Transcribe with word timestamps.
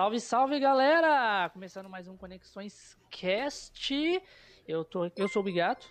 Salve, 0.00 0.18
salve, 0.18 0.58
galera! 0.58 1.50
Começando 1.50 1.86
mais 1.86 2.08
um 2.08 2.16
Conexões 2.16 2.96
Cast. 3.10 3.94
Eu, 4.66 4.82
tô, 4.82 5.10
eu 5.14 5.28
sou 5.28 5.42
o 5.42 5.44
Bigato. 5.44 5.86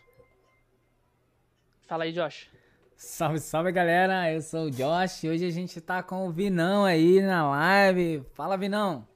Fala 1.85 2.05
aí, 2.05 2.11
Josh. 2.11 2.49
Salve, 2.95 3.37
salve, 3.37 3.71
galera! 3.71 4.33
Eu 4.33 4.41
sou 4.41 4.61
o 4.61 4.71
Josh. 4.71 5.25
Hoje 5.25 5.45
a 5.45 5.51
gente 5.51 5.79
tá 5.79 6.01
com 6.01 6.27
o 6.27 6.31
Vinão 6.31 6.85
aí 6.85 7.21
na 7.21 7.47
live. 7.51 8.25
Fala, 8.33 8.57
Vinão! 8.57 9.07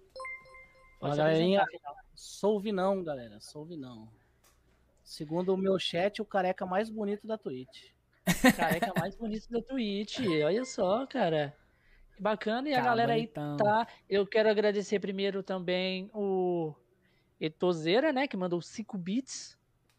Fala, 0.99 1.15
galerinha. 1.15 1.65
Sou 2.13 2.57
o 2.57 2.59
Vinão, 2.59 3.03
galera. 3.03 3.39
Sou 3.39 3.63
o 3.63 3.65
Vinão. 3.65 4.07
Segundo 5.03 5.55
o 5.55 5.57
meu 5.57 5.79
chat, 5.79 6.21
o 6.21 6.25
careca 6.25 6.67
mais 6.67 6.91
bonito 6.91 7.25
da 7.25 7.35
Twitch. 7.35 7.89
Careca 8.55 8.93
mais 8.99 9.15
bonito 9.15 9.49
da 9.49 9.59
Twitch. 9.59 10.19
Olha 10.45 10.63
só, 10.63 11.07
cara. 11.07 11.57
Bacana. 12.19 12.69
E 12.69 12.73
a 12.73 12.81
galera 12.81 13.13
aí 13.13 13.23
então. 13.23 13.57
tá. 13.57 13.87
Eu 14.09 14.25
quero 14.25 14.49
agradecer 14.49 14.99
primeiro 14.99 15.43
também 15.43 16.09
o 16.13 16.73
Etozeira, 17.39 18.13
né? 18.13 18.27
Que 18.27 18.37
mandou 18.37 18.61
5 18.61 18.97
bits 18.97 19.57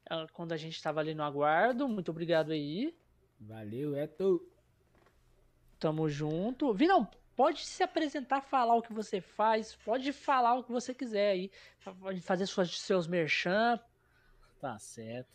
ah, 0.08 0.26
quando 0.32 0.52
a 0.52 0.56
gente 0.56 0.82
tava 0.82 1.00
ali 1.00 1.14
no 1.14 1.22
aguardo. 1.22 1.88
Muito 1.88 2.10
obrigado 2.10 2.52
aí. 2.52 2.94
Valeu, 3.40 3.96
Eto. 3.96 4.46
Tamo 5.78 6.08
junto. 6.08 6.72
Vinão, 6.72 7.06
pode 7.36 7.64
se 7.66 7.82
apresentar, 7.82 8.40
falar 8.40 8.74
o 8.74 8.82
que 8.82 8.92
você 8.92 9.20
faz. 9.20 9.74
Pode 9.74 10.12
falar 10.12 10.54
o 10.54 10.64
que 10.64 10.72
você 10.72 10.94
quiser 10.94 11.32
aí. 11.32 11.50
Pode 12.00 12.20
fazer 12.20 12.46
suas, 12.46 12.78
seus 12.78 13.06
merchan. 13.06 13.78
Tá 14.60 14.78
certo. 14.78 15.28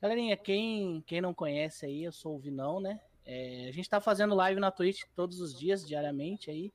Galerinha, 0.00 0.36
quem, 0.36 1.02
quem 1.06 1.20
não 1.20 1.34
conhece 1.34 1.86
aí, 1.86 2.04
eu 2.04 2.12
sou 2.12 2.36
o 2.36 2.38
Vinão, 2.38 2.80
né? 2.80 3.00
É, 3.24 3.68
a 3.68 3.72
gente 3.72 3.88
tá 3.88 4.00
fazendo 4.00 4.34
live 4.34 4.60
na 4.60 4.70
Twitch 4.70 5.04
todos 5.14 5.40
os 5.40 5.58
dias, 5.58 5.86
diariamente 5.86 6.50
aí. 6.50 6.72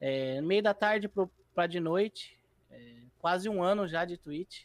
É, 0.00 0.40
meio 0.40 0.62
da 0.62 0.74
tarde 0.74 1.08
pro, 1.08 1.30
pra 1.54 1.66
de 1.66 1.80
noite. 1.80 2.38
É, 2.70 3.02
quase 3.18 3.48
um 3.48 3.62
ano 3.62 3.86
já 3.86 4.04
de 4.04 4.16
Twitch. 4.16 4.64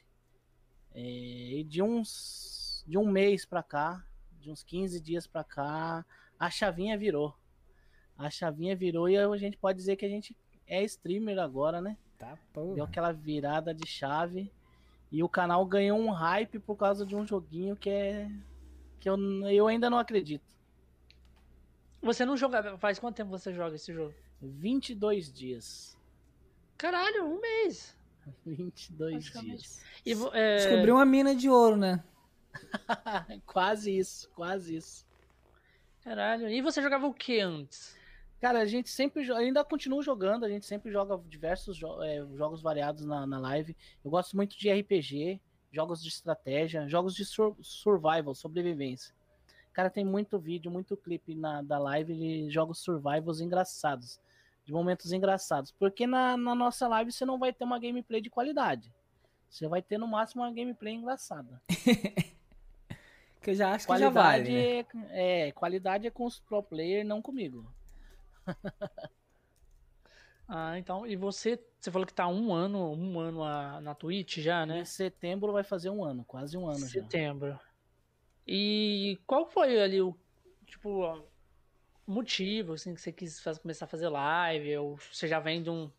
É, 0.94 1.00
e 1.02 1.64
de 1.64 1.82
uns. 1.82 2.84
De 2.88 2.98
um 2.98 3.06
mês 3.06 3.46
pra 3.46 3.62
cá, 3.62 4.06
de 4.40 4.50
uns 4.50 4.64
15 4.64 5.02
dias 5.02 5.28
pra 5.28 5.44
cá, 5.44 6.06
a 6.40 6.50
chavinha 6.50 6.98
virou. 6.98 7.36
A 8.18 8.30
chavinha 8.30 8.76
virou 8.76 9.10
e 9.10 9.18
a 9.18 9.38
gente 9.38 9.58
pode 9.58 9.78
dizer 9.78 9.98
que 9.98 10.06
a 10.06 10.10
gente 10.10 10.36
é 10.66 10.84
streamer 10.84 11.38
agora, 11.38 11.82
né? 11.82 11.98
Tá, 12.18 12.38
Deu 12.54 12.64
porra. 12.64 12.84
aquela 12.86 13.12
virada 13.12 13.74
de 13.74 13.86
chave. 13.86 14.52
E 15.12 15.22
o 15.24 15.30
canal 15.30 15.66
ganhou 15.66 16.00
um 16.00 16.10
hype 16.10 16.60
por 16.60 16.76
causa 16.76 17.06
de 17.06 17.16
um 17.16 17.26
joguinho 17.26 17.76
que 17.76 17.90
é. 17.90 18.30
que 19.00 19.10
eu, 19.10 19.18
eu 19.50 19.68
ainda 19.68 19.90
não 19.90 20.00
acredito. 20.00 20.57
Você 22.08 22.26
não 22.26 22.36
joga. 22.38 22.78
Faz 22.78 22.98
quanto 22.98 23.16
tempo 23.18 23.30
você 23.30 23.54
joga 23.54 23.76
esse 23.76 23.94
jogo? 23.94 24.14
22 24.42 25.32
dias. 25.32 25.98
Caralho, 26.78 27.26
um 27.26 27.40
mês. 27.42 27.96
22 28.46 29.14
Praticamente. 29.30 29.64
dias. 29.64 29.84
E, 30.06 30.14
é, 30.38 30.56
Descobriu 30.58 30.96
uma 30.96 31.06
mina 31.06 31.36
de 31.36 31.50
ouro, 31.50 31.76
né? 31.78 32.04
quase 33.46 33.96
isso, 33.96 34.30
quase 34.36 34.76
isso. 34.76 35.06
Caralho. 36.04 36.50
E 36.50 36.62
você 36.62 36.82
jogava 36.82 37.06
o 37.08 37.14
que 37.14 37.40
antes? 37.40 37.96
Cara, 38.40 38.60
a 38.60 38.66
gente 38.66 38.90
sempre 38.90 39.30
ainda 39.34 39.64
continua 39.66 40.02
jogando, 40.04 40.46
a 40.46 40.50
gente 40.50 40.66
sempre 40.66 40.92
joga 40.92 41.18
diversos 41.28 41.76
jo- 41.76 42.02
é, 42.04 42.24
jogos 42.36 42.62
variados 42.62 43.04
na, 43.06 43.26
na 43.26 43.40
live. 43.40 43.76
Eu 44.06 44.12
gosto 44.12 44.36
muito 44.36 44.58
de 44.58 44.72
RPG, 44.72 45.42
jogos 45.72 46.02
de 46.02 46.10
estratégia, 46.10 46.88
jogos 46.88 47.16
de 47.16 47.26
sur- 47.26 47.58
survival, 47.62 48.34
sobrevivência. 48.36 49.14
Cara, 49.78 49.92
tem 49.92 50.04
muito 50.04 50.40
vídeo, 50.40 50.72
muito 50.72 50.98
clipe 50.98 51.36
na, 51.36 51.62
da 51.62 51.78
live 51.78 52.16
de 52.16 52.50
jogos 52.50 52.80
survivals 52.80 53.40
engraçados, 53.40 54.20
de 54.66 54.74
momentos 54.74 55.12
engraçados. 55.12 55.72
Porque 55.72 56.08
na, 56.08 56.36
na 56.36 56.56
nossa 56.56 56.88
live 56.88 57.12
você 57.12 57.24
não 57.24 57.38
vai 57.38 57.54
ter 57.54 57.64
uma 57.64 57.78
gameplay 57.78 58.20
de 58.20 58.28
qualidade. 58.28 58.92
Você 59.48 59.68
vai 59.68 59.84
ter 59.84 60.00
no 60.00 60.08
máximo 60.08 60.42
uma 60.42 60.52
gameplay 60.52 60.96
engraçada. 60.96 61.62
Que 63.40 63.52
eu 63.52 63.56
já 63.56 63.72
acho 63.72 63.86
que 63.86 63.94
já 63.98 64.10
Qualidade 64.12 64.52
vale. 64.52 64.52
né? 64.52 64.86
é, 65.12 65.48
é, 65.48 65.52
qualidade 65.52 66.08
é 66.08 66.10
com 66.10 66.26
os 66.26 66.40
pro 66.40 66.62
player, 66.64 67.06
não 67.06 67.22
comigo. 67.22 67.72
Ah, 70.50 70.80
então. 70.80 71.06
E 71.06 71.16
você. 71.18 71.62
Você 71.78 71.92
falou 71.92 72.08
que 72.08 72.14
tá 72.14 72.26
um 72.26 72.54
ano, 72.54 72.94
um 72.94 73.20
ano 73.20 73.44
a- 73.44 73.82
na 73.82 73.94
Twitch 73.94 74.38
já, 74.38 74.66
né? 74.66 74.80
Em 74.80 74.86
setembro 74.86 75.52
vai 75.52 75.62
fazer 75.62 75.90
um 75.90 76.04
ano, 76.06 76.24
quase 76.24 76.58
um 76.58 76.66
ano 76.68 76.80
já. 76.80 77.02
Setembro. 77.02 77.60
E 78.48 79.20
qual 79.28 79.46
foi 79.46 79.80
ali 79.80 80.02
o. 80.02 80.16
Tipo. 80.66 81.22
motivo, 82.06 82.74
assim, 82.74 82.94
que 82.96 83.02
você 83.02 83.12
quis 83.12 83.42
faz- 83.42 83.58
começar 83.58 83.86
a 83.86 83.90
fazer 83.90 84.08
live? 84.08 84.78
Ou 84.78 84.98
você 84.98 85.28
já 85.28 85.40
vem 85.40 85.62
de 85.62 85.70
um. 85.70 85.92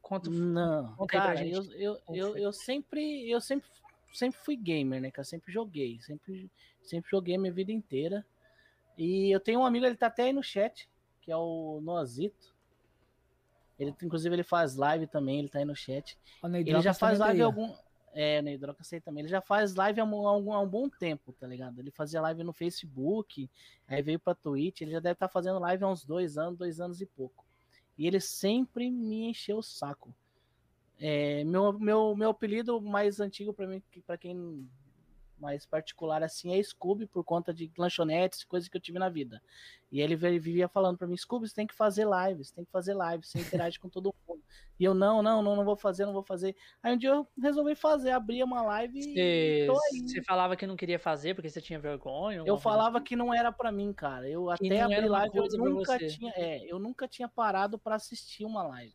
Quanto. 0.00 0.30
Não, 0.30 0.96
Conta 0.96 1.12
cara, 1.12 1.46
eu, 1.46 1.62
eu, 1.74 1.98
eu, 2.08 2.36
eu 2.36 2.52
sempre, 2.52 3.30
eu 3.30 3.40
sempre, 3.40 3.68
sempre 4.12 4.40
fui 4.40 4.56
gamer, 4.56 5.00
né? 5.00 5.10
Que 5.10 5.20
eu 5.20 5.24
sempre 5.24 5.52
joguei, 5.52 6.00
sempre, 6.00 6.50
sempre 6.82 7.10
joguei 7.10 7.36
a 7.36 7.38
minha 7.38 7.52
vida 7.52 7.70
inteira. 7.70 8.24
E 8.96 9.30
eu 9.30 9.40
tenho 9.40 9.60
um 9.60 9.66
amigo, 9.66 9.86
ele 9.86 9.96
tá 9.96 10.06
até 10.06 10.24
aí 10.24 10.32
no 10.32 10.42
chat, 10.42 10.88
que 11.20 11.30
é 11.30 11.36
o 11.36 11.80
Noazito. 11.82 12.52
Ele, 13.78 13.94
inclusive, 14.02 14.34
ele 14.34 14.42
faz 14.42 14.76
live 14.76 15.06
também, 15.06 15.38
ele 15.38 15.48
tá 15.48 15.58
aí 15.58 15.64
no 15.64 15.74
chat. 15.74 16.18
Ele 16.54 16.80
já 16.80 16.94
faz 16.94 17.18
tá 17.18 17.26
live 17.26 17.42
há 17.42 17.44
ó. 17.44 17.46
algum. 17.48 17.74
É, 18.14 18.40
o 18.40 18.42
Neidroca 18.42 18.84
sei 18.84 19.00
também. 19.00 19.22
Ele 19.22 19.30
já 19.30 19.40
faz 19.40 19.74
live 19.74 20.00
há, 20.00 20.04
um- 20.04 20.52
há 20.52 20.60
um, 20.60 20.68
bom 20.68 20.88
tempo, 20.88 21.32
tá 21.32 21.46
ligado? 21.46 21.78
Ele 21.78 21.90
fazia 21.90 22.20
live 22.20 22.44
no 22.44 22.52
Facebook, 22.52 23.48
aí 23.88 24.02
veio 24.02 24.18
pra 24.20 24.34
Twitch. 24.34 24.82
Ele 24.82 24.90
já 24.92 25.00
deve 25.00 25.14
estar 25.14 25.28
fazendo 25.28 25.58
live 25.58 25.82
há 25.82 25.88
uns 25.88 26.04
dois 26.04 26.36
anos, 26.36 26.58
dois 26.58 26.78
anos 26.80 27.00
e 27.00 27.06
pouco. 27.06 27.44
E 27.96 28.06
ele 28.06 28.20
sempre 28.20 28.90
me 28.90 29.30
encheu 29.30 29.58
o 29.58 29.62
saco. 29.62 30.14
É, 30.98 31.42
meu, 31.44 31.72
meu, 31.78 32.14
meu 32.14 32.30
apelido 32.30 32.80
mais 32.80 33.18
antigo 33.18 33.52
pra 33.52 33.66
mim, 33.66 33.82
pra 34.06 34.16
quem 34.16 34.68
mais 35.42 35.66
particular 35.66 36.22
assim, 36.22 36.56
é 36.56 36.62
Scooby, 36.62 37.06
por 37.06 37.24
conta 37.24 37.52
de 37.52 37.70
lanchonetes, 37.76 38.44
coisas 38.44 38.68
que 38.68 38.76
eu 38.76 38.80
tive 38.80 38.98
na 38.98 39.08
vida. 39.08 39.42
E 39.90 40.00
ele 40.00 40.14
vivia 40.16 40.68
falando 40.68 40.96
pra 40.96 41.06
mim, 41.08 41.16
Scooby, 41.16 41.48
você 41.48 41.54
tem 41.54 41.66
que 41.66 41.74
fazer 41.74 42.06
lives, 42.06 42.52
tem 42.52 42.64
que 42.64 42.70
fazer 42.70 42.94
lives, 42.96 43.28
você 43.28 43.40
interage 43.40 43.78
com 43.78 43.88
todo 43.88 44.14
mundo. 44.26 44.40
E 44.78 44.84
eu, 44.84 44.94
não, 44.94 45.20
não, 45.20 45.42
não, 45.42 45.56
não 45.56 45.64
vou 45.64 45.76
fazer, 45.76 46.06
não 46.06 46.12
vou 46.12 46.22
fazer. 46.22 46.56
Aí 46.82 46.94
um 46.94 46.96
dia 46.96 47.10
eu 47.10 47.26
resolvi 47.40 47.74
fazer, 47.74 48.12
abri 48.12 48.42
uma 48.42 48.62
live 48.62 48.98
e 48.98 49.02
Você, 49.02 49.66
tô 49.66 49.72
aí. 49.72 50.08
você 50.08 50.22
falava 50.22 50.56
que 50.56 50.66
não 50.66 50.76
queria 50.76 50.98
fazer 50.98 51.34
porque 51.34 51.50
você 51.50 51.60
tinha 51.60 51.78
vergonha? 51.78 52.42
Eu 52.46 52.56
falava 52.56 52.98
assim? 52.98 53.04
que 53.04 53.16
não 53.16 53.34
era 53.34 53.50
pra 53.52 53.72
mim, 53.72 53.92
cara. 53.92 54.28
Eu 54.28 54.48
até 54.48 54.80
abri 54.80 55.08
live, 55.08 55.36
eu 55.36 55.48
nunca 55.58 55.98
tinha, 55.98 56.32
é, 56.36 56.64
eu 56.64 56.78
nunca 56.78 57.08
tinha 57.08 57.28
parado 57.28 57.78
pra 57.78 57.96
assistir 57.96 58.44
uma 58.44 58.62
live. 58.62 58.94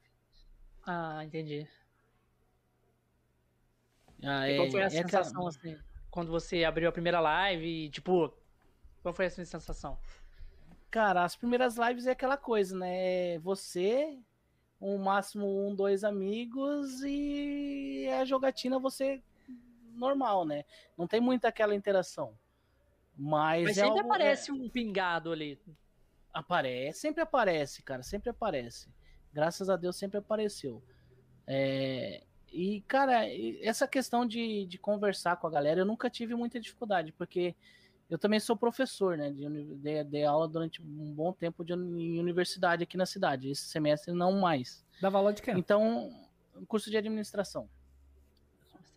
Ah, 0.85 1.23
entendi. 1.23 1.67
Ah, 4.23 4.49
E 4.49 4.55
qual 4.55 4.71
foi 4.71 4.81
a 4.81 4.85
é 4.85 4.89
sensação, 4.89 5.47
assim, 5.47 5.77
quando 6.17 6.31
você 6.31 6.63
abriu 6.63 6.89
a 6.89 6.91
primeira 6.91 7.19
live 7.19 7.63
e, 7.63 7.91
tipo, 7.91 8.33
qual 9.03 9.13
foi 9.13 9.27
a 9.27 9.29
sua 9.29 9.45
sensação? 9.45 9.99
Cara, 10.89 11.23
as 11.23 11.35
primeiras 11.35 11.77
lives 11.77 12.07
é 12.07 12.11
aquela 12.11 12.35
coisa, 12.35 12.75
né? 12.75 13.37
Você, 13.37 14.17
um 14.81 14.97
máximo 14.97 15.45
um, 15.67 15.75
dois 15.75 16.03
amigos 16.03 17.03
e 17.03 18.09
a 18.19 18.25
jogatina 18.25 18.79
você 18.79 19.21
normal, 19.93 20.43
né? 20.43 20.65
Não 20.97 21.05
tem 21.05 21.21
muita 21.21 21.49
aquela 21.49 21.75
interação. 21.75 22.35
Mas, 23.15 23.65
Mas 23.65 23.77
é 23.77 23.81
sempre 23.81 23.99
algo- 23.99 24.11
aparece 24.11 24.51
um 24.51 24.67
pingado 24.67 25.31
ali. 25.31 25.61
é, 25.67 25.71
aparece, 26.33 26.99
sempre 26.99 27.21
aparece, 27.21 27.83
cara, 27.83 28.01
sempre 28.01 28.31
aparece. 28.31 28.89
Graças 29.31 29.69
a 29.69 29.75
Deus 29.75 29.95
sempre 29.95 30.17
apareceu. 30.17 30.81
É, 31.45 32.23
e, 32.57 32.81
cara, 32.81 33.21
essa 33.61 33.87
questão 33.87 34.25
de, 34.25 34.65
de 34.65 34.79
conversar 34.79 35.37
com 35.37 35.45
a 35.45 35.51
galera, 35.51 35.81
eu 35.81 35.85
nunca 35.85 36.09
tive 36.09 36.33
muita 36.33 36.59
dificuldade, 36.59 37.11
porque 37.11 37.55
eu 38.09 38.17
também 38.17 38.39
sou 38.39 38.57
professor, 38.57 39.15
né? 39.15 39.31
Dei, 39.31 40.03
dei 40.03 40.25
aula 40.25 40.47
durante 40.47 40.81
um 40.81 41.13
bom 41.13 41.31
tempo 41.31 41.63
de, 41.63 41.73
em 41.73 42.19
universidade 42.19 42.81
aqui 42.81 42.97
na 42.97 43.05
cidade. 43.05 43.47
Esse 43.47 43.67
semestre 43.67 44.11
não 44.11 44.39
mais. 44.39 44.83
Dava 44.99 45.19
aula 45.19 45.33
de 45.33 45.43
quê? 45.43 45.51
Então, 45.51 46.09
curso 46.67 46.89
de 46.89 46.97
administração. 46.97 47.69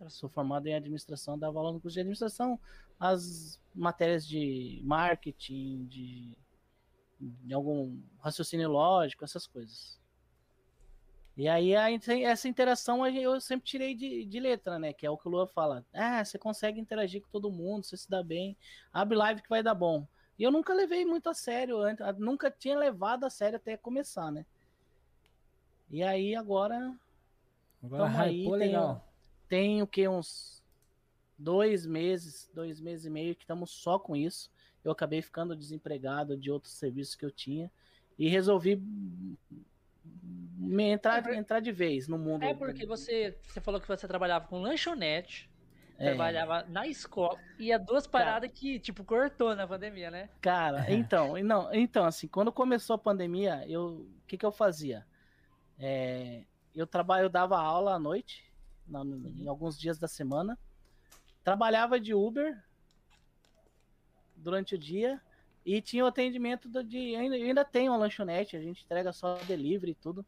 Sou 0.08 0.30
formado 0.30 0.66
em 0.66 0.74
administração, 0.74 1.38
dava 1.38 1.58
aula 1.58 1.72
no 1.72 1.80
curso 1.82 1.96
de 1.96 2.00
administração, 2.00 2.58
as 2.98 3.60
matérias 3.74 4.26
de 4.26 4.80
marketing, 4.82 5.84
de, 5.84 6.34
de 7.20 7.52
algum 7.52 8.00
raciocínio 8.20 8.70
lógico, 8.70 9.22
essas 9.22 9.46
coisas. 9.46 10.00
E 11.40 11.48
aí 11.48 11.75
a 11.75 11.90
essa 11.90 12.48
interação 12.48 13.06
eu 13.06 13.40
sempre 13.40 13.64
tirei 13.64 13.94
de, 13.94 14.26
de 14.26 14.38
letra, 14.38 14.78
né? 14.78 14.92
Que 14.92 15.06
é 15.06 15.10
o 15.10 15.16
que 15.16 15.26
o 15.26 15.31
Lua 15.31 15.46
fala. 15.46 15.82
Ah, 15.90 16.22
você 16.22 16.37
consegue 16.37 16.78
interagir 16.78 17.22
com 17.22 17.31
todo 17.31 17.50
mundo, 17.50 17.82
você 17.87 17.96
se 17.96 18.10
dá 18.10 18.22
bem, 18.22 18.54
abre 18.92 19.16
live 19.16 19.40
que 19.40 19.48
vai 19.48 19.62
dar 19.62 19.75
bom. 19.75 20.06
E 20.38 20.42
eu 20.42 20.50
nunca 20.50 20.75
levei 20.75 21.02
muito 21.06 21.31
a 21.31 21.34
sério, 21.34 21.78
antes, 21.78 22.04
nunca 22.19 22.50
tinha 22.50 22.78
levado 22.78 23.25
a 23.25 23.31
sério 23.31 23.56
até 23.56 23.75
começar, 23.75 24.31
né? 24.31 24.44
E 25.90 26.02
aí 26.02 26.34
agora 26.37 26.94
Agora 27.82 28.20
aí, 28.20 28.43
tem- 28.43 28.50
legal. 28.58 29.08
tem 29.48 29.81
o 29.81 29.86
que 29.86 30.06
uns 30.06 30.62
dois 31.38 31.86
meses, 31.86 32.50
dois 32.52 32.78
meses 32.82 33.06
e 33.06 33.10
meio 33.10 33.34
que 33.34 33.44
estamos 33.44 33.70
só 33.70 33.98
com 33.98 34.14
isso. 34.14 34.50
Eu 34.84 34.93
acabei 34.93 35.22
ficando 35.22 35.56
desempregado 35.56 36.36
de 36.36 36.50
outros 36.50 36.75
serviços 36.75 37.14
que 37.14 37.25
eu 37.25 37.31
tinha 37.31 37.70
e 38.19 38.28
resolvi 38.28 38.78
entrar, 40.78 41.26
É, 41.26 41.34
entrar 41.36 41.60
de 41.60 41.72
vez 41.72 42.06
no 42.08 42.18
mundo. 42.18 42.44
É 42.44 42.54
porque 42.54 42.86
você, 42.86 43.36
você 43.46 43.60
falou 43.60 43.80
que 43.80 43.88
você 43.88 44.06
trabalhava 44.06 44.46
com 44.46 44.60
lanchonete, 44.60 45.48
É, 45.98 46.04
trabalhava 46.06 46.62
na 46.64 46.86
escola, 46.86 47.38
e 47.58 47.72
é 47.72 47.78
duas 47.78 48.06
paradas 48.06 48.50
que, 48.52 48.78
tipo, 48.78 49.04
cortou 49.04 49.54
na 49.54 49.66
pandemia, 49.66 50.10
né? 50.10 50.28
Cara, 50.40 50.84
então, 50.92 51.34
não, 51.42 51.72
então, 51.74 52.04
assim, 52.04 52.28
quando 52.28 52.52
começou 52.52 52.94
a 52.94 52.98
pandemia, 52.98 53.64
eu, 53.68 54.06
o 54.06 54.20
que 54.26 54.38
que 54.38 54.46
eu 54.46 54.52
fazia? 54.52 55.06
É, 55.78 56.44
eu 56.74 56.86
trabalho, 56.86 57.24
eu 57.24 57.28
dava 57.30 57.58
aula 57.58 57.94
à 57.94 57.98
noite, 57.98 58.50
na- 58.86 59.02
em 59.04 59.48
alguns 59.48 59.78
dias 59.78 59.98
da 59.98 60.08
semana, 60.08 60.58
trabalhava 61.42 61.98
de 61.98 62.14
Uber 62.14 62.62
durante 64.36 64.74
o 64.74 64.78
dia 64.78 65.20
e 65.64 65.80
tinha 65.80 66.04
o 66.04 66.08
atendimento 66.08 66.68
do- 66.68 66.82
de, 66.84 67.14
ainda, 67.16 67.36
eu 67.38 67.46
ainda 67.46 67.64
tenho 67.64 67.92
uma 67.92 67.98
lanchonete, 67.98 68.56
a 68.56 68.60
gente 68.60 68.84
entrega 68.84 69.12
só 69.12 69.36
delivery 69.46 69.92
e 69.92 69.94
tudo, 69.94 70.24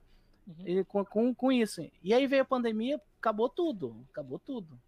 Uhum. 0.47 0.55
e 0.67 0.85
com, 0.85 1.05
com, 1.05 1.35
com 1.35 1.53
isso. 1.53 1.89
E 2.03 2.13
aí 2.13 2.27
veio 2.27 2.43
a 2.43 2.45
pandemia, 2.47 3.01
acabou 3.19 3.49
tudo, 3.49 4.05
acabou 4.11 4.39
tudo. 4.39 4.79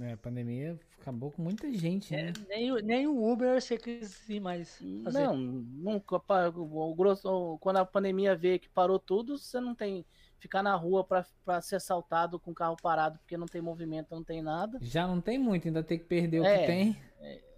É, 0.00 0.12
a 0.12 0.16
pandemia 0.16 0.78
acabou 1.00 1.32
com 1.32 1.42
muita 1.42 1.72
gente, 1.72 2.12
né? 2.14 2.32
Nem, 2.48 2.70
o- 2.70 2.78
nem 2.78 3.06
o 3.08 3.32
Uber 3.32 3.60
você 3.60 3.76
quis 3.76 4.28
ir 4.28 4.38
mais 4.38 4.78
fazer. 5.02 5.24
Não, 5.24 5.36
nunca. 5.36 6.22
O 6.56 6.94
grosso, 6.94 7.58
quando 7.60 7.78
a 7.78 7.84
pandemia 7.84 8.36
veio 8.36 8.60
que 8.60 8.68
parou 8.68 9.00
tudo, 9.00 9.36
você 9.36 9.58
não 9.60 9.74
tem 9.74 10.04
ficar 10.38 10.62
na 10.62 10.76
rua 10.76 11.02
pra 11.02 11.26
pra 11.44 11.60
ser 11.60 11.74
assaltado 11.76 12.38
com 12.38 12.52
o 12.52 12.54
carro 12.54 12.76
parado 12.80 13.18
porque 13.18 13.36
não 13.36 13.46
tem 13.46 13.60
movimento, 13.60 14.06
não 14.14 14.22
tem 14.22 14.40
nada. 14.40 14.78
Já 14.80 15.04
não 15.04 15.20
tem 15.20 15.36
muito, 15.36 15.66
ainda 15.66 15.82
tem 15.82 15.98
que 15.98 16.04
perder 16.04 16.40
o 16.42 16.44
É. 16.44 16.58
que 16.60 16.66
tem. 16.66 16.96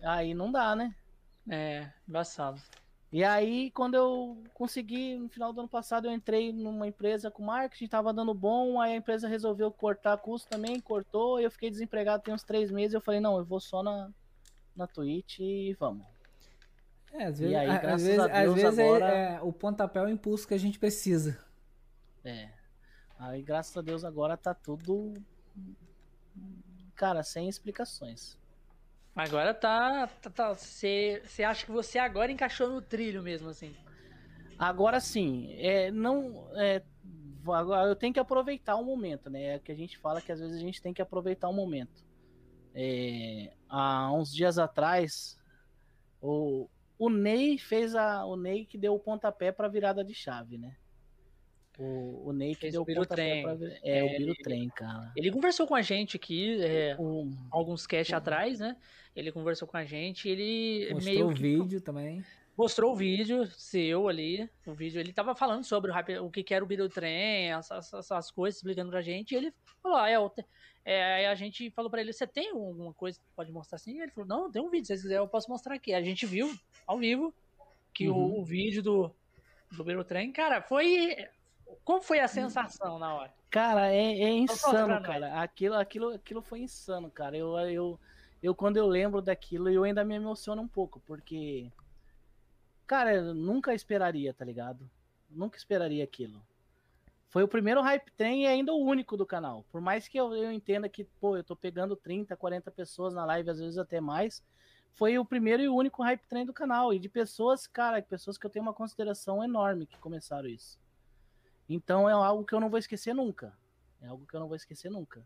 Aí 0.03 0.33
não 0.33 0.51
dá, 0.51 0.75
né? 0.75 0.95
É, 1.49 1.91
embaçado. 2.09 2.61
E 3.13 3.25
aí, 3.25 3.73
quando 3.73 3.97
eu 3.97 4.41
consegui, 4.55 5.17
no 5.17 5.29
final 5.29 5.53
do 5.53 5.61
ano 5.61 5.69
passado, 5.69 6.07
eu 6.07 6.13
entrei 6.13 6.53
numa 6.53 6.87
empresa 6.87 7.29
com 7.29 7.43
marketing, 7.43 7.89
tava 7.89 8.13
dando 8.13 8.33
bom, 8.33 8.81
aí 8.81 8.93
a 8.93 8.97
empresa 8.97 9.27
resolveu 9.27 9.71
cortar 9.73 10.17
custo 10.19 10.49
também, 10.49 10.79
cortou, 10.79 11.41
eu 11.41 11.51
fiquei 11.51 11.71
desempregado 11.71 12.23
tem 12.23 12.33
uns 12.33 12.45
três 12.45 12.71
meses, 12.71 12.95
eu 12.95 13.01
falei, 13.01 13.19
não, 13.19 13.37
eu 13.37 13.45
vou 13.45 13.59
só 13.59 13.83
na, 13.83 14.11
na 14.77 14.87
Twitch 14.87 15.41
e 15.41 15.75
vamos. 15.75 16.07
É, 17.13 17.25
às 17.25 17.41
E 17.41 17.43
vezes, 17.43 17.57
aí, 17.57 17.67
a- 17.69 17.75
às 17.75 17.81
graças 17.83 18.03
vezes, 18.07 18.21
a 18.21 18.25
às 18.27 18.33
Deus, 18.43 18.55
vezes 18.55 18.79
é- 18.79 18.85
agora- 18.87 19.09
é, 19.09 19.41
o 19.43 19.53
pontapé 19.53 19.99
é 19.99 20.03
o 20.05 20.09
impulso 20.09 20.47
que 20.47 20.55
a 20.55 20.59
gente 20.59 20.79
precisa. 20.79 21.45
É. 22.23 22.49
Aí, 23.19 23.43
graças 23.43 23.77
a 23.77 23.81
Deus, 23.83 24.05
agora 24.05 24.37
tá 24.37 24.55
tudo. 24.55 25.15
Cara, 26.95 27.25
sem 27.25 27.49
explicações. 27.49 28.39
Agora 29.21 29.53
tá. 29.53 30.07
tá, 30.07 30.31
tá 30.31 30.55
você, 30.55 31.23
você 31.25 31.43
acha 31.45 31.67
que 31.67 31.73
você 31.73 31.99
agora 31.99 32.33
encaixou 32.33 32.71
no 32.71 32.81
trilho 32.81 33.23
mesmo, 33.23 33.51
assim. 33.51 33.75
Agora 34.59 34.99
sim, 34.99 35.53
é, 35.59 35.91
não. 35.91 36.49
É, 36.57 36.83
agora 37.47 37.89
eu 37.89 37.97
tenho 37.97 38.15
que 38.15 38.21
aproveitar 38.21 38.77
o 38.77 38.85
momento, 38.85 39.29
né? 39.29 39.55
É 39.55 39.57
o 39.57 39.61
que 39.61 39.73
a 39.73 39.77
gente 39.77 39.99
fala 39.99 40.23
que 40.23 40.33
às 40.33 40.41
vezes 40.41 40.57
a 40.57 40.61
gente 40.61 40.81
tem 40.81 40.95
que 40.95 41.03
aproveitar 41.03 41.51
o 41.51 41.53
momento. 41.53 42.03
É, 42.75 43.53
há 43.69 44.11
uns 44.13 44.33
dias 44.33 44.59
atrás, 44.59 45.39
o, 46.21 46.69
o 46.99 47.11
Ney 47.11 47.59
fez 47.59 47.95
a. 47.95 48.25
O 48.25 48.37
Ney 48.37 48.65
que 48.65 48.79
deu 48.79 48.95
o 48.95 49.01
pontapé 49.01 49.53
pra 49.53 49.69
virada 49.69 50.03
de 50.03 50.15
chave, 50.15 50.57
né? 50.57 50.77
O, 51.83 52.29
o 52.29 52.33
Ney 52.35 52.55
que 52.55 52.71
deu 52.71 52.81
o 52.81 52.83
o 52.83 52.87
Birutrem. 52.87 53.43
pra 53.43 53.55
vir... 53.55 53.81
É, 53.83 54.05
o 54.05 54.07
É, 54.09 54.19
Birutrem, 54.19 54.69
cara. 54.69 55.11
Ele 55.17 55.31
conversou 55.31 55.67
com 55.67 55.75
a 55.75 55.81
gente 55.81 56.17
aqui, 56.17 56.61
é, 56.63 56.95
O, 56.99 57.31
alguns 57.51 57.87
cash 57.87 58.13
atrás, 58.13 58.61
né? 58.61 58.77
Ele 59.17 59.33
conversou 59.33 59.67
com 59.67 59.79
a 59.79 59.85
gente, 59.85 60.29
ele 60.29 60.91
Mostrou 60.93 61.15
meio 61.15 61.29
o 61.31 61.35
que 61.35 61.41
vídeo 61.43 61.81
também. 61.81 62.23
mostrou 62.57 62.93
o 62.93 62.97
vídeo 62.97 63.47
seu 63.53 64.09
ali, 64.09 64.49
o 64.67 64.75
vídeo, 64.75 65.01
ele 65.01 65.13
tava 65.13 65.35
falando 65.35 65.65
sobre 65.65 65.91
o, 65.91 66.25
o 66.27 66.31
que 66.31 66.43
que 66.45 66.53
era 66.53 66.63
o 66.63 66.69
Birutrem, 66.69 67.51
essas, 67.51 67.91
essas 67.95 68.31
coisas, 68.31 68.59
explicando 68.59 68.91
pra 68.91 69.01
gente, 69.01 69.33
e 69.33 69.37
ele 69.37 69.55
falou, 69.83 69.97
ah, 69.99 70.11
é, 70.11 70.17
te- 70.29 70.45
é, 70.85 71.15
aí 71.15 71.27
a 71.27 71.35
gente 71.35 71.71
falou 71.71 71.91
pra 71.91 72.03
ele, 72.03 72.13
você 72.13 72.27
tem 72.27 72.51
alguma 72.51 72.93
coisa 72.93 73.19
que 73.19 73.25
pode 73.35 73.51
mostrar 73.51 73.77
assim? 73.77 73.97
E 73.97 74.03
ele 74.03 74.13
falou, 74.13 74.29
não, 74.29 74.51
tem 74.51 74.61
um 74.61 74.69
vídeo, 74.69 74.87
se 74.87 74.97
você 74.97 75.03
quiser 75.03 75.17
eu 75.19 75.27
posso 75.29 75.49
mostrar 75.51 75.75
aqui. 75.77 75.95
A 75.95 76.03
gente 76.03 76.27
viu, 76.27 76.55
ao 76.87 76.99
vivo, 76.99 77.35
que 77.95 78.07
o- 78.09 78.15
Uhum. 78.15 78.41
o, 78.41 78.45
vídeo 78.45 78.83
do, 78.83 79.11
do 79.73 79.83
Birutrem, 79.83 80.31
cara, 80.31 80.61
foi... 80.61 81.17
Como 81.85 82.03
foi 82.03 82.21
a 82.21 82.29
sensação 82.29 82.99
na 82.99 83.15
hora? 83.15 83.33
Cara, 83.51 83.93
é, 83.93 83.99
é 83.99 84.29
Então 84.29 84.55
insano, 84.55 85.03
cara. 85.03 85.43
Aquilo, 85.43 85.75
aquilo, 85.75 86.09
aquilo 86.15 86.43
foi 86.43 86.61
insano, 86.61 87.11
cara. 87.11 87.37
Eu, 87.37 87.59
eu, 87.59 88.01
eu, 88.43 88.55
quando 88.55 88.77
eu 88.77 88.87
lembro 88.87 89.21
daquilo, 89.21 89.69
eu 89.69 89.85
ainda 89.85 90.05
me 90.05 90.15
emociono 90.15 90.63
um 90.63 90.69
pouco, 90.69 91.01
porque. 91.01 91.71
Cara, 92.87 93.15
eu 93.15 93.35
nunca 93.35 93.75
esperaria, 93.75 94.35
tá 94.35 94.45
ligado? 94.45 94.89
Nunca 95.29 95.57
esperaria 95.57 96.03
aquilo. 96.03 96.43
Foi 97.29 97.45
o 97.45 97.49
primeiro 97.49 97.81
hype 97.81 98.11
train 98.17 98.43
e 98.43 98.47
ainda 98.47 98.73
o 98.73 98.85
único 98.85 99.17
do 99.17 99.25
canal. 99.25 99.65
Por 99.71 99.81
mais 99.81 100.09
que 100.09 100.19
eu, 100.19 100.35
eu 100.35 100.51
entenda 100.51 100.89
que, 100.89 101.05
pô, 101.05 101.37
eu 101.37 101.45
tô 101.45 101.55
pegando 101.55 101.95
30, 101.95 102.37
40 102.37 102.71
pessoas 102.73 103.15
na 103.15 103.25
live, 103.25 103.51
às 103.51 103.61
vezes 103.61 103.79
até 103.79 104.01
mais. 104.01 104.43
Foi 104.95 105.17
o 105.17 105.25
primeiro 105.25 105.63
e 105.63 105.69
único 105.69 106.03
hype 106.03 106.27
train 106.27 106.45
do 106.45 106.53
canal. 106.53 106.93
E 106.93 106.99
de 106.99 107.09
pessoas, 107.09 107.69
cara, 107.69 108.03
pessoas 108.03 108.37
que 108.37 108.45
eu 108.45 108.51
tenho 108.51 108.65
uma 108.65 108.75
consideração 108.75 109.45
enorme 109.45 109.87
que 109.87 109.97
começaram 109.99 110.49
isso. 110.49 110.80
Então 111.73 112.11
é 112.11 112.13
algo 112.13 112.45
que 112.45 112.53
eu 112.53 112.59
não 112.61 112.69
vou 112.69 112.79
esquecer 112.81 113.15
nunca. 113.15 113.57
É 114.03 114.09
algo 114.09 114.27
que 114.27 114.35
eu 114.35 114.41
não 114.41 114.49
vou 114.49 114.57
esquecer 114.57 114.91
nunca. 114.91 115.25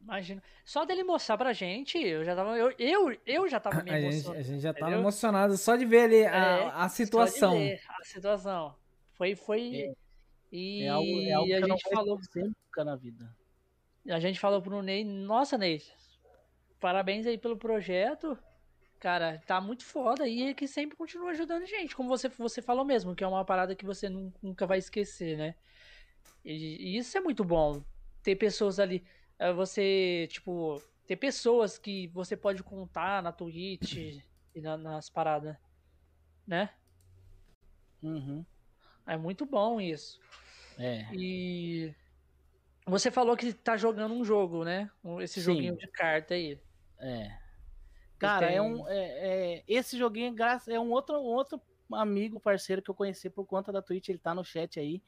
Imagina. 0.00 0.42
Só 0.64 0.84
dele 0.84 1.04
mostrar 1.04 1.36
pra 1.38 1.52
gente, 1.52 1.98
eu 1.98 2.24
já 2.24 2.34
tava. 2.34 2.56
Eu, 2.58 2.72
eu, 2.78 3.16
eu 3.24 3.48
já 3.48 3.60
tava 3.60 3.80
me 3.84 3.90
A 3.90 4.00
gente, 4.00 4.12
emocionando. 4.14 4.40
a 4.40 4.42
gente 4.42 4.60
já 4.60 4.72
tava 4.72 4.86
entendeu? 4.86 5.00
emocionado 5.00 5.56
só 5.56 5.76
de 5.76 5.84
ver 5.86 6.00
ali 6.04 6.26
a, 6.26 6.34
É, 6.34 6.64
a 6.68 6.80
Só 6.80 6.86
de 6.86 6.92
situação. 6.94 7.52
ver 7.52 7.80
A 7.88 8.04
situação. 8.04 8.74
Foi. 9.12 9.36
foi... 9.36 9.94
E 10.50 10.82
É 10.82 10.88
algo, 10.88 11.20
é 11.20 11.32
algo 11.32 11.46
que 11.46 11.54
a 11.54 11.66
gente 11.68 11.88
falou. 11.94 12.18
nunca 12.34 12.84
na 12.84 12.96
vida. 12.96 13.36
A 14.08 14.18
gente 14.18 14.40
falou 14.40 14.60
pro 14.60 14.82
Ney, 14.82 15.04
nossa, 15.04 15.56
Ney, 15.56 15.80
parabéns 16.80 17.26
aí 17.26 17.38
pelo 17.38 17.56
projeto. 17.56 18.36
Cara, 19.00 19.38
tá 19.46 19.58
muito 19.62 19.82
foda 19.82 20.28
e 20.28 20.54
que 20.54 20.68
sempre 20.68 20.94
continua 20.94 21.30
ajudando 21.30 21.62
a 21.62 21.66
gente, 21.66 21.96
como 21.96 22.06
você, 22.06 22.28
você 22.28 22.60
falou 22.60 22.84
mesmo, 22.84 23.16
que 23.16 23.24
é 23.24 23.26
uma 23.26 23.46
parada 23.46 23.74
que 23.74 23.86
você 23.86 24.10
nun- 24.10 24.30
nunca 24.42 24.66
vai 24.66 24.76
esquecer, 24.76 25.38
né? 25.38 25.54
E, 26.44 26.94
e 26.94 26.98
isso 26.98 27.16
é 27.16 27.20
muito 27.20 27.42
bom. 27.42 27.82
Ter 28.22 28.36
pessoas 28.36 28.78
ali, 28.78 29.02
eh, 29.38 29.54
você, 29.54 30.28
tipo, 30.30 30.82
ter 31.06 31.16
pessoas 31.16 31.78
que 31.78 32.08
você 32.08 32.36
pode 32.36 32.62
contar 32.62 33.22
na 33.22 33.32
Twitch 33.32 34.20
e 34.54 34.60
na- 34.60 34.76
nas 34.76 35.08
paradas, 35.08 35.56
né? 36.46 36.68
Uhum. 38.02 38.44
É 39.06 39.16
muito 39.16 39.46
bom 39.46 39.80
isso. 39.80 40.20
É. 40.78 41.06
E 41.14 41.94
você 42.86 43.10
falou 43.10 43.34
que 43.34 43.54
tá 43.54 43.78
jogando 43.78 44.14
um 44.14 44.24
jogo, 44.24 44.62
né? 44.62 44.90
Esse 45.20 45.40
Sim. 45.40 45.54
joguinho 45.54 45.76
de 45.76 45.88
carta 45.88 46.34
aí. 46.34 46.60
É. 46.98 47.39
Cara, 48.20 48.46
tem- 48.48 48.56
é 48.56 48.62
um. 48.62 48.86
é- 48.88 48.94
é- 49.56 49.64
esse 49.66 49.96
joguinho 49.98 50.32
graça- 50.32 50.72
é 50.72 50.78
um 50.78 50.90
outro, 50.90 51.16
um 51.18 51.24
outro 51.34 51.60
amigo, 51.92 52.38
parceiro 52.38 52.80
que 52.82 52.90
eu 52.90 52.94
conheci 52.94 53.28
por 53.28 53.44
conta 53.46 53.72
da 53.72 53.82
Twitch. 53.82 54.08
Ele 54.08 54.18
tá 54.18 54.34
no 54.34 54.44
chat 54.44 54.78
aí. 54.78 55.02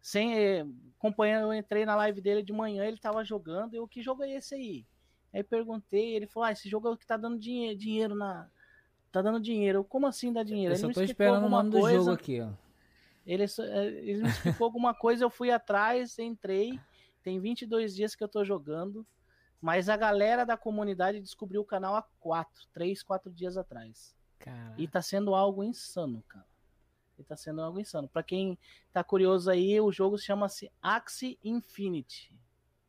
Sem, 0.00 0.34
é, 0.38 0.64
acompanhando, 0.98 1.52
eu 1.52 1.54
entrei 1.58 1.84
na 1.84 1.94
live 1.96 2.20
dele 2.20 2.42
de 2.42 2.52
manhã, 2.52 2.84
ele 2.86 2.96
tava 2.96 3.22
jogando. 3.24 3.74
Eu, 3.74 3.86
que 3.88 4.00
jogo 4.02 4.22
é 4.22 4.30
esse 4.30 4.54
aí? 4.54 4.86
Aí 5.32 5.42
perguntei, 5.42 6.14
ele 6.14 6.26
falou: 6.26 6.46
Ah, 6.46 6.52
esse 6.52 6.68
jogo 6.68 6.88
é 6.88 6.90
o 6.92 6.96
que 6.96 7.06
tá 7.06 7.16
dando 7.16 7.38
dinheiro, 7.38 7.76
dinheiro 7.78 8.14
na. 8.14 8.48
Tá 9.12 9.20
dando 9.20 9.40
dinheiro. 9.40 9.78
Eu, 9.80 9.84
Como 9.84 10.06
assim 10.06 10.32
dá 10.32 10.42
dinheiro? 10.42 10.72
Eu 10.72 10.78
Ele 10.78 10.86
só 10.86 10.92
tô 10.92 11.02
esperando 11.02 11.46
o 11.46 11.48
nome 11.48 11.70
do 11.70 11.80
coisa. 11.80 11.96
jogo 11.98 12.10
aqui, 12.12 12.40
ó. 12.40 12.48
Ele, 13.26 13.42
é, 13.44 13.86
ele 13.86 14.22
me 14.22 14.28
explicou 14.28 14.64
alguma 14.64 14.94
coisa, 14.94 15.24
eu 15.24 15.30
fui 15.30 15.50
atrás, 15.50 16.18
entrei. 16.18 16.78
Tem 17.22 17.38
22 17.38 17.94
dias 17.94 18.14
que 18.14 18.24
eu 18.24 18.28
tô 18.28 18.44
jogando. 18.44 19.06
Mas 19.60 19.88
a 19.88 19.96
galera 19.96 20.44
da 20.46 20.56
comunidade 20.56 21.20
descobriu 21.20 21.60
o 21.60 21.64
canal 21.64 21.94
há 21.94 22.02
4, 22.18 22.66
3, 22.72 23.02
4 23.02 23.30
dias 23.32 23.56
atrás. 23.56 24.14
Cara, 24.38 24.74
E 24.78 24.88
tá 24.88 25.02
sendo 25.02 25.34
algo 25.34 25.62
insano, 25.62 26.22
cara. 26.26 26.46
E 27.18 27.22
tá 27.22 27.36
sendo 27.36 27.60
algo 27.60 27.78
insano. 27.78 28.08
Pra 28.08 28.22
quem 28.22 28.58
tá 28.92 29.04
curioso 29.04 29.50
aí, 29.50 29.78
o 29.78 29.92
jogo 29.92 30.16
chama-se 30.16 30.72
Axie 30.80 31.38
Infinity. 31.44 32.32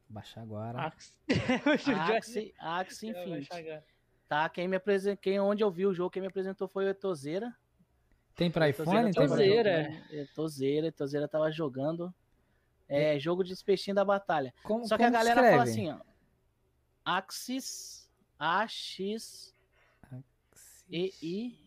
baixar 0.07 0.41
agora. 0.41 0.79
Axie, 0.79 1.13
Axie 2.61 3.11
vai 3.13 3.21
Infinity. 3.23 3.83
Tá, 4.29 4.47
quem 4.47 4.65
me 4.65 4.77
apresentou, 4.77 5.17
quem 5.21 5.39
onde 5.41 5.61
eu 5.61 5.69
vi 5.69 5.85
o 5.85 5.93
jogo, 5.93 6.09
quem 6.09 6.21
me 6.21 6.29
apresentou 6.29 6.69
foi 6.69 6.85
o 6.85 6.89
Etozeira. 6.89 7.53
Tem 8.33 8.49
pra 8.49 8.69
iPhone? 8.69 9.09
Etozeira. 9.09 9.91
Etozeira. 10.09 10.87
Etozeira, 10.87 11.27
tava 11.27 11.51
jogando. 11.51 12.13
É, 12.87 13.19
jogo 13.19 13.43
de 13.43 13.53
peixinho 13.61 13.95
da 13.95 14.05
batalha. 14.05 14.53
Como, 14.63 14.87
Só 14.87 14.97
que 14.97 15.03
a 15.03 15.09
galera 15.09 15.41
escreve? 15.41 15.57
fala 15.57 15.69
assim, 15.69 15.91
ó. 15.91 16.10
Axis, 17.03 18.09
A-X, 18.37 19.53
E-I, 20.89 21.57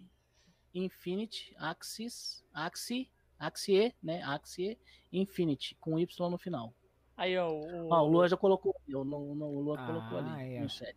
Infinity, 0.75 1.55
Axis, 1.59 2.45
Axie, 2.53 3.11
Axie, 3.39 3.95
né? 4.03 4.23
Axie, 4.23 4.79
Infinity, 5.13 5.75
com 5.81 5.99
Y 5.99 6.31
no 6.31 6.39
final. 6.39 6.75
Aí, 7.17 7.37
ó. 7.39 7.51
O, 7.51 7.89
Ó, 7.93 8.03
o 8.03 8.07
Lua 8.09 8.29
já 8.29 8.37
colocou, 8.37 8.75
eu, 8.89 9.05
no, 9.05 9.35
no, 9.35 9.47
o 9.47 9.61
Lua 9.61 9.77
Ah, 9.79 9.87
colocou 9.87 10.19
ali 10.19 10.59
ó. 10.59 10.63
no 10.63 10.69
chat. 10.69 10.97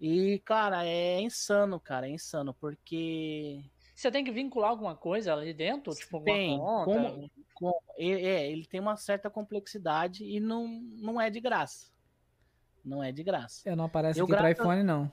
E, 0.00 0.38
cara, 0.40 0.84
é 0.84 1.20
insano, 1.20 1.78
cara, 1.78 2.08
é 2.08 2.10
insano, 2.10 2.54
porque 2.54 3.62
Você 3.94 4.10
tem 4.10 4.24
que 4.24 4.32
vincular 4.32 4.70
alguma 4.70 4.96
coisa 4.96 5.34
ali 5.34 5.52
dentro? 5.52 5.94
Tipo, 5.94 6.20
Tem, 6.22 6.58
conta? 6.58 6.84
como- 6.84 7.30
Com- 7.54 7.78
é, 7.98 8.06
é, 8.08 8.50
ele 8.50 8.64
tem 8.66 8.80
uma 8.80 8.96
certa 8.96 9.28
complexidade 9.28 10.24
e 10.24 10.40
não, 10.40 10.66
não 10.66 11.20
é 11.20 11.28
de 11.28 11.38
graça. 11.40 11.90
Não 12.90 13.04
é 13.04 13.12
de 13.12 13.22
graça. 13.22 13.68
É, 13.70 13.76
não 13.76 13.84
aparece 13.84 14.18
Eu 14.18 14.24
aqui 14.24 14.32
pra 14.32 14.42
graças- 14.42 14.58
iPhone, 14.58 14.82
não. 14.82 15.12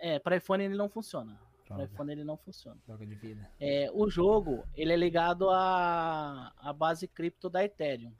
É, 0.00 0.18
para 0.18 0.36
iPhone 0.36 0.64
ele 0.64 0.74
não 0.74 0.88
funciona. 0.88 1.38
Para 1.68 1.84
iPhone 1.84 2.10
ele 2.12 2.24
não 2.24 2.36
funciona. 2.38 2.80
droga 2.86 3.06
de 3.06 3.14
vida. 3.14 3.46
É, 3.60 3.90
o 3.92 4.08
jogo, 4.08 4.64
ele 4.74 4.90
é 4.92 4.96
ligado 4.96 5.50
à, 5.50 6.50
à 6.56 6.72
base 6.72 7.06
cripto 7.06 7.50
da 7.50 7.62
Ethereum. 7.62 8.12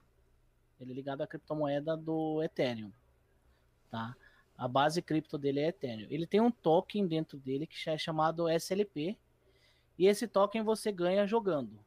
Ele 0.78 0.92
é 0.92 0.94
ligado 0.94 1.22
à 1.22 1.26
criptomoeda 1.26 1.96
do 1.96 2.42
Ethereum, 2.42 2.92
tá? 3.90 4.14
A 4.56 4.68
base 4.68 5.00
cripto 5.00 5.38
dele 5.38 5.60
é 5.60 5.68
Ethereum. 5.68 6.06
Ele 6.10 6.26
tem 6.26 6.40
um 6.40 6.50
token 6.50 7.06
dentro 7.06 7.38
dele 7.38 7.66
que 7.66 7.88
é 7.88 7.96
chamado 7.96 8.48
SLP, 8.50 9.16
e 9.98 10.06
esse 10.06 10.28
token 10.28 10.62
você 10.62 10.92
ganha 10.92 11.26
jogando. 11.26 11.78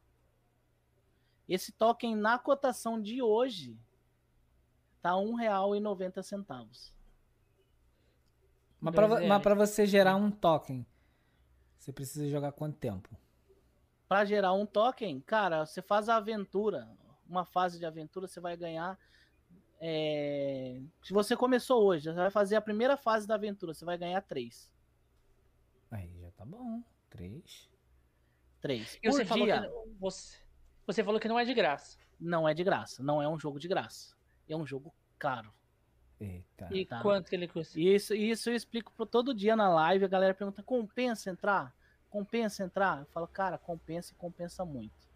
Esse 1.48 1.72
token 1.72 2.16
na 2.16 2.40
cotação 2.40 3.00
de 3.02 3.22
hoje 3.22 3.78
tá 5.10 5.16
R$ 5.16 5.26
1,90. 5.26 6.94
Mas 8.80 9.42
pra 9.42 9.56
você 9.56 9.86
gerar 9.86 10.16
um 10.16 10.30
token, 10.30 10.86
você 11.78 11.92
precisa 11.92 12.28
jogar 12.30 12.52
quanto 12.52 12.78
tempo? 12.78 13.10
Para 14.08 14.24
gerar 14.26 14.54
um 14.54 14.66
token, 14.66 15.20
cara, 15.22 15.66
você 15.66 15.82
faz 15.82 16.08
a 16.10 16.16
aventura, 16.16 16.88
uma 17.28 17.46
fase 17.46 17.78
de 17.80 17.86
aventura, 17.86 18.28
você 18.28 18.40
vai 18.40 18.56
ganhar. 18.56 18.98
é, 19.80 20.82
Se 21.04 21.14
você 21.14 21.36
começou 21.36 21.84
hoje, 21.84 22.06
você 22.10 22.16
vai 22.16 22.32
fazer 22.32 22.56
a 22.56 22.62
primeira 22.62 22.96
fase 22.98 23.28
da 23.28 23.36
aventura, 23.36 23.74
você 23.74 23.84
vai 23.86 23.98
ganhar 23.98 24.22
três. 24.22 24.72
Aí 25.92 26.10
já 26.20 26.32
tá 26.32 26.46
bom. 26.46 26.82
Três. 27.10 27.70
Três. 28.60 28.98
E 29.02 29.10
você 29.12 29.24
Por 29.24 29.30
falou, 29.30 29.46
dia, 29.46 29.62
que, 29.62 29.70
você, 30.00 30.38
você 30.86 31.04
falou 31.04 31.20
que 31.20 31.28
não 31.28 31.40
é 31.40 31.46
de 31.46 31.54
graça. 31.54 31.98
não 32.20 32.48
é 32.48 32.54
de 32.54 32.64
graça, 32.64 33.04
não 33.04 33.22
é 33.22 33.28
um 33.30 33.40
jogo 33.40 33.60
de 33.60 33.68
graça. 33.68 34.17
É 34.50 34.56
um 34.56 34.66
jogo 34.66 34.94
caro. 35.18 35.52
Eita. 36.20 36.68
E 36.72 36.86
tá. 36.86 37.02
quanto 37.02 37.30
que 37.30 37.36
ele 37.36 37.48
custa? 37.48 37.80
Isso, 37.80 38.14
isso 38.14 38.50
eu 38.50 38.56
explico 38.56 38.92
pro 38.94 39.06
todo 39.06 39.34
dia 39.34 39.56
na 39.56 39.70
live, 39.70 40.06
a 40.06 40.08
galera 40.08 40.34
pergunta: 40.34 40.64
compensa 40.64 41.30
entrar? 41.30 41.76
Compensa 42.10 42.64
entrar? 42.64 43.00
Eu 43.00 43.06
falo, 43.08 43.28
cara, 43.28 43.58
compensa 43.58 44.14
e 44.14 44.16
compensa 44.16 44.66
muito. 44.66 45.08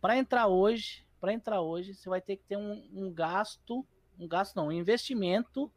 Para 0.00 0.16
entrar 0.16 0.48
hoje, 0.48 1.06
para 1.20 1.32
entrar 1.32 1.60
hoje, 1.60 1.94
você 1.94 2.08
vai 2.08 2.20
ter 2.20 2.36
que 2.36 2.44
ter 2.44 2.56
um, 2.56 2.86
um 2.92 3.12
gasto, 3.12 3.86
um 4.18 4.26
gasto 4.26 4.56
não, 4.56 4.66
um 4.66 4.72
investimento 4.72 5.72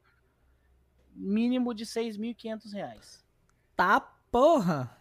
mínimo 1.14 1.74
de 1.74 1.86
6.500 1.86 2.74
reais. 2.74 3.24
Tá 3.76 4.02
porra! 4.32 4.98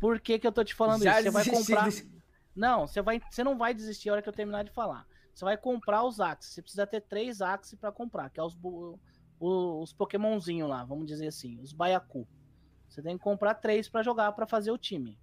Por 0.00 0.20
que, 0.20 0.38
que 0.38 0.46
eu 0.46 0.52
tô 0.52 0.62
te 0.64 0.74
falando 0.74 1.02
Já 1.02 1.20
isso? 1.20 1.30
Você 1.30 1.30
vai 1.30 1.44
comprar. 1.44 1.84
desse- 1.84 2.10
Não, 2.54 2.86
você, 2.86 3.02
vai, 3.02 3.20
você 3.30 3.42
não 3.44 3.58
vai 3.58 3.74
desistir 3.74 4.08
a 4.08 4.12
hora 4.12 4.22
que 4.22 4.28
eu 4.28 4.32
terminar 4.32 4.62
de 4.64 4.70
falar. 4.70 5.06
Você 5.36 5.44
vai 5.44 5.58
comprar 5.58 6.02
os 6.02 6.18
Axes. 6.18 6.54
Você 6.54 6.62
precisa 6.62 6.86
ter 6.86 7.02
três 7.02 7.42
Axes 7.42 7.78
para 7.78 7.92
comprar, 7.92 8.30
que 8.30 8.40
é 8.40 8.42
os, 8.42 8.56
os 9.38 9.92
Pokémonzinho 9.92 10.66
lá, 10.66 10.82
vamos 10.82 11.06
dizer 11.06 11.26
assim, 11.26 11.60
os 11.60 11.74
Baiacu. 11.74 12.26
Você 12.88 13.02
tem 13.02 13.18
que 13.18 13.22
comprar 13.22 13.52
três 13.52 13.86
para 13.86 14.02
jogar, 14.02 14.32
para 14.32 14.46
fazer 14.46 14.70
o 14.70 14.78
time. 14.78 15.18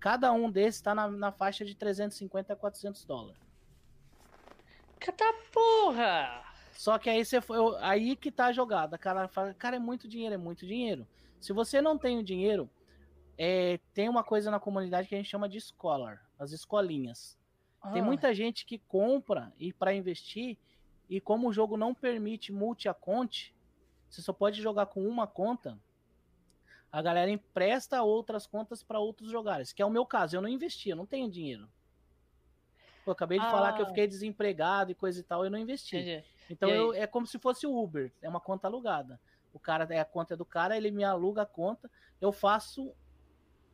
Cada 0.00 0.32
um 0.32 0.50
desses 0.50 0.80
está 0.80 0.96
na, 0.96 1.08
na 1.08 1.30
faixa 1.30 1.64
de 1.64 1.76
350 1.76 2.52
a 2.52 2.56
400 2.56 3.04
dólares. 3.04 3.40
Cata 4.98 5.32
porra! 5.52 6.42
Só 6.72 6.98
que 6.98 7.08
aí 7.08 7.24
você 7.24 7.40
foi, 7.40 7.58
aí 7.82 8.16
que 8.16 8.32
tá 8.32 8.46
a 8.46 8.52
jogada. 8.52 8.98
Cara, 8.98 9.28
fala, 9.28 9.54
cara, 9.54 9.76
é 9.76 9.78
muito 9.78 10.08
dinheiro, 10.08 10.34
é 10.34 10.38
muito 10.38 10.66
dinheiro. 10.66 11.06
Se 11.38 11.52
você 11.52 11.80
não 11.80 11.96
tem 11.96 12.18
o 12.18 12.24
dinheiro, 12.24 12.68
é, 13.38 13.78
tem 13.94 14.08
uma 14.08 14.24
coisa 14.24 14.50
na 14.50 14.58
comunidade 14.58 15.06
que 15.06 15.14
a 15.14 15.18
gente 15.18 15.30
chama 15.30 15.48
de 15.48 15.60
scholar, 15.60 16.20
as 16.36 16.50
escolinhas. 16.50 17.40
Tem 17.90 18.00
Ah, 18.00 18.04
muita 18.04 18.32
gente 18.34 18.64
que 18.64 18.78
compra 18.78 19.52
e 19.58 19.72
para 19.72 19.92
investir 19.94 20.56
e 21.08 21.20
como 21.20 21.48
o 21.48 21.52
jogo 21.52 21.76
não 21.76 21.94
permite 21.94 22.52
multi-account, 22.52 23.54
você 24.08 24.22
só 24.22 24.32
pode 24.32 24.62
jogar 24.62 24.86
com 24.86 25.06
uma 25.06 25.26
conta. 25.26 25.78
A 26.92 27.02
galera 27.02 27.30
empresta 27.30 28.02
outras 28.02 28.46
contas 28.46 28.82
para 28.82 29.00
outros 29.00 29.30
jogares, 29.30 29.72
que 29.72 29.82
é 29.82 29.86
o 29.86 29.90
meu 29.90 30.06
caso. 30.06 30.36
Eu 30.36 30.42
não 30.42 30.48
investi, 30.48 30.90
eu 30.90 30.96
não 30.96 31.06
tenho 31.06 31.28
dinheiro. 31.30 31.68
Pô, 33.04 33.10
eu 33.10 33.12
acabei 33.12 33.38
de 33.40 33.44
falar 33.46 33.72
que 33.72 33.80
eu 33.80 33.86
Ah. 33.86 33.88
fiquei 33.88 34.06
desempregado 34.06 34.92
e 34.92 34.94
coisa 34.94 35.18
e 35.18 35.22
tal, 35.22 35.44
eu 35.44 35.50
não 35.50 35.58
investi. 35.58 35.96
entendi. 35.96 36.24
Então 36.50 36.68
eu- 36.68 36.92
é 36.94 37.06
como 37.06 37.26
se 37.26 37.38
fosse 37.38 37.66
o 37.66 37.76
Uber, 37.76 38.12
é 38.20 38.28
uma 38.28 38.40
conta 38.40 38.68
alugada. 38.68 39.18
O 39.52 39.58
cara 39.58 39.86
é 39.92 39.98
a 39.98 40.04
conta 40.04 40.34
é 40.34 40.36
do 40.36 40.44
cara, 40.44 40.76
ele 40.76 40.90
me 40.90 41.02
aluga 41.02 41.42
a 41.42 41.46
conta, 41.46 41.90
eu 42.20 42.30
faço, 42.30 42.94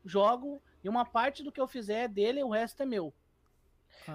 jogo 0.05 0.63
e 0.83 0.89
uma 0.89 1.05
parte 1.05 1.43
do 1.43 1.53
que 1.53 1.61
eu 1.61 1.67
fizer 1.69 2.05
é 2.05 2.09
dele, 2.09 2.43
o 2.43 2.51
resto 2.51 2.83
é 2.83 2.87
meu. 2.87 3.13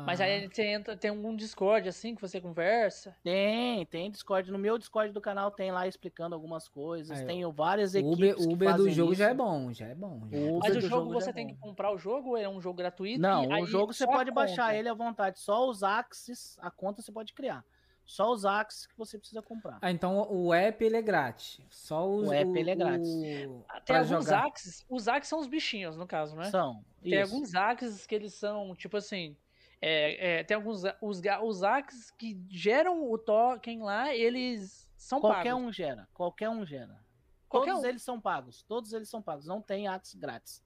Mas 0.05 0.21
aí 0.21 0.47
você 0.47 0.63
entra, 0.65 0.95
tem 0.95 1.11
algum 1.11 1.35
Discord 1.35 1.87
assim 1.89 2.15
que 2.15 2.21
você 2.21 2.39
conversa. 2.39 3.15
Tem, 3.23 3.85
tem 3.85 4.09
Discord. 4.09 4.51
No 4.51 4.57
meu 4.57 4.77
Discord 4.77 5.11
do 5.13 5.21
canal 5.21 5.51
tem 5.51 5.71
lá 5.71 5.87
explicando 5.87 6.33
algumas 6.35 6.67
coisas. 6.67 7.17
Aí, 7.17 7.23
ó. 7.23 7.27
Tenho 7.27 7.51
várias 7.51 7.93
O 7.93 7.97
equipes. 7.99 8.15
Uber, 8.17 8.35
que 8.35 8.41
o 8.47 8.51
Uber 8.53 8.75
do 8.75 8.89
jogo 8.89 9.13
já 9.15 9.25
é 9.25 9.27
isso. 9.29 9.37
bom, 9.37 9.73
já 9.73 9.87
é 9.87 9.95
bom. 9.95 10.21
já 10.29 10.37
é 10.37 10.39
O 10.41 10.47
bom. 10.53 10.59
Mas 10.59 10.69
Uber 10.71 10.77
o 10.77 10.81
jogo 10.87 11.03
jogo 11.03 11.13
já 11.13 11.19
você 11.21 11.29
é 11.29 11.33
tem 11.33 11.47
que 11.47 11.55
comprar 11.55 11.91
o 11.93 11.97
jogo 11.97 12.29
ou 12.29 12.37
é 12.37 12.47
um 12.49 12.61
jogo 12.61 12.77
gratuito? 12.77 13.19
Não, 13.21 13.43
e 13.43 13.47
o 13.47 13.53
aí 13.53 13.65
jogo 13.65 13.93
você 13.93 14.05
pode 14.05 14.31
baixar 14.31 14.75
ele 14.75 14.89
à 14.89 14.93
vontade. 14.93 15.39
Só 15.39 15.67
os 15.69 15.83
Axis, 15.83 16.57
a 16.59 16.69
conta 16.71 17.01
você 17.01 17.11
pode 17.11 17.33
criar. 17.33 17.63
Só 18.05 18.29
os 18.33 18.43
Axis 18.43 18.85
que 18.85 18.97
você 18.97 19.17
precisa 19.17 19.41
comprar. 19.41 19.77
Ah, 19.81 19.89
então 19.89 20.27
o 20.29 20.53
app 20.53 20.83
ele 20.83 20.97
é 20.97 21.01
grátis. 21.01 21.61
Só 21.69 22.05
os, 22.05 22.27
O 22.27 22.33
app, 22.33 22.59
ele 22.59 22.69
é 22.71 22.75
grátis. 22.75 23.07
o- 23.07 23.63
Tem 23.85 23.95
alguns 23.95 24.25
jogar. 24.25 24.45
axes. 24.45 24.85
Os 24.89 25.07
axes 25.07 25.29
são 25.29 25.39
os 25.39 25.47
bichinhos, 25.47 25.95
no 25.95 26.05
caso, 26.05 26.35
né? 26.35 26.49
São. 26.49 26.83
Tem 27.01 27.13
isso. 27.21 27.33
alguns 27.33 27.55
axes 27.55 28.05
que 28.05 28.13
eles 28.13 28.33
são, 28.33 28.75
tipo 28.75 28.97
assim. 28.97 29.37
É, 29.85 30.39
é, 30.39 30.43
tem 30.43 30.55
alguns. 30.55 30.83
Os, 31.01 31.21
os 31.43 31.63
axes 31.63 32.11
que 32.11 32.39
geram 32.49 33.11
o 33.11 33.17
token 33.17 33.81
lá, 33.83 34.13
eles 34.15 34.89
são 34.95 35.19
Qualquer 35.19 35.51
pagos. 35.53 35.67
um 35.67 35.71
gera. 35.73 36.07
Qualquer 36.13 36.49
um 36.49 36.65
gera. 36.65 37.03
Qualquer 37.49 37.71
Todos 37.71 37.85
um. 37.85 37.89
eles 37.89 38.01
são 38.01 38.19
pagos. 38.21 38.61
Todos 38.63 38.93
eles 38.93 39.09
são 39.09 39.21
pagos. 39.21 39.45
Não 39.45 39.61
tem 39.61 39.87
Axis 39.87 40.15
grátis. 40.15 40.63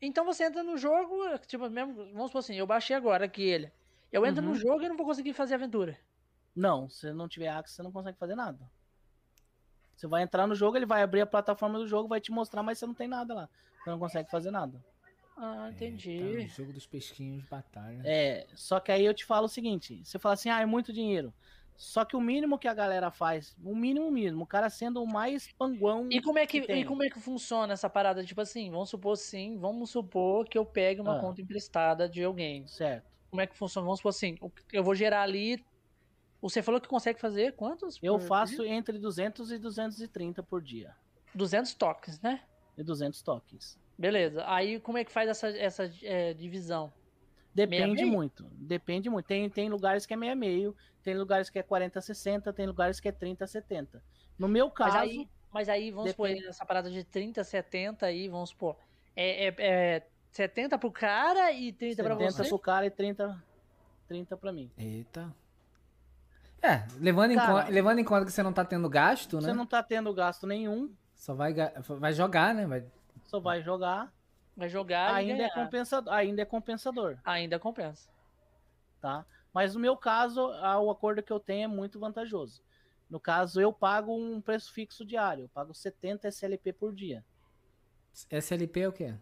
Então 0.00 0.24
você 0.24 0.44
entra 0.44 0.62
no 0.62 0.76
jogo, 0.76 1.16
tipo, 1.46 1.68
mesmo. 1.70 1.94
Vamos 2.12 2.26
supor 2.26 2.40
assim, 2.40 2.54
eu 2.56 2.66
baixei 2.66 2.96
agora 2.96 3.24
aqui 3.26 3.42
ele. 3.42 3.72
Eu 4.12 4.24
entro 4.26 4.42
Uhum. 4.42 4.50
no 4.50 4.54
jogo 4.54 4.82
e 4.82 4.88
não 4.88 4.96
vou 4.96 5.06
conseguir 5.06 5.32
fazer 5.32 5.54
aventura. 5.54 5.98
Não, 6.54 6.88
se 6.88 7.12
não 7.12 7.28
tiver 7.28 7.48
Axis, 7.48 7.76
você 7.76 7.82
não 7.82 7.90
consegue 7.92 8.16
fazer 8.18 8.34
nada. 8.34 8.58
Você 9.96 10.06
vai 10.06 10.22
entrar 10.22 10.46
no 10.46 10.54
jogo, 10.54 10.76
ele 10.76 10.86
vai 10.86 11.02
abrir 11.02 11.20
a 11.20 11.26
plataforma 11.26 11.78
do 11.78 11.86
jogo, 11.86 12.08
vai 12.08 12.20
te 12.20 12.30
mostrar, 12.32 12.62
mas 12.62 12.78
você 12.78 12.86
não 12.86 12.94
tem 12.94 13.08
nada 13.08 13.34
lá. 13.34 13.48
Você 13.82 13.90
não 13.90 13.98
consegue 13.98 14.30
fazer 14.30 14.50
nada. 14.50 14.84
Ah, 15.36 15.68
Eita, 15.70 15.84
entendi. 15.84 16.18
o 16.22 16.48
jogo 16.48 16.72
dos 16.72 16.86
pesquinhos 16.86 17.42
de 17.42 17.48
batalha. 17.48 18.00
É, 18.04 18.46
só 18.54 18.78
que 18.80 18.92
aí 18.92 19.04
eu 19.04 19.12
te 19.14 19.24
falo 19.24 19.46
o 19.46 19.48
seguinte: 19.48 20.00
você 20.04 20.18
fala 20.18 20.34
assim, 20.34 20.48
ah, 20.48 20.60
é 20.60 20.66
muito 20.66 20.92
dinheiro. 20.92 21.32
Só 21.76 22.04
que 22.04 22.14
o 22.14 22.20
mínimo 22.20 22.56
que 22.56 22.68
a 22.68 22.74
galera 22.74 23.10
faz, 23.10 23.56
o 23.64 23.74
mínimo 23.74 24.08
mínimo, 24.08 24.44
o 24.44 24.46
cara 24.46 24.70
sendo 24.70 25.02
o 25.02 25.06
mais 25.12 25.50
panguão. 25.58 26.08
E 26.08 26.22
como 26.22 26.38
é 26.38 26.46
que, 26.46 26.60
que 26.60 26.72
e 26.72 26.84
como 26.84 27.02
é 27.04 27.10
que 27.10 27.18
funciona 27.18 27.72
essa 27.72 27.90
parada? 27.90 28.24
Tipo 28.24 28.40
assim, 28.42 28.70
vamos 28.70 28.90
supor 28.90 29.16
sim, 29.16 29.58
vamos 29.58 29.90
supor 29.90 30.48
que 30.48 30.56
eu 30.56 30.64
pegue 30.64 31.00
uma 31.00 31.16
Ah. 31.16 31.20
conta 31.20 31.42
emprestada 31.42 32.08
de 32.08 32.22
alguém. 32.22 32.64
Certo. 32.68 33.04
Como 33.28 33.40
é 33.40 33.46
que 33.48 33.56
funciona? 33.56 33.84
Vamos 33.84 33.98
supor 33.98 34.10
assim, 34.10 34.36
eu 34.72 34.84
vou 34.84 34.94
gerar 34.94 35.22
ali. 35.22 35.64
Você 36.40 36.62
falou 36.62 36.80
que 36.80 36.86
consegue 36.86 37.18
fazer 37.20 37.56
quantos? 37.56 37.98
Eu 38.00 38.20
faço 38.20 38.62
dia? 38.62 38.72
entre 38.72 38.96
200 38.96 39.50
e 39.50 39.58
230 39.58 40.44
por 40.44 40.62
dia. 40.62 40.94
200 41.34 41.74
toques, 41.74 42.20
né? 42.20 42.40
E 42.78 42.84
200 42.84 43.20
tokens. 43.20 43.76
Beleza. 43.98 44.44
Aí 44.46 44.80
como 44.80 44.98
é 44.98 45.04
que 45.04 45.12
faz 45.12 45.28
essa, 45.28 45.48
essa 45.48 45.90
é, 46.02 46.34
divisão? 46.34 46.92
Depende 47.54 48.02
meio? 48.02 48.12
muito. 48.12 48.44
Depende 48.52 49.08
muito. 49.08 49.26
Tem, 49.26 49.48
tem 49.48 49.68
lugares 49.68 50.04
que 50.04 50.12
é 50.12 50.16
meia 50.16 50.34
meio, 50.34 50.76
tem 51.02 51.16
lugares 51.16 51.48
que 51.48 51.58
é 51.58 51.62
40 51.62 52.00
60, 52.00 52.52
tem 52.52 52.66
lugares 52.66 52.98
que 52.98 53.08
é 53.08 53.12
30 53.12 53.46
70. 53.46 54.02
No 54.36 54.48
meu 54.48 54.66
Mas 54.66 54.74
caso, 54.74 54.96
aí, 54.96 55.28
mas 55.52 55.68
aí 55.68 55.92
vamos 55.92 56.10
depende. 56.10 56.38
supor, 56.38 56.50
essa 56.50 56.66
parada 56.66 56.90
de 56.90 57.04
30, 57.04 57.44
70 57.44 58.06
aí, 58.06 58.28
vamos 58.28 58.50
supor. 58.50 58.76
É, 59.14 59.48
é, 59.48 59.54
é 59.58 60.06
70 60.32 60.76
pro 60.78 60.90
cara 60.90 61.52
e 61.52 61.72
30 61.72 62.02
pra 62.02 62.14
70 62.14 62.32
você? 62.32 62.48
pro 62.48 62.58
cara 62.58 62.86
e 62.86 62.90
30, 62.90 63.42
30 64.08 64.36
pra 64.36 64.52
mim. 64.52 64.68
Eita. 64.76 65.32
É, 66.60 66.84
levando 66.98 67.30
em, 67.30 67.36
Cara, 67.36 67.52
conta, 67.52 67.70
levando 67.70 67.98
em 67.98 68.04
conta 68.04 68.24
que 68.24 68.32
você 68.32 68.42
não 68.42 68.52
tá 68.52 68.64
tendo 68.64 68.88
gasto, 68.88 69.36
né? 69.36 69.42
Você 69.42 69.52
não 69.52 69.66
tá 69.66 69.82
tendo 69.82 70.12
gasto 70.12 70.46
nenhum, 70.46 70.92
Só 71.14 71.34
vai, 71.34 71.54
vai 72.00 72.12
jogar, 72.12 72.54
né? 72.54 72.66
Vai... 72.66 72.84
só 73.34 73.40
vai 73.40 73.62
jogar. 73.62 74.12
Vai 74.56 74.68
jogar 74.68 75.20
e 75.24 75.30
Ainda 75.30 75.42
é, 75.44 75.50
compensador, 75.50 76.12
ainda 76.14 76.42
é 76.42 76.44
compensador, 76.44 77.18
Ainda 77.24 77.58
compensa. 77.58 78.08
tá? 79.00 79.26
Mas 79.52 79.74
no 79.74 79.80
meu 79.80 79.96
caso, 79.96 80.40
o 80.46 80.90
acordo 80.90 81.22
que 81.22 81.32
eu 81.32 81.40
tenho 81.40 81.64
é 81.64 81.66
muito 81.66 81.98
vantajoso. 81.98 82.62
No 83.10 83.18
caso, 83.18 83.60
eu 83.60 83.72
pago 83.72 84.16
um 84.16 84.40
preço 84.40 84.72
fixo 84.72 85.04
diário. 85.04 85.44
Eu 85.44 85.48
pago 85.48 85.74
70 85.74 86.28
SLP 86.28 86.72
por 86.72 86.92
dia. 86.94 87.24
SLP 88.30 88.80
é 88.80 88.88
o 88.88 88.92
quê? 88.92 89.14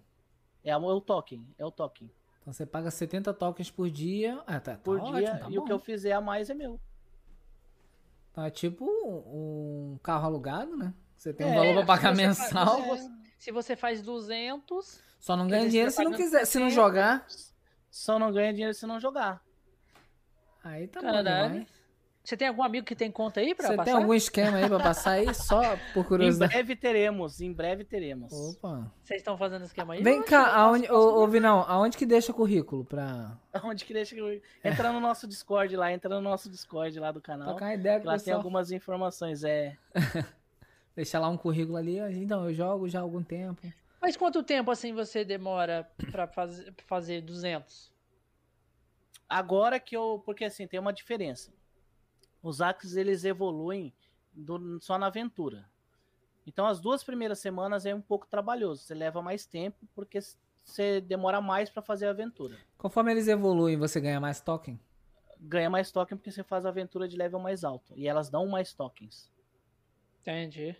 É 0.63 0.77
o, 0.77 0.91
é 0.91 0.95
o 0.95 1.01
token, 1.01 1.47
é 1.59 1.65
o 1.65 1.71
token. 1.71 2.11
Então 2.41 2.53
você 2.53 2.67
paga 2.67 2.91
70 2.91 3.33
tokens 3.35 3.71
por 3.71 3.91
dia. 3.91 4.43
Ah, 4.47 4.61
tá, 4.61 4.73
tá 4.73 4.79
Por 4.79 4.99
ótimo, 5.01 5.17
dia, 5.17 5.39
tá 5.39 5.49
e 5.51 5.57
o 5.57 5.61
bom. 5.63 5.67
que 5.67 5.73
eu 5.73 5.79
fizer 5.79 6.13
a 6.13 6.21
mais 6.21 6.51
é 6.51 6.55
meu. 6.55 6.79
Tá 8.35 8.51
tipo 8.51 8.85
um 8.87 9.99
carro 10.03 10.27
alugado, 10.27 10.77
né? 10.77 10.93
Você 11.17 11.33
tem 11.33 11.47
um 11.47 11.51
É, 11.53 11.57
valor 11.57 11.75
pra 11.77 11.87
pagar 11.87 12.15
mensal. 12.15 12.77
se 12.83 12.89
você- 12.89 13.11
Se 13.43 13.51
você 13.51 13.75
faz 13.75 14.01
200, 14.01 15.01
Só 15.19 15.35
não 15.37 15.49
ganha 15.49 15.69
dinheiro 15.69 15.91
você 15.91 15.97
se 15.97 16.05
não 16.05 16.13
quiser. 16.13 16.45
Se 16.45 16.61
não 16.61 16.69
60. 16.71 16.71
jogar, 16.71 17.27
Só 17.91 18.17
não 18.17 18.31
ganha 18.33 18.53
dinheiro 18.53 18.73
se 18.73 18.87
não 18.87 19.01
jogar. 19.01 19.43
aí 20.63 20.87
tá 20.87 21.01
bom 21.01 21.07
Caralho. 21.09 21.49
demais. 21.55 21.69
você 22.23 22.37
tem 22.37 22.47
algum 22.47 22.63
amigo 22.63 22.87
que 22.87 22.95
tem 22.95 23.11
conta 23.11 23.41
aí 23.41 23.53
pra 23.53 23.67
Você 23.67 23.77
passar? 23.77 23.85
tem 23.85 23.95
algum 24.01 24.15
esquema 24.15 24.59
aí 24.59 24.69
pra 24.69 24.79
passar 24.79 25.11
aí? 25.15 25.35
Só 25.35 25.61
por 25.93 26.05
Em 26.05 26.09
curiosidade. 26.09 26.53
breve 26.53 26.77
teremos, 26.77 27.41
em 27.41 27.53
breve 27.53 27.83
teremos. 27.83 28.33
Opa. 28.33 28.89
Vocês 29.03 29.19
estão 29.19 29.37
fazendo 29.37 29.65
esquema 29.65 29.95
aí? 29.95 30.05
Vem 30.05 30.23
cá, 30.23 30.55
aonde, 30.55 30.89
ô, 30.89 31.25
ô 31.25 31.27
Vinão, 31.27 31.65
aonde 31.67 31.97
que 31.99 32.07
deixa 32.07 32.33
currículo 32.33 32.85
pra 32.85 33.37
Onde 33.65 33.85
que 33.85 33.93
deixa 33.93 34.15
que 34.15 34.41
entra 34.63 34.93
no 34.93 35.01
nosso 35.01 35.27
Discord 35.27 35.75
lá, 35.77 35.93
entra 35.93 36.15
no 36.15 36.21
nosso 36.21 36.49
Discord 36.49 36.97
lá 37.01 37.11
do 37.11 37.21
canal. 37.21 37.49
trocar 37.49 37.65
uma 37.65 37.75
ideia 37.75 37.97
que 37.99 38.03
com 38.05 38.09
o 38.09 38.13
Lá 38.13 38.19
tem 38.19 38.25
pessoal? 38.27 38.37
algumas 38.37 38.71
informações, 38.71 39.43
é. 39.43 39.77
Deixar 40.95 41.21
lá 41.21 41.29
um 41.29 41.37
currículo 41.37 41.77
ali. 41.77 41.99
Então, 42.23 42.45
eu 42.49 42.55
jogo 42.55 42.89
já 42.89 42.99
há 42.99 43.03
algum 43.03 43.23
tempo. 43.23 43.61
Mas 44.01 44.17
quanto 44.17 44.43
tempo 44.43 44.71
assim 44.71 44.93
você 44.93 45.25
demora 45.25 45.89
pra 46.11 46.27
fazer, 46.27 46.73
pra 46.73 46.85
fazer 46.87 47.21
200? 47.23 47.93
Agora 49.29 49.81
que 49.81 49.97
eu, 49.97 50.21
porque 50.25 50.45
assim, 50.45 50.67
tem 50.67 50.79
uma 50.81 50.93
diferença. 50.93 51.53
Os 52.43 52.59
hacks 52.61 52.97
eles 52.97 53.25
evoluem 53.25 53.93
do- 54.33 54.81
só 54.81 54.99
na 54.99 55.07
aventura. 55.07 55.65
Então 56.47 56.67
as 56.67 56.81
duas 56.81 57.05
primeiras 57.05 57.39
semanas 57.39 57.87
é 57.87 57.95
um 57.95 58.01
pouco 58.01 58.27
trabalhoso, 58.27 58.83
você 58.83 58.95
leva 58.95 59.23
mais 59.23 59.47
tempo 59.47 59.87
porque 59.95 60.19
você 60.65 61.01
demora 61.01 61.41
mais 61.41 61.71
pra 61.71 61.81
fazer 61.81 62.07
a 62.07 62.11
aventura. 62.11 62.59
Conforme 62.77 63.13
eles 63.13 63.29
evoluem, 63.29 63.77
você 63.77 64.01
ganha 64.01 64.21
mais 64.21 64.41
token? 64.41 64.79
Ganha 65.41 65.71
mais 65.71 65.91
token 65.93 66.19
porque 66.19 66.33
você 66.33 66.43
faz 66.43 66.67
a 66.67 66.69
aventura 66.71 67.07
de 67.09 67.17
level 67.17 67.39
mais 67.39 67.63
alto 67.65 67.93
e 67.97 68.09
elas 68.09 68.29
dão 68.29 68.47
mais 68.49 68.73
tokens. 68.75 69.31
Entendi. 70.23 70.77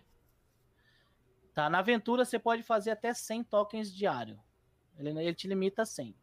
Tá, 1.53 1.69
na 1.69 1.79
aventura 1.79 2.25
você 2.25 2.39
pode 2.39 2.63
fazer 2.63 2.91
até 2.91 3.13
100 3.13 3.43
tokens 3.43 3.93
diário. 3.93 4.39
Ele, 4.97 5.09
ele 5.09 5.35
te 5.35 5.47
limita 5.47 5.83
a 5.83 5.85
100. 5.85 6.15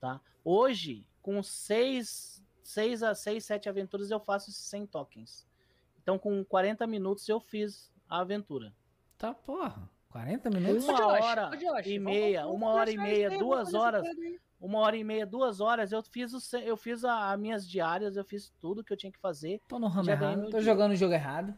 Tá? 0.00 0.20
Hoje, 0.44 1.06
com 1.20 1.42
6, 1.42 2.42
6 2.62 3.02
a 3.02 3.14
6, 3.14 3.44
7 3.44 3.68
aventuras, 3.68 4.10
eu 4.10 4.20
faço 4.20 4.50
esses 4.50 4.64
100 4.64 4.86
tokens. 4.86 5.46
Então, 6.02 6.18
com 6.18 6.42
40 6.44 6.86
minutos, 6.86 7.28
eu 7.28 7.38
fiz 7.38 7.92
a 8.08 8.20
aventura. 8.20 8.72
Tá, 9.18 9.34
porra. 9.34 9.90
40 10.08 10.50
minutos? 10.50 10.84
Uma 10.84 10.94
Josh, 10.94 11.24
hora 11.24 11.50
Josh, 11.50 11.86
e 11.86 11.98
vamos- 11.98 12.12
meia, 12.18 12.42
vamos 12.42 12.56
uma 12.56 12.70
hora 12.70 12.90
e 12.90 12.96
meia, 12.96 13.30
duas 13.38 13.70
vamos 13.70 13.74
horas. 13.74 14.08
Uma 14.60 14.80
hora 14.80 14.96
e 14.96 15.04
meia, 15.04 15.24
duas 15.24 15.60
horas, 15.60 15.92
eu 15.92 16.02
fiz, 16.02 16.32
o, 16.34 16.56
eu 16.58 16.76
fiz 16.76 17.04
a, 17.04 17.32
as 17.32 17.38
minhas 17.38 17.68
diárias, 17.68 18.16
eu 18.16 18.24
fiz 18.24 18.52
tudo 18.58 18.82
que 18.82 18.92
eu 18.92 18.96
tinha 18.96 19.12
que 19.12 19.18
fazer. 19.18 19.60
Tô 19.68 19.78
no 19.78 19.86
ramo 19.86 20.10
errado. 20.10 20.44
Tô 20.50 20.58
dia. 20.58 20.62
jogando 20.62 20.92
o 20.92 20.96
jogo 20.96 21.14
errado. 21.14 21.54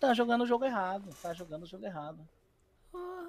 Tá 0.00 0.14
jogando 0.14 0.42
o 0.42 0.46
jogo 0.46 0.64
errado, 0.64 1.10
tá 1.22 1.32
jogando 1.34 1.64
o 1.64 1.66
jogo 1.66 1.84
errado. 1.84 2.18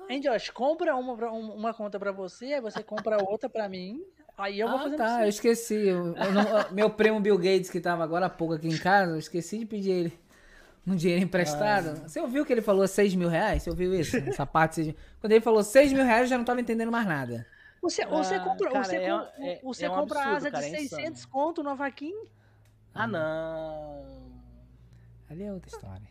Hein, 0.10 0.20
Josh, 0.22 0.50
compra 0.50 0.96
uma, 0.96 1.16
pra- 1.16 1.32
um- 1.32 1.54
uma 1.54 1.74
conta 1.74 2.00
pra 2.00 2.12
você, 2.12 2.54
aí 2.54 2.62
você 2.62 2.82
compra 2.82 3.22
outra 3.24 3.50
pra 3.50 3.70
mim, 3.70 4.04
aí 4.38 4.60
eu 4.60 4.68
vou 4.68 4.78
ah, 4.78 4.84
fazer 4.84 4.96
tá. 4.98 5.22
Eu 5.24 5.30
esqueci. 5.30 5.76
Eu- 5.88 6.16
eu 6.16 6.32
não- 6.34 6.72
meu 6.72 6.90
primo 6.90 7.20
Bill 7.20 7.38
Gates, 7.38 7.70
que 7.70 7.80
tava 7.80 8.04
agora 8.04 8.26
há 8.26 8.30
pouco 8.30 8.54
aqui 8.54 8.68
em 8.68 8.78
casa, 8.78 9.12
eu 9.12 9.20
esqueci 9.20 9.60
de 9.60 9.66
pedir 9.66 9.92
ele 9.92 10.20
um 10.88 10.96
dinheiro 10.96 11.24
emprestado. 11.24 12.02
Você 12.08 12.20
ouviu 12.20 12.46
que 12.46 12.52
ele 12.52 12.62
falou 12.62 12.88
6 12.88 13.14
mil 13.14 13.30
reais? 13.30 13.64
Você 13.64 13.70
ouviu 13.70 13.94
isso? 13.94 14.18
Essa 14.18 14.46
parte. 14.46 14.96
Quando 15.20 15.32
ele 15.34 15.42
falou 15.42 15.64
6 15.64 15.94
mil 15.94 16.04
reais, 16.04 16.24
eu 16.24 16.28
já 16.28 16.38
não 16.38 16.46
tava 16.46 16.60
entendendo 16.62 16.92
mais 16.92 17.06
nada. 17.06 17.46
Você, 17.82 18.06
você 18.06 18.36
Ah, 18.36 18.40
compra, 18.42 18.72
cara, 18.72 18.84
você, 18.84 18.96
é- 18.96 19.10
com- 19.10 19.44
é- 19.44 19.60
você 19.64 19.86
é 19.86 19.90
um 19.90 19.96
compra 19.96 20.20
a 20.20 20.22
absurdo, 20.22 20.38
asa 20.38 20.52
cara, 20.52 20.64
de 20.70 20.76
é 20.76 20.80
600 20.80 21.20
insano. 21.20 21.32
conto 21.32 21.64
no 21.64 21.76
vaquinho, 21.76 22.28
Ah, 22.94 23.08
não. 23.08 24.04
Ali 25.30 25.44
é 25.44 25.54
outra 25.54 25.70
história. 25.70 26.11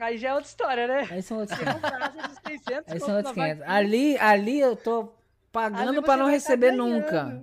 Aí 0.00 0.18
já 0.18 0.28
é 0.30 0.34
outra 0.34 0.48
história, 0.48 0.86
né? 0.86 1.06
Aí 1.10 1.22
são 1.22 1.38
outros 1.38 1.58
Você 1.58 1.64
500. 1.64 1.80
compra 1.82 1.96
a 1.98 2.06
asa 2.08 2.28
de 2.28 2.48
600 2.48 2.92
Aí 2.92 3.00
são 3.00 3.16
outros 3.16 3.34
500. 3.34 3.58
vaquinho. 3.58 3.70
Ali, 3.76 4.18
ali 4.18 4.60
eu 4.60 4.76
tô 4.76 5.12
pagando 5.50 6.02
pra 6.02 6.16
não 6.16 6.26
tá 6.26 6.30
receber 6.30 6.72
nunca. 6.72 7.42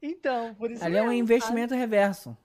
Então, 0.00 0.54
por 0.54 0.70
isso 0.70 0.84
Ali 0.84 0.96
é 0.96 1.02
um 1.02 1.06
mesmo, 1.06 1.18
investimento 1.20 1.74
reverso. 1.74 2.36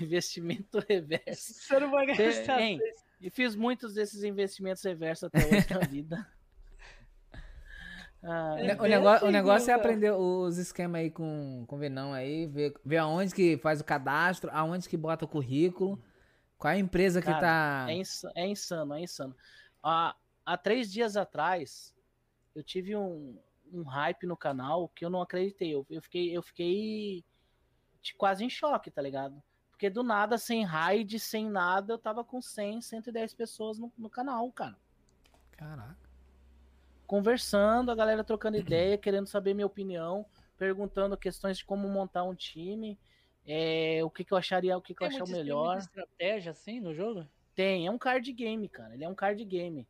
Investimento 0.00 0.82
reverso. 0.88 1.54
Você 1.54 1.78
não 1.78 1.90
vai 1.90 2.06
gastar. 2.06 2.60
hein? 2.60 2.80
E 3.20 3.30
fiz 3.30 3.54
muitos 3.54 3.94
desses 3.94 4.24
investimentos 4.24 4.82
reversos 4.82 5.24
até 5.24 5.38
hoje 5.46 5.66
na 5.70 5.78
vida. 5.86 6.26
Ah, 8.26 8.56
É 8.58 8.74
O, 8.80 8.86
negócio, 8.86 9.16
assim, 9.18 9.26
o 9.26 9.30
negócio 9.30 9.70
é 9.70 9.74
aprender 9.74 10.10
os 10.12 10.56
esquemas 10.56 10.98
aí 11.02 11.10
com, 11.10 11.64
com 11.66 11.76
o 11.76 11.78
Venão 11.78 12.14
aí, 12.14 12.46
ver, 12.46 12.72
ver 12.82 12.96
aonde 12.96 13.34
que 13.34 13.58
faz 13.58 13.82
o 13.82 13.84
cadastro, 13.84 14.50
aonde 14.54 14.88
que 14.88 14.96
bota 14.96 15.26
o 15.26 15.28
currículo, 15.28 16.02
qual 16.58 16.72
é 16.72 16.76
a 16.76 16.78
empresa 16.78 17.20
que 17.20 17.26
Cara, 17.26 17.40
tá. 17.40 17.86
é, 17.90 17.94
insa- 17.94 18.32
é 18.34 18.46
insano, 18.46 18.94
é 18.94 19.00
insano. 19.00 19.36
Há, 19.82 20.14
há 20.44 20.56
três 20.56 20.90
dias 20.90 21.16
atrás, 21.16 21.94
eu 22.54 22.62
tive 22.62 22.96
um, 22.96 23.38
um 23.72 23.82
hype 23.82 24.26
no 24.26 24.36
canal 24.36 24.88
que 24.88 25.04
eu 25.04 25.10
não 25.10 25.20
acreditei. 25.20 25.74
Eu, 25.74 25.86
eu 25.90 26.00
fiquei, 26.00 26.36
eu 26.36 26.42
fiquei 26.42 27.24
de- 28.00 28.14
quase 28.14 28.44
em 28.44 28.50
choque, 28.50 28.90
tá 28.90 29.02
ligado? 29.02 29.42
Porque 29.70 29.90
do 29.90 30.02
nada, 30.02 30.38
sem 30.38 30.64
raid, 30.64 31.18
sem 31.18 31.50
nada, 31.50 31.94
eu 31.94 31.98
tava 31.98 32.24
com 32.24 32.40
100, 32.40 32.80
110 32.80 33.34
pessoas 33.34 33.78
no, 33.78 33.92
no 33.98 34.08
canal, 34.08 34.50
cara. 34.52 34.76
Caraca. 35.52 35.96
Conversando, 37.06 37.90
a 37.90 37.94
galera 37.94 38.24
trocando 38.24 38.56
ideia, 38.56 38.96
querendo 38.96 39.26
saber 39.26 39.52
minha 39.52 39.66
opinião, 39.66 40.24
perguntando 40.56 41.16
questões 41.16 41.58
de 41.58 41.64
como 41.64 41.88
montar 41.88 42.24
um 42.24 42.34
time, 42.34 42.98
é, 43.46 44.00
o 44.04 44.10
que, 44.10 44.24
que 44.24 44.32
eu 44.32 44.38
acharia, 44.38 44.76
o 44.76 44.80
que, 44.82 44.94
que 44.94 45.02
eu 45.02 45.08
Tem 45.08 45.16
achar 45.16 45.24
tem 45.24 45.34
melhor. 45.34 45.74
muita 45.76 45.84
estratégia 45.84 46.52
assim 46.52 46.80
no 46.80 46.94
jogo? 46.94 47.26
Tem, 47.54 47.86
é 47.86 47.90
um 47.90 47.98
card 47.98 48.32
game, 48.32 48.68
cara. 48.68 48.94
Ele 48.94 49.04
é 49.04 49.08
um 49.08 49.14
card 49.14 49.44
game. 49.44 49.86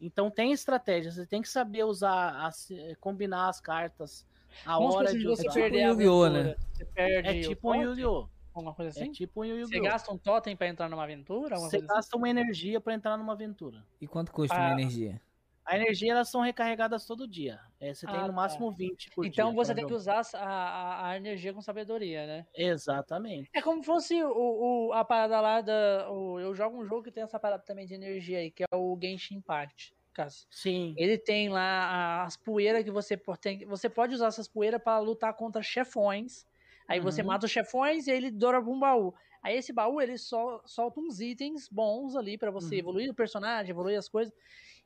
Então 0.00 0.30
tem 0.30 0.52
estratégia, 0.52 1.10
você 1.10 1.26
tem 1.26 1.40
que 1.40 1.48
saber 1.48 1.84
usar, 1.84 2.44
as- 2.46 2.70
eh, 2.70 2.94
combinar 3.00 3.48
as 3.48 3.60
cartas, 3.60 4.26
a 4.64 4.76
Vamos 4.78 4.94
hora 4.94 5.12
de 5.14 5.24
você 5.24 5.42
usar. 5.42 5.52
tipo 5.52 5.54
perder 5.54 5.84
a 5.84 5.88
Yu-Gi-Oh, 5.88 6.54
Você 6.72 6.84
perde 6.84 7.28
É 7.28 7.32
o 7.32 7.48
tipo 7.48 7.72
um? 7.72 7.82
Yu-Gi-Oh! 7.82 8.28
Alguma 8.52 8.74
coisa 8.74 8.90
É 8.98 9.02
assim? 9.02 9.12
tipo 9.12 9.40
um 9.42 9.44
Você 9.44 9.60
Yu-Gi-Oh! 9.60 9.84
gasta 9.84 10.12
um 10.12 10.18
totem 10.18 10.54
pra 10.56 10.66
entrar 10.68 10.88
numa 10.90 11.04
aventura? 11.04 11.56
Você 11.56 11.60
coisa 11.60 11.76
assim? 11.78 11.86
gasta 11.86 12.16
uma 12.16 12.28
energia 12.28 12.78
pra 12.80 12.92
entrar 12.94 13.16
numa 13.16 13.32
aventura. 13.32 13.82
E 14.00 14.06
quanto 14.06 14.32
custa 14.32 14.54
Ah, 14.56 14.60
uma 14.60 14.72
energia? 14.72 15.20
A 15.66 15.76
energia 15.76 16.12
elas 16.12 16.28
são 16.30 16.40
recarregadas 16.42 17.04
todo 17.06 17.26
dia. 17.26 17.60
É, 17.80 17.92
você 17.92 18.06
tem 18.06 18.14
Ah, 18.16 18.22
no 18.22 18.28
tá. 18.28 18.32
máximo 18.32 18.70
20 18.70 19.10
por 19.10 19.28
dia. 19.28 19.30
Então 19.30 19.52
você 19.54 19.74
pra 19.74 19.74
tem 19.74 19.86
que 19.86 19.92
usar 19.94 20.22
a, 20.34 21.08
a, 21.10 21.16
energia 21.16 21.52
com 21.52 21.60
sabedoria, 21.60 22.26
né? 22.26 22.46
Exatamente. 22.54 23.50
É 23.52 23.60
como 23.60 23.80
se 23.80 23.86
fosse 23.86 24.22
o, 24.22 24.88
o- 24.88 24.92
a 24.92 25.04
parada 25.04 25.40
lá 25.40 25.60
da. 25.60 26.08
o- 26.10 26.38
eu 26.38 26.54
jogo 26.54 26.78
um 26.80 26.84
jogo 26.84 27.02
que 27.02 27.10
tem 27.10 27.24
essa 27.24 27.38
parada 27.40 27.62
também 27.64 27.86
de 27.86 27.94
energia 27.94 28.38
aí, 28.38 28.50
que 28.50 28.62
é 28.62 28.66
o 28.76 28.96
Genshin 29.00 29.36
Impact. 29.36 29.94
Cássio. 30.12 30.46
Sim. 30.50 30.94
Ele 30.96 31.18
tem 31.18 31.48
lá 31.50 32.22
as 32.24 32.36
poeiras 32.36 32.82
que 32.84 32.90
você 32.90 33.16
tem. 33.40 33.66
Você 33.66 33.88
pode 33.90 34.14
usar 34.14 34.28
essas 34.28 34.48
poeiras 34.48 34.80
para 34.82 34.98
lutar 35.00 35.34
contra 35.34 35.62
chefões. 35.62 36.46
Aí 36.88 37.00
você 37.00 37.20
Uhum. 37.22 37.28
mata 37.28 37.44
os 37.46 37.52
chefões 37.52 38.06
e 38.06 38.10
ele 38.12 38.30
doura 38.30 38.60
um 38.60 38.78
baú. 38.78 39.12
Aí 39.42 39.56
esse 39.56 39.72
baú 39.72 40.00
ele 40.00 40.16
só 40.16 40.62
solta 40.64 41.00
uns 41.00 41.20
itens 41.20 41.68
bons 41.68 42.16
ali 42.16 42.38
para 42.38 42.50
você 42.50 42.76
Uhum. 42.76 42.80
evoluir 42.80 43.10
o 43.10 43.14
personagem, 43.14 43.70
evoluir 43.70 43.98
as 43.98 44.08
coisas. 44.08 44.32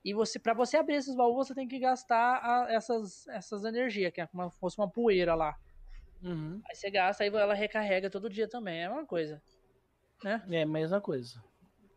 E 0.05 0.15
você, 0.15 0.39
para 0.39 0.55
você 0.55 0.77
abrir 0.79 0.95
esses 0.95 1.15
baús, 1.15 1.47
você 1.49 1.55
tem 1.55 1.69
que 1.69 1.79
gastar 1.79 2.37
a- 2.43 2.73
essas, 2.73 3.27
essas 3.29 3.65
energias, 3.65 4.13
que 4.13 4.21
é 4.21 4.27
como 4.27 4.51
se 4.51 4.59
fosse 4.59 4.79
uma 4.79 4.89
poeira 4.89 5.35
lá. 5.35 5.57
Uhum. 6.23 6.61
Aí 6.69 6.75
você 6.75 6.91
gasta, 6.91 7.23
aí 7.25 7.29
ela 7.29 7.55
recarrega 7.55 8.09
todo 8.11 8.29
dia 8.31 8.49
também. 8.49 8.83
É 8.83 8.89
uma 8.89 9.05
coisa. 9.07 9.43
Né? 10.25 10.43
É 10.51 10.63
a 10.63 10.67
mesma 10.67 11.01
coisa. 11.01 11.43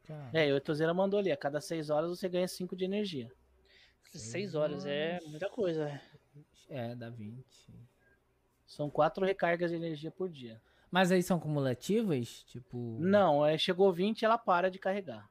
Cara, 0.04 0.30
É, 0.34 0.48
e 0.48 0.52
o 0.54 0.58
Etozeira 0.58 0.94
mandou 0.94 1.20
ali, 1.20 1.32
a 1.32 1.38
cada 1.38 1.62
6 1.62 1.90
horas 1.90 2.10
você 2.10 2.28
ganha 2.28 2.48
5 2.48 2.76
de 2.76 2.84
energia. 2.86 3.32
Seis 4.04 4.54
horas 4.54 4.86
é 4.86 5.20
muita 5.26 5.50
coisa. 5.50 5.86
né? 5.86 6.02
É, 6.70 6.96
dá 6.96 7.10
20. 7.10 7.44
São 8.66 8.90
4 8.90 9.26
recargas 9.26 9.72
de 9.72 9.78
energia 9.78 10.12
por 10.12 10.30
dia. 10.30 10.62
Mas 10.92 11.12
aí 11.12 11.24
são 11.24 11.40
cumulativas? 11.40 12.44
Tipo. 12.44 12.98
Não, 13.00 13.46
é, 13.46 13.58
chegou 13.58 13.92
20 13.92 14.24
ela 14.24 14.38
para 14.38 14.70
de 14.70 14.78
carregar. 14.78 15.28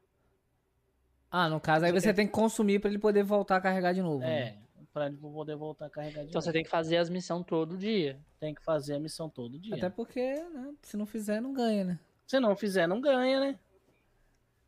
Ah, 1.34 1.48
no 1.48 1.58
caso, 1.58 1.86
aí 1.86 1.92
você 1.92 2.12
tem 2.12 2.26
que 2.26 2.32
consumir 2.32 2.78
pra 2.78 2.90
ele 2.90 2.98
poder 2.98 3.22
voltar 3.22 3.56
a 3.56 3.60
carregar 3.60 3.94
de 3.94 4.02
novo. 4.02 4.22
É, 4.22 4.50
né? 4.52 4.58
pra 4.92 5.06
ele 5.06 5.16
poder 5.16 5.56
voltar 5.56 5.86
a 5.86 5.90
carregar 5.90 6.20
de 6.24 6.28
Então 6.28 6.34
novo. 6.38 6.44
você 6.44 6.52
tem 6.52 6.62
que 6.62 6.68
fazer 6.68 6.98
as 6.98 7.08
missões 7.08 7.46
todo 7.46 7.78
dia. 7.78 8.20
Tem 8.38 8.54
que 8.54 8.62
fazer 8.62 8.96
a 8.96 9.00
missão 9.00 9.30
todo 9.30 9.58
dia. 9.58 9.74
Até 9.74 9.88
porque, 9.88 10.20
né, 10.20 10.74
se 10.82 10.94
não 10.98 11.06
fizer, 11.06 11.40
não 11.40 11.54
ganha, 11.54 11.82
né? 11.84 11.98
Se 12.26 12.38
não 12.38 12.54
fizer, 12.54 12.86
não 12.86 13.00
ganha, 13.00 13.40
né? 13.40 13.58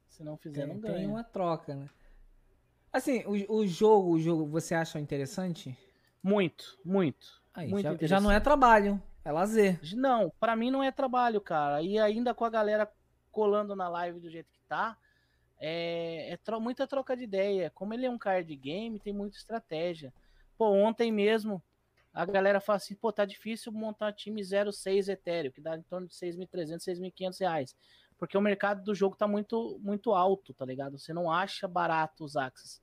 Se 0.09 0.25
não 0.25 0.39
fizer, 0.39 0.65
Tem, 0.65 0.75
não 0.75 0.81
tem 0.81 0.93
ganha. 0.93 1.09
uma 1.09 1.23
troca, 1.23 1.75
né? 1.75 1.91
Assim, 2.91 3.23
o, 3.27 3.57
o 3.57 3.67
jogo, 3.67 4.13
o 4.13 4.19
jogo, 4.19 4.47
você 4.47 4.75
acha 4.75 4.99
interessante? 4.99 5.77
Muito, 6.23 6.79
muito. 6.83 7.43
Aí, 7.53 7.69
Muito 7.69 7.83
já, 8.01 8.07
já 8.07 8.21
não 8.21 8.31
é 8.31 8.41
trabalho, 8.41 9.03
é 9.25 9.31
lazer. 9.31 9.79
Não, 9.95 10.33
pra 10.41 10.57
mim 10.57 10.71
não 10.71 10.83
é 10.83 10.91
trabalho, 10.91 11.41
cara. 11.41 11.83
E 11.83 11.99
ainda 11.99 12.33
com 12.33 12.45
a 12.45 12.51
galera 12.51 12.91
colando 13.31 13.77
na 13.77 13.89
live 13.89 14.19
do 14.21 14.31
jeito 14.31 14.51
que 14.51 14.61
tá, 14.67 14.97
é, 15.65 16.31
é 16.33 16.37
tro- 16.39 16.61
muita 16.61 16.87
troca 16.87 17.17
de 17.17 17.25
ideia. 17.25 17.71
Como 17.71 17.95
ele 17.95 18.07
é 18.07 18.11
um 18.11 18.19
card 18.19 18.55
game, 18.57 19.01
tem 19.01 19.13
muita 19.13 19.37
estratégia. 19.39 20.15
Pô, 20.59 20.69
ontem 20.71 21.13
mesmo, 21.13 21.63
a 22.13 22.25
galera 22.25 22.61
fala 22.61 22.77
assim, 22.77 22.95
pô, 22.95 23.13
tá 23.13 23.25
difícil 23.25 23.73
montar 23.73 24.13
time 24.13 24.43
06 24.45 25.09
etéreo, 25.09 25.53
que 25.53 25.61
dá 25.61 25.77
em 25.77 25.83
torno 25.83 26.07
de 26.09 26.15
6.300, 26.15 26.85
6.500 26.85 27.39
reais. 27.41 27.77
porque 28.19 28.39
o 28.39 28.43
mercado 28.43 28.83
do 28.85 28.95
jogo 28.95 29.17
tá 29.17 29.27
muito, 29.29 29.79
muito 29.83 30.13
alto, 30.15 30.55
tá 30.55 30.65
ligado? 30.65 30.99
Você 30.99 31.13
não 31.15 31.31
acha 31.33 31.67
barato 31.69 32.25
os 32.25 32.37
Axis. 32.37 32.83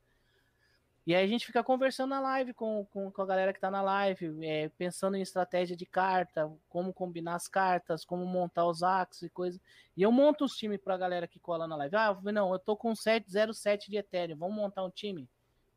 E 1.06 1.16
aí 1.16 1.24
a 1.24 1.28
gente 1.28 1.48
fica 1.48 1.64
conversando 1.64 2.12
na 2.12 2.20
live 2.20 2.54
com, 2.54 2.86
com, 2.86 3.12
com 3.12 3.22
a 3.22 3.26
galera 3.26 3.52
que 3.52 3.60
tá 3.60 3.72
na 3.72 3.82
live, 3.82 4.46
é, 4.46 4.70
pensando 4.70 5.18
em 5.18 5.22
estratégia 5.22 5.76
de 5.76 5.86
carta, 5.86 6.52
como 6.70 6.94
combinar 6.94 7.36
as 7.36 7.48
cartas, 7.48 8.06
como 8.06 8.24
montar 8.26 8.66
os 8.68 8.84
Axis 8.84 9.24
e 9.24 9.30
coisa. 9.30 9.60
E 9.98 10.04
eu 10.04 10.12
monto 10.12 10.46
os 10.46 10.56
times 10.56 10.80
pra 10.80 10.98
galera 10.98 11.28
que 11.28 11.40
cola 11.40 11.68
na 11.68 11.76
live. 11.76 11.96
Ah, 11.96 12.16
não, 12.26 12.54
eu 12.54 12.60
tô 12.60 12.78
com 12.78 12.96
707 12.96 13.90
de 13.90 13.98
Ethereum, 13.98 14.38
vamos 14.38 14.56
montar 14.56 14.84
um 14.84 14.92
time? 14.92 15.28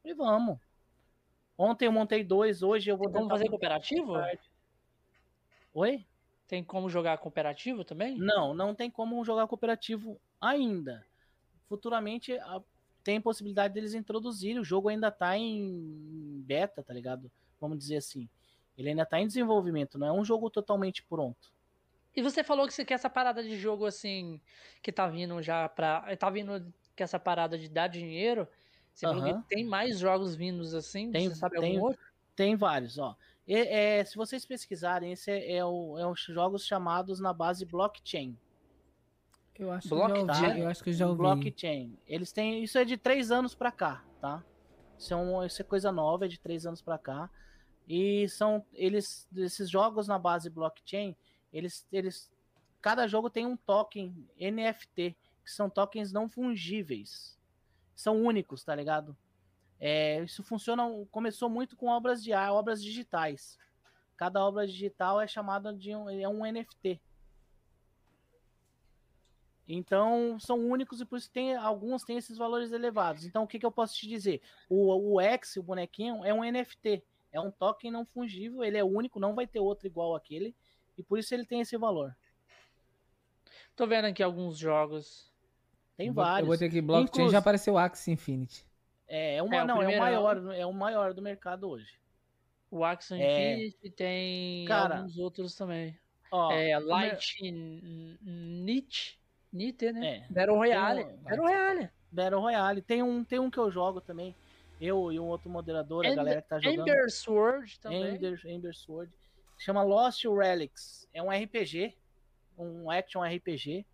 E 0.05 0.13
vamos. 0.13 0.59
Ontem 1.57 1.87
eu 1.87 1.93
montei 1.93 2.23
dois, 2.23 2.63
hoje 2.63 2.91
eu 2.91 2.97
vou 2.97 3.11
tentar 3.11 3.29
fazer 3.29 3.49
cooperativo? 3.49 4.13
Oi? 5.73 6.05
Tem 6.47 6.63
como 6.63 6.91
jogar 6.91 7.17
cooperativo 7.19 7.85
também? 7.85 8.19
Não, 8.19 8.53
não 8.53 8.75
tem 8.75 8.91
como 8.91 9.25
jogar 9.25 9.47
cooperativo 9.47 10.21
ainda. 10.41 11.07
Futuramente 11.69 12.37
a- 12.39 12.61
tem 13.05 13.21
possibilidade 13.21 13.75
deles 13.75 13.95
introduzirem. 13.95 14.59
O 14.59 14.65
jogo 14.65 14.89
ainda 14.89 15.11
tá 15.11 15.37
em 15.37 16.43
beta, 16.47 16.83
tá 16.83 16.93
ligado? 16.93 17.31
Vamos 17.61 17.79
dizer 17.79 17.99
assim. 17.99 18.29
Ele 18.77 18.89
ainda 18.89 19.07
tá 19.07 19.21
em 19.21 19.27
desenvolvimento, 19.27 19.99
não 19.99 20.07
é 20.09 20.13
um 20.13 20.25
jogo 20.25 20.51
totalmente 20.51 21.03
pronto. 21.05 21.53
E 22.17 22.23
você 22.23 22.43
falou 22.43 22.67
que 22.67 22.75
você 22.75 22.85
quer 22.85 22.95
essa 22.95 23.11
parada 23.11 23.43
de 23.43 23.57
jogo 23.59 23.85
assim, 23.87 24.41
que 24.83 24.91
tá 24.91 25.07
vindo 25.07 25.41
já 25.43 25.69
pra. 25.69 26.17
Tá 26.17 26.31
vindo 26.31 26.73
que 26.97 27.03
essa 27.03 27.19
parada 27.19 27.59
de 27.59 27.69
dar 27.69 27.89
dinheiro. 27.89 28.49
Você 28.93 29.07
falou 29.07 29.23
Aham. 29.23 29.43
que 29.43 29.49
tem 29.49 29.65
mais 29.65 29.99
jogos 29.99 30.35
vindos 30.35 30.75
assim? 30.75 31.11
Tem- 31.11 31.29
você 31.29 31.35
sabe 31.35 31.59
tem- 31.59 31.75
algum 31.77 31.87
outro? 31.89 32.01
Tem 32.37 32.57
vários, 32.57 32.99
ó. 32.99 33.17
E- 33.47 33.55
é, 33.55 34.05
se 34.05 34.17
vocês 34.17 34.47
pesquisarem, 34.47 35.13
esse 35.13 35.31
é, 35.31 35.57
é, 35.57 35.65
o, 35.65 35.99
é 35.99 36.07
os 36.07 36.21
jogos 36.21 36.65
chamados 36.65 37.21
na 37.21 37.33
base 37.33 37.65
blockchain. 37.65 38.37
Eu 39.59 39.71
acho 39.71 39.89
que 39.89 39.97
já 39.97 40.05
ouvi. 40.49 40.61
Eu 40.61 40.69
acho 40.69 40.85
que 40.85 40.93
já 40.93 41.07
ouvi. 41.07 41.19
Blockchain. 41.19 41.99
Eles 42.07 42.33
têm. 42.33 42.63
Isso 42.63 42.79
é 42.79 42.85
de 42.85 42.97
três 42.97 43.31
anos 43.31 43.55
pra 43.55 43.71
cá, 43.71 44.05
tá? 44.21 44.43
Isso 44.99 45.13
é, 45.13 45.17
um, 45.17 45.45
isso 45.45 45.61
é 45.63 45.65
coisa 45.65 45.93
nova, 45.93 46.25
é 46.25 46.29
de 46.29 46.39
três 46.39 46.67
anos 46.67 46.83
pra 46.83 46.99
cá. 46.99 47.31
E 47.89 48.29
são. 48.29 48.65
Eles. 48.73 49.29
Esses 49.37 49.71
jogos 49.71 50.09
na 50.09 50.19
base 50.19 50.51
blockchain, 50.51 51.17
eles. 51.53 51.87
eles 51.93 52.31
cada 52.81 53.07
jogo 53.07 53.31
tem 53.31 53.47
um 53.47 53.57
token 53.57 54.29
NFT, 54.39 55.17
que 55.45 55.51
são 55.51 55.71
tokens 55.71 56.13
não 56.13 56.29
fungíveis. 56.29 57.39
São 57.95 58.23
únicos, 58.23 58.65
tá 58.65 58.75
ligado? 58.75 59.17
É, 59.79 60.23
isso 60.23 60.43
funciona. 60.43 60.85
Começou 61.11 61.49
muito 61.49 61.77
com 61.77 61.89
obras 61.89 62.23
de 62.23 62.33
arte, 62.33 62.53
obras 62.53 62.83
digitais. 62.83 63.59
Cada 64.17 64.45
obra 64.45 64.67
digital 64.67 65.21
é 65.21 65.27
chamada 65.27 65.73
de 65.73 65.95
um, 65.95 66.09
é 66.09 66.29
um 66.29 66.45
NFT. 66.45 67.01
Então, 69.67 70.39
são 70.39 70.59
únicos 70.59 71.01
e 71.01 71.05
por 71.07 71.17
isso 71.19 71.31
tem 71.31 71.57
alguns 71.57 72.03
têm 72.05 72.19
esses 72.19 72.37
valores 72.37 72.71
elevados. 72.73 73.25
Então, 73.25 73.45
o 73.45 73.47
que, 73.47 73.59
que 73.59 73.65
eu 73.65 73.73
posso 73.73 73.95
te 73.97 74.07
dizer? 74.07 74.43
O, 74.69 75.15
o 75.15 75.21
X, 75.21 75.57
o 75.57 75.63
bonequinho, 75.63 76.25
é 76.25 76.35
um 76.35 76.43
NFT. 76.45 77.03
É 77.33 77.41
um 77.41 77.51
token 77.51 77.91
não 77.91 78.05
fungível, 78.05 78.63
ele 78.63 78.77
é 78.79 78.85
único, 78.85 79.19
não 79.19 79.35
vai 79.35 79.47
ter 79.47 79.59
outro 79.61 79.87
igual 79.87 80.15
aquele. 80.15 80.55
E 80.97 81.03
por 81.03 81.19
isso 81.19 81.35
ele 81.35 81.45
tem 81.47 81.61
esse 81.63 81.77
valor. 81.77 82.15
Tô 83.75 83.87
vendo 83.87 84.05
aqui 84.05 84.23
alguns 84.23 84.57
jogos. 84.59 85.33
Tem 85.97 86.09
Eu 86.09 86.15
vou- 86.15 86.23
vários. 86.25 86.49
Eu 86.49 86.55
botei 86.55 86.69
aqui 86.69 86.81
blockchain, 86.81 87.07
Inclusive- 87.09 87.33
já 87.33 87.39
apareceu 87.39 87.75
o 87.75 87.79
Axie 87.79 88.13
Infinity. 88.13 88.65
É, 89.09 89.37
é, 89.37 89.43
uma, 89.43 89.57
É, 89.57 89.63
o 89.63 89.67
não, 89.67 89.75
é 89.75 89.79
o 89.79 89.79
primeiro- 89.81 90.03
maior, 90.03 90.55
é 90.55 90.67
o 90.67 90.73
maior 90.73 91.13
do 91.15 91.23
mercado 91.23 91.69
hoje. 91.69 91.99
O 92.71 92.85
Axon 92.85 93.17
É. 93.17 93.55
Infinity 93.55 93.91
tem 93.91 94.65
Cara, 94.67 94.99
alguns 94.99 95.17
outros 95.19 95.55
também. 95.55 95.97
Ó, 96.31 96.51
é, 96.53 96.77
o 96.79 96.85
Light 96.87 97.37
Nit. 98.23 99.19
Nite, 99.55 99.93
né? 99.93 100.17
É. 100.29 100.33
Battle 100.33 100.57
Royale. 100.57 101.05
Um- 101.05 101.17
Battle 101.23 101.43
Royale. 101.47 101.91
Battle 102.11 102.41
Royale. 102.41 102.83
Tem 102.83 103.03
um, 103.03 103.25
tem 103.25 103.39
um 103.39 103.51
que 103.51 103.59
eu 103.59 103.71
jogo 103.71 104.01
também. 104.01 104.35
Eu 104.81 105.13
e 105.13 105.21
um 105.21 105.27
outro 105.29 105.49
moderador, 105.49 106.05
a 106.05 106.09
Ember- 106.09 106.17
galera 106.17 106.43
que 106.43 106.49
tá 106.49 106.59
jogando. 106.59 106.81
Ember 106.89 107.11
Sword 107.11 107.79
também. 107.81 108.17
Ember, 108.17 108.41
Ember 108.45 108.75
Sword. 108.75 109.11
Chama 109.57 109.83
Lost 109.83 110.25
Relics. 110.25 111.09
É 111.15 111.23
um 111.23 111.31
RPG. 111.31 111.95
Um 112.59 112.91
action 112.91 113.23
RPG. 113.23 113.87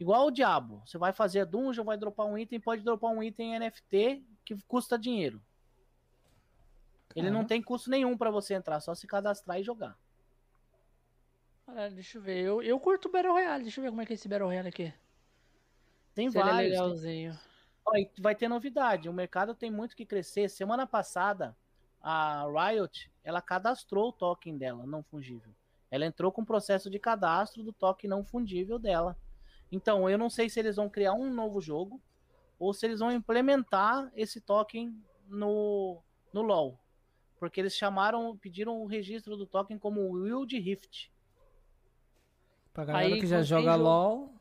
Igual 0.00 0.26
o 0.28 0.30
Diabo. 0.30 0.80
Você 0.86 0.96
vai 0.96 1.12
fazer 1.12 1.40
a 1.40 1.44
dungeon, 1.44 1.82
vai 1.84 1.96
dropar 1.98 2.26
um 2.26 2.38
item, 2.38 2.60
pode 2.60 2.82
dropar 2.84 3.10
um 3.10 3.20
item 3.22 3.58
NFT 3.58 4.22
que 4.44 4.56
custa 4.68 4.96
dinheiro. 4.96 5.42
Ele 7.16 7.26
não 7.26 7.38
Caramba. 7.38 7.48
tem 7.48 7.62
custo 7.62 7.90
nenhum 7.90 8.16
pra 8.16 8.30
você 8.30 8.54
entrar, 8.54 8.78
só 8.80 8.94
se 8.94 9.06
cadastrar 9.08 9.58
e 9.58 9.64
jogar. 9.64 9.96
Deixa 11.94 12.18
eu 12.18 12.22
ver. 12.22 12.38
Eu, 12.38 12.62
eu 12.62 12.80
curto 12.80 13.10
Battle 13.10 13.32
Royale. 13.32 13.62
Deixa 13.62 13.80
eu 13.80 13.84
ver 13.84 13.90
como 13.90 14.00
é 14.02 14.06
que 14.06 14.12
é 14.12 14.14
esse 14.14 14.28
Battle 14.28 14.48
Royale 14.48 14.68
aqui. 14.68 14.92
Tem 16.14 16.30
Se 16.30 16.38
ele 16.38 16.48
é 16.48 16.52
vários. 16.52 16.72
tem- 16.72 16.80
legalzinho. 16.82 17.38
E 17.94 18.10
vai 18.20 18.34
ter 18.34 18.48
novidade. 18.48 19.08
O 19.08 19.12
mercado 19.12 19.54
tem 19.54 19.70
muito 19.70 19.96
que 19.96 20.04
crescer. 20.04 20.48
Semana 20.50 20.86
passada, 20.86 21.56
a 22.02 22.44
Riot, 22.46 23.10
ela 23.24 23.40
cadastrou 23.40 24.08
o 24.08 24.12
token 24.12 24.58
dela, 24.58 24.86
não 24.86 25.02
fungível. 25.02 25.54
Ela 25.90 26.04
entrou 26.04 26.30
com 26.30 26.42
o 26.42 26.46
processo 26.46 26.90
de 26.90 26.98
cadastro 26.98 27.62
do 27.62 27.72
token 27.72 28.10
não 28.10 28.24
fungível 28.24 28.78
dela. 28.78 29.16
Então, 29.72 30.08
eu 30.08 30.18
não 30.18 30.28
sei 30.28 30.50
se 30.50 30.58
eles 30.60 30.76
vão 30.76 30.88
criar 30.88 31.14
um 31.14 31.32
novo 31.32 31.60
jogo 31.62 32.00
ou 32.58 32.74
se 32.74 32.84
eles 32.86 33.00
vão 33.00 33.10
implementar 33.12 34.10
esse 34.14 34.40
token 34.40 34.94
no, 35.26 36.02
no 36.32 36.42
LoL. 36.42 36.78
Porque 37.38 37.60
eles 37.60 37.74
chamaram, 37.74 38.36
pediram 38.36 38.82
o 38.82 38.86
registro 38.86 39.36
do 39.36 39.46
token 39.46 39.78
como 39.78 40.10
Wild 40.10 40.58
Rift. 40.58 41.10
Pra 42.78 42.84
galera 42.84 43.12
Aí, 43.12 43.20
que 43.20 43.26
já 43.26 43.42
joga 43.42 43.72
jogo- 43.72 43.82
LOL. 43.82 44.32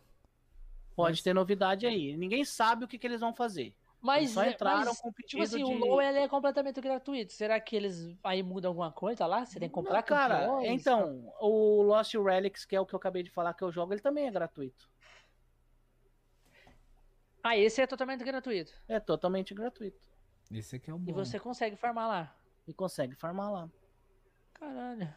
Pode 0.96 1.24
ter 1.24 1.34
novidade 1.34 1.88
aí. 1.88 2.16
Ninguém 2.16 2.46
sabe 2.46 2.86
o 2.86 2.88
que, 2.88 3.00
que 3.00 3.08
eles 3.08 3.20
vão 3.20 3.34
fazer. 3.34 3.74
Mas, 4.00 4.18
eles 4.26 4.32
só 4.32 4.44
é- 4.44 4.52
entraram 4.52 4.92
mas, 4.92 5.02
com 5.02 5.12
tipo 5.12 5.42
assim, 5.42 5.58
de... 5.58 5.64
o 5.64 5.74
LoL 5.76 6.00
ele 6.04 6.20
é 6.20 6.28
completamente 6.28 6.80
gratuito. 6.80 7.34
Será 7.34 7.60
que 7.60 7.76
eles 7.76 8.16
aí 8.24 8.44
mudam 8.44 8.70
alguma 8.70 8.92
coisa 8.92 9.26
lá? 9.26 9.44
Você 9.44 9.60
tem 9.60 9.68
que 9.68 9.74
comprar 9.74 10.02
Não, 10.02 10.04
cara, 10.04 10.40
campeões? 10.42 10.82
então, 10.82 11.34
o 11.42 11.82
Lost 11.82 12.14
Relics, 12.14 12.64
que 12.64 12.76
é 12.76 12.80
o 12.80 12.86
que 12.86 12.94
eu 12.94 12.98
acabei 12.98 13.24
de 13.24 13.32
falar 13.32 13.56
que 13.56 13.64
eu 13.64 13.72
jogo, 13.72 13.92
ele 13.92 14.02
também 14.02 14.28
é 14.28 14.32
gratuito. 14.32 14.88
Ah, 17.42 17.58
esse 17.58 17.82
é 17.82 17.88
totalmente 17.88 18.24
gratuito. 18.24 18.72
É 18.88 19.00
totalmente 19.00 19.52
gratuito. 19.56 20.08
Esse 20.52 20.76
aqui 20.76 20.92
é 20.92 20.94
o 20.94 21.00
bom. 21.00 21.10
E 21.10 21.14
você 21.14 21.40
consegue 21.40 21.76
farmar 21.76 22.08
lá. 22.08 22.36
E 22.68 22.74
consegue 22.74 23.16
farmar 23.16 23.52
lá. 23.52 23.68
Caralho. 24.54 25.12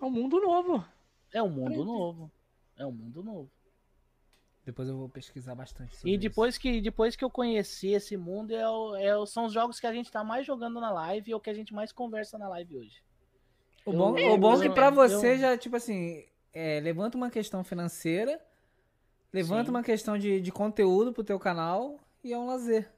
É 0.00 0.04
um 0.06 0.10
mundo 0.10 0.40
novo. 0.40 0.82
É 1.32 1.42
um 1.42 1.48
mundo 1.50 1.84
novo. 1.84 2.30
É 2.76 2.86
um 2.86 2.92
mundo 2.92 3.22
novo. 3.22 3.50
Depois 4.64 4.88
eu 4.88 4.96
vou 4.96 5.08
pesquisar 5.08 5.54
bastante 5.54 5.96
sobre 5.96 6.12
E 6.12 6.18
depois 6.18 6.58
que, 6.58 6.80
depois 6.80 7.16
que 7.16 7.24
eu 7.24 7.30
conheci 7.30 7.88
esse 7.88 8.16
mundo, 8.16 8.54
é 8.54 8.68
o- 8.68 8.94
é 8.96 9.26
são 9.26 9.46
os 9.46 9.52
jogos 9.52 9.80
que 9.80 9.86
a 9.86 9.92
gente 9.92 10.10
tá 10.12 10.22
mais 10.22 10.46
jogando 10.46 10.80
na 10.80 10.90
live 10.92 11.30
e 11.30 11.32
é 11.32 11.36
o 11.36 11.40
que 11.40 11.50
a 11.50 11.54
gente 11.54 11.72
mais 11.72 11.92
conversa 11.92 12.38
na 12.38 12.48
live 12.48 12.76
hoje. 12.76 12.90
isso. 12.90 13.02
O 13.86 13.92
bom, 13.92 14.16
Eu- 14.18 14.34
o 14.34 14.38
bom 14.38 14.54
é 14.54 14.60
que 14.60 14.68
eu- 14.68 14.74
pra 14.74 14.90
você 14.90 15.32
eu- 15.34 15.38
já, 15.38 15.56
tipo 15.56 15.74
assim, 15.76 16.24
é, 16.52 16.78
levanta 16.80 17.16
uma 17.16 17.30
questão 17.30 17.64
financeira, 17.64 18.38
levanta 19.32 19.64
Sim. 19.64 19.70
uma 19.70 19.82
questão 19.82 20.18
de, 20.18 20.40
de 20.40 20.52
conteúdo 20.52 21.12
pro 21.14 21.24
teu 21.24 21.38
canal 21.38 21.98
e 22.22 22.32
é 22.32 22.38
um 22.38 22.46
lazer. 22.46 22.92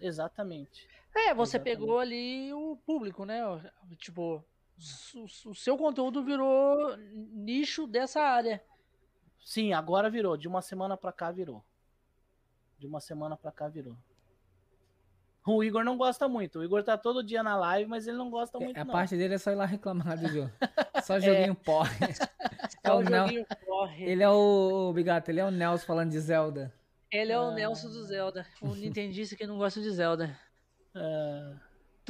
Exatamente. 0.00 0.88
É, 1.14 1.34
você 1.34 1.56
Exatamente. 1.58 1.62
pegou 1.64 1.98
ali 1.98 2.52
o 2.54 2.76
público, 2.86 3.24
né? 3.26 3.40
Tipo, 3.98 4.42
o, 5.14 5.50
o 5.50 5.54
seu 5.54 5.76
conteúdo 5.76 6.22
virou 6.24 6.96
nicho 7.32 7.86
dessa 7.86 8.20
área. 8.22 8.62
Sim, 9.44 9.72
agora 9.72 10.08
virou. 10.10 10.36
De 10.36 10.46
uma 10.48 10.62
semana 10.62 10.96
pra 10.96 11.12
cá 11.12 11.30
virou. 11.30 11.64
De 12.78 12.86
uma 12.86 13.00
semana 13.00 13.36
pra 13.36 13.50
cá 13.52 13.68
virou. 13.68 13.96
O 15.46 15.64
Igor 15.64 15.82
não 15.84 15.96
gosta 15.96 16.28
muito. 16.28 16.58
O 16.58 16.64
Igor 16.64 16.82
tá 16.84 16.96
todo 16.98 17.22
dia 17.24 17.42
na 17.42 17.56
live, 17.56 17.88
mas 17.88 18.06
ele 18.06 18.16
não 18.18 18.30
gosta 18.30 18.58
muito, 18.58 18.76
a 18.78 18.84
não. 18.84 18.92
parte 18.92 19.16
dele 19.16 19.34
é 19.34 19.38
só 19.38 19.50
ir 19.50 19.54
lá 19.54 19.64
reclamar 19.64 20.18
do 20.18 20.28
jogo. 20.28 20.50
Só 21.02 21.18
joguinho 21.18 21.54
porre. 21.54 21.96
É 22.04 22.10
É 22.90 22.92
o 22.92 22.98
o 22.98 23.02
Nel- 23.02 23.26
joguinho 23.26 23.46
corre. 23.66 24.04
Ele 24.04 24.22
é 24.22 24.28
o, 24.28 24.90
o 24.90 24.92
Bigato, 24.92 25.30
ele 25.30 25.40
é 25.40 25.44
o 25.44 25.50
Nelson 25.50 25.86
falando 25.86 26.10
de 26.10 26.20
Zelda. 26.20 26.72
Ele 27.10 27.32
é 27.32 27.40
o 27.40 27.44
Ah. 27.48 27.54
Nelson 27.54 27.88
do 27.88 28.04
Zelda. 28.04 28.46
O 28.60 28.74
Nintendista 28.74 29.34
que 29.34 29.46
não 29.46 29.56
gosta 29.56 29.80
de 29.80 29.90
Zelda. 29.90 30.38
É, 30.94 31.54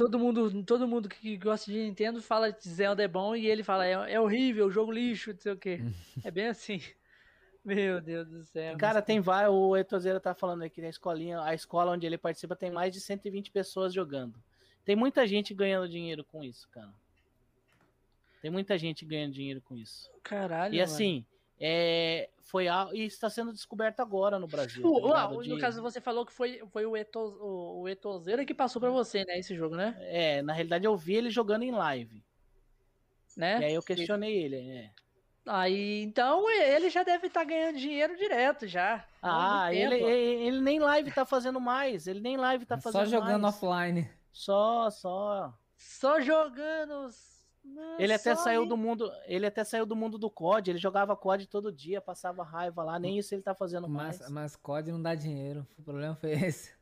Todo 0.01 0.17
mundo, 0.17 0.63
todo 0.63 0.87
mundo 0.87 1.07
que 1.07 1.37
gosta 1.37 1.71
de 1.71 1.77
Nintendo 1.77 2.21
fala 2.21 2.51
que 2.51 2.67
Zelda 2.67 3.03
é 3.03 3.07
bom 3.07 3.35
e 3.35 3.45
ele 3.45 3.63
fala, 3.63 3.85
é, 3.85 4.13
é 4.13 4.19
horrível, 4.19 4.71
jogo 4.71 4.91
lixo, 4.91 5.31
não 5.31 5.39
sei 5.39 5.51
o 5.51 5.57
quê. 5.57 5.79
É 6.25 6.31
bem 6.31 6.47
assim. 6.47 6.81
Meu 7.63 8.01
Deus 8.01 8.27
do 8.27 8.43
céu. 8.43 8.75
Cara, 8.77 9.01
tem 9.01 9.19
vários. 9.19 9.53
O 9.53 9.77
Etozeira 9.77 10.19
tá 10.19 10.33
falando 10.33 10.63
aqui 10.63 10.81
na 10.81 10.89
escolinha. 10.89 11.41
A 11.41 11.53
escola 11.53 11.91
onde 11.91 12.07
ele 12.07 12.17
participa 12.17 12.55
tem 12.55 12.71
mais 12.71 12.91
de 12.91 12.99
120 12.99 13.51
pessoas 13.51 13.93
jogando. 13.93 14.33
Tem 14.83 14.95
muita 14.95 15.27
gente 15.27 15.53
ganhando 15.53 15.87
dinheiro 15.87 16.23
com 16.23 16.43
isso, 16.43 16.67
cara. 16.69 16.89
Tem 18.41 18.49
muita 18.49 18.75
gente 18.79 19.05
ganhando 19.05 19.33
dinheiro 19.33 19.61
com 19.61 19.77
isso. 19.77 20.09
Caralho, 20.23 20.73
E 20.73 20.77
mano. 20.77 20.87
É, 21.61 22.29
foi 22.41 22.67
a, 22.67 22.89
e 22.91 23.05
está 23.05 23.29
sendo 23.29 23.53
descoberto 23.53 23.99
agora 23.99 24.39
no 24.39 24.47
Brasil. 24.47 24.83
O- 24.85 25.11
tá 25.13 25.29
o- 25.29 25.41
De- 25.43 25.49
no 25.49 25.59
caso, 25.59 25.81
você 25.81 26.01
falou 26.01 26.25
que 26.25 26.33
foi, 26.33 26.61
foi 26.71 26.85
o, 26.85 26.97
Eto, 26.97 27.19
o, 27.19 27.81
o 27.81 27.87
Etozeira 27.89 28.43
que 28.43 28.53
passou 28.53 28.79
pra 28.79 28.89
você, 28.89 29.23
né? 29.23 29.37
Esse 29.37 29.55
jogo, 29.55 29.75
né? 29.75 29.95
É, 30.01 30.41
na 30.41 30.51
realidade 30.53 30.85
eu 30.85 30.97
vi 30.97 31.15
ele 31.15 31.29
jogando 31.29 31.63
em 31.63 31.71
live. 31.71 32.23
né? 33.37 33.59
E 33.61 33.65
aí 33.65 33.73
eu 33.75 33.83
questionei 33.83 34.35
ele. 34.43 34.57
é. 34.57 34.91
Aí, 35.45 36.03
então, 36.03 36.47
ele 36.49 36.89
já 36.89 37.03
deve 37.03 37.27
estar 37.27 37.39
tá 37.41 37.45
ganhando 37.45 37.77
dinheiro 37.79 38.15
direto 38.15 38.67
já. 38.67 39.03
Ah, 39.21 39.73
ele, 39.73 39.95
ele, 39.95 40.43
ele, 40.47 40.61
nem 40.61 40.79
live 40.79 41.11
tá 41.11 41.25
fazendo 41.25 41.59
mais. 41.59 42.05
Ele 42.05 42.19
nem 42.19 42.37
live 42.37 42.65
tá 42.65 42.77
fazendo 42.77 43.05
Só 43.05 43.09
jogando 43.09 43.41
mais. 43.41 43.55
offline. 43.55 44.09
Só, 44.31 44.89
só. 44.91 45.53
Só 45.75 46.21
jogando. 46.21 47.09
Ele 47.99 48.13
até 48.13 48.35
saiu 48.35 48.65
do 48.65 48.75
mundo, 48.75 49.11
ele 49.25 49.45
até 49.45 49.63
saiu 49.63 49.85
do 49.85 49.95
mundo 49.95 50.17
do 50.17 50.29
COD, 50.29 50.71
ele 50.71 50.79
jogava 50.79 51.15
COD 51.15 51.47
todo 51.47 51.71
dia, 51.71 52.01
passava 52.01 52.43
raiva 52.43 52.83
lá, 52.83 52.97
nem 52.97 53.17
isso 53.17 53.33
ele 53.35 53.41
tá 53.41 53.53
fazendo 53.53 53.87
mas, 53.87 54.19
mais. 54.19 54.31
Mas 54.31 54.55
COD 54.55 54.91
não 54.91 55.01
dá 55.01 55.13
dinheiro, 55.13 55.65
o 55.77 55.83
problema 55.83 56.15
foi 56.15 56.31
esse. 56.45 56.73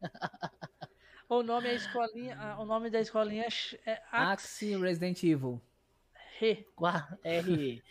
o 1.28 1.42
nome 1.42 1.68
é 1.68 1.74
escolinha, 1.74 2.56
o 2.58 2.64
nome 2.64 2.90
da 2.90 3.00
escolinha 3.00 3.46
é 3.86 4.02
Axie 4.10 4.76
Resident 4.76 5.22
Evil. 5.22 5.60
R. 6.40 6.66
R. 7.24 7.82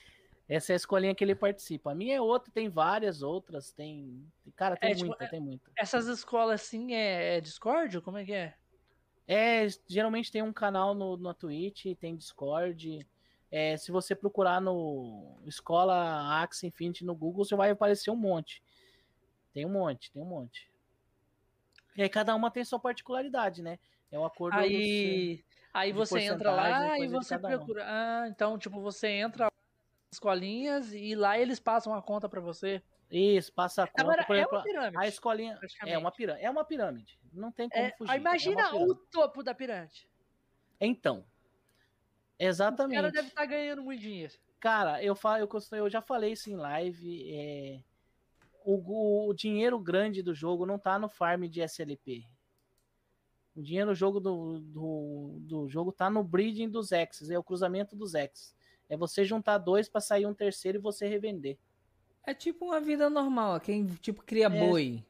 Essa 0.48 0.74
é 0.74 0.76
a 0.76 0.78
escolinha 0.78 1.16
que 1.16 1.24
ele 1.24 1.34
participa. 1.34 1.92
A 1.92 1.96
minha 1.96 2.16
é 2.16 2.22
outra, 2.22 2.52
tem 2.52 2.70
várias 2.70 3.24
outras, 3.24 3.72
tem. 3.72 4.32
Cara, 4.56 4.78
tem 4.78 4.92
é, 4.92 4.94
tipo, 4.94 5.08
muita, 5.08 5.24
tipo, 5.24 5.32
tem 5.32 5.40
muita. 5.40 5.72
Essas 5.76 6.08
escolas 6.08 6.62
assim 6.62 6.94
é, 6.94 7.38
é 7.38 7.42
Discord? 7.42 8.00
Como 8.02 8.18
é 8.18 8.26
que 8.26 8.34
é? 8.34 8.54
É, 9.28 9.68
geralmente 9.88 10.32
tem 10.32 10.42
um 10.42 10.54
canal 10.54 10.94
no, 10.94 11.18
na 11.18 11.34
Twitch, 11.34 11.86
tem 12.00 12.16
Discord. 12.16 13.06
É, 13.52 13.78
se 13.78 13.92
você 13.92 14.16
procurar 14.16 14.62
no 14.62 15.38
Escola 15.46 16.42
Axie 16.42 16.68
Infinity 16.68 17.06
no 17.06 17.16
Google, 17.16 17.46
você 17.46 17.56
vai 17.56 17.72
aparecer 17.72 18.12
um 18.12 18.16
monte. 18.16 18.62
Tem 19.54 19.66
um 19.66 19.70
monte, 19.70 20.12
tem 20.12 20.22
um 20.22 20.26
monte. 20.26 20.70
E 21.96 22.04
aí 22.04 22.10
cada 22.10 22.36
uma 22.36 22.52
tem 22.52 22.64
sua 22.64 22.80
particularidade, 22.80 23.62
né? 23.62 23.80
É 24.12 24.20
o 24.20 24.26
acordo. 24.26 24.58
Aí, 24.58 25.44
aí 25.74 25.92
você 25.94 26.20
entra 26.20 26.52
lá 26.52 27.00
e 27.00 27.08
você 27.08 27.40
procura. 27.40 27.84
Um. 27.84 27.88
Ah, 27.88 28.26
então, 28.28 28.58
tipo, 28.58 28.82
você 28.82 29.08
entra 29.08 29.46
nas 29.46 29.52
escolinhas 30.14 30.94
e 30.94 31.16
lá 31.16 31.40
eles 31.40 31.60
passam 31.60 31.94
a 31.94 32.02
conta 32.02 32.28
para 32.28 32.42
você. 32.42 32.84
Isso, 33.10 33.54
passa 33.54 33.84
a 33.84 33.88
conta. 33.88 34.02
Agora, 34.02 34.26
por 34.26 34.36
exemplo, 34.36 34.56
é 34.56 34.58
uma 34.58 34.64
pirâmide. 34.64 34.98
A 34.98 35.08
escolinha 35.08 35.60
é 35.86 35.98
uma 35.98 36.12
pirâmide. 36.12 36.46
É 36.46 36.50
uma 36.50 36.66
pirâmide. 36.66 37.20
Não 37.32 37.52
tem 37.52 37.70
como 37.70 37.86
é, 37.86 37.92
fugir. 37.92 38.16
Imagina 38.16 38.62
é 38.62 38.74
o 38.74 38.96
topo 38.96 39.44
da 39.44 39.54
pirâmide. 39.54 40.08
Então. 40.80 41.26
Exatamente. 42.38 42.98
O 42.98 43.02
cara 43.02 43.12
deve 43.12 43.28
estar 43.28 43.42
tá 43.42 43.48
ganhando 43.48 43.82
muito 43.82 44.02
dinheiro. 44.02 44.34
Cara, 44.60 45.04
eu, 45.04 45.16
falo, 45.16 45.44
eu, 45.44 45.78
eu 45.78 45.90
já 45.90 46.02
falei 46.02 46.34
isso 46.34 46.50
em 46.50 46.56
live. 46.56 47.32
É, 47.32 47.80
o, 48.66 49.30
o, 49.30 49.34
dinheiro 49.34 49.80
grande 49.80 50.24
do 50.24 50.34
jogo 50.34 50.66
não 50.66 50.80
tá 50.80 50.98
no 50.98 51.08
farm 51.08 51.44
de 51.44 51.62
SLP. 51.62 52.26
O 53.56 53.62
dinheiro 53.62 53.92
do 53.92 53.96
jogo 53.96 54.20
do, 54.20 54.60
do, 54.60 55.38
do 55.42 55.70
jogo 55.70 55.92
tá 55.92 56.10
no 56.10 56.24
breeding 56.24 56.68
dos 56.68 56.92
X, 56.92 57.30
é 57.30 57.38
o 57.38 57.44
cruzamento 57.44 57.96
dos 57.96 58.16
X. 58.16 58.54
É 58.90 58.98
você 58.98 59.24
juntar 59.24 59.60
dois 59.60 59.88
para 59.88 60.02
sair 60.02 60.26
um 60.26 60.34
terceiro 60.34 60.78
e 60.78 60.82
você 60.82 61.08
revender. 61.08 61.58
É 62.26 62.34
tipo 62.34 62.66
uma 62.66 62.80
vida 62.80 63.10
normal, 63.10 63.60
quem 63.60 63.86
tipo 63.86 64.24
cria 64.24 64.48
é. 64.48 64.50
boi. 64.50 65.06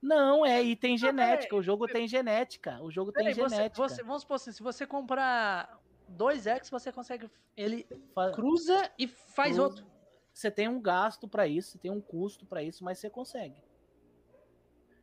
Não, 0.00 0.44
é, 0.44 0.62
e 0.62 0.76
tem 0.76 0.96
genética. 0.96 1.56
Ah, 1.56 1.58
o 1.58 1.62
jogo 1.62 1.86
tem 1.86 2.06
genética. 2.06 2.78
O 2.82 2.90
jogo 2.90 3.10
tem 3.10 3.32
genética. 3.32 3.76
Você, 3.76 4.02
vamos 4.02 4.22
supor 4.22 4.36
assim, 4.36 4.52
se 4.52 4.62
você 4.62 4.86
comprar 4.86 5.80
dois 6.08 6.46
X, 6.46 6.70
você 6.70 6.92
consegue. 6.92 7.30
Ele 7.56 7.86
cruza 8.34 8.90
e 8.98 9.08
faz 9.08 9.56
cruza. 9.56 9.62
outro. 9.62 9.86
Você 10.32 10.50
tem 10.50 10.68
um 10.68 10.80
gasto 10.80 11.26
para 11.26 11.46
isso, 11.46 11.72
você 11.72 11.78
tem 11.78 11.90
um 11.90 12.00
custo 12.00 12.44
para 12.44 12.62
isso, 12.62 12.84
mas 12.84 12.98
você 12.98 13.08
consegue. 13.08 13.56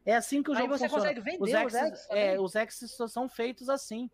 É 0.05 0.15
assim 0.15 0.43
que 0.43 0.51
o 0.51 0.53
Aí 0.53 0.59
jogo 0.59 0.77
você 0.77 0.87
funciona. 0.87 1.15
consegue 1.15 1.21
vender 1.21 1.43
os 1.43 1.51
X. 1.51 1.73
Os 1.73 1.79
X 1.79 2.07
é, 2.09 2.39
os 2.39 2.55
X 2.55 2.95
são 3.09 3.27
feitos 3.27 3.69
assim. 3.69 4.09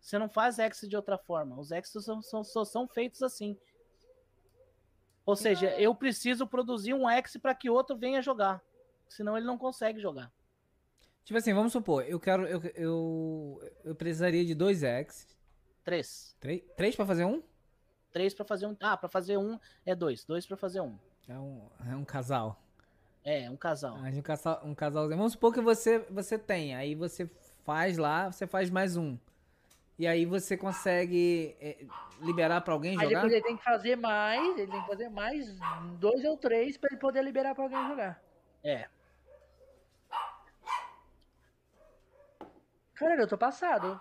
Você 0.00 0.18
não 0.18 0.28
faz 0.28 0.58
X 0.58 0.88
de 0.88 0.94
outra 0.94 1.18
forma. 1.18 1.58
Os 1.58 1.72
X 1.72 1.90
são, 1.90 2.22
são, 2.22 2.64
são 2.64 2.86
feitos 2.86 3.22
assim. 3.22 3.58
Ou 5.24 5.34
seja, 5.34 5.70
eu 5.78 5.94
preciso 5.94 6.46
produzir 6.46 6.94
um 6.94 7.08
X 7.08 7.36
para 7.36 7.54
que 7.54 7.70
outro 7.70 7.96
venha 7.96 8.20
jogar. 8.20 8.62
Senão 9.08 9.36
ele 9.36 9.46
não 9.46 9.56
consegue 9.56 10.00
jogar. 10.00 10.30
Tipo 11.24 11.38
assim, 11.38 11.54
vamos 11.54 11.72
supor, 11.72 12.04
eu 12.06 12.20
quero. 12.20 12.46
Eu, 12.46 12.60
eu, 12.74 13.72
eu 13.84 13.94
precisaria 13.94 14.44
de 14.44 14.54
dois 14.54 14.82
X. 14.82 15.26
Três. 15.82 16.36
Três, 16.38 16.62
três 16.76 16.96
para 16.96 17.06
fazer 17.06 17.24
um? 17.24 17.42
Três 18.12 18.34
para 18.34 18.44
fazer 18.44 18.66
um. 18.66 18.76
Ah, 18.80 18.96
para 18.96 19.08
fazer 19.08 19.38
um 19.38 19.58
é 19.86 19.94
dois. 19.94 20.24
Dois 20.24 20.46
para 20.46 20.56
fazer 20.56 20.80
um. 20.80 20.98
É 21.26 21.38
um, 21.38 21.68
é 21.90 21.96
um 21.96 22.04
casal. 22.04 22.62
É, 23.24 23.50
um 23.50 23.56
casal. 23.56 23.96
Um 23.96 24.22
casal, 24.22 24.60
um 24.64 24.74
casalzinho. 24.74 25.16
Vamos 25.16 25.32
supor 25.32 25.52
que 25.54 25.60
você, 25.62 26.00
você 26.10 26.38
tem. 26.38 26.74
Aí 26.74 26.94
você 26.94 27.28
faz 27.64 27.96
lá, 27.96 28.30
você 28.30 28.46
faz 28.46 28.68
mais 28.68 28.96
um. 28.96 29.18
E 29.98 30.06
aí 30.06 30.24
você 30.24 30.56
consegue 30.56 31.56
é, 31.60 31.86
liberar 32.20 32.60
para 32.62 32.74
alguém 32.74 32.98
aí 32.98 33.06
jogar? 33.06 33.22
Depois 33.22 33.32
ele 33.32 33.42
tem 33.42 33.56
que 33.56 33.64
fazer 33.64 33.96
mais, 33.96 34.58
ele 34.58 34.70
tem 34.70 34.80
que 34.80 34.86
fazer 34.86 35.08
mais 35.08 35.56
dois 35.98 36.24
ou 36.24 36.36
três 36.36 36.76
para 36.76 36.88
ele 36.90 37.00
poder 37.00 37.22
liberar 37.22 37.54
para 37.54 37.64
alguém 37.64 37.86
jogar. 37.86 38.22
É. 38.62 38.88
Cara, 42.94 43.22
eu 43.22 43.28
tô 43.28 43.36
passado. 43.36 44.00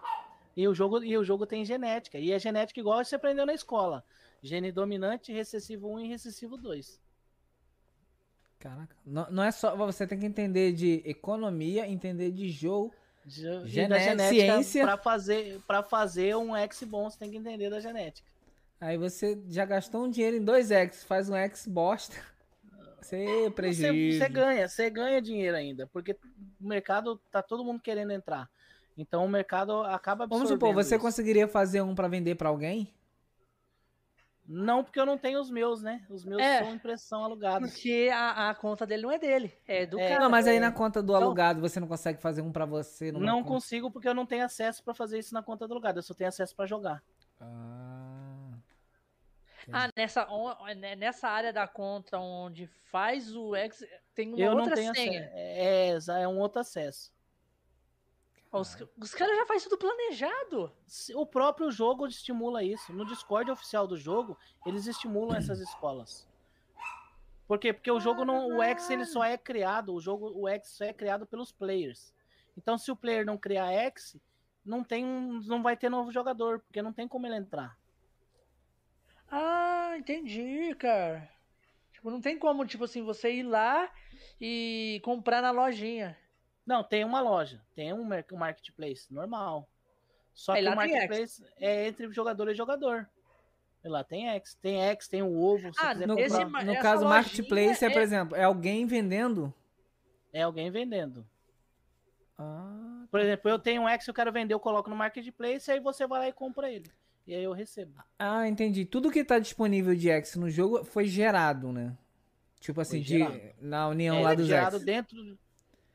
E 0.55 0.67
o 0.67 0.73
jogo, 0.73 1.03
e 1.03 1.17
o 1.17 1.23
jogo 1.23 1.45
tem 1.45 1.65
genética. 1.65 2.17
E 2.17 2.31
é 2.31 2.39
genética 2.39 2.79
igual 2.79 3.03
você 3.03 3.15
aprendeu 3.15 3.45
na 3.45 3.53
escola. 3.53 4.03
Gene 4.41 4.71
dominante, 4.71 5.31
recessivo 5.33 5.89
1 5.95 5.99
e 6.01 6.07
recessivo 6.07 6.57
2. 6.57 7.01
Caraca. 8.59 8.95
Não, 9.05 9.29
não 9.31 9.43
é 9.43 9.51
só. 9.51 9.75
Você 9.75 10.07
tem 10.07 10.19
que 10.19 10.25
entender 10.25 10.73
de 10.73 11.01
economia, 11.05 11.87
entender 11.87 12.31
de 12.31 12.49
jogo 12.49 12.93
de, 13.25 13.67
genética. 13.67 14.81
Para 14.81 14.97
fazer, 14.97 15.61
pra 15.65 15.83
fazer 15.83 16.35
um 16.35 16.55
X 16.55 16.83
bom, 16.83 17.09
você 17.09 17.17
tem 17.17 17.31
que 17.31 17.37
entender 17.37 17.69
da 17.69 17.79
genética. 17.79 18.27
Aí 18.79 18.97
você 18.97 19.41
já 19.47 19.65
gastou 19.65 20.03
um 20.03 20.09
dinheiro 20.09 20.35
em 20.35 20.43
dois 20.43 20.71
X, 20.71 21.03
faz 21.03 21.29
um 21.29 21.35
X 21.35 21.65
bosta. 21.65 22.15
Você 23.01 23.51
prejuízo. 23.55 24.17
Você, 24.17 24.25
você 24.25 24.29
ganha, 24.29 24.67
você 24.67 24.89
ganha 24.89 25.21
dinheiro 25.21 25.57
ainda, 25.57 25.87
porque 25.87 26.13
o 26.61 26.67
mercado 26.67 27.19
tá 27.31 27.41
todo 27.41 27.63
mundo 27.63 27.81
querendo 27.81 28.11
entrar. 28.11 28.49
Então 28.97 29.25
o 29.25 29.29
mercado 29.29 29.83
acaba 29.83 30.27
Vamos 30.27 30.49
supor, 30.49 30.73
você 30.73 30.95
isso. 30.95 31.01
conseguiria 31.01 31.47
fazer 31.47 31.81
um 31.81 31.95
para 31.95 32.07
vender 32.07 32.35
para 32.35 32.49
alguém? 32.49 32.93
Não, 34.45 34.83
porque 34.83 34.99
eu 34.99 35.05
não 35.05 35.17
tenho 35.17 35.39
os 35.39 35.49
meus, 35.49 35.81
né? 35.81 36.05
Os 36.09 36.25
meus 36.25 36.41
é, 36.41 36.59
são 36.59 36.73
impressão 36.73 37.23
alugada. 37.23 37.65
Porque 37.65 38.09
a, 38.13 38.49
a, 38.49 38.55
conta 38.55 38.85
dele 38.85 39.03
não 39.03 39.11
é 39.11 39.17
dele, 39.17 39.53
é 39.65 39.85
do 39.85 39.97
é, 39.97 40.09
cara. 40.09 40.19
Não, 40.19 40.29
mas 40.29 40.47
aí 40.47 40.59
na 40.59 40.71
conta 40.71 41.01
do 41.01 41.13
então, 41.13 41.23
alugado 41.23 41.61
você 41.61 41.79
não 41.79 41.87
consegue 41.87 42.21
fazer 42.21 42.41
um 42.41 42.51
para 42.51 42.65
você? 42.65 43.11
Não 43.11 43.37
conta. 43.37 43.47
consigo 43.47 43.89
porque 43.89 44.07
eu 44.07 44.13
não 44.13 44.25
tenho 44.25 44.43
acesso 44.43 44.83
para 44.83 44.93
fazer 44.93 45.19
isso 45.19 45.33
na 45.33 45.41
conta 45.41 45.65
do 45.65 45.73
alugado. 45.73 45.99
Eu 45.99 46.03
só 46.03 46.13
tenho 46.13 46.27
acesso 46.27 46.53
para 46.55 46.65
jogar. 46.65 47.01
Ah. 47.39 48.03
Ah, 49.71 49.89
nessa, 49.95 50.27
né, 50.75 50.95
nessa 50.95 51.29
área 51.29 51.53
da 51.53 51.65
conta 51.65 52.17
onde 52.17 52.67
faz 52.91 53.33
o 53.33 53.55
X, 53.55 53.85
tem 54.13 54.33
uma 54.33 54.39
eu 54.39 54.51
outra 54.51 54.65
não 54.65 54.75
tenho 54.75 54.93
senha. 54.93 55.25
Acesso. 55.25 56.11
É, 56.11 56.23
é 56.23 56.27
um 56.27 56.37
outro 56.39 56.59
acesso. 56.59 57.12
Os, 58.53 58.77
os 59.01 59.15
caras 59.15 59.35
já 59.35 59.45
fazem 59.47 59.67
tudo 59.67 59.79
planejado. 59.79 60.71
O 61.15 61.25
próprio 61.25 61.71
jogo 61.71 62.05
estimula 62.05 62.63
isso. 62.63 62.93
No 62.93 63.03
Discord 63.03 63.49
oficial 63.49 63.87
do 63.87 63.97
jogo, 63.97 64.37
eles 64.63 64.85
estimulam 64.85 65.35
essas 65.35 65.59
escolas. 65.59 66.27
Por 67.47 67.57
quê? 67.57 67.73
Porque 67.73 67.91
o 67.91 67.99
jogo 67.99 68.23
não. 68.23 68.57
O 68.57 68.61
X 68.61 68.89
ele 68.91 69.05
só 69.05 69.23
é 69.23 69.37
criado. 69.37 69.93
O 69.93 69.99
jogo, 69.99 70.31
o 70.35 70.47
X 70.47 70.69
só 70.69 70.85
é 70.85 70.93
criado 70.93 71.25
pelos 71.25 71.51
players. 71.51 72.13
Então, 72.55 72.77
se 72.77 72.91
o 72.91 72.95
player 72.95 73.25
não 73.25 73.37
criar 73.37 73.71
X, 73.71 74.15
não 74.63 74.83
tem 74.83 75.03
não 75.03 75.63
vai 75.63 75.75
ter 75.75 75.89
novo 75.89 76.11
jogador, 76.11 76.59
porque 76.59 76.81
não 76.81 76.93
tem 76.93 77.07
como 77.07 77.25
ele 77.25 77.35
entrar. 77.35 77.75
Ah, 79.29 79.95
entendi, 79.97 80.75
cara. 80.75 81.27
Tipo, 81.91 82.11
não 82.11 82.21
tem 82.21 82.37
como, 82.37 82.67
tipo 82.67 82.83
assim, 82.83 83.01
você 83.01 83.33
ir 83.33 83.43
lá 83.43 83.91
e 84.39 85.01
comprar 85.03 85.41
na 85.41 85.49
lojinha. 85.49 86.15
Não, 86.65 86.83
tem 86.83 87.03
uma 87.03 87.19
loja, 87.19 87.61
tem 87.75 87.93
um 87.93 88.07
marketplace 88.37 89.13
normal. 89.13 89.67
Só 90.33 90.53
Aí 90.53 90.63
que 90.63 90.69
o 90.69 90.75
marketplace 90.75 91.43
é 91.59 91.87
entre 91.87 92.11
jogador 92.11 92.49
e 92.49 92.55
jogador. 92.55 93.07
E 93.83 93.89
lá 93.89 94.03
tem 94.03 94.29
X, 94.29 94.55
tem 94.55 94.81
X, 94.81 95.07
tem 95.07 95.21
o 95.21 95.37
ovo. 95.41 95.69
Ah, 95.77 95.93
no, 95.93 96.17
esse, 96.17 96.43
no 96.45 96.79
caso, 96.79 97.05
marketplace 97.05 97.83
é, 97.83 97.89
por 97.89 98.01
exemplo, 98.01 98.35
é 98.35 98.43
alguém 98.43 98.85
vendendo? 98.85 99.53
É 100.31 100.43
alguém 100.43 100.71
vendendo. 100.71 101.27
Ah, 102.37 103.05
por 103.11 103.19
exemplo, 103.19 103.51
eu 103.51 103.59
tenho 103.59 103.83
um 103.83 103.89
X, 103.89 104.07
eu 104.07 104.13
quero 104.13 104.31
vender, 104.31 104.53
eu 104.53 104.59
coloco 104.59 104.89
no 104.89 104.95
marketplace, 104.95 105.69
aí 105.69 105.81
você 105.81 106.07
vai 106.07 106.19
lá 106.19 106.27
e 106.29 106.33
compra 106.33 106.71
ele. 106.71 106.89
E 107.27 107.35
aí 107.35 107.43
eu 107.43 107.51
recebo. 107.51 107.93
Ah, 108.17 108.47
entendi. 108.47 108.85
Tudo 108.85 109.11
que 109.11 109.23
tá 109.23 109.37
disponível 109.37 109.95
de 109.95 110.09
X 110.09 110.35
no 110.35 110.49
jogo 110.49 110.83
foi 110.83 111.05
gerado, 111.05 111.71
né? 111.71 111.95
Tipo 112.59 112.81
assim, 112.81 113.01
de, 113.01 113.19
na 113.61 113.89
união 113.89 114.17
é, 114.17 114.21
lá 114.21 114.33
dos 114.33 114.47
gerado 114.47 114.77
X. 114.77 114.85
dentro 114.85 115.37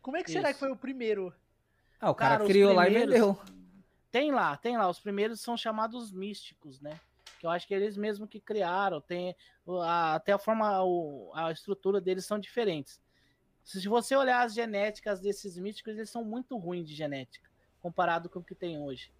como 0.09 0.16
é 0.16 0.23
que 0.23 0.31
Isso. 0.31 0.38
será 0.38 0.55
que 0.55 0.59
foi 0.59 0.73
o 0.73 0.77
primeiro? 0.77 1.35
Ah, 2.01 2.11
o 2.11 2.14
cara, 2.14 2.37
cara 2.37 2.47
criou 2.47 2.73
lá 2.73 2.88
e 2.88 2.94
vendeu. 2.94 3.38
Tem 4.11 4.33
lá, 4.33 4.57
tem 4.57 4.75
lá. 4.75 4.88
Os 4.88 4.99
primeiros 4.99 5.38
são 5.38 5.55
chamados 5.55 6.11
místicos, 6.11 6.81
né? 6.81 6.99
Que 7.38 7.44
eu 7.44 7.51
acho 7.51 7.68
que 7.68 7.75
eles 7.75 7.94
mesmo 7.94 8.27
que 8.27 8.40
criaram. 8.40 9.03
Tem 9.03 9.37
a, 9.85 10.14
até 10.14 10.33
a 10.33 10.38
forma, 10.38 10.66
a, 11.35 11.49
a 11.49 11.53
estrutura 11.53 12.01
deles 12.01 12.25
são 12.25 12.38
diferentes. 12.38 12.99
Se 13.62 13.87
você 13.87 14.16
olhar 14.16 14.47
as 14.47 14.55
genéticas 14.55 15.21
desses 15.21 15.59
místicos, 15.59 15.94
eles 15.94 16.09
são 16.09 16.25
muito 16.25 16.57
ruins 16.57 16.88
de 16.88 16.94
genética 16.94 17.47
comparado 17.79 18.31
com 18.31 18.38
o 18.38 18.42
que 18.42 18.55
tem 18.55 18.79
hoje. 18.79 19.12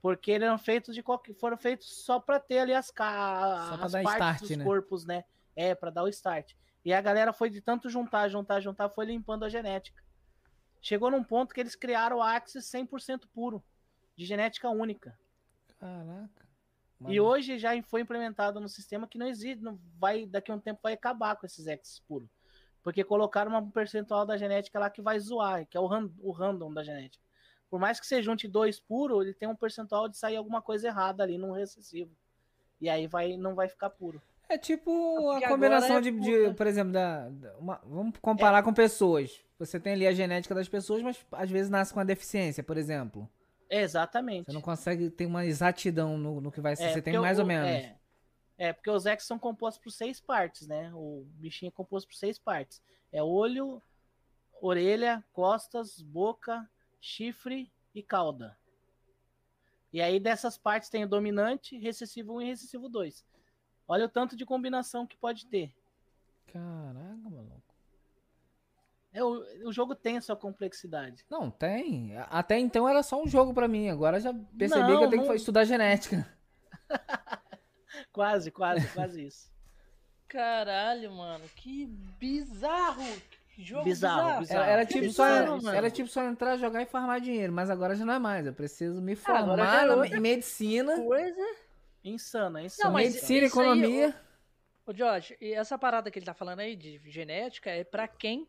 Porque 0.00 0.30
eram 0.30 0.56
feitos 0.56 0.94
de 0.94 1.02
qualquer, 1.02 1.34
foram 1.34 1.58
feitos 1.58 2.04
só 2.04 2.20
para 2.20 2.38
ter 2.38 2.60
ali 2.60 2.74
as, 2.74 2.92
as 2.96 3.90
partes 3.90 4.12
start, 4.12 4.40
dos 4.42 4.56
né? 4.56 4.64
corpos, 4.64 5.04
né? 5.04 5.24
É, 5.56 5.74
para 5.74 5.90
dar 5.90 6.04
o 6.04 6.08
start. 6.08 6.54
E 6.84 6.92
a 6.92 7.00
galera 7.00 7.32
foi 7.32 7.50
de 7.50 7.60
tanto 7.60 7.90
juntar, 7.90 8.28
juntar, 8.28 8.60
juntar, 8.60 8.88
foi 8.88 9.04
limpando 9.06 9.44
a 9.44 9.48
genética. 9.48 10.02
Chegou 10.80 11.10
num 11.10 11.22
ponto 11.22 11.54
que 11.54 11.60
eles 11.60 11.74
criaram 11.76 12.18
o 12.18 12.22
Axis 12.22 12.64
100% 12.64 13.28
puro, 13.32 13.62
de 14.16 14.24
genética 14.24 14.68
única. 14.70 15.18
Caraca. 15.78 16.48
E 17.02 17.04
Mano, 17.18 17.24
hoje 17.24 17.58
já 17.58 17.70
foi 17.82 18.02
implementado 18.02 18.60
no 18.60 18.68
sistema 18.68 19.06
que 19.06 19.18
não 19.18 19.26
existe, 19.26 19.62
não 19.62 19.78
vai, 19.98 20.26
daqui 20.26 20.50
a 20.50 20.54
um 20.54 20.60
tempo 20.60 20.80
vai 20.82 20.92
acabar 20.94 21.36
com 21.36 21.46
esses 21.46 21.66
Axis 21.68 22.00
puros. 22.00 22.28
Porque 22.82 23.04
colocaram 23.04 23.54
um 23.56 23.70
percentual 23.70 24.24
da 24.24 24.38
genética 24.38 24.78
lá 24.78 24.88
que 24.88 25.02
vai 25.02 25.18
zoar, 25.20 25.66
que 25.66 25.76
é 25.76 25.80
o, 25.80 25.86
ran- 25.86 26.10
o 26.18 26.30
random 26.30 26.72
da 26.72 26.82
genética. 26.82 27.22
Por 27.68 27.78
mais 27.78 28.00
que 28.00 28.06
você 28.06 28.22
junte 28.22 28.48
dois 28.48 28.80
puros, 28.80 29.22
ele 29.22 29.34
tem 29.34 29.48
um 29.48 29.54
percentual 29.54 30.08
de 30.08 30.16
sair 30.16 30.36
alguma 30.36 30.60
coisa 30.60 30.88
errada 30.88 31.22
ali 31.22 31.36
no 31.38 31.52
recessivo. 31.52 32.10
E 32.80 32.88
aí 32.88 33.06
vai, 33.06 33.36
não 33.36 33.54
vai 33.54 33.68
ficar 33.68 33.90
puro. 33.90 34.20
É 34.50 34.58
tipo 34.58 35.30
a 35.30 35.48
combinação 35.48 35.98
é 35.98 36.00
de, 36.00 36.10
de, 36.10 36.54
por 36.54 36.66
exemplo, 36.66 36.92
da, 36.92 37.28
da- 37.28 37.56
uma- 37.58 37.80
vamos 37.84 38.18
comparar 38.20 38.62
com 38.64 38.74
pessoas. 38.74 39.40
Você 39.58 39.78
tem 39.78 39.92
ali 39.92 40.06
a 40.06 40.12
genética 40.12 40.54
das 40.54 40.68
pessoas, 40.68 41.02
mas 41.02 41.24
às 41.32 41.48
vezes 41.50 41.70
nasce 41.70 41.92
com 41.92 42.00
uma 42.00 42.04
deficiência, 42.04 42.62
por 42.62 42.76
exemplo. 42.76 43.30
Exatamente. 43.70 44.46
Você 44.46 44.52
não 44.52 44.60
consegue 44.60 45.08
ter 45.08 45.26
uma 45.26 45.46
exatidão 45.46 46.18
no, 46.18 46.40
no 46.40 46.50
que 46.50 46.60
vai 46.60 46.74
ser. 46.74 46.84
É, 46.84 46.92
você 46.92 47.00
tem 47.02 47.16
mais 47.18 47.38
o- 47.38 47.42
ou 47.42 47.46
menos. 47.46 47.68
É, 47.68 47.96
é, 48.58 48.72
porque 48.72 48.90
os 48.90 49.06
X 49.06 49.24
são 49.24 49.38
compostos 49.38 49.80
por 49.82 49.90
seis 49.92 50.20
partes, 50.20 50.66
né? 50.66 50.90
O 50.94 51.24
bichinho 51.34 51.68
é 51.68 51.72
composto 51.72 52.08
por 52.08 52.16
seis 52.16 52.36
partes. 52.36 52.82
É 53.12 53.22
olho, 53.22 53.80
orelha, 54.60 55.24
costas, 55.32 56.00
boca, 56.02 56.68
chifre 57.00 57.70
e 57.94 58.02
cauda. 58.02 58.56
E 59.92 60.00
aí 60.00 60.18
dessas 60.20 60.58
partes 60.58 60.88
tem 60.88 61.04
o 61.04 61.08
dominante, 61.08 61.78
recessivo 61.78 62.34
1 62.38 62.42
e 62.42 62.46
recessivo 62.46 62.88
2. 62.88 63.24
Olha 63.92 64.04
o 64.06 64.08
tanto 64.08 64.36
de 64.36 64.46
combinação 64.46 65.04
que 65.04 65.16
pode 65.16 65.46
ter. 65.46 65.72
Caraca, 66.52 67.16
maluco. 67.28 67.60
É, 69.12 69.24
o, 69.24 69.44
o 69.68 69.72
jogo 69.72 69.96
tem 69.96 70.16
a 70.16 70.20
sua 70.20 70.36
complexidade. 70.36 71.24
Não, 71.28 71.50
tem. 71.50 72.16
Até 72.30 72.56
então 72.60 72.88
era 72.88 73.02
só 73.02 73.20
um 73.20 73.26
jogo 73.26 73.52
pra 73.52 73.66
mim. 73.66 73.88
Agora 73.88 74.20
já 74.20 74.32
percebi 74.56 74.92
Não, 74.92 74.98
que 74.98 75.04
eu 75.06 75.10
tenho 75.10 75.22
não- 75.22 75.30
que 75.30 75.36
estudar 75.36 75.64
genética. 75.64 76.24
Quase, 78.12 78.50
quase, 78.50 78.86
quase 78.88 79.26
isso. 79.26 79.50
Caralho, 80.28 81.12
mano, 81.12 81.44
que 81.56 81.86
bizarro. 82.18 83.02
Que 83.54 83.62
jogo 83.64 83.84
Bizarro, 83.84 84.16
bizarro. 84.22 84.40
bizarro. 84.40 84.62
Era, 84.62 84.72
era 84.72 84.86
tipo 84.86 85.10
só, 85.12 85.24
bizarro, 85.28 85.62
mano. 85.62 85.76
era 85.76 85.90
tipo 85.90 86.08
só 86.08 86.22
entrar, 86.24 86.56
jogar 86.56 86.82
e 86.82 86.86
farmar 86.86 87.20
dinheiro. 87.20 87.52
Mas 87.52 87.68
agora 87.70 87.94
já 87.96 88.04
não 88.04 88.14
é 88.14 88.18
mais. 88.18 88.46
Eu 88.46 88.52
preciso 88.54 89.00
me 89.02 89.12
Ah, 89.12 89.16
formar 89.16 89.86
é 89.88 89.92
outra 89.94 90.16
em 90.16 90.20
medicina. 90.20 90.96
Coisa. 91.02 91.56
Insano, 92.04 92.58
é 92.58 92.64
insano. 92.64 92.88
Não, 92.88 92.92
mas 92.94 93.14
medicina, 93.14 93.46
isso 93.46 93.60
aí, 93.60 93.66
economia. 93.66 94.20
Ô, 94.86 94.92
Josh, 94.92 95.34
e 95.40 95.52
essa 95.52 95.78
parada 95.78 96.10
que 96.10 96.18
ele 96.18 96.26
tá 96.26 96.34
falando 96.34 96.60
aí 96.60 96.74
de 96.74 96.98
genética 97.10 97.70
é 97.70 97.84
pra 97.84 98.08
quem 98.08 98.48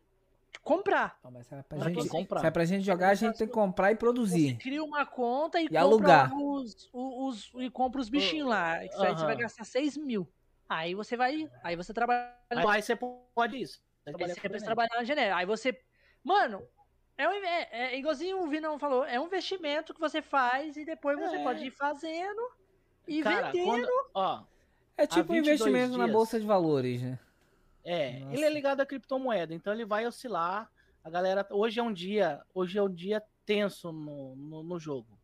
comprar. 0.62 1.18
Não, 1.22 1.30
mas 1.30 1.46
se 1.46 1.54
é 1.54 1.62
pra, 1.62 1.78
Pra 1.78 1.88
gente, 1.88 2.00
quem 2.00 2.08
comprar. 2.08 2.40
se 2.40 2.46
é 2.46 2.50
pra 2.50 2.64
gente 2.64 2.84
jogar, 2.84 3.08
a 3.10 3.14
gente 3.14 3.36
tem 3.38 3.46
que 3.46 3.52
comprar 3.52 3.90
e 3.90 3.94
Você 3.94 3.98
produzir. 3.98 4.56
cria 4.58 4.82
uma 4.82 5.04
conta 5.06 5.60
e, 5.60 5.64
E 5.64 5.68
compra 5.68 5.80
alugar. 5.82 6.34
Os, 6.36 6.88
os, 6.92 7.52
os- 7.54 7.62
e 7.62 7.70
compra 7.70 8.00
os 8.00 8.08
bichinhos 8.08 8.48
lá. 8.48 8.84
Isso 8.84 9.02
aí 9.02 9.12
você 9.14 9.24
vai 9.24 9.36
gastar 9.36 9.64
6 9.64 9.96
mil. 9.96 10.26
Aí 10.68 10.94
você 10.94 11.16
vai. 11.16 11.50
Aí 11.62 11.76
você 11.76 11.92
trabalha. 11.92 12.34
Aí 12.50 12.82
você 12.82 12.96
pode 12.96 13.60
isso. 13.60 13.82
Aí 14.06 14.12
você 14.12 14.18
precisa 14.18 14.34
genética. 14.42 14.64
trabalhar 14.64 14.96
na 14.96 15.04
genética. 15.04 15.36
Aí 15.36 15.46
você. 15.46 15.78
Mano, 16.24 16.66
é, 17.18 17.28
um, 17.28 17.32
é, 17.32 17.68
é 17.70 17.98
igualzinho 17.98 18.42
o 18.42 18.48
Vinão 18.48 18.78
falou, 18.78 19.04
é 19.04 19.20
um 19.20 19.26
investimento 19.26 19.92
que 19.92 20.00
você 20.00 20.22
faz 20.22 20.76
e 20.76 20.84
depois 20.84 21.18
você 21.18 21.36
É. 21.36 21.42
pode 21.42 21.64
ir 21.66 21.70
fazendo 21.70 22.40
e 23.06 23.22
Cara, 23.22 23.50
vendendo. 23.50 23.64
quando, 23.66 23.88
ó, 24.14 24.42
É 24.96 25.06
tipo 25.06 25.32
um 25.32 25.36
22 25.36 25.60
investimento 25.60 25.96
na 25.98 26.04
dias. 26.04 26.16
bolsa 26.16 26.38
de 26.40 26.46
valores, 26.46 27.02
né? 27.02 27.18
É, 27.84 28.20
Nossa. 28.20 28.34
ele 28.34 28.44
é 28.44 28.50
ligado 28.50 28.80
à 28.80 28.86
criptomoeda, 28.86 29.52
então 29.54 29.72
ele 29.72 29.84
vai 29.84 30.06
oscilar. 30.06 30.70
A 31.02 31.10
galera, 31.10 31.44
hoje 31.50 31.80
é 31.80 31.82
um 31.82 31.92
dia, 31.92 32.40
hoje 32.54 32.78
é 32.78 32.82
um 32.82 32.92
dia 32.92 33.20
tenso 33.44 33.90
no, 33.90 34.36
no, 34.36 34.62
no 34.62 34.78
jogo, 34.78 35.18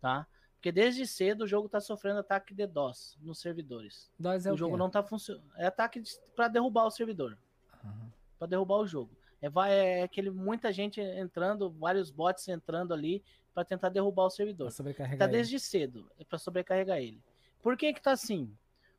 tá? 0.00 0.26
Porque 0.56 0.70
desde 0.70 1.06
cedo 1.06 1.44
o 1.44 1.46
jogo 1.46 1.68
tá 1.68 1.80
sofrendo 1.80 2.18
ataque 2.18 2.52
de 2.52 2.66
DOS 2.66 3.16
nos 3.22 3.40
servidores. 3.40 4.10
Dós 4.18 4.44
é 4.44 4.50
o, 4.50 4.54
o 4.54 4.56
jogo 4.58 4.74
quê? 4.74 4.78
não 4.78 4.90
tá 4.90 5.02
funcionando. 5.02 5.44
É 5.56 5.66
ataque 5.66 6.02
para 6.36 6.48
derrubar 6.48 6.84
o 6.84 6.90
servidor, 6.90 7.38
Aham. 7.82 8.12
para 8.38 8.48
derrubar 8.48 8.76
o 8.78 8.86
jogo. 8.86 9.16
É, 9.40 9.48
vai, 9.48 9.72
é 9.72 10.02
aquele 10.02 10.30
muita 10.30 10.70
gente 10.72 11.00
entrando, 11.00 11.70
vários 11.70 12.10
bots 12.10 12.46
entrando 12.48 12.92
ali 12.92 13.22
para 13.58 13.64
tentar 13.64 13.88
derrubar 13.88 14.26
o 14.26 14.30
servidor. 14.30 14.70
Tá 15.18 15.24
ele. 15.24 15.32
desde 15.32 15.58
cedo, 15.58 16.08
é 16.16 16.22
para 16.22 16.38
sobrecarregar 16.38 16.98
ele. 16.98 17.20
Por 17.60 17.76
que 17.76 17.92
que 17.92 18.00
tá 18.00 18.12
assim? 18.12 18.56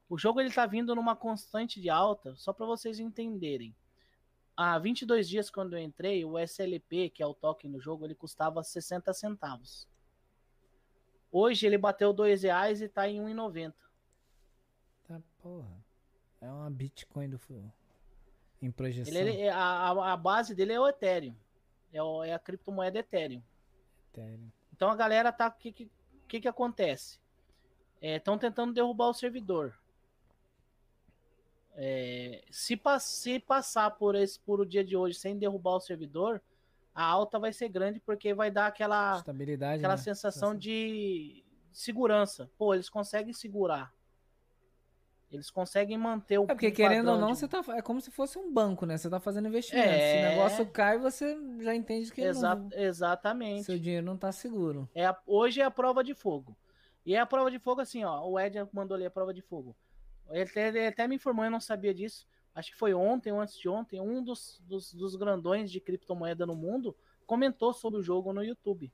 O 0.10 0.18
jogo 0.18 0.42
ele 0.42 0.52
tá 0.52 0.66
vindo 0.66 0.94
numa 0.94 1.16
constante 1.16 1.80
de 1.80 1.90
alta, 1.90 2.36
só 2.36 2.52
para 2.52 2.66
vocês 2.66 3.00
entenderem. 3.00 3.74
Há 4.58 4.78
22 4.78 5.30
dias 5.30 5.50
quando 5.50 5.78
eu 5.78 5.80
entrei, 5.80 6.26
o 6.26 6.38
SLP, 6.38 7.10
que 7.10 7.24
é 7.24 7.26
o 7.26 7.34
token 7.34 7.72
no 7.72 7.80
jogo, 7.80 8.04
ele 8.06 8.14
custava 8.16 8.62
60 8.62 9.14
centavos. 9.14 9.88
Hoje 11.32 11.66
ele 11.66 11.78
bateu 11.78 12.12
2 12.12 12.44
reais 12.44 12.82
e 12.82 12.90
tá 12.90 13.08
em 13.08 13.22
1,90. 13.22 13.74
Tá, 15.08 15.22
porra. 15.42 15.72
É 16.42 16.50
uma 16.52 16.70
Bitcoin 16.70 17.30
do 17.30 17.40
em 18.62 18.72
projeção. 18.72 19.14
Ele, 19.16 19.48
a- 19.48 20.12
a 20.12 20.18
base 20.18 20.54
dele 20.54 20.74
é 20.74 20.80
o 20.82 20.86
Ethereum. 20.88 21.36
É, 21.94 22.04
o- 22.04 22.24
é 22.26 22.34
a 22.34 22.40
criptomoeda 22.40 23.00
Ethereum. 23.00 23.42
Ethereum. 24.14 24.50
Então 24.74 24.90
a 24.90 24.96
galera 24.96 25.32
tá. 25.32 25.48
O 25.48 25.52
que, 25.52 25.72
que, 25.72 25.92
que, 26.28 26.42
que 26.42 26.48
acontece? 26.48 27.20
Estão 28.02 28.38
tentando 28.38 28.74
derrubar 28.74 29.10
o 29.10 29.14
servidor. 29.14 29.78
É, 31.76 32.44
se, 32.52 32.76
pass- 32.76 33.04
se 33.04 33.40
passar 33.40 33.92
por 33.92 34.16
esse 34.16 34.40
por 34.40 34.60
o 34.60 34.66
dia 34.66 34.84
de 34.84 34.98
hoje 34.98 35.18
sem 35.18 35.38
derrubar 35.38 35.76
o 35.76 35.80
servidor, 35.80 36.42
a 36.94 37.04
alta 37.04 37.40
vai 37.40 37.54
ser 37.54 37.70
grande 37.70 38.00
porque 38.00 38.34
vai 38.34 38.52
dar 38.52 38.68
aquela, 38.68 39.18
Estabilidade, 39.18 39.78
aquela 39.80 39.96
né? 39.96 40.02
sensação 40.02 40.56
de 40.56 41.44
segurança. 41.72 42.50
Pô, 42.58 42.74
eles 42.74 42.90
conseguem 42.90 43.34
segurar. 43.34 43.94
Eles 45.32 45.52
conseguem 45.52 45.98
manter 45.98 46.40
o. 46.40 46.44
É 46.44 46.48
porque 46.48 46.72
querendo 46.72 47.12
ou 47.12 47.18
não, 47.18 47.32
de- 47.32 47.38
você 47.38 47.48
tá, 47.48 47.64
é 47.78 47.82
como 47.84 48.02
se 48.02 48.10
fosse 48.10 48.40
um 48.40 48.52
banco, 48.52 48.86
né? 48.86 48.98
Você 48.98 49.10
tá 49.10 49.20
fazendo 49.20 49.48
investimento. 49.48 49.88
É. 49.88 50.12
Se 50.12 50.18
o 50.18 50.30
negócio 50.30 50.66
cai, 50.68 50.98
você 50.98 51.38
já 51.60 51.76
entende 51.76 52.12
que 52.12 52.22
Exa- 52.22 52.56
não, 52.56 52.70
exatamente. 52.74 53.64
seu 53.66 53.78
dinheiro 53.78 54.06
não 54.06 54.18
tá 54.18 54.32
seguro. 54.32 54.90
É 54.96 55.06
a- 55.06 55.22
hoje 55.28 55.62
é 55.62 55.64
a 55.64 55.70
prova 55.72 56.04
de 56.04 56.16
fogo. 56.16 56.58
E 57.06 57.16
é 57.16 57.20
a 57.20 57.26
prova 57.26 57.50
de 57.52 57.60
fogo 57.60 57.80
assim, 57.82 58.04
ó. 58.04 58.28
O 58.28 58.40
Ed 58.40 58.58
mandou 58.74 58.96
ali 58.96 59.06
a 59.06 59.12
prova 59.12 59.34
de 59.34 59.42
fogo. 59.42 59.76
Ele 60.30 60.44
até, 60.44 60.68
ele 60.68 60.88
até 60.88 61.08
me 61.08 61.16
informou, 61.16 61.46
eu 61.46 61.52
não 61.52 61.60
sabia 61.62 61.94
disso. 61.94 62.28
Acho 62.54 62.72
que 62.72 62.78
foi 62.78 62.94
ontem 62.94 63.32
ou 63.32 63.40
antes 63.40 63.58
de 63.58 63.70
ontem. 63.70 64.02
Um 64.02 64.24
dos, 64.24 64.60
dos, 64.68 64.94
dos 64.94 65.16
grandões 65.16 65.72
de 65.72 65.80
criptomoeda 65.80 66.46
no 66.46 66.56
mundo 66.56 66.96
comentou 67.26 67.72
sobre 67.74 68.00
o 68.00 68.04
jogo 68.04 68.34
no 68.34 68.44
YouTube. 68.44 68.92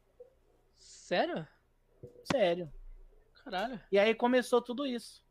Sério? 0.77 1.47
Sério. 2.31 2.71
Caralho. 3.43 3.79
E 3.91 3.97
aí 3.97 4.13
começou 4.13 4.61
tudo 4.61 4.85
isso. 4.85 5.24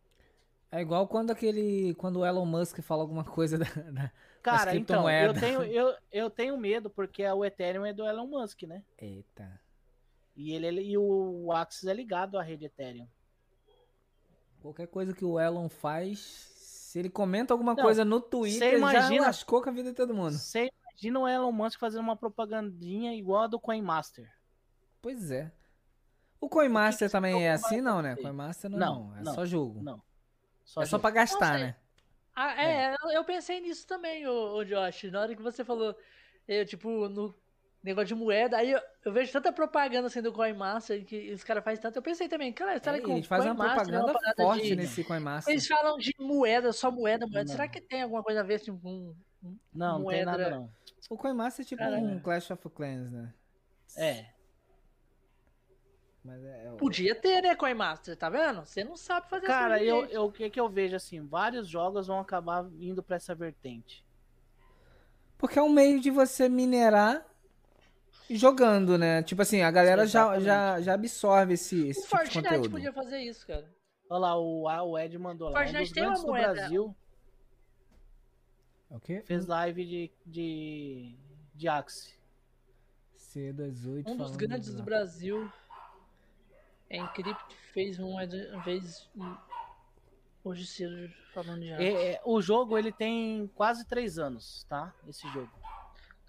É 0.76 0.80
igual 0.80 1.06
quando 1.06 1.30
aquele. 1.30 1.94
Quando 1.94 2.20
o 2.20 2.26
Elon 2.26 2.44
Musk 2.44 2.80
fala 2.80 3.02
alguma 3.02 3.22
coisa 3.24 3.56
da. 3.58 3.64
da- 3.92 4.10
Cara, 4.42 4.76
então, 4.76 5.08
eu 5.08 5.32
tenho, 5.32 5.62
eu, 5.62 5.94
eu 6.12 6.28
tenho 6.28 6.58
medo, 6.58 6.90
porque 6.90 7.24
o 7.26 7.44
Ethereum 7.44 7.87
é 7.87 7.92
do 7.94 8.04
Elon 8.06 8.26
Musk, 8.26 8.62
né? 8.64 8.82
Eita. 8.98 9.58
E, 10.37 10.52
ele, 10.52 10.66
ele- 10.66 10.82
e 10.82 10.98
o 10.98 11.50
Axis 11.52 11.84
é 11.88 11.94
ligado 11.94 12.37
à 12.38 12.42
rede 12.42 12.64
Ethereum. 12.66 13.06
Qualquer 14.60 14.87
coisa 14.88 15.14
que 15.14 15.24
o 15.24 15.38
Elon 15.38 15.68
faz. 15.68 16.18
Se 16.56 16.98
ele 16.98 17.08
comenta 17.08 17.54
alguma 17.54 17.74
Não, 17.74 17.82
coisa 17.82 18.04
no 18.04 18.20
Twitter, 18.20 18.72
já 18.72 18.76
imagina- 18.78 19.26
lascou 19.26 19.62
com 19.62 19.68
a 19.68 19.72
vida 19.72 19.90
de 19.90 19.96
todo 19.96 20.12
mundo. 20.14 20.32
Você 20.32 20.70
imagina 20.90 21.20
o 21.20 21.28
Elon 21.28 21.53
Musk 21.53 21.78
fazendo 21.78 22.03
uma 22.03 22.16
propagandinha 22.16 23.14
igual 23.14 23.42
a 23.42 23.46
do 23.46 23.59
CoinMaster. 23.61 24.30
Pois 25.01 25.30
é. 25.30 25.51
O 26.40 26.49
Coinmaster 26.49 27.11
também 27.11 27.46
é 27.46 27.53
assim, 27.53 27.80
não, 27.80 28.03
né? 28.03 28.11
acontecer? 28.11 28.28
Coinmaster 28.28 28.70
não, 28.70 28.78
Não, 28.78 29.05
não. 29.09 29.16
É 29.16 29.22
não, 29.22 29.34
só 29.34 29.46
jogo. 29.46 29.82
Não. 29.82 30.03
É 30.78 30.86
só 30.86 30.98
pra 30.98 31.10
gastar, 31.10 31.58
né? 31.58 31.76
Ah, 32.34 32.60
é, 32.62 32.94
eu- 33.04 33.10
eu 33.12 33.24
pensei 33.24 33.60
nisso 33.60 33.86
também, 33.86 34.26
ô, 34.26 34.56
ô 34.56 34.64
Josh. 34.64 35.04
Na 35.04 35.20
hora 35.20 35.34
que 35.36 35.42
você 35.42 35.64
falou, 35.64 35.96
eu, 36.48 36.66
tipo, 36.66 37.08
no 37.08 37.34
negócio 37.82 38.08
de 38.08 38.14
moeda, 38.14 38.56
aí 38.56 38.72
eu, 38.72 38.80
eu 39.04 39.12
vejo 39.12 39.30
tanta 39.30 39.52
propaganda 39.52 40.08
assim 40.08 40.20
do 40.22 40.32
CoinMaster 40.32 41.04
que 41.04 41.32
os 41.32 41.44
caras 41.44 41.62
fazem 41.62 41.80
tanto. 41.80 41.96
Eu 41.96 42.02
pensei 42.02 42.28
também, 42.28 42.52
cara, 42.52 42.78
será 42.82 42.96
É, 42.96 43.00
que 43.00 43.10
eles 43.10 43.26
fazem 43.26 43.52
uma 43.52 43.64
é 43.64 43.66
uma 43.68 43.74
propaganda 43.74 44.12
parada 44.12 44.42
forte 44.42 44.62
de- 44.68 44.76
nesse 44.76 45.04
Coinmaster. 45.04 45.52
Eles 45.52 45.66
falam 45.66 45.96
de 45.96 46.12
moeda, 46.18 46.72
só 46.72 46.90
moeda, 46.90 47.26
moeda. 47.26 47.44
Não. 47.44 47.52
Será 47.52 47.68
que 47.68 47.80
tem 47.80 48.02
alguma 48.02 48.22
coisa 48.22 48.40
a 48.40 48.42
ver 48.42 48.54
assim, 48.54 48.76
com. 48.78 49.14
Não, 49.42 49.52
não 49.72 49.94
tem 49.96 50.02
moeda- 50.24 50.24
nada 50.24 50.50
não. 50.50 50.70
O 51.10 51.16
Coinmaster 51.18 51.64
é 51.64 51.68
tipo 51.68 51.82
Caralho. 51.84 52.02
um 52.04 52.18
Clash 52.18 52.50
of 52.50 52.68
Clans, 52.70 53.12
né? 53.12 53.32
É. 53.96 54.26
Mas 56.25 56.43
é, 56.43 56.64
é 56.66 56.72
o- 56.72 56.77
Podia 56.77 57.14
ter, 57.14 57.43
né, 57.43 57.55
CoinMaster, 57.55 58.16
tá 58.16 58.31
vendo? 58.31 58.64
Você 58.64 58.83
não 58.83 58.97
sabe 58.97 59.29
fazer 59.29 59.47
Cara, 59.47 59.77
isso. 59.79 59.87
eu, 59.87 60.07
eu, 60.07 60.25
o 60.25 60.33
que, 60.33 60.49
que 60.49 60.59
eu 60.59 60.68
vejo 60.68 60.97
assim, 60.97 61.20
vários 61.27 61.68
jogos 61.68 62.07
vão 62.07 62.18
acabar 62.18 62.64
indo 62.81 63.03
pra 63.03 63.16
essa 63.16 63.35
vertente. 63.35 64.03
Porque 65.37 65.59
é 65.59 65.62
um 65.62 65.68
meio 65.68 66.01
de 66.01 66.11
você 66.11 66.49
minerar 66.49 67.27
jogando, 68.31 68.97
né? 68.97 69.22
Tipo 69.22 69.43
assim, 69.43 69.61
a 69.61 69.70
galera 69.70 70.07
já, 70.07 70.41
já, 70.41 70.81
já 70.81 70.95
absorve 70.95 71.55
esse, 71.55 71.83
O 71.83 71.87
esse 71.91 72.01
tipo 72.03 72.05
de 72.05 72.09
Fortnite 72.25 72.49
conteúdo. 72.49 72.70
podia 72.70 72.93
fazer 72.93 73.18
isso, 73.18 73.47
cara. 73.47 73.70
Olha 74.09 74.18
lá, 74.20 74.39
o, 74.39 74.62
o 74.91 74.99
Ed 74.99 75.18
mandou 75.18 75.49
lá. 75.51 75.61
Um 75.61 75.62
Fortnite 75.62 75.83
dos 75.85 75.93
tem 75.93 76.03
uma 76.05 76.09
grandes 76.11 76.22
do 76.25 76.29
moeda. 76.31 76.53
Brasil 76.55 76.97
É 78.91 78.97
O 78.97 79.01
quê? 79.01 79.22
fez 79.27 79.47
live 79.47 79.85
de, 79.85 80.11
de, 80.25 81.14
de 81.55 81.68
Axe. 81.68 82.14
C28 83.18 84.07
Um 84.07 84.16
dos 84.16 84.37
grandes 84.37 84.72
do 84.75 84.83
Brasil. 84.83 85.51
Encrypt 86.97 87.42
fez 87.72 87.99
um 87.99 88.16
fez 88.62 89.09
um, 89.16 89.36
hoje 90.45 90.66
cedo 90.66 91.11
falando 91.32 91.61
de 91.61 91.70
É, 91.72 92.12
é, 92.12 92.20
o 92.24 92.40
jogo 92.40 92.78
ele 92.78 92.92
tem 92.92 93.51
quase 93.55 93.84
três 93.86 94.18
anos, 94.18 94.64
tá? 94.68 94.92
Esse 95.07 95.26
jogo. 95.32 95.51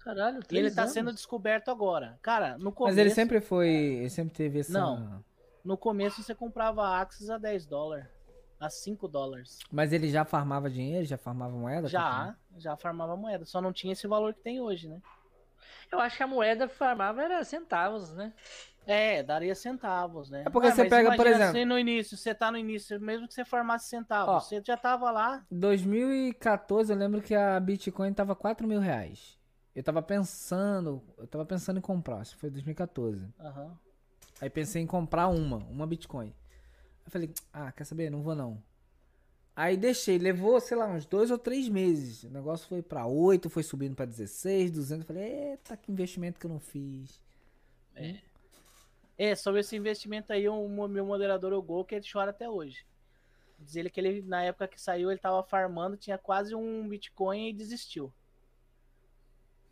Caralho, 0.00 0.38
E 0.38 0.44
três 0.44 0.66
ele 0.66 0.74
tá 0.74 0.82
anos? 0.82 0.94
sendo 0.94 1.12
descoberto 1.12 1.68
agora. 1.68 2.18
Cara, 2.22 2.56
no 2.58 2.70
começo. 2.70 2.96
Mas 2.96 2.98
ele 2.98 3.10
sempre 3.10 3.40
foi. 3.40 3.68
Ele 3.68 4.10
sempre 4.10 4.34
teve 4.34 4.60
essa. 4.60 4.72
Não. 4.72 5.24
No 5.64 5.76
começo 5.76 6.22
você 6.22 6.32
comprava 6.34 6.96
Axis 7.00 7.28
a 7.28 7.38
10 7.38 7.66
dólares. 7.66 8.06
A 8.58 8.70
5 8.70 9.06
dólares. 9.08 9.58
Mas 9.70 9.92
ele 9.92 10.08
já 10.08 10.24
farmava 10.24 10.70
dinheiro, 10.70 11.04
já 11.04 11.18
farmava 11.18 11.54
moeda? 11.56 11.88
Já, 11.88 12.36
já 12.56 12.76
farmava 12.76 13.16
moeda. 13.16 13.44
Só 13.44 13.60
não 13.60 13.72
tinha 13.72 13.92
esse 13.92 14.06
valor 14.06 14.32
que 14.32 14.40
tem 14.40 14.60
hoje, 14.60 14.88
né? 14.88 15.02
Eu 15.90 16.00
acho 16.00 16.16
que 16.16 16.22
a 16.22 16.26
moeda 16.26 16.68
farmava 16.68 17.22
era 17.22 17.42
centavos, 17.44 18.12
né? 18.12 18.32
É, 18.86 19.20
daria 19.22 19.54
centavos, 19.54 20.30
né? 20.30 20.44
É 20.46 20.50
porque 20.50 20.70
você 20.70 20.82
mas 20.82 20.90
pega, 20.90 21.16
por 21.16 21.26
exemplo- 21.26 21.52
você 21.52 21.64
no 21.64 21.76
início, 21.78 22.16
você 22.16 22.32
tá 22.32 22.52
no 22.52 22.56
início, 22.56 23.00
mesmo 23.00 23.26
que 23.26 23.34
você 23.34 23.44
farmasse 23.44 23.88
centavos, 23.88 24.34
Ó. 24.34 24.40
você 24.40 24.62
já 24.64 24.76
tava 24.76 25.10
lá. 25.10 25.44
2014 25.50 26.92
eu 26.92 26.96
lembro 26.98 27.20
que 27.20 27.34
a 27.34 27.58
Bitcoin 27.58 28.12
tava 28.12 28.36
4 28.36 28.66
mil 28.66 28.78
reais. 28.78 29.36
Eu 29.74 29.82
tava 29.82 30.00
pensando. 30.00 31.02
Eu 31.18 31.26
tava 31.26 31.44
pensando 31.44 31.78
em 31.78 31.82
comprar, 31.82 32.22
isso 32.22 32.36
foi 32.36 32.48
2014. 32.48 33.28
Aham. 33.40 33.76
Aí 34.40 34.48
pensei 34.48 34.82
em 34.82 34.86
comprar 34.86 35.28
uma, 35.28 35.56
uma 35.56 35.86
Bitcoin. 35.86 36.32
Aí 37.04 37.10
falei, 37.10 37.34
ah, 37.52 37.72
quer 37.72 37.84
saber? 37.84 38.08
Não 38.10 38.22
vou 38.22 38.34
não. 38.34 38.62
Aí 39.56 39.74
deixei, 39.76 40.18
levou, 40.18 40.60
sei 40.60 40.76
lá, 40.76 40.86
uns 40.86 41.06
dois 41.06 41.30
ou 41.30 41.38
três 41.38 41.66
meses. 41.68 42.24
O 42.24 42.30
negócio 42.30 42.68
foi 42.68 42.82
pra 42.82 43.06
8, 43.06 43.48
foi 43.48 43.62
subindo 43.62 43.96
pra 43.96 44.04
16, 44.04 44.70
200. 44.70 45.06
Falei, 45.06 45.24
eita, 45.52 45.74
que 45.76 45.90
investimento 45.90 46.38
que 46.38 46.44
eu 46.44 46.50
não 46.50 46.60
fiz. 46.60 47.18
É, 49.16 49.34
sobre 49.34 49.60
esse 49.62 49.74
investimento 49.74 50.30
aí, 50.30 50.46
o 50.46 50.68
mo- 50.68 50.86
meu 50.86 51.06
moderador, 51.06 51.54
o 51.54 51.62
Gol, 51.62 51.86
que 51.86 51.94
ele 51.94 52.04
chora 52.10 52.30
até 52.30 52.48
hoje. 52.48 52.84
Diz 53.58 53.76
ele 53.76 53.88
que 53.88 53.98
ele, 53.98 54.20
na 54.20 54.42
época 54.42 54.68
que 54.68 54.78
saiu, 54.78 55.10
ele 55.10 55.18
tava 55.18 55.42
farmando, 55.42 55.96
tinha 55.96 56.18
quase 56.18 56.54
um 56.54 56.86
Bitcoin 56.86 57.48
e 57.48 57.52
desistiu. 57.54 58.12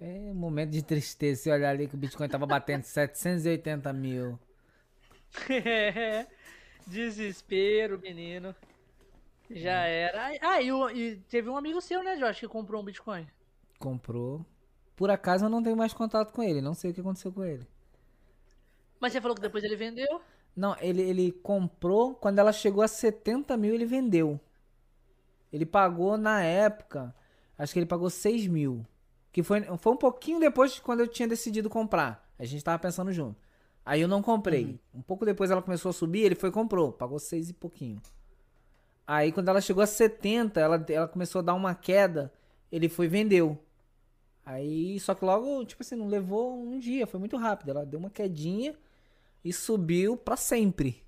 É 0.01 0.31
um 0.31 0.35
momento 0.35 0.71
de 0.71 0.83
tristeza. 0.83 1.43
Você 1.43 1.51
olhar 1.53 1.71
ali 1.71 1.87
que 1.87 1.95
o 1.95 1.99
Bitcoin 1.99 2.29
tava 2.29 2.47
batendo 2.47 2.83
780 2.85 3.93
mil. 3.93 4.39
Desespero, 6.87 7.99
menino. 7.99 8.55
Já 9.51 9.85
era. 9.85 10.33
Ah, 10.41 10.61
e, 10.61 10.71
e 10.71 11.17
teve 11.29 11.49
um 11.49 11.57
amigo 11.57 11.81
seu, 11.81 12.03
né, 12.03 12.17
Josh, 12.17 12.41
que 12.41 12.49
comprou 12.49 12.81
um 12.81 12.85
Bitcoin. 12.85 13.27
Comprou. 13.79 14.45
Por 14.97 15.11
acaso 15.11 15.45
eu 15.45 15.49
não 15.49 15.63
tenho 15.63 15.77
mais 15.77 15.93
contato 15.93 16.33
com 16.33 16.43
ele. 16.43 16.61
Não 16.61 16.75
sei 16.75 16.91
o 16.91 16.95
que 16.95 17.01
aconteceu 17.01 17.33
com 17.33 17.45
ele. 17.45 17.67
Mas 19.01 19.13
você 19.13 19.21
falou 19.21 19.35
que 19.35 19.43
depois 19.43 19.63
ele 19.65 19.77
vendeu. 19.77 20.21
Não, 20.57 20.77
ele, 20.81 21.03
ele 21.03 21.33
comprou. 21.33 22.15
Quando 22.15 22.39
ela 22.39 22.53
chegou 22.53 22.83
a 22.83 22.89
70 22.89 23.57
mil, 23.57 23.75
ele 23.75 23.85
vendeu. 23.85 24.41
Ele 25.53 25.67
pagou 25.67 26.17
na 26.17 26.43
época. 26.43 27.15
Acho 27.59 27.73
que 27.73 27.79
ele 27.79 27.87
pagou 27.87 28.09
6 28.09 28.47
mil. 28.47 28.87
Que 29.33 29.43
foi, 29.43 29.63
foi 29.79 29.93
um 29.93 29.97
pouquinho 29.97 30.39
depois 30.39 30.75
de 30.75 30.81
quando 30.81 31.01
eu 31.01 31.09
tinha 31.09 31.29
decidido 31.29 31.69
comprar. 31.69 32.25
A 32.39 32.45
gente 32.45 32.65
tava 32.65 32.79
pensando 32.79 33.13
junto. 33.13 33.37
Aí 33.85 34.01
eu 34.01 34.09
não 34.09 34.23
comprei. 34.23 34.81
Um 34.95 35.03
pouco 35.03 35.27
depois 35.27 35.51
ela 35.51 35.61
começou 35.61 35.91
a 35.91 35.93
subir, 35.93 36.21
ele 36.21 36.35
foi 36.35 36.49
e 36.49 36.53
comprou. 36.53 36.93
Pagou 36.93 37.19
6 37.19 37.51
e 37.51 37.53
pouquinho. 37.53 38.01
Aí 39.07 39.33
quando 39.33 39.49
ela 39.49 39.61
chegou 39.61 39.83
a 39.83 39.87
70, 39.87 40.61
ela, 40.61 40.85
ela 40.89 41.09
começou 41.09 41.41
a 41.41 41.43
dar 41.43 41.55
uma 41.55 41.75
queda. 41.75 42.33
Ele 42.73 42.89
foi 42.89 43.07
e 43.07 43.09
vendeu. 43.09 43.59
Aí, 44.45 45.01
só 45.01 45.15
que 45.15 45.25
logo, 45.25 45.65
tipo 45.65 45.83
assim, 45.83 45.97
não 45.97 46.07
levou 46.09 46.63
um 46.63 46.79
dia, 46.79 47.07
foi 47.07 47.19
muito 47.21 47.37
rápido. 47.37 47.71
Ela 47.71 47.87
deu 47.87 47.99
uma 47.99 48.11
quedinha 48.11 48.75
e 49.45 49.53
subiu 49.53 50.17
pra 50.17 50.37
sempre. 50.37 51.05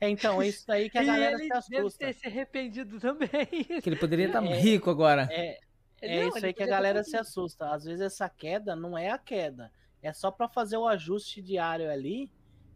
É, 0.00 0.08
então, 0.10 0.42
é 0.42 0.48
isso 0.48 0.70
aí 0.70 0.90
que 0.90 0.98
a 0.98 1.02
e 1.04 1.06
galera 1.06 1.36
ele 1.36 1.44
se 1.44 1.48
deve 1.70 1.76
assusta. 1.78 1.98
ter 1.98 2.12
se 2.14 2.26
arrependido 2.26 2.98
também. 3.00 3.28
Que 3.80 3.88
ele 3.88 3.96
poderia 3.96 4.26
estar 4.26 4.44
É. 4.44 4.58
rico 4.58 4.90
agora. 4.90 5.30
É, 5.30 5.60
Não, 6.02 6.08
é 6.08 6.28
isso 6.28 6.38
ele 6.38 6.46
aí 6.46 6.52
que 6.54 6.62
a 6.62 6.66
galera 6.66 7.04
se 7.04 7.16
assusta. 7.16 7.70
Às 7.72 7.84
vezes 7.84 8.00
essa 8.00 8.28
queda 8.28 8.74
não 8.76 8.96
é 8.98 9.10
a 9.10 9.18
queda. 9.18 9.72
É 10.02 10.12
só 10.12 10.30
pra 10.30 10.48
fazer 10.48 10.76
o 10.76 10.86
ajuste 10.88 11.40
diário 11.40 11.90
ali, 11.90 12.30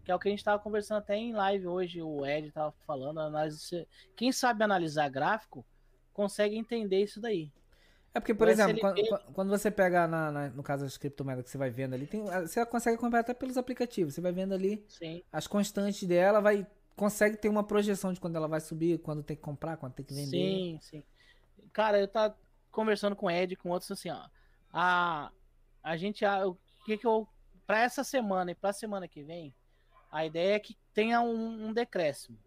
que 0.07 0.13
é 0.13 0.15
o 0.15 0.21
que 0.21 0.29
a 0.29 0.31
gente 0.31 0.45
tava 0.45 0.63
conversando 0.63 0.99
até 0.99 1.17
em 1.17 1.33
live 1.33 1.67
hoje, 1.67 2.01
o 2.01 2.25
Ed 2.25 2.53
tava 2.53 2.73
falando. 2.87 3.19
análise- 3.19 3.89
Quem 4.15 4.31
sabe 4.31 4.63
analisar 4.63 5.09
gráfico 5.09 5.67
consegue 6.13 6.57
entender 6.57 7.03
isso 7.03 7.21
daí. 7.21 7.51
É 8.15 8.21
porque, 8.21 8.33
por 8.33 8.47
O 8.47 8.51
exemplo, 8.51 8.79
quando, 8.81 9.33
quando 9.35 9.49
você 9.51 9.69
pega 9.69 10.07
na, 10.07 10.31
na- 10.31 10.49
no 10.51 10.63
caso 10.63 10.85
das 10.85 10.97
criptomoedas 10.97 11.45
que 11.45 11.51
você 11.51 11.59
vai 11.59 11.71
vendo 11.71 11.95
ali, 11.95 12.07
tem, 12.07 12.23
você 12.23 12.65
consegue 12.67 12.97
acompanhar 12.97 13.23
até 13.23 13.35
pelos 13.35 13.59
aplicativos. 13.59 14.15
Você 14.15 14.21
vai 14.21 14.31
vendo 14.31 14.55
ali 14.55 14.85
Sim. 14.89 15.25
as 15.33 15.49
constantes 15.49 16.07
dela, 16.09 16.41
vai 16.41 16.65
consegue 16.95 17.37
ter 17.37 17.49
uma 17.49 17.65
projeção 17.65 18.13
de 18.13 18.21
quando 18.21 18.37
ela 18.37 18.47
vai 18.49 18.61
subir, 18.61 18.99
quando 19.01 19.25
tem 19.25 19.37
que 19.37 19.43
comprar, 19.43 19.77
quando 19.77 19.93
tem 19.95 20.07
que 20.07 20.15
vender. 20.15 20.31
Sim, 20.31 20.79
sim. 20.81 21.03
Cara, 21.73 21.99
eu 21.99 22.07
tava 22.09 22.35
conversando 22.71 23.17
com 23.17 23.27
o 23.27 23.31
Ed, 23.31 23.57
com 23.57 23.71
outros 23.71 23.91
assim, 23.91 24.09
ó. 24.09 24.23
A, 24.73 25.31
a 25.83 25.97
gente, 25.97 26.25
a, 26.25 26.47
o 26.47 26.57
que 26.87 26.97
que 26.97 27.07
eu, 27.07 27.29
pra 27.67 27.81
essa 27.83 28.03
semana 28.05 28.53
e 28.53 28.55
pra 28.55 28.73
semana 28.73 29.07
que 29.07 29.23
vem, 29.23 29.53
a 30.17 30.25
ideia 30.25 30.57
é 30.57 30.59
que 30.59 30.75
tenha 30.95 31.21
um, 31.21 31.69
um 31.69 31.73
decréscimo. 31.75 32.39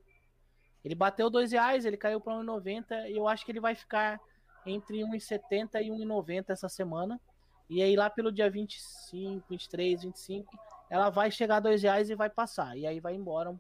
Ele 0.83 0.95
bateu 0.95 1.29
dois 1.29 1.51
reais, 1.51 1.85
ele 1.85 1.97
caiu 1.97 2.19
pra 2.19 2.33
1,90 2.33 3.07
e 3.07 3.15
eu 3.15 3.27
acho 3.27 3.45
que 3.45 3.51
ele 3.51 3.59
vai 3.59 3.75
ficar 3.75 4.19
entre 4.65 5.01
1,70 5.01 5.79
e 5.83 5.89
1,90 5.89 6.45
essa 6.49 6.67
semana. 6.67 7.21
E 7.69 7.83
aí 7.83 7.95
lá 7.95 8.09
pelo 8.09 8.31
dia 8.31 8.49
25, 8.49 9.45
23, 9.47 10.01
25, 10.01 10.57
ela 10.89 11.11
vai 11.11 11.29
chegar 11.29 11.57
a 11.57 11.59
dois 11.59 11.83
reais 11.83 12.09
e 12.09 12.15
vai 12.15 12.27
passar. 12.27 12.75
E 12.75 12.87
aí 12.87 12.99
vai 12.99 13.13
embora. 13.13 13.55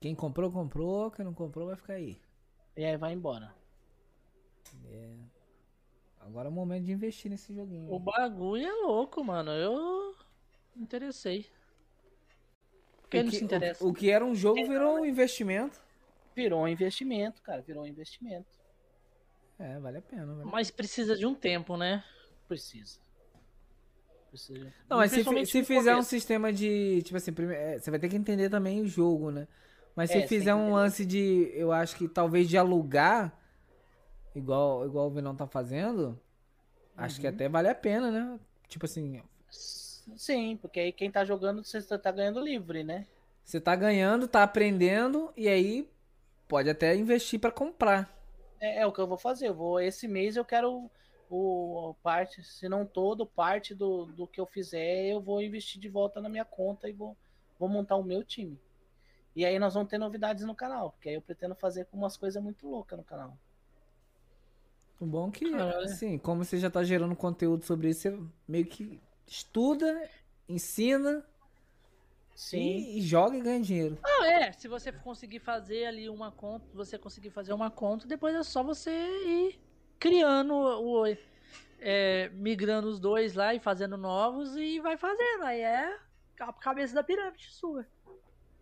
Quem 0.00 0.14
comprou, 0.14 0.50
comprou. 0.50 1.10
Quem 1.10 1.22
não 1.22 1.34
comprou, 1.34 1.66
vai 1.66 1.76
ficar 1.76 1.94
aí. 1.94 2.18
E 2.74 2.82
aí 2.82 2.96
vai 2.96 3.12
embora. 3.12 3.54
Agora 6.18 6.48
é 6.48 6.50
o 6.50 6.52
momento 6.52 6.84
de 6.84 6.92
investir 6.92 7.30
nesse 7.30 7.52
joguinho. 7.54 7.92
O 7.92 7.98
bagulho 7.98 8.64
é 8.64 8.72
louco, 8.72 9.22
mano. 9.22 9.50
Eu 9.50 10.16
interessei. 10.74 11.46
Quem 13.12 13.20
o 13.20 13.24
não 13.24 13.30
que, 13.30 13.36
se 13.38 13.44
interessa? 13.44 13.84
O, 13.84 13.88
o 13.90 13.94
que 13.94 14.10
era 14.10 14.24
um 14.24 14.34
jogo 14.34 14.66
virou 14.66 14.96
um 14.98 15.06
investimento. 15.06 15.80
Virou 16.34 16.62
um 16.62 16.68
investimento, 16.68 17.40
cara. 17.42 17.62
Virou 17.62 17.84
um 17.84 17.86
investimento. 17.86 18.46
É, 19.58 19.78
vale 19.78 19.98
a 19.98 20.02
pena. 20.02 20.26
Vale. 20.34 20.50
Mas 20.50 20.70
precisa 20.70 21.16
de 21.16 21.24
um 21.26 21.34
tempo, 21.34 21.76
né? 21.76 22.02
Precisa. 22.48 22.98
Precisa. 24.30 24.72
Não, 24.88 24.96
mas 24.96 25.12
se, 25.12 25.22
se 25.22 25.62
fizer 25.64 25.92
um 25.92 25.96
começo. 25.96 26.08
sistema 26.08 26.52
de. 26.52 27.02
Tipo 27.02 27.16
assim, 27.18 27.32
prime- 27.32 27.54
é, 27.54 27.78
você 27.78 27.90
vai 27.90 28.00
ter 28.00 28.08
que 28.08 28.16
entender 28.16 28.48
também 28.48 28.80
o 28.80 28.86
jogo, 28.88 29.30
né? 29.30 29.46
Mas 29.94 30.10
É, 30.10 30.14
se 30.14 30.18
tem 30.20 30.28
fizer 30.28 30.54
um 30.54 30.72
lance 30.72 31.04
de. 31.04 31.50
Eu 31.54 31.70
acho 31.70 31.96
que 31.96 32.08
talvez 32.08 32.48
de 32.48 32.56
alugar, 32.56 33.38
igual, 34.34 34.86
igual 34.86 35.08
o 35.08 35.10
Vinão 35.10 35.36
tá 35.36 35.46
fazendo, 35.46 36.18
acho 36.96 37.16
Uhum. 37.16 37.20
que 37.20 37.26
até 37.26 37.48
vale 37.48 37.68
a 37.68 37.74
pena, 37.74 38.10
né? 38.10 38.40
Tipo 38.68 38.86
assim, 38.86 39.22
Sim, 40.16 40.56
porque 40.56 40.80
aí 40.80 40.92
quem 40.92 41.10
tá 41.10 41.24
jogando, 41.24 41.64
você 41.64 41.80
tá 41.98 42.10
ganhando 42.10 42.40
livre, 42.40 42.82
né? 42.82 43.06
você 43.44 43.60
tá 43.60 43.74
ganhando, 43.74 44.28
tá 44.28 44.42
aprendendo, 44.42 45.32
e 45.36 45.48
aí 45.48 45.88
pode 46.48 46.70
até 46.70 46.94
investir 46.94 47.40
pra 47.40 47.50
comprar. 47.50 48.10
É, 48.60 48.80
é 48.80 48.86
o 48.86 48.92
que 48.92 49.00
eu 49.00 49.06
vou 49.06 49.18
fazer. 49.18 49.48
Eu 49.48 49.54
vou, 49.54 49.80
esse 49.80 50.06
mês 50.06 50.36
eu 50.36 50.44
quero 50.44 50.90
o, 51.28 51.90
o 51.90 51.94
parte, 52.02 52.42
se 52.44 52.68
não 52.68 52.86
todo, 52.86 53.26
parte 53.26 53.74
do, 53.74 54.06
do 54.06 54.26
que 54.26 54.40
eu 54.40 54.46
fizer, 54.46 55.06
eu 55.06 55.20
vou 55.20 55.42
investir 55.42 55.80
de 55.80 55.88
volta 55.88 56.20
na 56.20 56.28
minha 56.28 56.44
conta 56.44 56.88
e 56.88 56.92
vou, 56.92 57.16
vou 57.58 57.68
montar 57.68 57.96
o 57.96 58.04
meu 58.04 58.22
time. 58.24 58.58
E 59.34 59.44
aí 59.44 59.58
nós 59.58 59.74
vamos 59.74 59.88
ter 59.88 59.98
novidades 59.98 60.44
no 60.44 60.54
canal, 60.54 60.90
porque 60.92 61.08
aí 61.08 61.14
eu 61.14 61.22
pretendo 61.22 61.54
fazer 61.54 61.86
com 61.86 61.96
umas 61.96 62.16
coisas 62.16 62.42
muito 62.42 62.68
loucas 62.68 62.98
no 62.98 63.04
canal. 63.04 63.36
O 65.00 65.06
bom 65.06 65.28
é 65.28 65.32
que, 65.32 65.50
Caralho. 65.50 65.84
assim, 65.84 66.16
como 66.16 66.44
você 66.44 66.58
já 66.58 66.70
tá 66.70 66.84
gerando 66.84 67.16
conteúdo 67.16 67.64
sobre 67.64 67.88
isso, 67.88 68.02
você 68.02 68.18
meio 68.46 68.66
que 68.66 69.00
estuda, 69.26 70.08
ensina 70.48 71.24
Sim. 72.34 72.58
e, 72.58 72.98
e 72.98 73.02
joga 73.02 73.36
e 73.36 73.40
ganha 73.40 73.60
dinheiro. 73.60 73.98
Ah, 74.04 74.26
é. 74.26 74.52
Se 74.52 74.68
você 74.68 74.90
conseguir 74.92 75.38
fazer 75.40 75.86
ali 75.86 76.08
uma 76.08 76.30
conta, 76.32 76.66
você 76.74 76.98
conseguir 76.98 77.30
fazer 77.30 77.52
uma 77.52 77.70
conta, 77.70 78.06
depois 78.06 78.34
é 78.34 78.42
só 78.42 78.62
você 78.62 78.90
ir 78.90 79.60
criando 79.98 80.54
o. 80.54 81.04
é, 81.80 82.28
migrando 82.34 82.88
os 82.88 82.98
dois 83.00 83.34
lá 83.34 83.54
e 83.54 83.60
fazendo 83.60 83.96
novos 83.96 84.56
e 84.56 84.80
vai 84.80 84.96
fazendo. 84.96 85.44
Aí 85.44 85.60
é 85.60 85.98
a 86.40 86.52
cabeça 86.52 86.94
da 86.94 87.02
pirâmide 87.02 87.50
sua. 87.52 87.86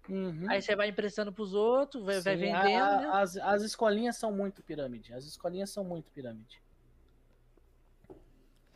Uhum. 0.08 0.46
Aí 0.50 0.60
você 0.60 0.74
vai 0.74 0.88
emprestando 0.88 1.32
pros 1.32 1.54
outros, 1.54 2.04
vai, 2.04 2.20
vai 2.20 2.34
Sim, 2.36 2.42
vendendo, 2.42 2.82
a- 2.82 3.00
né? 3.00 3.10
as, 3.12 3.36
as 3.36 3.62
escolinhas 3.62 4.16
são 4.16 4.32
muito 4.32 4.62
pirâmide. 4.62 5.12
As 5.14 5.24
escolinhas 5.24 5.70
são 5.70 5.84
muito 5.84 6.10
pirâmide. 6.10 6.60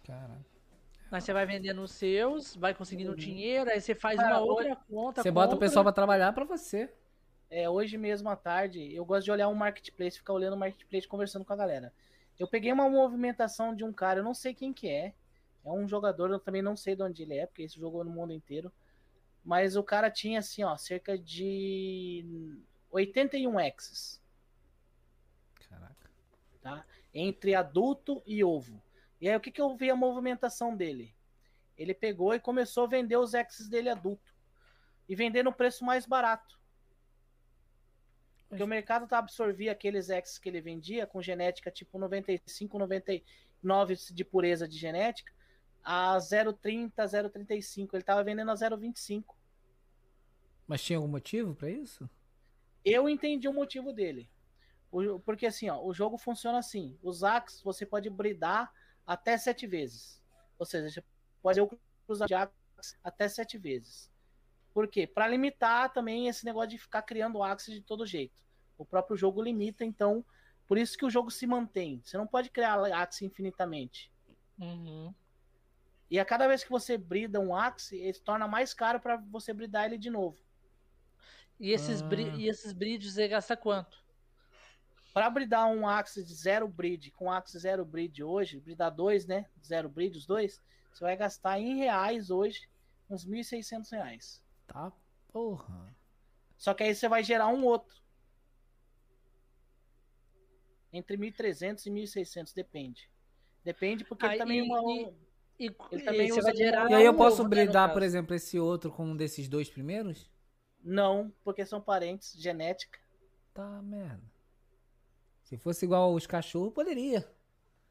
Cara. 0.07 0.39
Aí 1.15 1.21
você 1.21 1.33
vai 1.33 1.47
vendendo 1.47 1.81
os 1.81 1.93
seus, 1.93 2.57
vai 2.57 2.75
conseguindo 2.75 3.15
dinheiro, 3.15 3.71
aí 3.71 3.81
você 3.81 3.95
faz 3.95 4.19
Cara, 4.19 4.39
uma 4.39 4.53
outra 4.53 4.75
conta. 4.75 5.23
Você 5.23 5.31
bota 5.31 5.55
o 5.55 5.59
pessoal 5.59 5.85
pra 5.85 5.93
trabalhar 5.93 6.33
pra 6.33 6.45
você. 6.45 6.93
É, 7.49 7.71
hoje 7.71 7.97
mesmo 7.97 8.29
à 8.29 8.35
tarde, 8.35 8.93
eu 8.93 9.05
gosto 9.05 9.27
de 9.27 9.31
olhar 9.31 9.47
um 9.47 9.55
marketplace, 9.55 10.19
ficar 10.19 10.33
olhando 10.33 10.55
o 10.55 10.59
marketplace 10.59 11.07
conversando 11.07 11.45
com 11.45 11.53
a 11.53 11.57
galera. 11.57 11.93
Eu 12.37 12.49
peguei 12.49 12.73
uma 12.73 12.91
movimentação 12.91 13.77
de 13.77 13.85
um 13.85 13.93
cara, 13.93 14.19
eu 14.19 14.25
não 14.25 14.35
sei 14.35 14.53
quem 14.53 14.73
que 14.73 14.89
é. 14.89 15.15
É 15.65 15.71
um 15.71 15.87
jogador, 15.87 16.33
eu 16.33 16.41
também 16.41 16.63
não 16.63 16.77
sei 16.77 16.97
de 16.97 17.05
onde 17.05 17.23
ele 17.23 17.39
é, 17.39 17.47
porque 17.47 17.63
esse 17.63 17.79
jogou 17.79 18.03
no 18.03 18.11
mundo 18.11 18.33
inteiro. 18.33 18.73
Mas 19.45 19.77
o 19.77 19.85
cara 19.85 20.11
tinha 20.11 20.41
assim, 20.41 20.65
ó, 20.65 20.77
cerca 20.77 21.17
de 21.17 22.59
81 22.91 23.55
X's, 23.79 24.21
Caraca. 25.69 26.11
tá? 26.61 26.85
Entre 27.15 27.55
adulto 27.55 28.21
e 28.27 28.43
ovo. 28.43 28.83
E 29.21 29.29
aí 29.29 29.37
o 29.37 29.41
que 29.41 29.51
que 29.51 29.61
eu 29.61 29.77
vi 29.77 29.91
a 29.91 29.97
movimentação 29.97 30.77
dele? 30.77 31.15
Ele 31.77 31.95
pegou 31.95 32.35
e 32.35 32.41
começou 32.41 32.85
a 32.85 32.89
vender 32.89 33.17
os 33.17 33.33
X's 33.33 33.69
dele 33.69 33.89
adulto. 33.89 34.33
E 35.09 35.15
vender 35.15 35.43
no 35.43 35.53
preço 35.53 35.85
mais 35.85 36.07
barato. 36.07 36.59
Porque 38.49 38.63
o 38.63 38.67
mercado 38.69 39.07
tá 39.07 39.19
absorvia 39.19 39.73
aqueles 39.73 40.09
X 40.11 40.39
que 40.39 40.49
ele 40.49 40.61
vendia 40.61 41.07
com 41.07 41.21
genética 41.21 41.71
tipo 41.71 41.99
95, 41.99 42.79
99 42.79 43.97
de 44.13 44.25
pureza 44.25 44.69
de 44.69 44.79
genética 44.79 45.33
a 45.83 46.17
0,30, 46.17 46.93
0,35. 47.07 47.95
Ele 47.95 48.03
tava 48.05 48.23
vendendo 48.23 48.51
a 48.51 48.55
0,25. 48.55 49.35
Mas 50.67 50.83
tinha 50.83 50.97
algum 50.99 51.09
motivo 51.09 51.55
pra 51.55 51.69
isso? 51.71 52.09
Eu 52.85 53.09
entendi 53.09 53.49
o 53.49 53.53
motivo 53.53 53.93
dele. 53.93 54.29
O- 54.91 55.19
porque 55.21 55.47
assim, 55.47 55.69
ó, 55.69 55.83
o 55.83 55.93
jogo 55.93 56.17
funciona 56.17 56.59
assim. 56.59 56.97
Os 57.03 57.25
Axe 57.25 57.63
você 57.65 57.85
pode 57.85 58.09
bridar 58.09 58.73
até 59.07 59.37
sete 59.37 59.67
vezes. 59.67 60.23
Ou 60.59 60.65
seja, 60.67 60.89
você 60.91 61.05
pode 61.43 61.61
usar 62.09 62.27
de 62.27 62.35
Axe 62.35 62.55
até 63.03 63.29
sete 63.29 63.59
vezes. 63.59 64.11
Por 64.73 64.89
quê? 64.89 65.07
Para 65.07 65.29
limitar 65.29 65.93
também 65.93 66.29
esse 66.29 66.45
negócio 66.45 66.71
de 66.71 66.79
ficar 66.79 67.03
criando 67.03 67.43
Axe 67.43 67.73
de 67.73 67.81
todo 67.81 68.07
jeito. 68.07 68.43
O 68.77 68.85
próprio 68.85 69.17
jogo 69.17 69.41
limita, 69.43 69.85
então, 69.85 70.25
por 70.67 70.77
isso 70.79 70.99
que 70.99 71.05
o 71.05 71.11
jogo 71.11 71.31
se 71.31 71.47
mantém. 71.47 72.01
Você 72.05 72.17
não 72.19 72.27
pode 72.27 72.51
criar 72.51 72.75
Axe 72.93 73.25
infinitamente. 73.25 74.11
Uhum. 74.59 75.15
E 76.11 76.19
a 76.19 76.25
cada 76.25 76.47
vez 76.49 76.63
que 76.65 76.71
você 76.71 76.99
brida 76.99 77.41
um 77.41 77.55
Axe, 77.57 77.97
ele 77.97 78.15
se 78.15 78.23
torna 78.23 78.47
mais 78.49 78.75
caro 78.75 79.01
para 79.01 79.17
você 79.17 79.53
bridar 79.53 79.87
ele 79.87 79.97
de 79.99 80.11
novo. 80.11 80.39
E 81.59 81.71
esses, 81.71 82.03
bri- 82.03 82.31
Ah. 82.31 82.37
e 82.37 82.49
esses 82.49 82.73
bridges 82.73 83.15
você 83.15 83.29
gasta 83.29 83.57
quanto? 83.57 84.04
Para 85.15 85.31
bridar 85.31 85.69
um 85.69 85.87
Axe 85.89 86.25
de 86.25 86.35
zero 86.35 86.67
bridge 86.67 87.13
com 87.13 87.31
Axe 87.31 87.57
zero 87.57 87.85
bridge 87.85 88.23
hoje, 88.23 88.59
bridar 88.59 88.91
dois, 88.93 89.25
né? 89.27 89.47
Zero 89.65 89.89
bridge, 89.89 90.19
os 90.19 90.27
dois, 90.27 90.61
você 90.93 91.05
vai 91.05 91.17
gastar 91.17 91.59
em 91.61 91.77
reais 91.77 92.31
hoje 92.31 92.69
uns 93.09 93.25
1.600 93.25 93.89
reais. 93.93 94.43
Tá, 94.67 94.93
porra. 95.33 95.95
Só 96.59 96.75
que 96.75 96.83
aí 96.83 96.93
você 96.95 97.09
vai 97.09 97.23
gerar 97.23 97.47
um 97.47 97.65
outro. 97.65 97.95
Entre 100.93 101.17
1.300 101.17 101.87
e 101.87 101.91
1.600, 101.91 102.53
depende. 102.53 103.09
Depende 103.65 104.05
porque 104.05 104.25
ele 104.27 104.33
Aí, 104.33 104.39
também 104.39 104.61
é 104.61 104.63
uma- 104.65 104.93
e- 104.93 105.15
E, 105.57 105.67
Ele 105.67 106.03
e 106.03 106.05
também 106.05 106.27
você 106.29 106.41
usa 106.41 106.49
vai 106.49 106.57
gerar. 106.57 106.91
E 106.91 106.95
aí 106.95 107.05
eu 107.05 107.15
posso 107.17 107.45
né, 107.45 107.49
bridar, 107.49 107.93
por 107.93 108.03
exemplo, 108.03 108.35
esse 108.35 108.59
outro 108.59 108.91
com 108.91 109.05
um 109.07 109.17
desses 109.17 109.49
dois 109.49 109.71
primeiros? 109.71 110.29
Não, 110.83 111.33
porque 111.45 111.65
são 111.65 111.81
parentes, 111.81 112.33
genética. 112.37 112.99
Tá, 113.55 113.81
merda. 113.81 114.34
Se 115.55 115.63
fosse 115.63 115.85
igual 115.85 116.13
os 116.13 116.27
cachorros, 116.27 116.73
poderia. 116.75 117.25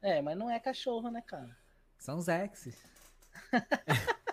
É, 0.02 0.20
mas 0.20 0.36
não 0.36 0.50
é 0.50 0.60
cachorro, 0.60 1.10
né, 1.10 1.22
cara? 1.26 1.56
São 1.98 2.18
os 2.18 2.28
exes. 2.28 2.84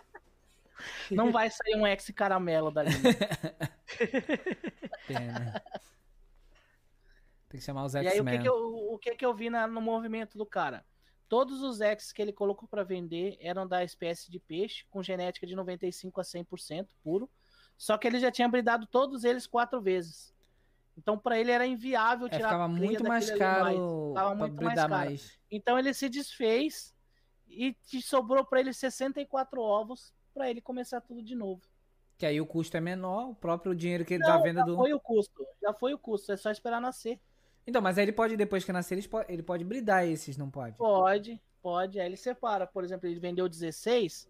Não 1.10 1.32
vai 1.32 1.50
sair 1.50 1.76
um 1.76 1.86
ex 1.86 2.10
caramelo 2.16 2.72
dali. 2.72 2.90
Pena. 5.08 5.62
Tem 7.48 7.60
que 7.60 7.66
chamar 7.66 7.86
os 7.86 7.94
E 7.94 8.00
aí, 8.00 8.20
o 8.20 8.26
que, 8.26 8.40
que, 8.40 8.50
eu, 8.50 8.94
o 8.94 8.98
que, 8.98 9.16
que 9.16 9.26
eu 9.26 9.34
vi 9.34 9.50
na- 9.50 9.68
no 9.68 9.82
movimento 9.82 10.38
do 10.38 10.46
cara? 10.46 10.84
Todos 11.30 11.62
os 11.62 11.80
X 11.82 12.12
que 12.12 12.22
ele 12.22 12.34
colocou 12.34 12.68
para 12.68 12.84
vender 12.84 13.38
eram 13.40 13.68
da 13.68 13.84
espécie 13.84 14.32
de 14.32 14.40
peixe, 14.40 14.86
com 14.90 15.04
genética 15.04 15.46
de 15.46 15.56
95 15.56 16.20
a 16.20 16.24
100% 16.24 16.88
puro. 17.04 17.30
Só 17.78 17.98
que 17.98 18.08
ele 18.08 18.20
já 18.20 18.32
tinha 18.32 18.48
bridado 18.50 18.86
todos 18.88 19.24
eles 19.24 19.46
quatro 19.48 19.82
vezes. 19.82 20.34
Então, 20.98 21.18
para 21.18 21.40
ele 21.40 21.52
era 21.52 21.66
inviável 21.66 22.28
É, 22.28 22.30
tirar 22.30 22.50
ficava 22.50 22.66
a 22.66 22.70
cria 22.70 22.86
muito 22.86 23.04
mais 23.04 23.30
caro 23.32 24.10
Ficava 24.10 24.36
muito 24.36 24.56
mais 24.56 24.76
bridar 24.76 24.90
caro. 24.90 25.06
mais. 25.06 25.40
Então, 25.50 25.80
ele 25.80 25.94
se 25.94 26.10
desfez 26.10 26.94
e 27.48 27.74
te 27.74 28.02
sobrou 28.02 28.46
para 28.46 28.60
ele 28.60 28.74
64 28.74 29.62
ovos 29.62 30.14
para 30.34 30.50
ele 30.50 30.62
começar 30.62 31.02
tudo 31.02 31.22
de 31.22 31.36
novo. 31.36 31.62
Que 32.18 32.26
aí 32.26 32.40
o 32.40 32.46
custo 32.46 32.78
é 32.78 32.80
menor, 32.80 33.30
o 33.30 33.36
próprio 33.36 33.74
dinheiro 33.76 34.06
que 34.06 34.14
ele 34.14 34.24
dá 34.24 34.38
venda 34.38 34.60
já 34.60 34.66
do. 34.66 34.76
foi 34.76 34.94
o 34.94 35.00
custo. 35.00 35.46
Já 35.62 35.74
foi 35.74 35.94
o 35.94 35.98
custo. 35.98 36.32
É 36.32 36.38
só 36.38 36.52
esperar 36.52 36.80
nascer. 36.80 37.20
Então, 37.66 37.82
mas 37.82 37.98
aí 37.98 38.06
ele 38.06 38.12
pode, 38.12 38.38
depois 38.38 38.64
que 38.64 38.72
nascer, 38.72 38.98
ele 38.98 39.08
pode, 39.08 39.32
ele 39.32 39.44
pode 39.44 39.64
bridar 39.64 40.06
esses, 40.06 40.38
não 40.38 40.50
pode? 40.50 40.78
Pode, 40.78 41.42
pode. 41.62 42.00
Aí 42.00 42.06
ele 42.06 42.18
separa. 42.18 42.68
Por 42.68 42.84
exemplo, 42.84 43.08
ele 43.08 43.20
vendeu 43.20 43.50
16. 43.50 44.30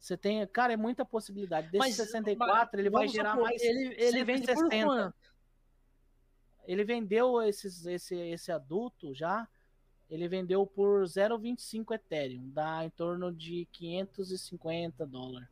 Você 0.00 0.16
tem. 0.16 0.46
Cara, 0.48 0.72
é 0.72 0.76
muita 0.76 1.04
possibilidade. 1.04 1.68
Desse 1.68 1.78
Mas, 1.78 1.94
64, 1.96 2.80
ele 2.80 2.90
vai 2.90 3.08
gerar 3.08 3.30
supor, 3.30 3.44
mais. 3.44 3.62
Ele, 3.62 3.94
ele 3.98 4.24
vende 4.24 4.46
por 4.46 4.56
160. 4.56 4.86
quanto? 4.86 5.14
Ele 6.68 6.84
vendeu 6.84 7.40
esses, 7.40 7.86
esse, 7.86 8.14
esse 8.14 8.52
adulto 8.52 9.14
já. 9.14 9.48
Ele 10.10 10.28
vendeu 10.28 10.66
por 10.66 11.04
0,25 11.04 11.94
Ethereum. 11.94 12.50
Dá 12.50 12.84
em 12.84 12.90
torno 12.90 13.32
de 13.32 13.66
550 13.72 15.06
dólares. 15.06 15.48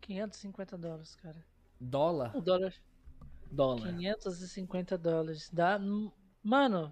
550 0.00 0.78
dólares, 0.78 1.14
cara. 1.16 1.44
Dólar? 1.78 2.34
O 2.34 2.40
dólar. 2.40 2.74
Dólar. 3.50 3.94
550 3.94 4.96
dólares. 4.96 5.50
Dá. 5.52 5.78
Mano, 6.42 6.90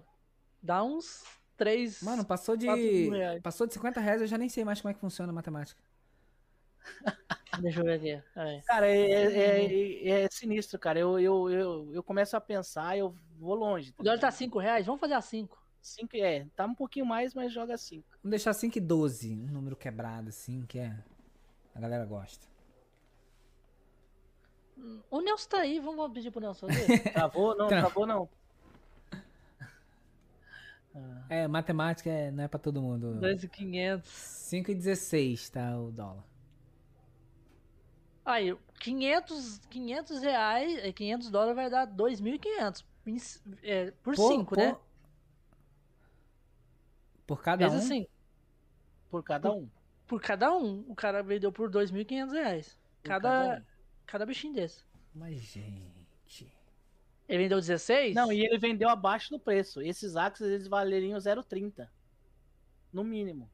dá 0.61 0.83
uns 0.83 1.23
3. 1.57 2.03
Mano, 2.03 2.23
passou 2.23 2.55
de. 2.55 2.67
Passou 3.41 3.65
de 3.65 3.73
50 3.73 3.99
reais, 3.99 4.21
eu 4.21 4.27
já 4.27 4.37
nem 4.37 4.47
sei 4.47 4.63
mais 4.63 4.79
como 4.79 4.91
é 4.91 4.93
que 4.93 4.99
funciona 4.99 5.31
a 5.31 5.35
matemática. 5.35 5.81
Deixa 7.59 7.79
eu 7.79 7.83
ver 7.83 7.93
aqui. 7.93 8.23
Aí. 8.35 8.61
Cara, 8.63 8.87
é, 8.87 9.01
é, 9.11 9.65
é- 10.09 10.23
é 10.23 10.27
sinistro, 10.31 10.79
cara. 10.79 10.97
Eu, 10.99 11.19
eu, 11.19 11.49
eu, 11.49 11.93
eu 11.95 12.03
começo 12.03 12.35
a 12.37 12.41
pensar, 12.41 12.97
eu 12.97 13.13
vou 13.39 13.55
longe. 13.55 13.93
O 13.97 14.03
dólar 14.03 14.19
tá 14.19 14.31
5 14.31 14.57
reais? 14.59 14.85
Vamos 14.85 15.01
fazer 15.01 15.13
a 15.15 15.21
5. 15.21 15.59
Cinco, 15.81 16.15
é, 16.15 16.45
tá 16.55 16.65
um 16.65 16.75
pouquinho 16.75 17.05
mais, 17.07 17.33
mas 17.33 17.51
joga 17.51 17.75
5. 17.77 18.03
Vamos 18.23 18.29
deixar 18.29 18.53
5 18.53 18.77
e 18.77 18.81
12, 18.81 19.33
um 19.33 19.47
número 19.51 19.75
quebrado, 19.75 20.29
assim, 20.29 20.63
que 20.67 20.77
é. 20.79 20.95
A 21.73 21.79
galera 21.79 22.05
gosta. 22.05 22.45
O 25.09 25.21
Nelson 25.21 25.49
tá 25.49 25.57
aí, 25.59 25.79
vamos 25.79 26.11
pedir 26.13 26.31
pro 26.31 26.39
Nelson 26.41 26.67
fazer. 26.67 26.99
Travou? 27.13 27.55
Não, 27.57 27.67
Tra- 27.67 27.79
travou 27.81 28.05
não. 28.05 28.29
É, 31.29 31.47
matemática 31.47 32.09
é- 32.09 32.31
não 32.31 32.43
é 32.43 32.47
pra 32.47 32.59
todo 32.59 32.81
mundo. 32.81 33.15
2,500. 33.19 34.07
5 34.09 34.71
e 34.71 34.75
16, 34.75 35.49
tá 35.49 35.77
o 35.79 35.91
dólar. 35.91 36.23
Aí, 38.25 38.55
500, 38.79 39.59
500 39.69 40.21
reais, 40.21 40.77
eh, 40.83 40.91
500 40.93 41.29
dólares 41.29 41.55
vai 41.55 41.69
dar 41.69 41.85
2.500. 41.85 42.85
em 43.05 43.17
c- 43.17 43.39
é, 43.63 43.91
por 44.03 44.15
Pô, 44.15 44.27
5, 44.27 44.55
pô, 44.55 44.55
né? 44.55 44.77
Por 47.25 47.41
cada 47.41 47.69
Vezes 47.69 47.73
um? 47.73 47.77
assim, 47.85 48.07
Por 49.09 49.23
cada 49.23 49.51
um. 49.51 49.69
por 50.07 50.21
cada 50.21 50.53
um. 50.55 50.85
O 50.87 50.95
cara 50.95 51.23
vendeu 51.23 51.51
por 51.51 51.69
2.500 51.69 52.33
reais. 52.33 52.77
Por 53.03 53.09
Cada, 53.09 53.57
um. 53.57 53.65
cada 54.05 54.25
bichinho 54.25 54.53
desse. 54.53 54.83
Mas, 55.13 55.39
gente. 55.39 56.51
Ele 57.27 57.43
vendeu 57.43 57.59
16? 57.59 58.13
Não, 58.15 58.31
e 58.31 58.41
ele 58.45 58.57
vendeu 58.59 58.89
abaixo 58.89 59.29
do 59.31 59.39
preço. 59.39 59.81
Esses 59.81 60.15
Axis, 60.15 60.47
eles 60.47 60.67
valeriam 60.67 61.19
0,30. 61.19 61.89
No 62.93 63.03
mínimo. 63.03 63.49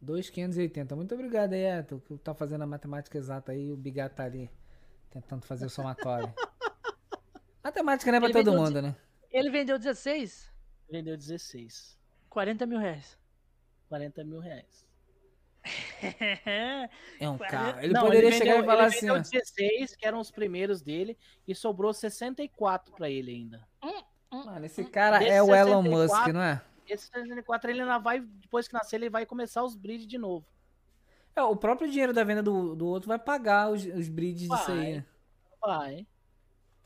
2,580. 0.00 0.94
Muito 0.96 1.14
obrigado 1.14 1.52
aí, 1.52 1.62
Eto, 1.62 2.02
que 2.06 2.16
tá 2.18 2.34
fazendo 2.34 2.62
a 2.62 2.66
matemática 2.66 3.16
exata 3.16 3.52
aí. 3.52 3.72
O 3.72 3.76
Bigato 3.76 4.16
tá 4.16 4.24
ali 4.24 4.50
tentando 5.10 5.44
fazer 5.44 5.66
o 5.66 5.70
somatório. 5.70 6.32
matemática 7.64 8.10
não 8.10 8.18
é 8.18 8.20
pra 8.20 8.28
Ele 8.28 8.32
todo 8.34 8.50
vendeu 8.50 8.64
mundo, 8.64 8.82
né? 8.82 8.96
Ele 9.30 9.50
vendeu 9.50 9.78
16? 9.78 10.52
Vendeu 10.90 11.16
16. 11.16 11.98
40 12.30 12.66
mil 12.66 12.78
reais. 12.78 13.18
40 13.88 14.24
mil 14.24 14.40
reais. 14.40 14.86
É 17.18 17.28
um 17.28 17.38
carro. 17.38 17.80
Ele 17.80 17.92
Não, 17.92 18.02
poderia 18.02 18.28
ele 18.28 18.36
chegar 18.36 18.52
vendeu, 18.52 18.64
e 18.64 18.66
falar 18.66 18.86
ele 18.86 18.94
assim, 18.94 19.06
vendeu 19.06 19.14
ó. 19.14 19.18
16, 19.18 19.96
que 19.96 20.06
eram 20.06 20.20
os 20.20 20.30
primeiros 20.30 20.80
dele, 20.82 21.18
e 21.48 21.54
sobrou 21.54 21.92
64 21.92 22.94
pra 22.94 23.10
ele 23.10 23.32
ainda. 23.32 23.66
Mano, 24.30 24.66
esse 24.66 24.84
cara 24.84 25.18
Desse 25.18 25.30
é 25.30 25.42
o 25.42 25.54
Elon 25.54 25.82
64, 25.82 25.90
Musk, 25.90 26.34
não 26.34 26.42
é? 26.42 26.62
Esse 26.88 27.08
64 27.08 27.70
ele 27.70 27.80
ainda 27.80 27.98
vai, 27.98 28.20
depois 28.20 28.68
que 28.68 28.74
nascer, 28.74 28.96
ele 28.96 29.10
vai 29.10 29.26
começar 29.26 29.62
os 29.64 29.74
breeds 29.74 30.06
de 30.06 30.18
novo. 30.18 30.46
É, 31.34 31.42
o 31.42 31.56
próprio 31.56 31.90
dinheiro 31.90 32.12
da 32.12 32.24
venda 32.24 32.42
do, 32.42 32.74
do 32.74 32.86
outro 32.86 33.08
vai 33.08 33.18
pagar 33.18 33.70
os, 33.70 33.84
os 33.84 34.08
breeds 34.08 34.48
disso 34.48 34.72
aí. 34.72 34.78
Vai. 34.78 34.92
né? 34.92 35.06
Vai. 35.60 36.06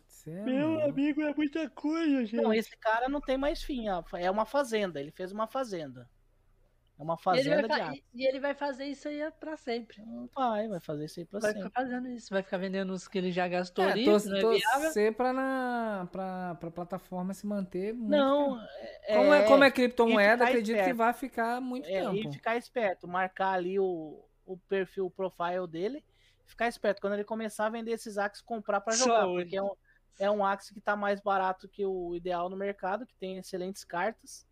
Cê 0.09 0.31
é 0.33 0.65
louco. 0.65 0.91
amigo, 0.91 1.23
é 1.23 1.35
muita 1.35 1.71
coisa, 1.71 2.27
gente. 2.27 2.43
Não, 2.43 2.53
esse 2.53 2.77
cara 2.77 3.09
não 3.09 3.21
tem 3.21 3.39
mais 3.39 3.63
fim, 3.63 3.89
ó. 3.89 4.03
é 4.15 4.31
uma 4.31 4.45
fazenda, 4.45 5.01
ele 5.01 5.13
fez 5.13 5.33
uma 5.33 5.47
fazenda. 5.47 6.11
É 7.01 7.03
uma 7.03 7.17
fazenda 7.17 7.67
vai 7.67 7.79
de 7.81 7.87
Axis. 7.87 8.05
e 8.13 8.27
ele 8.27 8.39
vai 8.41 8.55
fazer 8.55 8.85
isso 8.85 9.09
aí 9.09 9.21
pra 9.41 9.57
sempre. 9.57 9.97
Vai, 10.35 10.69
vai 10.69 10.81
fazer 10.81 11.07
isso 11.07 11.19
aí 11.21 11.25
pra 11.25 11.41
Vai 11.41 11.53
sempre. 11.53 11.67
ficar 11.69 11.81
fazendo 11.83 12.09
isso. 12.09 12.29
Vai 12.31 12.43
ficar 12.43 12.59
vendendo 12.59 12.91
os 12.93 13.09
que 13.09 13.17
ele 13.17 13.33
já 13.33 13.49
gastou 13.49 13.87
É, 13.87 13.93
ali. 13.93 14.05
que 14.05 14.11
é 14.11 14.19
viável. 14.19 14.41
torcer 14.83 15.15
pra, 15.15 15.33
na, 15.33 16.07
pra, 16.13 16.55
pra 16.57 16.71
plataforma 16.71 17.33
se 17.33 17.47
manter 17.47 17.95
muito 17.95 18.11
Não, 18.11 18.59
tempo. 18.59 19.17
Como 19.17 19.33
é, 19.33 19.43
como 19.47 19.65
é 19.65 19.71
criptomoeda, 19.71 20.33
ficar 20.45 20.49
acredito 20.51 20.75
que 20.75 20.81
esperto. 20.81 20.97
vai 20.99 21.13
ficar 21.15 21.61
muito 21.63 21.89
É, 21.89 22.03
tempo. 22.03 22.15
e 22.17 22.31
ficar 22.33 22.57
esperto, 22.59 23.09
marcar 23.09 23.53
ali 23.55 23.79
o, 23.81 24.23
o 24.45 24.59
perfil, 24.69 25.07
o 25.07 25.11
profile 25.11 25.67
dele, 25.67 26.05
ficar 26.45 26.69
esperto. 26.69 27.01
Quando 27.01 27.15
ele 27.15 27.25
começar 27.25 27.65
a 27.65 27.71
vender 27.71 27.93
esses 27.93 28.19
Axis, 28.19 28.43
comprar 28.43 28.83
pra 28.83 28.95
jogar, 28.95 29.25
porque 29.25 29.57
é 29.57 29.63
um, 29.63 29.73
é 30.19 30.31
um 30.31 30.45
Axis 30.45 30.71
que 30.71 30.83
tá 30.83 30.95
mais 30.95 31.19
barato 31.23 31.67
que 31.67 31.83
o 31.87 32.15
ideal 32.15 32.51
no 32.51 32.59
mercado, 32.59 33.07
que 33.07 33.15
tem 33.17 33.39
excelentes 33.39 33.85
cartas, 33.85 34.47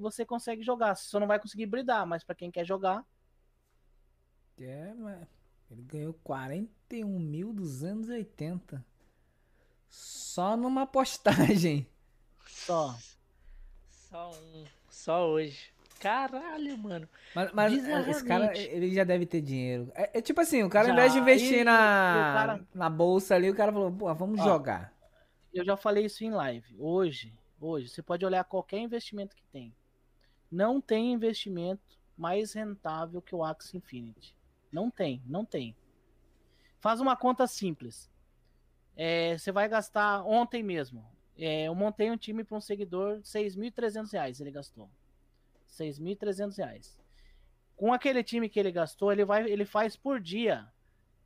você 0.00 0.24
consegue 0.26 0.62
jogar. 0.62 0.94
Você 0.96 1.08
só 1.08 1.18
não 1.20 1.26
vai 1.26 1.38
conseguir 1.40 1.66
bridar, 1.66 2.06
mas 2.06 2.22
pra 2.24 2.34
quem 2.34 2.50
quer 2.50 2.64
jogar, 2.64 3.04
É, 4.58 4.92
mas 4.94 5.26
ele 5.70 5.82
ganhou 5.82 6.14
41.280. 6.22 8.84
Só 9.88 10.56
numa 10.56 10.86
postagem. 10.86 11.86
só. 12.46 12.96
Só 13.88 14.30
um. 14.32 14.64
Só 14.88 15.28
hoje. 15.28 15.70
Caralho, 16.00 16.78
mano. 16.78 17.08
Mas, 17.34 17.52
mas 17.52 17.72
esse 18.08 18.24
cara, 18.24 18.56
ele 18.56 18.92
já 18.92 19.04
deve 19.04 19.26
ter 19.26 19.40
dinheiro. 19.42 19.90
É, 19.94 20.18
é 20.18 20.22
tipo 20.22 20.40
assim, 20.40 20.62
o 20.62 20.70
cara, 20.70 20.86
ao 20.86 20.86
Já, 20.88 20.92
invés 20.92 21.12
de 21.12 21.18
investir 21.18 21.58
e- 21.60 21.64
na, 21.64 22.32
cara- 22.32 22.66
na 22.74 22.88
bolsa 22.90 23.34
ali, 23.34 23.50
o 23.50 23.54
cara 23.54 23.72
falou, 23.72 23.92
pô, 23.92 24.12
vamos 24.14 24.40
Ó, 24.40 24.44
jogar. 24.44 24.92
Eu 25.52 25.64
já 25.64 25.76
falei 25.76 26.06
isso 26.06 26.24
em 26.24 26.30
live. 26.32 26.74
Hoje, 26.78 27.32
hoje, 27.60 27.88
você 27.88 28.02
pode 28.02 28.24
olhar 28.24 28.42
qualquer 28.44 28.78
investimento 28.78 29.36
que 29.36 29.42
tem. 29.52 29.74
Não 30.50 30.80
tem 30.80 31.12
investimento 31.12 31.98
mais 32.16 32.52
rentável 32.52 33.22
que 33.22 33.34
o 33.34 33.44
Axie 33.44 33.76
Infinity. 33.76 34.36
Não 34.72 34.90
tem, 34.90 35.22
não 35.26 35.44
tem. 35.44 35.76
Faz 36.78 37.00
uma 37.00 37.16
conta 37.16 37.46
simples. 37.46 38.10
É, 38.96 39.38
você 39.38 39.52
vai 39.52 39.68
gastar 39.68 40.22
ontem 40.24 40.62
mesmo. 40.62 41.04
é, 41.38 41.68
eu 41.68 41.74
montei 41.74 42.10
um 42.10 42.16
time 42.16 42.44
para 42.44 42.56
um 42.56 42.60
seguidor, 42.60 43.20
6.300 43.20 44.12
reais 44.12 44.40
ele 44.40 44.50
gastou. 44.50 44.90
6.300 45.68 46.56
reais. 46.58 46.98
Com 47.76 47.92
aquele 47.92 48.22
time 48.22 48.48
que 48.48 48.60
ele 48.60 48.70
gastou, 48.70 49.10
ele, 49.10 49.24
vai, 49.24 49.50
ele 49.50 49.64
faz 49.64 49.96
por 49.96 50.20
dia 50.20 50.70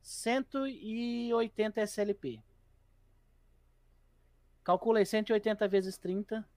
180 0.01 1.81
SLP. 1.81 2.41
Calcula 4.63 4.99
aí 4.99 5.05
180 5.05 5.67
vezes 5.67 5.97
30. 5.97 6.47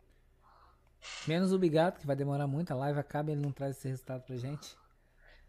Menos 1.27 1.53
o 1.53 1.59
Bigato, 1.59 2.01
que 2.01 2.07
vai 2.07 2.17
demorar 2.17 2.47
muito, 2.47 2.71
a 2.73 2.77
live 2.77 2.99
acaba 2.99 3.31
e 3.31 3.35
ele 3.35 3.43
não 3.43 3.53
traz 3.53 3.77
esse 3.77 3.89
resultado 3.89 4.23
pra 4.23 4.37
gente. 4.37 4.77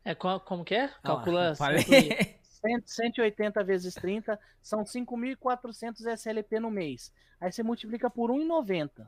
É, 0.03 0.13
co- 0.15 0.39
como 0.41 0.63
que 0.63 0.75
é? 0.75 0.85
Ah 0.85 0.99
Calcula. 1.03 1.55
100 1.55 2.83
180 2.85 3.63
vezes 3.63 3.93
30 3.93 4.37
são 4.61 4.85
5.400 4.85 6.05
SLP 6.05 6.59
no 6.59 6.69
mês. 6.69 7.13
Aí 7.39 7.51
você 7.51 7.63
multiplica 7.63 8.09
por 8.09 8.29
1,90. 8.31 9.07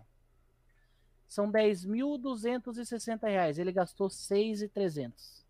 São 1.27 1.51
10.260 1.51 3.27
reais. 3.27 3.59
Ele 3.59 3.71
gastou 3.71 4.09
6.300. 4.09 5.41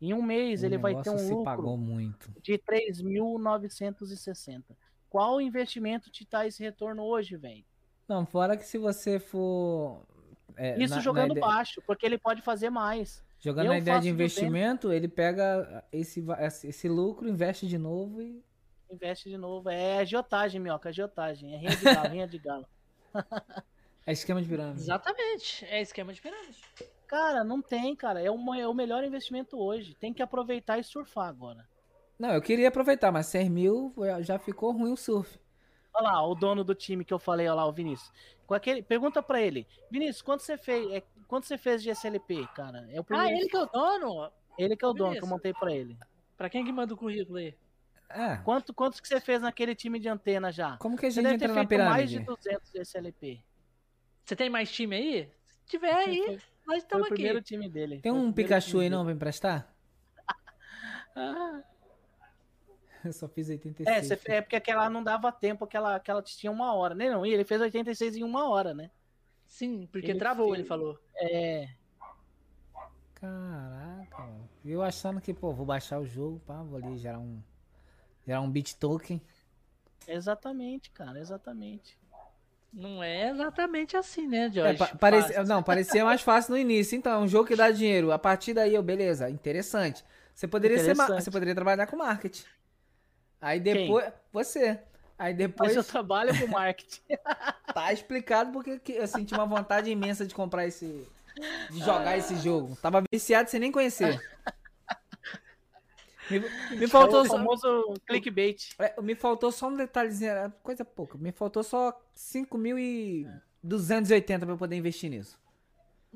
Em 0.00 0.12
um 0.12 0.22
mês 0.22 0.62
O 0.62 0.66
ele 0.66 0.78
vai 0.78 1.00
ter 1.02 1.10
um 1.10 1.18
se 1.18 1.30
lucro 1.30 1.44
pagou 1.44 1.76
muito. 1.76 2.30
de 2.42 2.58
3.960. 2.58 4.76
Qual 5.08 5.40
investimento 5.40 6.10
te 6.10 6.26
dá 6.30 6.46
esse 6.46 6.62
retorno 6.62 7.02
hoje, 7.02 7.36
velho? 7.36 7.64
Não, 8.08 8.24
fora 8.26 8.56
que 8.56 8.64
se 8.64 8.78
você 8.78 9.18
for... 9.18 10.02
é, 10.56 10.78
Isso 10.78 10.90
na- 10.90 10.96
na 10.96 11.02
jogando 11.02 11.32
ideia- 11.32 11.46
baixo, 11.46 11.82
porque 11.86 12.06
ele 12.06 12.18
pode 12.18 12.40
fazer 12.42 12.70
mais. 12.70 13.24
Jogando 13.40 13.66
Eu 13.66 13.72
na 13.72 13.78
ideia 13.78 13.98
de 14.00 14.08
faço 14.08 14.16
200. 14.16 14.36
investimento, 14.42 14.92
ele 14.92 15.08
pega 15.08 15.84
esse, 15.92 16.24
esse 16.64 16.88
lucro, 16.88 17.28
investe 17.28 17.66
de 17.66 17.76
novo 17.78 18.22
e... 18.22 18.42
Investe 18.90 19.28
de 19.28 19.36
novo. 19.36 19.68
É 19.68 19.98
agiotagem, 19.98 20.60
minhoca, 20.60 20.88
agiotagem. 20.88 21.52
É 21.54 21.58
rinha 21.58 21.76
de 21.76 21.84
galo, 21.84 22.08
rinha 22.08 22.26
de 22.28 22.38
galo. 22.38 22.66
É 24.06 24.12
esquema 24.12 24.40
de 24.40 24.48
pirâmide. 24.48 24.80
Exatamente. 24.80 25.64
É 25.64 25.80
esquema 25.82 26.12
de 26.12 26.22
pirâmide. 26.22 26.62
Cara, 27.08 27.42
não 27.42 27.60
tem, 27.60 27.94
cara. 27.96 28.20
É, 28.22 28.30
uma, 28.30 28.58
é 28.58 28.66
o 28.66 28.72
melhor 28.74 29.02
investimento 29.04 29.58
hoje. 29.58 29.94
Tem 29.94 30.12
que 30.14 30.22
aproveitar 30.22 30.78
e 30.78 30.84
surfar 30.84 31.28
agora. 31.28 31.66
Não, 32.18 32.30
eu 32.30 32.40
queria 32.40 32.68
aproveitar, 32.68 33.10
mas 33.12 33.26
100 33.26 33.50
mil 33.50 33.92
é, 34.04 34.22
já 34.22 34.38
ficou 34.38 34.72
ruim 34.72 34.92
o 34.92 34.96
surf. 34.96 35.38
Olha 35.98 36.02
lá, 36.12 36.26
o 36.26 36.34
dono 36.34 36.62
do 36.62 36.74
time 36.74 37.04
que 37.04 37.12
eu 37.14 37.18
falei, 37.18 37.46
olha 37.48 37.54
lá, 37.54 37.66
o 37.66 37.72
Vinícius. 37.72 38.12
Com 38.46 38.54
aquele, 38.54 38.82
pergunta 38.82 39.22
pra 39.22 39.40
ele, 39.40 39.66
Vinícius, 39.90 40.22
quanto 40.22 40.42
você 40.42 40.56
fez? 40.58 40.90
É, 40.92 41.02
quanto 41.26 41.46
você 41.46 41.56
fez 41.56 41.82
de 41.82 41.90
SLP, 41.90 42.46
cara? 42.54 42.86
É 42.90 42.98
o 42.98 43.00
Ah, 43.00 43.04
primeiro. 43.04 43.36
ele 43.38 43.48
que 43.48 43.56
é 43.56 43.60
o 43.60 43.66
dono? 43.66 44.30
ele 44.58 44.76
que 44.76 44.84
é 44.84 44.88
o 44.88 44.92
dono 44.92 45.12
que 45.16 45.24
eu 45.24 45.28
montei 45.28 45.52
pra 45.54 45.72
ele. 45.72 45.96
Pra 46.36 46.50
quem 46.50 46.64
que 46.64 46.70
manda 46.72 46.92
o 46.92 46.96
currículo 46.96 47.38
aí? 47.38 47.56
É, 48.10 48.36
Quanto, 48.36 48.72
quantos 48.72 49.00
que 49.00 49.08
você 49.08 49.20
fez 49.20 49.42
naquele 49.42 49.74
time 49.74 49.98
de 49.98 50.08
antena 50.08 50.52
já? 50.52 50.76
como 50.76 50.96
que 50.96 51.06
a 51.06 51.10
Você 51.10 51.14
gente 51.16 51.24
deve 51.24 51.38
ter 51.38 51.44
entra 51.46 51.66
feito 51.66 51.84
mais 51.84 52.08
de 52.10 52.18
pirâmide? 52.20 52.36
200 52.44 52.70
de 52.70 52.78
SLP. 52.80 53.42
Você 54.24 54.36
tem 54.36 54.48
mais 54.50 54.70
time 54.70 54.94
aí? 54.96 55.30
Se 55.44 55.58
tiver 55.66 55.92
aí, 55.92 56.38
nós 56.66 56.78
estamos 56.78 57.06
o 57.06 57.10
primeiro 57.10 57.38
aqui. 57.38 57.48
time 57.48 57.68
dele. 57.68 58.00
Tem 58.00 58.12
um 58.12 58.32
Pikachu 58.32 58.76
aí 58.78 58.84
dele. 58.84 58.94
não 58.94 59.04
pra 59.04 59.12
emprestar? 59.12 59.74
Ah, 61.18 61.62
Eu 63.04 63.12
só 63.12 63.28
fiz 63.28 63.48
86. 63.48 64.10
É, 64.26 64.36
é 64.36 64.40
porque 64.40 64.56
aquela 64.56 64.88
não 64.90 65.02
dava 65.02 65.30
tempo, 65.32 65.64
aquela, 65.64 65.96
aquela 65.96 66.22
tinha 66.22 66.50
uma 66.50 66.74
hora, 66.74 66.94
né? 66.94 67.10
Não, 67.10 67.24
e 67.24 67.32
ele 67.32 67.44
fez 67.44 67.60
86 67.60 68.16
em 68.16 68.22
uma 68.24 68.48
hora, 68.48 68.74
né? 68.74 68.90
Sim, 69.46 69.86
porque 69.92 70.10
Ele 70.10 70.18
travou, 70.18 70.46
fez- 70.48 70.58
ele 70.60 70.68
falou. 70.68 70.98
É. 71.20 71.68
Caraca. 73.14 74.24
Eu 74.64 74.82
achando 74.82 75.20
que, 75.20 75.32
pô, 75.32 75.52
vou 75.52 75.64
baixar 75.64 76.00
o 76.00 76.06
jogo, 76.06 76.40
pá, 76.46 76.62
vou 76.62 76.78
ali 76.78 76.98
gerar 76.98 77.18
um. 77.18 77.40
Gerar 78.26 78.40
um 78.40 78.50
bit 78.50 78.76
token. 78.76 79.22
Exatamente, 80.06 80.90
cara, 80.90 81.18
exatamente. 81.18 81.98
Não 82.72 83.02
é 83.02 83.30
exatamente 83.30 83.96
assim, 83.96 84.26
né, 84.26 84.46
É, 84.46 84.50
Jorge? 84.50 84.78
pa- 84.78 84.94
parecia, 84.98 85.34
Fácil. 85.36 85.48
não, 85.48 85.62
parecia 85.62 86.04
mais 86.04 86.20
fácil 86.20 86.50
no 86.52 86.58
início. 86.58 86.96
Então, 86.96 87.12
é 87.12 87.18
um 87.24 87.28
jogo 87.28 87.46
que 87.48 87.56
dá 87.56 87.70
dinheiro. 87.70 88.12
A 88.12 88.18
partir 88.18 88.52
daí, 88.52 88.74
eu, 88.74 88.82
beleza, 88.82 89.30
interessante. 89.30 90.04
Você 90.34 90.46
poderia 90.46 90.76
ser, 90.78 90.90
Interessante. 90.92 91.22
você 91.24 91.30
poderia 91.30 91.54
trabalhar 91.54 91.86
com 91.86 91.96
marketing. 91.96 92.44
Aí 93.46 93.60
depois, 93.60 94.12
você. 94.32 94.80
Aí 95.16 95.32
depois 95.32 95.68
Mas 95.68 95.76
eu 95.76 95.84
trabalho 95.84 96.36
com 96.36 96.48
marketing. 96.48 97.00
tá 97.72 97.92
explicado 97.92 98.50
porque 98.50 98.80
que 98.80 98.94
eu 98.94 99.06
senti 99.06 99.34
uma 99.34 99.46
vontade 99.46 99.88
imensa 99.88 100.26
de 100.26 100.34
comprar 100.34 100.66
esse 100.66 101.06
de 101.70 101.78
jogar 101.78 102.18
esse 102.18 102.34
jogo. 102.38 102.76
Tava 102.82 103.04
viciado 103.08 103.48
sem 103.48 103.60
nem 103.60 103.70
conhecer. 103.70 104.20
Me, 106.28 106.40
me 106.76 106.88
faltou 106.88 107.20
É 107.20 107.22
o 107.22 107.26
só, 107.26 107.36
famoso 107.36 107.94
clickbait. 108.04 108.74
é, 108.80 109.00
me 109.00 109.14
faltou 109.14 109.52
só 109.52 109.68
um 109.68 109.76
detalhezinho, 109.76 110.52
coisa 110.60 110.84
pouca. 110.84 111.16
Me 111.16 111.30
faltou 111.30 111.62
só 111.62 111.96
5.280 112.16 114.40
pra 114.40 114.50
eu 114.50 114.58
poder 114.58 114.74
investir 114.74 115.08
nisso. 115.08 115.38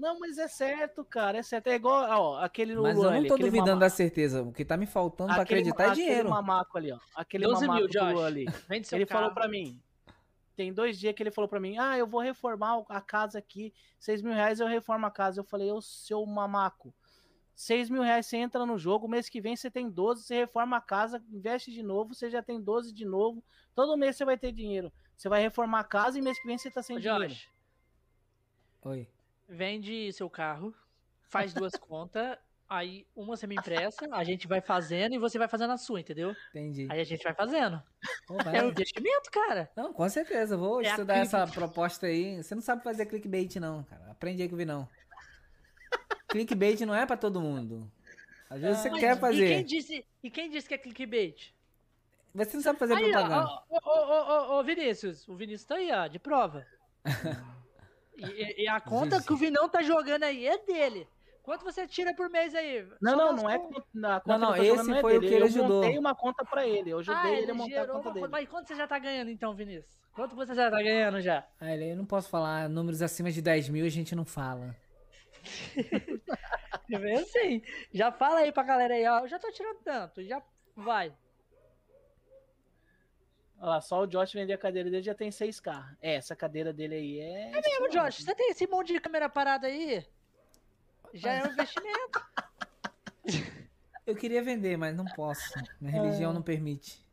Não, 0.01 0.19
mas 0.19 0.39
é 0.39 0.49
certo, 0.49 1.05
cara, 1.05 1.39
é 1.39 1.43
certo. 1.43 1.67
É 1.69 1.75
igual, 1.75 2.09
ó, 2.09 2.39
aquele 2.43 2.75
Mas 2.75 2.97
Luan 2.97 3.07
eu 3.07 3.11
não 3.11 3.19
ali, 3.19 3.29
tô 3.29 3.35
aquele 3.35 3.49
duvidando 3.51 3.71
mama- 3.73 3.81
da 3.81 3.91
certeza. 3.91 4.43
O 4.43 4.53
que 4.53 4.65
tá 4.65 4.77
me 4.77 4.87
faltando 4.87 5.33
pra 5.35 5.43
aquele- 5.43 5.61
acreditar 5.61 5.85
é 5.85 5.87
aquele 5.89 6.07
dinheiro. 6.07 6.31
mamaco 6.31 6.79
ali, 6.79 6.91
ó. 6.93 6.99
Aquele 7.15 7.45
12 7.45 7.61
mamaco 7.67 7.79
mil, 7.81 7.87
do 7.89 7.93
Josh. 7.93 8.13
Luan 8.15 8.27
ali. 8.27 8.47
Vende 8.69 8.89
seu 8.89 8.97
Ele 8.99 9.07
carro. 9.07 9.21
falou 9.21 9.35
pra 9.35 9.47
mim. 9.49 9.81
Tem 10.57 10.73
dois 10.73 10.99
dias 10.99 11.15
que 11.15 11.23
ele 11.23 11.31
falou 11.31 11.49
pra 11.49 11.61
mim: 11.61 11.79
Ah, 11.79 11.97
eu 11.99 12.07
vou 12.07 12.21
reformar 12.21 12.83
a 12.89 13.01
casa 13.01 13.39
aqui. 13.39 13.73
6 13.99 14.21
mil 14.23 14.33
reais 14.33 14.61
eu 14.61 14.67
reformo 14.67 15.07
a 15.07 15.11
casa. 15.11 15.41
Eu 15.41 15.45
falei: 15.45 15.71
Ô 15.71 15.81
seu 15.81 16.25
mamaco. 16.27 16.93
6 17.55 17.91
mil 17.91 18.03
reais 18.03 18.27
você 18.27 18.39
entra 18.39 18.65
no 18.65 18.79
jogo. 18.79 19.07
Mês 19.09 19.29
que 19.29 19.41
vem 19.41 19.55
você 19.57 19.71
tem 19.71 19.89
12. 19.91 20.23
Você 20.25 20.35
reforma 20.37 20.77
a 20.79 20.81
casa, 20.81 21.23
investe 21.31 21.71
de 21.73 21.83
novo. 21.83 22.15
Você 22.15 22.31
já 22.31 22.43
tem 22.43 22.61
12 22.61 22.93
de 22.93 23.05
novo. 23.05 23.43
Todo 23.75 23.97
mês 23.97 24.17
você 24.17 24.25
vai 24.25 24.37
ter 24.39 24.51
dinheiro. 24.53 24.91
Você 25.17 25.29
vai 25.29 25.41
reformar 25.43 25.81
a 25.81 25.85
casa 25.85 26.19
e 26.19 26.23
mês 26.23 26.39
que 26.41 26.47
vem 26.47 26.57
você 26.59 26.71
tá 26.71 26.83
sem 26.83 26.97
Ô, 26.97 27.01
dinheiro. 27.01 27.29
Josh, 27.29 27.49
Oi. 28.83 29.07
Vende 29.51 30.13
seu 30.13 30.31
carro, 30.31 30.73
faz 31.29 31.53
duas 31.53 31.73
contas, 31.77 32.39
aí 32.69 33.05
uma 33.17 33.37
você 33.37 33.47
me 33.49 33.57
empresta, 33.57 34.07
a 34.13 34.23
gente 34.23 34.47
vai 34.47 34.61
fazendo 34.61 35.15
e 35.15 35.19
você 35.19 35.39
vai 35.39 35.49
fazendo 35.49 35.73
a 35.73 35.77
sua, 35.77 36.01
entendeu? 36.01 36.35
Entendi. 36.51 36.87
Aí 36.89 37.01
a 37.01 37.05
gente 37.05 37.23
vai 37.25 37.35
fazendo. 37.35 37.83
Vai. 38.45 38.59
É 38.59 38.63
um 38.63 38.69
investimento, 38.69 39.31
cara. 39.31 39.69
Não, 39.77 39.93
com 39.93 40.09
certeza. 40.09 40.57
Vou 40.57 40.81
É 40.81 40.85
estudar 40.89 41.17
essa 41.17 41.47
proposta 41.49 42.07
aí. 42.07 42.43
Você 42.43 42.55
não 42.55 42.63
sabe 42.63 42.85
fazer 42.85 43.07
clickbait, 43.07 43.57
não, 43.57 43.83
cara. 43.83 44.11
Aprende 44.13 44.43
aí 44.43 44.49
que 44.49 44.55
vi, 44.55 44.65
não. 44.65 44.89
clickbait 46.29 46.81
não 46.87 46.95
é 46.95 47.05
pra 47.05 47.17
todo 47.17 47.41
mundo. 47.41 47.91
Às 48.49 48.61
vezes 48.61 48.79
você 48.79 48.91
Mas 48.91 49.01
quer 49.01 49.11
E 49.11 49.13
quem, 49.13 49.21
fazer. 49.21 49.63
disse, 49.65 50.07
e 50.23 50.31
quem 50.31 50.51
disse 50.51 50.69
que 50.69 50.75
é 50.75 50.79
clickbait? 50.79 51.53
Você 52.35 52.57
não 52.57 52.63
sabe 52.63 52.79
fazer 52.79 52.95
Aí, 52.95 53.11
propaganda. 53.11 53.45
ó, 53.45 53.63
ó, 53.83 54.59
ó, 54.59 54.63
Vinícius. 54.63 55.27
O 55.29 55.35
Vinícius 55.37 55.65
tá 55.65 55.75
aí, 55.77 55.91
ó, 55.93 56.07
de 56.07 56.19
prova. 56.21 56.65
E, 58.21 58.63
e- 58.65 58.69
a 58.69 58.81
conta 58.81 59.23
que 59.23 59.33
o 59.33 59.37
Vinão 59.37 59.69
tá 59.69 59.83
jogando 59.83 60.25
aí 60.25 60.47
é 60.47 60.59
dele. 60.59 61.09
Quanto 61.43 61.65
você 61.65 61.87
tira 61.87 62.15
por 62.15 62.29
mês 62.29 62.55
aí? 62.55 62.87
Não, 63.01 63.13
Só 63.13 63.17
não, 63.17 63.33
não 63.43 63.51
é 63.51 63.59
contas. 63.59 63.75
conta- 63.77 63.89
na 63.95 64.21
conta 64.21 64.39
não, 64.39 64.53
que 64.53 64.59
eu 64.61 64.63
tô 64.63 64.65
jogando 64.65 64.81
esse 64.81 64.91
não 64.91 64.97
é 64.97 65.01
foi 65.01 65.17
o 65.17 65.21
dele. 65.21 65.29
que 65.31 65.35
ele 65.35 65.43
eu 65.43 65.47
ajudou. 65.49 65.83
montei 65.83 65.99
uma 65.99 66.15
conta 66.15 66.45
pra 66.45 66.67
ele. 66.67 66.91
Eu 66.91 66.99
ajudei 66.99 67.21
Ah, 67.21 67.31
ele, 67.33 67.43
ele 67.43 67.51
a 67.51 67.55
montar 67.55 67.83
a 67.83 67.87
conta 67.87 68.09
uma 68.09 68.15
dele. 68.15 68.29
Mas 68.29 68.49
quanto 68.49 68.69
você 68.69 68.77
já 68.77 68.87
tá 68.87 68.99
ganhando 68.99 69.31
então, 69.31 69.55
Vinícius? 69.55 69.99
Quanto 70.13 70.37
você 70.37 70.55
já 70.55 70.71
tá 70.71 70.83
ganhando 70.83 71.21
já? 71.21 71.47
Ah, 71.61 71.73
ele- 71.73 71.93
eu 71.93 71.97
não 71.97 72.05
posso 72.05 72.29
falar 72.29 72.69
números 72.69 73.01
acima 73.01 73.31
de 73.33 73.41
10 73.41 73.69
mil, 73.69 73.87
a 73.87 73.89
gente 73.89 74.15
não 74.15 74.25
fala. 74.25 74.77
É 76.93 76.99
bem 76.99 77.15
assim. 77.17 77.63
Já 77.93 78.13
fala 78.13 78.41
aí 78.41 78.53
pra 78.53 78.63
galera 78.63 78.95
aí, 78.95 79.07
ó. 79.09 79.21
Eu 79.21 79.29
já 79.29 79.39
tô 79.39 79.51
tirando 79.51 79.79
tanto, 79.83 80.23
já 80.23 80.43
vai. 80.77 81.13
Olha 83.63 83.71
lá, 83.73 83.81
só 83.83 84.01
o 84.03 84.07
Josh 84.07 84.33
vender 84.33 84.55
a 84.55 84.59
cadeira 84.59 84.91
dele 84.91 85.03
já 85.03 85.15
tem 85.15 85.29
6K. 85.31 85.97
É, 86.01 86.15
essa 86.15 86.35
cadeira 86.35 86.73
dele 86.73 86.95
aí 86.95 87.21
é. 87.21 87.51
É 87.53 87.61
mesmo, 87.61 87.89
Josh. 87.91 88.23
Você 88.25 88.35
tem 88.35 88.51
esse 88.51 88.67
monte 88.67 88.93
de 88.93 89.01
câmera 89.01 89.29
parada 89.29 89.67
aí? 89.67 90.03
Já 91.13 91.33
é 91.35 91.43
um 91.47 91.53
investimento. 91.53 92.21
Eu 94.07 94.17
queria 94.17 94.43
vender, 94.43 94.77
mas 94.79 94.97
não 94.97 95.05
posso. 95.05 95.43
Minha 95.81 95.93
religião 95.93 96.33
não 96.33 96.43
permite. 96.43 97.05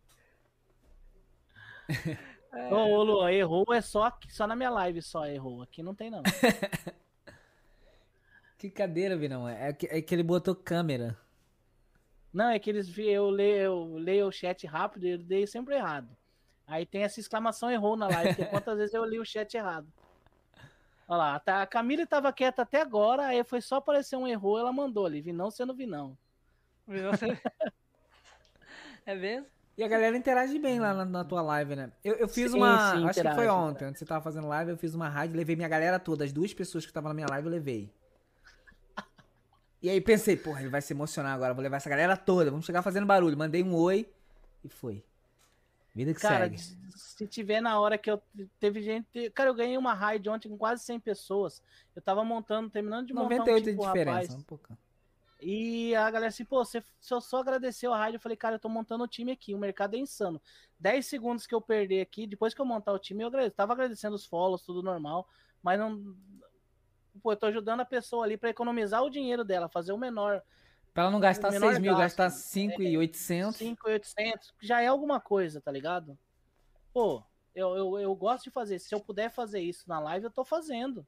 Ô, 2.72 2.76
ô, 2.76 3.04
Luan, 3.04 3.32
errou 3.32 3.66
é 3.74 3.82
só, 3.82 4.04
aqui- 4.06 4.34
só 4.34 4.48
na 4.48 4.56
minha 4.56 4.70
live, 4.70 5.02
só 5.02 5.26
errou. 5.28 5.62
Aqui 5.62 5.84
não 5.84 5.93
tem, 5.93 6.10
não. 6.10 6.24
Que 8.58 8.72
cadeira, 8.72 9.16
Vinão? 9.16 9.48
É 9.48 9.72
que, 9.72 9.86
é 9.86 10.02
que 10.02 10.16
ele 10.16 10.24
botou 10.24 10.56
câmera. 10.56 11.16
Não, 12.34 12.50
é 12.50 12.58
que 12.58 12.68
eles 12.72 12.89
vi- 12.89 13.08
eu 13.08 13.30
leio, 13.30 13.58
eu 13.60 13.93
leio 13.98 14.28
o 14.28 14.32
chat 14.32 14.66
rápido 14.66 15.06
e 15.06 15.12
eu 15.12 15.18
dei 15.20 15.45
sempre 15.45 15.76
errado. 15.76 16.10
Aí 16.68 16.86
tem 16.86 17.03
essa 17.03 17.20
exclamação 17.20 17.72
errou 17.72 17.95
na 17.95 18.07
live, 18.09 18.36
porque 18.36 18.49
quantas 18.49 18.78
vezes 18.78 18.93
eu 18.93 19.05
li 19.05 19.20
o 19.20 19.26
chat 19.26 19.55
errado. 19.55 19.88
Olha 21.07 21.18
lá, 21.18 21.39
tá, 21.39 21.61
a 21.61 21.68
Camila 21.68 22.05
tava 22.05 22.34
quieta 22.34 22.63
até 22.63 22.82
agora, 22.82 23.28
aí 23.28 23.41
foi 23.45 23.61
só 23.61 23.78
aparecer 23.78 24.18
um 24.18 24.28
erro, 24.28 24.57
ela 24.57 24.74
mandou 24.74 25.05
ali, 25.05 25.22
Vinão 25.22 25.49
sendo 25.49 25.74
Vinão. 25.74 26.18
Você- 26.86 27.28
É 29.05 29.15
mesmo? 29.15 29.47
E 29.78 29.84
a 29.84 29.88
galera 29.88 30.18
interage 30.18 30.57
bem 30.59 30.80
lá 30.80 30.93
na, 30.93 31.05
na 31.05 31.24
tua 31.24 31.41
live, 31.41 31.76
né? 31.76 31.91
Eu, 32.03 32.15
eu 32.15 32.28
fiz 32.28 32.51
Sim, 32.51 32.59
uma. 32.59 32.80
sim, 32.80 33.05
acho 33.05 33.22
que 33.22 33.30
foi 33.36 33.45
interage, 33.45 33.51
ontem, 33.51 33.86
onde 33.88 33.99
você 33.99 34.05
tava 34.05 34.24
fazendo 34.24 34.47
live, 34.47 34.72
eu 34.72 34.78
fiz 34.78 34.93
uma 34.95 35.07
rádio, 35.07 35.38
levei 35.38 35.55
minha 35.55 35.70
galera 35.70 35.99
toda, 35.99 36.26
as 36.26 36.34
duas 36.34 36.53
pessoas 36.53 36.84
que 36.84 36.89
estavam 36.89 37.09
na 37.09 37.13
minha 37.13 37.28
live, 37.30 37.47
eu 37.47 37.51
levei. 37.51 37.89
E 39.82 39.89
aí 39.89 40.01
pensei, 40.01 40.36
porra, 40.36 40.61
ele 40.61 40.70
vai 40.70 40.82
se 40.82 40.91
emocionar 40.93 41.34
agora, 41.36 41.53
vou 41.53 41.61
levar 41.61 41.78
essa 41.78 41.89
galera 41.89 42.18
toda, 42.18 42.49
vamos 42.49 42.65
chegar 42.65 42.82
fazendo 42.82 43.05
barulho. 43.05 43.38
Mandei 43.38 43.63
um 43.63 43.76
oi 43.76 44.09
e 44.63 44.70
foi. 44.70 45.03
Vida 45.98 46.14
que 46.14 46.22
Cara, 46.22 46.45
segue. 46.45 46.60
se 46.60 47.26
tiver 47.26 47.60
na 47.60 47.80
hora 47.80 47.98
que 47.98 48.12
eu. 48.12 48.22
Teve 48.60 48.84
gente. 48.84 49.32
Cara, 49.32 49.50
eu 49.50 49.56
ganhei 49.56 49.76
uma 49.80 49.95
raid 49.95 50.30
ontem 50.30 50.48
com 50.48 50.56
quase 50.56 50.84
100 50.84 51.00
pessoas. 51.00 51.64
Eu 51.95 52.04
tava 52.04 52.24
montando, 52.24 52.70
terminando 52.70 53.08
de 53.08 53.16
montar 53.16 53.38
98 53.38 53.50
um 53.50 53.58
de 53.58 53.64
time 53.64 53.78
pro 53.78 53.88
diferença, 53.88 54.20
rapaz. 54.20 54.36
um 54.36 54.43
pouco. 54.43 54.78
E 55.41 55.95
a 55.95 56.12
galera 56.12 56.28
assim, 56.28 56.45
pô, 56.45 56.64
você 56.64 56.84
só, 57.00 57.20
só 57.20 57.39
agradeceu 57.39 57.91
a 57.91 57.98
rádio. 57.98 58.18
Eu 58.18 58.22
falei, 58.22 58.38
cara, 58.38 58.58
eu 58.58 58.60
tô 58.60 58.70
montando 58.70 59.04
o 59.04 59.08
time 59.08 59.32
aqui, 59.32 59.56
o 59.56 59.58
mercado 59.58 59.95
é 59.95 59.98
insano. 59.98 60.39
10 60.80 61.04
segundos 61.04 61.48
que 61.48 61.56
eu 61.56 61.62
perder 61.62 62.02
aqui, 62.02 62.28
depois 62.28 62.54
que 62.54 62.62
eu 62.62 62.66
montar 62.66 62.93
o 62.93 63.00
time, 63.00 63.24
eu 63.24 63.28
agradeço. 63.28 63.56
Tava 63.56 63.74
agradecendo 63.74 64.16
os 64.16 64.26
follows, 64.28 64.62
tudo 64.62 64.84
normal, 64.84 65.28
mas 65.64 65.80
não. 65.80 66.16
Pô, 67.24 67.32
eu 67.32 67.38
tô 67.38 67.48
ajudando 67.48 67.80
a 67.80 67.86
pessoa 67.86 68.24
ali 68.24 68.38
pra 68.38 68.52
economizar 68.52 69.02
o 69.04 69.10
dinheiro 69.10 69.43
dela, 69.43 69.68
fazer 69.68 69.93
o 69.93 69.98
menor. 69.98 70.43
Pra 70.98 71.04
ela 71.04 71.12
não 71.12 71.20
gastar 71.20 71.50
O 71.50 71.52
menor 71.52 71.68
6 71.74 71.80
mil, 71.80 71.91
gasto. 71.91 72.18
gastar 72.18 72.32
5,800. 72.32 73.58
5,800, 73.58 74.52
já 74.60 74.82
é 74.82 74.88
alguma 74.88 75.20
coisa, 75.20 75.62
tá 75.62 75.72
ligado? 75.72 76.18
Pô, 76.91 77.22
eu, 77.54 77.78
eu, 77.78 78.00
eu 78.00 78.16
gosto 78.16 78.45
de 78.45 78.50
fazer. 78.50 78.80
Se 78.80 78.95
eu 78.95 79.00
puder 79.00 79.30
fazer 79.30 79.60
isso 79.60 79.88
na 79.88 80.00
live, 80.00 80.26
eu 80.26 80.32
tô 80.32 80.43
fazendo. 80.43 81.06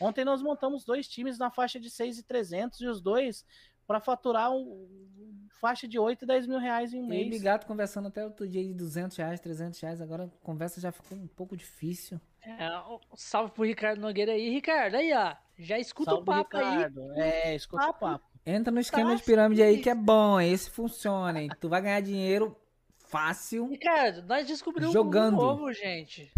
Ontem 0.00 0.24
nós 0.24 0.42
montamos 0.42 0.84
dois 0.84 1.06
times 1.06 1.38
na 1.38 1.52
faixa 1.52 1.78
de 1.78 1.88
6,300 1.88 2.80
e 2.80 2.88
os 2.88 3.00
dois 3.00 3.46
para 3.86 4.00
faturar 4.00 4.50
um, 4.50 5.46
faixa 5.60 5.86
de 5.86 6.00
8 6.00 6.24
e 6.24 6.26
10 6.26 6.48
mil 6.48 6.58
reais 6.58 6.92
em 6.92 6.98
um 7.00 7.02
E 7.12 7.12
aí, 7.12 7.18
mês. 7.28 7.30
Bigato 7.30 7.64
conversando 7.64 8.08
até 8.08 8.24
outro 8.24 8.48
dia 8.48 8.64
de 8.64 8.74
200 8.74 9.16
reais, 9.16 9.38
300 9.38 9.78
reais, 9.78 10.00
agora 10.00 10.24
a 10.24 10.44
conversa 10.44 10.80
já 10.80 10.90
ficou 10.90 11.16
um 11.16 11.28
pouco 11.28 11.56
difícil. 11.56 12.20
É, 12.44 12.68
salve 13.14 13.52
pro 13.52 13.62
Ricardo 13.62 14.00
Nogueira 14.00 14.32
aí. 14.32 14.50
Ricardo, 14.50 14.96
aí, 14.96 15.12
ó. 15.12 15.36
Já 15.56 15.78
escuta 15.78 16.10
Salve, 16.10 16.22
o 16.28 16.34
papo 16.34 16.56
aí. 16.56 16.64
Ricardo. 16.78 17.12
É, 17.12 17.54
escuta 17.54 17.84
o 17.84 17.86
Papo. 17.86 18.00
papo. 18.00 18.31
Entra 18.44 18.72
no 18.72 18.80
esquema 18.80 19.10
Tá 19.10 19.16
de 19.16 19.22
pirâmide 19.22 19.62
aí 19.62 19.80
que 19.80 19.88
é 19.88 19.94
bom, 19.94 20.40
esse 20.40 20.68
funciona, 20.68 21.40
hein? 21.40 21.48
Tu 21.60 21.68
vai 21.68 21.80
ganhar 21.80 22.00
dinheiro 22.00 22.56
fácil. 22.98 23.68
Ricardo, 23.68 24.22
nós 24.26 24.46
descobrimos 24.46 24.92
Jogando. 24.92 25.36
um 25.36 25.40
mundo 25.40 25.56
novo, 25.56 25.72
gente. 25.72 26.32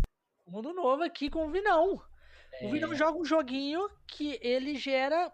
Um 0.46 0.52
mundo 0.52 0.72
novo 0.74 1.02
aqui 1.02 1.30
com 1.30 1.46
o 1.46 1.50
Vinão. 1.50 2.02
O 2.62 2.70
Vinão 2.70 2.92
É. 2.92 2.96
joga 2.96 3.18
um 3.18 3.24
joguinho 3.24 3.88
que 4.06 4.38
ele 4.42 4.76
gera 4.76 5.32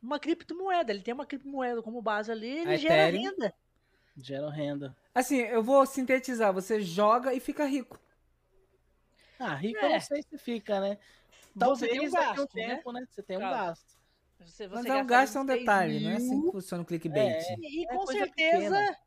uma 0.00 0.20
criptomoeda. 0.20 0.92
Ele 0.92 1.02
tem 1.02 1.12
uma 1.12 1.26
criptomoeda 1.26 1.82
como 1.82 2.00
base 2.00 2.30
ali, 2.30 2.58
ele 2.60 2.74
A 2.74 2.76
gera 2.76 3.08
Ethereum. 3.08 3.22
renda. 3.30 3.54
Gera 4.16 4.50
renda. 4.50 4.96
Assim, 5.14 5.38
eu 5.38 5.62
vou 5.62 5.84
sintetizar, 5.84 6.52
você 6.52 6.80
joga 6.80 7.34
e 7.34 7.40
fica 7.40 7.64
rico. 7.66 7.98
Ah, 9.38 9.54
rico 9.54 9.78
É. 9.80 9.84
eu 9.84 9.90
não 9.90 10.00
sei 10.00 10.22
se 10.22 10.38
fica, 10.38 10.80
né? 10.80 10.96
Você 11.54 11.58
Talvez 11.58 11.92
tem 11.92 12.00
um 12.00 12.16
a 12.16 12.20
gasto, 12.20 12.48
né? 12.54 12.76
tempo, 12.76 12.92
né? 12.92 13.06
Você 13.10 13.22
tem 13.22 13.36
um 13.36 13.40
Claro. 13.40 13.56
gasto. 13.56 13.95
Você, 14.38 14.68
Mas 14.68 14.86
você 14.86 14.88
é 14.88 14.96
um 14.96 15.06
gasta 15.06 15.06
gasto 15.06 15.36
é 15.36 15.40
um 15.40 15.44
uns 15.44 15.46
6 15.46 15.58
detalhe, 15.60 16.00
não 16.00 16.10
é 16.10 16.16
assim 16.16 16.42
que 16.42 16.50
funciona 16.50 16.82
o 16.82 16.86
clickbait. 16.86 17.42
É. 17.42 17.56
E, 17.58 17.82
e 17.82 17.86
É 17.88 17.88
com 17.88 18.04
coisa 18.04 18.24
certeza, 18.24 18.76
pequena. 18.76 18.98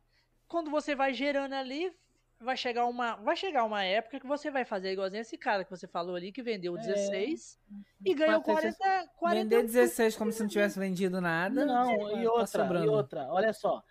quando 0.48 0.72
você 0.72 0.96
vai 0.96 1.14
gerando 1.14 1.54
ali, 1.54 1.92
vai 2.40 2.58
chegar 2.58 2.86
uma, 2.88 3.16
vai 3.18 3.36
chegar 3.36 3.64
uma 3.64 3.84
época 3.84 4.20
que 4.20 4.28
você 4.28 4.50
vai 4.50 4.66
fazer 4.66 4.92
igualzinho 4.94 5.22
esse 5.22 5.38
cara 5.38 5.64
que 5.64 5.70
você 5.72 5.88
falou 5.88 6.16
ali, 6.16 6.32
que 6.32 6.42
vendeu 6.42 6.76
É. 6.78 6.82
16 6.82 7.60
e 8.06 8.14
ganhou 8.14 8.42
Pode 8.42 8.62
ser 8.62 8.76
40, 8.78 9.08
40 9.18 9.44
Vender 9.44 9.64
16 9.64 10.16
como 10.16 10.32
se 10.32 10.42
não 10.42 10.50
tivesse 10.50 10.80
vendido 10.80 11.22
nada. 11.22 11.66
Não, 11.66 11.86
tá 12.10 12.22
e 12.22 12.28
outra, 12.28 12.44
e 12.44 12.48
sobrando. 12.48 12.92
outra, 12.92 13.28
olha 13.32 13.54
só. 13.54 13.84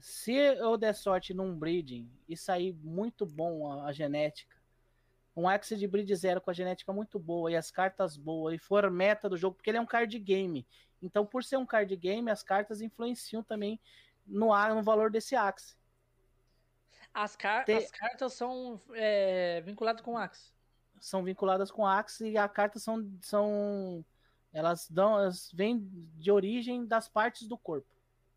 Se 0.00 0.32
eu 0.32 0.76
der 0.76 0.94
sorte 0.94 1.32
num 1.32 1.56
breeding 1.56 2.10
e 2.28 2.36
sair 2.36 2.72
muito 2.82 3.24
bom 3.24 3.70
a, 3.72 3.86
a 3.86 3.92
genética, 3.92 4.56
um 5.36 5.48
Axe 5.48 5.76
de 5.76 5.86
breed 5.86 6.14
zero 6.14 6.40
com 6.40 6.50
a 6.50 6.54
genética 6.54 6.92
muito 6.92 7.18
boa 7.18 7.50
e 7.50 7.56
as 7.56 7.70
cartas 7.70 8.16
boas, 8.16 8.54
e 8.54 8.58
for 8.58 8.88
meta 8.90 9.28
do 9.28 9.36
jogo, 9.36 9.56
porque 9.56 9.70
ele 9.70 9.78
é 9.78 9.80
um 9.80 9.86
card 9.86 10.18
game. 10.18 10.66
Então, 11.02 11.26
por 11.26 11.42
ser 11.42 11.56
um 11.56 11.66
card 11.66 11.94
game, 11.96 12.30
as 12.30 12.42
cartas 12.42 12.80
influenciam 12.80 13.42
também 13.42 13.80
no, 14.26 14.48
no 14.74 14.82
valor 14.82 15.10
desse 15.10 15.34
Axe. 15.34 15.76
As, 17.12 17.36
car 17.36 17.64
Tem- 17.64 17.76
as 17.76 17.90
cartas 17.90 18.32
são 18.32 18.80
é, 18.92 19.60
vinculadas 19.60 20.02
com 20.02 20.14
o 20.14 20.18
Axe. 20.18 20.52
São 21.00 21.22
vinculadas 21.22 21.70
com 21.70 21.86
Axe 21.86 22.30
e 22.30 22.38
a 22.38 22.48
carta 22.48 22.78
são, 22.78 23.08
são. 23.20 24.04
Elas 24.52 24.88
dão. 24.88 25.18
Elas 25.18 25.50
vêm 25.52 25.86
de 26.16 26.30
origem 26.30 26.86
das 26.86 27.08
partes 27.08 27.46
do 27.46 27.58
corpo 27.58 27.86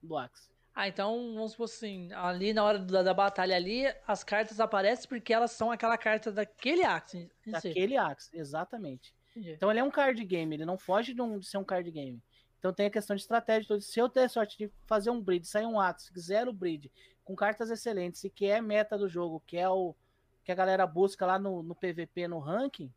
do 0.01 0.17
Axe. 0.17 0.49
Ah, 0.79 0.87
então 0.87 1.33
vamos 1.33 1.53
supor 1.53 1.63
assim, 1.63 2.13
ali 2.13 2.53
na 2.53 2.63
hora 2.63 2.77
da, 2.77 3.01
da 3.01 3.11
batalha 3.11 3.55
ali, 3.55 3.85
as 4.05 4.23
cartas 4.23 4.59
aparecem 4.59 5.09
porque 5.09 5.33
elas 5.33 5.49
são 5.49 5.71
aquela 5.71 5.97
carta 5.97 6.31
daquele 6.31 6.83
Axe. 6.83 7.17
em 7.17 7.27
si. 7.45 7.51
Daquele 7.51 7.97
Axe, 7.97 8.29
exatamente. 8.37 9.11
Entendi. 9.31 9.53
Então 9.53 9.71
ele 9.71 9.79
é 9.79 9.83
um 9.83 9.89
card 9.89 10.23
game, 10.23 10.55
ele 10.55 10.65
não 10.65 10.77
foge 10.77 11.15
de, 11.15 11.21
um- 11.21 11.39
de 11.39 11.47
ser 11.47 11.57
um 11.57 11.63
card 11.63 11.89
game. 11.89 12.21
Então 12.59 12.71
tem 12.71 12.85
a 12.85 12.91
questão 12.91 13.15
de 13.15 13.23
estratégia. 13.23 13.81
Se 13.81 13.99
eu 13.99 14.07
ter 14.07 14.29
sorte 14.29 14.55
de 14.55 14.71
fazer 14.85 15.09
um 15.09 15.19
breed, 15.19 15.45
sair 15.45 15.65
um 15.65 15.79
Axe, 15.79 16.11
zero 16.19 16.53
breed, 16.53 16.91
com 17.25 17.35
cartas 17.35 17.71
excelentes, 17.71 18.23
e 18.23 18.29
que 18.29 18.45
é 18.45 18.61
meta 18.61 18.95
do 18.99 19.09
jogo, 19.09 19.41
que 19.47 19.57
é 19.57 19.67
o 19.67 19.95
que 20.43 20.51
a 20.51 20.55
galera 20.55 20.85
busca 20.85 21.25
lá 21.25 21.39
no, 21.39 21.63
no 21.63 21.73
PVP, 21.73 22.27
no 22.27 22.37
ranking, 22.37 22.93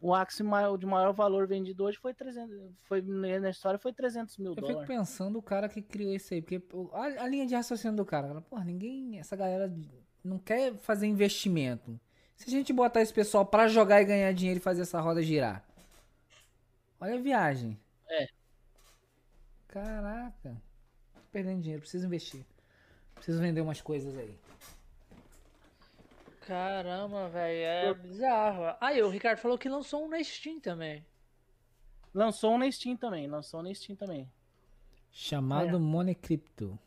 o 0.00 0.10
ma- 0.44 0.76
de 0.76 0.86
maior 0.86 1.12
valor 1.12 1.46
vendido 1.46 1.84
hoje 1.84 1.98
foi 1.98 2.14
300, 2.14 2.56
foi 2.84 3.00
na 3.02 3.50
história 3.50 3.78
foi 3.78 3.92
300 3.92 4.36
mil 4.38 4.52
Eu 4.52 4.54
fico 4.54 4.66
dólares. 4.68 4.86
pensando 4.88 5.38
o 5.38 5.42
cara 5.42 5.68
que 5.68 5.82
criou 5.82 6.12
isso 6.14 6.32
aí, 6.34 6.40
porque 6.40 6.62
a, 6.92 7.24
a 7.24 7.26
linha 7.28 7.46
de 7.46 7.54
raciocínio 7.54 7.96
do 7.96 8.04
cara, 8.04 8.28
cara, 8.28 8.40
porra, 8.40 8.64
ninguém, 8.64 9.18
essa 9.18 9.34
galera 9.36 9.72
não 10.22 10.38
quer 10.38 10.74
fazer 10.76 11.06
investimento. 11.06 11.98
Se 12.36 12.46
a 12.46 12.50
gente 12.50 12.72
botar 12.72 13.00
esse 13.02 13.12
pessoal 13.12 13.44
pra 13.44 13.66
jogar 13.66 14.00
e 14.00 14.04
ganhar 14.04 14.32
dinheiro 14.32 14.58
e 14.60 14.62
fazer 14.62 14.82
essa 14.82 15.00
roda 15.00 15.20
girar. 15.22 15.64
Olha 17.00 17.14
a 17.14 17.20
viagem. 17.20 17.76
É. 18.08 18.28
Caraca. 19.66 20.62
Tô 21.14 21.20
perdendo 21.32 21.60
dinheiro, 21.60 21.82
preciso 21.82 22.06
investir. 22.06 22.44
Preciso 23.14 23.40
vender 23.40 23.60
umas 23.60 23.80
coisas 23.80 24.16
aí. 24.16 24.34
Caramba, 26.48 27.28
velho, 27.28 27.62
é 27.62 27.92
bizarro. 27.94 28.74
Ah, 28.80 28.94
e 28.94 29.02
o 29.02 29.10
Ricardo 29.10 29.38
falou 29.38 29.58
que 29.58 29.68
lançou 29.68 30.06
um 30.06 30.08
na 30.08 30.24
Steam 30.24 30.58
também. 30.58 31.04
Lançou 32.14 32.54
um 32.54 32.58
na 32.58 32.72
Steam 32.72 32.96
também, 32.96 33.26
lançou 33.26 33.60
um 33.60 33.64
na 33.64 33.74
Steam 33.74 33.94
também. 33.94 34.26
Chamado 35.10 35.76
É. 35.76 35.78
Monecrypto. 35.78 36.78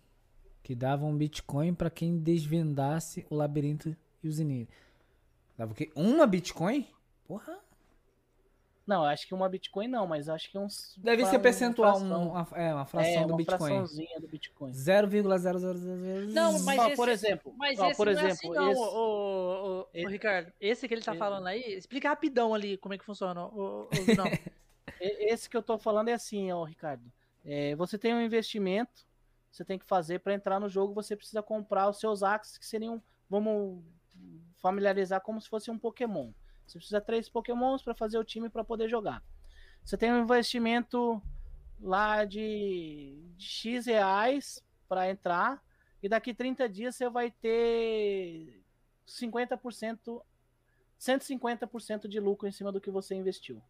Que 0.63 0.73
dava 0.73 1.05
um 1.05 1.15
Bitcoin 1.15 1.75
pra 1.75 1.91
quem 1.91 2.17
desvendasse 2.17 3.23
o 3.29 3.35
labirinto 3.35 3.95
e 4.23 4.27
os 4.27 4.39
inimigos. 4.39 4.73
Dava 5.55 5.73
o 5.73 5.75
quê? 5.75 5.91
Uma 5.95 6.25
Bitcoin? 6.25 6.87
Porra. 7.27 7.59
Não, 8.91 9.05
acho 9.05 9.25
que 9.25 9.33
uma 9.33 9.47
Bitcoin 9.47 9.87
não, 9.87 10.05
mas 10.05 10.27
acho 10.27 10.51
que 10.51 10.57
uns. 10.57 10.93
Deve 10.97 11.23
uma- 11.23 11.29
ser 11.31 11.39
percentual, 11.39 11.97
fração. 11.97 12.23
um- 12.23 12.31
uma, 12.31 12.47
é, 12.55 12.73
uma 12.73 12.85
fração 12.85 13.09
é, 13.09 13.21
do 13.21 13.27
uma 13.29 13.37
Bitcoin. 13.37 13.57
fraçãozinha 13.69 14.19
do 14.19 14.27
Bitcoin. 14.27 14.73
0,0000. 14.73 16.27
Não, 16.33 16.59
mas 16.63 16.77
Ó, 16.79 16.87
esse- 16.87 16.95
por 16.97 17.07
exemplo, 17.07 17.53
Mas 17.57 17.79
ó, 17.79 17.87
esse 17.87 17.95
por 17.97 18.05
não 18.07 18.11
é 18.11 18.15
exemplo, 18.15 18.35
assim 18.35 18.49
não, 18.59 18.71
esse- 18.71 18.81
ô, 18.81 19.79
ô, 19.83 19.87
esse- 19.93 20.07
Ricardo. 20.11 20.53
Esse 20.59 20.87
que 20.89 20.93
ele 20.93 21.01
tá 21.01 21.11
esse- 21.13 21.19
falando 21.19 21.47
aí, 21.47 21.61
explica 21.77 22.09
rapidão 22.09 22.53
ali 22.53 22.75
como 22.77 22.93
é 22.93 22.97
que 22.97 23.05
funciona. 23.05 23.45
ô, 23.45 23.87
não. 24.17 24.25
E- 24.99 25.31
Esse 25.33 25.49
que 25.49 25.55
eu 25.55 25.63
tô 25.63 25.77
falando 25.77 26.09
é 26.09 26.13
assim, 26.13 26.51
ó, 26.51 26.63
Ricardo. 26.65 27.09
É, 27.45 27.73
você 27.77 27.97
tem 27.97 28.13
um 28.13 28.21
investimento, 28.21 29.05
você 29.49 29.63
tem 29.63 29.79
que 29.79 29.85
fazer 29.85 30.19
para 30.19 30.33
entrar 30.33 30.59
no 30.59 30.67
jogo, 30.67 30.93
você 30.93 31.15
precisa 31.15 31.41
comprar 31.41 31.87
os 31.89 31.97
seus 31.99 32.23
axes 32.23 32.57
que 32.57 32.65
seriam, 32.65 33.01
vamos 33.29 33.81
familiarizar 34.57 35.21
como 35.21 35.39
se 35.41 35.47
fosse 35.49 35.71
um 35.71 35.77
Pokémon. 35.79 36.31
Você 36.71 36.77
precisa 36.79 36.99
de 36.99 37.05
três 37.05 37.27
Pokémons 37.27 37.83
para 37.83 37.93
fazer 37.93 38.17
o 38.17 38.23
time 38.23 38.49
para 38.49 38.63
poder 38.63 38.87
jogar. 38.87 39.23
Você 39.83 39.97
tem 39.97 40.11
um 40.11 40.21
investimento 40.21 41.21
lá 41.79 42.23
de, 42.23 43.21
de 43.35 43.45
X 43.45 43.85
reais 43.85 44.63
para 44.87 45.09
entrar, 45.09 45.61
e 46.01 46.07
daqui 46.09 46.33
30 46.33 46.67
dias 46.69 46.95
você 46.95 47.09
vai 47.09 47.31
ter 47.31 48.63
50%, 49.07 50.21
150% 50.99 52.07
de 52.07 52.19
lucro 52.19 52.47
em 52.47 52.51
cima 52.51 52.71
do 52.71 52.81
que 52.81 52.89
você 52.89 53.15
investiu. 53.15 53.61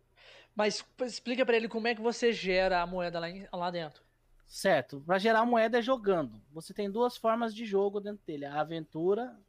Mas 0.55 0.85
explica 1.01 1.45
para 1.45 1.55
ele 1.55 1.67
como 1.67 1.87
é 1.87 1.95
que 1.95 2.01
você 2.01 2.31
gera 2.31 2.81
a 2.81 2.87
moeda 2.87 3.19
lá, 3.19 3.29
em, 3.29 3.47
lá 3.51 3.71
dentro. 3.71 4.03
Certo. 4.47 5.01
Para 5.05 5.17
gerar 5.17 5.45
moeda 5.45 5.79
é 5.79 5.81
jogando. 5.81 6.41
Você 6.51 6.73
tem 6.73 6.91
duas 6.91 7.15
formas 7.15 7.55
de 7.55 7.65
jogo 7.65 8.01
dentro 8.01 8.25
dele: 8.25 8.45
a 8.45 8.59
aventura 8.59 9.39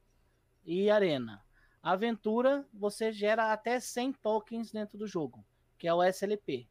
e 0.64 0.88
arena. 0.88 1.44
A 1.82 1.92
aventura 1.92 2.64
você 2.72 3.12
gera 3.12 3.52
até 3.52 3.80
100 3.80 4.12
tokens 4.12 4.70
dentro 4.70 4.96
do 4.96 5.06
jogo, 5.06 5.44
que 5.76 5.88
é 5.88 5.92
o 5.92 6.02
SLP. 6.02 6.68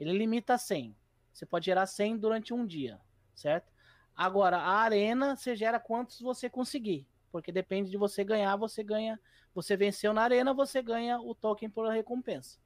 Ele 0.00 0.12
limita 0.16 0.54
a 0.54 0.58
100. 0.58 0.96
Você 1.32 1.44
pode 1.44 1.66
gerar 1.66 1.86
100 1.86 2.16
durante 2.16 2.54
um 2.54 2.66
dia, 2.66 2.98
certo? 3.34 3.70
Agora, 4.16 4.56
a 4.56 4.78
arena 4.78 5.36
você 5.36 5.54
gera 5.54 5.78
quantos 5.78 6.20
você 6.20 6.48
conseguir, 6.48 7.06
porque 7.30 7.52
depende 7.52 7.90
de 7.90 7.98
você 7.98 8.24
ganhar, 8.24 8.56
você 8.56 8.82
ganha, 8.82 9.20
você 9.54 9.76
venceu 9.76 10.12
na 10.12 10.22
arena, 10.22 10.54
você 10.54 10.82
ganha 10.82 11.20
o 11.20 11.34
token 11.34 11.68
por 11.68 11.86
recompensa. 11.88 12.58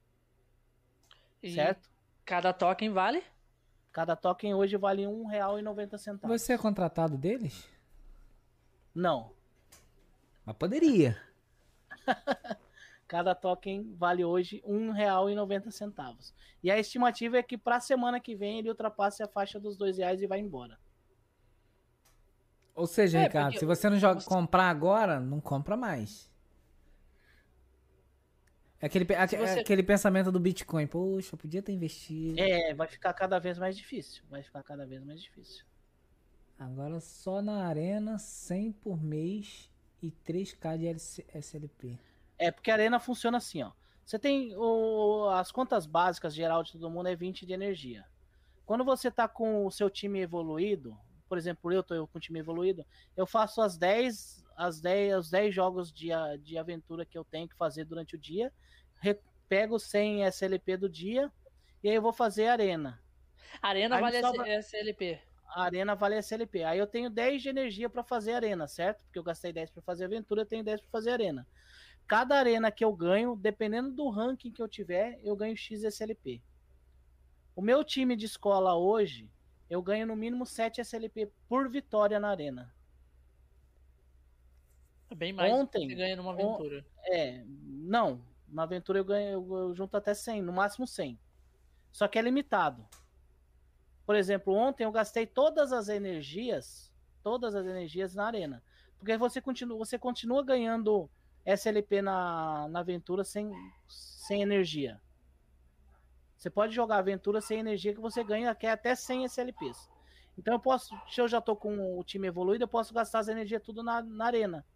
E 1.43 1.53
certo? 1.53 1.91
Cada 2.25 2.53
token 2.53 2.91
vale? 2.91 3.25
Cada 3.91 4.15
token 4.15 4.55
hoje 4.55 4.77
vale 4.77 5.05
R$ 5.05 5.13
1,90. 5.13 6.29
Você 6.29 6.53
é 6.53 6.59
contratado 6.59 7.19
deles? 7.19 7.69
Não. 8.95 9.33
Mas 10.47 10.57
poderia. 10.57 11.32
Cada 13.07 13.35
token 13.35 13.95
vale 13.95 14.25
hoje 14.25 14.63
R$ 14.65 14.73
1,90. 14.73 16.33
E 16.63 16.71
a 16.71 16.79
estimativa 16.79 17.37
é 17.37 17.43
que 17.43 17.59
para 17.59 17.77
a 17.77 17.81
semana 17.81 18.19
que 18.19 18.35
vem 18.35 18.59
ele 18.59 18.69
ultrapasse 18.69 19.23
a 19.23 19.29
faixa 19.29 19.61
dos 19.61 19.79
R$ 19.79 19.93
reais 19.93 20.23
e 20.23 20.27
vai 20.27 20.39
embora. 20.39 20.79
Ou 22.75 22.87
seja, 22.87 23.19
é, 23.19 23.25
Ricardo, 23.25 23.59
se 23.59 23.67
você 23.67 23.91
não 23.91 23.99
joga, 23.99 24.21
você... 24.21 24.29
comprar 24.29 24.71
agora, 24.71 25.21
não 25.21 25.41
compra 25.41 25.77
mais. 25.77 26.31
É 28.81 28.87
aquele, 28.87 29.05
você... 29.05 29.61
aquele 29.61 29.83
pensamento 29.83 30.33
do 30.33 30.41
Bitcoin. 30.41 30.87
Poxa, 30.87 31.37
podia 31.37 31.63
ter 31.63 31.73
investido. 31.73 32.41
É, 32.41 32.75
vai 32.75 32.89
ficar 32.89 33.13
cada 33.13 33.39
vez 33.39 33.59
mais 33.59 33.77
difícil. 33.77 34.25
Vai 34.29 34.43
ficar 34.43 34.63
cada 34.63 34.87
vez 34.87 35.05
mais 35.05 35.21
difícil. 35.21 35.65
Agora 36.59 36.99
só 37.01 37.43
na 37.43 37.67
arena, 37.67 38.19
100 38.19 38.73
por 38.73 39.03
mês 39.03 39.72
e 40.03 40.11
3k 40.11 40.79
de 40.79 40.87
SLP. 41.39 41.99
É, 42.39 42.51
porque 42.51 42.71
a 42.71 42.75
arena 42.75 42.99
funciona 42.99 43.39
assim, 43.39 43.63
ó. 43.63 43.73
Você 44.05 44.19
tem 44.19 44.55
o, 44.57 45.29
as 45.29 45.53
contas 45.53 45.87
básicas 45.87 46.35
geral 46.35 46.63
de 46.63 46.73
todo 46.73 46.91
mundo 46.91 47.09
é 47.09 47.15
20 47.15 47.47
de 47.47 47.53
energia. 47.53 48.05
Quando 48.67 48.85
você 48.85 49.11
tá 49.11 49.29
com 49.29 49.65
o 49.65 49.71
seu 49.71 49.89
time 49.89 50.21
evoluído, 50.21 50.99
por 51.29 51.39
exemplo, 51.39 51.73
eu 51.73 51.83
tô 51.83 52.07
com 52.09 52.19
o 52.19 52.21
time 52.21 52.41
evoluído, 52.41 52.85
eu 53.17 53.27
faço 53.27 53.63
as 53.63 53.79
10, 53.79 54.45
as 54.57 54.81
10, 54.81 55.19
os 55.19 55.31
10 55.31 55.55
jogos 55.55 55.93
de, 55.93 56.09
de 56.43 56.59
aventura 56.59 57.07
que 57.07 57.17
eu 57.17 57.25
tenho 57.25 57.49
que 57.49 57.57
fazer 57.57 57.85
durante 57.85 58.17
o 58.17 58.19
dia 58.19 58.53
pego 59.53 59.79
100 59.79 60.25
SLP 60.25 60.79
do 60.79 60.89
dia 60.89 61.31
e 61.85 61.91
aí 61.91 61.95
eu 61.95 62.01
vou 62.01 62.13
fazer 62.15 62.47
arena. 62.47 62.99
Arena 63.61 63.97
aí 63.97 64.01
vale 64.01 64.21
sobra... 64.23 64.49
SLP. 64.61 65.21
A 65.55 65.65
arena 65.65 65.95
vale 65.95 66.17
SLP. 66.17 66.65
Aí 66.65 66.79
eu 66.79 66.87
tenho 66.87 67.11
10 67.11 67.43
de 67.43 67.49
energia 67.49 67.89
para 67.89 68.03
fazer 68.03 68.33
arena, 68.33 68.67
certo? 68.67 69.05
Porque 69.05 69.19
eu 69.19 69.23
gastei 69.23 69.53
10 69.53 69.71
para 69.71 69.83
fazer 69.83 70.05
aventura, 70.05 70.43
eu 70.43 70.47
tenho 70.47 70.65
10 70.65 70.81
para 70.81 70.91
fazer 70.91 71.11
arena. 71.11 71.47
Cada 72.07 72.37
arena 72.37 72.71
que 72.71 72.85
eu 72.85 72.93
ganho, 72.93 73.37
dependendo 73.37 73.91
do 73.93 74.09
ranking 74.09 74.51
que 74.51 74.63
eu 74.63 74.69
tiver, 74.69 75.21
eu 75.23 75.37
ganho 75.37 75.57
X 75.57 75.85
SLP. 75.85 76.43
O 77.55 77.61
meu 77.61 77.85
time 77.85 78.17
de 78.17 78.27
escola 78.27 78.75
hoje, 78.75 79.31
eu 79.69 79.83
ganho 79.83 80.07
no 80.07 80.17
mínimo 80.17 80.47
7 80.47 80.81
SLP 80.81 81.31
por 81.49 81.69
vitória 81.69 82.19
na 82.19 82.31
arena. 82.31 82.75
É 85.11 85.15
bem 85.15 85.33
mais 85.33 85.53
Ontem, 85.53 85.89
que 85.89 85.95
você 85.95 86.01
ganha 86.01 86.17
numa 86.17 86.33
aventura. 86.33 86.79
On... 86.79 87.15
É, 87.15 87.45
não, 87.47 88.25
na 88.49 88.63
aventura 88.63 88.99
eu 88.99 89.05
ganho, 89.05 89.29
eu, 89.29 89.57
eu 89.57 89.75
junto 89.75 89.95
até 89.97 90.15
100, 90.15 90.41
no 90.43 90.53
máximo 90.53 90.87
100. 90.87 91.19
Só 91.91 92.09
que 92.09 92.19
é 92.19 92.23
limitado. 92.23 92.87
Por 94.05 94.17
exemplo, 94.17 94.55
ontem 94.55 94.85
eu 94.85 94.93
gastei 94.93 95.27
todas 95.27 95.73
as 95.73 95.89
energias, 95.89 96.93
todas 97.23 97.55
as 97.55 97.67
energias 97.67 98.15
na 98.15 98.27
arena. 98.27 98.63
Porque 98.99 99.17
você 99.17 99.41
continua, 99.41 99.79
você 99.79 99.99
continua 99.99 100.45
ganhando 100.45 101.09
SLP 101.45 102.03
na, 102.03 102.69
na 102.69 102.81
aventura 102.81 103.25
sem, 103.25 103.53
sem 103.89 104.43
energia. 104.43 105.01
Você 106.37 106.51
pode 106.51 106.75
jogar 106.75 106.99
aventura 106.99 107.41
sem 107.41 107.61
energia 107.61 107.95
que 107.95 108.01
você 108.01 108.25
ganha 108.25 108.55
que 108.55 108.67
é 108.67 108.73
até 108.73 108.95
100 108.95 109.25
SLPs. 109.27 109.89
Então 110.37 110.55
eu 110.55 110.61
posso, 110.61 110.95
se 111.09 111.21
eu 111.21 111.29
já 111.29 111.41
tô 111.41 111.55
com 111.55 111.99
o 111.99 112.03
time 112.03 112.27
evoluído, 112.27 112.65
eu 112.65 112.69
posso 112.69 112.93
gastar 112.93 113.21
as 113.21 113.29
energias 113.29 113.63
tudo 113.63 113.83
na, 113.83 114.03
na 114.03 114.27
arena. 114.27 114.67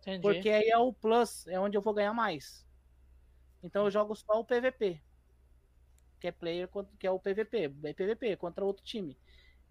Entendi. 0.00 0.22
Porque 0.22 0.48
aí 0.48 0.68
é 0.68 0.78
o 0.78 0.92
plus, 0.92 1.46
é 1.46 1.60
onde 1.60 1.76
eu 1.76 1.82
vou 1.82 1.94
ganhar 1.94 2.12
mais. 2.12 2.66
Então 3.62 3.84
eu 3.84 3.90
jogo 3.90 4.14
só 4.14 4.40
o 4.40 4.44
PVP. 4.44 5.00
Que 6.26 6.30
é 6.30 6.32
player, 6.32 6.68
que 6.98 7.06
é 7.06 7.10
o 7.10 7.20
PVP, 7.20 7.72
é 7.84 7.92
PVP 7.92 8.36
contra 8.36 8.64
outro 8.64 8.82
time. 8.82 9.16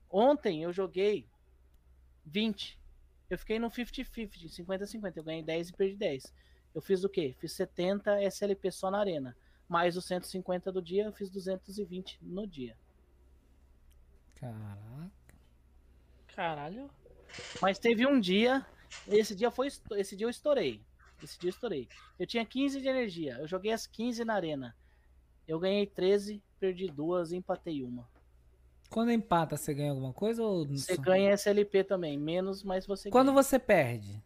Ontem 0.10 0.64
eu 0.64 0.72
joguei 0.72 1.28
20. 2.26 2.80
Eu 3.30 3.38
fiquei 3.38 3.60
no 3.60 3.70
50-50, 3.70 4.56
50-50. 4.66 5.18
Eu 5.18 5.24
ganhei 5.24 5.44
10 5.44 5.68
e 5.68 5.74
perdi 5.74 5.98
10. 5.98 6.34
Eu 6.74 6.82
fiz 6.82 7.04
o 7.04 7.10
quê? 7.10 7.36
Fiz 7.40 7.52
70 7.52 8.22
SLP 8.24 8.72
só 8.72 8.90
na 8.90 9.00
arena. 9.00 9.36
Mais 9.68 9.98
os 9.98 10.06
150 10.06 10.72
do 10.72 10.82
dia, 10.82 11.04
eu 11.04 11.12
fiz 11.12 11.30
220 11.30 12.20
no 12.22 12.48
dia. 12.48 12.78
Caraca. 14.36 15.12
Caralho. 16.28 16.90
Mas 17.62 17.80
teve 17.80 18.08
um 18.08 18.18
dia, 18.18 18.66
esse 19.10 19.36
dia 19.36 19.52
foi 19.52 19.68
esse 19.68 20.16
dia 20.16 20.26
eu 20.26 20.30
estourei. 20.30 20.82
Esse 21.22 21.38
dia 21.38 21.50
eu 21.50 21.54
estourei. 21.54 21.90
Eu 22.18 22.26
tinha 22.26 22.46
15 22.46 22.80
de 22.80 22.88
energia. 22.88 23.40
Eu 23.40 23.48
joguei 23.48 23.74
as 23.74 23.86
15 23.86 24.24
na 24.24 24.36
arena. 24.36 24.74
Eu 25.48 25.60
ganhei 25.60 25.86
13, 25.86 26.42
perdi 26.60 26.88
duas 26.88 27.32
e 27.32 27.38
empatei 27.38 27.84
uma. 27.84 28.08
Quando 28.90 29.12
empata, 29.12 29.58
você 29.58 29.74
ganha 29.74 29.92
alguma 29.92 30.14
coisa? 30.14 30.44
Ou... 30.44 30.66
Você 30.68 30.98
ganha 30.98 31.32
SLP 31.34 31.84
também, 31.84 32.18
menos, 32.18 32.64
mas 32.64 32.86
você 32.86 33.10
Quando 33.10 33.28
ganha. 33.28 33.44
você 33.44 33.60
perde? 33.60 34.24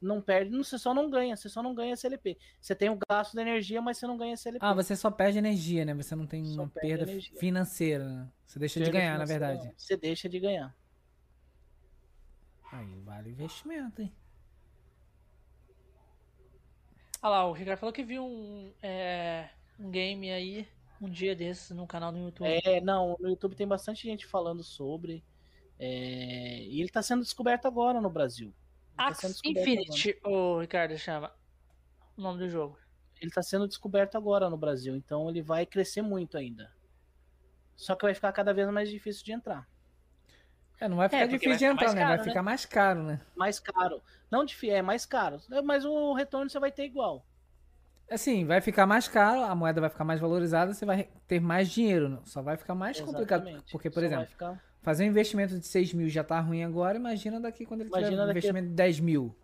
Não 0.00 0.20
perde, 0.20 0.56
você 0.56 0.78
só 0.78 0.94
não 0.94 1.10
ganha, 1.10 1.36
você 1.36 1.48
só 1.48 1.62
não 1.62 1.74
ganha 1.74 1.94
SLP. 1.94 2.38
Você 2.60 2.74
tem 2.74 2.88
o 2.88 2.92
um 2.92 2.98
gasto 3.08 3.32
de 3.32 3.40
energia, 3.40 3.82
mas 3.82 3.98
você 3.98 4.06
não 4.06 4.16
ganha 4.16 4.34
SLP. 4.34 4.58
Ah, 4.60 4.72
você 4.72 4.94
só 4.94 5.10
perde 5.10 5.38
energia, 5.38 5.84
né? 5.84 5.92
Você 5.94 6.14
não 6.14 6.26
tem 6.26 6.44
só 6.44 6.62
uma 6.62 6.68
perda 6.68 7.02
energia. 7.02 7.38
financeira. 7.38 8.04
Né? 8.04 8.28
Você 8.46 8.58
deixa 8.58 8.78
perda 8.78 8.92
de 8.92 8.98
ganhar, 8.98 9.18
na 9.18 9.24
verdade. 9.24 9.72
Você 9.76 9.96
deixa 9.96 10.28
de 10.28 10.38
ganhar. 10.38 10.74
Aí 12.70 13.00
vale 13.00 13.30
investimento, 13.30 14.02
hein? 14.02 14.12
Olha 17.20 17.30
lá, 17.30 17.46
o 17.48 17.52
Ricardo 17.52 17.80
falou 17.80 17.92
que 17.92 18.04
viu 18.04 18.24
um, 18.24 18.72
é, 18.80 19.48
um 19.78 19.90
game 19.90 20.30
aí 20.30 20.68
um 21.00 21.08
dia 21.08 21.34
desses 21.34 21.70
no 21.70 21.86
canal 21.86 22.12
do 22.12 22.18
YouTube. 22.18 22.48
É, 22.64 22.80
não, 22.80 23.16
no 23.20 23.28
YouTube 23.28 23.54
tem 23.54 23.66
bastante 23.66 24.02
gente 24.02 24.26
falando 24.26 24.62
sobre. 24.62 25.24
É, 25.78 26.62
e 26.64 26.80
ele 26.80 26.88
tá 26.88 27.02
sendo 27.02 27.22
descoberto 27.22 27.66
agora 27.66 28.00
no 28.00 28.10
Brasil. 28.10 28.52
Tá 28.96 29.12
Infinity, 29.44 30.18
o 30.24 30.58
Ricardo 30.58 30.98
chama 30.98 31.32
o 32.16 32.20
nome 32.20 32.38
do 32.38 32.48
jogo. 32.48 32.76
Ele 33.20 33.30
tá 33.30 33.42
sendo 33.42 33.68
descoberto 33.68 34.16
agora 34.16 34.50
no 34.50 34.56
Brasil, 34.56 34.96
então 34.96 35.28
ele 35.28 35.40
vai 35.40 35.64
crescer 35.64 36.02
muito 36.02 36.36
ainda. 36.36 36.72
Só 37.76 37.94
que 37.94 38.04
vai 38.04 38.14
ficar 38.14 38.32
cada 38.32 38.52
vez 38.52 38.68
mais 38.70 38.90
difícil 38.90 39.24
de 39.24 39.32
entrar. 39.32 39.68
É, 40.80 40.88
não 40.88 40.96
vai 40.96 41.08
ficar 41.08 41.22
é, 41.22 41.26
difícil 41.26 41.50
vai 41.50 41.58
de 41.58 41.64
entrar, 41.64 41.94
né? 41.94 42.00
Caro, 42.00 42.16
vai 42.16 42.24
ficar 42.24 42.34
né? 42.34 42.42
mais 42.42 42.64
caro, 42.64 43.02
né? 43.02 43.20
Mais 43.36 43.60
caro. 43.60 44.02
Não 44.30 44.44
é 44.64 44.82
mais 44.82 45.06
caro. 45.06 45.40
Mas 45.64 45.84
o 45.84 46.12
retorno 46.12 46.50
você 46.50 46.58
vai 46.58 46.72
ter 46.72 46.84
igual. 46.84 47.24
Assim, 48.10 48.44
vai 48.44 48.60
ficar 48.60 48.86
mais 48.86 49.06
caro, 49.06 49.42
a 49.42 49.54
moeda 49.54 49.80
vai 49.80 49.90
ficar 49.90 50.04
mais 50.04 50.18
valorizada, 50.18 50.72
você 50.72 50.86
vai 50.86 51.08
ter 51.26 51.40
mais 51.40 51.68
dinheiro. 51.68 52.20
Só 52.24 52.40
vai 52.40 52.56
ficar 52.56 52.74
mais 52.74 52.96
Exatamente. 52.96 53.28
complicado. 53.28 53.64
Porque, 53.70 53.90
por 53.90 54.00
Só 54.00 54.06
exemplo, 54.06 54.26
ficar... 54.26 54.64
fazer 54.80 55.04
um 55.04 55.08
investimento 55.08 55.58
de 55.58 55.66
6 55.66 55.92
mil 55.92 56.08
já 56.08 56.24
tá 56.24 56.40
ruim 56.40 56.64
agora, 56.64 56.96
imagina 56.96 57.38
daqui 57.38 57.66
quando 57.66 57.82
ele 57.82 57.90
imagina 57.90 58.10
tiver 58.10 58.24
um 58.24 58.30
investimento 58.30 58.68
de 58.68 58.74
10 58.74 59.00
mil. 59.00 59.36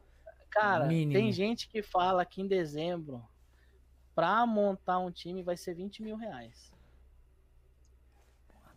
Cara, 0.50 0.86
mínimo. 0.86 1.12
tem 1.12 1.32
gente 1.32 1.68
que 1.68 1.82
fala 1.82 2.24
que 2.24 2.40
em 2.40 2.46
dezembro, 2.46 3.22
pra 4.14 4.46
montar 4.46 4.98
um 4.98 5.10
time, 5.10 5.42
vai 5.42 5.56
ser 5.56 5.74
20 5.74 6.02
mil 6.02 6.16
reais. 6.16 6.72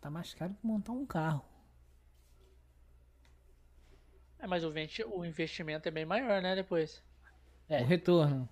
Tá 0.02 0.10
mais 0.10 0.34
caro 0.34 0.54
que 0.54 0.66
montar 0.66 0.92
um 0.92 1.06
carro. 1.06 1.44
É, 4.40 4.48
mas 4.48 4.64
o, 4.64 4.72
o 5.14 5.26
investimento 5.26 5.88
é 5.88 5.92
bem 5.92 6.06
maior, 6.06 6.42
né? 6.42 6.56
Depois. 6.56 7.04
É. 7.68 7.82
O 7.82 7.86
retorno. 7.86 8.48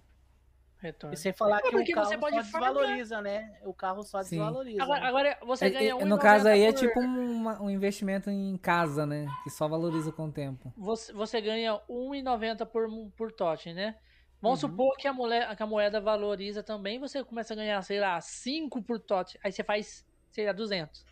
Retorno. 0.85 1.13
E 1.13 1.17
sem 1.17 1.33
falar 1.33 1.59
é 1.59 1.61
que 1.61 1.75
o 1.75 1.95
carro 1.95 2.19
só 2.19 2.29
desvaloriza, 2.29 3.21
né? 3.21 3.59
O 3.63 3.73
carro 3.73 4.03
só 4.03 4.23
Sim. 4.23 4.37
desvaloriza. 4.37 4.83
Agora, 4.83 5.01
né? 5.01 5.07
agora 5.07 5.37
você 5.45 5.69
ganha 5.69 5.91
é, 5.91 5.95
um 5.95 6.05
No 6.05 6.17
caso 6.17 6.47
aí 6.47 6.61
por... 6.61 6.67
é 6.67 6.73
tipo 6.73 6.99
um, 6.99 7.63
um, 7.63 7.69
investimento 7.69 8.29
em 8.29 8.57
casa, 8.57 9.05
né? 9.05 9.27
Que 9.43 9.49
só 9.49 9.67
valoriza 9.67 10.11
com 10.11 10.27
o 10.27 10.31
tempo. 10.31 10.73
Você, 10.77 11.11
você 11.13 11.41
ganha 11.41 11.79
1,90 11.89 12.65
por, 12.65 12.87
por 13.15 13.31
totem, 13.31 13.73
né? 13.73 13.95
Vamos 14.41 14.61
Uhum. 14.61 14.69
supor 14.69 14.95
que 14.97 15.07
a, 15.07 15.13
moeda, 15.13 15.55
que 15.55 15.63
a 15.63 15.67
moeda 15.67 15.99
valoriza 15.99 16.61
também, 16.61 16.99
você 16.99 17.23
começa 17.23 17.53
a 17.53 17.57
ganhar, 17.57 17.81
sei 17.81 17.99
lá, 17.99 18.19
5 18.21 18.81
por 18.83 18.99
TOT. 18.99 19.39
Aí 19.43 19.51
você 19.51 19.63
faz, 19.63 20.05
sei 20.31 20.45
lá, 20.45 20.51
200. 20.51 21.05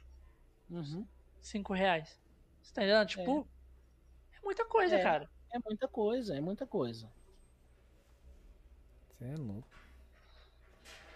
Uhum. 0.69 1.05
5 1.41 1.73
reais. 1.73 2.21
Você 2.61 2.73
tá 2.73 2.83
entendendo? 2.83 3.07
Tipo, 3.07 3.47
é, 4.33 4.39
muita 4.43 4.65
coisa, 4.65 4.95
É. 4.95 5.01
cara. 5.01 5.29
É 5.53 5.59
muita 5.59 5.87
coisa, 5.87 6.35
é 6.35 6.41
muita 6.41 6.65
coisa. 6.65 7.11
Você 9.23 9.27
é 9.27 9.37
louco. 9.37 9.67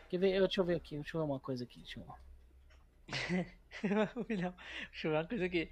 Quer 0.09 0.17
ver? 0.17 0.33
Eu, 0.33 0.47
deixa 0.47 0.61
eu 0.61 0.65
ver 0.65 0.75
aqui, 0.75 0.95
deixa 0.95 1.17
eu 1.17 1.21
ver 1.21 1.27
uma 1.29 1.39
coisa 1.41 1.65
aqui. 1.65 1.79
Deixa 1.81 1.99
eu... 1.99 2.05
Milhão. 4.29 4.55
Deixa 4.91 5.07
eu 5.07 5.11
ver 5.11 5.17
uma 5.17 5.27
coisa 5.27 5.45
aqui. 5.45 5.69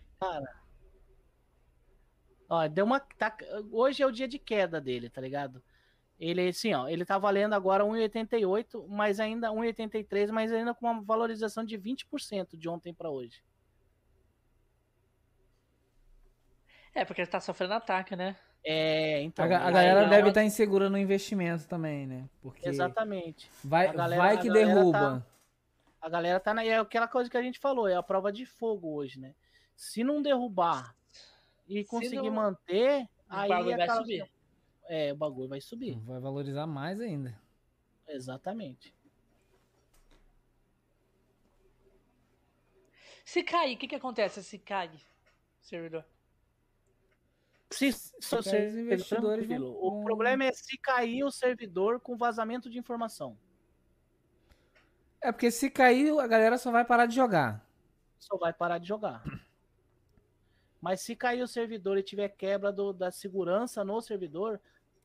Ó, 2.49 2.67
deu 2.67 2.83
uma. 2.85 2.99
tá- 2.99 3.37
hoje 3.71 4.03
é 4.03 4.05
o 4.05 4.11
dia 4.11 4.27
de 4.27 4.37
queda 4.37 4.81
dele, 4.81 5.09
tá 5.09 5.21
ligado? 5.21 5.63
Ele, 6.19 6.47
assim, 6.49 6.73
ó, 6.73 6.87
ele 6.89 7.05
tá 7.05 7.17
valendo 7.17 7.53
agora 7.53 7.83
1,88, 7.85 8.85
mas 8.87 9.19
ainda 9.19 9.49
1,83, 9.51 10.29
mas 10.31 10.51
ainda 10.51 10.73
com 10.73 10.85
uma 10.85 11.01
valorização 11.01 11.63
de 11.63 11.77
20% 11.77 12.57
de 12.57 12.69
ontem 12.69 12.93
pra 12.93 13.09
hoje. 13.09 13.41
É, 16.93 17.03
porque 17.05 17.21
ele 17.21 17.29
tá 17.29 17.39
sofrendo 17.39 17.73
ataque, 17.73 18.15
né? 18.15 18.37
É, 18.67 19.21
então. 19.21 19.45
a, 19.45 19.47
a 19.47 19.71
galera 19.71 20.01
dá 20.05 20.09
deve 20.09 20.29
estar 20.29 20.43
insegura 20.43 20.89
no 20.89 20.97
investimento 20.97 21.67
também, 21.67 22.07
né? 22.07 22.27
Porque 22.41 22.67
Exatamente. 22.67 23.49
vai, 23.63 23.87
A 23.87 23.93
galera- 23.93 24.21
vai 24.23 24.35
a 24.35 24.39
que 24.39 24.47
galera 24.47 24.65
derruba. 24.65 24.99
tá- 24.99 25.25
A 26.01 26.09
galera 26.09 26.39
tá 26.39 26.53
na. 26.53 26.63
É 26.65 26.77
aquela 26.79 27.07
coisa 27.07 27.29
que 27.29 27.37
a 27.37 27.41
gente 27.43 27.59
falou, 27.59 27.87
é 27.87 27.95
a 27.95 28.01
prova 28.03 28.31
de 28.31 28.45
fogo 28.45 28.93
hoje, 28.95 29.19
né? 29.19 29.35
Se 29.75 30.03
não 30.03 30.19
derrubar 30.21 30.95
e 31.67 31.83
conseguir 31.85 32.17
não- 32.29 32.31
manter, 32.31 33.03
O 33.03 33.07
aí 33.29 33.49
bagulho 33.49 33.75
vai 33.77 33.81
aquela- 33.85 33.99
subir. 34.01 34.31
É, 34.87 35.13
o 35.13 35.15
bagulho 35.15 35.47
vai 35.47 35.61
subir. 35.61 35.99
Vai 35.99 36.19
valorizar 36.19 36.65
mais 36.67 36.99
ainda. 37.01 37.39
Exatamente. 38.07 38.93
Se 43.23 43.43
cair, 43.43 43.75
o 43.75 43.77
que 43.79 43.87
que 43.87 43.95
acontece 43.95 44.43
se 44.43 44.57
cai 44.59 44.87
o 44.87 44.99
servidor? 45.61 46.05
Se, 47.77 47.91
se 47.91 48.35
o 48.35 48.39
os 48.39 48.45
servidor- 48.45 48.79
investidores 48.93 49.47
tranquilo. 49.47 49.73
vão- 49.73 50.01
O 50.01 50.03
problema 50.03 50.45
é 50.45 50.51
se 50.53 50.77
cair 50.77 51.23
o 51.23 51.31
servidor 51.31 51.99
com 51.99 52.15
vazamento 52.17 52.69
de 52.69 52.77
informação. 52.79 53.37
É 55.21 55.31
porque 55.31 55.49
se 55.51 55.69
cair, 55.69 56.17
a 56.19 56.27
galera 56.27 56.57
só 56.57 56.71
vai 56.71 56.85
parar 56.85 57.05
de 57.05 57.15
jogar. 57.15 57.65
Só 58.19 58.37
vai 58.37 58.53
parar 58.53 58.77
de 58.77 58.87
jogar. 58.87 59.23
Mas 60.81 61.01
se 61.01 61.15
cair 61.15 61.41
o 61.41 61.47
servidor 61.47 61.97
e 61.97 62.03
tiver 62.03 62.29
quebra 62.29 62.71
do- 62.71 62.93
da 62.93 63.11
segurança 63.11 63.83
no 63.83 63.99
servidor, 64.01 64.59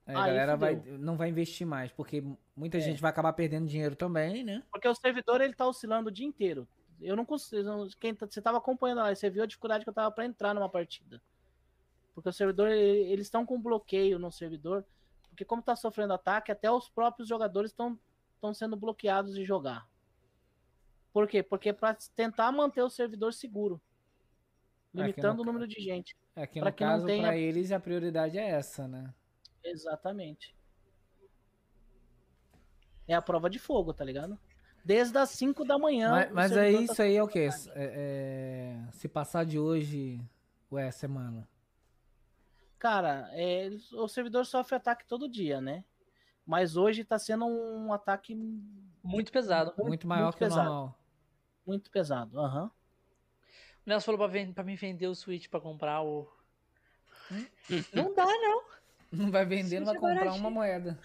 Aí 0.07 0.17
a 0.17 0.27
galera 0.27 0.57
vai, 0.57 0.75
não 0.99 1.17
vai 1.17 1.29
investir 1.29 1.67
mais, 1.67 1.91
porque 1.93 2.23
muita 2.57 2.79
É. 2.79 2.81
gente 2.81 3.01
vai 3.01 3.11
acabar 3.11 3.33
perdendo 3.33 3.67
dinheiro 3.69 3.95
também, 3.95 4.43
né? 4.45 4.63
porque 4.71 4.89
o 4.89 4.95
servidor 4.95 5.41
ele 5.41 5.55
tá 5.55 5.67
oscilando 5.67 6.09
o 6.09 6.13
dia 6.13 6.27
inteiro. 6.27 6.67
Eu 7.01 7.17
não 7.17 7.25
consigo. 7.25 7.87
Quem 7.99 8.15
tá- 8.15 8.27
você 8.27 8.43
tava 8.43 8.59
acompanhando 8.59 8.99
lá, 8.99 9.15
você 9.15 9.31
viu 9.31 9.43
a 9.43 9.47
dificuldade 9.47 9.85
que 9.85 9.89
eu 9.89 9.95
tava 9.95 10.11
para 10.11 10.27
entrar 10.27 10.53
numa 10.53 10.69
partida. 10.69 11.23
Porque 12.21 12.29
o 12.29 12.33
servidor, 12.33 12.69
ele- 12.69 13.11
eles 13.13 13.27
estão 13.27 13.45
com 13.47 13.61
bloqueio 13.61 14.19
no 14.19 14.31
servidor. 14.31 14.85
Porque 15.31 15.45
como 15.45 15.63
tá 15.63 15.75
sofrendo 15.75 16.13
ataque, 16.13 16.53
até 16.53 16.71
os 16.71 16.89
próprios 16.89 17.29
jogadores 17.29 17.71
estão 17.71 17.99
estão 18.35 18.55
sendo 18.55 18.75
bloqueados 18.75 19.35
de 19.35 19.45
jogar. 19.45 19.87
Por 21.13 21.29
quê? 21.29 21.43
Porque 21.43 21.73
para 21.75 21.95
tentar 22.17 22.51
manter 22.53 22.83
o 22.83 22.89
servidor 22.91 23.33
seguro. 23.35 23.81
no 24.95 25.03
Limitando 25.03 25.43
o 25.43 25.45
ca- 25.45 25.53
número 25.53 25.69
de 25.69 25.81
gente. 25.81 26.17
É 26.35 26.47
que 26.49 26.59
Pra 26.59 26.71
no 26.71 26.77
que 26.77 26.83
não 26.85 26.91
caso, 26.93 27.07
tenha- 27.07 27.29
pra 27.29 27.37
eles, 27.37 27.71
a 27.71 27.79
prioridade 27.79 28.37
é 28.39 28.49
essa, 28.49 28.89
né? 28.89 29.15
Exatamente. 29.63 30.53
É 33.07 33.15
a 33.15 33.23
prova 33.23 33.49
de 33.51 33.59
fogo, 33.59 33.93
tá 33.93 34.05
ligado? 34.05 34.39
Desde 34.85 35.17
as 35.19 35.31
5 35.31 35.65
da 35.65 35.79
manhã. 35.79 36.11
mas 36.11 36.31
o 36.31 36.35
mas 36.35 36.57
aí 36.57 36.75
tá 36.87 36.93
isso 36.93 37.03
aí 37.03 37.17
é 37.17 37.23
o 37.23 37.29
quê? 37.29 37.49
É- 37.75 38.79
é- 38.87 38.93
se 38.93 39.07
passar 39.09 39.45
de 39.45 39.59
hoje, 39.59 40.21
ué, 40.73 40.91
semana. 40.91 41.47
Cara, 42.81 43.29
é, 43.33 43.69
o 43.93 44.09
servidor 44.09 44.47
sofre 44.47 44.75
ataque 44.75 45.07
todo 45.07 45.29
dia, 45.29 45.61
né? 45.61 45.85
Mas 46.47 46.77
hoje 46.77 47.05
tá 47.05 47.19
sendo 47.19 47.45
um 47.47 47.93
ataque 47.93 48.35
Muito 49.05 49.31
pesado. 49.31 49.75
Muito 49.79 50.09
maior 50.09 50.25
muito 50.25 50.39
que 50.39 50.45
o 50.45 50.47
pesado. 50.49 50.65
normal. 50.65 50.99
muito 51.67 51.91
pesado. 51.91 52.41
Aham. 52.41 52.71
O 53.87 53.89
Nelson 53.89 54.17
falou 54.17 54.29
pra, 54.31 54.53
pra 54.55 54.65
mim 54.65 54.77
vender 54.77 55.07
o 55.09 55.15
Switch 55.15 55.49
pra 55.49 55.61
comprar 55.61 56.03
o. 56.03 56.27
Não 57.95 58.15
dá, 58.15 58.25
não. 58.25 58.65
Não 59.13 59.31
vai 59.31 59.45
vender, 59.45 59.81
não 59.81 59.87
vai 59.87 59.97
é 59.97 59.99
comprar 59.99 60.15
baratinho. 60.15 60.41
uma 60.41 60.51
moeda. 60.51 60.99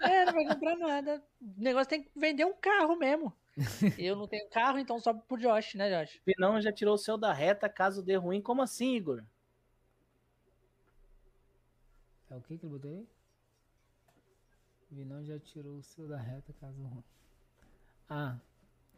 É, 0.00 0.24
não 0.24 0.32
vai 0.32 0.46
comprar 0.48 0.76
nada. 0.76 1.22
O 1.40 1.62
negócio 1.62 1.88
tem 1.88 2.02
que 2.02 2.10
vender 2.14 2.44
um 2.44 2.54
carro 2.54 2.96
mesmo. 2.96 3.32
Eu 3.98 4.16
não 4.16 4.26
tenho 4.26 4.48
carro, 4.50 4.78
então 4.78 4.98
só 4.98 5.14
pro 5.14 5.38
Josh, 5.38 5.74
né, 5.76 5.88
Josh? 5.88 6.20
Vinão 6.26 6.60
já 6.60 6.72
tirou 6.72 6.94
o 6.94 6.98
seu 6.98 7.16
da 7.16 7.32
reta 7.32 7.68
caso 7.68 8.02
dê 8.02 8.16
ruim. 8.16 8.42
Como 8.42 8.62
assim, 8.62 8.94
Igor? 8.96 9.24
É 12.32 12.36
o 12.36 12.40
que 12.40 12.56
que 12.56 12.64
ele 12.64 12.72
botou 12.72 12.90
aí? 12.90 13.06
Vinão 14.90 15.22
já 15.22 15.38
tirou 15.38 15.76
o 15.76 15.82
seu 15.82 16.08
da 16.08 16.16
reta, 16.16 16.50
caso 16.58 16.82
ruim. 16.82 17.04
Ah, 18.08 18.38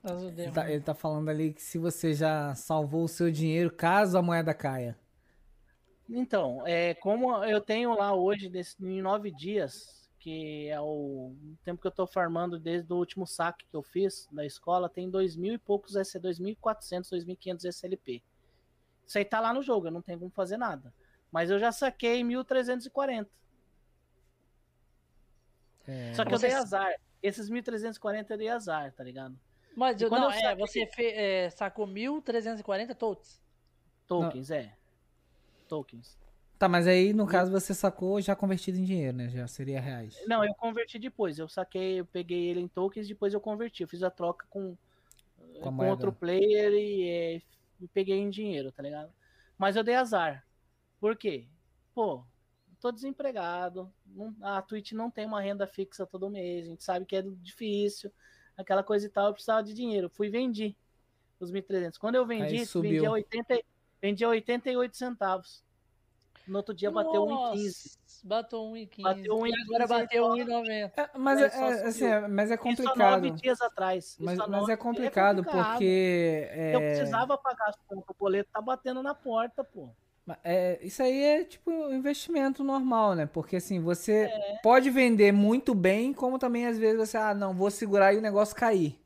Nossa, 0.04 0.26
ele 0.26 0.52
tá, 0.52 0.70
ele 0.70 0.80
tá 0.80 0.94
falando 0.94 1.28
ali 1.28 1.52
que 1.52 1.60
se 1.60 1.76
você 1.76 2.14
já 2.14 2.54
salvou 2.54 3.02
o 3.02 3.08
seu 3.08 3.32
dinheiro 3.32 3.72
caso 3.72 4.16
a 4.16 4.22
moeda 4.22 4.54
caia. 4.54 4.96
Então, 6.08 6.64
é, 6.64 6.94
como 6.94 7.44
eu 7.44 7.60
tenho 7.60 7.96
lá 7.96 8.14
hoje, 8.14 8.48
desse, 8.48 8.76
em 8.84 9.02
nove 9.02 9.32
dias, 9.32 10.08
que 10.20 10.68
é 10.68 10.80
o 10.80 11.34
tempo 11.64 11.80
que 11.82 11.88
eu 11.88 11.92
tô 11.92 12.06
farmando 12.06 12.56
desde 12.56 12.92
o 12.92 12.96
último 12.96 13.26
saque 13.26 13.66
que 13.66 13.74
eu 13.74 13.82
fiz 13.82 14.28
da 14.30 14.46
escola, 14.46 14.88
tem 14.88 15.10
dois 15.10 15.34
mil 15.34 15.54
e 15.54 15.58
poucos 15.58 15.94
SC, 15.96 16.20
2.400, 16.20 17.10
2.500 17.10 17.64
SLP. 17.64 18.22
Isso 19.04 19.18
aí 19.18 19.24
tá 19.24 19.40
lá 19.40 19.52
no 19.52 19.62
jogo, 19.62 19.88
eu 19.88 19.92
não 19.92 20.02
tenho 20.02 20.20
como 20.20 20.30
fazer 20.30 20.56
nada. 20.56 20.94
Mas 21.34 21.50
eu 21.50 21.58
já 21.58 21.72
saquei 21.72 22.22
1.340. 22.22 23.26
É, 25.84 26.14
Só 26.14 26.24
que 26.24 26.32
eu 26.32 26.38
dei 26.38 26.52
azar. 26.52 26.94
Esses 27.20 27.50
1.340 27.50 28.30
eu 28.30 28.38
dei 28.38 28.48
azar, 28.48 28.92
tá 28.92 29.02
ligado? 29.02 29.36
Mas 29.76 30.00
eu, 30.00 30.08
não, 30.08 30.26
eu 30.26 30.30
é, 30.30 30.40
saquei- 30.40 30.56
você 30.64 30.86
fe, 30.86 31.06
é, 31.08 31.50
sacou 31.50 31.88
1.340 31.88 32.94
totes. 32.94 33.42
Tokens, 34.06 34.52
é. 34.52 34.76
Tokens. 35.68 36.16
Tá, 36.56 36.68
mas 36.68 36.86
aí 36.86 37.12
no 37.12 37.26
caso 37.26 37.50
você 37.50 37.74
sacou 37.74 38.20
já 38.20 38.36
convertido 38.36 38.78
em 38.78 38.84
dinheiro, 38.84 39.16
né? 39.16 39.28
Já 39.28 39.48
seria 39.48 39.80
reais. 39.80 40.16
Não, 40.28 40.44
eu 40.44 40.54
converti 40.54 41.00
depois. 41.00 41.36
Eu 41.36 41.48
saquei, 41.48 41.98
eu 41.98 42.06
peguei 42.06 42.44
ele 42.46 42.60
em 42.60 42.68
tokens, 42.68 43.08
depois 43.08 43.34
eu 43.34 43.40
converti. 43.40 43.82
Eu 43.82 43.88
fiz 43.88 44.04
a 44.04 44.10
troca 44.10 44.46
com, 44.48 44.76
Com 45.60 45.76
com 45.76 45.90
outro 45.90 46.12
player 46.12 46.72
e, 46.74 47.08
é, 47.08 47.42
e 47.80 47.88
peguei 47.88 48.20
em 48.20 48.30
dinheiro, 48.30 48.70
tá 48.70 48.84
ligado? 48.84 49.12
Mas 49.58 49.74
eu 49.74 49.82
dei 49.82 49.96
azar. 49.96 50.46
Por 51.04 51.16
quê? 51.18 51.46
Pô, 51.94 52.24
tô 52.80 52.90
desempregado. 52.90 53.92
não- 54.06 54.34
a 54.40 54.62
Twitch 54.62 54.92
não 54.92 55.10
tem 55.10 55.26
uma 55.26 55.38
renda 55.38 55.66
fixa 55.66 56.06
todo 56.06 56.30
mês. 56.30 56.64
A 56.64 56.70
gente 56.70 56.82
sabe 56.82 57.04
que 57.04 57.14
é 57.14 57.20
difícil. 57.20 58.10
Aquela 58.56 58.82
coisa 58.82 59.04
e 59.04 59.10
tal. 59.10 59.26
Eu 59.26 59.34
precisava 59.34 59.62
de 59.62 59.74
dinheiro. 59.74 60.08
Fui 60.08 60.28
e 60.28 60.30
vendi 60.30 60.74
os 61.38 61.50
1.300. 61.52 61.98
Quando 61.98 62.14
eu 62.14 62.24
vendi, 62.24 62.64
vendi 62.80 63.04
a, 63.04 63.10
80, 63.10 63.60
vendi 64.00 64.24
a 64.24 64.28
88 64.30 64.96
centavos. 64.96 65.62
No 66.48 66.56
outro 66.56 66.72
dia 66.74 66.90
bateu 66.90 67.22
1,15. 67.26 67.28
Nossa, 67.28 67.98
Bateu 68.26 68.60
1,15. 68.62 69.02
Bateu 69.02 69.46
E 69.46 69.52
agora 69.62 69.84
1,15, 69.84 69.88
bateu 69.88 70.24
só- 70.24 70.32
1,90. 70.34 71.02
É, 71.02 71.10
mas 71.18 71.38
Aí 71.38 71.44
é, 71.44 71.50
só 71.50 71.64
é, 71.66 71.74
subiu. 71.74 71.88
assim, 71.90 72.04
é- 72.06 72.28
mas 72.28 72.50
é 72.50 72.54
Isso 72.54 72.54
há 72.54 72.64
complicado. 72.64 73.22
nove 73.22 73.30
dias 73.32 73.60
atrás. 73.60 74.16
Mas, 74.18 74.38
mas 74.38 74.48
nove- 74.48 74.72
é 74.72 74.76
complicado 74.78 75.44
porque. 75.44 76.48
Eu 76.72 76.80
é, 76.80 76.94
precisava 76.96 77.36
pagar 77.36 77.68
as 77.68 77.76
contas. 77.86 78.08
O 78.08 78.14
boleto 78.18 78.48
tá 78.50 78.62
batendo 78.62 79.02
na 79.02 79.14
porta, 79.14 79.62
pô. 79.62 79.90
É, 80.42 80.78
isso 80.84 81.02
aí 81.02 81.22
é 81.22 81.44
tipo 81.44 81.70
um 81.70 81.94
investimento 81.94 82.64
normal, 82.64 83.14
né? 83.14 83.26
Porque 83.26 83.56
assim, 83.56 83.80
você 83.80 84.24
É. 84.26 84.58
pode 84.62 84.90
vender 84.90 85.32
muito 85.32 85.74
bem, 85.74 86.12
como 86.14 86.38
também 86.38 86.66
às 86.66 86.78
vezes 86.78 86.96
você, 86.98 87.16
ah, 87.16 87.34
não, 87.34 87.54
vou 87.54 87.70
segurar 87.70 88.14
e 88.14 88.18
o 88.18 88.22
negócio 88.22 88.56
cair. 88.56 88.98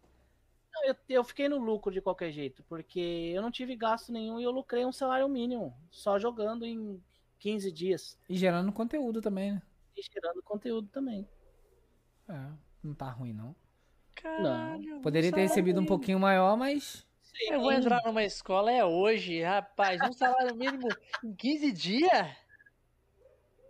Não, 0.73 0.85
Eu, 0.85 0.97
eu 1.09 1.25
fiquei 1.25 1.49
no 1.49 1.59
lucro 1.59 1.93
de 1.93 2.01
qualquer 2.01 2.31
jeito, 2.33 2.63
porque 2.65 3.01
eu 3.35 3.43
não 3.43 3.51
tive 3.51 3.75
gasto 3.77 4.13
nenhum 4.13 4.39
e 4.41 4.45
eu 4.45 4.51
lucrei 4.51 4.85
um 4.85 4.93
salário 4.93 5.29
mínimo, 5.29 5.75
só 5.91 6.19
jogando 6.19 6.65
em 6.65 7.03
15 7.39 7.71
dias 7.73 8.19
E 8.29 8.37
gerando 8.37 8.73
conteúdo 8.73 9.21
também, 9.21 9.53
né? 9.55 9.63
e 9.97 10.03
gerando 10.03 10.43
conteúdo 10.43 10.89
também. 10.89 11.29
É, 12.29 12.51
não 12.83 12.95
tá 12.95 13.11
ruim, 13.11 13.33
não. 13.33 13.55
Caralho. 14.15 15.01
Poderia 15.01 15.33
ter 15.33 15.41
recebido 15.43 15.81
um 15.81 15.87
pouquinho 15.87 16.21
maior, 16.21 16.57
mas. 16.57 17.07
Eu 17.51 17.61
vou 17.61 17.73
entrar 17.73 18.03
numa 18.05 18.23
escola 18.25 18.71
é 18.73 18.85
hoje, 18.85 19.43
rapaz. 19.43 20.01
Um 20.03 20.13
salário 20.13 20.55
mínimo 20.55 20.89
em 21.23 21.35
15 21.35 21.73
dias? 21.73 22.37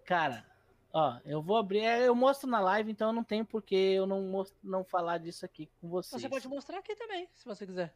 Cara, 0.05 0.47
ó, 0.93 1.19
eu 1.25 1.43
vou 1.43 1.57
abrir, 1.57 1.81
é, 1.81 2.09
eu 2.09 2.15
mostro 2.15 2.49
na 2.49 2.61
live, 2.61 2.91
então 2.91 3.09
eu 3.09 3.13
não 3.13 3.23
tenho 3.23 3.45
por 3.45 3.63
que 3.63 3.75
eu 3.75 4.07
não, 4.07 4.23
mos- 4.23 4.55
não 4.63 4.83
falar 4.85 5.19
disso 5.19 5.45
aqui 5.45 5.69
com 5.81 5.89
vocês. 5.89 6.21
Você 6.23 6.29
pode 6.29 6.49
mostrar 6.49 6.79
aqui 6.79 6.95
também, 6.97 7.29
se 7.35 7.45
você 7.45 7.67
quiser. 7.67 7.95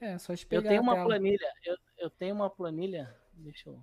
É, 0.00 0.18
só 0.18 0.32
Eu 0.32 0.34
espelhar 0.34 0.64
tenho 0.68 0.80
a 0.80 0.82
uma 0.82 1.02
planilha, 1.04 1.52
eu, 1.64 1.76
eu 1.96 2.10
tenho 2.10 2.34
uma 2.34 2.50
planilha, 2.50 3.16
deixa 3.32 3.70
eu... 3.70 3.80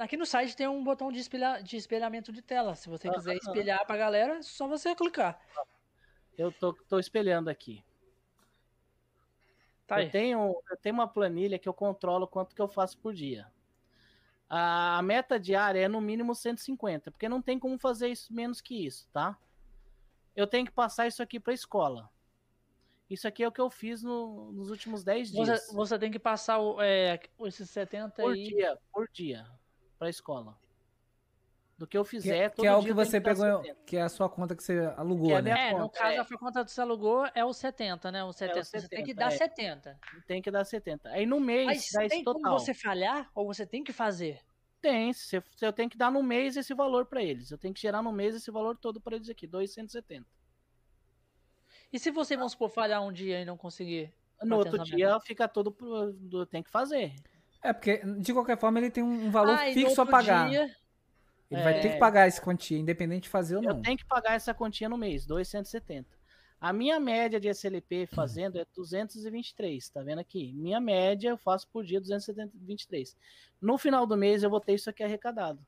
aqui 0.00 0.16
no 0.16 0.26
site 0.26 0.56
tem 0.56 0.66
um 0.66 0.82
botão 0.82 1.12
de, 1.12 1.20
espelha, 1.20 1.60
de 1.62 1.76
espelhamento 1.76 2.32
de 2.32 2.42
tela. 2.42 2.74
Se 2.74 2.88
você 2.88 3.08
quiser 3.08 3.32
Aham. 3.32 3.38
espelhar 3.40 3.86
pra 3.86 3.96
galera, 3.96 4.38
é 4.38 4.42
só 4.42 4.66
você 4.66 4.94
clicar. 4.96 5.40
Eu 6.36 6.52
tô, 6.52 6.72
tô 6.72 6.98
espelhando 6.98 7.48
aqui. 7.48 7.84
Tá 9.86 10.02
eu, 10.02 10.10
tenho, 10.10 10.62
eu 10.70 10.76
tenho 10.78 10.94
uma 10.94 11.08
planilha 11.08 11.58
que 11.58 11.68
eu 11.68 11.74
controlo 11.74 12.26
quanto 12.26 12.54
que 12.54 12.62
eu 12.62 12.68
faço 12.68 12.98
por 12.98 13.12
dia. 13.12 13.52
A 14.48 15.00
meta 15.02 15.38
diária 15.38 15.80
é 15.80 15.88
no 15.88 16.00
mínimo 16.00 16.34
150, 16.34 17.10
porque 17.10 17.28
não 17.28 17.42
tem 17.42 17.58
como 17.58 17.78
fazer 17.78 18.08
isso 18.08 18.32
menos 18.32 18.60
que 18.60 18.86
isso, 18.86 19.08
tá? 19.12 19.38
Eu 20.34 20.46
tenho 20.46 20.66
que 20.66 20.72
passar 20.72 21.06
isso 21.06 21.22
aqui 21.22 21.38
para 21.38 21.52
a 21.52 21.54
escola. 21.54 22.10
Isso 23.08 23.28
aqui 23.28 23.42
é 23.42 23.48
o 23.48 23.52
que 23.52 23.60
eu 23.60 23.70
fiz 23.70 24.02
no- 24.02 24.50
nos 24.52 24.70
últimos 24.70 25.04
10 25.04 25.30
dias. 25.30 25.66
Você, 25.66 25.74
você 25.74 25.98
tem 25.98 26.10
que 26.10 26.18
passar 26.18 26.58
o, 26.58 26.80
é, 26.80 27.20
esses 27.42 27.68
70 27.70 28.22
por 28.22 28.32
aí. 28.32 28.44
dia, 28.44 28.78
por 28.92 29.08
dia, 29.12 29.46
para 29.98 30.08
a 30.08 30.10
escola. 30.10 30.58
Do 31.76 31.88
que 31.88 31.98
eu 31.98 32.04
Que, 32.04 32.10
fizer, 32.10 32.50
que 32.50 32.56
todo 32.56 32.66
é 32.66 32.76
o 32.76 32.78
dia 32.80 32.88
que 32.88 32.94
você 32.94 33.18
dar 33.18 33.30
pegou, 33.34 33.62
70. 33.62 33.80
que 33.84 33.96
é 33.96 34.02
a 34.02 34.08
sua 34.08 34.28
conta 34.28 34.54
que 34.54 34.62
você 34.62 34.78
alugou, 34.96 35.26
Que 35.26 35.32
é 35.34 35.42
né? 35.42 35.68
É, 35.68 35.72
no 35.72 35.78
conta, 35.80 35.98
caso, 35.98 36.12
é. 36.14 36.18
a 36.18 36.38
conta 36.38 36.64
que 36.64 36.70
você 36.70 36.80
alugou 36.80 37.26
é 37.34 37.44
o 37.44 37.52
70, 37.52 38.12
né? 38.12 38.22
O 38.22 38.32
70. 38.32 38.62
você 38.64 38.88
tem 38.88 39.02
que 39.02 39.10
70, 39.12 39.14
dar 39.20 39.26
é. 39.26 39.36
70. 39.36 40.00
Tem 40.26 40.40
que 40.42 40.50
dar 40.52 40.64
70. 40.64 41.08
Aí 41.08 41.26
no 41.26 41.40
mês 41.40 41.66
Mas 41.66 41.88
dá 41.92 41.98
tem 42.00 42.06
esse 42.06 42.24
como 42.24 42.38
total. 42.38 42.58
você 42.60 42.72
falhar 42.72 43.28
ou 43.34 43.44
você 43.46 43.66
tem 43.66 43.82
que 43.82 43.92
fazer? 43.92 44.38
Tem, 44.80 45.12
se, 45.12 45.42
se 45.56 45.66
eu 45.66 45.72
tenho 45.72 45.90
que 45.90 45.96
dar 45.98 46.12
no 46.12 46.22
mês 46.22 46.56
esse 46.56 46.72
valor 46.74 47.06
para 47.06 47.22
eles. 47.22 47.50
Eu 47.50 47.58
tenho 47.58 47.74
que 47.74 47.80
gerar 47.80 48.02
no 48.02 48.12
mês 48.12 48.36
esse 48.36 48.50
valor 48.52 48.76
todo 48.76 49.00
para 49.00 49.16
eles 49.16 49.28
aqui, 49.28 49.44
270. 49.46 50.24
E 51.92 51.98
se 51.98 52.10
você, 52.10 52.36
vamos 52.36 52.52
supor, 52.52 52.70
falhar 52.70 53.02
um 53.02 53.12
dia 53.12 53.40
e 53.40 53.44
não 53.44 53.56
conseguir? 53.56 54.12
No 54.42 54.56
outro 54.58 54.82
dia 54.84 55.18
fica 55.20 55.48
todo 55.48 55.72
pro- 55.72 56.46
tem 56.46 56.62
que 56.62 56.70
fazer. 56.70 57.14
É, 57.62 57.72
porque 57.72 57.98
de 58.18 58.32
qualquer 58.32 58.58
forma 58.58 58.78
ele 58.78 58.90
tem 58.90 59.02
um 59.02 59.30
valor 59.30 59.56
Ah, 59.58 59.66
no 59.66 59.72
fixo 59.72 60.00
a 60.00 60.04
outro 60.04 60.10
pagar. 60.10 60.48
dia- 60.50 60.76
Ele 61.54 61.62
vai 61.62 61.80
ter 61.80 61.88
É. 61.88 61.92
que 61.94 61.98
pagar 61.98 62.26
esse 62.28 62.40
quantia, 62.40 62.78
independente 62.78 63.24
de 63.24 63.28
fazer 63.28 63.56
ou 63.56 63.62
não. 63.62 63.70
Eu 63.76 63.82
tenho 63.82 63.96
que 63.96 64.04
pagar 64.04 64.34
essa 64.34 64.52
continha 64.52 64.88
no 64.88 64.98
mês, 64.98 65.24
270. 65.26 66.08
A 66.60 66.72
minha 66.72 66.98
média 66.98 67.38
de 67.38 67.48
SLP 67.48 68.06
fazendo 68.14 68.58
é 68.58 68.66
223, 68.74 69.88
tá 69.90 70.02
vendo 70.02 70.18
aqui? 70.20 70.52
Minha 70.54 70.80
média 70.80 71.30
eu 71.30 71.36
faço 71.36 71.68
por 71.68 71.84
dia 71.84 72.00
223. 72.00 73.16
No 73.60 73.76
final 73.78 74.06
do 74.06 74.16
mês 74.16 74.42
eu 74.42 74.50
vou 74.50 74.60
ter 74.60 74.74
isso 74.74 74.88
aqui 74.90 75.02
arrecadado. 75.02 75.64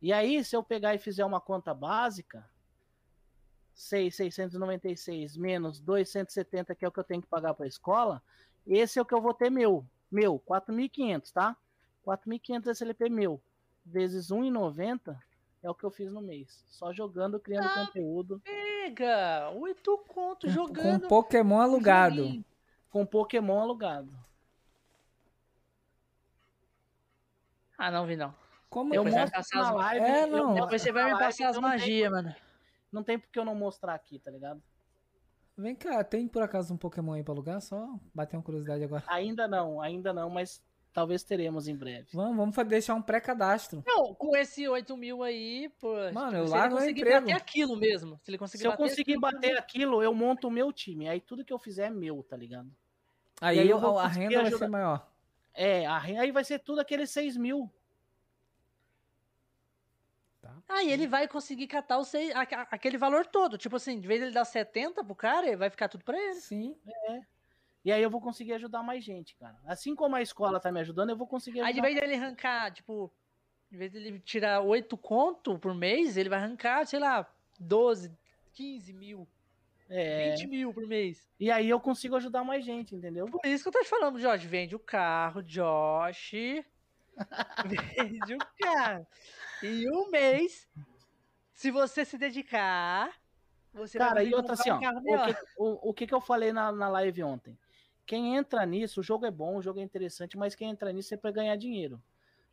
E 0.00 0.12
aí, 0.12 0.44
se 0.44 0.54
eu 0.54 0.62
pegar 0.62 0.94
e 0.94 0.98
fizer 0.98 1.24
uma 1.24 1.40
conta 1.40 1.74
básica, 1.74 2.48
6,696 3.74 5.36
menos 5.36 5.80
270, 5.80 6.74
que 6.74 6.84
é 6.84 6.88
o 6.88 6.92
que 6.92 7.00
eu 7.00 7.04
tenho 7.04 7.22
que 7.22 7.28
pagar 7.28 7.54
para 7.54 7.64
a 7.64 7.68
escola, 7.68 8.22
esse 8.66 8.98
é 8.98 9.02
o 9.02 9.04
que 9.04 9.14
eu 9.14 9.20
vou 9.20 9.34
ter 9.34 9.50
meu. 9.50 9.84
Meu, 10.10 10.38
4.500, 10.38 11.32
tá? 11.32 11.56
4.500 12.06 12.68
SLP 12.70 13.08
meu, 13.10 13.40
vezes 13.88 14.28
1,90 14.30 15.16
é 15.62 15.70
o 15.70 15.74
que 15.74 15.84
eu 15.84 15.90
fiz 15.90 16.12
no 16.12 16.20
mês. 16.22 16.64
Só 16.68 16.92
jogando, 16.92 17.40
criando 17.40 17.66
Ah, 17.66 17.86
conteúdo. 17.86 18.40
Pega! 18.44 19.50
Oito 19.56 19.98
conto 20.08 20.48
jogando. 20.48 21.02
Com 21.02 21.08
Pokémon 21.08 21.60
alugado. 21.60 22.44
com 22.90 23.04
Pokémon 23.04 23.60
alugado. 23.60 24.12
Ah, 27.76 27.90
não 27.90 28.06
vi 28.06 28.16
não. 28.16 28.34
Como 28.68 28.94
Eu 28.94 29.04
mostro 29.04 29.30
passar 29.30 29.58
na 29.62 29.68
as- 29.70 29.74
live. 29.74 30.04
É, 30.06 30.26
não. 30.26 30.54
Depois 30.54 30.82
você 30.82 30.92
vai 30.92 31.04
me 31.12 31.18
passar 31.18 31.48
as 31.48 31.56
então 31.56 31.62
magias, 31.62 32.10
mano. 32.10 32.34
Não 32.92 33.02
tem 33.02 33.18
porque 33.18 33.38
eu 33.38 33.44
não 33.44 33.54
mostrar 33.54 33.94
aqui, 33.94 34.18
tá 34.18 34.30
ligado? 34.30 34.62
Vem 35.56 35.74
cá, 35.74 36.02
tem 36.04 36.28
por 36.28 36.42
acaso 36.42 36.72
um 36.72 36.76
Pokémon 36.76 37.12
aí 37.14 37.22
pra 37.22 37.32
alugar? 37.34 37.60
Só 37.60 37.88
bater 38.14 38.36
uma 38.36 38.42
curiosidade 38.42 38.84
agora. 38.84 39.02
Ainda 39.08 39.46
não, 39.48 39.80
ainda 39.80 40.12
não, 40.12 40.30
mas 40.30 40.62
talvez 40.98 41.22
teremos 41.22 41.68
em 41.68 41.76
breve. 41.76 42.08
Vamos, 42.12 42.36
vamos 42.54 42.68
deixar 42.68 42.94
um 42.94 43.02
pré-cadastro. 43.02 43.82
Não, 43.86 44.12
com 44.14 44.36
esse 44.36 44.66
8 44.68 44.96
mil 44.96 45.22
aí, 45.22 45.68
pô. 45.80 45.92
Mano, 46.12 46.30
tipo, 46.30 46.36
eu 46.36 46.46
se 46.48 46.56
ele 46.56 46.68
conseguir 46.70 47.00
emprego. 47.00 47.20
bater 47.26 47.36
aquilo 47.36 47.76
mesmo. 47.76 48.20
Se 48.24 48.30
ele 48.30 48.38
conseguir 48.38 48.62
Se 48.62 48.66
eu 48.66 48.70
bater 48.72 48.82
conseguir 48.82 49.02
aquilo, 49.12 49.20
bater 49.20 49.58
aquilo, 49.58 50.02
eu 50.02 50.12
monto 50.14 50.48
o 50.48 50.50
meu 50.50 50.72
time. 50.72 51.08
Aí 51.08 51.20
tudo 51.20 51.44
que 51.44 51.52
eu 51.52 51.58
fizer 51.58 51.86
é 51.86 51.90
meu, 51.90 52.22
tá 52.22 52.36
ligado? 52.36 52.68
Aí, 53.40 53.60
aí 53.60 53.68
eu 53.70 53.78
a 53.98 54.06
renda 54.08 54.34
vai 54.36 54.46
ajudar- 54.46 54.58
ser 54.58 54.68
maior. 54.68 55.08
É, 55.54 55.86
a 55.86 55.98
re- 55.98 56.16
aí 56.18 56.30
vai 56.32 56.42
ser 56.44 56.58
tudo 56.58 56.80
aqueles 56.80 57.10
6 57.10 57.36
mil. 57.36 57.70
Aí 60.68 60.90
ele 60.90 61.06
vai 61.06 61.26
conseguir 61.26 61.66
catar 61.66 61.98
o 61.98 62.04
seis, 62.04 62.30
aquele 62.70 62.98
valor 62.98 63.26
todo. 63.26 63.56
Tipo 63.56 63.76
assim, 63.76 63.98
de 64.00 64.06
vez 64.06 64.20
ele 64.20 64.32
dar 64.32 64.44
70 64.44 65.02
pro 65.02 65.14
cara, 65.14 65.56
vai 65.56 65.70
ficar 65.70 65.88
tudo 65.88 66.04
pra 66.04 66.18
ele. 66.18 66.34
Sim. 66.40 66.76
E 67.84 67.92
aí 67.92 68.02
eu 68.02 68.10
vou 68.10 68.20
conseguir 68.20 68.52
ajudar 68.54 68.82
mais 68.82 69.02
gente, 69.04 69.34
cara. 69.36 69.56
Assim 69.64 69.94
como 69.94 70.16
a 70.16 70.22
escola 70.22 70.60
tá 70.60 70.70
me 70.70 70.80
ajudando, 70.80 71.10
eu 71.10 71.16
vou 71.16 71.26
conseguir 71.26 71.60
Aí 71.60 71.72
de 71.72 71.80
ajudar. 71.80 71.82
vez 71.82 72.00
dele 72.00 72.14
arrancar, 72.22 72.72
tipo, 72.72 73.10
de 73.70 73.76
vez 73.78 73.92
dele 73.92 74.18
tirar 74.20 74.60
8 74.60 74.96
conto 74.96 75.58
por 75.58 75.74
mês, 75.74 76.16
ele 76.16 76.28
vai 76.28 76.38
arrancar, 76.38 76.86
sei 76.86 76.98
lá, 76.98 77.26
12, 77.58 78.12
15 78.52 78.92
mil, 78.92 79.26
É, 79.88 80.30
20 80.32 80.46
mil 80.48 80.74
por 80.74 80.86
mês. 80.86 81.30
e 81.40 81.50
aí 81.50 81.68
eu 81.68 81.80
consigo 81.80 82.16
ajudar 82.16 82.44
mais 82.44 82.64
gente, 82.64 82.94
entendeu? 82.94 83.26
Por 83.26 83.40
isso 83.46 83.62
que 83.62 83.68
eu 83.68 83.72
tô 83.72 83.80
te 83.80 83.88
falando, 83.88 84.20
Josh. 84.20 84.44
Vende 84.44 84.74
o 84.74 84.78
carro, 84.80 85.42
Josh. 85.42 86.32
Vende 87.66 88.34
o 88.34 88.38
carro. 88.60 89.06
E 89.62 89.88
um 89.90 90.10
mês, 90.10 90.68
se 91.52 91.70
você 91.70 92.04
se 92.04 92.18
dedicar, 92.18 93.12
você 93.72 93.98
Cara, 93.98 94.14
vai 94.16 94.26
e 94.26 94.34
outra 94.34 94.52
assim, 94.54 94.70
ó, 94.70 94.76
o 94.76 94.80
que, 94.80 95.36
o, 95.56 95.90
o 95.90 95.94
que 95.94 96.06
que 96.06 96.14
eu 96.14 96.20
falei 96.20 96.52
na, 96.52 96.70
na 96.70 96.88
live 96.88 97.22
ontem? 97.22 97.58
Quem 98.08 98.34
entra 98.36 98.64
nisso, 98.64 99.00
o 99.00 99.02
jogo 99.02 99.26
é 99.26 99.30
bom, 99.30 99.58
o 99.58 99.62
jogo 99.62 99.80
é 99.80 99.82
interessante, 99.82 100.38
mas 100.38 100.54
quem 100.54 100.70
entra 100.70 100.90
nisso 100.90 101.12
é 101.12 101.16
pra 101.18 101.30
ganhar 101.30 101.54
dinheiro. 101.56 102.02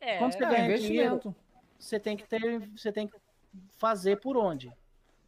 É, 0.02 0.18
quando 0.18 0.34
você 0.34 0.44
É, 0.44 0.50
ganha 0.50 0.66
investimento. 0.66 1.34
Você 1.80 1.98
tem 1.98 2.18
que 2.18 2.28
ter, 2.28 2.60
você 2.76 2.92
tem 2.92 3.08
que 3.08 3.16
fazer 3.78 4.18
por 4.18 4.36
onde? 4.36 4.70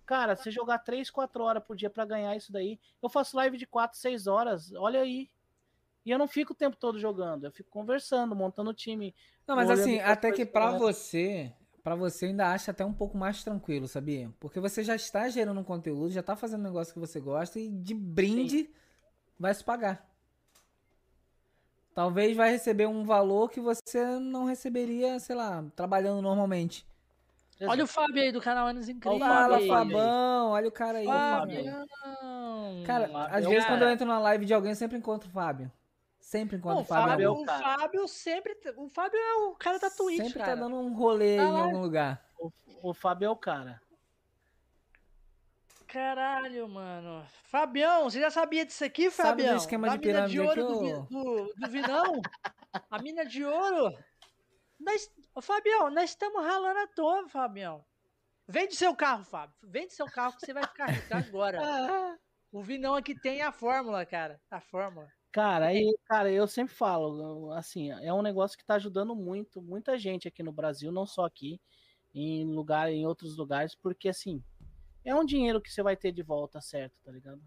Cara, 0.06 0.36
você 0.36 0.52
jogar 0.52 0.80
3, 0.80 1.10
4 1.10 1.46
horas 1.46 1.64
por 1.64 1.78
dia 1.78 1.90
pra 1.90 2.04
ganhar 2.04 2.36
isso 2.36 2.52
daí, 2.52 2.78
eu 3.02 3.08
faço 3.08 3.38
live 3.38 3.58
de 3.58 3.66
4, 3.66 3.98
6 3.98 4.28
horas, 4.28 4.74
olha 4.74 5.00
aí. 5.00 5.30
E 6.06 6.12
eu 6.12 6.20
não 6.20 6.28
fico 6.28 6.52
o 6.52 6.56
tempo 6.56 6.76
todo 6.76 7.00
jogando, 7.00 7.46
eu 7.46 7.52
fico 7.52 7.70
conversando, 7.70 8.36
montando 8.36 8.74
time. 8.74 9.16
Não, 9.48 9.56
mas 9.56 9.70
assim, 9.70 9.98
as 10.00 10.12
até 10.12 10.30
que 10.34 10.46
corretas. 10.46 10.80
você, 10.82 11.54
pra 11.82 11.96
você 11.96 12.26
ainda 12.26 12.52
acha 12.52 12.72
até 12.72 12.84
um 12.86 12.94
pouco 12.94 13.18
mais 13.18 13.46
tranquilo, 13.46 13.88
sabia? 13.88 14.30
Porque 14.42 14.60
você 14.60 14.84
já 14.84 14.96
está 14.96 15.30
gerando 15.30 15.62
um 15.62 15.64
conteúdo, 15.64 16.10
já 16.12 16.22
tá 16.22 16.36
fazendo 16.36 16.60
um 16.60 16.64
negócio 16.64 16.94
que 16.94 17.00
você 17.00 17.22
gosta 17.22 17.58
e 17.60 17.70
de 17.70 17.94
brinde 17.94 18.70
vai 19.40 19.54
se 19.54 19.64
pagar. 19.64 20.17
Talvez 21.98 22.38
vai 22.38 22.52
receber 22.52 22.86
um 22.86 23.04
valor 23.04 23.50
que 23.50 23.60
você 23.60 24.06
não 24.20 24.46
receberia, 24.46 25.20
sei 25.20 25.36
lá, 25.36 25.66
trabalhando 25.76 26.22
normalmente. 26.22 26.86
Olha 27.60 27.86
o 27.86 27.88
Fábio 27.88 28.22
aí 28.22 28.32
do 28.32 28.40
canal 28.40 28.68
Anos 28.68 28.88
Incríveis. 28.88 29.20
Fábio 29.20 29.68
Fala. 29.68 29.80
Fabão, 29.80 30.50
olha 30.52 30.68
o 30.68 30.72
cara 30.72 31.00
aí. 31.00 31.06
Fábio. 31.08 31.66
cara. 32.86 33.08
Fábio 33.10 33.36
às 33.36 33.46
é 33.46 33.50
vezes 33.50 33.66
quando 33.66 33.82
eu 33.82 33.90
entro 33.90 34.06
na 34.06 34.20
live 34.20 34.46
de 34.46 34.54
alguém, 34.54 34.74
eu 34.74 34.76
sempre 34.76 34.96
encontro 34.96 35.28
o 35.28 35.32
Fábio. 35.32 35.72
Sempre 36.20 36.58
encontro 36.58 36.76
Não, 36.76 36.82
o 36.82 36.84
o 36.84 36.86
Fábio. 36.86 37.10
Fábio, 37.10 37.24
é 37.24 37.34
ali. 37.34 37.42
o. 37.42 37.80
Fábio 37.80 38.08
sempre. 38.08 38.56
O 38.78 38.90
Fábio 38.90 39.18
é 39.20 39.34
o 39.48 39.56
cara 39.56 39.80
da 39.80 39.90
Twitch, 39.90 40.22
sempre 40.22 40.38
cara. 40.38 40.52
tá 40.52 40.56
dando 40.56 40.76
um 40.76 40.94
rolê 40.94 41.38
Tá 41.38 41.44
em 41.46 41.52
lá. 41.52 41.60
algum 41.62 41.82
lugar. 41.82 42.24
O, 42.38 42.52
o 42.84 42.94
Fábio 42.94 43.26
é 43.26 43.30
o 43.32 43.36
cara. 43.36 43.82
Caralho, 45.98 46.70
mano. 46.70 47.26
Fabião, 47.46 48.04
você 48.04 48.20
já 48.22 48.30
sabia 48.30 48.64
disso 48.64 48.86
aqui, 48.86 49.10
Sabe 49.10 49.42
do 49.42 49.46
Fabião? 49.46 49.58
esquema 49.58 49.88
Da 49.88 49.96
de 49.96 50.08
mina 50.08 50.28
pirâmide 50.28 50.40
ouro 50.40 50.64
do, 50.64 51.08
do, 51.10 51.54
do 51.56 51.70
Vinão? 51.72 52.22
A 52.92 53.02
mina 53.02 53.26
de 53.26 53.44
ouro? 53.44 53.98
Nós, 54.80 55.10
Fabião, 55.42 55.90
nós 55.90 56.12
estamos 56.12 56.40
ralando 56.46 56.78
à 56.82 56.88
toa, 56.88 57.28
Fabião. 57.28 57.84
Vende 58.48 58.76
seu 58.76 58.96
carro, 58.96 59.24
Fábio. 59.24 59.56
Vende 59.64 59.92
seu 59.96 60.06
carro 60.06 60.36
que 60.38 60.46
você 60.46 60.54
vai 60.54 60.68
ficar 60.68 60.86
rico 60.86 61.16
agora. 61.16 61.58
O 62.50 62.62
Vinão 62.64 62.96
aqui 62.96 63.14
tem 63.14 63.42
a 63.42 63.52
fórmula, 63.52 64.06
cara. 64.06 64.40
A 64.50 64.62
fórmula. 64.62 65.12
Cara, 65.34 65.66
aí, 65.66 65.94
cara, 66.06 66.32
eu 66.32 66.48
sempre 66.48 66.74
falo, 66.74 67.52
assim, 67.52 67.92
é 67.92 68.14
um 68.14 68.22
negócio 68.22 68.58
que 68.58 68.66
tá 68.66 68.76
ajudando 68.76 69.14
muito, 69.14 69.62
muita 69.62 69.98
gente 69.98 70.30
aqui 70.30 70.42
no 70.42 70.54
Brasil, 70.54 70.90
não 70.90 71.06
só 71.06 71.26
aqui, 71.26 71.60
em 72.16 72.46
lugar, 72.46 72.90
em 72.90 73.06
outros 73.06 73.36
lugares, 73.36 73.76
porque 73.76 74.08
assim, 74.08 74.42
é 75.08 75.16
um 75.16 75.26
dinheiro 75.26 75.62
que 75.62 75.72
você 75.72 75.82
vai 75.82 75.96
ter 75.96 76.12
de 76.12 76.22
volta, 76.22 76.60
certo, 76.60 77.00
tá 77.04 77.12
ligado? 77.12 77.42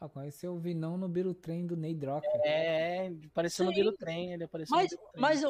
Ah, 0.00 0.08
conheceu 0.08 0.54
o 0.54 0.58
Vinão 0.58 0.96
no 0.96 1.08
Birutrem 1.08 1.66
do 1.66 1.76
Ney 1.76 1.94
Drocker. 1.94 2.30
É, 2.44 3.10
parecendo 3.32 3.70
Sim. 3.70 3.76
vira 3.76 3.88
o 3.88 3.96
trem, 3.96 4.32
ele 4.32 4.44
apareceu 4.44 4.76
Mas, 4.76 4.92
no 4.92 4.98
Birutrem. 4.98 5.20
mas 5.20 5.40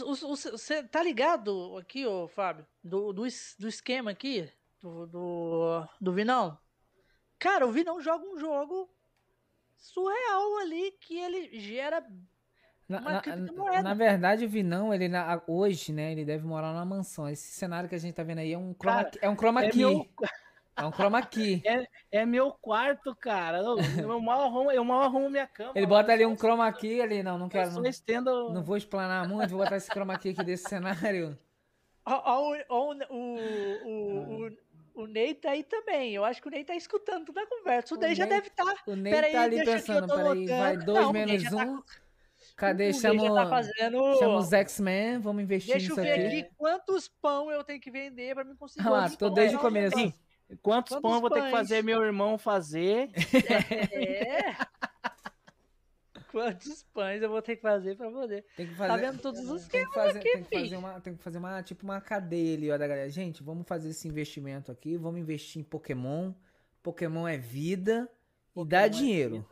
você 0.00 0.82
tá 0.84 1.02
ligado 1.02 1.76
aqui, 1.76 2.06
ô 2.06 2.26
Fábio, 2.28 2.66
do, 2.82 3.12
do, 3.12 3.22
do 3.58 3.68
esquema 3.68 4.10
aqui, 4.12 4.50
do, 4.80 5.06
do, 5.06 5.88
do 6.00 6.12
Vinão? 6.12 6.56
Cara, 7.38 7.66
o 7.66 7.72
Vinão 7.72 8.00
joga 8.00 8.24
um 8.24 8.38
jogo 8.38 8.88
surreal 9.76 10.58
ali 10.58 10.92
que 11.00 11.18
ele 11.18 11.60
gera. 11.60 12.06
Na, 12.88 13.00
na- 13.00 13.82
na 13.82 13.94
verdade, 13.94 14.44
o 14.44 14.48
Vinão, 14.48 14.92
ele 14.92 15.08
na- 15.08 15.40
hoje, 15.46 15.92
né, 15.92 16.12
ele 16.12 16.24
deve 16.24 16.44
morar 16.46 16.72
numa 16.72 16.84
mansão. 16.84 17.28
Esse 17.28 17.52
cenário 17.52 17.88
que 17.88 17.94
a 17.94 17.98
gente 17.98 18.14
tá 18.14 18.22
vendo 18.22 18.40
aí 18.40 18.52
é 18.52 18.58
um 18.58 18.74
chroma, 18.74 19.04
Cara, 19.04 19.10
é 19.22 19.30
um 19.30 19.36
chroma 19.36 19.64
é 19.64 19.70
key. 19.70 19.78
meu, 19.78 20.06
É 20.76 20.84
um 20.84 20.92
chroma 20.92 21.22
key. 21.22 21.62
É, 21.66 21.86
é 22.12 22.26
meu 22.26 22.50
quarto, 22.52 23.14
cara. 23.16 23.58
Eu, 23.58 23.76
eu, 24.02 24.20
mal 24.20 24.42
arrumo, 24.42 24.70
eu 24.70 24.84
mal 24.84 25.02
arrumo 25.02 25.30
minha 25.30 25.46
cama. 25.46 25.72
Ele 25.74 25.86
bota 25.86 26.12
ali 26.12 26.26
um 26.26 26.36
chroma 26.36 26.70
key 26.72 27.00
ali, 27.00 27.22
não, 27.22 27.38
não 27.38 27.48
quero. 27.48 27.70
Não, 27.70 27.86
estendo. 27.86 28.52
não 28.52 28.62
vou 28.62 28.76
explanar 28.76 29.26
muito, 29.28 29.50
vou 29.50 29.60
botar 29.60 29.76
esse 29.76 29.88
chroma 29.90 30.18
key 30.18 30.30
aqui 30.30 30.44
desse 30.44 30.68
cenário. 30.68 31.38
Ó, 32.04 32.52
o, 32.52 32.56
o, 32.68 32.94
o, 33.08 34.46
o, 34.46 35.02
o 35.02 35.06
Ney 35.06 35.34
tá 35.34 35.52
aí 35.52 35.62
também. 35.64 36.12
Eu 36.12 36.22
acho 36.24 36.42
que 36.42 36.48
o 36.48 36.50
Ney 36.50 36.64
tá 36.64 36.74
escutando 36.74 37.24
toda 37.24 37.40
a 37.42 37.46
conversa. 37.46 37.94
O, 37.94 37.96
O 37.96 38.00
Ney 38.00 38.14
já 38.14 38.26
deve 38.26 38.48
estar. 38.48 38.74
O 38.86 38.94
Ney 38.94 39.12
Peraí, 39.12 39.32
tá 39.32 39.42
ali 39.42 39.62
que 39.62 39.68
eu 39.68 39.72
pensando, 39.72 40.14
peraí, 40.14 40.46
vai 40.46 40.76
dois 40.76 41.00
Não, 41.06 41.12
menos 41.12 41.42
tá 41.44 41.56
um. 41.56 41.76
com- 41.78 41.82
Cadê? 42.56 42.84
Ney 42.84 42.94
Chama, 42.94 43.34
tá 43.34 43.48
fazendo. 43.48 44.18
chama 44.18 44.36
os 44.38 44.52
X-Men, 44.52 45.18
vamos 45.18 45.42
investir 45.42 45.72
Deixa 45.74 45.92
eu 45.92 45.96
nisso 45.96 46.02
ver 46.02 46.12
aqui. 46.26 46.40
aqui 46.40 46.50
quantos 46.56 47.08
pão 47.20 47.50
eu 47.50 47.64
tenho 47.64 47.80
que 47.80 47.90
vender 47.90 48.34
pra 48.34 48.44
me 48.44 48.54
conseguir. 48.56 48.86
Ah 48.88 49.10
tô 49.10 49.26
pão 49.26 49.34
desde 49.34 49.54
eu 49.54 49.58
o 49.58 49.62
começo. 49.62 49.96
vender. 49.96 50.14
Quantos 50.62 50.90
Quantos 50.92 51.00
pão 51.02 51.14
eu 51.14 51.20
vou 51.20 51.30
ter 51.30 51.42
que 51.42 51.50
fazer 51.50 51.82
meu 51.82 52.02
irmão 52.04 52.38
fazer? 52.38 53.10
É. 53.92 54.54
Quantos 56.30 56.82
pães 56.92 57.22
eu 57.22 57.28
vou 57.28 57.40
ter 57.40 57.56
que 57.56 57.62
fazer 57.62 57.96
pra 57.96 58.10
poder. 58.10 58.44
Tem 58.56 58.66
que 58.66 58.72
Tá 58.72 58.88
fazer, 58.88 59.00
vendo 59.06 59.20
todos 59.20 59.48
os 59.48 59.68
tem 59.68 59.86
que 59.86 59.94
fazer, 59.94 60.18
aqui, 60.18 60.30
tem 60.32 60.42
que 60.42 60.50
fazer 60.50 60.64
filho. 60.66 60.78
uma, 60.80 61.00
tem 61.00 61.16
que 61.16 61.22
fazer 61.22 61.38
uma, 61.38 61.62
tipo 61.62 61.84
uma 61.84 62.00
cadeia 62.00 62.56
ali, 62.56 62.70
ó, 62.72 62.78
da 62.78 62.86
galera. 62.88 63.08
Gente, 63.08 63.42
vamos 63.42 63.66
fazer 63.68 63.90
esse 63.90 64.08
investimento 64.08 64.72
aqui, 64.72 64.96
vamos 64.96 65.20
investir 65.20 65.60
em 65.60 65.64
Pokémon. 65.64 66.32
Pokémon 66.82 67.26
é 67.28 67.36
vida 67.38 68.02
e 68.02 68.04
dá 68.04 68.52
Pokémon 68.54 68.78
é 68.84 68.88
dinheiro. 68.88 69.48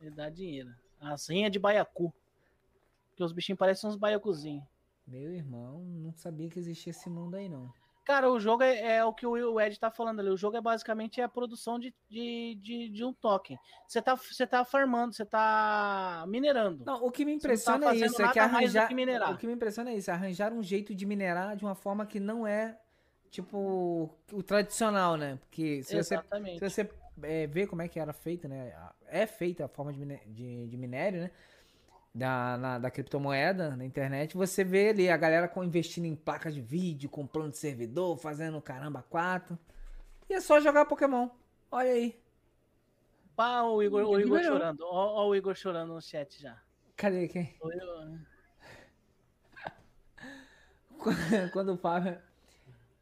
Ele 0.00 0.10
dá 0.10 0.28
dinheiro. 0.28 0.70
Assim 1.00 1.44
é 1.44 1.50
de 1.50 1.58
baiacu. 1.58 2.12
Porque 3.14 3.22
os 3.22 3.32
bichinhos 3.32 3.58
parecem 3.58 3.88
uns 3.88 3.96
baiacuzinhos. 3.96 4.64
Meu 5.06 5.32
irmão, 5.32 5.84
não 5.84 6.12
sabia 6.12 6.48
que 6.48 6.58
existia 6.58 6.90
esse 6.90 7.08
mundo 7.08 7.36
aí, 7.36 7.48
não. 7.48 7.72
Cara, 8.04 8.30
o 8.30 8.40
jogo 8.40 8.62
é, 8.62 8.96
é 8.96 9.04
o 9.04 9.14
que 9.14 9.26
o 9.26 9.60
Ed 9.60 9.78
tá 9.78 9.90
falando 9.90 10.20
ali. 10.20 10.28
O 10.28 10.36
jogo 10.36 10.56
é 10.56 10.60
basicamente 10.60 11.22
a 11.22 11.28
produção 11.28 11.78
de, 11.78 11.94
de, 12.10 12.58
de, 12.60 12.88
de 12.90 13.04
um 13.04 13.14
token. 13.14 13.56
Você 13.86 14.02
tá, 14.02 14.14
você 14.14 14.46
tá 14.46 14.62
farmando, 14.64 15.14
você 15.14 15.24
tá 15.24 16.24
minerando. 16.28 16.84
Não, 16.84 17.02
o 17.02 17.10
que 17.10 17.24
me 17.24 17.32
Você 17.32 17.38
tá 17.38 17.46
impressiona 17.46 17.86
é 17.86 17.88
fazendo 17.88 18.10
isso, 18.10 18.22
é 18.22 18.32
que 18.32 18.38
arranjar. 18.38 18.88
que. 18.88 18.94
O 18.94 19.38
que 19.38 19.46
me 19.46 19.52
impressiona 19.54 19.90
é 19.90 19.94
isso, 19.94 20.10
arranjar 20.10 20.52
um 20.52 20.62
jeito 20.62 20.94
de 20.94 21.06
minerar 21.06 21.56
de 21.56 21.64
uma 21.64 21.74
forma 21.74 22.04
que 22.04 22.20
não 22.20 22.46
é, 22.46 22.78
tipo, 23.30 24.10
o 24.30 24.42
tradicional, 24.42 25.16
né? 25.16 25.38
Porque 25.40 25.82
se 25.82 25.96
você, 25.96 26.14
Exatamente. 26.14 26.58
se 26.58 26.68
você 26.68 26.90
é, 27.22 27.46
ver 27.46 27.68
como 27.68 27.80
é 27.80 27.88
que 27.88 27.98
era 27.98 28.12
feito, 28.12 28.46
né? 28.46 28.74
É 29.06 29.26
feita 29.26 29.64
a 29.64 29.68
forma 29.68 29.92
de, 29.94 30.04
de, 30.26 30.66
de 30.66 30.76
minério, 30.76 31.22
né? 31.22 31.30
Da, 32.14 32.56
na- 32.56 32.78
da 32.78 32.90
criptomoeda 32.92 33.76
na 33.76 33.84
internet, 33.84 34.36
você 34.36 34.62
vê 34.62 34.90
ali 34.90 35.10
a 35.10 35.16
galera 35.16 35.48
com- 35.48 35.64
investindo 35.64 36.04
em 36.04 36.14
placas 36.14 36.54
de 36.54 36.60
vídeo, 36.60 37.10
comprando 37.10 37.54
servidor, 37.54 38.16
fazendo 38.16 38.60
caramba 38.62 39.02
quatro. 39.02 39.58
E 40.30 40.34
é 40.34 40.40
só 40.40 40.60
jogar 40.60 40.84
Pokémon. 40.84 41.28
Olha 41.72 41.90
aí. 41.90 42.16
Pá, 43.34 43.62
o 43.62 43.82
Igor, 43.82 44.04
o 44.08 44.20
Igor 44.20 44.40
chorando. 44.44 44.82
Ó, 44.84 45.22
ó 45.24 45.28
o 45.28 45.34
Igor 45.34 45.56
chorando 45.56 45.92
no 45.92 46.00
chat 46.00 46.40
já. 46.40 46.56
Cadê 46.96 47.26
quem? 47.26 47.52
O 47.60 47.72
Igor- 47.72 48.18
Quando 51.52 51.72
o 51.72 51.76
Fábio, 51.76 52.16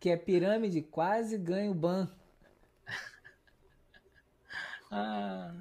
que 0.01 0.09
é 0.09 0.17
pirâmide, 0.17 0.81
quase 0.81 1.37
ganha 1.37 1.71
o 1.71 1.75
ban. 1.75 2.09
Ah, 4.91 5.55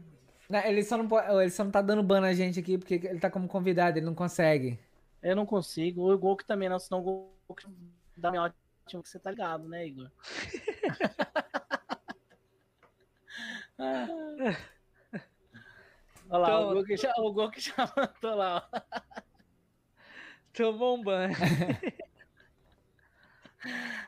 Ele 0.65 0.84
só, 0.84 0.98
não 0.98 1.07
pode, 1.07 1.30
ele 1.41 1.49
só 1.49 1.64
não 1.64 1.72
tá 1.72 1.82
dando 1.82 2.03
ban 2.03 2.22
na 2.22 2.34
gente 2.34 2.60
aqui 2.60 2.78
porque 2.78 2.95
ele 2.95 3.19
tá 3.19 3.30
como 3.30 3.48
convidado, 3.48 3.98
ele 3.98 4.06
não 4.06 4.15
consegue. 4.15 4.80
eu 5.22 5.36
não 5.36 5.45
consigo. 5.45 6.03
O 6.03 6.14
Igor 6.14 6.36
que 6.38 6.45
também 6.45 6.69
não, 6.69 6.80
senão 6.80 7.02
o 7.02 7.34
Igor 7.45 7.56
que 7.57 7.68
dá 8.18 8.30
minha 8.32 8.44
ótima 8.44 9.02
que 9.03 9.10
você 9.10 9.19
tá 9.19 9.32
ligado, 9.32 9.68
né, 9.68 9.88
Igor? 9.88 10.10
Ah. 13.78 14.07
Olha 16.30 16.40
lá, 16.40 16.60
o 16.60 16.61
Toma. 16.61 16.72
Igor 16.72 16.86
que 16.86 16.98
já, 16.98 17.14
o 17.18 17.52
que 17.52 17.60
já 17.61 17.94
mandou 17.95 18.36
lá, 18.38 18.68
ó. 18.72 18.82
Tomou 20.53 20.98
um 20.98 21.03
banho. 21.03 21.36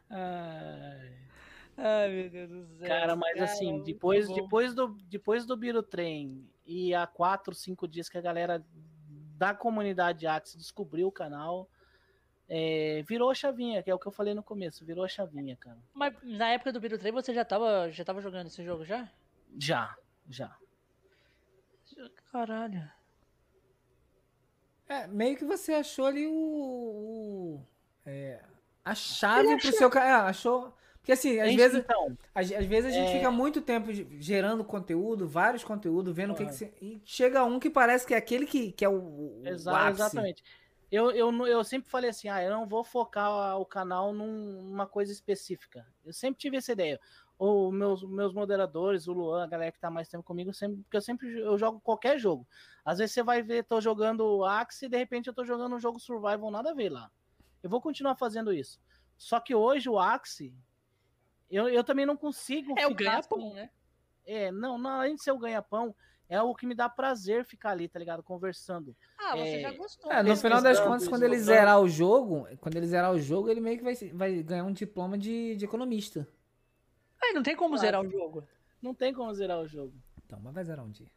Ai. 0.09 1.22
Ai, 1.77 2.09
meu 2.09 2.29
Deus 2.29 2.49
do 2.49 2.65
céu. 2.77 2.87
Cara, 2.87 3.15
mas 3.15 3.33
Cara, 3.33 3.43
assim, 3.45 3.81
depois, 3.83 4.27
depois 4.33 4.73
do 4.73 4.89
depois 5.09 5.45
do 5.45 5.57
Biro 5.57 5.81
Trem 5.83 6.47
e 6.65 6.93
há 6.93 7.05
quatro, 7.07 7.53
cinco 7.55 7.87
dias 7.87 8.07
que 8.09 8.17
a 8.17 8.21
galera 8.21 8.63
da 9.37 9.53
comunidade 9.53 10.27
Axis 10.27 10.55
descobriu 10.55 11.07
o 11.07 11.11
canal, 11.11 11.67
é, 12.47 13.03
virou 13.07 13.29
a 13.31 13.35
chavinha, 13.35 13.81
que 13.81 13.89
é 13.89 13.95
o 13.95 13.99
que 13.99 14.07
eu 14.07 14.11
falei 14.11 14.33
no 14.33 14.43
começo, 14.43 14.85
virou 14.85 15.03
a 15.03 15.07
chavinha, 15.07 15.57
cara. 15.57 15.77
Mas 15.93 16.13
na 16.23 16.49
época 16.49 16.71
do 16.71 16.79
Biro 16.79 16.97
3 16.97 17.13
você 17.13 17.33
já 17.33 17.43
tava, 17.43 17.89
já 17.91 18.05
tava 18.05 18.21
jogando 18.21 18.47
esse 18.47 18.63
jogo 18.63 18.85
já? 18.85 19.09
Já, 19.57 19.95
já. 20.29 20.55
Caralho. 22.31 22.89
É, 24.87 25.07
meio 25.07 25.37
que 25.37 25.45
você 25.45 25.73
achou 25.73 26.05
ali 26.05 26.27
o. 26.27 26.33
o- 26.33 27.67
é, 28.05 28.43
a 28.83 28.93
chave 28.93 29.57
pro 29.57 29.71
seu 29.71 29.89
canal. 29.89 30.27
É, 30.27 30.29
achou. 30.29 30.73
Porque 31.03 31.11
assim, 31.11 31.37
às 31.37 31.53
vezes, 31.53 31.79
então, 31.79 32.17
às, 32.33 32.49
às 32.49 32.65
vezes 32.65 32.85
a 32.93 32.97
gente 32.97 33.09
é- 33.09 33.11
fica 33.17 33.29
muito 33.29 33.59
tempo 33.61 33.91
ge- 33.91 34.07
gerando 34.21 34.63
conteúdo, 34.63 35.27
vários 35.27 35.61
conteúdos, 35.61 36.15
vendo 36.15 36.31
o 36.31 36.35
que, 36.35 36.45
que 36.45 36.53
se- 36.53 36.73
E 36.81 37.01
chega 37.03 37.43
um 37.43 37.59
que 37.59 37.69
parece 37.69 38.07
que 38.07 38.13
é 38.13 38.17
aquele 38.17 38.45
que, 38.45 38.71
que 38.71 38.85
é 38.85 38.89
o, 38.89 38.93
o 38.93 39.41
exa- 39.43 39.77
ápice. 39.77 39.91
exatamente. 40.01 40.43
Eu, 40.89 41.11
eu, 41.11 41.45
eu 41.45 41.61
sempre 41.65 41.89
falei 41.89 42.09
assim, 42.09 42.29
ah, 42.29 42.41
eu 42.41 42.49
não 42.51 42.65
vou 42.65 42.85
focar 42.85 43.59
o 43.59 43.65
canal 43.65 44.13
num- 44.13 44.61
numa 44.63 44.87
coisa 44.87 45.11
específica. 45.11 45.85
Eu 46.05 46.13
sempre 46.13 46.39
tive 46.39 46.55
essa 46.55 46.71
ideia. 46.71 46.97
Ou 47.37 47.69
meus, 47.69 48.01
meus 48.03 48.33
moderadores, 48.33 49.05
o 49.05 49.11
Luan, 49.11 49.43
a 49.43 49.47
galera 49.47 49.71
que 49.73 49.79
tá 49.81 49.91
mais 49.91 50.07
tempo 50.07 50.23
comigo, 50.23 50.53
sempre, 50.53 50.77
porque 50.83 50.95
eu 50.95 51.01
sempre 51.01 51.37
eu 51.37 51.57
jogo 51.57 51.81
qualquer 51.81 52.17
jogo. 52.17 52.47
Às 52.85 52.99
vezes 52.99 53.13
você 53.13 53.23
vai 53.23 53.43
ver, 53.43 53.65
tô 53.65 53.81
jogando 53.81 54.45
Axe 54.45 54.85
e 54.85 54.89
de 54.89 54.95
repente 54.97 55.27
eu 55.27 55.33
tô 55.33 55.43
jogando 55.43 55.75
um 55.75 55.79
jogo 55.81 55.99
Survival, 55.99 56.49
nada 56.49 56.71
a 56.71 56.73
ver 56.73 56.89
lá. 56.89 57.11
Eu 57.61 57.69
vou 57.69 57.81
continuar 57.81 58.15
fazendo 58.15 58.53
isso. 58.53 58.79
Só 59.17 59.39
que 59.41 59.53
hoje 59.53 59.89
o 59.89 59.99
Axe, 59.99 60.53
eu, 61.55 61.69
eu 61.69 61.83
também 61.83 62.05
não 62.05 62.17
consigo 62.17 62.73
É 62.77 62.87
o 62.87 62.93
ganha-pão, 62.95 63.53
né? 63.53 63.69
É, 64.25 64.51
não, 64.51 64.77
não, 64.77 64.91
além 65.01 65.15
de 65.15 65.23
ser 65.23 65.31
o 65.31 65.37
ganha-pão, 65.37 65.93
é 66.29 66.41
o 66.41 66.55
que 66.55 66.65
me 66.65 66.73
dá 66.73 66.87
prazer 66.89 67.43
ficar 67.45 67.71
ali, 67.71 67.87
tá 67.87 67.99
ligado? 67.99 68.23
Conversando. 68.23 68.95
Ah, 69.17 69.35
você 69.35 69.57
É, 69.57 69.61
já 69.61 69.71
gostou. 69.73 70.11
É, 70.11 70.23
no 70.23 70.35
final 70.37 70.61
das 70.61 70.79
contas, 70.79 71.07
quando 71.07 71.23
ele 71.23 71.37
zerar 71.37 71.79
o 71.81 71.87
jogo, 71.89 72.47
quando 72.61 72.75
ele 72.77 72.87
zerar 72.87 73.11
o 73.11 73.19
jogo, 73.19 73.49
ele 73.49 73.59
meio 73.59 73.77
que 73.77 73.83
vai, 73.83 73.93
vai 74.13 74.43
ganhar 74.43 74.63
um 74.63 74.71
diploma 74.71 75.17
de, 75.17 75.55
de 75.55 75.65
economista. 75.65 76.27
Ai, 77.21 77.33
não 77.33 77.43
tem 77.43 77.55
como 77.55 77.75
Claro. 77.75 77.81
zerar 77.81 78.01
o 78.01 78.09
jogo. 78.09 78.47
Não 78.81 78.93
tem 78.93 79.13
como 79.13 79.33
zerar 79.33 79.59
o 79.59 79.67
jogo. 79.67 79.93
Então, 80.25 80.39
mas 80.41 80.53
vai 80.53 80.63
zerar 80.63 80.83
um 80.85 80.89
dia. 80.89 81.11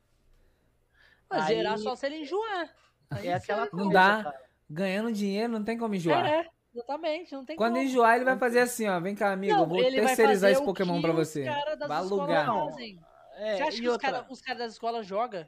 Mas 1.30 1.42
Aí- 1.44 1.56
zerar 1.56 1.78
só 1.78 1.94
se 1.94 2.06
ele 2.06 2.16
enjoar. 2.22 2.74
Aí 3.10 3.28
É 3.28 3.34
aquela 3.34 3.64
você- 3.66 3.76
Não 3.76 3.84
coisa, 3.84 3.92
dá. 3.92 4.24
cara. 4.24 4.40
Ganhando 4.68 5.12
dinheiro, 5.12 5.52
não 5.52 5.62
tem 5.64 5.78
como 5.78 5.94
enjoar. 5.94 6.26
É, 6.26 6.48
exatamente, 6.76 7.32
não 7.32 7.44
tem 7.44 7.56
Quando 7.56 7.74
como. 7.74 7.84
enjoar, 7.84 8.16
ele 8.16 8.24
vai 8.24 8.38
fazer 8.38 8.60
assim, 8.60 8.86
ó. 8.88 9.00
Vem 9.00 9.14
cá, 9.14 9.32
amigo, 9.32 9.54
Não, 9.54 9.60
eu 9.62 9.66
vou 9.66 9.78
terceirizar 9.78 10.50
esse 10.50 10.64
Pokémon 10.64 11.00
pra 11.00 11.10
os 11.10 11.16
você. 11.16 11.44
Vai 11.44 11.98
alugar. 11.98 12.46
fazem. 12.46 13.00
É, 13.36 13.56
Você 13.56 13.62
acha 13.62 13.76
que 13.80 13.86
os 13.86 13.92
outra, 13.92 14.12
caras 14.12 14.40
cara 14.40 14.58
das 14.58 14.72
escolas 14.72 15.06
jogam? 15.06 15.46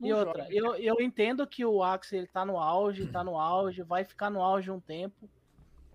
e 0.00 0.12
outra 0.12 0.46
eu, 0.50 0.76
eu 0.76 1.00
entendo 1.00 1.44
que 1.46 1.64
o 1.64 1.82
Axe 1.82 2.16
ele 2.16 2.26
tá 2.28 2.44
no 2.44 2.58
auge, 2.58 3.06
tá 3.06 3.24
no 3.24 3.38
auge, 3.38 3.82
vai 3.82 4.04
ficar 4.04 4.30
no 4.30 4.40
auge 4.40 4.70
um 4.70 4.78
tempo, 4.80 5.28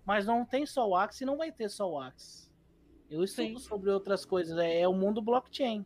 mas 0.06 0.26
não 0.26 0.46
tem 0.46 0.66
só 0.66 0.88
o 0.88 0.96
Axe 0.96 1.24
e 1.24 1.28
não 1.28 1.38
vai 1.38 1.52
ter 1.52 1.70
só 1.70 1.90
o 1.90 2.00
Axe. 2.00 2.52
Eu 3.10 3.24
estudo 3.24 3.60
Sim. 3.60 3.66
sobre 3.68 3.92
outras 3.92 4.26
coisas, 4.26 4.58
é, 4.58 4.82
é 4.82 4.88
o 4.88 4.94
mundo 4.94 5.22
blockchain. 5.22 5.86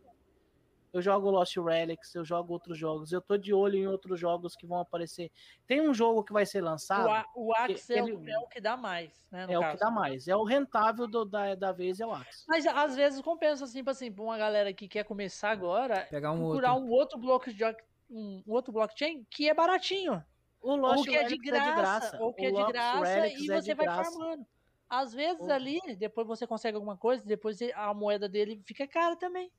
Eu 0.92 1.02
jogo 1.02 1.30
Lost 1.30 1.56
Relics, 1.56 2.14
eu 2.14 2.24
jogo 2.24 2.52
outros 2.52 2.78
jogos, 2.78 3.12
eu 3.12 3.20
tô 3.20 3.36
de 3.36 3.52
olho 3.52 3.76
em 3.76 3.86
outros 3.86 4.18
jogos 4.18 4.56
que 4.56 4.66
vão 4.66 4.80
aparecer. 4.80 5.30
Tem 5.66 5.80
um 5.86 5.92
jogo 5.92 6.24
que 6.24 6.32
vai 6.32 6.46
ser 6.46 6.62
lançado, 6.62 7.06
O, 7.08 7.10
A- 7.10 7.26
o 7.36 7.54
Axe 7.54 7.94
é, 7.94 8.02
o- 8.02 8.08
ele- 8.08 8.30
é 8.30 8.38
o 8.38 8.46
que 8.46 8.60
dá 8.60 8.76
mais, 8.76 9.22
né? 9.30 9.46
no 9.46 9.52
é 9.52 9.58
o 9.58 9.60
caso. 9.60 9.74
que 9.78 9.84
dá 9.84 9.90
mais, 9.90 10.26
é 10.28 10.34
o 10.36 10.44
rentável 10.44 11.06
do- 11.06 11.24
da, 11.26 11.54
da 11.54 11.72
vez, 11.72 12.00
é 12.00 12.06
o 12.06 12.12
Axe. 12.12 12.44
Mas 12.48 12.66
às 12.66 12.96
vezes 12.96 13.20
compensa, 13.20 13.64
assim, 13.64 13.78
tipo 13.78 13.90
assim, 13.90 14.10
pra 14.10 14.24
uma 14.24 14.38
galera 14.38 14.72
que 14.72 14.88
quer 14.88 15.04
começar 15.04 15.50
agora, 15.50 16.06
Pegar 16.10 16.32
um 16.32 16.38
procurar 16.38 16.72
outro. 16.74 16.86
um 16.88 16.90
outro 16.92 17.18
bloco 17.18 17.52
de 17.52 17.64
um 18.10 18.42
outro 18.46 18.72
blockchain 18.72 19.26
que 19.30 19.48
é 19.50 19.54
baratinho. 19.54 20.24
O 20.62 20.74
Lost 20.74 20.98
ou 20.98 21.04
que 21.04 21.10
é 21.16 21.22
de 21.24 21.34
Relics 21.34 21.50
graça, 21.76 22.18
ou 22.20 22.32
que 22.32 22.46
é 22.46 22.48
O 22.50 22.52
de 22.66 22.72
graça 22.72 23.04
Relics 23.04 23.40
e 23.42 23.52
é 23.52 23.54
você 23.60 23.68
de 23.68 23.74
vai 23.74 23.86
graça. 23.86 24.10
farmando. 24.10 24.46
Às 24.88 25.12
vezes 25.12 25.46
O- 25.46 25.52
ali, 25.52 25.78
depois 25.98 26.26
você 26.26 26.46
consegue 26.46 26.74
alguma 26.76 26.96
coisa, 26.96 27.22
depois 27.24 27.58
a 27.74 27.92
moeda 27.92 28.26
dele 28.26 28.62
fica 28.64 28.88
cara 28.88 29.14
também. 29.14 29.52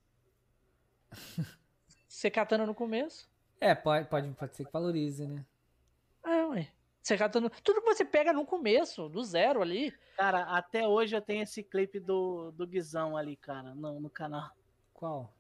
Você 2.08 2.30
catando 2.30 2.66
no 2.66 2.76
começo. 2.76 3.30
É, 3.62 3.76
pode, 3.76 4.08
pode, 4.08 4.30
pode 4.34 4.56
ser 4.56 4.66
que 4.66 4.72
valorize, 4.72 5.28
né? 5.28 5.46
É, 6.26 6.46
ué. 6.46 6.72
Você 7.02 7.18
catando. 7.18 7.50
Tudo 7.64 7.82
que 7.82 7.88
você 7.88 8.06
pega 8.06 8.34
no 8.34 8.46
começo, 8.46 9.10
do 9.10 9.24
zero 9.24 9.62
ali. 9.62 9.92
Cara, 10.16 10.44
até 10.44 10.88
hoje 10.88 11.16
eu 11.16 11.22
tenho 11.22 11.44
esse 11.44 11.64
clipe 11.64 12.00
do, 12.00 12.52
do 12.52 12.68
Guizão 12.68 13.16
ali, 13.16 13.36
cara, 13.36 13.74
no, 13.74 14.00
no 14.00 14.10
canal. 14.10 14.52
Qual? 14.94 15.34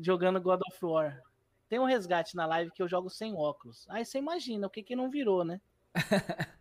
Jogando 0.00 0.40
God 0.40 0.60
of 0.60 0.84
War. 0.84 1.22
Tem 1.68 1.78
um 1.78 1.84
resgate 1.84 2.34
na 2.34 2.46
live 2.46 2.72
que 2.72 2.82
eu 2.82 2.88
jogo 2.88 3.08
sem 3.08 3.34
óculos. 3.36 3.86
Aí 3.88 4.04
você 4.04 4.18
imagina 4.18 4.66
o 4.66 4.70
que 4.70 4.82
que 4.82 4.96
não 4.96 5.08
virou, 5.08 5.44
né? 5.44 5.60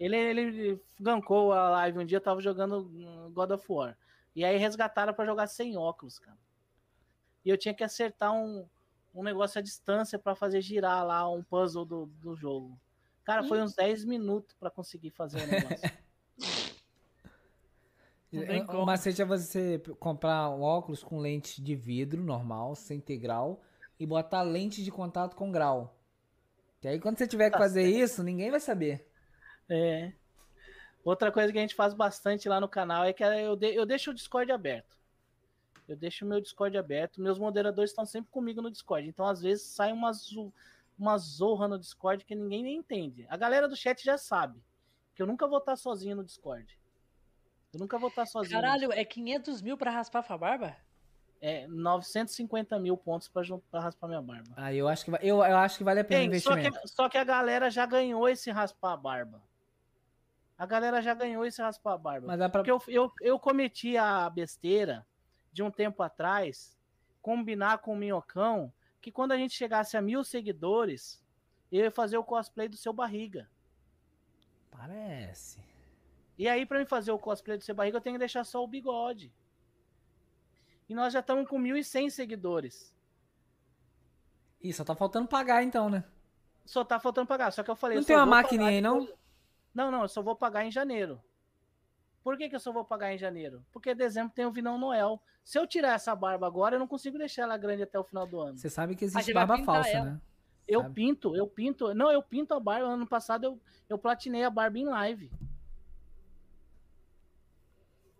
ele, 0.00 0.16
ele 0.16 0.82
gankou 0.98 1.52
a 1.52 1.70
live 1.70 1.98
um 1.98 2.04
dia, 2.04 2.16
eu 2.16 2.22
tava 2.22 2.40
jogando 2.40 3.30
God 3.30 3.50
of 3.50 3.66
War. 3.70 3.96
E 4.34 4.44
aí 4.44 4.56
resgataram 4.56 5.12
pra 5.12 5.26
jogar 5.26 5.46
sem 5.46 5.76
óculos, 5.76 6.18
cara. 6.18 6.38
E 7.44 7.50
eu 7.50 7.58
tinha 7.58 7.74
que 7.74 7.84
acertar 7.84 8.32
um, 8.32 8.66
um 9.14 9.22
negócio 9.22 9.58
à 9.58 9.62
distância 9.62 10.18
pra 10.18 10.34
fazer 10.34 10.60
girar 10.60 11.04
lá 11.06 11.28
um 11.28 11.42
puzzle 11.42 11.84
do, 11.84 12.06
do 12.06 12.34
jogo. 12.34 12.78
Cara, 13.24 13.44
foi 13.44 13.62
uns 13.62 13.74
10 13.74 14.04
minutos 14.04 14.54
pra 14.58 14.70
conseguir 14.70 15.10
fazer 15.10 15.42
o 15.42 15.46
negócio. 15.46 16.02
O 18.72 18.86
macete 18.86 19.20
é 19.20 19.24
você 19.26 19.78
comprar 20.00 20.48
um 20.48 20.62
óculos 20.62 21.04
com 21.04 21.18
lente 21.18 21.62
de 21.62 21.76
vidro 21.76 22.22
normal, 22.22 22.74
sem 22.74 22.98
ter 22.98 23.18
grau, 23.18 23.62
e 24.00 24.06
botar 24.06 24.40
lente 24.40 24.82
de 24.82 24.90
contato 24.90 25.36
com 25.36 25.52
grau. 25.52 25.94
E 26.82 26.88
aí 26.88 26.98
quando 26.98 27.18
você 27.18 27.26
tiver 27.26 27.46
que 27.46 27.52
Tá 27.52 27.58
fazer 27.58 27.84
isso, 27.84 28.22
ninguém 28.22 28.50
vai 28.50 28.58
saber. 28.58 29.06
É. 29.68 30.12
Outra 31.04 31.32
coisa 31.32 31.52
que 31.52 31.58
a 31.58 31.60
gente 31.60 31.74
faz 31.74 31.94
bastante 31.94 32.48
lá 32.48 32.60
no 32.60 32.68
canal 32.68 33.04
é 33.04 33.12
que 33.12 33.24
eu, 33.24 33.56
de- 33.56 33.74
eu 33.74 33.84
deixo 33.84 34.10
o 34.10 34.14
Discord 34.14 34.50
aberto. 34.52 34.96
Eu 35.88 35.96
deixo 35.96 36.24
o 36.24 36.28
meu 36.28 36.40
Discord 36.40 36.76
aberto. 36.78 37.20
Meus 37.20 37.38
moderadores 37.38 37.90
estão 37.90 38.06
sempre 38.06 38.30
comigo 38.30 38.62
no 38.62 38.70
Discord. 38.70 39.08
Então, 39.08 39.26
às 39.26 39.42
vezes, 39.42 39.64
sai 39.64 39.92
uma, 39.92 40.12
uma 40.98 41.18
zorra 41.18 41.66
no 41.66 41.78
Discord 41.78 42.24
que 42.24 42.34
ninguém 42.34 42.62
nem 42.62 42.76
entende. 42.76 43.26
A 43.28 43.36
galera 43.36 43.68
do 43.68 43.74
chat 43.76 44.02
já 44.04 44.16
sabe 44.16 44.62
que 45.14 45.20
eu 45.20 45.26
nunca 45.26 45.46
vou 45.46 45.58
estar 45.58 45.76
sozinho 45.76 46.16
no 46.16 46.24
Discord. 46.24 46.78
Eu 47.74 47.80
nunca 47.80 47.98
vou 47.98 48.08
estar 48.08 48.26
sozinho. 48.26 48.60
Caralho, 48.60 48.92
é 48.92 49.04
500 49.04 49.60
mil 49.60 49.76
pra 49.76 49.90
raspar 49.90 50.24
a 50.28 50.38
barba? 50.38 50.76
É 51.40 51.66
950 51.66 52.78
mil 52.78 52.96
pontos 52.96 53.26
pra, 53.26 53.42
pra 53.70 53.80
raspar 53.80 54.06
minha 54.06 54.22
barba. 54.22 54.52
Aí 54.56 54.78
eu 54.78 54.86
acho 54.86 55.04
que, 55.04 55.10
eu, 55.10 55.38
eu 55.38 55.56
acho 55.56 55.78
que 55.78 55.84
vale 55.84 56.00
a 56.00 56.04
pena 56.04 56.20
Tem, 56.20 56.38
só, 56.38 56.52
investimento. 56.52 56.80
que, 56.80 56.88
só 56.88 57.08
que 57.08 57.18
a 57.18 57.24
galera 57.24 57.68
já 57.68 57.84
ganhou 57.84 58.28
esse 58.28 58.50
raspar 58.50 58.92
a 58.92 58.96
barba. 58.96 59.42
A 60.62 60.66
galera 60.66 61.02
já 61.02 61.12
ganhou 61.12 61.44
esse 61.44 61.60
raspar 61.60 61.94
a 61.94 61.98
barba. 61.98 62.28
Mas 62.28 62.38
dá 62.38 62.48
pra... 62.48 62.60
Porque 62.62 62.70
eu, 62.70 62.80
eu, 62.86 63.12
eu 63.20 63.36
cometi 63.36 63.96
a 63.96 64.30
besteira 64.30 65.04
de 65.52 65.60
um 65.60 65.72
tempo 65.72 66.04
atrás 66.04 66.78
combinar 67.20 67.78
com 67.78 67.94
o 67.94 67.96
Minhocão 67.96 68.72
que 69.00 69.10
quando 69.10 69.32
a 69.32 69.36
gente 69.36 69.56
chegasse 69.56 69.96
a 69.96 70.00
mil 70.00 70.22
seguidores, 70.22 71.20
eu 71.72 71.80
ia 71.80 71.90
fazer 71.90 72.16
o 72.16 72.22
cosplay 72.22 72.68
do 72.68 72.76
seu 72.76 72.92
barriga. 72.92 73.50
Parece. 74.70 75.60
E 76.38 76.48
aí, 76.48 76.64
pra 76.64 76.78
mim 76.78 76.86
fazer 76.86 77.10
o 77.10 77.18
cosplay 77.18 77.58
do 77.58 77.64
seu 77.64 77.74
barriga, 77.74 77.96
eu 77.96 78.00
tenho 78.00 78.14
que 78.14 78.20
deixar 78.20 78.44
só 78.44 78.62
o 78.62 78.68
bigode. 78.68 79.34
E 80.88 80.94
nós 80.94 81.12
já 81.12 81.18
estamos 81.18 81.48
com 81.48 81.60
1.100 81.60 82.08
seguidores. 82.08 82.94
Ih, 84.62 84.72
só 84.72 84.84
tá 84.84 84.94
faltando 84.94 85.26
pagar 85.26 85.64
então, 85.64 85.90
né? 85.90 86.04
Só 86.64 86.84
tá 86.84 87.00
faltando 87.00 87.26
pagar. 87.26 87.50
Só 87.50 87.64
que 87.64 87.70
eu 87.72 87.74
falei. 87.74 87.96
Não 87.96 88.04
tem 88.04 88.14
uma 88.14 88.24
maquininha 88.24 88.66
pagar 88.66 88.76
aí, 88.76 88.80
não? 88.80 89.21
Não, 89.74 89.90
não, 89.90 90.02
eu 90.02 90.08
só 90.08 90.22
vou 90.22 90.36
pagar 90.36 90.64
em 90.64 90.70
janeiro. 90.70 91.20
Por 92.22 92.36
que, 92.36 92.48
que 92.48 92.54
eu 92.54 92.60
só 92.60 92.72
vou 92.72 92.84
pagar 92.84 93.12
em 93.12 93.18
janeiro? 93.18 93.64
Porque 93.72 93.94
dezembro 93.94 94.32
tem 94.32 94.46
o 94.46 94.52
Vinão 94.52 94.78
Noel. 94.78 95.20
Se 95.44 95.58
eu 95.58 95.66
tirar 95.66 95.94
essa 95.94 96.14
barba 96.14 96.46
agora, 96.46 96.76
eu 96.76 96.78
não 96.78 96.86
consigo 96.86 97.18
deixar 97.18 97.42
ela 97.42 97.56
grande 97.56 97.82
até 97.82 97.98
o 97.98 98.04
final 98.04 98.26
do 98.26 98.40
ano. 98.40 98.58
Você 98.58 98.70
sabe 98.70 98.94
que 98.94 99.04
existe 99.04 99.32
barba 99.32 99.58
falsa, 99.64 99.90
ela. 99.90 100.04
né? 100.04 100.20
Eu 100.68 100.82
Sabe? 100.82 100.94
pinto, 100.94 101.34
eu 101.34 101.46
pinto. 101.48 101.92
Não, 101.94 102.12
eu 102.12 102.22
pinto 102.22 102.54
a 102.54 102.60
barba. 102.60 102.86
Ano 102.86 103.06
passado 103.06 103.44
eu, 103.44 103.60
eu 103.88 103.98
platinei 103.98 104.44
a 104.44 104.50
barba 104.50 104.78
em 104.78 104.84
live. 104.84 105.32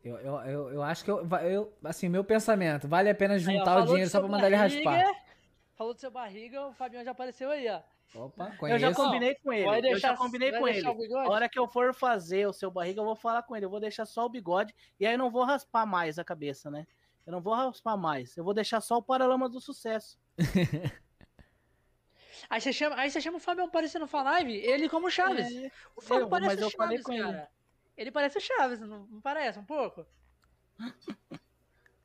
Eu, 0.04 0.18
eu, 0.18 0.34
eu, 0.40 0.72
eu 0.72 0.82
acho 0.82 1.04
que 1.04 1.10
eu, 1.10 1.24
eu. 1.42 1.72
Assim, 1.84 2.08
meu 2.08 2.24
pensamento, 2.24 2.88
vale 2.88 3.08
a 3.08 3.14
pena 3.14 3.34
Aí, 3.34 3.40
juntar 3.40 3.64
falou 3.64 3.84
o 3.84 3.86
dinheiro 3.86 4.10
só 4.10 4.18
pra 4.18 4.28
mandar 4.28 4.48
ele 4.48 4.56
raspar. 4.56 5.04
Falou 5.82 5.94
do 5.94 6.00
seu 6.00 6.12
barriga, 6.12 6.64
o 6.68 6.72
Fabião 6.72 7.02
já 7.02 7.10
apareceu 7.10 7.50
aí, 7.50 7.68
ó. 7.68 7.80
Opa, 8.14 8.50
Eu 8.52 8.56
conheço. 8.56 8.78
já 8.78 8.94
combinei 8.94 9.34
com 9.34 9.52
ele. 9.52 9.64
Vai 9.64 9.78
eu 9.78 9.82
deixar, 9.82 10.10
já 10.10 10.16
combinei 10.16 10.52
com 10.52 10.64
deixar 10.64 10.92
ele. 10.92 11.14
A 11.16 11.28
hora 11.28 11.48
que 11.48 11.58
eu 11.58 11.66
for 11.66 11.92
fazer 11.92 12.46
o 12.46 12.52
seu 12.52 12.70
barriga, 12.70 13.00
eu 13.00 13.04
vou 13.04 13.16
falar 13.16 13.42
com 13.42 13.56
ele. 13.56 13.64
Eu 13.66 13.70
vou 13.70 13.80
deixar 13.80 14.06
só 14.06 14.24
o 14.24 14.28
bigode. 14.28 14.72
E 15.00 15.04
aí 15.04 15.14
eu 15.14 15.18
não 15.18 15.28
vou 15.28 15.42
raspar 15.42 15.84
mais 15.84 16.20
a 16.20 16.24
cabeça, 16.24 16.70
né? 16.70 16.86
Eu 17.26 17.32
não 17.32 17.40
vou 17.40 17.52
raspar 17.52 17.96
mais. 17.96 18.36
Eu 18.36 18.44
vou 18.44 18.54
deixar 18.54 18.80
só 18.80 18.98
o 18.98 19.02
Paralama 19.02 19.48
do 19.48 19.60
Sucesso. 19.60 20.16
Aí 22.48 22.60
você 22.60 22.72
chama, 22.72 22.96
aí 22.96 23.10
você 23.10 23.20
chama 23.20 23.36
o 23.38 23.40
Fabião 23.40 23.66
aparecendo 23.66 24.08
na 24.12 24.22
live, 24.22 24.52
ele 24.56 24.88
como 24.88 25.10
Chaves. 25.10 25.54
É, 25.54 25.70
o 25.96 26.00
Fábio 26.00 26.24
eu- 26.24 26.28
parece 26.28 26.48
mas 26.56 26.60
o 26.60 26.64
eu 26.64 26.70
falei 26.70 26.98
Chaves, 26.98 27.06
com 27.06 27.12
ele. 27.12 27.22
cara. 27.22 27.50
Ele 27.96 28.10
parece 28.10 28.38
o 28.38 28.40
Chaves, 28.40 28.80
não, 28.80 29.06
não 29.06 29.20
parece 29.20 29.58
um 29.58 29.64
pouco? 29.64 30.04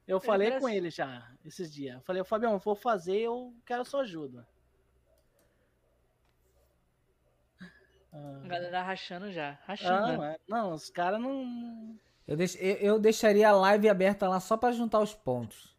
Eu 0.07 0.19
falei 0.21 0.57
com 0.59 0.69
ele 0.69 0.89
já 0.89 1.29
esses 1.45 1.71
dias. 1.73 1.95
Eu 1.95 2.01
falei, 2.01 2.23
Fabião, 2.23 2.53
eu 2.53 2.59
vou 2.59 2.75
fazer, 2.75 3.17
eu 3.19 3.53
quero 3.65 3.83
sua 3.83 4.01
ajuda. 4.01 4.47
A 8.11 8.47
galera 8.47 8.81
rachando 8.81 9.31
já, 9.31 9.59
rachando. 9.65 10.21
ah, 10.23 10.37
não, 10.47 10.61
não, 10.69 10.73
os 10.73 10.89
caras 10.89 11.19
não. 11.19 11.95
Eu, 12.27 12.35
deix- 12.35 12.55
eu, 12.59 12.75
eu 12.77 12.99
deixaria 12.99 13.49
a 13.49 13.55
live 13.55 13.89
aberta 13.89 14.27
lá 14.27 14.39
só 14.39 14.57
pra 14.57 14.71
juntar 14.71 14.99
os 14.99 15.13
pontos. 15.13 15.75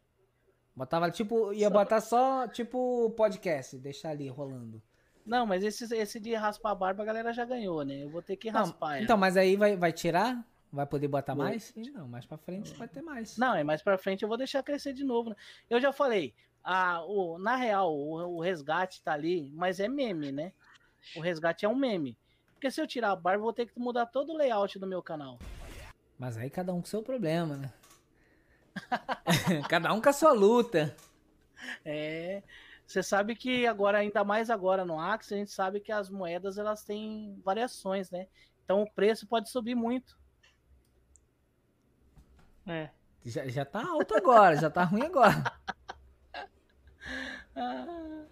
Botava 0.75 1.11
tipo. 1.11 1.51
Ia 1.51 1.67
Só- 1.67 1.73
botar 1.73 1.99
só 2.01 2.47
tipo 2.47 3.09
podcast, 3.17 3.77
deixar 3.77 4.11
ali 4.11 4.29
rolando. 4.29 4.81
Não, 5.25 5.45
mas 5.45 5.63
esse, 5.63 5.93
esse 5.93 6.19
de 6.19 6.33
raspar 6.33 6.71
a 6.71 6.75
barba 6.75 7.03
a 7.03 7.05
galera 7.05 7.33
já 7.33 7.43
ganhou, 7.43 7.83
né? 7.83 8.03
Eu 8.03 8.09
vou 8.09 8.21
ter 8.21 8.37
que 8.37 8.49
Não, 8.51 8.61
raspar. 8.61 8.95
ela. 8.95 9.03
então, 9.03 9.17
mas 9.17 9.35
aí 9.35 9.55
vai, 9.57 9.75
vai 9.75 9.91
tirar? 9.91 10.41
Vai 10.71 10.85
poder 10.85 11.07
botar 11.07 11.33
Vou. 11.33 11.43
mais? 11.43 11.73
Não, 11.75 12.07
mais 12.07 12.25
pra 12.25 12.37
frente 12.37 12.73
vai 12.75 12.87
ter 12.87 13.01
mais. 13.01 13.37
Não, 13.37 13.55
é 13.55 13.63
mais 13.63 13.81
pra 13.81 13.97
frente 13.97 14.21
eu 14.21 14.29
vou 14.29 14.37
deixar 14.37 14.61
crescer 14.61 14.93
de 14.93 15.03
novo. 15.03 15.31
né? 15.31 15.35
Eu 15.69 15.81
já 15.81 15.91
falei, 15.91 16.33
a, 16.63 17.03
o, 17.03 17.39
na 17.39 17.55
real, 17.55 17.95
o, 17.95 18.37
o 18.37 18.41
resgate 18.41 19.01
tá 19.01 19.13
ali, 19.13 19.49
mas 19.53 19.79
é 19.79 19.87
meme, 19.87 20.31
né? 20.31 20.53
O 21.15 21.21
resgate 21.21 21.65
é 21.65 21.69
um 21.69 21.75
meme. 21.75 22.17
Porque 22.53 22.69
se 22.69 22.79
eu 22.79 22.85
tirar 22.85 23.11
a 23.11 23.15
barba, 23.15 23.39
eu 23.39 23.43
vou 23.43 23.53
ter 23.53 23.65
que 23.65 23.79
mudar 23.79 24.05
todo 24.05 24.33
o 24.33 24.37
layout 24.37 24.77
do 24.77 24.85
meu 24.85 25.01
canal. 25.01 25.39
Mas 26.19 26.37
aí 26.37 26.49
cada 26.49 26.73
um 26.73 26.81
com 26.81 26.87
seu 26.87 27.01
problema, 27.01 27.55
né? 27.55 27.73
cada 29.69 29.93
um 29.93 30.01
com 30.01 30.09
a 30.09 30.13
sua 30.13 30.33
luta. 30.33 30.95
É. 31.83 32.43
Você 32.85 33.01
sabe 33.01 33.35
que 33.35 33.65
agora, 33.65 33.99
ainda 33.99 34.23
mais 34.23 34.49
agora 34.49 34.83
no 34.83 34.99
Axie, 34.99 35.35
a 35.35 35.37
gente 35.37 35.51
sabe 35.51 35.79
que 35.79 35.91
as 35.91 36.09
moedas 36.09 36.57
elas 36.57 36.83
têm 36.83 37.39
variações, 37.45 38.11
né? 38.11 38.27
Então 38.65 38.81
o 38.81 38.91
preço 38.91 39.25
pode 39.25 39.49
subir 39.49 39.75
muito. 39.75 40.18
É. 42.69 42.89
Já, 43.25 43.47
já 43.47 43.65
tá 43.65 43.85
alto 43.85 44.15
agora, 44.15 44.55
já 44.55 44.69
tá 44.69 44.83
ruim 44.83 45.03
agora. 45.03 45.43
Ah, 47.55 48.23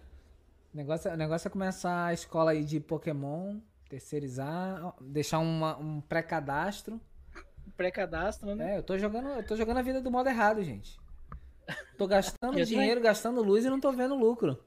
O 0.72 0.76
negócio, 0.76 1.10
o 1.12 1.16
negócio 1.16 1.48
é 1.48 1.50
começar 1.50 2.06
a 2.06 2.14
escola 2.14 2.52
aí 2.52 2.64
de 2.64 2.78
Pokémon, 2.80 3.58
terceirizar, 3.88 4.94
deixar 5.00 5.38
uma- 5.40 5.76
um 5.76 6.00
pré-cadastro. 6.00 7.00
Pré-cadastro, 7.76 8.54
né? 8.54 8.74
É, 8.74 8.78
eu 8.78 8.82
tô 8.82 8.96
jogando, 8.98 9.28
eu 9.28 9.46
tô 9.46 9.56
jogando 9.56 9.78
a 9.78 9.82
vida 9.82 10.00
do 10.00 10.10
modo 10.10 10.28
errado, 10.28 10.62
gente. 10.62 10.98
Tô 11.96 12.06
gastando 12.06 12.54
dinheiro, 12.64 13.00
gastando 13.00 13.42
luz 13.42 13.64
e 13.64 13.70
não 13.70 13.80
tô 13.80 13.92
vendo 13.92 14.14
lucro. 14.14 14.62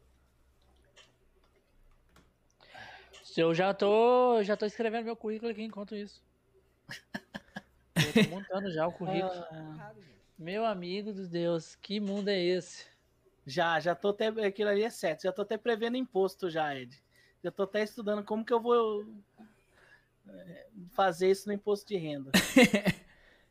Eu 3.38 3.54
já 3.56 3.74
tô, 3.74 4.44
já 4.44 4.58
tô 4.58 4.66
escrevendo 4.66 5.06
meu 5.06 5.16
currículo 5.16 5.50
aqui 5.52 5.64
enquanto 5.64 5.96
isso. 5.96 6.22
Eu 8.16 8.24
tô 8.24 8.30
montando 8.30 8.72
já 8.72 8.88
o 8.88 8.92
currículo. 8.92 9.32
Ah, 9.52 9.92
Meu 10.38 10.66
amigo 10.66 11.14
dos 11.14 11.28
Deus, 11.30 11.76
que 11.76 12.00
mundo 12.00 12.30
é 12.30 12.40
esse? 12.40 12.86
já, 13.46 13.80
já 13.80 13.96
tô 13.96 14.10
até. 14.10 14.28
Aquilo 14.28 14.70
ali 14.70 14.84
é 14.84 14.90
certo. 14.90 15.24
Já 15.24 15.32
tô 15.32 15.42
até 15.42 15.58
prevendo 15.58 15.98
imposto 15.98 16.50
já, 16.50 16.76
Ed. 16.76 17.02
Já 17.44 17.52
tô 17.52 17.64
até 17.64 17.82
estudando 17.84 18.24
como 18.24 18.46
que 18.46 18.54
eu 18.54 18.62
vou 18.62 19.06
é, 20.30 20.68
fazer 20.92 21.32
isso 21.32 21.48
no 21.48 21.54
imposto 21.54 21.88
de 21.88 21.98
renda. 21.98 22.32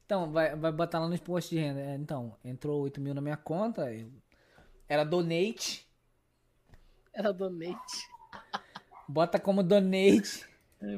Então, 0.06 0.32
vai, 0.32 0.56
vai 0.56 0.72
botar 0.72 0.98
lá 0.98 1.06
no 1.06 1.14
imposto 1.14 1.50
de 1.54 1.60
renda. 1.60 1.78
É, 1.80 1.94
Então, 1.94 2.36
entrou 2.44 2.80
8 2.82 3.00
mil 3.00 3.14
na 3.14 3.20
minha 3.20 3.36
conta. 3.36 3.92
eu- 3.94 4.10
Era 4.88 5.04
donate. 5.04 5.86
Era 7.12 7.32
donate. 7.32 8.08
Bota 9.06 9.38
como 9.38 9.62
donate. 9.62 10.44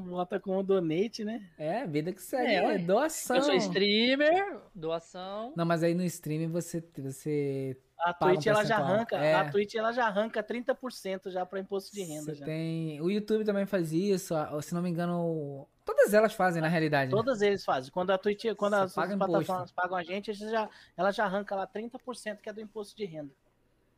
Bota 0.04 0.38
como 0.38 0.62
donate, 0.62 1.24
né? 1.24 1.44
É, 1.58 1.86
vida 1.86 2.12
que 2.12 2.22
segue. 2.22 2.52
É, 2.52 2.74
É, 2.74 2.78
doação. 2.78 3.36
Eu 3.36 3.42
sou 3.42 3.54
streamer, 3.54 4.58
doação. 4.74 5.52
Não, 5.56 5.64
mas 5.64 5.82
aí 5.82 5.92
no 5.94 6.04
stream 6.04 6.50
você, 6.50 6.82
você, 6.98 7.76
A 7.98 8.14
Paga 8.14 8.32
um 8.32 8.34
Twitch 8.34 8.46
ela 8.46 8.64
já 8.64 8.76
arranca, 8.78 9.16
É. 9.16 9.34
a 9.34 9.50
Twitch 9.50 9.74
ela 9.74 9.92
já 9.92 10.06
arranca 10.06 10.42
30% 10.42 11.30
já 11.30 11.44
para 11.44 11.58
imposto 11.58 11.92
de 11.94 12.02
renda 12.02 12.22
você 12.26 12.34
já. 12.36 12.44
tem. 12.44 13.00
O 13.00 13.10
YouTube 13.10 13.44
também 13.44 13.66
faz 13.66 13.92
isso. 13.92 14.34
a- 14.34 14.60
Se 14.62 14.72
não 14.74 14.82
me 14.82 14.88
engano, 14.90 15.66
todas 15.84 16.14
elas 16.14 16.32
fazem 16.32 16.62
na 16.62 16.68
realidade. 16.68 17.10
né? 17.10 17.16
Todas 17.16 17.42
eles 17.42 17.64
fazem. 17.64 17.90
Quando 17.90 18.10
a 18.10 18.18
Twitch, 18.18 18.44
quando 18.56 18.74
Você 18.74 18.82
as 18.84 18.94
paga 18.94 19.16
plataformas 19.16 19.72
pagam 19.72 19.96
a 19.96 20.02
gente, 20.04 20.30
a 20.30 20.34
gente 20.34 20.50
já, 20.50 20.68
ela 20.96 21.10
já 21.10 21.24
arranca 21.24 21.56
lá 21.56 21.66
30% 21.66 22.40
que 22.40 22.48
é 22.48 22.52
do 22.52 22.60
imposto 22.60 22.96
de 22.96 23.04
renda. 23.04 23.32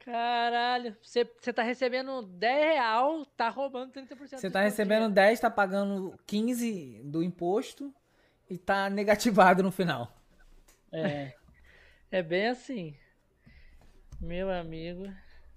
Caralho, 0.05 0.94
você, 1.02 1.24
você 1.24 1.51
tá 1.51 1.62
recebendo 1.62 2.20
10 2.20 2.74
real, 2.74 3.24
tá 3.24 3.48
roubando 3.48 3.90
30%. 3.90 4.39
Você 4.39 4.51
do 4.51 4.52
tá 4.52 4.60
recebendo 4.60 5.05
renda. 5.05 5.14
10, 5.14 5.40
tá 5.40 5.51
pagando 5.51 6.14
15 6.26 7.01
do 7.05 7.22
imposto 7.22 7.90
e 8.51 8.59
tá 8.59 8.89
negativado 8.90 9.62
no 9.62 9.72
final. 9.72 10.14
É, 10.93 11.32
É 12.10 12.22
bem 12.22 12.48
assim. 12.48 12.94
Meu 14.20 14.51
amigo, 14.51 15.10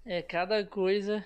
é 0.06 0.22
cada 0.22 0.65
coisa. 0.65 1.26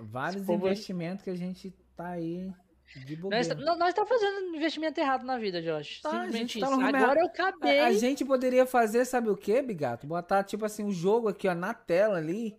Vários 0.00 0.48
investimentos 0.48 1.24
que 1.24 1.30
a 1.30 1.36
gente 1.36 1.70
tá 1.96 2.10
aí. 2.10 2.52
De 2.96 3.16
Nós, 3.16 3.48
bobeira. 3.48 3.56
tá- 3.56 3.76
nós 3.76 3.94
tá 3.94 4.06
fazendo 4.06 4.54
investimento 4.54 5.00
errado 5.00 5.24
na 5.24 5.36
vida, 5.38 5.60
Josh. 5.60 6.00
Tá, 6.00 6.08
a 6.08 6.12
Simplesmente 6.12 6.52
gente 6.54 6.60
tá 6.60 6.70
isso. 6.70 6.80
Agora 6.80 7.20
eu 7.20 7.24
A, 7.24 7.28
acabei. 7.28 7.80
a 7.80 7.92
gente 7.92 8.24
poderia 8.24 8.64
fazer, 8.66 9.04
sabe 9.04 9.28
o 9.30 9.36
que, 9.36 9.60
Bigato? 9.62 10.06
Botar, 10.06 10.44
tipo 10.44 10.64
assim, 10.64 10.84
o 10.84 10.92
jogo 10.92 11.28
aqui, 11.28 11.48
ó, 11.48 11.54
na 11.54 11.74
tela 11.74 12.18
ali. 12.18 12.56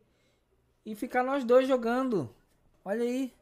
E 0.85 0.93
ficar 0.93 1.23
nós 1.23 1.43
dois 1.43 1.67
jogando. 1.67 2.33
Olha 2.83 3.01
aí. 3.03 3.33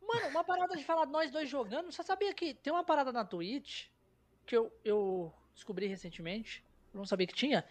Mano, 0.00 0.28
uma 0.28 0.44
parada 0.44 0.76
de 0.76 0.84
falar 0.84 1.06
nós 1.06 1.30
dois 1.30 1.48
jogando. 1.48 1.90
Você 1.92 2.02
sabia 2.02 2.32
que 2.32 2.54
tem 2.54 2.72
uma 2.72 2.84
parada 2.84 3.12
na 3.12 3.24
Twitch 3.24 3.86
que 4.46 4.56
eu, 4.56 4.72
eu 4.84 5.32
descobri 5.54 5.86
recentemente? 5.86 6.64
Não 6.94 7.04
sabia 7.04 7.26
que 7.26 7.34
tinha. 7.34 7.64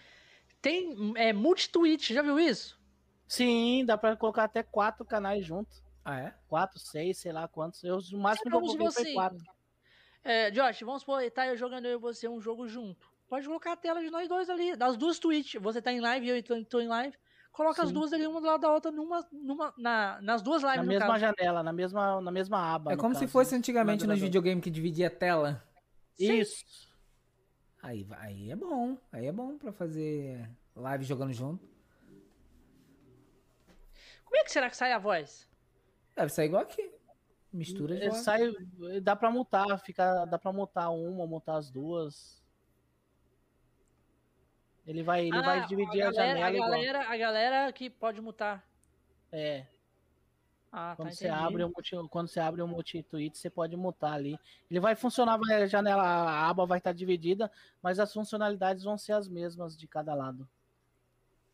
Tem 0.61 1.14
é, 1.15 1.34
multi-Twitch, 1.34 2.11
já 2.11 2.22
viu 2.22 2.40
isso? 2.40 2.80
Sim, 3.28 3.84
dá 3.86 3.98
pra 3.98 4.15
colocar 4.15 4.44
até 4.44 4.61
quatro 4.61 5.06
canais 5.06 5.45
juntos. 5.45 5.82
Ah, 6.03 6.19
é? 6.19 6.34
Quatro, 6.48 6.80
seis, 6.80 7.18
sei 7.18 7.32
lá 7.32 7.48
quantos. 7.48 7.84
Eu, 7.84 7.98
o 7.98 8.18
máximo 8.18 8.49
que 8.49 8.56
eu 8.56 8.61
coloquei 8.61 8.91
foi 8.91 9.14
quatro. 9.14 9.44
É, 10.23 10.52
Josh, 10.52 10.82
vamos 10.82 11.02
supor, 11.02 11.30
tá 11.32 11.48
eu 11.48 11.57
jogando 11.57 11.86
eu 11.86 11.98
e 11.98 12.02
você 12.02 12.28
um 12.28 12.40
jogo 12.40 12.68
junto. 12.68 13.10
Pode 13.28 13.48
colocar 13.48 13.73
a 13.73 13.78
tela 13.78 14.02
de 14.02 14.10
nós 14.10 14.28
dois 14.28 14.49
ali, 14.49 14.76
das 14.76 14.98
duas 14.98 15.18
Twitch. 15.18 15.56
Você 15.56 15.82
tá 15.82 15.91
em 15.91 15.99
live 15.99 16.28
e 16.28 16.30
eu 16.30 16.44
tô, 16.44 16.65
tô 16.65 16.80
em 16.80 16.88
live. 16.88 17.15
Coloca 17.52 17.82
as 17.82 17.90
Sim. 17.90 17.94
duas 17.94 18.14
ali, 18.14 18.26
uma 18.26 18.40
do 18.40 18.48
lado 18.48 18.61
da 18.61 18.72
outra, 18.72 18.91
numa, 18.91 19.28
numa, 19.32 19.73
na, 19.78 20.22
nas 20.22 20.41
duas 20.41 20.61
lives 20.61 20.78
Na 20.78 20.84
no 20.84 20.90
mesma 20.90 21.07
caso. 21.07 21.19
janela, 21.19 21.64
na 21.64 21.73
mesma, 21.73 22.22
na 22.22 22.32
mesma 22.32 22.73
aba. 22.73 22.94
É 22.94 22.98
como 22.98 23.14
se 23.14 23.22
caso, 23.22 23.32
fosse 23.32 23.52
né? 23.52 23.57
antigamente 23.57 24.07
nos 24.07 24.19
videogames 24.19 24.64
que 24.64 24.69
dividia 24.69 25.07
a 25.07 25.11
tela. 25.11 25.64
Isso. 26.18 26.64
Aí, 27.82 28.07
aí 28.19 28.52
é 28.52 28.56
bom. 28.56 28.98
Aí 29.11 29.26
é 29.26 29.32
bom 29.32 29.57
pra 29.57 29.72
fazer 29.72 30.49
live 30.76 31.03
jogando 31.03 31.34
junto. 31.34 31.68
Como 34.23 34.38
é 34.38 34.44
que 34.44 34.52
será 34.52 34.69
que 34.69 34.78
sai 34.78 34.94
a 34.94 34.99
voz? 34.99 35.51
Deve 36.16 36.30
sair 36.30 36.46
igual 36.48 36.64
aqui. 36.64 36.92
Mistura 37.54 37.96
de 37.96 38.02
Ele 38.02 38.10
voz. 38.12 38.22
sai, 38.24 38.52
dá 39.02 39.16
pra 39.16 39.30
mutar, 39.30 39.78
fica, 39.80 40.26
dá 40.26 40.40
pra 40.40 40.54
mutar 40.54 40.90
uma, 40.90 41.26
mutar 41.28 41.58
as 41.58 41.70
duas. 41.70 42.42
Ele 44.88 45.04
vai, 45.04 45.28
ele 45.28 45.42
vai 45.42 45.60
Ah, 45.60 45.66
dividir 45.66 46.02
a, 46.02 46.12
galera, 46.12 46.28
janela 46.28 46.46
a 46.46 46.52
igual. 46.54 46.70
galera, 46.70 47.10
a 47.10 47.18
galera 47.18 47.74
que 47.74 47.90
pode 47.90 48.20
mutar. 48.22 48.66
É, 49.32 49.66
Ah, 50.72 50.94
quando 50.96 51.10
tá, 51.10 51.16
você 51.16 51.28
abre 51.28 51.64
o 51.64 51.68
multi, 51.70 51.96
quando 52.10 52.28
você 52.30 52.40
abre 52.40 52.62
o 52.62 52.68
multi-tweet, 52.68 53.38
você 53.38 53.50
pode 53.50 53.76
mutar 53.76 54.14
ali. 54.14 54.38
Ele 54.70 54.80
vai 54.80 54.96
funcionar, 54.96 55.38
vai, 55.38 55.62
a 55.64 55.68
janela, 55.68 56.02
a 56.04 56.50
aba 56.50 56.66
vai 56.66 56.78
estar 56.80 56.94
dividida, 56.94 57.52
mas 57.82 58.00
as 58.00 58.14
funcionalidades 58.14 58.84
vão 58.84 58.98
ser 58.98 59.14
as 59.14 59.28
mesmas 59.28 59.78
de 59.78 59.88
cada 59.88 60.14
lado. 60.14 60.48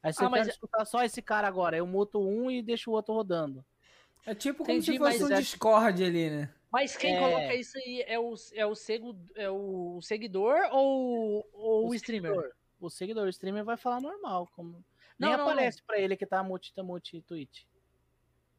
Aí 0.01 0.13
você 0.13 0.23
Ah, 0.25 0.29
mas 0.29 0.47
escutar 0.47 0.85
só 0.85 1.03
esse 1.03 1.21
cara 1.21 1.47
agora, 1.47 1.75
eu 1.75 1.85
muto 1.87 2.19
um 2.21 2.49
e 2.51 2.61
deixo 2.61 2.91
o 2.91 2.93
outro 2.93 3.13
rodando. 3.15 3.65
É 4.25 4.35
tipo 4.35 4.59
como 4.65 4.71
Entendi, 4.77 4.91
se 4.93 4.97
fosse 4.97 5.23
um 5.23 5.31
é- 5.31 5.39
Discord 5.39 6.03
ali, 6.03 6.29
né? 6.29 6.53
Mas 6.71 6.97
quem 6.97 7.15
É. 7.15 7.19
coloca 7.19 7.55
isso 7.55 7.77
aí 7.77 8.03
é 8.05 8.19
o, 8.19 8.35
é 8.53 8.65
o, 8.65 8.75
segu, 8.75 9.15
é 9.35 9.49
o 9.49 9.99
seguidor 10.01 10.57
ou, 10.71 11.47
ou 11.53 11.89
o, 11.89 11.95
streamer? 11.95 12.31
seguidor. 12.33 12.55
O 12.79 12.89
seguidor, 12.89 13.25
o 13.25 13.29
streamer 13.29 13.63
vai 13.63 13.77
falar 13.77 14.01
normal, 14.01 14.49
como 14.53 14.83
nem 15.17 15.29
Não, 15.31 15.31
não, 15.31 15.37
não. 15.45 15.51
aparece 15.53 15.81
pra 15.81 15.97
ele 15.97 16.17
que 16.17 16.25
tá 16.25 16.43
multi, 16.43 16.73
tá 16.73 16.83
multi-tweet. 16.83 17.65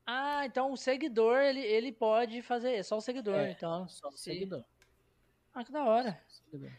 Ah, 0.06 0.46
então 0.46 0.72
o 0.72 0.76
seguidor, 0.76 1.36
ele, 1.38 1.60
ele 1.60 1.92
pode 1.92 2.40
fazer, 2.40 2.72
é 2.76 2.82
só 2.82 2.96
o 2.96 3.00
seguidor, 3.00 3.34
É, 3.40 3.50
então. 3.50 3.86
Só 3.88 4.08
o 4.08 4.12
se- 4.12 4.24
seguidor. 4.32 4.64
Ah, 5.54 5.62
que 5.62 5.70
da 5.70 5.84
hora. 5.84 6.18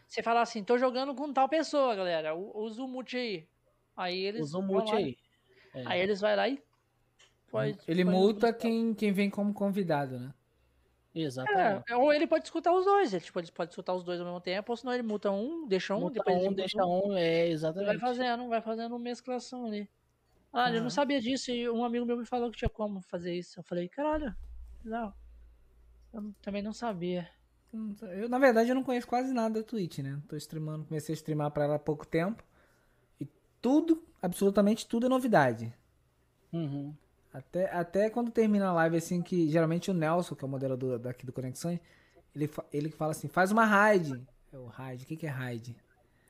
Você 0.08 0.22
fala 0.22 0.40
assim, 0.40 0.64
tô 0.64 0.76
jogando 0.78 1.14
com 1.14 1.32
tal 1.32 1.48
pessoa, 1.48 1.94
galera, 1.94 2.34
usa 2.34 2.82
o 2.82 2.88
multi 2.88 3.16
aí. 3.16 3.48
Aí 3.96 4.18
eles 4.18 4.42
Usa 4.42 4.58
o 4.58 4.62
multi 4.62 4.92
aí. 4.94 5.16
É. 5.74 5.84
Aí 5.86 6.00
eles 6.00 6.20
vai 6.20 6.34
lá 6.34 6.48
e 6.48 6.60
pode, 7.50 7.78
Ele 7.86 8.04
pode 8.04 8.16
multa 8.16 8.46
escutar. 8.48 8.58
quem, 8.58 8.94
quem 8.94 9.12
vem 9.12 9.30
como 9.30 9.52
convidado, 9.52 10.18
né? 10.18 10.32
Exatamente. 11.14 11.90
É, 11.90 11.96
ou 11.96 12.12
ele 12.12 12.26
pode 12.26 12.44
escutar 12.44 12.72
os 12.72 12.84
dois, 12.84 13.12
ele 13.12 13.24
pode, 13.32 13.50
pode 13.52 13.70
escutar 13.72 13.94
os 13.94 14.04
dois 14.04 14.20
ao 14.20 14.26
mesmo 14.26 14.40
tempo, 14.40 14.70
ou 14.72 14.76
senão 14.76 14.92
ele 14.94 15.02
muta 15.02 15.30
um, 15.30 15.66
deixa 15.66 15.94
um, 15.94 16.02
Muta 16.02 16.14
depois 16.14 16.36
ele 16.36 16.48
um, 16.48 16.54
deixa 16.54 16.84
um. 16.84 17.08
um, 17.08 17.16
é, 17.16 17.48
exatamente. 17.48 17.86
vai 17.86 17.98
fazendo, 17.98 18.48
vai 18.48 18.62
fazendo 18.62 18.98
mesclação 18.98 19.66
ali. 19.66 19.90
Ah, 20.52 20.68
eu 20.70 20.74
Aham. 20.74 20.82
não 20.82 20.90
sabia 20.90 21.20
disso 21.20 21.50
e 21.50 21.68
um 21.68 21.84
amigo 21.84 22.06
meu 22.06 22.16
me 22.16 22.26
falou 22.26 22.50
que 22.50 22.58
tinha 22.58 22.68
como 22.68 23.00
fazer 23.02 23.34
isso. 23.34 23.58
Eu 23.58 23.64
falei, 23.64 23.88
caralho, 23.88 24.34
não. 24.84 25.12
Eu 26.12 26.34
também 26.42 26.62
não 26.62 26.72
sabia. 26.72 27.28
Eu, 28.02 28.28
na 28.28 28.38
verdade, 28.38 28.70
eu 28.70 28.74
não 28.74 28.82
conheço 28.82 29.06
quase 29.06 29.32
nada 29.32 29.60
da 29.60 29.66
Twitch, 29.66 29.98
né? 29.98 30.20
Tô 30.28 30.36
streamando, 30.36 30.84
comecei 30.86 31.12
a 31.12 31.16
streamar 31.16 31.50
pra 31.52 31.64
ela 31.64 31.76
há 31.76 31.78
pouco 31.78 32.06
tempo. 32.06 32.42
E 33.20 33.26
tudo, 33.62 34.02
absolutamente 34.22 34.86
tudo 34.88 35.06
é 35.06 35.08
novidade. 35.08 35.72
Uhum. 36.52 36.96
Até, 37.32 37.70
até 37.72 38.10
quando 38.10 38.30
termina 38.30 38.68
a 38.68 38.72
live, 38.72 38.96
assim, 38.96 39.22
que 39.22 39.48
geralmente 39.48 39.90
o 39.90 39.94
Nelson, 39.94 40.34
que 40.34 40.44
é 40.44 40.46
o 40.46 40.50
moderador 40.50 40.98
daqui 40.98 41.24
do 41.24 41.32
Conexões, 41.32 41.78
ele, 42.34 42.50
ele 42.72 42.90
fala 42.90 43.12
assim, 43.12 43.28
faz 43.28 43.52
uma 43.52 43.64
raid. 43.64 44.20
É 44.52 44.58
o 44.58 44.66
raid, 44.66 45.04
o 45.04 45.06
que, 45.06 45.16
que 45.16 45.26
é 45.26 45.30
raid? 45.30 45.76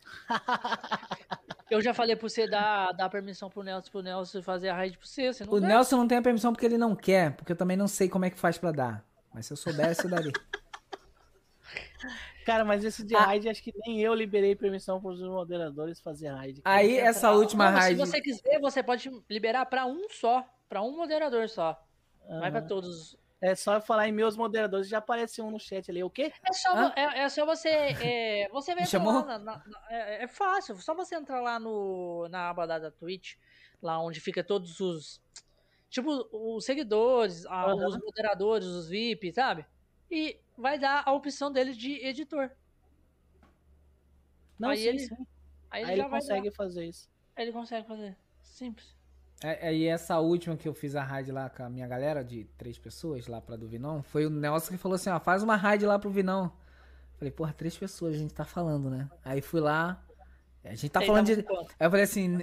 Eu 1.70 1.80
já 1.80 1.94
falei 1.94 2.16
pra 2.16 2.28
você 2.28 2.48
dar, 2.48 2.90
dar 2.92 3.08
permissão 3.08 3.48
pro 3.48 3.62
Nelson, 3.62 3.90
pro 3.90 4.02
Nelson 4.02 4.42
fazer 4.42 4.70
a 4.70 4.74
raid 4.74 4.98
pra 4.98 5.06
você. 5.06 5.32
você 5.32 5.44
não 5.44 5.52
O 5.52 5.60
dá. 5.60 5.68
Nelson 5.68 5.96
não 5.96 6.08
tem 6.08 6.18
a 6.18 6.22
permissão 6.22 6.52
porque 6.52 6.66
ele 6.66 6.76
não 6.76 6.96
quer, 6.96 7.32
porque 7.36 7.52
eu 7.52 7.56
também 7.56 7.76
não 7.76 7.86
sei 7.86 8.08
como 8.08 8.24
é 8.24 8.30
que 8.30 8.38
faz 8.38 8.58
pra 8.58 8.72
dar. 8.72 9.04
Mas 9.32 9.46
se 9.46 9.52
eu 9.52 9.56
soubesse, 9.56 10.04
eu 10.04 10.10
daria. 10.10 10.32
Cara, 12.44 12.64
mas 12.64 12.84
esse 12.84 13.04
de 13.04 13.14
Ah. 13.14 13.26
raid, 13.26 13.48
acho 13.48 13.62
que 13.62 13.72
nem 13.86 14.00
eu 14.00 14.12
liberei 14.14 14.56
permissão 14.56 15.00
para 15.00 15.10
os 15.10 15.22
moderadores 15.22 16.00
fazer 16.00 16.28
raid. 16.28 16.60
Aí, 16.64 16.96
essa 16.96 17.30
última 17.30 17.70
Não, 17.70 17.78
raid... 17.78 18.00
Se 18.00 18.06
você 18.06 18.20
quiser, 18.20 18.58
você 18.60 18.82
pode 18.82 19.08
liberar 19.30 19.64
pra 19.66 19.86
um 19.86 20.08
só. 20.10 20.44
Pra 20.70 20.80
um 20.82 20.96
moderador 20.96 21.48
só. 21.48 21.84
Não 22.28 22.44
é 22.44 22.50
pra 22.50 22.60
Aham. 22.60 22.68
todos. 22.68 23.18
É 23.40 23.54
só 23.56 23.74
eu 23.74 23.80
falar 23.80 24.06
em 24.06 24.12
meus 24.12 24.36
moderadores, 24.36 24.86
já 24.88 24.98
apareceu 24.98 25.44
um 25.44 25.50
no 25.50 25.58
chat 25.58 25.90
ali. 25.90 26.04
O 26.04 26.08
quê? 26.10 26.32
É 26.48 26.52
só, 26.52 26.88
é, 26.94 27.18
é 27.22 27.28
só 27.28 27.44
você. 27.44 27.68
É, 27.68 28.48
você 28.50 28.86
chamou? 28.86 29.14
lá 29.14 29.24
na- 29.24 29.38
na- 29.38 29.62
na- 29.66 29.82
é, 29.90 30.24
é 30.24 30.28
fácil, 30.28 30.76
só 30.76 30.94
você 30.94 31.16
entrar 31.16 31.40
lá 31.40 31.58
no, 31.58 32.28
na 32.28 32.50
aba 32.50 32.66
da, 32.66 32.78
da 32.78 32.90
Twitch, 32.92 33.34
lá 33.82 33.98
onde 34.00 34.20
fica 34.20 34.44
todos 34.44 34.78
os. 34.78 35.20
Tipo, 35.88 36.28
os 36.30 36.64
seguidores, 36.64 37.44
a- 37.46 37.64
Aham. 37.64 37.88
os 37.88 37.96
moderadores, 37.98 38.68
os 38.68 38.88
VIP, 38.88 39.32
sabe? 39.32 39.66
E 40.08 40.38
vai 40.56 40.78
dar 40.78 41.02
a 41.04 41.12
opção 41.12 41.50
dele 41.50 41.72
de 41.74 41.94
editor. 42.06 42.48
Não, 44.56 44.68
Aí 44.68 44.76
sim, 44.78 44.86
ele- 44.88 44.98
sim. 45.00 45.26
Aí 45.68 45.82
ele 45.82 45.92
Aí 45.92 46.00
ele 46.00 46.08
consegue 46.08 46.50
fazer 46.52 46.84
isso. 46.84 47.08
dar. 47.08 47.40
Aí 47.40 47.44
ele 47.48 47.52
consegue 47.52 47.88
fazer. 47.88 48.16
Simples. 48.42 48.99
É, 49.42 49.68
é, 49.68 49.74
e 49.74 49.86
essa 49.86 50.18
última 50.18 50.56
que 50.56 50.68
eu 50.68 50.74
fiz 50.74 50.94
a 50.94 51.02
raid 51.02 51.32
lá 51.32 51.48
com 51.48 51.62
a 51.62 51.70
minha 51.70 51.86
galera, 51.86 52.22
de 52.22 52.44
três 52.58 52.78
pessoas 52.78 53.26
lá 53.26 53.40
pra 53.40 53.56
do 53.56 53.66
Vinão, 53.66 54.02
foi 54.02 54.26
o 54.26 54.30
Nelson 54.30 54.72
que 54.72 54.76
falou 54.76 54.96
assim, 54.96 55.08
ó, 55.08 55.18
faz 55.18 55.42
uma 55.42 55.56
raid 55.56 55.84
lá 55.86 55.98
pro 55.98 56.10
Vinão. 56.10 56.52
Falei, 57.18 57.32
porra, 57.32 57.52
três 57.52 57.76
pessoas 57.76 58.14
a 58.14 58.18
gente 58.18 58.34
tá 58.34 58.44
falando, 58.44 58.90
né? 58.90 59.08
Aí 59.24 59.40
fui 59.40 59.60
lá, 59.60 60.02
a 60.64 60.70
gente 60.70 60.90
tá 60.90 61.00
Ele 61.00 61.06
falando 61.06 61.26
tava 61.26 61.42
de... 61.42 61.48
Aí 61.78 61.86
eu 61.86 61.90
falei 61.90 62.04
assim, 62.04 62.42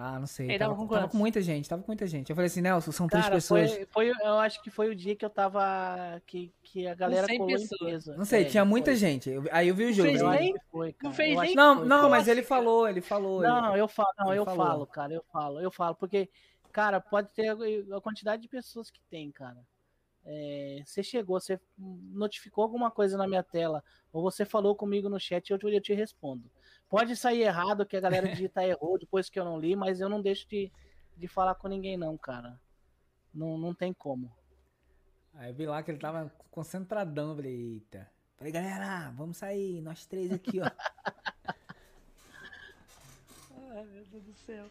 ah, 0.00 0.18
não 0.18 0.26
sei, 0.26 0.46
Ele 0.50 0.58
tava, 0.58 0.74
tava 0.74 0.86
com 0.86 0.94
tava 0.94 1.08
com 1.08 1.16
muita 1.18 1.40
gente, 1.40 1.68
tava 1.68 1.82
com 1.82 1.88
muita 1.88 2.06
gente. 2.06 2.30
Eu 2.30 2.36
falei 2.36 2.46
assim, 2.46 2.60
Nelson, 2.60 2.90
são 2.92 3.06
três 3.06 3.24
Cara, 3.24 3.34
pessoas. 3.36 3.70
foi, 3.72 3.86
foi, 3.86 4.08
eu 4.10 4.38
acho 4.38 4.62
que 4.62 4.70
foi 4.70 4.88
o 4.88 4.94
dia 4.94 5.14
que 5.14 5.24
eu 5.24 5.30
tava. 5.30 6.20
Que, 6.26 6.52
que 6.62 6.86
a 6.86 6.94
galera 6.94 7.26
100 7.26 7.38
colou 7.38 7.52
pessoas. 7.56 8.06
Não 8.16 8.24
sei, 8.24 8.42
É, 8.42 8.44
tinha 8.46 8.64
muita 8.64 8.90
foi. 8.92 8.96
gente. 8.96 9.28
Eu- 9.30 9.44
aí 9.52 9.68
eu 9.68 9.74
vi 9.74 9.84
o 9.84 9.92
jogo. 9.92 10.08
fez 10.08 10.22
nem- 10.22 10.54
foi, 10.70 10.94
não 11.02 11.12
fez 11.12 11.38
nem- 11.38 11.54
Não, 11.54 11.76
foi. 11.78 11.86
não, 11.86 12.08
mas 12.10 12.28
ele 12.28 12.42
falou, 12.42 12.88
ele 12.88 13.00
falou. 13.00 13.42
Não, 13.42 13.72
ele- 13.72 13.80
eu 13.82 13.88
falo, 13.88 14.08
não, 14.18 14.34
eu 14.34 14.44
falou. 14.44 14.66
falo, 14.66 14.86
cara, 14.86 15.12
eu 15.14 15.24
falo, 15.32 15.60
eu 15.60 15.70
falo, 15.70 15.94
porque, 15.94 16.28
cara, 16.72 17.00
pode 17.00 17.28
ter 17.34 17.48
a 17.50 18.00
quantidade 18.00 18.40
de 18.42 18.48
pessoas 18.48 18.90
que 18.90 19.00
tem, 19.10 19.30
cara. 19.30 19.58
É, 20.24 20.82
você 20.84 21.02
chegou, 21.02 21.40
você 21.40 21.58
notificou 21.78 22.62
alguma 22.62 22.90
coisa 22.90 23.16
na 23.16 23.26
minha 23.26 23.42
tela, 23.42 23.82
ou 24.12 24.22
você 24.22 24.44
falou 24.44 24.74
comigo 24.74 25.08
no 25.08 25.18
chat, 25.18 25.50
eu, 25.50 25.58
te- 25.58 25.66
eu 25.66 25.80
te 25.80 25.94
respondo. 25.94 26.44
Pode 26.90 27.16
sair 27.16 27.42
errado, 27.42 27.86
que 27.86 27.96
a 27.96 28.00
galera 28.00 28.28
digita 28.34 28.66
errou 28.66 28.98
depois 28.98 29.30
que 29.30 29.38
eu 29.38 29.44
não 29.44 29.58
li, 29.58 29.76
mas 29.76 30.00
eu 30.00 30.08
não 30.08 30.20
deixo 30.20 30.46
de, 30.48 30.70
de 31.16 31.28
falar 31.28 31.54
com 31.54 31.68
ninguém, 31.68 31.96
não, 31.96 32.18
cara. 32.18 32.60
Não, 33.32 33.56
não 33.56 33.72
tem 33.72 33.92
como. 33.94 34.30
Aí 35.34 35.50
eu 35.50 35.54
vi 35.54 35.66
lá 35.66 35.82
que 35.84 35.92
ele 35.92 36.00
tava 36.00 36.30
concentradão. 36.50 37.36
Falei, 37.36 37.74
eita. 37.74 38.10
Falei, 38.36 38.52
galera, 38.52 39.10
vamos 39.12 39.36
sair, 39.36 39.80
nós 39.80 40.04
três 40.04 40.32
aqui, 40.32 40.60
ó. 40.60 40.64
Ai, 43.72 43.84
meu 43.84 44.04
Deus 44.06 44.24
do 44.24 44.34
céu. 44.34 44.66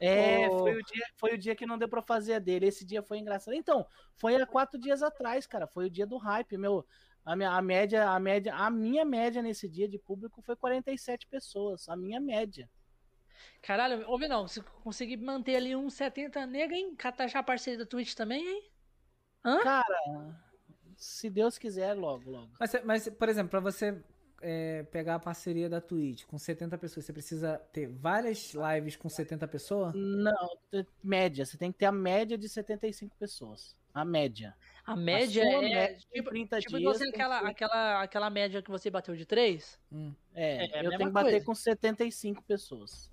É, 0.00 0.48
foi, 0.48 0.74
o 0.74 0.82
dia, 0.82 1.06
foi 1.18 1.34
o 1.34 1.38
dia 1.38 1.54
que 1.54 1.66
não 1.66 1.78
deu 1.78 1.88
pra 1.88 2.02
fazer 2.02 2.34
a 2.34 2.38
dele. 2.38 2.66
Esse 2.66 2.84
dia 2.84 3.02
foi 3.02 3.18
engraçado. 3.18 3.54
Então, 3.54 3.86
foi 4.16 4.34
há 4.34 4.46
quatro 4.46 4.80
dias 4.80 5.02
atrás, 5.02 5.46
cara. 5.46 5.66
Foi 5.68 5.86
o 5.86 5.90
dia 5.90 6.06
do 6.06 6.16
hype, 6.16 6.56
meu. 6.56 6.84
A, 7.24 7.36
minha, 7.36 7.50
a 7.50 7.62
média, 7.62 8.08
a 8.08 8.18
média, 8.18 8.54
a 8.54 8.70
minha 8.70 9.04
média 9.04 9.42
nesse 9.42 9.68
dia 9.68 9.88
de 9.88 9.98
público 9.98 10.42
foi 10.42 10.56
47 10.56 11.26
pessoas. 11.26 11.88
A 11.88 11.96
minha 11.96 12.20
média. 12.20 12.68
Caralho, 13.62 14.08
ouve 14.08 14.26
não, 14.26 14.48
se 14.48 14.60
conseguir 14.82 15.18
manter 15.18 15.56
ali 15.56 15.76
uns 15.76 15.94
70 15.94 16.46
nega, 16.46 16.74
hein? 16.74 16.94
Catachar 16.96 17.40
a 17.40 17.44
parceria 17.44 17.78
da 17.78 17.86
Twitch 17.86 18.14
também, 18.14 18.46
hein? 18.46 18.70
Hã? 19.44 19.60
Cara, 19.60 20.40
se 20.96 21.30
Deus 21.30 21.58
quiser, 21.58 21.94
logo, 21.94 22.30
logo. 22.30 22.50
Mas, 22.58 22.72
mas, 22.84 23.08
por 23.08 23.28
exemplo, 23.28 23.50
pra 23.50 23.60
você 23.60 24.02
é, 24.40 24.82
pegar 24.84 25.16
a 25.16 25.18
parceria 25.18 25.68
da 25.68 25.80
Twitch 25.80 26.24
com 26.24 26.38
70 26.38 26.76
pessoas, 26.78 27.04
você 27.04 27.12
precisa 27.12 27.58
ter 27.72 27.86
várias 27.86 28.54
lives 28.54 28.96
com 28.96 29.08
70 29.08 29.46
pessoas? 29.48 29.94
Não, 29.94 30.58
média. 31.02 31.44
Você 31.44 31.56
tem 31.56 31.70
que 31.72 31.78
ter 31.78 31.86
a 31.86 31.92
média 31.92 32.36
de 32.36 32.48
75 32.48 33.14
pessoas. 33.16 33.76
A 33.92 34.04
média. 34.04 34.54
A 34.92 34.96
média 34.96 35.42
sua 35.44 35.52
é. 35.52 35.60
média 35.60 35.96
tipo, 36.12 36.30
30 36.30 36.58
tipo 36.60 36.78
dias 36.78 36.98
você, 36.98 37.08
aquela, 37.08 37.40
ser- 37.40 37.46
aquela, 37.46 38.02
aquela 38.02 38.30
média 38.30 38.62
que 38.62 38.70
você 38.70 38.90
bateu 38.90 39.14
de 39.16 39.24
3? 39.26 39.78
Hum. 39.92 40.14
É, 40.34 40.66
É, 40.66 40.80
a 40.80 40.84
eu 40.84 40.90
tenho 40.90 41.06
que 41.06 41.10
bater 41.10 41.30
coisa. 41.30 41.44
com 41.46 41.54
75 41.54 42.42
pessoas. 42.42 43.10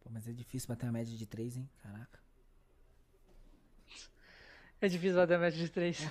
Pô, 0.00 0.10
mas 0.10 0.28
é 0.28 0.32
difícil 0.32 0.68
bater 0.68 0.86
uma 0.86 0.92
média 0.92 1.16
de 1.16 1.26
3, 1.26 1.56
hein? 1.56 1.68
Caraca. 1.82 2.18
É 4.80 4.88
difícil 4.88 5.16
bater 5.16 5.34
a 5.34 5.38
média 5.38 5.58
de 5.58 5.68
3. 5.68 6.08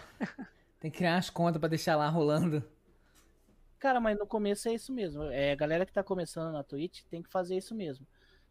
Tem 0.79 0.91
que 0.91 0.97
criar 0.97 1.15
umas 1.15 1.29
contas 1.29 1.59
pra 1.59 1.69
deixar 1.69 1.95
lá 1.95 2.09
rolando. 2.09 2.63
Cara, 3.79 3.99
mas 3.99 4.17
no 4.17 4.27
começo 4.27 4.67
é 4.67 4.73
isso 4.73 4.91
mesmo. 4.91 5.23
É, 5.23 5.51
a 5.51 5.55
galera 5.55 5.85
que 5.85 5.93
tá 5.93 6.03
começando 6.03 6.51
na 6.51 6.63
Twitch 6.63 7.03
tem 7.09 7.21
que 7.23 7.29
fazer 7.29 7.55
isso 7.55 7.73
mesmo. 7.73 8.05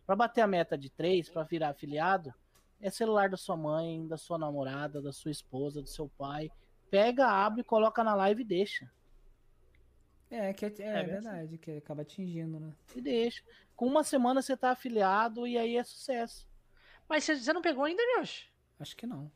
Pra 0.06 0.16
bater 0.16 0.40
a 0.40 0.46
meta 0.46 0.78
de 0.78 0.88
3, 0.88 1.28
pra 1.28 1.42
virar 1.42 1.70
afiliado, 1.70 2.32
é 2.80 2.90
celular 2.90 3.28
da 3.28 3.36
sua 3.36 3.56
mãe, 3.56 4.06
da 4.06 4.16
sua 4.16 4.38
namorada, 4.38 5.00
da 5.00 5.12
sua 5.12 5.30
esposa, 5.30 5.80
do 5.82 5.88
seu 5.88 6.08
pai. 6.08 6.50
Pega, 6.90 7.26
abre, 7.26 7.64
coloca 7.64 8.02
na 8.04 8.14
live 8.14 8.42
e 8.42 8.46
deixa. 8.46 8.90
É, 10.30 10.52
que 10.52 10.66
é, 10.66 10.74
é, 10.78 10.82
É, 10.82 11.02
verdade, 11.04 11.58
que 11.58 11.70
acaba 11.78 12.02
atingindo, 12.02 12.58
né? 12.58 12.72
E 12.94 13.00
deixa. 13.00 13.42
Com 13.76 13.86
uma 13.86 14.02
semana 14.02 14.42
você 14.42 14.56
tá 14.56 14.70
afiliado 14.70 15.46
e 15.46 15.56
aí 15.56 15.76
é 15.76 15.84
sucesso. 15.84 16.48
Mas 17.08 17.24
você, 17.24 17.52
não 17.52 17.62
pegou 17.62 17.84
ainda, 17.84 18.02
Josh? 18.18 18.48
Acho 18.80 18.96
que 18.96 19.06
não. 19.06 19.30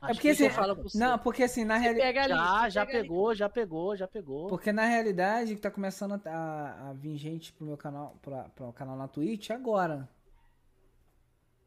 Acho 0.00 0.14
porque 0.14 0.22
que 0.22 0.28
assim, 0.30 0.44
já- 0.44 0.50
eu 0.50 0.54
falo 0.54 0.74
pra 0.74 0.82
você. 0.82 0.98
Não, 0.98 1.18
porque 1.18 1.42
assim, 1.44 1.64
na 1.64 1.76
realidade. 1.76 2.28
Já, 2.28 2.68
já 2.68 2.84
pega 2.84 2.98
ali. 2.98 3.08
pegou, 3.08 3.34
já 3.34 3.48
pegou, 3.48 3.96
já 3.96 4.08
pegou. 4.08 4.48
Porque 4.48 4.72
na 4.72 4.84
realidade 4.86 5.56
tá 5.56 5.70
começando 5.70 6.20
a, 6.26 6.90
a 6.90 6.92
vir 6.92 7.16
gente 7.16 7.52
pro 7.52 7.64
meu 7.64 7.76
canal, 7.76 8.16
pra, 8.20 8.48
pra 8.50 8.66
o 8.66 8.72
canal 8.72 8.96
na 8.96 9.08
Twitch 9.08 9.50
agora. 9.50 10.08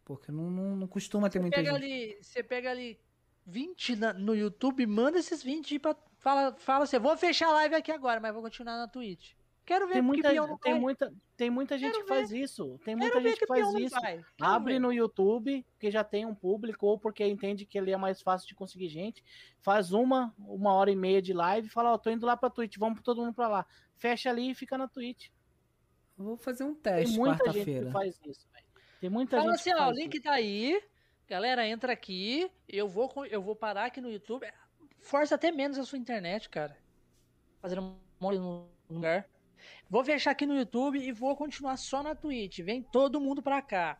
Porque 0.09 0.31
não, 0.31 0.49
não, 0.49 0.75
não 0.75 0.87
costuma 0.87 1.29
ter 1.29 1.37
Você 1.37 1.41
muita 1.43 1.57
pega 1.57 1.71
gente. 1.73 1.83
ali, 1.85 2.17
você 2.19 2.41
pega 2.41 2.71
ali 2.71 2.99
20 3.45 3.95
na- 3.95 4.11
no 4.11 4.35
YouTube, 4.35 4.83
manda 4.87 5.19
esses 5.19 5.43
20 5.43 5.77
pra. 5.77 5.95
Fala, 6.17 6.55
fala 6.57 6.85
assim, 6.85 6.97
vou 6.97 7.15
fechar 7.15 7.47
a 7.49 7.53
live 7.53 7.75
aqui 7.75 7.91
agora, 7.91 8.19
mas 8.19 8.33
vou 8.33 8.41
continuar 8.41 8.75
na 8.75 8.87
Twitch. 8.87 9.33
Quero 9.63 9.85
ver 9.85 9.93
Tem 9.93 10.01
que 10.01 10.07
muita, 10.07 10.33
não 10.33 10.57
tem 10.57 10.71
vai. 10.73 10.81
muita, 10.81 11.13
tem 11.37 11.49
muita 11.51 11.77
gente 11.77 11.91
Quero 11.91 12.03
que 12.05 12.09
faz 12.09 12.31
isso. 12.31 12.79
Tem 12.83 12.97
Quero 12.97 12.99
muita 13.01 13.19
ver 13.21 13.29
gente 13.29 13.39
que 13.39 13.45
faz 13.45 13.71
isso. 13.75 14.01
Quero 14.01 14.25
Abre 14.41 14.73
ver. 14.73 14.79
no 14.79 14.91
YouTube, 14.91 15.63
que 15.77 15.91
já 15.91 16.03
tem 16.03 16.25
um 16.25 16.33
público, 16.33 16.87
ou 16.87 16.97
porque 16.97 17.23
entende 17.23 17.67
que 17.67 17.77
ele 17.77 17.91
é 17.91 17.97
mais 17.97 18.19
fácil 18.19 18.47
de 18.47 18.55
conseguir 18.55 18.87
gente. 18.89 19.23
Faz 19.61 19.91
uma, 19.91 20.33
uma 20.39 20.73
hora 20.73 20.89
e 20.89 20.95
meia 20.95 21.21
de 21.21 21.33
live 21.33 21.67
e 21.67 21.71
fala, 21.71 21.93
ó, 21.93 21.99
tô 21.99 22.09
indo 22.09 22.25
lá 22.25 22.35
pra 22.35 22.49
Twitch, 22.49 22.77
vamos 22.79 22.99
todo 23.03 23.21
mundo 23.21 23.35
pra 23.35 23.47
lá. 23.47 23.65
Fecha 23.95 24.31
ali 24.31 24.49
e 24.49 24.55
fica 24.55 24.75
na 24.75 24.87
Twitch. 24.87 25.27
Vou 26.17 26.35
fazer 26.35 26.63
um 26.63 26.73
Tem 26.73 26.95
teste 26.95 27.15
muita 27.17 27.35
gente 27.35 27.45
quarta-feira. 27.45 27.85
que 27.85 27.91
faz 27.93 28.19
isso. 28.25 28.45
Tem 28.99 29.09
muita 29.09 29.37
Fala 29.37 29.51
gente 29.51 29.59
assim, 29.61 29.69
que 29.71 29.75
ó, 29.81 29.87
o 29.87 29.91
link 29.91 30.13
isso. 30.15 30.23
tá 30.23 30.31
aí. 30.33 30.81
Galera, 31.27 31.67
entra 31.67 31.93
aqui. 31.93 32.49
Eu 32.67 32.87
vou, 32.87 33.11
eu 33.27 33.41
vou 33.41 33.55
parar 33.55 33.85
aqui 33.85 34.01
no 34.01 34.11
YouTube. 34.11 34.45
Força 34.99 35.35
até 35.35 35.51
menos 35.51 35.77
a 35.77 35.83
sua 35.85 35.97
internet, 35.97 36.49
cara. 36.49 36.75
Fazendo 37.61 37.95
mole 38.19 38.37
no 38.39 38.67
lugar. 38.89 39.25
Vou 39.89 40.03
fechar 40.03 40.31
aqui 40.31 40.45
no 40.45 40.55
YouTube 40.55 40.99
e 40.99 41.11
vou 41.11 41.35
continuar 41.35 41.77
só 41.77 42.01
na 42.03 42.15
Twitch. 42.15 42.59
Vem 42.59 42.81
todo 42.81 43.19
mundo 43.21 43.41
pra 43.41 43.61
cá. 43.61 43.97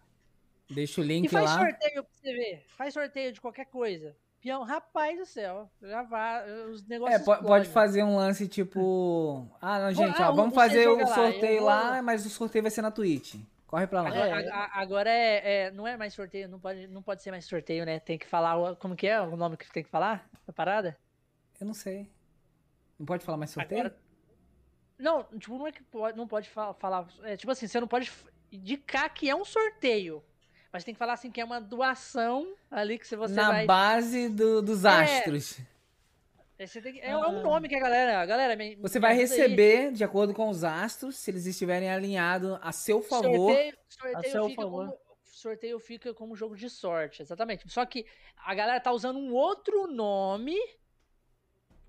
Deixa 0.69 1.01
o 1.01 1.03
E 1.03 1.07
link 1.07 1.30
faz 1.30 1.45
lá. 1.45 1.57
sorteio 1.59 2.03
pra 2.03 2.11
você 2.13 2.34
ver. 2.34 2.65
Faz 2.67 2.93
sorteio 2.93 3.31
de 3.34 3.41
qualquer 3.41 3.65
coisa. 3.65 4.15
Peão, 4.41 4.63
rapaz 4.63 5.17
do 5.17 5.26
céu. 5.26 5.69
Já 5.81 6.03
vai. 6.03 6.49
Os 6.69 6.81
É, 6.84 6.85
negócios. 6.88 7.19
po- 7.21 7.26
pode 7.26 7.41
explodem. 7.41 7.65
fazer 7.71 8.03
um 8.03 8.15
lance 8.15 8.47
tipo. 8.47 9.47
Ah, 9.61 9.80
não, 9.80 9.93
gente, 9.93 10.21
ah, 10.21 10.30
ó, 10.30 10.34
vamos 10.34 10.55
fazer 10.55 10.88
o 10.88 10.97
lá, 10.97 11.07
sorteio 11.07 11.63
lá, 11.63 11.93
vou- 11.95 12.03
mas 12.03 12.26
o 12.26 12.30
sorteio 12.30 12.61
vai 12.63 12.71
ser 12.71 12.81
na 12.81 12.91
Twitch. 12.91 13.35
Corre 13.70 13.86
pra 13.86 14.02
lá. 14.02 14.10
Agora, 14.10 14.28
É. 14.41 14.50
a- 14.50 14.56
a- 14.66 14.82
agora 14.82 15.10
é, 15.12 15.66
é- 15.68 15.72
não 15.72 15.88
é 15.88 15.96
mais 15.96 16.12
sorteio, 16.16 16.50
não 16.50 16.60
pode, 16.60 16.88
não 16.88 17.04
pode 17.04 17.22
ser 17.22 17.30
mais 17.30 17.46
sorteio, 17.46 17.86
né? 17.86 18.00
Tem 18.00 18.18
que 18.18 18.26
falar 18.26 18.76
como 18.78 18.96
que 18.96 19.06
é 19.06 19.22
o 19.22 19.36
nome 19.38 19.58
que 19.58 19.72
tem 19.72 19.84
que 19.84 19.90
falar 19.91 20.28
da 20.48 20.52
parada? 20.52 20.98
Eu 21.62 21.68
não 21.68 21.74
sei. 21.76 22.10
Não 22.98 23.06
pode 23.06 23.24
falar 23.24 23.38
mais 23.38 23.52
sorteio? 23.52 23.82
Agora- 23.82 23.96
Não, 24.98 25.24
tipo, 25.38 25.56
não 25.56 25.68
é 25.68 25.72
que 25.72 25.84
pode, 25.84 26.18
não 26.18 26.28
pode 26.28 26.50
fa- 26.50 26.74
falar. 26.74 27.08
É, 27.22 27.38
tipo 27.38 27.52
assim, 27.52 27.68
você 27.68 27.80
não 27.80 27.88
pode 27.88 28.12
indicar 28.52 29.14
que 29.14 29.30
é 29.30 29.36
um 29.36 29.46
sorteio. 29.46 30.24
Mas 30.74 30.84
tem 30.84 30.94
que 30.96 30.98
falar 31.00 31.14
assim 31.14 31.30
que 31.32 31.40
é 31.40 31.46
uma 31.46 31.62
doação 31.62 32.52
ali 32.72 32.98
que 32.98 33.06
você 33.08 33.34
Na 33.36 33.52
vai. 33.52 33.66
base 33.68 34.30
do- 34.30 34.62
dos 34.64 34.84
É. 34.84 34.90
astros. 34.90 35.60
É, 36.60 36.65
que- 36.68 36.99
é, 36.99 37.11
é 37.11 37.18
um 37.18 37.41
nome 37.41 37.69
que 37.69 37.76
a 37.76 37.80
galera. 37.80 38.19
A 38.22 38.26
galera 38.26 38.56
me- 38.56 38.76
Você 38.76 38.99
me 38.99 39.03
vai 39.03 39.11
ajuda 39.18 39.34
aí. 39.34 39.40
receber 39.41 39.91
de 39.94 40.03
acordo 40.03 40.34
com 40.34 40.49
os 40.49 40.64
astros, 40.65 41.15
se 41.15 41.31
eles 41.31 41.45
estiverem 41.45 41.90
alinhados 41.90 42.60
a 42.61 42.72
seu 42.73 43.02
favor. 43.02 43.53
Sorteio, 43.53 43.73
A 43.73 43.91
sorteio 44.14 44.31
seu 44.31 44.49
fica 44.49 44.61
favor. 44.61 44.86
como. 44.88 44.99
Sorteio 45.23 45.80
fica 45.80 46.14
como 46.14 46.36
jogo 46.36 46.56
de 46.57 46.69
sorte, 46.69 47.22
exatamente. 47.22 47.69
Só 47.72 47.86
que 47.86 48.06
a 48.45 48.53
galera 48.53 48.80
tá 48.81 48.91
usando 48.91 49.18
um 49.18 49.34
outro 49.34 49.88
nome. 49.88 50.57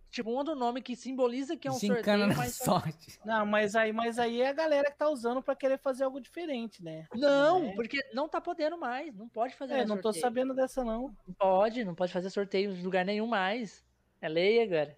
Tipo, 0.08 0.30
um 0.30 0.34
outro 0.36 0.54
nome 0.56 0.82
que 0.82 0.94
simboliza 0.96 1.56
que 1.56 1.66
é 1.66 1.70
um 1.70 1.78
Gincana 1.78 2.02
sorteio, 2.02 2.26
na 2.28 2.34
mas. 2.36 2.54
sorte. 2.56 3.18
Não, 3.24 3.46
mas 3.46 3.74
aí, 3.76 3.92
mas 3.92 4.18
aí 4.20 4.40
é 4.40 4.48
a 4.48 4.52
galera 4.52 4.90
que 4.90 4.98
tá 4.98 5.08
usando 5.08 5.40
pra 5.42 5.54
querer 5.56 5.78
fazer 5.78 6.02
algo 6.04 6.20
diferente, 6.20 6.82
né? 6.82 7.06
Não, 7.14 7.64
É. 7.66 7.74
porque 7.74 7.98
não 8.12 8.28
tá 8.28 8.40
podendo 8.40 8.76
mais. 8.78 9.14
Não 9.16 9.28
pode 9.28 9.54
fazer 9.56 9.74
É, 9.74 9.76
mais 9.78 9.88
não 9.88 9.96
tô 9.96 10.02
sorteio. 10.12 10.22
sabendo 10.22 10.54
dessa, 10.54 10.84
não. 10.84 11.14
Não 11.26 11.34
pode, 11.36 11.84
não 11.84 11.94
pode 11.94 12.12
fazer 12.12 12.30
sorteio 12.30 12.72
em 12.72 12.82
lugar 12.82 13.04
nenhum 13.04 13.26
mais. 13.26 13.84
É 14.20 14.28
lei 14.28 14.62
agora. 14.62 14.96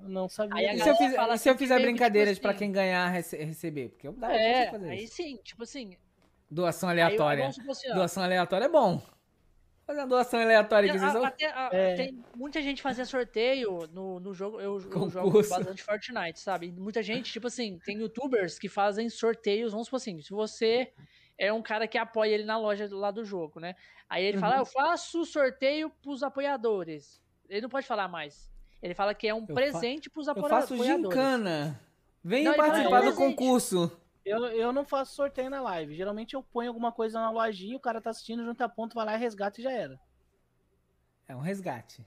Não 0.00 0.28
sabia. 0.28 0.74
E 0.74 0.78
se 0.78 0.88
eu, 0.88 0.96
fiz- 0.96 1.14
fala 1.16 1.34
e 1.34 1.38
se 1.38 1.48
eu 1.48 1.52
assim 1.54 1.58
fizer 1.58 1.76
tipo 1.76 1.86
brincadeiras 1.86 2.38
pra 2.38 2.50
assim- 2.50 2.58
quem 2.58 2.72
ganhar 2.72 3.08
rece- 3.08 3.42
receber? 3.42 3.88
Porque 3.90 4.06
eu 4.08 4.12
dá 4.12 4.28
pra 4.28 4.36
é, 4.36 4.64
você 4.66 4.70
fazer 4.72 4.90
aí 4.90 5.04
isso. 5.04 5.14
sim, 5.16 5.36
tipo 5.42 5.62
assim. 5.62 5.96
Doação 6.50 6.88
aí- 6.90 6.96
aí 6.96 7.02
aleatória. 7.04 7.50
supor 7.52 7.70
assim, 7.70 7.88
Doação 7.94 8.22
aleatória 8.22 8.64
é 8.66 8.68
bom. 8.68 9.02
Fazer 9.86 10.00
uma 10.00 10.06
doação 10.08 10.40
aleatória 10.40 10.90
que 10.90 10.96
a- 10.96 11.00
vocês 11.00 11.12
vão. 11.12 11.24
até- 11.24 11.46
a- 11.46 11.70
É. 11.72 11.94
Tem 11.94 12.24
muita 12.36 12.60
gente 12.60 12.82
fazendo 12.82 13.06
sorteio 13.06 13.88
no, 13.92 14.18
no 14.20 14.34
jogo. 14.34 14.60
Eu, 14.60 14.74
eu 14.80 15.10
jogo 15.10 15.42
bastante 15.48 15.82
Fortnite, 15.82 16.40
sabe? 16.40 16.72
Muita 16.72 17.02
gente, 17.02 17.32
tipo 17.32 17.46
assim, 17.46 17.78
tem 17.84 17.98
youtubers 17.98 18.58
que 18.58 18.68
fazem 18.68 19.08
sorteios. 19.08 19.70
Vamos 19.72 19.86
supor 19.86 19.98
assim, 19.98 20.20
se 20.20 20.30
você 20.30 20.92
é 21.38 21.52
um 21.52 21.62
cara 21.62 21.86
que 21.88 21.96
apoia 21.96 22.34
ele 22.34 22.44
na 22.44 22.58
loja 22.58 22.88
lá 22.90 23.10
do 23.12 23.24
jogo, 23.24 23.60
né? 23.60 23.74
Aí 24.08 24.24
ele 24.24 24.36
Uhum. 24.36 24.40
fala, 24.40 24.56
"Ah, 24.56 24.58
eu 24.58 24.66
faço 24.66 25.24
sorteio 25.24 25.88
pros 26.02 26.22
apoiadores. 26.22 27.22
Ele 27.48 27.60
não 27.62 27.68
pode 27.68 27.86
falar 27.86 28.08
mais. 28.08 28.50
Ele 28.86 28.94
fala 28.94 29.12
que 29.14 29.26
é 29.26 29.34
um 29.34 29.44
Eu 29.48 29.54
presente 29.54 30.08
pros 30.08 30.28
Eu 30.28 30.32
apoia- 30.32 30.48
faço 30.48 30.74
apoiadores. 30.74 31.08
gincana. 31.16 31.80
Venha 32.22 32.54
participar 32.54 32.90
faz 33.02 33.04
do 33.10 33.16
concurso. 33.16 34.00
Eu, 34.24 34.44
eu 34.46 34.72
não 34.72 34.84
faço 34.84 35.14
sorteio 35.14 35.50
na 35.50 35.60
live. 35.60 35.94
Geralmente 35.96 36.34
eu 36.34 36.42
ponho 36.42 36.68
alguma 36.70 36.92
coisa 36.92 37.20
na 37.20 37.30
lojinha, 37.30 37.76
o 37.76 37.80
cara 37.80 38.00
tá 38.00 38.10
assistindo, 38.10 38.44
junta 38.44 38.64
a 38.64 38.68
ponto, 38.68 38.94
vai 38.94 39.04
lá 39.04 39.14
e 39.16 39.18
resgata 39.18 39.60
e 39.60 39.64
já 39.64 39.72
era. 39.72 39.98
É 41.28 41.34
um 41.34 41.40
resgate. 41.40 42.04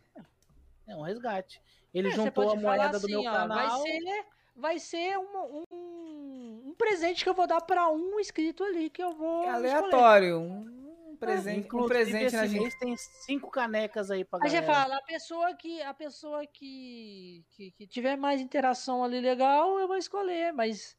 É 0.87 0.95
um 0.95 1.01
resgate. 1.01 1.61
Ele 1.93 2.07
É, 2.07 2.11
juntou 2.11 2.49
a 2.51 2.55
moeda 2.55 2.97
do 2.97 3.07
meu 3.07 3.19
assim, 3.19 3.27
ó, 3.27 3.31
canal. 3.33 3.57
Vai 3.57 3.81
ser, 3.81 4.25
vai 4.55 4.79
ser 4.79 5.17
um, 5.17 5.63
um, 5.71 6.63
um 6.69 6.75
presente 6.77 7.23
que 7.23 7.29
eu 7.29 7.33
vou 7.33 7.45
dar 7.47 7.59
pra 7.61 7.89
um 7.89 8.19
inscrito 8.19 8.63
ali 8.63 8.89
que 8.89 9.03
eu 9.03 9.13
vou. 9.13 9.43
É 9.43 9.47
escolher. 9.49 9.69
aleatório. 9.71 10.39
Um 10.39 10.78
presente, 11.19 11.57
um 11.57 11.65
Inclusive, 11.65 11.93
presente 11.93 12.35
na 12.35 12.47
gente. 12.47 12.79
tem 12.79 12.95
cinco 12.97 13.51
canecas 13.51 14.09
aí 14.09 14.23
pra 14.25 14.39
Aí 14.41 14.49
você 14.49 14.61
galera. 14.61 14.73
fala, 14.81 14.97
a 14.97 15.01
pessoa 15.03 15.53
que 15.55 15.81
a 15.81 15.93
pessoa 15.93 16.45
que, 16.47 17.45
que, 17.51 17.71
que 17.71 17.87
tiver 17.87 18.15
mais 18.17 18.39
interação 18.41 19.03
ali 19.03 19.19
legal, 19.19 19.77
eu 19.79 19.87
vou 19.87 19.97
escolher, 19.97 20.51
mas 20.53 20.97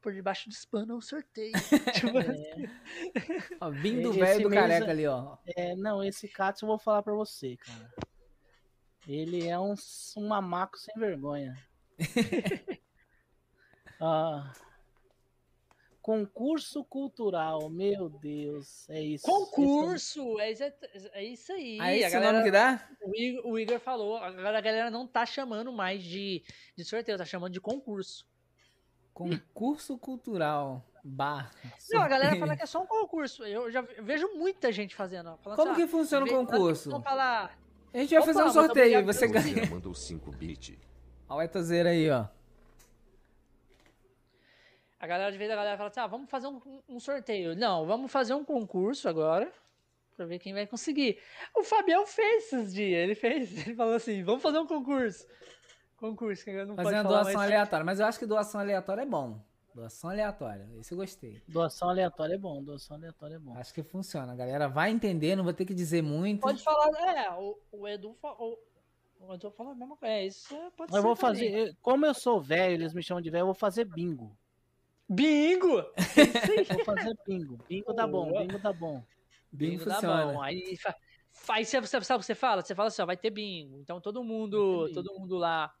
por 0.00 0.12
debaixo 0.12 0.48
do 0.48 0.52
spam 0.52 0.86
é 0.90 0.94
um 0.94 1.00
sorteio. 1.00 1.52
Tipo, 1.94 2.18
Ó, 3.60 3.70
vindo 3.70 4.10
Esse 4.10 4.18
velho 4.20 4.42
do 4.42 4.50
mês 4.50 4.60
careca 4.62 4.86
é- 4.86 4.90
ali, 4.90 5.06
ó. 5.06 5.36
É, 5.56 5.74
não, 5.76 6.02
esse 6.04 6.28
Katsu 6.28 6.64
eu 6.64 6.68
vou 6.68 6.78
falar 6.78 7.02
pra 7.02 7.14
você, 7.14 7.56
cara. 7.56 7.90
Ele 9.06 9.46
é 9.48 9.58
um, 9.58 9.74
um 10.16 10.28
mamaco 10.28 10.78
sem 10.78 10.94
vergonha. 10.96 11.56
Ah, 14.04 14.52
concurso 16.02 16.84
cultural, 16.84 17.70
meu 17.70 18.08
Deus, 18.08 18.88
é 18.90 19.00
isso. 19.00 19.24
Concurso! 19.24 20.38
É 20.40 20.50
isso, 20.50 20.62
é 21.12 21.24
isso 21.24 21.52
aí. 21.52 21.80
A 21.80 21.92
é 21.92 22.08
o 22.08 22.10
galera, 22.10 22.32
nome 22.32 22.44
que 22.44 22.50
dá? 22.50 22.88
o, 23.00 23.16
Igor, 23.16 23.52
o 23.52 23.58
Igor 23.58 23.78
falou, 23.78 24.16
agora 24.16 24.58
a 24.58 24.60
galera 24.60 24.90
não 24.90 25.06
tá 25.06 25.24
chamando 25.24 25.72
mais 25.72 26.02
de, 26.02 26.42
de 26.76 26.84
sorteio, 26.84 27.16
tá 27.16 27.24
chamando 27.24 27.52
de 27.52 27.60
concurso. 27.60 28.26
Concurso 29.14 29.96
cultural. 29.96 30.84
Bar. 31.04 31.50
Não, 31.90 32.00
a 32.00 32.08
galera 32.08 32.36
fala 32.36 32.56
que 32.56 32.62
é 32.62 32.66
só 32.66 32.80
um 32.82 32.86
concurso. 32.86 33.44
Eu 33.44 33.70
já 33.70 33.80
vejo 33.80 34.28
muita 34.36 34.70
gente 34.70 34.94
fazendo. 34.94 35.36
Como 35.42 35.72
assim, 35.72 35.74
que 35.74 35.88
funciona 35.88 36.24
o 36.24 36.28
concurso? 36.28 36.90
Vamos 36.90 37.04
falar. 37.04 37.58
A 37.92 37.98
gente 37.98 38.10
vai 38.10 38.22
Opa, 38.22 38.32
fazer 38.32 38.48
um 38.48 38.52
sorteio 38.52 39.00
e 39.00 39.02
você 39.02 39.26
ganha. 39.26 39.66
Mandou 39.68 39.94
5 39.94 40.30
bit. 40.30 40.78
Ó, 41.28 41.36
o 41.36 41.42
Etozeiro 41.42 41.88
aí, 41.88 42.08
ó. 42.08 42.26
A 45.02 45.06
galera, 45.08 45.32
de 45.32 45.36
vez 45.36 45.50
a 45.50 45.56
galera 45.56 45.76
fala 45.76 45.88
assim, 45.90 45.98
ah, 45.98 46.06
vamos 46.06 46.30
fazer 46.30 46.46
um, 46.46 46.60
um 46.88 47.00
sorteio. 47.00 47.56
Não, 47.56 47.84
vamos 47.84 48.10
fazer 48.10 48.34
um 48.34 48.44
concurso 48.44 49.08
agora, 49.08 49.52
pra 50.16 50.24
ver 50.26 50.38
quem 50.38 50.54
vai 50.54 50.64
conseguir. 50.64 51.18
O 51.56 51.64
Fabião 51.64 52.06
fez 52.06 52.44
esses 52.44 52.72
dias, 52.72 53.02
ele 53.02 53.16
fez, 53.16 53.50
ele 53.66 53.74
falou 53.74 53.94
assim, 53.94 54.22
vamos 54.22 54.40
fazer 54.40 54.60
um 54.60 54.66
concurso. 54.66 55.26
Concurso, 55.96 56.44
que 56.44 56.50
eu 56.50 56.64
não 56.66 56.76
Fazendo 56.76 57.08
doação 57.08 57.34
mas- 57.34 57.42
aleatória. 57.50 57.84
Mas 57.84 57.98
eu 57.98 58.06
acho 58.06 58.16
que 58.20 58.26
doação 58.26 58.60
aleatória 58.60 59.02
é 59.02 59.06
bom. 59.06 59.40
Doação 59.74 60.10
aleatória. 60.10 60.68
Esse 60.78 60.92
eu 60.92 60.98
gostei. 60.98 61.42
Doação 61.48 61.88
aleatória 61.88 62.34
é 62.34 62.38
bom, 62.38 62.62
doação 62.62 62.96
aleatória 62.96 63.34
é 63.34 63.38
bom. 63.40 63.56
Acho 63.56 63.74
que 63.74 63.82
funciona. 63.82 64.32
A 64.32 64.36
galera 64.36 64.68
vai 64.68 64.90
entender, 64.92 65.34
não 65.34 65.42
vou 65.42 65.52
ter 65.52 65.64
que 65.64 65.74
dizer 65.74 66.02
muito. 66.02 66.42
Pode 66.42 66.62
falar, 66.62 66.88
é, 67.16 67.28
o, 67.32 67.58
o 67.72 67.88
Edu 67.88 68.14
falou. 68.22 68.56
O 69.18 69.34
Edu 69.34 69.50
falou 69.50 69.72
a 69.72 69.74
mesma 69.74 69.96
coisa. 69.96 70.14
É, 70.14 70.26
isso 70.26 70.54
é- 70.54 70.70
pode 70.76 70.92
Mas 70.92 70.96
eu 70.96 71.02
ser 71.02 71.06
vou 71.08 71.16
também. 71.16 71.34
fazer, 71.50 71.68
eu- 71.70 71.74
como 71.80 72.04
eu 72.06 72.14
sou 72.14 72.40
velho, 72.40 72.74
eles 72.74 72.92
me 72.94 73.02
chamam 73.02 73.20
de 73.20 73.30
velho, 73.30 73.42
eu 73.42 73.46
vou 73.46 73.54
fazer 73.54 73.84
bingo. 73.84 74.36
Bingo! 75.08 75.76
Vou 75.76 76.84
fazer 76.84 77.16
bingo. 77.26 77.58
Bingo 77.68 77.92
dá 77.92 78.06
bom, 78.06 78.32
bingo 78.32 78.58
dá 78.58 78.72
bom. 78.72 79.02
Bingo 79.52 79.78
Bingo 79.78 79.84
dá 79.84 80.00
bom. 80.00 80.40
Aí 80.40 80.76
faz, 81.32 81.68
você, 81.68 81.80
você 81.80 82.00
sabe 82.02 82.18
o 82.18 82.20
que 82.20 82.26
você 82.26 82.34
fala? 82.34 82.62
Você 82.62 82.74
fala 82.74 82.88
assim, 82.88 83.02
ó, 83.02 83.06
vai 83.06 83.16
ter 83.16 83.30
bingo. 83.30 83.78
Então 83.80 84.00
todo 84.00 84.24
mundo, 84.24 84.84
Vai 84.84 84.92
todo 84.92 85.12
mundo 85.18 85.36
lá 85.36 85.72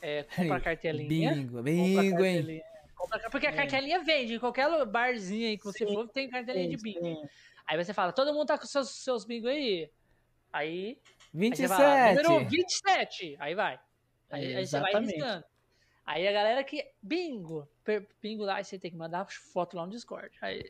é, 0.00 0.24
compra 0.24 0.56
a 0.56 0.60
cartelinha. 0.60 1.34
Bingo, 1.34 1.48
Compra 1.58 1.62
bingo, 1.62 2.24
hein? 2.24 2.62
Compra- 2.96 3.30
porque 3.30 3.46
a 3.46 3.50
É. 3.50 3.56
cartelinha 3.56 4.02
vende. 4.02 4.34
Em 4.34 4.38
qualquer 4.38 4.84
barzinho 4.86 5.46
aí 5.48 5.56
que 5.58 5.64
você 5.64 5.86
Sim, 5.86 5.94
for, 5.94 6.08
tem 6.08 6.28
cartelinha 6.28 6.68
de 6.68 6.76
bingo. 6.76 7.04
Sim, 7.04 7.22
Aí 7.66 7.76
você 7.82 7.94
fala, 7.94 8.12
todo 8.12 8.32
mundo 8.34 8.46
tá 8.46 8.58
com 8.58 8.66
seus, 8.66 8.90
seus 8.90 9.24
bingo 9.24 9.46
aí. 9.46 9.88
Aí, 10.52 10.98
aí 10.98 10.98
você 11.32 11.66
27. 11.66 11.68
fala, 11.68 12.08
número 12.08 12.48
27. 12.48 13.36
Aí 13.38 13.54
vai. 13.54 13.78
Aí, 14.30 14.52
É, 14.52 14.56
aí 14.56 14.66
você 14.66 14.80
vai 14.80 14.94
riscando. 15.00 15.44
Aí 16.04 16.26
a 16.26 16.32
galera 16.32 16.64
que. 16.64 16.84
Bingo! 17.00 17.68
Bingo 18.22 18.44
lá, 18.44 18.56
aí 18.56 18.64
você 18.64 18.78
tem 18.78 18.90
que 18.90 18.96
mandar 18.96 19.26
foto 19.30 19.76
lá 19.76 19.84
no 19.84 19.90
Discord. 19.92 20.30
Aí, 20.40 20.64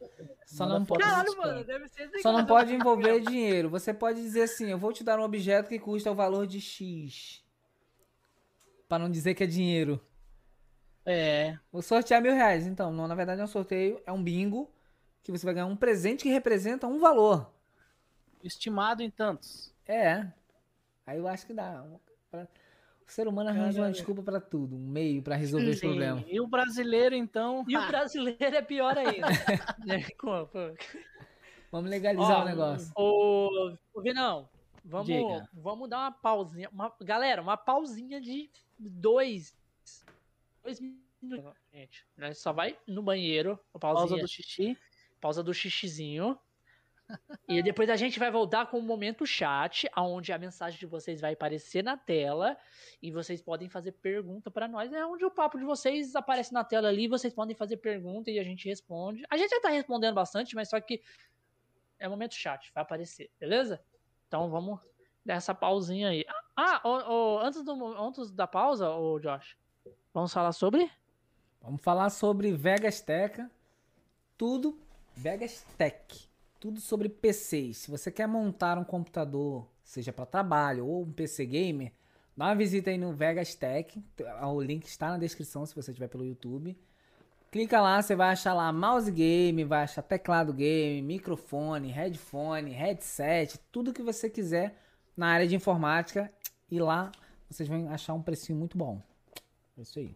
Só 0.46 0.64
Manda 0.64 0.78
não 0.78 0.86
pode. 0.86 1.02
Caralho, 1.02 1.24
Discord. 1.26 1.48
mano, 1.50 1.64
deve 1.64 1.88
ser 1.88 2.10
Só 2.20 2.32
não 2.32 2.46
pode 2.46 2.74
envolver 2.74 3.20
dinheiro. 3.28 3.68
Você 3.70 3.92
pode 3.92 4.20
dizer 4.20 4.42
assim: 4.42 4.70
eu 4.70 4.78
vou 4.78 4.92
te 4.92 5.04
dar 5.04 5.18
um 5.20 5.22
objeto 5.22 5.68
que 5.68 5.78
custa 5.78 6.10
o 6.10 6.14
valor 6.14 6.46
de 6.46 6.60
X. 6.60 7.42
Pra 8.88 8.98
não 8.98 9.10
dizer 9.10 9.34
que 9.34 9.44
é 9.44 9.46
dinheiro. 9.46 10.00
É, 11.04 11.58
Vou 11.72 11.82
sortear 11.82 12.22
mil 12.22 12.32
reais. 12.32 12.66
Então, 12.66 12.92
não, 12.92 13.08
na 13.08 13.14
verdade 13.14 13.40
é 13.40 13.44
um 13.44 13.48
sorteio, 13.48 14.00
é 14.06 14.12
um 14.12 14.22
bingo. 14.22 14.72
Que 15.22 15.30
você 15.32 15.44
vai 15.44 15.54
ganhar 15.54 15.66
um 15.66 15.76
presente 15.76 16.22
que 16.24 16.28
representa 16.28 16.86
um 16.86 16.98
valor. 16.98 17.52
estimado 18.42 19.02
em 19.02 19.10
tantos. 19.10 19.72
É. 19.86 20.26
Aí 21.06 21.18
eu 21.18 21.28
acho 21.28 21.46
que 21.46 21.52
dá. 21.54 21.84
Pra- 22.30 22.48
O 23.12 23.14
ser 23.14 23.28
humano 23.28 23.50
arranja 23.50 23.82
uma 23.82 23.92
desculpa 23.92 24.22
pra 24.22 24.40
tudo, 24.40 24.74
um 24.74 24.88
meio 24.88 25.22
pra 25.22 25.36
resolver 25.36 25.68
esse 25.68 25.80
Sim. 25.80 25.88
problema. 25.88 26.24
E 26.26 26.40
o 26.40 26.46
brasileiro, 26.46 27.14
então. 27.14 27.62
E 27.68 27.76
o 27.76 27.80
ah, 27.80 27.86
brasileiro 27.86 28.56
é 28.56 28.62
pior 28.62 28.96
ainda. 28.96 29.26
Né, 29.84 30.02
Vamos 31.70 31.90
legalizar 31.90 32.38
Ó, 32.38 32.42
o 32.42 32.44
negócio. 32.46 32.92
Ô, 32.96 34.00
Vinão, 34.00 34.48
vamos, 34.82 35.08
Diga. 35.08 35.46
vamos 35.52 35.90
dar 35.90 35.98
uma 35.98 36.12
pausinha. 36.12 36.70
Uma, 36.72 36.90
galera, 37.02 37.42
uma 37.42 37.58
pausinha 37.58 38.18
de 38.18 38.48
dois, 38.78 39.54
dois 40.64 40.80
minutos. 40.80 41.54
Gente, 41.70 42.06
nós 42.16 42.38
só 42.38 42.50
vai 42.50 42.78
no 42.86 43.02
banheiro, 43.02 43.60
Pausa 43.78 44.16
do 44.16 44.26
xixi. 44.26 44.74
pausa 45.20 45.42
do 45.42 45.52
xixizinho. 45.52 46.38
E 47.48 47.62
depois 47.62 47.90
a 47.90 47.96
gente 47.96 48.18
vai 48.18 48.30
voltar 48.30 48.66
com 48.66 48.78
o 48.78 48.82
momento 48.82 49.26
chat, 49.26 49.88
onde 49.96 50.32
a 50.32 50.38
mensagem 50.38 50.78
de 50.78 50.86
vocês 50.86 51.20
vai 51.20 51.32
aparecer 51.32 51.82
na 51.82 51.96
tela 51.96 52.56
e 53.02 53.10
vocês 53.10 53.42
podem 53.42 53.68
fazer 53.68 53.92
pergunta 53.92 54.50
pra 54.50 54.68
nós. 54.68 54.92
É 54.92 55.04
onde 55.04 55.24
o 55.24 55.30
papo 55.30 55.58
de 55.58 55.64
vocês 55.64 56.14
aparece 56.14 56.52
na 56.52 56.64
tela 56.64 56.88
ali, 56.88 57.08
vocês 57.08 57.34
podem 57.34 57.54
fazer 57.54 57.78
pergunta 57.78 58.30
e 58.30 58.38
a 58.38 58.44
gente 58.44 58.68
responde. 58.68 59.22
A 59.28 59.36
gente 59.36 59.50
já 59.50 59.60
tá 59.60 59.68
respondendo 59.68 60.14
bastante, 60.14 60.54
mas 60.54 60.68
só 60.68 60.80
que 60.80 61.02
é 61.98 62.08
momento 62.08 62.34
chat, 62.34 62.72
vai 62.74 62.82
aparecer, 62.82 63.30
beleza? 63.38 63.82
Então 64.26 64.48
vamos 64.50 64.80
dar 65.24 65.34
essa 65.34 65.54
pausinha 65.54 66.08
aí. 66.08 66.24
Ah, 66.56 66.80
ô, 66.84 67.12
ô, 67.12 67.38
antes, 67.40 67.62
do, 67.62 68.02
antes 68.02 68.30
da 68.30 68.46
pausa, 68.46 68.90
ô 68.90 69.18
Josh, 69.20 69.56
vamos 70.12 70.32
falar 70.32 70.52
sobre? 70.52 70.90
Vamos 71.60 71.80
falar 71.80 72.10
sobre 72.10 72.52
Vegas 72.52 73.00
Teca. 73.00 73.50
Tudo 74.36 74.76
Vegas 75.14 75.64
Tech. 75.78 76.31
Tudo 76.62 76.80
sobre 76.80 77.08
PCs. 77.08 77.78
Se 77.78 77.90
você 77.90 78.08
quer 78.08 78.28
montar 78.28 78.78
um 78.78 78.84
computador, 78.84 79.66
seja 79.82 80.12
para 80.12 80.24
trabalho 80.24 80.86
ou 80.86 81.02
um 81.02 81.12
PC 81.12 81.44
gamer, 81.44 81.92
dá 82.36 82.44
uma 82.44 82.54
visita 82.54 82.88
aí 82.88 82.96
no 82.96 83.12
Vegas 83.12 83.52
Tech. 83.56 84.00
O 84.44 84.62
link 84.62 84.84
está 84.84 85.10
na 85.10 85.18
descrição 85.18 85.66
se 85.66 85.74
você 85.74 85.90
estiver 85.90 86.06
pelo 86.06 86.24
YouTube. 86.24 86.78
Clica 87.50 87.80
lá, 87.80 88.00
você 88.00 88.14
vai 88.14 88.30
achar 88.30 88.54
lá 88.54 88.72
mouse 88.72 89.10
game, 89.10 89.64
vai 89.64 89.82
achar 89.82 90.02
teclado 90.02 90.52
game, 90.52 91.02
microfone, 91.02 91.90
headphone, 91.90 92.70
headset, 92.70 93.58
tudo 93.72 93.92
que 93.92 94.00
você 94.00 94.30
quiser 94.30 94.80
na 95.16 95.32
área 95.32 95.48
de 95.48 95.56
informática. 95.56 96.32
E 96.70 96.78
lá 96.78 97.10
vocês 97.50 97.68
vão 97.68 97.90
achar 97.90 98.14
um 98.14 98.22
precinho 98.22 98.56
muito 98.56 98.78
bom. 98.78 99.02
É 99.76 99.82
isso 99.82 99.98
aí. 99.98 100.14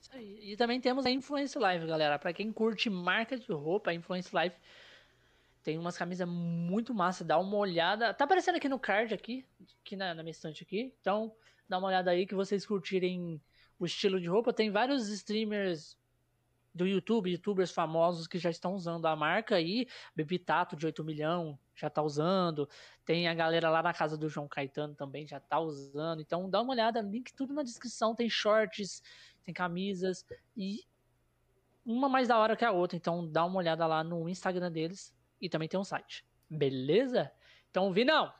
Isso 0.00 0.10
aí. 0.12 0.40
E 0.42 0.56
também 0.56 0.80
temos 0.80 1.06
a 1.06 1.10
Influence 1.10 1.56
Live, 1.56 1.86
galera. 1.86 2.18
Pra 2.18 2.32
quem 2.32 2.50
curte 2.50 2.90
marca 2.90 3.38
de 3.38 3.52
roupa, 3.52 3.92
a 3.92 3.94
Influence 3.94 4.34
Live 4.34 4.56
tem 5.62 5.78
umas 5.78 5.96
camisas 5.96 6.28
muito 6.28 6.92
massa. 6.92 7.24
Dá 7.24 7.38
uma 7.38 7.56
olhada. 7.56 8.12
Tá 8.12 8.24
aparecendo 8.24 8.56
aqui 8.56 8.68
no 8.68 8.78
card, 8.78 9.14
aqui, 9.14 9.46
aqui 9.80 9.96
na, 9.96 10.14
na 10.14 10.22
minha 10.22 10.32
estante 10.32 10.62
aqui. 10.62 10.94
Então, 11.00 11.34
dá 11.68 11.78
uma 11.78 11.88
olhada 11.88 12.10
aí 12.10 12.26
que 12.26 12.34
vocês 12.34 12.66
curtirem 12.66 13.40
o 13.78 13.86
estilo 13.86 14.20
de 14.20 14.28
roupa. 14.28 14.52
Tem 14.52 14.70
vários 14.70 15.08
streamers 15.08 15.96
do 16.74 16.86
YouTube, 16.86 17.30
youtubers 17.30 17.70
famosos 17.70 18.26
que 18.26 18.38
já 18.38 18.50
estão 18.50 18.74
usando 18.74 19.06
a 19.06 19.14
marca 19.14 19.54
aí. 19.54 19.86
Baby 20.16 20.38
Tato 20.38 20.74
de 20.74 20.86
8 20.86 21.04
milhão 21.04 21.56
já 21.76 21.88
tá 21.88 22.02
usando. 22.02 22.68
Tem 23.04 23.28
a 23.28 23.34
galera 23.34 23.70
lá 23.70 23.82
na 23.82 23.92
casa 23.92 24.16
do 24.16 24.28
João 24.28 24.48
Caetano 24.48 24.94
também 24.96 25.26
já 25.26 25.38
tá 25.38 25.60
usando. 25.60 26.20
Então 26.20 26.50
dá 26.50 26.60
uma 26.60 26.72
olhada, 26.72 27.00
link 27.00 27.32
tudo 27.34 27.54
na 27.54 27.62
descrição. 27.62 28.16
Tem 28.16 28.28
shorts, 28.28 29.00
tem 29.44 29.54
camisas 29.54 30.26
e 30.56 30.80
uma 31.84 32.08
mais 32.08 32.26
da 32.26 32.38
hora 32.38 32.56
que 32.56 32.64
a 32.64 32.72
outra. 32.72 32.96
Então 32.96 33.28
dá 33.30 33.44
uma 33.44 33.58
olhada 33.58 33.86
lá 33.86 34.02
no 34.02 34.28
Instagram 34.28 34.72
deles 34.72 35.14
e 35.42 35.48
também 35.48 35.68
tem 35.68 35.78
um 35.78 35.84
site. 35.84 36.24
Beleza? 36.48 37.32
Então, 37.68 37.92
Vinão, 37.92 38.32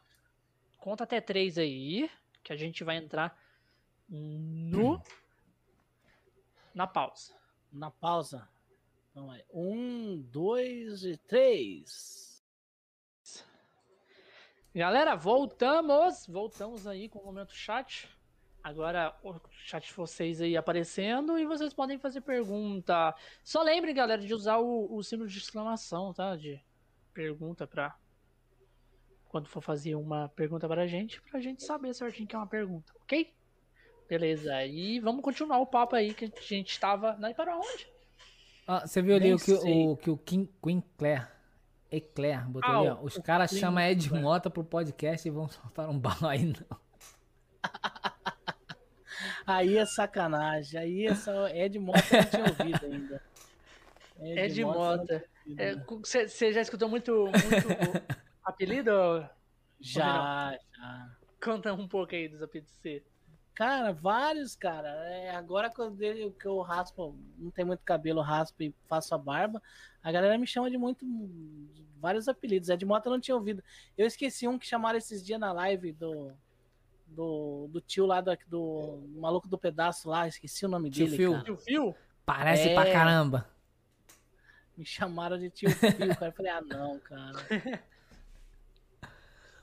conta 0.79 1.03
até 1.03 1.20
três 1.20 1.59
aí 1.59 2.09
que 2.45 2.53
a 2.53 2.57
gente 2.57 2.85
vai 2.85 2.97
entrar 2.97 3.37
no 4.09 5.03
na 6.73 6.87
pausa. 6.87 7.35
Na 7.73 7.91
pausa. 7.91 8.49
Então 9.11 9.27
vai. 9.27 9.45
Um, 9.53 10.23
dois 10.31 11.05
e 11.05 11.16
três. 11.16 12.43
Galera, 14.74 15.15
voltamos. 15.16 16.27
Voltamos 16.27 16.87
aí 16.87 17.09
com 17.09 17.19
o 17.19 17.24
momento 17.24 17.53
chat. 17.53 18.09
Agora 18.62 19.19
o 19.24 19.35
chat 19.51 19.87
de 19.87 19.93
vocês 19.93 20.41
aí 20.41 20.57
aparecendo 20.57 21.37
e 21.37 21.45
vocês 21.45 21.74
podem 21.74 21.99
fazer 21.99 22.20
pergunta. 22.20 23.15
Só 23.43 23.61
lembrem, 23.61 23.95
galera, 23.95 24.23
de 24.23 24.33
usar 24.33 24.59
o, 24.59 24.95
o 24.95 25.03
símbolo 25.03 25.29
de 25.29 25.37
exclamação, 25.37 26.15
tá? 26.15 26.37
De 26.37 26.62
pergunta 27.12 27.66
pra. 27.66 27.97
Quando 29.28 29.48
for 29.48 29.62
fazer 29.62 29.94
uma 29.94 30.28
pergunta 30.30 30.68
pra 30.68 30.86
gente, 30.86 31.20
pra 31.22 31.40
gente 31.40 31.64
saber 31.64 31.94
certinho 31.94 32.28
que 32.28 32.34
é 32.34 32.39
uma 32.39 32.47
pergunta, 32.47 32.93
ok? 33.02 33.32
Beleza, 34.09 34.64
e 34.66 35.01
vamos 35.01 35.22
continuar 35.22 35.59
o 35.59 35.66
papo 35.66 35.97
aí 35.97 36.12
que 36.12 36.26
a 36.26 36.40
gente 36.40 36.78
tava. 36.78 37.16
Não, 37.16 37.32
para 37.32 37.56
onde? 37.56 37.90
Ah, 38.66 38.86
você 38.86 39.01
viu 39.01 39.14
ali 39.16 39.24
Nem 39.24 39.34
o 39.34 39.39
que 39.39 39.56
sei. 39.56 39.86
o, 39.86 39.97
que 39.97 40.10
o 40.10 40.18
Kim, 40.18 40.47
Queen 40.62 40.82
Claire, 40.98 41.26
Eclair, 41.90 42.47
botou 42.48 42.70
Ah, 42.70 42.78
ali, 42.78 42.89
ó. 42.89 43.01
Os 43.01 43.16
caras 43.18 43.51
chamam 43.51 43.82
Ed. 43.82 44.12
Mota 44.12 44.51
pro 44.51 44.62
podcast 44.62 45.26
e 45.26 45.30
vão 45.30 45.48
soltar 45.51 45.89
um 45.89 45.98
bala 45.98 46.32
aí, 46.32 46.44
não. 46.44 46.78
Aí 49.47 49.76
é 49.76 49.86
sacanagem. 49.86 50.78
Aí 50.80 51.06
essa 51.06 51.51
Ed 51.56 51.78
Mota 51.78 52.01
eu 52.12 52.22
não 52.22 52.30
tinha 52.30 52.44
ouvido 52.44 52.86
ainda. 52.86 53.22
É 54.20 54.47
de 54.47 54.60
eu 54.60 54.68
não 54.68 54.74
Mota. 54.74 55.24
Você 56.02 56.52
já 56.52 56.60
escutou 56.60 56.89
muito, 56.89 57.12
muito 57.27 57.32
apelido? 58.44 58.90
Já, 59.81 60.56
já. 60.77 61.16
Conta 61.43 61.73
um 61.74 61.89
pouco 61.89 62.14
aí 62.14 62.28
dos 62.28 62.43
apelidos 62.43 62.73
de 62.73 62.78
você. 62.78 63.02
Cara, 63.55 63.93
vários, 63.93 64.55
cara. 64.56 64.89
É, 65.09 65.31
agora 65.35 65.69
que 65.70 65.81
eu, 65.81 66.32
que 66.32 66.47
eu 66.47 66.60
raspo, 66.60 67.14
não 67.36 67.51
tem 67.51 67.64
muito 67.64 67.81
cabelo, 67.85 68.20
raspo 68.23 68.62
e 68.62 68.74
faço 68.89 69.14
a 69.14 69.19
barba, 69.19 69.60
a 70.02 70.10
galera 70.10 70.39
me 70.39 70.47
chama 70.47 70.70
de 70.70 70.78
muito. 70.78 71.05
de 71.05 71.85
vários 72.01 72.28
apelidos. 72.28 72.69
Ed 72.70 72.85
Mota 72.86 73.09
eu 73.09 73.12
não 73.12 73.20
tinha 73.20 73.35
ouvido. 73.36 73.62
Eu 73.98 74.06
esqueci 74.06 74.48
um 74.48 74.59
que 74.59 74.66
chamaram 74.66 74.97
esses 74.98 75.24
dias 75.24 75.39
na 75.40 75.52
live 75.52 75.93
do. 75.93 76.32
Do, 77.06 77.69
do 77.70 77.78
tio 77.82 78.06
lá 78.06 78.23
da- 78.23 78.39
do, 78.47 79.02
maluco 79.16 79.47
do 79.47 79.59
pedaço 79.59 80.09
lá, 80.09 80.27
esqueci 80.27 80.64
o 80.64 80.69
nome 80.69 80.89
Tio 80.90 81.05
dele. 81.05 81.16
Phil. 81.19 81.32
Cara. 81.32 81.44
Tio 81.44 81.56
Fio? 81.59 81.94
Parece 82.24 82.70
É. 82.70 82.74
pra 82.74 82.90
caramba. 82.90 83.47
Me 84.77 84.85
chamaram 84.85 85.39
de 85.39 85.51
tio 85.51 85.70
Phil, 85.70 86.15
cara. 86.15 86.27
Eu 86.28 86.32
falei, 86.32 86.51
ah, 86.53 86.61
não, 86.62 86.99
cara. 87.01 87.32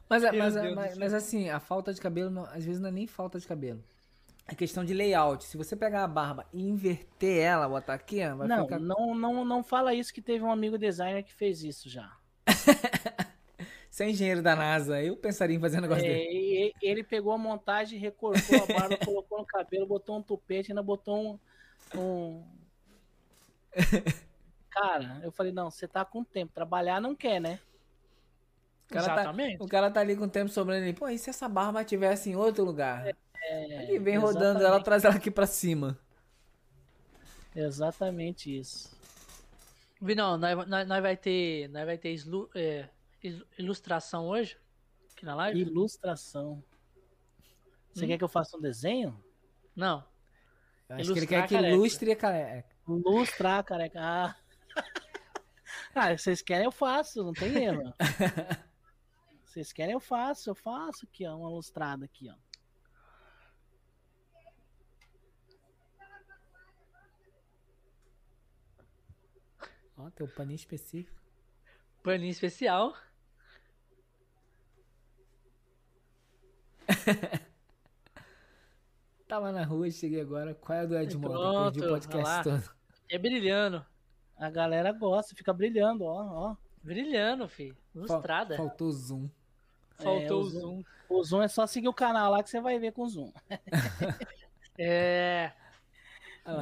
Mas, 0.09 0.23
Meu 0.23 0.33
mas, 0.39 0.55
do 0.55 0.75
mas, 0.75 0.97
mas 0.97 1.13
assim, 1.13 1.49
a 1.51 1.59
falta 1.59 1.93
de 1.93 2.01
cabelo, 2.01 2.31
não- 2.31 2.45
às 2.45 2.65
vezes 2.65 2.79
não 2.81 2.89
é 2.89 2.91
nem 2.91 3.05
falta 3.05 3.39
de 3.39 3.45
cabelo. 3.47 3.83
É 4.47 4.55
questão 4.55 4.83
de 4.83 4.91
layout. 4.91 5.43
Se 5.43 5.55
você 5.55 5.75
pegar 5.75 6.03
a 6.03 6.07
barba 6.07 6.47
e 6.51 6.63
inverter 6.67 7.43
ela, 7.43 7.69
botar 7.69 7.93
aqui, 7.93 8.17
vai 8.33 8.47
Não, 8.47 8.63
ficar. 8.63 8.79
não, 8.79 9.13
não, 9.13 9.45
não 9.45 9.63
fala 9.63 9.93
isso 9.93 10.11
que 10.11 10.19
teve 10.19 10.43
um 10.43 10.51
amigo 10.51 10.79
designer 10.79 11.21
que 11.23 11.31
fez 11.31 11.63
isso 11.63 11.87
já. 11.87 12.11
Sem 13.91 14.09
engenheiro 14.09 14.41
da 14.41 14.55
NASA, 14.55 14.99
eu 15.03 15.15
pensaria 15.15 15.55
em 15.55 15.59
fazer 15.59 15.77
um 15.77 15.81
negócio 15.81 16.03
É, 16.03 16.07
dele. 16.09 16.73
ele 16.81 17.03
pegou 17.03 17.31
a 17.31 17.37
montagem, 17.37 17.99
recortou 17.99 18.63
a 18.63 18.65
barba, 18.65 18.97
colocou 19.05 19.37
no 19.37 19.45
cabelo, 19.45 19.85
botou 19.85 20.17
um 20.17 20.23
tupete, 20.23 20.71
ainda 20.71 20.81
botou 20.81 21.39
um, 21.95 21.99
um- 21.99 22.43
Cara, 24.69 25.19
eu 25.23 25.31
falei, 25.31 25.51
não, 25.51 25.69
você 25.71 25.87
tá 25.87 26.05
com 26.05 26.23
tempo, 26.23 26.53
trabalhar 26.53 27.01
não 27.01 27.15
quer, 27.15 27.39
né? 27.39 27.59
O 28.89 28.93
cara, 28.93 29.05
tá, 29.05 29.13
Exatamente. 29.13 29.63
o 29.63 29.67
cara 29.67 29.91
tá 29.91 29.99
ali 29.99 30.15
com 30.15 30.23
o 30.25 30.29
tempo 30.29 30.49
sobrando 30.49 30.83
ali. 30.83 30.93
Pô, 30.93 31.07
e 31.09 31.17
se 31.17 31.29
essa 31.29 31.47
barba 31.47 31.83
tivesse 31.83 32.29
em 32.29 32.35
outro 32.35 32.63
lugar? 32.63 33.05
É, 33.41 33.83
Ele 33.83 33.99
vem 33.99 34.17
rodando 34.17 34.63
ela, 34.63 34.81
traz 34.83 35.03
ela 35.05 35.15
aqui 35.15 35.29
pra 35.31 35.45
cima. 35.47 35.97
Exatamente 37.55 38.55
isso. 38.57 38.97
Vinão, 40.01 40.37
nós, 40.37 40.67
nós, 40.67 40.87
nós 40.87 41.01
vai 41.01 41.17
ter, 41.17 41.67
nós 41.69 41.85
vai 41.85 41.97
ter 41.97 42.13
islu- 42.13 42.49
é, 42.55 42.87
ilustração 43.57 44.27
hoje? 44.29 44.57
Aqui 45.15 45.25
na 45.25 45.35
live? 45.35 45.59
Ilustração. 45.59 46.63
Você 47.93 48.05
Hum? 48.05 48.07
quer 48.07 48.17
que 48.17 48.23
eu 48.23 48.29
faça 48.29 48.55
um 48.55 48.61
desenho? 48.61 49.21
Não. 49.75 50.03
Eu 50.87 50.95
acho 50.97 51.13
que 51.13 51.19
ele 51.19 51.27
quer 51.27 51.47
que 51.47 51.55
careca. 51.55 51.73
ilustre 51.75 52.11
a 52.11 52.15
careca. 52.15 52.69
Ilustrar, 52.87 53.63
careca. 53.63 53.99
Ah. 54.01 54.35
ah, 55.95 56.17
vocês 56.17 56.41
querem, 56.41 56.65
eu 56.65 56.71
faço, 56.71 57.23
não 57.23 57.33
tem 57.33 57.63
erro. 57.63 57.93
Vocês 59.45 59.73
querem, 59.73 59.93
eu 59.93 59.99
faço, 59.99 60.51
eu 60.51 60.53
faço 60.53 61.05
aqui, 61.05 61.25
ó, 61.25 61.35
uma 61.35 61.49
ilustrada 61.49 62.05
aqui, 62.05 62.29
ó. 62.29 62.35
Ó, 69.97 70.09
tem 70.11 70.25
um 70.25 70.29
paninho 70.29 70.55
específico. 70.55 71.19
Paninho 72.03 72.29
especial. 72.29 72.95
Tava 79.27 79.51
na 79.51 79.65
rua, 79.65 79.91
cheguei 79.91 80.21
agora. 80.21 80.55
Qual 80.55 80.77
é 80.77 80.81
a 80.81 80.85
do 80.85 80.97
Edmond? 80.97 81.27
Pronto, 81.27 81.73
Perdi 81.73 81.87
o 81.87 81.89
podcast 81.89 82.43
todo. 82.43 82.63
É 83.09 83.17
brilhando. 83.17 83.85
A 84.39 84.49
galera 84.49 84.91
gosta, 84.93 85.35
fica 85.35 85.51
brilhando, 85.53 86.05
ó, 86.05 86.51
ó. 86.51 86.55
Brilhando, 86.81 87.47
filho. 87.49 87.75
Fal- 87.93 88.03
Ilustrada. 88.05 88.55
Faltou 88.55 88.91
zoom. 88.91 89.27
Faltou 89.97 90.21
É, 90.21 90.31
o 90.31 90.39
o 90.39 90.43
zoom. 90.49 90.83
O 91.09 91.23
zoom 91.23 91.41
é 91.43 91.47
só 91.47 91.67
seguir 91.67 91.89
o 91.89 91.93
canal 91.93 92.31
lá 92.31 92.41
que 92.41 92.49
você 92.49 92.61
vai 92.61 92.79
ver 92.79 92.93
com 92.93 93.07
zoom. 93.07 93.31
É. 94.81 95.51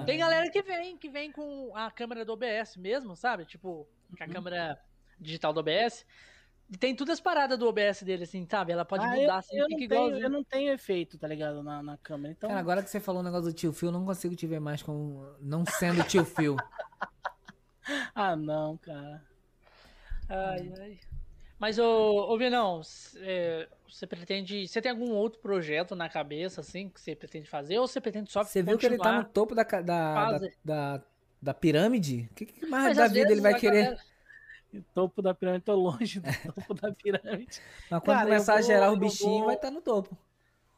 Tem 0.08 0.18
galera 0.18 0.50
que 0.50 0.62
vem, 0.64 0.98
que 0.98 1.08
vem 1.08 1.32
com 1.32 1.72
a 1.76 1.92
câmera 1.92 2.26
do 2.26 2.34
OBS 2.34 2.76
mesmo, 2.78 3.16
sabe? 3.16 3.46
Tipo, 3.46 3.88
com 4.18 4.24
Uhum. 4.24 4.30
a 4.30 4.34
câmera 4.34 4.80
digital 5.20 5.54
do 5.54 5.60
OBS. 5.60 6.04
E 6.70 6.76
tem 6.78 6.96
todas 6.96 7.14
as 7.14 7.22
paradas 7.22 7.58
do 7.60 7.68
OBS 7.68 8.02
dele, 8.04 8.24
assim, 8.24 8.46
sabe? 8.50 8.74
Ela 8.74 8.84
pode 8.84 9.06
Ah, 9.06 9.10
mudar, 9.10 9.22
eu, 9.22 9.34
assim, 9.34 9.56
eu, 9.58 9.68
fica 9.68 9.78
não 9.78 9.84
igual. 9.86 10.10
tenho, 10.10 10.24
eu 10.24 10.30
não 10.30 10.44
tenho 10.44 10.74
efeito, 10.74 11.18
tá 11.18 11.28
ligado? 11.28 11.62
Na, 11.64 11.82
na 11.84 11.96
câmera. 11.98 12.34
Então, 12.34 12.50
Cara, 12.50 12.60
agora 12.60 12.84
que 12.84 12.90
você 12.90 13.00
falou 13.00 13.22
o 13.22 13.24
negócio 13.24 13.46
do 13.46 13.54
tio 13.54 13.72
Phil, 13.72 13.90
eu 13.90 13.94
não 13.94 14.04
consigo 14.04 14.36
te 14.36 14.48
ver 14.48 14.60
mais 14.60 14.82
como 14.82 15.24
não 15.40 15.64
sendo 15.66 16.04
tio 16.04 16.26
Phil. 16.26 16.56
ah, 18.16 18.36
não, 18.36 18.78
cara. 18.78 19.22
Ai, 20.30 20.74
ai. 20.80 21.00
Mas, 21.60 21.80
ô, 21.80 22.32
ô 22.32 22.38
Vinão, 22.38 22.82
é, 23.18 23.68
você 23.90 24.06
pretende. 24.06 24.68
Você 24.68 24.82
tem 24.82 24.92
algum 24.92 25.12
outro 25.12 25.40
projeto 25.40 25.96
na 25.96 26.08
cabeça, 26.08 26.62
assim, 26.62 26.90
que 26.90 27.02
você 27.02 27.16
pretende 27.16 27.50
fazer? 27.50 27.80
Ou 27.80 27.88
você 27.88 28.00
pretende 28.00 28.32
só 28.32 28.44
Você 28.44 28.62
viu 28.62 28.78
que 28.78 28.86
ele 28.86 28.98
tá 28.98 29.18
no 29.20 29.26
topo 29.26 29.56
da, 29.56 29.64
da, 29.64 29.82
da, 29.82 30.40
da, 30.64 31.04
da 31.42 31.54
pirâmide? 31.54 32.28
O 32.32 32.36
que, 32.36 32.46
que 32.46 32.66
mais 32.68 32.86
Mas 32.90 32.98
da 32.98 33.08
vida 33.08 33.32
ele 33.32 33.42
vai 33.42 33.54
a 33.54 33.60
querer? 33.60 33.84
galera- 33.86 34.04
O 34.74 34.82
topo 34.94 35.22
da 35.22 35.34
pirâmide, 35.34 35.64
tô 35.66 35.74
longe 35.76 36.20
do 36.20 36.30
topo 36.54 36.74
da 36.76 36.92
pirâmide. 36.94 37.60
Mas 37.90 38.02
quando 38.04 38.18
Cara, 38.18 38.26
começar 38.26 38.54
a 38.54 38.58
vou- 38.58 38.68
gerar 38.68 38.92
o 38.92 38.98
bichinho, 38.98 39.38
vou- 39.38 39.46
vai 39.46 39.56
estar 39.56 39.72
no 39.72 39.82
topo. 39.82 40.16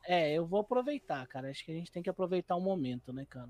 É, 0.05 0.31
eu 0.31 0.45
vou 0.45 0.61
aproveitar, 0.61 1.27
cara. 1.27 1.49
Acho 1.49 1.65
que 1.65 1.71
a 1.71 1.75
gente 1.75 1.91
tem 1.91 2.01
que 2.01 2.09
aproveitar 2.09 2.55
o 2.55 2.61
momento, 2.61 3.11
né, 3.11 3.25
cara? 3.29 3.49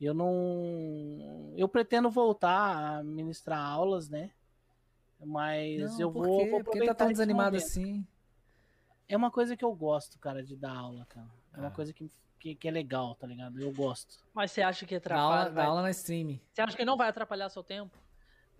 Eu 0.00 0.14
não. 0.14 1.52
Eu 1.56 1.68
pretendo 1.68 2.10
voltar 2.10 2.98
a 2.98 3.02
ministrar 3.02 3.58
aulas, 3.60 4.08
né? 4.08 4.30
Mas 5.22 5.92
Não, 5.92 6.00
eu 6.00 6.10
por 6.12 6.26
vou, 6.26 6.38
quê? 6.44 6.50
vou 6.50 6.64
Por 6.64 6.72
que 6.72 6.86
tá 6.86 6.94
tão 6.94 7.08
desanimado 7.08 7.50
momento. 7.52 7.62
assim? 7.66 8.06
É 9.06 9.16
uma 9.16 9.30
coisa 9.30 9.56
que 9.56 9.64
eu 9.64 9.74
gosto, 9.74 10.18
cara, 10.18 10.42
de 10.42 10.56
dar 10.56 10.74
aula, 10.74 11.04
cara. 11.06 11.26
É 11.52 11.58
uma 11.58 11.68
Ah. 11.68 11.72
coisa 11.72 11.92
que, 11.92 12.10
que, 12.38 12.54
que 12.54 12.66
é 12.68 12.70
legal, 12.70 13.14
tá 13.16 13.26
ligado? 13.26 13.60
Eu 13.60 13.70
gosto. 13.72 14.24
Mas 14.32 14.52
você 14.52 14.62
acha 14.62 14.86
que 14.86 14.94
aula, 14.94 15.00
atrapalha? 15.04 15.50
vai- 15.50 15.66
aula 15.66 15.82
na 15.82 15.90
stream. 15.90 16.40
Você 16.52 16.62
acha 16.62 16.76
que 16.76 16.84
não 16.84 16.96
vai 16.96 17.08
atrapalhar 17.10 17.48
seu 17.50 17.62
tempo? 17.62 17.98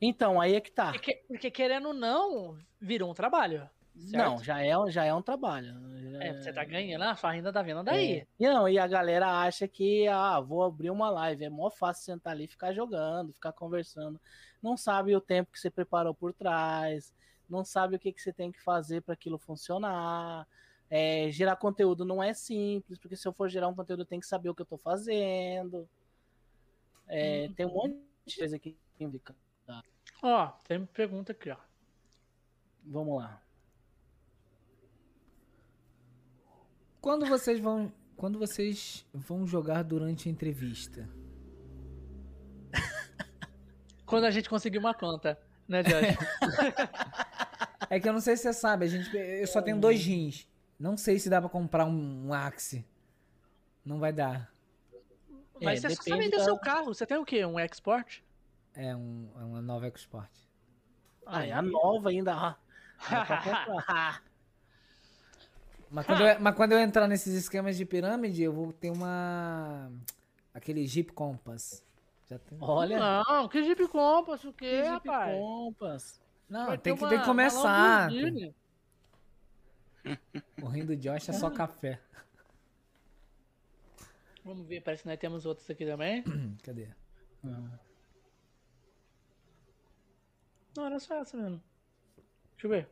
Então, 0.02 0.38
aí 0.40 0.54
é 0.54 0.60
que 0.60 0.70
tá. 0.72 0.92
Porque, 0.92 1.14
porque 1.28 1.50
querendo 1.50 1.88
ou 1.88 1.94
não, 1.94 2.58
virou 2.80 3.10
um 3.10 3.14
trabalho. 3.14 3.68
Certo? 4.08 4.30
Não, 4.30 4.42
já 4.42 4.62
é, 4.62 4.90
já 4.90 5.04
é 5.04 5.14
um 5.14 5.22
trabalho. 5.22 5.74
É, 6.20 6.34
você 6.34 6.52
tá 6.52 6.64
ganhando, 6.64 7.02
a 7.02 7.16
sua 7.16 7.32
renda 7.32 7.52
tá 7.52 7.62
vindo 7.62 7.82
daí. 7.82 8.18
É. 8.18 8.26
Não, 8.38 8.68
e 8.68 8.78
a 8.78 8.86
galera 8.86 9.40
acha 9.42 9.66
que, 9.66 10.06
ah, 10.08 10.38
vou 10.40 10.62
abrir 10.62 10.90
uma 10.90 11.10
live. 11.10 11.44
É 11.44 11.50
mó 11.50 11.70
fácil 11.70 12.04
sentar 12.04 12.32
ali 12.32 12.44
e 12.44 12.48
ficar 12.48 12.72
jogando, 12.72 13.32
ficar 13.32 13.52
conversando. 13.52 14.20
Não 14.62 14.76
sabe 14.76 15.16
o 15.16 15.20
tempo 15.20 15.52
que 15.52 15.58
você 15.58 15.70
preparou 15.70 16.14
por 16.14 16.34
trás, 16.34 17.14
não 17.48 17.64
sabe 17.64 17.96
o 17.96 17.98
que, 17.98 18.12
que 18.12 18.20
você 18.20 18.32
tem 18.32 18.52
que 18.52 18.62
fazer 18.62 19.00
para 19.00 19.14
aquilo 19.14 19.38
funcionar. 19.38 20.46
É, 20.90 21.30
gerar 21.30 21.56
conteúdo 21.56 22.04
não 22.04 22.22
é 22.22 22.34
simples, 22.34 22.98
porque 22.98 23.16
se 23.16 23.26
eu 23.26 23.32
for 23.32 23.48
gerar 23.48 23.68
um 23.68 23.74
conteúdo, 23.74 24.02
eu 24.02 24.06
tenho 24.06 24.20
que 24.20 24.26
saber 24.26 24.50
o 24.50 24.54
que 24.54 24.62
eu 24.62 24.66
tô 24.66 24.76
fazendo. 24.76 25.88
É, 27.06 27.48
Tem 27.56 27.66
um 27.66 27.72
monte 27.72 27.96
de 28.26 28.36
coisa 28.36 28.56
aqui. 28.56 28.76
Ó, 30.22 30.46
tem 30.66 30.78
uma 30.78 30.86
pergunta 30.86 31.32
aqui, 31.32 31.50
ó. 31.50 31.56
Vamos 32.84 33.18
lá. 33.18 33.40
Quando 37.00 37.26
vocês 37.26 37.58
vão, 37.60 37.92
quando 38.16 38.38
vocês 38.38 39.06
vão 39.12 39.46
jogar 39.46 39.82
durante 39.82 40.28
a 40.28 40.32
entrevista? 40.32 41.08
Quando 44.06 44.24
a 44.24 44.30
gente 44.30 44.48
conseguir 44.48 44.78
uma 44.78 44.92
conta, 44.94 45.38
né, 45.68 45.82
Josh? 45.82 46.16
É 47.88 47.98
que 47.98 48.08
eu 48.08 48.12
não 48.12 48.20
sei 48.20 48.36
se 48.36 48.44
você 48.44 48.52
sabe, 48.52 48.84
a 48.84 48.88
gente, 48.88 49.10
eu 49.16 49.46
só 49.48 49.60
tenho 49.60 49.80
dois 49.80 50.04
rins. 50.04 50.46
Não 50.78 50.96
sei 50.96 51.18
se 51.18 51.28
dá 51.28 51.40
pra 51.40 51.50
comprar 51.50 51.84
um, 51.86 52.28
um 52.28 52.32
Axe. 52.32 52.86
Não 53.84 53.98
vai 53.98 54.12
dar. 54.12 54.48
Mas 55.60 55.82
É, 55.84 55.88
você 55.88 55.96
só 55.96 56.16
vender 56.16 56.36
da- 56.36 56.44
seu 56.44 56.56
carro. 56.56 56.94
Você 56.94 57.04
tem 57.04 57.16
o 57.18 57.24
quê? 57.24 57.44
Um 57.44 57.58
export? 57.58 58.22
É, 58.74 58.94
um, 58.94 59.28
é 59.34 59.42
uma 59.44 59.60
nova 59.60 59.88
EcoSport. 59.88 60.30
Ah, 61.26 61.44
é 61.44 61.50
a 61.50 61.60
nova 61.60 62.10
ainda. 62.10 62.32
ah. 62.32 62.56
Mas 65.90 66.06
quando, 66.06 66.20
eu, 66.26 66.40
mas 66.40 66.54
quando 66.54 66.72
eu 66.72 66.78
entrar 66.78 67.08
nesses 67.08 67.34
esquemas 67.34 67.76
de 67.76 67.84
pirâmide, 67.84 68.42
eu 68.42 68.52
vou 68.52 68.72
ter 68.72 68.90
uma. 68.90 69.90
Aquele 70.54 70.86
Jeep 70.86 71.12
Compass. 71.12 71.84
Já 72.28 72.38
tem... 72.38 72.56
Olha. 72.60 72.98
Não, 73.24 73.48
que 73.48 73.62
Jeep 73.64 73.88
Compass, 73.88 74.44
o 74.44 74.52
quê, 74.52 74.84
Jeep 74.84 75.08
rapaz? 75.08 75.36
Compass. 75.36 76.20
Não, 76.48 76.66
Vai 76.66 76.78
tem 76.78 76.94
que, 76.96 77.02
uma- 77.02 77.08
tem 77.08 77.18
que 77.18 77.24
começar. 77.24 78.08
O 80.62 80.66
rim 80.68 80.84
do 80.86 80.96
Josh 80.96 81.28
é 81.28 81.32
só 81.32 81.50
café. 81.52 82.00
Vamos 84.44 84.66
ver, 84.66 84.80
parece 84.82 85.02
que 85.02 85.08
nós 85.08 85.18
temos 85.18 85.44
outros 85.44 85.68
aqui 85.68 85.84
também. 85.84 86.22
Cadê? 86.62 86.88
Não, 90.76 90.86
era 90.86 90.98
só 91.00 91.14
essa 91.16 91.36
mesmo. 91.36 91.60
Deixa 92.52 92.66
eu 92.66 92.70
ver. 92.70 92.88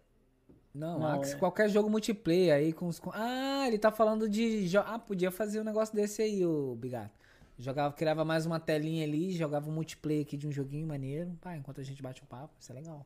Não, 0.78 0.98
Não, 1.00 1.06
Axe, 1.20 1.34
é- 1.34 1.38
qualquer 1.38 1.68
jogo 1.68 1.90
multiplayer 1.90 2.54
aí 2.54 2.72
com 2.72 2.86
os. 2.86 3.00
com- 3.00 3.10
Ah, 3.12 3.64
ele 3.66 3.78
tá 3.78 3.90
falando 3.90 4.28
de. 4.28 4.68
jo- 4.68 4.78
Ah, 4.78 4.98
podia 4.98 5.30
fazer 5.30 5.60
um 5.60 5.64
negócio 5.64 5.94
desse 5.94 6.22
aí, 6.22 6.44
o 6.46 6.74
Bigato. 6.76 7.12
Jogava, 7.58 7.92
criava 7.92 8.24
mais 8.24 8.46
uma 8.46 8.60
telinha 8.60 9.04
ali, 9.04 9.32
jogava 9.32 9.68
um 9.68 9.72
multiplayer 9.72 10.22
aqui 10.22 10.36
de 10.36 10.46
um 10.46 10.52
joguinho 10.52 10.86
maneiro. 10.86 11.36
Pá, 11.40 11.56
enquanto 11.56 11.80
a 11.80 11.84
gente 11.84 12.00
bate 12.00 12.22
um 12.22 12.26
papo, 12.26 12.54
isso 12.60 12.70
é 12.70 12.74
legal. 12.76 13.04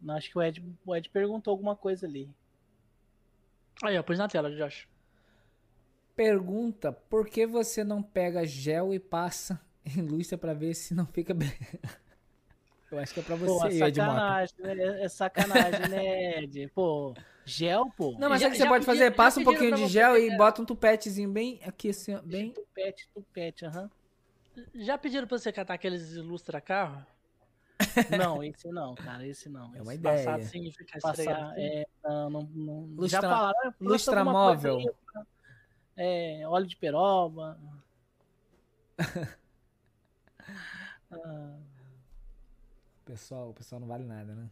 Não, 0.00 0.14
Acho 0.16 0.30
que 0.30 0.36
o 0.38 0.42
Ed, 0.42 0.62
o 0.84 0.94
Ed 0.94 1.08
perguntou 1.08 1.50
alguma 1.52 1.74
coisa 1.74 2.06
ali. 2.06 2.28
Aí, 3.82 3.96
ó, 3.98 4.02
pôs 4.02 4.18
na 4.18 4.28
tela, 4.28 4.50
Josh. 4.54 4.86
Pergunta: 6.14 6.92
por 6.92 7.26
que 7.26 7.46
você 7.46 7.82
não 7.82 8.02
pega 8.02 8.46
gel 8.46 8.92
e 8.92 8.98
passa 8.98 9.58
em 9.96 10.02
lustra 10.02 10.36
pra 10.36 10.52
ver 10.52 10.74
se 10.74 10.94
não 10.94 11.06
fica 11.06 11.32
bem? 11.32 11.52
Eu 12.90 12.98
acho 12.98 13.14
que 13.14 13.20
é 13.20 13.22
pra 13.22 13.36
Pô, 13.36 13.44
você, 13.46 13.82
é 13.82 13.86
Ed 13.88 14.00
Mota. 14.00 14.12
sacanagem, 14.12 14.54
né? 14.58 15.02
É 15.04 15.08
sacanagem, 15.08 15.88
né, 15.88 16.42
Ed? 16.42 16.68
Pô, 16.74 17.14
gel, 17.44 17.90
pô. 17.96 18.16
Não, 18.18 18.28
mas 18.28 18.40
Já- 18.40 18.46
sabe 18.46 18.48
o 18.48 18.50
que 18.52 18.56
você 18.62 18.68
pode 18.68 18.84
fazer? 18.84 19.10
Passa 19.12 19.40
um 19.40 19.44
pouquinho 19.44 19.76
de 19.76 19.86
gel 19.86 20.16
e 20.18 20.36
bota 20.36 20.60
um 20.60 20.64
tupetezinho 20.64 21.30
bem 21.30 21.60
aqui 21.64 21.90
assim, 21.90 22.18
bem. 22.24 22.52
Tupete, 22.52 23.08
tupete, 23.14 23.64
aham. 23.64 23.90
Já 24.74 24.98
pediram 24.98 25.26
pra 25.28 25.38
você 25.38 25.52
catar 25.52 25.74
aqueles 25.74 26.12
ilustra 26.12 26.60
carro? 26.60 27.06
Não, 28.10 28.44
esse 28.44 28.68
não, 28.68 28.94
cara, 28.94 29.26
esse 29.26 29.48
não. 29.48 29.74
É 29.74 29.80
uma 29.80 29.94
Esse 29.94 30.00
ideia. 30.00 30.20
Ficar 30.72 30.98
assim? 31.08 31.26
é, 31.56 31.86
não, 32.04 32.28
não, 32.28 32.42
não 32.52 32.80
Lustra- 32.96 33.20
já 33.22 33.28
falaram, 33.28 33.58
lança 33.64 33.74
lustra 33.80 34.16
coisa 34.24 34.30
móvel. 34.32 34.96
é, 35.96 36.42
óleo 36.46 36.66
de 36.66 36.76
peroba. 36.76 37.58
Ah, 41.12 41.56
Pessoal, 43.10 43.50
o 43.50 43.54
pessoal 43.54 43.80
não 43.80 43.88
vale 43.88 44.04
nada, 44.04 44.34
né? 44.34 44.48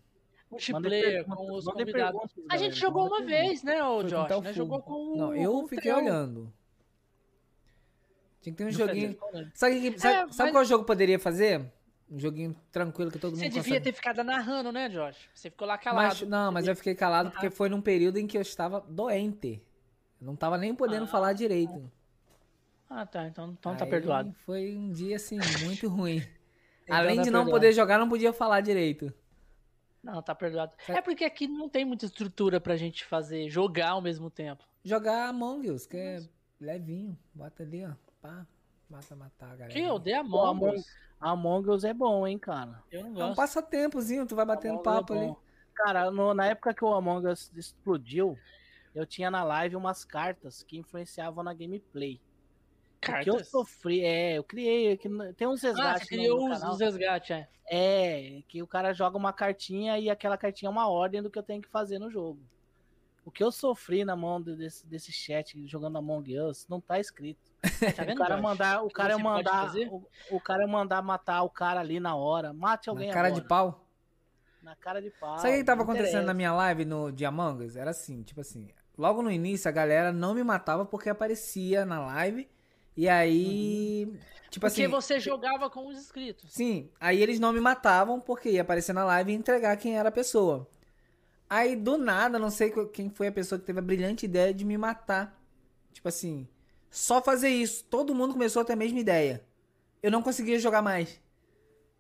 multiplayer 0.51 1.25
com 1.27 1.53
os 1.55 1.65
convidados. 1.67 2.21
A 2.49 2.57
gente 2.57 2.71
galera, 2.71 2.75
jogou 2.75 3.07
uma 3.07 3.23
vez, 3.23 3.63
né, 3.63 3.79
com 3.81 4.03
Josh? 4.03 4.41
Né? 4.43 4.53
Jogou 4.55 4.81
com 4.83 5.15
Não, 5.17 5.29
o- 5.29 5.35
eu 5.37 5.59
o 5.65 5.69
fiquei 5.69 5.93
olhando. 5.93 6.53
Tinha 8.41 8.53
que 8.53 8.59
ter 8.59 8.65
um 8.65 8.71
joguinho. 8.73 9.17
Fred, 9.31 9.51
Sabe, 9.55 9.99
sabe, 9.99 10.31
É, 10.31 10.33
sabe 10.33 10.51
qual 10.53 10.65
jogo 10.65 10.85
poderia 10.85 11.19
fazer? 11.19 11.71
Um 12.11 12.19
joguinho 12.19 12.57
tranquilo 12.73 13.11
que 13.11 13.19
todo 13.19 13.33
mundo 13.33 13.41
Você 13.41 13.49
devia 13.49 13.63
consegue. 13.63 13.85
ter 13.85 13.93
ficado 13.93 14.25
narrando, 14.25 14.73
né, 14.73 14.89
Josh? 14.89 15.29
Você 15.35 15.51
ficou 15.51 15.69
lá 15.69 15.77
calado. 15.77 16.09
Mas, 16.09 16.23
não, 16.23 16.51
mas 16.51 16.67
eu 16.67 16.75
fiquei 16.75 16.95
calado 16.95 17.31
porque 17.31 17.51
foi 17.51 17.69
num 17.69 17.83
período 17.83 18.17
em 18.17 18.27
que 18.27 18.37
eu 18.39 18.43
estava 18.43 18.81
doente. 18.89 19.63
Eu 20.21 20.27
não 20.27 20.35
tava 20.35 20.57
nem 20.57 20.75
podendo 20.75 21.05
Ah. 21.05 21.09
falar 21.09 21.33
direito. 21.35 21.89
Ah, 22.89 23.05
tá. 23.05 23.27
Então, 23.29 23.51
então 23.51 23.77
tá 23.77 23.85
perdoado. 23.87 24.33
Foi 24.47 24.75
um 24.75 24.91
dia, 24.91 25.17
assim, 25.17 25.39
muito 25.63 25.87
ruim. 25.89 26.27
Então 26.89 26.97
Além 26.97 27.17
tá 27.17 27.23
de 27.23 27.31
não 27.31 27.41
perdoado. 27.41 27.51
poder 27.51 27.73
jogar, 27.73 27.99
não 27.99 28.09
podia 28.09 28.33
falar 28.33 28.61
direito. 28.63 29.13
Não, 30.03 30.23
tá 30.23 30.35
perdoado. 30.35 30.73
É 30.89 31.03
porque 31.03 31.25
aqui 31.25 31.47
não 31.47 31.69
tem 31.69 31.85
muita 31.85 32.07
estrutura 32.07 32.61
pra 32.61 32.77
gente 32.77 33.05
fazer, 33.05 33.51
jogar 33.51 33.91
ao 33.91 34.01
mesmo 34.01 34.31
tempo. 34.31 34.65
Jogar 34.85 35.29
Among 35.29 35.71
Us, 35.71 35.87
que 35.87 35.97
é 35.97 36.21
levinho. 36.61 37.19
Bota 37.35 37.63
ali, 37.63 37.85
ó. 37.85 37.91
Pá. 38.23 38.47
Mata, 38.89 39.15
matar 39.15 39.47
a 39.53 39.57
galera. 39.57 39.69
Que 39.69 39.81
eu 39.81 39.95
odeio 39.95 40.27
Pô, 40.31 40.41
Among 40.47 40.65
Among- 40.67 40.79
Us. 40.79 40.87
Among 41.21 41.71
Us 41.71 41.85
é 41.85 41.93
bom, 41.93 42.27
hein, 42.27 42.39
cara. 42.39 42.83
Eu 42.91 43.03
não 43.03 43.09
É 43.09 43.25
um 43.25 43.27
gosto. 43.29 43.37
passatempozinho, 43.37 44.25
tu 44.25 44.35
vai 44.35 44.47
batendo 44.47 44.75
Among 44.79 44.81
é 44.81 44.85
papo 44.85 45.13
ali. 45.13 45.27
bom. 45.27 45.37
Cara, 45.75 46.11
no- 46.11 46.33
na 46.33 46.47
época 46.47 46.73
que 46.73 46.83
o 46.85 46.95
Among 46.95 47.27
Us 47.27 47.53
explodiu, 47.55 48.39
eu 48.95 49.05
tinha 49.05 49.31
na 49.31 49.45
live 49.45 49.77
umas 49.77 50.05
cartas 50.07 50.63
que 50.63 50.79
influenciavam 50.79 51.45
na 51.45 51.53
gameplay. 51.53 52.19
O 52.99 53.01
que 53.01 53.11
eu 53.31 53.35
Cartas? 53.35 53.49
sofri, 53.49 54.01
é, 54.05 54.39
eu 54.39 54.45
criei, 54.45 54.97
que 54.97 55.09
n- 55.09 55.33
tem 55.35 55.47
uns 55.47 55.63
Ah, 55.65 55.69
resgates 55.69 56.09
você 56.09 56.17
no- 56.17 56.23
criou 56.23 56.39
no 56.49 56.53
os, 56.53 56.59
canal. 56.61 56.75
os 56.75 56.81
resgates, 56.81 57.31
é. 57.31 57.49
É, 57.71 58.43
que 58.49 58.63
o 58.63 58.67
cara 58.67 58.93
joga 58.93 59.17
uma 59.17 59.33
cartinha 59.33 59.99
e 59.99 60.11
aquela 60.11 60.37
cartinha 60.37 60.69
é 60.69 60.73
uma 60.73 60.89
ordem 60.89 61.23
do 61.23 61.31
que 61.31 61.39
eu 61.39 61.43
tenho 61.43 61.63
que 61.63 61.69
fazer 61.69 61.99
no 61.99 62.11
jogo. 62.11 62.41
O 63.25 63.31
que 63.31 63.45
eu 63.45 63.53
sofri 63.53 64.05
na 64.05 64.17
mão 64.17 64.41
de- 64.41 64.57
desse, 64.57 64.87
desse 64.87 65.13
chat 65.13 65.65
jogando 65.69 65.99
Among 65.99 66.39
Us 66.41 66.67
não 66.69 66.81
tá 66.81 66.99
escrito. 66.99 67.39
Tá 68.01 68.03
O 68.03 68.07
vendo, 68.07 68.19
cara 68.19 68.35
Josh? 68.37 68.43
mandar, 68.43 68.83
o 68.83 68.89
que 68.89 68.95
cara 68.95 69.15
você 69.17 69.23
mandar, 69.23 69.75
o, 69.91 70.09
o 70.31 70.41
cara 70.41 70.67
mandar 70.67 71.03
matar 71.03 71.43
o 71.43 71.51
cara 71.51 71.81
ali 71.81 72.01
na 72.01 72.17
hora. 72.17 72.53
Mate 72.53 72.89
alguém 72.89 73.09
Na 73.09 73.15
cara 73.15 73.29
agora. 73.29 73.43
de 73.43 73.47
pau. 73.49 73.85
Na 74.63 74.75
cara 74.75 75.01
de 75.03 75.11
pau. 75.11 75.39
Sabe 75.39 75.55
o 75.55 75.59
que 75.59 75.65
tava 75.65 75.83
acontecendo 75.83 76.13
na 76.13 76.19
interessa. 76.21 76.35
minha 76.35 76.53
live 76.53 76.85
no 76.85 77.13
de 77.13 77.25
Among 77.25 77.65
Us? 77.65 77.77
Era 77.77 77.91
assim, 77.91 78.23
tipo 78.23 78.41
assim, 78.41 78.69
logo 78.97 79.23
no 79.23 79.31
início 79.31 79.69
a 79.69 79.73
galera 79.73 80.11
não 80.11 80.35
me 80.35 80.43
matava 80.43 80.85
porque 80.87 81.09
aparecia 81.11 81.85
na 81.85 82.01
live 82.07 82.49
e 82.99 83.09
aí, 83.09 84.07
tipo 84.51 84.67
Porque 84.67 84.83
assim, 84.83 84.89
você 84.89 85.21
jogava 85.21 85.71
com 85.71 85.87
os 85.87 85.97
inscritos. 85.97 86.53
sim, 86.53 86.91
aí 86.99 87.23
eles 87.23 87.39
não 87.39 87.53
me 87.53 87.61
matavam 87.61 88.19
porque 88.19 88.51
ia 88.51 88.63
aparecer 88.63 88.93
na 88.93 89.05
live 89.05 89.31
e 89.31 89.37
entregar 89.37 89.77
quem 89.77 89.97
era 89.97 90.09
a 90.09 90.13
pessoa. 90.13 90.69
Aí 91.49 91.77
do 91.77 91.97
nada, 91.97 92.41
não 92.41 92.51
sei 92.51 92.73
quem 92.93 93.09
foi 93.09 93.29
a 93.29 93.33
pessoa 93.33 93.57
que 93.57 93.65
teve 93.65 93.79
a 93.79 93.83
brilhante 93.83 94.25
ideia 94.27 94.53
de 94.53 94.65
me 94.65 94.77
matar. 94.77 95.41
Tipo 95.93 96.09
assim, 96.09 96.49
só 96.91 97.23
fazer 97.23 97.51
isso. 97.51 97.85
Todo 97.85 98.17
mundo 98.17 98.33
começou 98.33 98.63
a 98.63 98.65
ter 98.65 98.73
a 98.73 98.77
mesma 98.77 98.99
ideia. 98.99 99.45
Eu 100.03 100.11
não 100.11 100.21
conseguia 100.21 100.59
jogar 100.59 100.83
mais. 100.83 101.21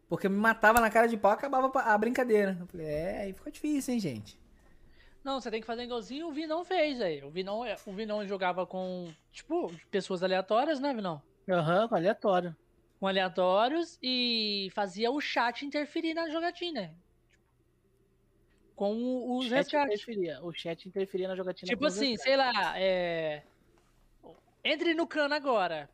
Porque 0.08 0.28
me 0.28 0.36
matava 0.36 0.80
na 0.80 0.90
cara 0.90 1.06
de 1.06 1.16
pau, 1.16 1.30
acabava 1.30 1.70
a 1.80 1.96
brincadeira. 1.96 2.56
Eu 2.60 2.66
falei, 2.66 2.86
é, 2.88 3.20
aí 3.22 3.32
ficou 3.32 3.52
difícil, 3.52 3.94
hein, 3.94 4.00
gente. 4.00 4.36
Não, 5.28 5.42
você 5.42 5.50
tem 5.50 5.60
que 5.60 5.66
fazer 5.66 5.82
igualzinho 5.82 6.26
o 6.28 6.32
Vinão 6.32 6.64
fez 6.64 7.02
aí. 7.02 7.22
O 7.22 7.28
Vinão, 7.28 7.60
o 7.84 7.92
Vinão 7.92 8.26
jogava 8.26 8.66
com, 8.66 9.12
tipo, 9.30 9.70
pessoas 9.90 10.22
aleatórias, 10.22 10.80
né, 10.80 10.94
Vinão? 10.94 11.20
Aham, 11.46 11.86
aleatório. 11.90 12.56
Com 12.98 13.06
aleatórios 13.06 13.98
e 14.02 14.70
fazia 14.74 15.10
o 15.10 15.20
chat 15.20 15.66
interferir 15.66 16.14
na 16.14 16.30
jogatina. 16.30 16.94
Com 18.74 18.94
O 18.96 19.36
os 19.36 19.44
chat, 19.48 19.56
resgates. 19.56 20.00
interferia, 20.00 20.38
o 20.42 20.50
chat 20.50 20.88
interferia 20.88 21.28
na 21.28 21.36
jogatina. 21.36 21.68
Tipo 21.68 21.84
assim, 21.84 22.16
sei 22.16 22.34
lá, 22.34 22.50
é. 22.80 23.42
Entre 24.64 24.94
no 24.94 25.06
cano 25.06 25.34
agora. 25.34 25.90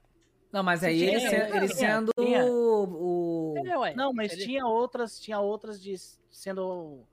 Não, 0.52 0.62
mas 0.62 0.84
aí 0.84 0.96
Tinha, 0.96 1.10
ele, 1.10 1.28
tinha, 1.28 1.56
ele 1.56 1.68
sendo 1.68 2.12
tinha. 2.16 2.44
o. 2.46 3.54
o- 3.58 3.66
É, 3.66 3.76
ué. 3.78 3.94
Não, 3.96 4.12
mas 4.12 4.30
Ele- 4.32 4.44
tinha 4.44 4.64
outras, 4.64 5.18
tinha 5.18 5.40
outras 5.40 5.82
de 5.82 5.96
sendo 6.30 7.04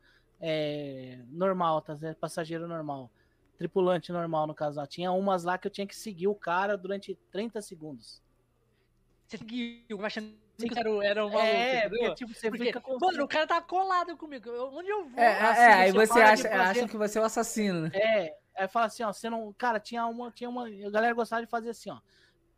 é, 0.41 1.19
normal, 1.29 1.81
tá? 1.81 1.95
Passageiro 2.19 2.67
normal. 2.67 3.09
Tripulante 3.57 4.11
normal, 4.11 4.47
no 4.47 4.55
caso. 4.55 4.79
lá. 4.79 4.87
Tinha 4.87 5.11
umas 5.11 5.43
lá 5.43 5.57
que 5.57 5.67
eu 5.67 5.71
tinha 5.71 5.85
que 5.85 5.95
seguir 5.95 6.27
o 6.27 6.33
cara 6.35 6.75
durante 6.75 7.13
30 7.31 7.61
segundos. 7.61 8.21
Você 9.27 9.37
seguiu, 9.37 10.03
achando 10.03 10.33
que 10.57 10.77
era, 10.77 10.91
o- 10.91 11.01
era 11.01 11.25
o 11.25 11.29
maluco, 11.29 11.45
é, 11.47 11.87
porque 11.89 12.15
tipo, 12.15 12.33
você 12.33 12.49
Porque, 12.49 12.65
fica 12.65 12.81
com. 12.81 12.97
mano, 12.99 13.23
o 13.23 13.27
cara 13.27 13.47
tá 13.47 13.61
colado 13.61 14.17
comigo. 14.17 14.49
Eu- 14.49 14.73
onde 14.73 14.89
eu 14.89 15.05
vou? 15.07 15.19
É, 15.19 15.25
é, 15.25 15.41
assim, 15.41 15.61
é, 15.61 15.73
aí 15.73 15.91
você 15.91 16.19
acha, 16.19 16.43
fazer- 16.49 16.53
acha 16.53 16.87
que 16.87 16.97
você 16.97 17.17
é 17.17 17.21
o 17.21 17.25
assassino, 17.25 17.81
né? 17.81 17.91
É, 17.93 18.37
aí 18.55 18.67
fala 18.67 18.87
assim, 18.87 19.03
ó, 19.03 19.13
você 19.13 19.29
não. 19.29 19.53
Cara, 19.53 19.79
tinha 19.79 20.05
uma. 20.07 20.31
Tinha 20.31 20.49
uma. 20.49 20.67
A 20.67 20.89
galera 20.89 21.13
gostava 21.13 21.41
de 21.43 21.49
fazer 21.49 21.69
assim, 21.69 21.89
ó. 21.91 21.99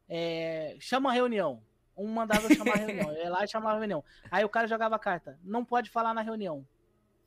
É, 0.09 0.75
chama 0.79 1.09
a 1.09 1.13
reunião. 1.13 1.61
Um 1.95 2.07
mandava 2.07 2.47
eu 2.47 2.55
chamar 2.55 2.73
a 2.73 2.77
reunião. 3.07 3.11
Eu 3.11 3.23
ia 3.23 3.29
lá 3.29 3.43
e 3.43 3.47
chamava 3.47 3.75
a 3.75 3.79
reunião. 3.79 4.03
Aí 4.31 4.43
o 4.43 4.49
cara 4.49 4.67
jogava 4.67 4.95
a 4.95 4.99
carta. 4.99 5.37
Não 5.43 5.63
pode 5.63 5.89
falar 5.89 6.13
na 6.13 6.21
reunião. 6.21 6.65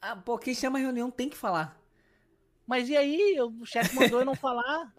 Ah, 0.09 0.17
pô, 0.17 0.39
quem 0.39 0.55
chama 0.55 0.79
a 0.79 0.83
reunião 0.83 1.11
tem 1.11 1.29
que 1.29 1.37
falar. 1.37 1.77
Mas 2.67 2.89
e 2.89 2.97
aí? 2.97 3.37
O 3.41 3.65
chefe 3.65 3.95
mandou 3.95 4.21
eu 4.21 4.25
não 4.25 4.35
falar? 4.35 4.93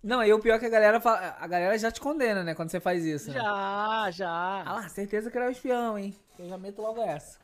Não, 0.00 0.20
aí 0.20 0.32
o 0.32 0.38
pior 0.38 0.54
é 0.54 0.58
que 0.60 0.66
a 0.66 0.68
galera 0.70 1.00
fala, 1.00 1.36
a 1.40 1.46
galera 1.48 1.76
já 1.76 1.90
te 1.90 2.00
condena, 2.00 2.44
né, 2.44 2.54
quando 2.54 2.70
você 2.70 2.78
faz 2.78 3.04
isso. 3.04 3.28
né? 3.30 3.34
Já, 3.34 3.42
Ah 4.04 4.10
já. 4.12 4.62
lá, 4.62 4.88
certeza 4.88 5.28
que 5.28 5.36
era 5.36 5.48
o 5.48 5.50
espião, 5.50 5.98
hein? 5.98 6.14
Eu 6.38 6.48
já 6.48 6.56
meto 6.56 6.80
logo 6.80 7.02
essa. 7.02 7.40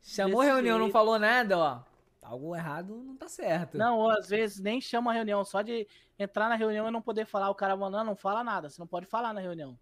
Chamou 0.00 0.40
Desse 0.42 0.52
reunião, 0.52 0.78
não 0.78 0.84
jeito. 0.86 0.92
falou 0.92 1.18
nada, 1.18 1.58
ó. 1.58 1.80
Algo 2.22 2.54
errado 2.54 2.94
não 3.04 3.16
tá 3.16 3.26
certo. 3.28 3.76
Não, 3.76 3.98
ou 3.98 4.08
às 4.08 4.28
vezes 4.28 4.60
nem 4.60 4.80
chama 4.80 5.10
a 5.10 5.14
reunião, 5.14 5.44
só 5.44 5.60
de 5.60 5.84
entrar 6.16 6.48
na 6.48 6.54
reunião 6.54 6.86
e 6.86 6.92
não 6.92 7.02
poder 7.02 7.26
falar, 7.26 7.50
o 7.50 7.54
cara 7.56 7.76
mandando, 7.76 8.04
não 8.04 8.16
fala 8.16 8.44
nada, 8.44 8.70
você 8.70 8.80
não 8.80 8.86
pode 8.86 9.06
falar 9.06 9.32
na 9.34 9.40
reunião. 9.40 9.76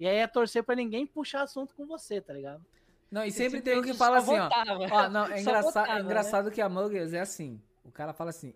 E 0.00 0.08
aí 0.08 0.16
é 0.16 0.26
torcer 0.26 0.64
pra 0.64 0.74
ninguém 0.74 1.06
puxar 1.06 1.42
assunto 1.42 1.72
com 1.76 1.86
você, 1.86 2.20
tá 2.20 2.32
ligado? 2.32 2.64
Não, 3.16 3.24
e 3.24 3.32
sempre 3.32 3.62
tem 3.62 3.78
um 3.78 3.82
que 3.82 3.94
fala 3.94 4.18
assim, 4.18 4.38
ó. 4.38 4.44
votava. 4.44 4.78
Ó, 4.92 5.08
não, 5.08 5.24
é, 5.32 5.40
engraçado, 5.40 5.64
votava, 5.64 5.90
é 5.90 5.94
né? 5.94 6.00
engraçado 6.02 6.50
que 6.50 6.60
a 6.60 6.68
Us 6.68 7.14
é 7.14 7.20
assim. 7.20 7.62
O 7.82 7.90
cara 7.90 8.12
fala 8.12 8.28
assim, 8.28 8.52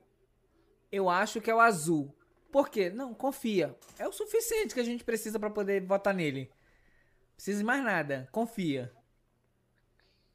eu 0.92 1.08
acho 1.08 1.40
que 1.40 1.50
é 1.50 1.54
o 1.54 1.60
azul. 1.60 2.14
Por 2.52 2.68
quê? 2.68 2.90
Não, 2.90 3.14
confia. 3.14 3.74
É 3.98 4.06
o 4.06 4.12
suficiente 4.12 4.74
que 4.74 4.80
a 4.80 4.84
gente 4.84 5.02
precisa 5.02 5.38
pra 5.40 5.48
poder 5.48 5.80
votar 5.86 6.12
nele. 6.12 6.50
Precisa 7.34 7.60
de 7.60 7.64
mais 7.64 7.82
nada. 7.82 8.28
Confia. 8.32 8.92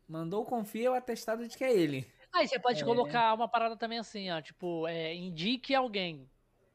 Mandou 0.07 0.43
confia, 0.43 0.87
é 0.87 0.89
o 0.89 0.95
atestado 0.95 1.47
de 1.47 1.55
que 1.55 1.63
é 1.63 1.71
ele. 1.71 2.07
Aí 2.33 2.47
você 2.47 2.57
pode 2.57 2.81
É. 2.81 2.85
colocar 2.85 3.31
uma 3.35 3.47
parada 3.47 3.77
também 3.77 3.99
assim, 3.99 4.31
ó. 4.31 4.41
Tipo, 4.41 4.87
é, 4.87 5.13
indique 5.13 5.75
alguém. 5.75 6.27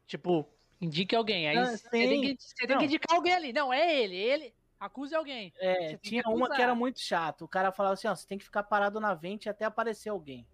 Tipo, 0.06 0.46
indique 0.80 1.16
alguém. 1.16 1.48
Aí 1.48 1.56
Ah, 1.56 1.76
você 1.76 1.88
tem, 1.90 2.20
que, 2.20 2.36
você 2.40 2.54
tem 2.66 2.68
Não. 2.68 2.78
que 2.78 2.84
indicar 2.84 3.16
alguém 3.16 3.32
ali. 3.34 3.52
Não, 3.52 3.72
é 3.72 4.00
ele. 4.02 4.16
Ele. 4.16 4.54
Acuse 4.80 5.14
alguém. 5.14 5.52
É, 5.58 5.98
tinha 5.98 6.22
que 6.22 6.28
uma 6.28 6.48
que 6.48 6.60
era 6.60 6.74
muito 6.74 6.98
chato. 7.00 7.44
O 7.44 7.48
cara 7.48 7.70
falava 7.70 7.92
assim, 7.92 8.08
ó, 8.08 8.14
você 8.14 8.26
tem 8.26 8.38
que 8.38 8.44
ficar 8.44 8.62
parado 8.62 8.98
na 8.98 9.12
vente 9.12 9.46
até 9.46 9.66
aparecer 9.66 10.08
alguém. 10.08 10.46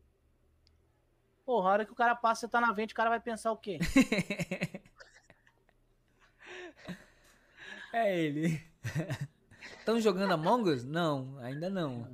Porra, 1.44 1.68
a 1.68 1.72
hora 1.72 1.86
que 1.86 1.92
o 1.92 1.96
cara 1.96 2.16
passa, 2.16 2.40
você 2.40 2.48
tá 2.48 2.60
na 2.60 2.72
vente, 2.72 2.92
o 2.92 2.96
cara 2.96 3.08
vai 3.08 3.20
pensar 3.20 3.52
o 3.52 3.56
quê? 3.56 3.78
É 7.92 8.14
ele. 8.14 8.62
Estão 9.78 9.98
jogando 9.98 10.32
Among 10.32 10.68
Us? 10.68 10.84
Não, 10.84 11.38
ainda 11.38 11.70
não. 11.70 12.06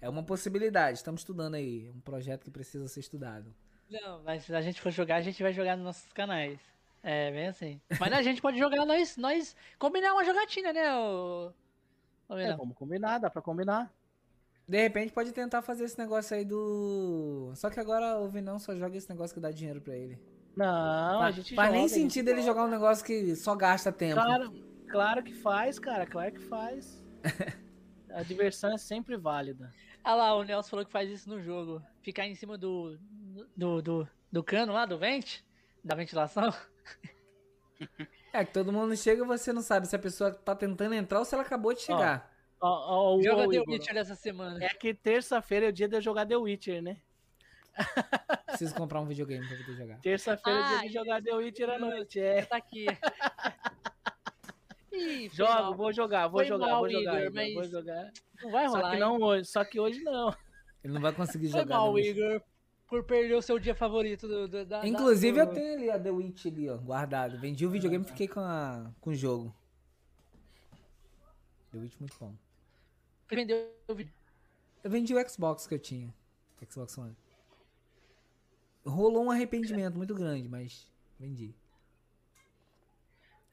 É 0.00 0.08
uma 0.08 0.22
possibilidade. 0.22 0.98
Estamos 0.98 1.22
estudando 1.22 1.56
aí. 1.56 1.88
É 1.88 1.90
um 1.90 2.00
projeto 2.00 2.44
que 2.44 2.52
precisa 2.52 2.86
ser 2.86 3.00
estudado. 3.00 3.52
Não, 3.90 4.22
mas 4.22 4.44
se 4.44 4.54
a 4.54 4.60
gente 4.60 4.80
for 4.80 4.92
jogar, 4.92 5.16
a 5.16 5.22
gente 5.22 5.42
vai 5.42 5.52
jogar 5.52 5.74
nos 5.76 5.84
nossos 5.84 6.12
canais. 6.12 6.60
É, 7.04 7.30
bem 7.30 7.48
assim. 7.48 7.80
Mas 8.00 8.12
a 8.14 8.22
gente 8.22 8.40
pode 8.40 8.58
jogar 8.58 8.86
nós, 8.86 9.16
nós 9.18 9.54
combinar 9.78 10.14
uma 10.14 10.24
jogatina, 10.24 10.72
né, 10.72 10.96
ô... 10.96 11.52
ô 12.28 12.34
É, 12.38 12.38
Vinão? 12.44 12.56
vamos 12.56 12.74
combinar, 12.76 13.18
dá 13.18 13.28
pra 13.30 13.42
combinar. 13.42 13.92
De 14.66 14.80
repente 14.80 15.12
pode 15.12 15.30
tentar 15.32 15.60
fazer 15.60 15.84
esse 15.84 15.98
negócio 15.98 16.34
aí 16.34 16.44
do. 16.44 17.52
Só 17.54 17.68
que 17.68 17.78
agora 17.78 18.18
o 18.18 18.28
Vinão 18.30 18.58
só 18.58 18.74
joga 18.74 18.96
esse 18.96 19.10
negócio 19.10 19.34
que 19.34 19.40
dá 19.40 19.50
dinheiro 19.50 19.82
pra 19.82 19.94
ele. 19.94 20.18
Não, 20.56 21.20
a 21.20 21.24
Faz, 21.24 21.36
gente 21.36 21.54
faz 21.54 21.68
joga, 21.68 21.78
nem 21.78 21.86
a 21.86 21.88
sentido 21.88 22.28
ele 22.28 22.40
jogar 22.42 22.64
um 22.64 22.70
negócio 22.70 23.04
que 23.04 23.36
só 23.36 23.54
gasta 23.54 23.92
tempo. 23.92 24.14
Claro, 24.14 24.52
claro 24.88 25.22
que 25.22 25.34
faz, 25.34 25.78
cara, 25.78 26.06
claro 26.06 26.32
que 26.32 26.40
faz. 26.40 27.04
A 28.10 28.22
diversão 28.22 28.72
é 28.72 28.78
sempre 28.78 29.16
válida. 29.16 29.72
Ah 30.02 30.14
lá, 30.14 30.34
o 30.36 30.44
Nelson 30.44 30.70
falou 30.70 30.86
que 30.86 30.92
faz 30.92 31.10
isso 31.10 31.28
no 31.28 31.42
jogo. 31.42 31.82
Ficar 32.00 32.26
em 32.26 32.34
cima 32.36 32.56
do, 32.56 32.96
do, 33.56 33.82
do, 33.82 34.08
do 34.30 34.44
cano 34.44 34.72
lá, 34.72 34.86
do 34.86 34.96
vente, 34.96 35.44
da 35.82 35.96
ventilação. 35.96 36.54
É 38.32 38.44
que 38.44 38.52
todo 38.52 38.72
mundo 38.72 38.96
chega 38.96 39.22
e 39.22 39.26
você 39.26 39.52
não 39.52 39.62
sabe 39.62 39.86
se 39.86 39.94
a 39.94 39.98
pessoa 39.98 40.32
tá 40.32 40.56
tentando 40.56 40.94
entrar 40.94 41.20
ou 41.20 41.24
se 41.24 41.34
ela 41.34 41.44
acabou 41.44 41.72
de 41.72 41.80
chegar. 41.82 42.32
Ó, 42.60 42.68
ó, 42.68 43.16
ó, 43.16 43.22
Joga 43.22 43.42
ó, 43.44 43.48
The 43.48 43.56
Igor, 43.56 43.68
Witcher 43.74 43.94
dessa 43.94 44.14
semana. 44.14 44.64
É 44.64 44.68
que 44.70 44.92
terça-feira 44.94 45.66
é 45.66 45.68
o 45.68 45.72
dia 45.72 45.88
de 45.88 45.96
eu 45.96 46.00
jogar 46.00 46.26
The 46.26 46.36
Witcher, 46.36 46.82
né? 46.82 46.96
Preciso 48.46 48.74
comprar 48.74 49.00
um 49.00 49.06
videogame 49.06 49.46
pra 49.46 49.56
poder 49.58 49.76
jogar. 49.76 50.00
Terça-feira 50.00 50.58
é 50.58 50.62
o 50.62 50.68
dia 50.68 50.88
de 50.88 50.94
jogar 50.94 51.22
The 51.22 51.34
Witcher 51.34 51.70
à 51.70 51.78
noite. 51.78 52.20
É. 52.20 52.42
Tá 52.42 52.56
aqui. 52.56 52.86
Ih, 54.92 55.28
foi 55.28 55.36
Jogo, 55.36 55.52
mal. 55.52 55.74
vou 55.74 55.92
jogar, 55.92 56.28
vou 56.28 56.38
Foi 56.40 56.46
jogar, 56.46 56.66
mal, 56.68 56.80
vou 56.80 56.90
jogar, 56.90 57.20
Igor, 57.20 57.34
mas 57.34 57.54
vou 57.54 57.64
jogar. 57.64 58.12
Não 58.42 58.50
vai 58.52 58.66
rolar, 58.66 58.80
Só 58.82 58.90
que 58.90 58.96
não 58.98 59.20
hoje, 59.20 59.44
só 59.44 59.64
que 59.64 59.80
hoje 59.80 60.00
não. 60.02 60.34
Ele 60.84 60.92
não 60.92 61.00
vai 61.00 61.12
conseguir 61.12 61.50
Foi 61.50 61.60
jogar. 61.60 61.76
mal, 61.76 61.88
The 61.88 61.94
Witch. 61.94 62.16
Igor, 62.16 62.42
por 62.94 63.02
perder 63.04 63.34
o 63.34 63.42
seu 63.42 63.58
dia 63.58 63.74
favorito 63.74 64.28
do, 64.28 64.46
do- 64.46 64.64
da. 64.64 64.86
Inclusive, 64.86 65.36
da, 65.36 65.42
eu 65.44 65.52
tenho 65.52 65.74
ali 65.74 65.90
a 65.90 65.98
The 65.98 66.10
Witch 66.10 66.46
ali, 66.46 66.68
ó, 66.70 66.76
guardado. 66.76 67.36
Vendi 67.38 67.66
o 67.66 67.70
videogame 67.70 68.04
e 68.04 68.08
fiquei 68.08 68.28
com, 68.28 68.38
a, 68.38 68.88
com 69.00 69.10
o 69.10 69.14
jogo. 69.14 69.52
The 71.72 71.78
Witch 71.78 71.98
muito 71.98 72.16
bom. 72.20 72.32
Vendeu 73.28 73.68
o 73.88 73.94
vídeo. 73.94 74.12
Eu 74.84 74.90
vendi 74.90 75.12
o 75.14 75.28
Xbox 75.28 75.66
que 75.66 75.74
eu 75.74 75.78
tinha. 75.78 76.14
Xbox 76.70 76.96
One. 76.96 77.16
Rolou 78.86 79.24
um 79.24 79.30
arrependimento 79.30 79.96
muito 79.96 80.14
grande, 80.14 80.48
mas 80.48 80.88
vendi. 81.18 81.52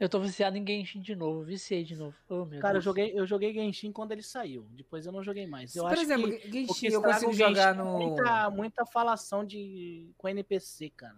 Eu 0.02 0.10
tô 0.10 0.20
viciado 0.20 0.58
em 0.58 0.66
Genshin 0.66 1.00
de 1.00 1.16
novo, 1.16 1.44
viciei 1.44 1.84
de 1.84 1.96
novo. 1.96 2.16
Oh, 2.28 2.44
meu 2.44 2.60
Cara, 2.60 2.72
eu 2.72 2.82
Deus. 2.82 2.84
joguei, 2.86 3.12
eu 3.14 3.24
joguei 3.28 3.54
Genshin 3.54 3.92
quando 3.92 4.12
ele 4.14 4.24
saiu. 4.24 4.66
Depois 4.72 5.06
eu 5.06 5.12
não 5.12 5.22
joguei 5.24 5.46
mais. 5.46 5.76
Eu 5.76 5.84
Por 5.84 5.94
acho 5.94 6.02
exemplo, 6.02 6.28
que 6.28 6.48
o 6.48 6.52
Genshin 6.52 6.88
que 6.90 6.96
eu 6.96 7.02
consigo 7.04 7.30
o 7.30 7.34
jogar 7.36 7.76
Genshin 7.76 7.80
é 7.80 7.84
no. 7.84 7.98
Muita, 8.00 8.50
muita 8.50 8.86
falação 8.88 9.46
de, 9.46 10.10
com 10.18 10.28
NPC, 10.28 10.90
cara. 10.90 11.16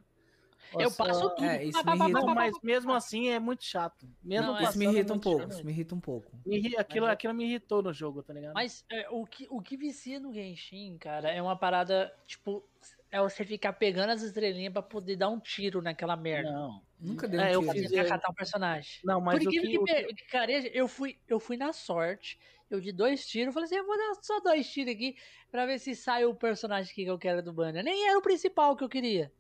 Eu 0.78 0.92
passo 0.92 1.30
tudo. 1.30 1.46
é, 1.46 1.64
isso 1.64 1.86
me 1.86 1.96
irrita. 1.96 2.20
Não, 2.20 2.36
mas 2.36 2.56
mesmo 2.62 2.94
assim 2.94 3.30
é 3.30 3.40
muito 3.40 3.64
chato. 3.64 4.06
Mesmo 4.22 4.48
Não, 4.48 4.58
é- 4.58 4.64
Isso 4.64 4.78
me 4.78 4.86
passando, 4.86 4.96
é 4.96 5.00
irrita 5.00 5.14
um 5.14 5.20
pouco. 5.20 5.40
chato. 5.42 5.52
Isso 5.52 5.66
me 5.66 5.72
irrita 5.72 5.96
um 5.96 6.00
pouco. 6.02 6.32
Me 6.46 6.76
aquilo, 6.78 7.06
aquilo 7.06 7.34
me 7.34 7.46
irritou 7.46 7.82
no 7.82 7.94
jogo, 7.94 8.22
tá 8.22 8.34
ligado? 8.34 8.54
Mas 8.54 8.84
é, 8.92 9.08
o, 9.10 9.26
que, 9.26 9.48
o 9.50 9.62
que 9.62 9.78
vicia 9.78 10.20
no 10.20 10.34
Genshin, 10.34 10.98
cara, 10.98 11.30
é 11.32 11.42
uma 11.42 11.56
parada, 11.56 12.14
tipo, 12.28 12.62
é 13.10 13.22
você 13.22 13.46
ficar 13.46 13.72
pegando 13.74 14.10
as 14.10 14.24
estrelinhas 14.24 14.74
pra 14.74 14.82
poder 14.82 15.16
dar 15.16 15.30
um 15.30 15.40
tiro 15.40 15.82
naquela 15.82 16.18
merda. 16.18 16.52
Não. 16.52 16.82
Nunca 17.04 17.28
deu 17.28 17.40
É, 17.42 17.58
um 17.58 17.64
eu 17.64 17.74
tiro. 17.74 17.90
Pra 17.90 18.06
catar 18.08 18.30
um 18.30 18.34
personagem. 18.34 19.02
Não, 19.04 19.20
mas 19.20 19.44
Por 19.44 19.54
incrível 19.54 19.84
que, 19.84 19.94
que, 19.94 20.14
que- 20.14 20.26
careja, 20.26 20.70
eu 20.74 20.88
fui, 20.88 21.20
eu 21.28 21.38
fui 21.40 21.58
na 21.58 21.74
sorte, 21.74 22.40
eu 22.70 22.80
de 22.80 22.94
dois 22.94 23.28
tiros, 23.28 23.48
eu 23.48 23.54
falei 23.54 23.66
assim, 23.66 23.76
eu 23.76 23.86
vou 23.86 23.98
dar 23.98 24.16
só 24.22 24.40
dois 24.40 24.70
tiros 24.72 24.94
aqui 24.94 25.16
pra 25.52 25.66
ver 25.66 25.80
se 25.80 25.96
sai 25.96 26.24
o 26.24 26.34
personagem 26.34 26.94
que 26.96 27.04
eu 27.04 27.20
quero 27.20 27.44
do 27.44 27.52
banner. 27.52 27.84
Nem 27.84 28.08
era 28.08 28.18
o 28.18 28.22
principal 28.22 28.76
que 28.78 28.84
eu 28.84 28.90
queria. 28.90 29.32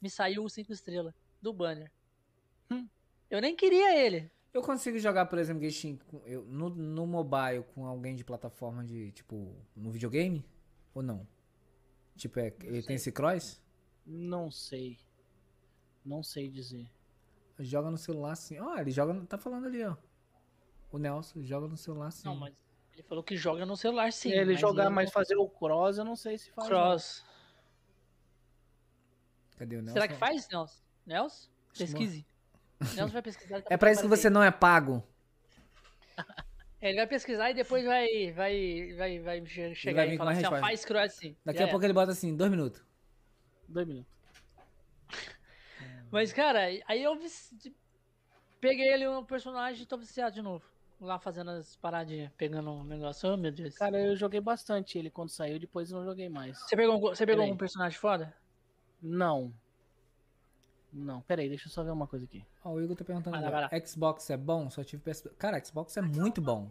Me 0.00 0.08
saiu 0.08 0.44
o 0.44 0.48
5 0.48 0.72
estrelas 0.72 1.12
do 1.40 1.52
banner. 1.52 1.90
Hum. 2.70 2.88
Eu 3.28 3.40
nem 3.40 3.56
queria 3.56 3.98
ele. 3.98 4.30
Eu 4.54 4.62
consigo 4.62 4.98
jogar, 4.98 5.26
por 5.26 5.38
exemplo, 5.38 5.62
Genshin 5.62 5.98
eu, 6.24 6.44
no, 6.44 6.68
no 6.68 7.06
mobile 7.06 7.64
com 7.74 7.84
alguém 7.86 8.14
de 8.14 8.22
plataforma 8.22 8.84
de, 8.84 9.10
tipo, 9.12 9.56
no 9.74 9.90
videogame? 9.90 10.44
Ou 10.94 11.02
não? 11.02 11.26
Tipo, 12.16 12.38
é, 12.38 12.54
ele 12.62 12.82
tem 12.82 12.96
esse 12.96 13.10
cross? 13.10 13.60
Não 14.06 14.50
sei. 14.50 14.98
Não 16.04 16.22
sei 16.22 16.48
dizer. 16.48 16.88
Joga 17.58 17.90
no 17.90 17.98
celular 17.98 18.34
sim. 18.36 18.58
Ó, 18.58 18.76
ele 18.78 18.90
joga. 18.90 19.14
Tá 19.26 19.38
falando 19.38 19.66
ali, 19.66 19.84
ó. 19.84 19.96
O 20.90 20.98
Nelson 20.98 21.42
joga 21.42 21.68
no 21.68 21.76
celular 21.76 22.10
sim. 22.10 22.26
Não, 22.28 22.36
mas 22.36 22.54
ele 22.92 23.02
falou 23.04 23.22
que 23.24 23.36
joga 23.36 23.64
no 23.64 23.76
celular 23.76 24.12
sim. 24.12 24.30
ele 24.30 24.52
mas 24.52 24.60
jogar, 24.60 24.84
ele 24.86 24.94
mas 24.94 25.06
não- 25.06 25.12
fazer 25.12 25.36
o 25.36 25.48
cross, 25.48 25.98
eu 25.98 26.04
não 26.04 26.16
sei 26.16 26.36
se 26.38 26.50
faz. 26.50 26.68
não. 26.68 26.76
cross. 26.76 27.24
Cadê 29.56 29.76
o 29.76 29.82
Nelson? 29.82 29.92
Será 29.92 30.08
que 30.08 30.14
faz, 30.14 30.48
Nelson? 30.48 30.80
Nelson? 31.06 31.48
Pesquise. 31.78 32.26
Nelson 32.96 33.12
vai 33.12 33.22
pesquisar. 33.22 33.62
tá 33.62 33.68
É 33.70 33.76
pra 33.76 33.92
isso 33.92 34.02
que 34.02 34.08
você 34.08 34.28
não 34.28 34.42
é 34.42 34.50
pago. 34.50 35.02
Ele 36.80 36.96
vai 36.96 37.06
pesquisar 37.06 37.48
e 37.50 37.54
depois 37.54 37.84
vai, 37.84 38.32
vai, 38.32 38.92
vai, 38.96 39.20
vai 39.20 39.46
che- 39.46 39.72
chegar 39.72 40.00
vai 40.00 40.08
vir 40.08 40.14
e 40.14 40.18
com 40.18 40.24
falar 40.24 40.32
assim, 40.36 40.46
ó, 40.46 40.60
faz 40.60 40.84
cross 40.84 41.12
sim. 41.14 41.36
Daqui 41.44 41.60
Já 41.60 41.66
a 41.66 41.68
pouco 41.68 41.84
ele 41.84 41.92
bota 41.92 42.10
assim, 42.10 42.36
dois 42.36 42.50
minutos. 42.50 42.84
Dois 43.68 43.86
minutos. 43.86 44.10
Mas, 46.12 46.30
cara, 46.30 46.66
aí 46.86 47.02
eu 47.02 47.18
peguei 48.60 48.92
ele 48.92 49.08
um 49.08 49.24
personagem 49.24 49.82
e 49.82 49.86
tô 49.86 49.96
viciado 49.96 50.34
de 50.34 50.42
novo. 50.42 50.62
Lá 51.00 51.18
fazendo 51.18 51.50
as 51.50 51.74
paradinhas, 51.76 52.30
pegando 52.36 52.70
um 52.70 52.84
negócio. 52.84 53.32
Oh, 53.32 53.36
meu 53.36 53.50
Deus. 53.50 53.74
Cara, 53.74 53.98
eu 53.98 54.14
joguei 54.14 54.40
bastante 54.40 54.98
ele 54.98 55.10
quando 55.10 55.30
saiu, 55.30 55.58
depois 55.58 55.90
eu 55.90 55.98
não 55.98 56.04
joguei 56.04 56.28
mais. 56.28 56.58
Você 56.60 56.76
pegou, 56.76 57.00
você 57.00 57.26
pegou 57.26 57.42
Peraí. 57.42 57.52
um 57.52 57.56
personagem 57.56 57.98
foda? 57.98 58.32
Não. 59.02 59.52
Não, 60.92 61.22
peraí, 61.22 61.48
deixa 61.48 61.66
eu 61.68 61.72
só 61.72 61.82
ver 61.82 61.90
uma 61.90 62.06
coisa 62.06 62.26
aqui. 62.26 62.44
Ó, 62.62 62.72
o 62.74 62.80
Igor 62.82 62.94
tá 62.94 63.04
perguntando 63.04 63.40
Vai 63.40 63.50
lá, 63.50 63.68
vai 63.68 63.86
Xbox 63.86 64.28
é 64.28 64.36
bom? 64.36 64.68
Só 64.68 64.84
tive 64.84 65.02
PS... 65.02 65.26
Cara, 65.38 65.64
Xbox 65.64 65.96
é 65.96 66.02
muito 66.02 66.42
bom. 66.42 66.70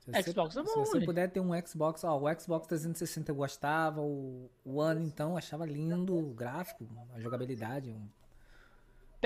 Se 0.00 0.10
você, 0.10 0.22
Xbox 0.32 0.56
é 0.56 0.62
bom, 0.62 0.68
Se 0.68 0.78
você 0.80 0.98
né? 0.98 1.04
puder 1.06 1.30
ter 1.30 1.40
um 1.40 1.66
Xbox, 1.66 2.02
ó, 2.02 2.18
o 2.18 2.40
Xbox 2.40 2.66
360 2.66 3.30
eu 3.30 3.36
gostava, 3.36 4.00
o 4.02 4.50
One 4.64 5.06
então 5.06 5.36
achava 5.36 5.64
lindo 5.64 6.16
o 6.18 6.34
gráfico, 6.34 6.86
a 7.14 7.20
jogabilidade. 7.20 7.90
um- 7.90 8.08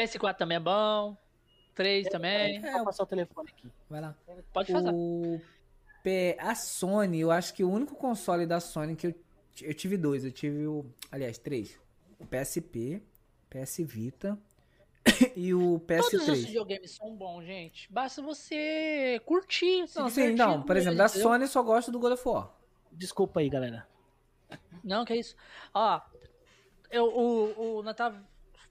PS4 0.04 0.36
também 0.36 0.56
é 0.56 0.60
bom. 0.60 1.16
3 1.74 2.08
também. 2.08 2.56
É, 2.64 2.72
Vou 2.72 2.84
passar 2.84 3.04
o 3.04 3.06
telefone 3.06 3.50
aqui. 3.50 3.70
Vai 3.88 4.00
lá. 4.00 4.14
Pode 4.52 4.72
fazer. 4.72 4.90
O. 4.92 5.40
A 6.38 6.54
Sony, 6.54 7.20
eu 7.20 7.30
acho 7.30 7.52
que 7.54 7.62
o 7.62 7.70
único 7.70 7.94
console 7.94 8.46
da 8.46 8.58
Sony 8.58 8.96
que 8.96 9.06
eu, 9.06 9.14
eu 9.62 9.74
tive 9.74 9.96
dois. 9.96 10.24
Eu 10.24 10.32
tive 10.32 10.66
o. 10.66 10.84
Aliás, 11.10 11.38
três. 11.38 11.78
O 12.18 12.26
PSP, 12.26 13.02
PS 13.48 13.78
Vita 13.78 14.38
e 15.36 15.54
o 15.54 15.78
Todos 15.78 16.12
os 16.12 16.28
PS3. 16.28 16.46
videogames 16.46 16.90
são 16.92 17.14
bons, 17.14 17.44
gente. 17.44 17.90
Basta 17.90 18.20
você 18.22 19.20
curtir. 19.24 19.86
se 19.88 19.98
Não, 19.98 20.08
sim, 20.08 20.34
não. 20.34 20.62
Por 20.62 20.76
exemplo, 20.76 20.98
da? 20.98 21.08
Sony 21.08 21.44
eu 21.44 21.48
só 21.48 21.62
gosto 21.62 21.90
do 21.90 21.98
God 21.98 22.12
of 22.12 22.28
War. 22.28 22.50
Desculpa 22.92 23.40
aí, 23.40 23.48
galera. 23.48 23.86
Não, 24.82 25.04
que 25.04 25.12
é 25.12 25.16
isso. 25.16 25.36
Ó, 25.72 26.00
eu, 26.90 27.04
o, 27.06 27.78
o 27.78 27.82
Natal, 27.82 28.14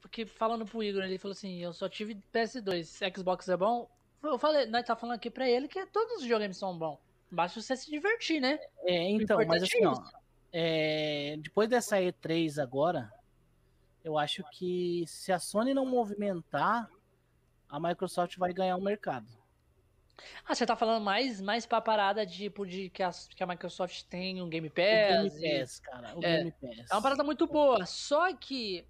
porque 0.10 0.26
falando 0.26 0.65
pro 0.65 0.84
Igor, 0.84 1.03
ele 1.03 1.19
falou 1.19 1.34
assim, 1.34 1.60
eu 1.60 1.72
só 1.72 1.88
tive 1.88 2.19
PS2, 2.34 3.15
Xbox 3.15 3.48
é 3.48 3.56
bom. 3.56 3.88
Eu 4.23 4.40
falei, 4.40 4.65
nós 4.65 4.86
tá 4.86 4.95
falando 4.95 5.15
aqui 5.15 5.30
pra 5.30 5.48
ele 5.48 5.68
que 5.68 5.86
todos 5.86 6.18
os 6.18 6.22
videogames 6.23 6.57
são 6.57 6.77
bons. 6.77 6.98
Basta 7.31 7.61
você 7.61 7.77
se 7.77 7.90
divertir, 7.90 8.41
né? 8.41 8.60
É, 8.86 9.07
então, 9.11 9.38
mas 9.38 9.64
importante 9.64 9.76
assim, 9.76 9.86
é 9.86 9.88
ó. 9.88 10.03
é, 10.52 11.38
depois 11.38 11.69
dessa 11.69 11.98
E3 11.98 12.61
agora, 12.61 13.14
eu 14.03 14.18
acho 14.18 14.44
que 14.52 15.06
se 15.07 15.31
a 15.31 15.38
Sony 15.38 15.76
não 15.76 15.86
movimentar, 15.86 16.90
a 17.69 17.80
Microsoft 17.80 18.36
vai 18.38 18.52
ganhar 18.52 18.76
o 18.76 18.81
mercado. 18.81 19.27
Ah, 20.44 20.56
você 20.56 20.65
tá 20.65 20.76
falando 20.76 21.03
mais, 21.03 21.40
mais 21.40 21.65
pra 21.68 21.80
parada 21.80 22.26
tipo 22.26 22.65
de 22.65 22.90
que 22.90 23.03
a, 23.03 23.11
que 23.30 23.44
a 23.44 23.48
Microsoft 23.48 24.03
tem 24.10 24.41
um 24.41 24.49
Game 24.49 24.68
O 24.68 24.72
Pass. 24.72 25.34
Game 25.36 25.56
e- 25.56 25.60
Pass, 25.60 25.80
cara. 25.80 26.18
O 26.18 26.26
é, 26.26 26.38
Game 26.38 26.52
Pass. 26.60 26.91
É 26.91 26.95
uma 26.95 27.02
parada 27.02 27.23
muito 27.23 27.45
boa. 27.45 27.86
Só 27.86 28.34
que. 28.36 28.86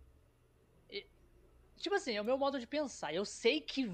Tipo 1.80 1.96
assim, 1.96 2.14
é 2.16 2.22
o 2.22 2.26
meu 2.26 2.38
modo 2.38 2.60
de 2.60 2.68
pensar. 2.68 3.14
Eu 3.14 3.24
sei 3.26 3.62
que 3.62 3.90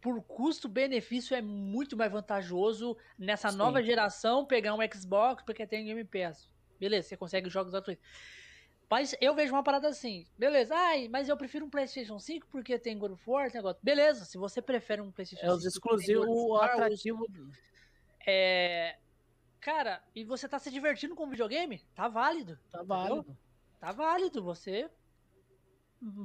por 0.00 0.22
custo-benefício 0.22 1.34
é 1.34 1.40
muito 1.40 1.96
mais 1.96 2.12
vantajoso 2.12 2.96
nessa 3.18 3.48
Sim. 3.50 3.56
nova 3.56 3.82
geração 3.82 4.44
pegar 4.44 4.74
um 4.74 4.78
Xbox 4.94 5.42
porque 5.42 5.66
tem 5.66 5.84
Game 5.86 6.04
Pass. 6.04 6.48
Beleza, 6.78 7.08
você 7.08 7.16
consegue 7.16 7.48
jogos 7.48 7.72
gratuitos. 7.72 8.04
Mas 8.90 9.14
eu 9.22 9.34
vejo 9.34 9.54
uma 9.54 9.62
parada 9.62 9.88
assim, 9.88 10.26
beleza, 10.36 10.74
ai, 10.76 11.08
mas 11.08 11.26
eu 11.30 11.36
prefiro 11.36 11.64
um 11.64 11.70
PlayStation 11.70 12.18
5 12.18 12.46
porque 12.48 12.78
tem 12.78 12.98
God 12.98 13.12
of 13.12 13.22
War, 13.26 13.50
negócio. 13.54 13.80
Beleza, 13.82 14.26
se 14.26 14.36
você 14.36 14.60
prefere 14.60 15.00
um 15.00 15.10
PlayStation 15.10 15.46
É 15.46 15.50
os 15.50 15.62
5 15.62 15.80
porque 15.80 16.04
tem 16.04 16.14
exclusivos, 16.14 16.26
o 16.28 16.54
os- 16.54 16.60
atrativo. 16.62 17.26
É. 18.26 18.98
Cara, 19.60 20.02
e 20.14 20.24
você 20.24 20.46
tá 20.46 20.58
se 20.58 20.70
divertindo 20.70 21.14
com 21.14 21.24
o 21.24 21.30
videogame? 21.30 21.82
Tá 21.94 22.08
válido. 22.08 22.58
Tá 22.70 22.82
válido. 22.82 23.34
Tá 23.80 23.92
válido, 23.92 24.42
você 24.42 24.90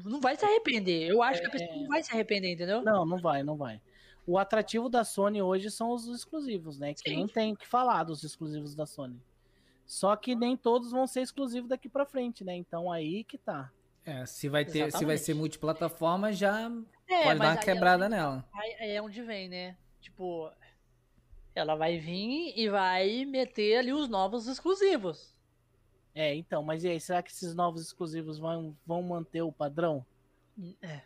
não 0.06 0.20
vai 0.20 0.36
se 0.36 0.44
arrepender. 0.45 1.08
Eu 1.10 1.22
acho 1.22 1.40
que 1.41 1.48
a 1.48 1.52
pessoa 1.52 1.70
É. 1.72 1.76
não 1.78 1.88
vai 1.88 2.04
se 2.04 2.12
arrepender, 2.12 2.54
entendeu? 2.54 2.82
Não, 2.82 3.06
não 3.06 3.18
vai, 3.18 3.44
não 3.44 3.56
vai. 3.56 3.80
O 4.26 4.38
atrativo 4.38 4.90
da 4.90 5.04
Sony 5.04 5.41
hoje 5.41 5.70
são 5.72 5.91
os 5.91 6.08
exclusivos, 6.08 6.78
né? 6.80 6.94
Que 6.94 7.10
Sim. 7.10 7.18
não 7.22 7.28
tem 7.28 7.54
o 7.54 7.56
que 7.56 7.68
falar 7.68 8.04
dos 8.04 8.24
exclusivos 8.24 8.76
da 8.76 8.86
Sony. 8.86 9.22
Só 9.86 10.16
que 10.18 10.36
nem 10.36 10.58
todos 10.58 10.91
vão 10.91 11.08
ser 11.08 11.22
exclusivos 11.22 11.70
daqui 11.70 11.88
pra 11.88 12.06
frente, 12.06 12.44
né? 12.44 12.56
Então 12.56 12.91
aí 12.91 13.24
que 13.24 13.38
tá. 13.38 13.72
É, 14.06 14.26
se 14.26 14.49
vai 14.49 14.66
ter, 14.66 14.72
se 14.72 14.80
vai 14.80 14.88
Exatamente. 14.88 15.20
ser 15.22 15.34
multiplataforma, 15.34 16.34
já 16.34 16.70
É, 17.08 17.24
pode 17.24 17.40
dar 17.40 17.45
uma 17.45 17.52
aí 17.54 17.58
quebrada 17.60 18.06
ela- 18.06 18.10
nela. 18.16 18.45
Aí, 18.54 18.76
aí 18.80 18.91
é 18.91 19.02
onde 19.02 19.22
vem, 19.22 19.48
né? 19.48 19.78
Tipo, 20.02 20.49
ela 21.56 21.76
vai 21.76 21.98
vir 21.98 22.54
e 22.58 22.68
vai 22.70 23.24
meter 23.26 23.78
ali 23.78 23.94
os 23.94 24.08
novos 24.10 24.48
exclusivos. 24.48 25.36
É, 26.19 26.34
então, 26.34 26.64
mas 26.64 26.84
e 26.84 26.88
aí, 26.89 26.99
será 26.99 27.22
que 27.22 27.30
esses 27.31 27.53
novos 27.53 27.81
exclusivos 27.81 28.39
vão, 28.39 28.76
vão 28.85 29.03
manter 29.03 29.41
o 29.44 29.52
padrão? 29.52 30.03
É. 30.81 31.02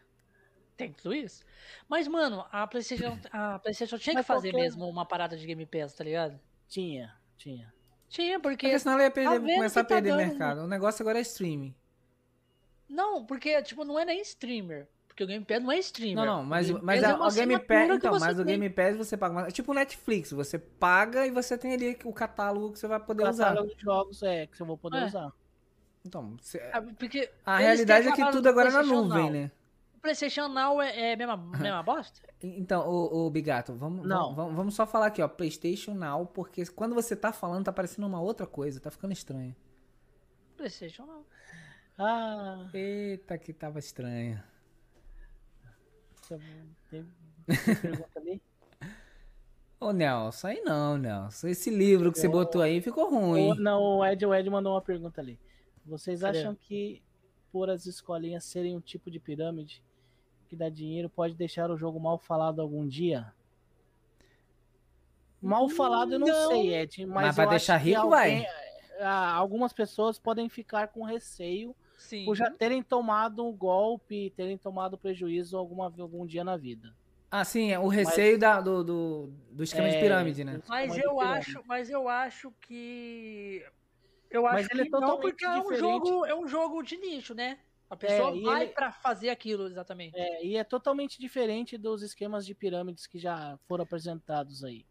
Tem 0.78 0.94
tudo 0.94 1.14
isso. 1.14 1.44
Mas, 1.90 2.08
mano, 2.08 2.46
a 2.52 2.66
PlayStation, 2.66 3.20
a 3.32 3.60
PlayStation 3.60 3.98
tinha 3.98 4.14
que 4.14 4.20
Mas 4.20 4.26
fazer 4.26 4.52
qualquer- 4.52 4.64
mesmo 4.64 4.88
uma 4.88 5.06
parada 5.06 5.36
de 5.38 5.46
Game 5.46 5.66
Pass, 5.66 5.94
tá 5.94 6.04
ligado? 6.06 6.40
Tinha, 6.68 7.14
tinha. 7.38 7.74
Tinha, 8.08 8.40
porque. 8.40 8.68
Porque 8.68 8.80
senão 8.80 8.94
ela 8.94 9.04
ia 9.04 9.12
perder, 9.12 9.40
vendo 9.42 9.56
começar 9.56 9.82
a 9.82 9.84
que 9.84 9.90
tá 9.90 9.96
perder 9.96 10.10
dando- 10.12 10.28
mercado. 10.28 10.62
O 10.62 10.68
negócio 10.68 11.04
agora 11.04 11.20
é 11.20 11.22
streaming. 11.22 11.76
Não, 12.90 13.26
porque, 13.26 13.62
tipo, 13.62 13.84
não 13.84 14.00
é 14.00 14.06
nem 14.06 14.22
streamer. 14.22 14.88
Porque 15.12 15.26
o 15.26 15.28
Game 15.28 15.44
Pass 15.44 15.62
não 15.62 15.72
é 15.74 15.80
streamer. 15.80 16.16
Não, 16.16 16.38
não, 16.38 16.44
mas, 16.46 16.70
O 16.70 16.74
Game 16.76 16.86
mas 16.86 17.04
é 17.04 17.14
uma 17.14 17.28
o 17.28 17.32
Game 17.32 17.60
Pass. 17.60 17.90
Então, 17.90 18.14
você 18.14 18.26
mas 18.26 18.40
o 18.40 18.46
tem. 18.46 18.60
Game 18.60 18.70
Pass 18.74 18.96
você 18.96 19.18
paga. 19.18 19.48
É 19.48 19.52
tipo 19.52 19.72
o 19.72 19.76
Netflix, 19.76 20.32
você 20.32 20.58
paga 20.58 21.28
e 21.28 21.32
você 21.32 21.58
tem 21.58 21.74
ali 21.74 22.00
o 22.06 22.14
catálogo 22.14 22.72
que 22.72 22.80
você 22.80 22.88
vai 22.88 22.98
poder 23.00 23.28
usar. 23.28 23.50
Catálogo 23.50 23.76
de 23.76 23.82
jogos 23.84 24.24
é 24.24 24.48
que 24.48 24.62
eu 24.62 24.66
vou 24.66 24.78
poder 24.78 25.00
É. 25.00 25.06
usar. 25.08 25.34
Então, 26.06 26.38
você- 26.40 26.60
Ah, 26.74 26.82
Porque 26.82 27.30
a 27.46 27.58
realidade 27.58 28.08
é 28.08 28.12
que 28.14 28.32
tudo 28.32 28.46
o 28.46 28.50
agora 28.50 28.70
é 28.70 28.72
na 28.72 28.84
nuvem, 28.84 29.24
Now. 29.24 29.30
né? 29.32 29.52
O 29.98 30.00
PlayStation 30.02 30.48
Now 30.48 30.82
é, 30.82 31.12
é 31.12 31.16
mesma, 31.18 31.36
mesma 31.60 31.84
bosta? 31.84 32.22
Então, 32.42 32.88
o, 32.90 33.30
Bigato, 33.30 33.74
vamos, 33.76 34.08
Não. 34.08 34.34
vamos, 34.34 34.56
vamos 34.56 34.74
só 34.76 34.88
falar 34.88 35.08
aqui, 35.08 35.22
ó. 35.22 35.28
PlayStation 35.28 35.94
Now, 35.94 36.26
porque 36.26 36.66
quando 36.68 36.96
você 36.96 37.16
tá 37.18 37.34
falando, 37.34 37.66
tá 37.66 37.74
parecendo 37.74 38.08
uma 38.08 38.22
outra 38.22 38.48
coisa, 38.48 38.80
tá 38.80 38.90
ficando 38.90 39.12
estranho. 39.12 39.54
Playstation 40.56 41.06
não. 41.06 41.26
Ah, 41.98 42.68
Eita, 42.74 43.38
que 43.38 43.52
tava 43.54 43.78
estranho. 43.78 44.42
Tem, 46.90 47.06
tem 47.46 47.76
pergunta 47.76 48.20
ali? 48.20 48.42
Ô, 49.80 49.92
Nelson, 49.92 50.48
aí 50.48 50.62
não, 50.62 50.98
Nelson. 50.98 51.48
Esse 51.48 51.70
livro 51.72 52.12
que 52.12 52.20
você 52.20 52.28
botou 52.28 52.62
aí 52.62 52.82
ficou 52.82 53.10
ruim. 53.10 53.52
O, 53.52 53.56
não, 53.56 53.82
o 53.82 54.06
Ed, 54.06 54.24
o 54.26 54.34
Ed 54.34 54.48
mandou 54.50 54.74
uma 54.74 54.82
pergunta 54.82 55.20
ali. 55.20 55.40
Vocês 55.86 56.24
acham 56.24 56.54
que 56.56 57.02
por 57.52 57.70
as 57.70 57.86
escolinhas 57.88 58.44
serem 58.46 58.76
um 58.76 58.80
tipo 58.80 59.10
de 59.10 59.20
pirâmide 59.20 59.84
que 60.48 60.56
dá 60.56 60.70
dinheiro 60.70 61.10
pode 61.10 61.34
deixar 61.34 61.72
o 61.72 61.78
jogo 61.78 62.00
mal 62.00 62.18
falado 62.20 62.62
algum 62.62 62.88
dia? 62.88 63.34
Mal 65.42 65.68
falado 65.70 66.14
eu 66.14 66.20
não, 66.20 66.28
Não. 66.28 66.50
sei, 66.50 66.76
Ed, 66.76 67.06
mas, 67.08 67.26
Mas 67.28 67.36
vai 67.36 67.50
deixar 67.50 67.78
rico, 67.78 68.08
vai. 68.10 68.32
alguém- 68.36 68.48
ah, 69.00 69.34
algumas 69.34 69.74
pessoas 69.74 70.20
podem 70.20 70.48
ficar 70.48 70.90
com 70.90 71.04
receio 71.04 71.76
Sim. 72.02 72.26
por 72.26 72.36
já 72.36 72.50
terem 72.50 72.82
tomado 72.82 73.46
um 73.46 73.54
golpe, 73.56 74.32
terem 74.36 74.58
tomado 74.58 74.98
prejuízo 74.98 75.56
alguma, 75.58 75.86
algum 75.86 76.26
dia 76.26 76.44
na 76.44 76.58
vida. 76.58 76.96
Ah, 77.30 77.46
sim, 77.46 77.72
é 77.72 77.80
o 77.80 77.88
receio 77.88 78.38
da- 78.38 78.60
do, 78.60 78.84
do, 78.84 79.28
do 79.52 79.64
esquema 79.64 79.88
de 79.90 79.96
É, 79.96 80.00
pirâmide, 80.02 80.44
né? 80.44 80.60
Mas 80.68 80.92
de 80.94 81.00
eu 81.00 81.16
pirâmide. 81.18 81.38
acho, 81.38 81.64
mas 81.66 81.90
eu 81.90 82.10
acho 82.10 82.52
que. 82.60 83.66
Eu 84.30 84.44
Mas 84.44 84.66
acho 84.66 84.74
ele 84.74 84.82
é 84.82 84.86
que 84.86 84.90
não, 84.92 85.00
totalmente 85.02 85.22
porque 85.32 85.46
é 85.46 85.50
um, 85.52 85.62
diferente. 85.62 85.80
jogo, 85.80 86.26
é 86.26 86.36
um 86.36 86.48
jogo 86.48 86.82
de 86.84 86.98
nicho, 86.98 87.34
né? 87.34 87.60
A 87.90 87.96
pessoa 87.96 88.36
e 88.36 88.42
vai 88.44 88.64
ele- 88.64 88.72
pra 88.74 88.92
fazer 88.92 89.30
aquilo 89.30 89.68
exatamente. 89.68 90.18
É, 90.18 90.46
e 90.46 90.56
é 90.58 90.64
totalmente 90.64 91.20
diferente 91.20 91.78
dos 91.78 92.02
esquemas 92.02 92.46
de 92.46 92.56
pirâmides 92.56 93.06
que 93.08 93.20
já 93.20 93.58
foram 93.68 93.84
apresentados 93.84 94.64
aí. 94.64 94.86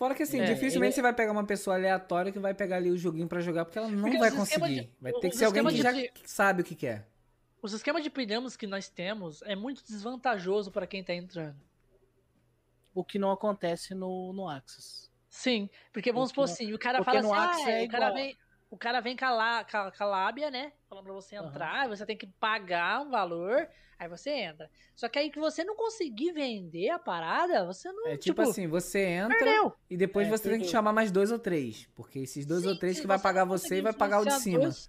Fora 0.00 0.14
que 0.14 0.22
assim, 0.22 0.40
É, 0.40 0.44
dificilmente 0.46 0.86
ele- 0.86 0.94
você 0.94 1.02
vai 1.02 1.12
pegar 1.12 1.30
uma 1.30 1.44
pessoa 1.44 1.76
aleatória 1.76 2.32
que 2.32 2.38
vai 2.38 2.54
pegar 2.54 2.76
ali 2.76 2.90
o 2.90 2.96
joguinho 2.96 3.28
pra 3.28 3.38
jogar, 3.42 3.66
porque 3.66 3.78
ela 3.78 3.86
não 3.86 4.00
Porque 4.00 4.16
vai 4.16 4.30
conseguir. 4.30 4.84
de- 4.86 4.90
Vai 4.98 5.12
ter 5.12 5.28
que 5.28 5.36
ser 5.36 5.44
alguém 5.44 5.62
que 5.66 5.76
já 5.76 5.92
esquema 5.92 6.10
sabe 6.24 6.62
o 6.62 6.64
que 6.64 6.74
quer. 6.74 7.06
Os 7.60 7.74
esquemas 7.74 8.02
de 8.02 8.08
pirâmides 8.08 8.56
que 8.56 8.66
nós 8.66 8.88
temos 8.88 9.42
é 9.42 9.54
muito 9.54 9.84
desvantajoso 9.86 10.70
pra 10.70 10.86
quem 10.86 11.04
tá 11.04 11.12
entrando. 11.12 11.54
O 12.94 13.04
que 13.04 13.18
não 13.18 13.30
acontece 13.30 13.94
no, 13.94 14.32
no 14.32 14.48
Axis. 14.48 15.10
Sim, 15.28 15.68
porque 15.92 16.10
vamos 16.10 16.30
supor 16.30 16.44
assim, 16.44 16.72
o 16.72 16.78
cara 16.78 16.96
porque 17.04 17.10
fala 17.18 17.22
no 17.22 17.34
assim, 17.34 17.50
Axis 17.50 17.66
ah, 17.66 17.70
é 17.72 17.84
o 17.84 17.88
cara 17.90 18.10
vem, 18.12 18.38
o 18.70 18.76
cara 18.78 19.00
vem 19.00 19.16
com 19.16 19.24
a, 19.24 19.30
lá- 19.30 19.64
com 19.64 19.76
a- 19.76 19.90
com 19.92 20.04
a 20.04 20.06
lábia, 20.06 20.50
né? 20.50 20.72
Falando 20.88 21.04
pra 21.04 21.12
você 21.14 21.36
entrar, 21.36 21.88
você 21.88 22.06
tem 22.06 22.16
que 22.16 22.26
pagar 22.26 23.00
um 23.00 23.10
valor, 23.10 23.68
aí 23.98 24.08
você 24.08 24.30
entra. 24.30 24.70
Só 24.94 25.08
que 25.08 25.18
aí 25.18 25.30
que 25.30 25.38
você 25.40 25.64
não 25.64 25.74
conseguir 25.76 26.32
vender 26.32 26.90
a 26.90 26.98
parada, 26.98 27.64
você 27.66 27.90
não, 27.92 28.06
É 28.08 28.16
tipo, 28.16 28.40
assim, 28.42 28.66
você 28.68 29.00
entra 29.04 29.36
perdeu. 29.38 29.72
e 29.88 29.96
depois 29.96 30.26
É, 30.26 30.30
você 30.30 30.42
tem 30.44 30.52
que 30.52 30.58
perdeu. 30.58 30.70
chamar 30.72 30.92
mais 30.92 31.10
dois 31.10 31.32
ou 31.32 31.38
três. 31.38 31.88
Porque 31.94 32.20
esses 32.20 32.46
dois 32.46 32.64
ou 32.64 32.74
Sim, 32.74 32.78
três 32.80 32.96
se 32.96 33.02
que 33.02 33.08
vai 33.08 33.18
pagar 33.18 33.44
você 33.44 33.78
e 33.78 33.80
vai 33.82 33.92
pagar 33.92 34.20
o 34.20 34.24
de 34.24 34.32
cima. 34.34 34.60
dois, 34.60 34.88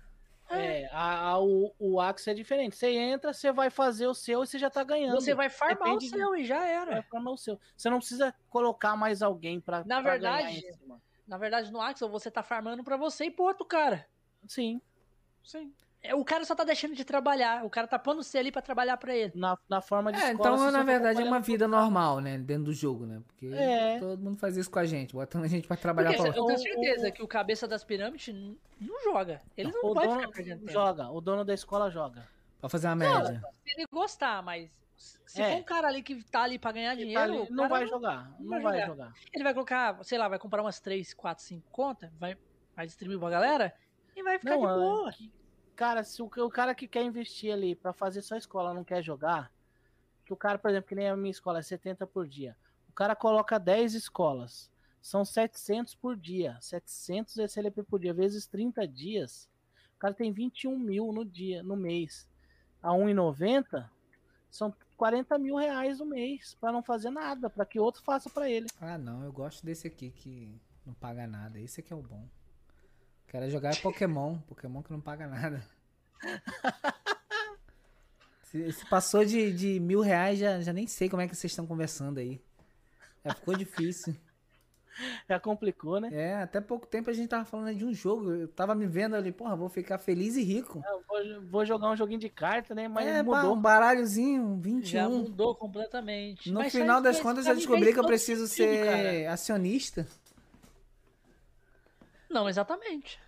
É, 0.53 0.85
a, 0.91 1.29
a- 1.29 1.39
o, 1.39 1.73
o 1.79 2.01
Axis 2.01 2.27
é 2.27 2.33
diferente. 2.33 2.75
Você 2.75 2.89
entra, 2.91 3.31
você 3.31 3.53
vai 3.53 3.69
fazer 3.69 4.07
o 4.07 4.13
seu 4.13 4.43
e 4.43 4.47
você 4.47 4.59
já 4.59 4.69
tá 4.69 4.83
ganhando. 4.83 5.15
Você 5.21 5.33
vai 5.33 5.49
farmar 5.49 5.77
Depende 5.77 6.07
o 6.07 6.09
seu 6.09 6.35
e 6.35 6.43
já 6.43 6.65
era. 6.67 6.91
Vai 6.91 7.03
formar 7.03 7.31
o 7.31 7.37
seu. 7.37 7.57
Você 7.77 7.89
não 7.89 7.99
precisa 7.99 8.35
colocar 8.49 8.97
mais 8.97 9.21
alguém 9.21 9.61
pra. 9.61 9.77
Na 9.85 10.01
pra 10.01 10.17
ganhar 10.17 10.37
verdade- 10.43 10.67
em 10.67 10.73
cima. 10.73 11.01
Na 11.31 11.37
verdade, 11.37 11.71
no 11.71 11.79
Axel, 11.79 12.09
você 12.09 12.29
tá 12.29 12.43
farmando 12.43 12.83
pra 12.83 12.97
você 12.97 13.23
e 13.23 13.31
pro 13.31 13.45
outro 13.45 13.63
cara. 13.63 14.05
Sim. 14.45 14.81
Sim. 15.41 15.71
É, 16.03 16.13
O 16.13 16.25
cara 16.25 16.43
só 16.43 16.53
tá 16.53 16.65
deixando 16.65 16.93
de 16.93 17.05
trabalhar. 17.05 17.63
O 17.63 17.69
cara 17.69 17.87
tá 17.87 17.97
pondo 17.97 18.21
você 18.21 18.37
ali 18.37 18.51
pra 18.51 18.61
trabalhar 18.61 18.97
pra 18.97 19.15
ele. 19.15 19.31
Na, 19.33 19.57
na 19.69 19.79
forma 19.79 20.11
de 20.11 20.19
É, 20.19 20.31
escola, 20.33 20.55
então 20.55 20.71
na 20.71 20.79
tá 20.79 20.83
verdade 20.83 21.21
é 21.21 21.23
uma 21.23 21.39
vida 21.39 21.69
normal, 21.69 22.19
né? 22.19 22.37
Dentro 22.37 22.65
do 22.65 22.73
jogo, 22.73 23.05
né? 23.05 23.21
Porque 23.25 23.47
É. 23.47 23.97
todo 23.97 24.19
mundo 24.21 24.37
faz 24.37 24.57
isso 24.57 24.69
com 24.69 24.79
a 24.79 24.83
gente, 24.85 25.13
botando 25.13 25.45
a 25.45 25.47
gente 25.47 25.65
pra 25.69 25.77
trabalhar 25.77 26.09
Porque 26.09 26.29
pra 26.31 26.37
eu 26.37 26.45
tenho 26.47 26.57
O- 26.57 26.61
certeza 26.61 27.07
o- 27.07 27.11
que 27.13 27.23
o 27.23 27.27
cabeça 27.29 27.65
das 27.65 27.81
pirâmides 27.85 28.35
não 28.77 29.01
joga. 29.01 29.41
Ele 29.55 29.71
não 29.71 29.89
o 29.89 29.93
vai 29.93 30.05
dono 30.09 30.33
ficar 30.33 30.57
joga, 30.69 31.09
o 31.11 31.21
dono 31.21 31.45
da 31.45 31.53
escola 31.53 31.89
joga. 31.89 32.27
pra 32.59 32.67
fazer 32.69 32.87
uma 32.87 32.95
média. 32.97 33.41
Se 33.63 33.71
ele 33.79 33.87
gostar, 33.89 34.43
mas 34.43 34.69
se 35.25 35.41
É. 35.41 35.51
for 35.51 35.59
um 35.59 35.63
cara 35.63 35.87
ali 35.87 36.03
que 36.03 36.23
tá 36.25 36.43
ali 36.43 36.59
pra 36.59 36.71
ganhar 36.71 36.93
Ele 36.93 37.05
dinheiro, 37.05 37.33
tá 37.35 37.41
ali, 37.43 37.51
não 37.51 37.69
vai 37.69 37.87
jogar. 37.87 38.31
Não, 38.39 38.49
vai 38.49 38.61
vai 38.61 38.73
jogar. 38.81 38.87
jogar. 38.87 39.13
ele 39.33 39.43
vai 39.43 39.53
colocar, 39.53 40.03
sei 40.03 40.17
lá, 40.17 40.27
vai 40.27 40.39
comprar 40.39 40.61
umas 40.61 40.79
3, 40.79 41.13
4, 41.13 41.43
5 41.43 41.69
contas, 41.71 42.11
vai, 42.19 42.37
vai 42.75 42.85
distribuir 42.85 43.19
pra 43.19 43.29
galera 43.29 43.73
e 44.15 44.21
vai 44.23 44.37
ficar 44.39 44.51
Não, 44.57 44.61
de 44.61 44.65
é 44.67 44.75
boa. 44.75 45.11
que- 45.11 45.31
cara, 45.75 46.03
se 46.03 46.21
o, 46.21 46.25
o 46.25 46.49
cara 46.49 46.75
que 46.75 46.87
quer 46.87 47.03
investir 47.03 47.51
ali 47.53 47.75
pra 47.75 47.93
fazer 47.93 48.21
só 48.21 48.35
escola 48.35 48.73
não 48.73 48.83
quer 48.83 49.01
jogar, 49.01 49.51
que 50.25 50.33
o 50.33 50.37
cara, 50.37 50.57
por 50.59 50.69
exemplo, 50.69 50.87
que 50.89 50.95
nem 50.95 51.09
a 51.09 51.15
minha 51.17 51.31
escola 51.31 51.59
é 51.59 51.61
70 51.63 52.05
por 52.05 52.27
dia. 52.27 52.55
O 52.89 52.93
cara 52.93 53.15
coloca 53.15 53.57
10 53.57 53.93
escolas. 53.95 54.69
São 55.01 55.25
700 55.25 55.95
por 55.95 56.15
dia. 56.15 56.57
700 56.61 57.37
SLP 57.37 57.81
por 57.83 57.99
dia, 57.99 58.13
vezes 58.13 58.45
30 58.45 58.87
dias. 58.87 59.49
O 59.95 59.99
cara 59.99 60.13
tem 60.13 60.31
21 60.31 60.77
mil 60.77 61.11
no 61.11 61.25
dia, 61.25 61.63
no 61.63 61.75
mês. 61.75 62.27
A 62.83 62.91
1,90 62.91 63.89
são 64.49 64.73
40 65.01 65.35
mil 65.39 65.55
reais 65.55 65.97
no 65.97 66.05
mês 66.05 66.55
pra 66.61 66.71
não 66.71 66.83
fazer 66.83 67.09
nada, 67.09 67.49
pra 67.49 67.65
que 67.65 67.79
outro 67.79 68.03
faça 68.03 68.29
pra 68.29 68.47
ele. 68.47 68.67
Ah, 68.79 68.99
não, 68.99 69.23
eu 69.23 69.33
gosto 69.33 69.65
desse 69.65 69.87
aqui 69.87 70.11
que 70.11 70.61
não 70.85 70.93
paga 70.93 71.25
nada. 71.25 71.59
Esse 71.59 71.79
aqui 71.79 71.91
é 71.91 71.95
o 71.95 72.03
bom. 72.03 72.23
Quero 73.27 73.49
jogar 73.49 73.75
Pokémon, 73.81 74.37
Pokémon 74.47 74.83
que 74.83 74.91
não 74.91 75.01
paga 75.01 75.25
nada. 75.25 75.67
Se, 78.43 78.73
se 78.73 78.85
passou 78.89 79.23
de, 79.23 79.53
de 79.53 79.79
mil 79.79 80.01
reais, 80.01 80.37
já, 80.37 80.59
já 80.59 80.73
nem 80.73 80.85
sei 80.85 81.07
como 81.07 81.21
é 81.21 81.27
que 81.27 81.33
vocês 81.33 81.53
estão 81.53 81.65
conversando 81.65 82.19
aí. 82.19 82.41
Já 83.23 83.33
ficou 83.33 83.55
difícil. 83.55 84.13
Já 85.29 85.39
complicou, 85.39 85.99
né? 85.99 86.09
É, 86.11 86.35
até 86.35 86.59
pouco 86.59 86.85
tempo 86.85 87.09
a 87.09 87.13
gente 87.13 87.29
tava 87.29 87.45
falando 87.45 87.73
de 87.75 87.85
um 87.85 87.93
jogo. 87.93 88.31
Eu 88.31 88.47
tava 88.47 88.75
me 88.75 88.85
vendo 88.87 89.15
ali, 89.15 89.31
porra, 89.31 89.55
vou 89.55 89.69
ficar 89.69 89.97
feliz 89.97 90.35
e 90.35 90.43
rico. 90.43 90.83
Eu 90.85 91.01
vou, 91.07 91.41
vou 91.49 91.65
jogar 91.65 91.89
um 91.89 91.95
joguinho 91.95 92.19
de 92.19 92.29
carta, 92.29 92.75
né? 92.75 92.87
Mas 92.87 93.07
é, 93.07 93.23
pá, 93.23 93.41
mudou. 93.41 93.55
um 93.55 93.61
baralhozinho, 93.61 94.43
um 94.43 94.59
21. 94.59 94.85
Já 94.85 95.09
mudou 95.09 95.55
completamente. 95.55 96.51
No 96.51 96.59
Mas 96.59 96.71
final 96.71 97.01
das 97.01 97.17
faz- 97.17 97.23
contas 97.23 97.45
eu 97.45 97.53
mim 97.53 97.57
descobri 97.59 97.93
que 97.93 97.99
eu 97.99 98.05
preciso 98.05 98.47
sentido, 98.47 98.83
ser 98.83 98.85
cara. 98.85 99.33
acionista. 99.33 100.07
Não, 102.29 102.47
exatamente. 102.47 103.19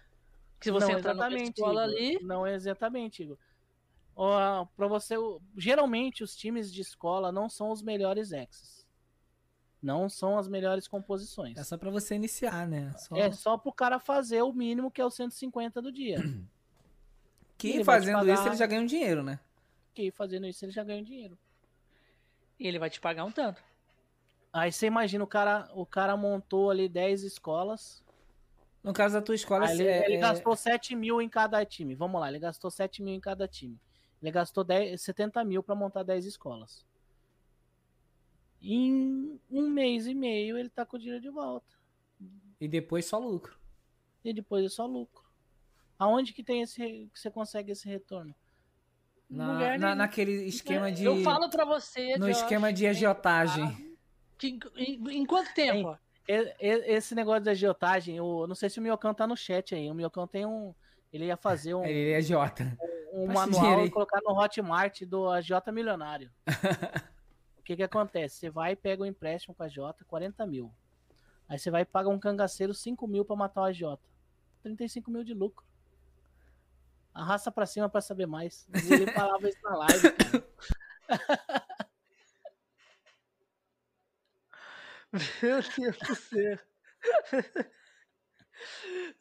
Se 0.61 0.72
você 0.72 0.91
não, 0.91 0.99
entrar 0.99 1.11
exatamente, 1.14 1.57
escola 1.57 1.85
Igor. 1.85 1.95
ali, 1.98 2.19
Não, 2.23 2.48
exatamente, 2.48 3.23
Igor. 3.23 3.38
Ó, 4.15 4.65
pra 4.77 4.88
você, 4.88 5.15
geralmente 5.57 6.23
os 6.23 6.35
times 6.35 6.72
de 6.72 6.81
escola 6.81 7.31
não 7.31 7.49
são 7.49 7.72
os 7.72 7.81
melhores 7.81 8.31
exes. 8.31 8.83
Não 9.84 10.08
são 10.08 10.38
as 10.40 10.48
melhores 10.48 10.88
composições. 10.88 11.58
É 11.58 11.64
só 11.64 11.78
pra 11.78 11.90
você 11.92 12.16
iniciar, 12.16 12.66
né? 12.66 12.94
Só 12.98 13.16
É 13.18 13.30
só 13.34 13.58
pro 13.58 13.74
cara 13.74 14.00
fazer 14.00 14.42
o 14.42 14.54
mínimo 14.54 14.90
que 14.90 15.02
é 15.02 15.06
o 15.06 15.12
150 15.12 15.82
do 15.82 15.92
dia. 15.92 16.18
que 17.58 17.68
ele 17.70 17.84
fazendo 17.84 18.20
pagar- 18.20 18.34
isso 18.34 18.48
ele 18.48 18.56
já 18.56 18.66
ganha 18.66 18.82
um 18.82 18.86
dinheiro, 18.86 19.22
né? 19.24 19.40
que 19.94 20.10
fazendo 20.10 20.48
isso 20.48 20.66
ele 20.66 20.72
já 20.72 20.84
ganha 20.84 21.04
dinheiro. 21.04 21.38
ele 22.60 22.80
vai 22.80 22.90
te 22.90 23.00
pagar 23.00 23.26
um 23.26 23.32
tanto. 23.32 23.62
Aí 24.52 24.72
você 24.72 24.88
imagina, 24.88 25.24
o 25.24 25.28
cara, 25.28 25.70
o 25.76 25.86
cara 25.86 26.16
montou 26.18 26.72
ali 26.72 26.88
10 26.88 27.24
escolas. 27.24 28.02
No 28.82 28.92
caso 28.94 29.16
da 29.16 29.22
tua 29.22 29.36
escola, 29.36 29.70
ele, 29.72 29.84
é- 29.86 30.06
ele 30.06 30.16
é- 30.16 30.20
gastou 30.20 30.56
7 30.56 30.96
mil 30.96 31.22
em 31.22 31.28
cada 31.30 31.64
time. 31.66 31.94
Vamos 31.94 32.20
lá, 32.22 32.30
ele 32.30 32.40
gastou 32.40 32.72
7 32.72 33.04
mil 33.04 33.14
em 33.14 33.20
cada 33.20 33.48
time. 33.48 33.78
Ele 34.22 34.32
gastou 34.32 34.64
10, 34.64 35.02
70 35.02 35.44
mil 35.44 35.62
para 35.62 35.76
montar 35.76 36.04
10 36.04 36.26
escolas. 36.26 36.86
Em 38.64 39.40
um 39.52 39.69
mês 39.69 40.07
e 40.07 40.15
meio 40.15 40.57
ele 40.57 40.69
tá 40.69 40.85
com 40.85 40.95
o 40.95 40.99
dinheiro 40.99 41.22
de 41.22 41.30
volta. 41.30 41.76
e 42.61 42.68
depois 42.68 43.06
só 43.06 43.18
lucro. 43.19 43.57
E 44.23 44.34
depois 44.34 44.65
é 44.65 44.69
só 44.69 44.85
lucro. 44.85 45.22
Aonde 45.99 46.31
que 46.34 46.41
tem 46.44 46.61
esse 46.61 46.80
que 47.14 47.19
você 47.19 47.30
consegue 47.30 47.72
esse 47.73 47.88
retorno? 47.88 48.34
Na, 49.30 49.52
Lugar 49.53 49.77
na- 49.80 49.88
nenhum. 49.88 49.98
naquele 49.98 50.31
esquema 50.45 50.91
de. 50.91 51.03
Eu 51.03 51.22
falo 51.23 51.49
pra 51.49 51.65
você, 51.65 52.18
no 52.18 52.27
Josh, 52.27 52.38
esquema 52.38 52.72
de 52.72 52.88
agiotagem. 52.88 53.95
que 54.38 54.48
em, 54.48 54.60
em- 54.77 55.18
em 55.22 55.26
quanto 55.26 55.53
tempo? 55.53 55.98
E- 56.27 56.53
e- 56.61 56.94
Esse 56.95 57.14
negócio 57.15 57.44
da 57.44 57.52
agiotagem, 57.52 58.15
eu 58.18 58.45
não 58.48 58.56
sei 58.56 58.69
se 58.69 58.80
o 58.80 58.81
Miocão 58.81 59.14
tá 59.14 59.27
no 59.27 59.35
chat 59.35 59.76
aí. 59.76 59.90
O 59.91 59.94
Miocão 59.94 60.26
tem 60.27 60.45
um. 60.45 60.73
Ele 61.11 61.26
ia 61.26 61.35
fazer 61.38 61.73
um, 61.76 61.84
Ele 61.85 62.11
é 62.11 62.15
agiota. 62.18 62.64
um 63.11 63.27
dinheiro 63.27 63.34
manual 63.34 63.85
e 63.85 63.90
colocar 63.91 64.19
no 64.23 64.31
Hotmart 64.40 65.02
do 65.03 65.30
Agiota 65.30 65.72
Milionário. 65.72 66.31
o 67.64 67.65
que 67.65 67.77
que 67.77 67.84
acontece? 67.84 68.35
Você 68.35 68.49
vai 68.49 68.73
e 68.73 68.76
pega 68.76 69.02
um 69.02 69.06
empréstimo 69.06 69.56
com 69.56 69.64
a 69.64 69.68
Agiota, 69.68 70.03
40 70.03 70.45
mil. 70.45 70.69
Aí 71.48 71.57
você 71.57 71.72
vai 71.72 71.84
e 71.84 71.85
paga 71.85 72.10
um 72.10 72.19
cangaceiro 72.19 72.73
5 72.73 73.07
mil 73.07 73.23
pra 73.23 73.38
matar 73.38 73.61
o 73.61 73.64
Agiota. 73.64 74.03
35 74.61 75.10
mil 75.10 75.23
de 75.23 75.34
lucro. 75.34 75.65
Arrasta 77.14 77.49
pra 77.49 77.65
cima 77.65 77.88
pra 77.88 78.02
saber 78.02 78.26
mais. 78.26 78.68
Ele 78.73 79.10
falava 79.14 79.48
isso 79.48 79.61
na 79.64 79.77
live, 79.77 80.11
cara. 80.11 80.45
Meu 85.14 85.61
Deus 85.61 85.98
do 85.99 86.15
céu. 86.15 86.60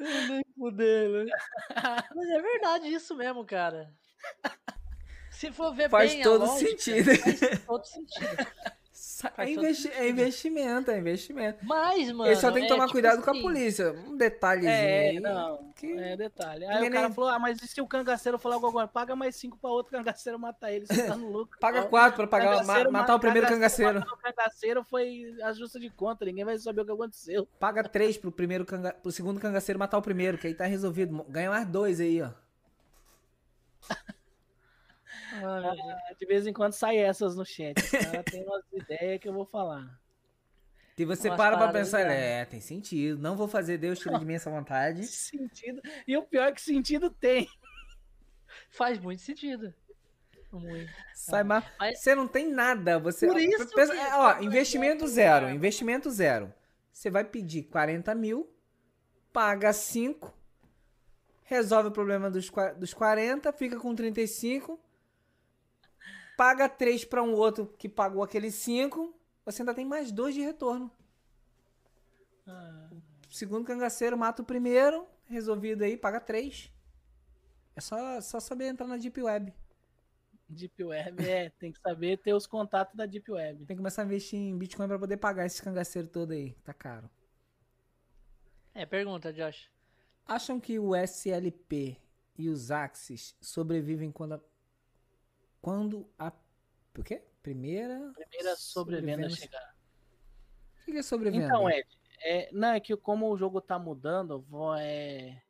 Eu 0.00 0.28
nem 0.28 0.42
fudei, 0.58 1.08
né? 1.08 1.32
Mas 2.14 2.28
é 2.28 2.42
verdade 2.42 2.88
isso 2.88 3.14
mesmo, 3.14 3.44
cara. 3.44 3.94
Se 5.42 5.50
for 5.50 5.74
ver 5.74 5.90
Faz 5.90 6.12
bem 6.12 6.22
todo 6.22 6.44
a 6.44 6.46
lógica, 6.46 6.70
sentido. 6.82 7.16
Faz 7.16 7.64
todo 7.66 7.84
sentido. 7.84 8.46
É, 9.38 9.50
investi- 9.50 9.88
é 9.88 10.08
investimento, 10.08 10.90
é 10.92 10.98
investimento. 10.98 11.58
Mas, 11.64 12.12
mano. 12.12 12.26
Ele 12.30 12.36
só 12.36 12.52
tem 12.52 12.60
que 12.62 12.66
é 12.66 12.68
tomar 12.68 12.84
tipo 12.84 12.92
cuidado 12.92 13.22
com 13.22 13.30
a 13.30 13.32
assim, 13.32 13.42
polícia. 13.42 13.92
Um 13.92 14.16
detalhezinho 14.16 14.70
É, 14.72 15.08
aí. 15.10 15.20
não. 15.20 15.72
que- 15.74 15.92
É 15.98 16.16
detalhe. 16.16 16.64
Aí 16.64 16.88
o 16.88 16.92
cara 16.92 17.06
nem- 17.08 17.12
falou: 17.12 17.30
ah, 17.30 17.40
mas 17.40 17.60
e 17.60 17.66
se 17.66 17.80
o 17.80 17.86
cangaceiro 17.88 18.38
falar 18.38 18.54
alguma 18.54 18.72
coisa? 18.72 18.86
Paga 18.88 19.16
mais 19.16 19.34
cinco 19.34 19.58
pra 19.58 19.68
outro 19.70 19.90
cangaceiro 19.90 20.38
matar 20.38 20.70
ele. 20.72 20.86
Você 20.86 21.04
tá 21.08 21.16
no 21.18 21.28
lucro. 21.28 21.58
Paga 21.58 21.82
quatro 21.86 22.16
pra 22.18 22.26
pagar, 22.28 22.64
ma- 22.64 22.88
matar 22.90 23.16
o 23.16 23.18
primeiro 23.20 23.48
cangaceiro 23.48 23.98
matar 23.98 24.12
O 24.14 24.16
cangaceiro 24.18 24.84
foi 24.84 25.34
ajuste 25.42 25.80
de 25.80 25.90
conta, 25.90 26.24
ninguém 26.24 26.44
vai 26.44 26.56
saber 26.58 26.82
o 26.82 26.84
que 26.84 26.92
aconteceu. 26.92 27.48
Paga 27.58 27.82
três 27.82 28.16
pro, 28.16 28.30
primeiro 28.30 28.64
canga... 28.64 28.92
pro 28.92 29.10
segundo 29.10 29.40
cangaceiro 29.40 29.76
matar 29.78 29.98
o 29.98 30.02
primeiro, 30.02 30.38
que 30.38 30.46
aí 30.46 30.54
tá 30.54 30.66
resolvido. 30.66 31.24
Ganha 31.28 31.50
mais 31.50 31.66
dois 31.66 31.98
aí, 32.00 32.22
ó. 32.22 32.30
ah. 35.32 36.14
De 36.18 36.26
vez 36.26 36.46
em 36.46 36.52
quando 36.52 36.72
sai 36.72 36.98
essas 36.98 37.36
no 37.36 37.44
chat. 37.44 37.74
Cara 37.90 38.22
tem 38.22 38.42
umas 38.44 38.64
ideias 38.72 39.20
que 39.20 39.28
eu 39.28 39.32
vou 39.32 39.44
falar. 39.46 40.00
E 40.96 41.04
você 41.04 41.28
Umas 41.28 41.36
para 41.36 41.56
pra 41.58 41.72
pensar, 41.72 42.00
é, 42.02 42.44
tem 42.44 42.60
sentido. 42.60 43.18
Não 43.20 43.34
vou 43.36 43.48
fazer 43.48 43.76
Deus 43.76 43.98
tira 43.98 44.16
de 44.20 44.24
mim 44.24 44.34
essa 44.34 44.48
vontade. 44.50 45.02
Sentido. 45.08 45.82
E 46.06 46.16
o 46.16 46.22
pior 46.22 46.46
é 46.48 46.52
que 46.52 46.60
sentido 46.62 47.10
tem. 47.10 47.48
Faz 48.70 49.00
muito 49.00 49.20
sentido. 49.20 49.74
Muito. 50.52 50.92
Sai 51.14 51.42
mais. 51.42 51.64
Mas- 51.78 51.98
Você 52.00 52.14
não 52.14 52.28
tem 52.28 52.48
nada. 52.48 53.00
Você. 53.00 53.26
Por 53.26 53.40
isso 53.40 53.68
pensa- 53.74 53.92
que- 53.92 53.98
é, 53.98 54.14
ó, 54.14 54.40
investimento 54.42 55.08
zero. 55.08 55.48
Investimento 55.50 56.08
zero. 56.10 56.52
Você 56.92 57.10
vai 57.10 57.24
pedir 57.24 57.64
40 57.64 58.14
mil, 58.14 58.48
paga 59.32 59.72
5, 59.72 60.32
resolve 61.42 61.88
o 61.88 61.92
problema 61.92 62.30
dos, 62.30 62.48
dos 62.76 62.94
40, 62.94 63.52
fica 63.52 63.76
com 63.80 63.92
35, 63.94 64.78
paga 66.42 66.68
3 66.68 67.04
para 67.04 67.22
um 67.22 67.34
outro 67.34 67.72
que 67.78 67.88
pagou 67.88 68.20
aqueles 68.20 68.56
5, 68.56 69.16
você 69.44 69.62
ainda 69.62 69.72
tem 69.72 69.84
mais 69.84 70.10
dois 70.10 70.34
de 70.34 70.40
retorno. 70.40 70.90
O 73.28 73.32
segundo 73.32 73.64
cangaceiro 73.64 74.18
mata 74.18 74.42
o 74.42 74.44
primeiro, 74.44 75.06
resolvido 75.26 75.84
aí, 75.84 75.96
paga 75.96 76.18
3. 76.20 76.68
É 77.76 77.80
só, 77.80 78.20
só 78.20 78.40
saber 78.40 78.66
entrar 78.66 78.88
na 78.88 78.96
Deep 78.96 79.22
Web. 79.22 79.54
Deep 80.48 80.82
Web, 80.82 81.30
é, 81.30 81.50
tem 81.50 81.70
que 81.70 81.78
saber 81.78 82.18
ter 82.18 82.34
os 82.34 82.44
contatos 82.44 82.96
da 82.96 83.06
Deep 83.06 83.30
Web. 83.30 83.58
Tem 83.64 83.76
que 83.76 83.80
começar 83.80 84.02
a 84.02 84.04
investir 84.04 84.36
em 84.36 84.58
Bitcoin 84.58 84.88
pra 84.88 84.98
poder 84.98 85.18
pagar 85.18 85.46
esses 85.46 85.60
cangaceiros 85.60 86.10
todo 86.10 86.32
aí. 86.32 86.54
Tá 86.64 86.74
caro. 86.74 87.08
É, 88.74 88.84
pergunta, 88.84 89.32
Josh. 89.32 89.70
Acham 90.26 90.58
que 90.58 90.76
o 90.76 90.96
SLP 90.96 91.96
e 92.36 92.48
os 92.48 92.72
Axis 92.72 93.36
sobrevivem 93.40 94.10
quando 94.10 94.32
a. 94.32 94.51
Quando 95.62 96.06
a. 96.18 96.30
O 96.98 97.02
quê? 97.02 97.22
Primeira. 97.42 98.12
Primeira 98.14 98.56
sobrevenda 98.56 99.30
chegar. 99.30 99.74
O 100.82 100.84
que 100.84 100.98
é 100.98 101.02
sobrevenda? 101.02 101.46
Então, 101.46 101.70
Ed, 101.70 101.88
é, 102.20 102.50
não, 102.52 102.68
é 102.72 102.80
que 102.80 102.94
como 102.96 103.30
o 103.30 103.36
jogo 103.36 103.60
tá 103.60 103.78
mudando, 103.78 104.40
vou, 104.42 104.74
é, 104.74 105.40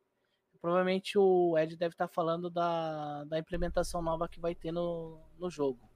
provavelmente 0.61 1.19
o 1.19 1.57
Ed 1.59 1.77
deve 1.77 1.95
estar 1.95 2.07
falando 2.09 2.49
da, 2.51 3.25
da 3.25 3.39
implementação 3.39 4.01
nova 4.03 4.29
que 4.29 4.39
vai 4.39 4.55
ter 4.55 4.71
no, 4.71 5.19
no 5.39 5.51
jogo. 5.51 5.91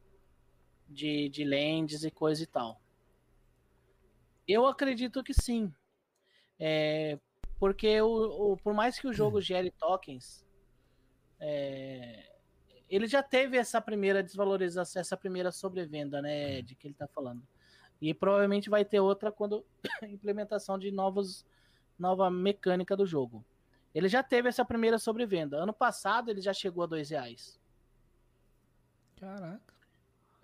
De, 0.88 1.28
de 1.28 1.44
lands 1.44 2.04
e 2.04 2.10
coisa 2.10 2.42
e 2.42 2.46
tal. 2.46 2.80
Eu 4.46 4.66
acredito 4.66 5.22
que 5.22 5.34
sim. 5.34 5.72
É, 6.58 7.18
porque 7.58 8.00
o, 8.00 8.52
o- 8.52 8.56
por 8.56 8.72
mais 8.72 8.98
que 8.98 9.06
o 9.08 9.12
jogo 9.12 9.40
gere 9.40 9.70
tokens, 9.72 10.46
é, 11.40 12.35
ele 12.88 13.06
já 13.06 13.22
teve 13.22 13.56
essa 13.56 13.80
primeira 13.80 14.22
desvalorização, 14.22 15.00
essa 15.00 15.16
primeira 15.16 15.50
sobrevenda, 15.50 16.22
né, 16.22 16.58
Ed, 16.58 16.74
que 16.74 16.86
ele 16.86 16.94
tá 16.94 17.06
falando. 17.08 17.42
E 18.00 18.12
provavelmente 18.14 18.70
vai 18.70 18.84
ter 18.84 19.00
outra 19.00 19.32
quando 19.32 19.64
implementação 20.08 20.78
de 20.78 20.90
novos 20.90 21.44
nova 21.98 22.30
mecânica 22.30 22.96
do 22.96 23.06
jogo. 23.06 23.44
Ele 23.94 24.08
já 24.08 24.22
teve 24.22 24.48
essa 24.48 24.64
primeira 24.64 24.98
sobrevenda. 24.98 25.56
Ano 25.56 25.72
passado 25.72 26.30
ele 26.30 26.40
já 26.40 26.52
chegou 26.52 26.84
a 26.84 26.86
dois 26.86 27.08
reais. 27.10 27.58
Caraca. 29.16 29.74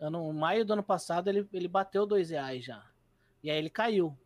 Ano, 0.01 0.33
em 0.33 0.37
maio 0.37 0.65
do 0.65 0.73
ano 0.73 0.83
passado 0.83 1.29
ele, 1.29 1.47
ele 1.53 1.69
bateu 1.69 2.07
dois 2.07 2.31
reais 2.31 2.65
já. 2.65 2.85
E 3.43 3.51
aí 3.51 3.59
ele 3.59 3.71
caiu. 3.71 4.17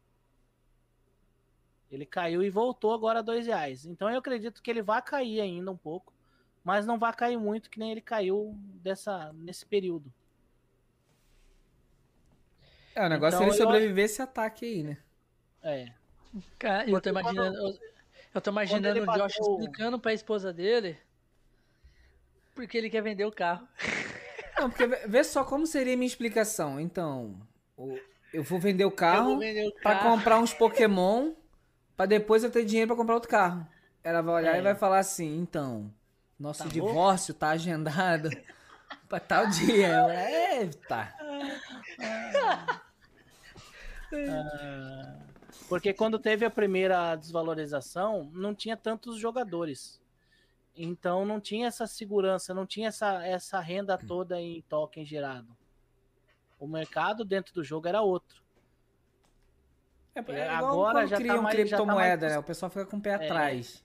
Ele 1.90 2.06
caiu 2.06 2.42
e 2.42 2.50
voltou 2.50 2.92
agora 2.92 3.18
a 3.18 3.22
dois 3.22 3.46
reais. 3.46 3.84
Então 3.84 4.08
eu 4.08 4.18
acredito 4.18 4.62
que 4.62 4.70
ele 4.70 4.82
vai 4.82 5.02
cair 5.02 5.40
ainda 5.40 5.70
um 5.70 5.76
pouco, 5.76 6.12
mas 6.66 6.84
não 6.84 6.98
vai 6.98 7.12
cair 7.14 7.36
muito 7.38 7.70
que 7.70 7.78
nem 7.78 7.92
ele 7.92 8.00
caiu 8.00 8.52
dessa 8.82 9.32
nesse 9.34 9.64
período. 9.64 10.12
É, 12.94 13.06
o 13.06 13.08
negócio 13.08 13.36
Então, 13.36 13.46
é 13.46 13.50
ele 13.50 13.56
eu- 13.62 13.64
sobreviver 13.64 14.04
esse 14.04 14.20
ataque 14.20 14.64
aí, 14.64 14.82
né? 14.82 14.96
É. 15.62 15.92
Cara, 16.58 16.90
eu 16.90 17.00
tô 17.00 17.08
imaginando. 17.10 17.56
eu- 17.56 17.78
Eu 18.34 18.40
tô 18.42 18.50
imaginando 18.50 19.00
o 19.00 19.06
Josh 19.06 19.06
bateu- 19.16 19.28
explicando 19.60 19.98
pra 19.98 20.12
esposa 20.12 20.52
dele. 20.52 20.98
Porque 22.54 22.76
ele 22.76 22.90
quer 22.90 23.00
vender 23.02 23.24
o 23.24 23.32
carro. 23.32 23.66
Não, 24.58 24.68
porque 24.68 24.86
vê- 24.86 25.24
só 25.24 25.42
como 25.44 25.66
seria 25.66 25.96
minha 25.96 26.06
explicação. 26.06 26.78
Então, 26.80 27.34
eu 28.34 28.42
vou 28.42 28.58
vender 28.58 28.84
o 28.84 28.88
eu 28.88 28.90
carro 28.92 29.38
vender 29.38 29.68
o 29.68 29.72
pra 29.80 29.94
carro. 29.94 30.10
comprar 30.16 30.38
uns 30.38 30.52
Pokémon 30.52 31.32
pra 31.96 32.04
depois 32.06 32.44
eu 32.44 32.50
ter 32.50 32.64
dinheiro 32.64 32.88
pra 32.88 32.96
comprar 32.96 33.14
outro 33.14 33.30
carro. 33.30 33.66
Ela 34.04 34.20
vai 34.20 34.34
olhar 34.42 34.56
É. 34.56 34.58
e 34.58 34.62
vai 34.62 34.74
falar 34.74 34.98
assim, 34.98 35.38
então, 35.38 35.90
nosso 36.38 36.60
Tá 36.60 36.64
bom? 36.64 36.70
divórcio 36.70 37.34
tá 37.34 37.50
agendado 37.50 38.28
pra 39.08 39.18
tal 39.20 39.46
dia. 39.48 39.88
Eu, 39.88 40.10
é, 40.10 40.66
tá. 40.88 41.14
Porque 45.68 45.92
quando 45.92 46.18
teve 46.18 46.44
a 46.44 46.50
primeira 46.50 47.16
desvalorização, 47.16 48.30
não 48.32 48.54
tinha 48.54 48.76
tantos 48.76 49.18
jogadores. 49.18 50.00
Então 50.76 51.24
não 51.24 51.40
tinha 51.40 51.66
essa 51.68 51.86
segurança, 51.86 52.52
não 52.52 52.66
tinha 52.66 52.88
essa, 52.88 53.24
essa 53.26 53.58
renda 53.60 53.96
toda 53.96 54.40
em 54.40 54.62
token 54.62 55.04
gerado. 55.04 55.56
O 56.58 56.66
mercado 56.68 57.24
dentro 57.24 57.54
do 57.54 57.64
jogo 57.64 57.88
era 57.88 58.02
outro. 58.02 58.42
É, 60.14 60.20
É, 60.20 60.54
igual 60.54 60.72
agora 60.72 60.98
quando 61.00 61.08
já 61.08 61.16
tá 61.16 61.22
cria 61.22 61.34
um 61.38 61.42
mais- 61.42 61.56
tá 61.56 61.62
criptomoeda, 61.62 62.20
mais- 62.22 62.32
né? 62.34 62.38
O 62.38 62.42
pessoal 62.42 62.70
fica 62.70 62.86
com 62.86 62.96
o 62.96 63.00
pé 63.00 63.10
É. 63.10 63.14
atrás. 63.14 63.84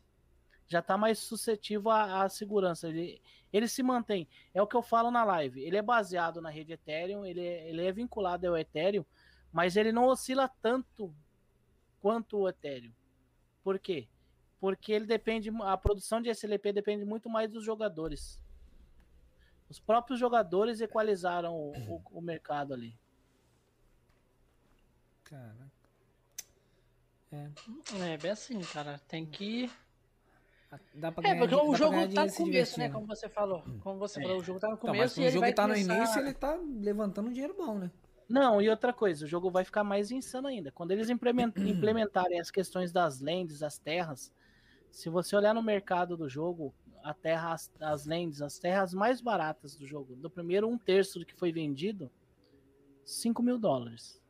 Já 0.71 0.79
está 0.79 0.97
mais 0.97 1.19
suscetível 1.19 1.91
à, 1.91 2.23
à 2.23 2.29
segurança. 2.29 2.87
Ele, 2.87 3.21
ele 3.51 3.67
se 3.67 3.83
mantém. 3.83 4.25
É 4.53 4.61
o 4.61 4.67
que 4.67 4.75
eu 4.77 4.81
falo 4.81 5.11
na 5.11 5.21
live. 5.25 5.61
Ele 5.61 5.75
é 5.75 5.81
baseado 5.81 6.39
na 6.41 6.49
rede 6.49 6.71
Ethereum, 6.71 7.25
ele 7.25 7.41
é, 7.45 7.69
ele 7.69 7.85
é 7.85 7.91
vinculado 7.91 8.47
ao 8.47 8.57
Ethereum, 8.57 9.03
mas 9.51 9.75
ele 9.75 9.91
não 9.91 10.05
oscila 10.05 10.47
tanto 10.61 11.13
quanto 12.01 12.37
o 12.37 12.47
Ethereum. 12.47 12.93
Por 13.61 13.77
quê? 13.79 14.07
Porque 14.61 14.93
ele 14.93 15.05
depende, 15.05 15.49
a 15.63 15.75
produção 15.75 16.21
de 16.21 16.29
SLP 16.29 16.71
depende 16.71 17.03
muito 17.03 17.29
mais 17.29 17.51
dos 17.51 17.65
jogadores. 17.65 18.41
Os 19.69 19.77
próprios 19.77 20.19
jogadores 20.19 20.79
equalizaram 20.79 21.53
o, 21.53 21.71
o- 21.95 22.01
o 22.11 22.21
mercado 22.21 22.73
ali. 22.73 22.97
Caraca. 25.25 25.71
É, 27.99 28.17
bem 28.17 28.31
assim, 28.31 28.59
cara. 28.61 28.99
Tem 29.07 29.25
que. 29.25 29.69
Dá 30.95 31.11
pra 31.11 31.21
É, 31.23 31.33
ganhar, 31.33 31.39
porque 31.39 31.55
di- 31.55 31.69
o 31.69 31.75
jogo 31.75 32.13
tá 32.13 32.25
no 32.25 32.33
começo, 32.33 32.79
né? 32.79 32.89
Como 32.89 33.05
você 33.05 33.27
falou. 33.27 33.63
Como 33.81 33.99
você 33.99 34.19
É. 34.19 34.23
falou, 34.23 34.39
o 34.39 34.43
jogo 34.43 34.59
tá 34.59 34.67
no 34.69 34.75
Então, 34.75 34.87
mas 34.89 34.97
começo 34.97 35.15
se 35.15 35.19
e 35.19 35.23
o 35.23 35.25
ele 35.25 35.31
jogo 35.31 35.41
vai 35.45 35.53
tá 35.53 35.67
no 35.67 35.73
começar- 35.73 35.97
início, 35.97 36.19
ele 36.21 36.33
tá 36.33 36.59
levantando 36.79 37.29
um 37.29 37.31
dinheiro 37.31 37.55
bom, 37.57 37.77
né? 37.77 37.91
Não, 38.29 38.61
e 38.61 38.69
outra 38.69 38.93
coisa, 38.93 39.25
o 39.25 39.27
jogo 39.27 39.51
vai 39.51 39.65
ficar 39.65 39.83
mais 39.83 40.09
insano 40.11 40.47
ainda. 40.47 40.71
Quando 40.71 40.91
eles 40.91 41.09
implemen- 41.09 41.51
implementarem 42.07 42.39
as 42.39 42.49
questões 42.49 42.91
das 42.93 43.19
lands, 43.19 43.61
as 43.61 43.77
terras, 43.77 44.31
se 44.89 45.09
você 45.09 45.35
olhar 45.35 45.53
no 45.53 45.61
mercado 45.61 46.15
do 46.15 46.29
jogo, 46.29 46.73
a 47.03 47.13
terra, 47.13 47.51
as, 47.53 47.69
as 47.81 48.05
lands, 48.05 48.41
as 48.41 48.57
terras 48.57 48.93
mais 48.93 49.19
baratas 49.19 49.75
do 49.75 49.85
jogo, 49.85 50.15
do 50.15 50.29
primeiro 50.29 50.67
um 50.69 50.77
terço 50.77 51.19
do 51.19 51.25
que 51.25 51.33
foi 51.35 51.51
vendido, 51.51 52.09
5 53.03 53.43
mil 53.43 53.57
dólares. 53.57 54.21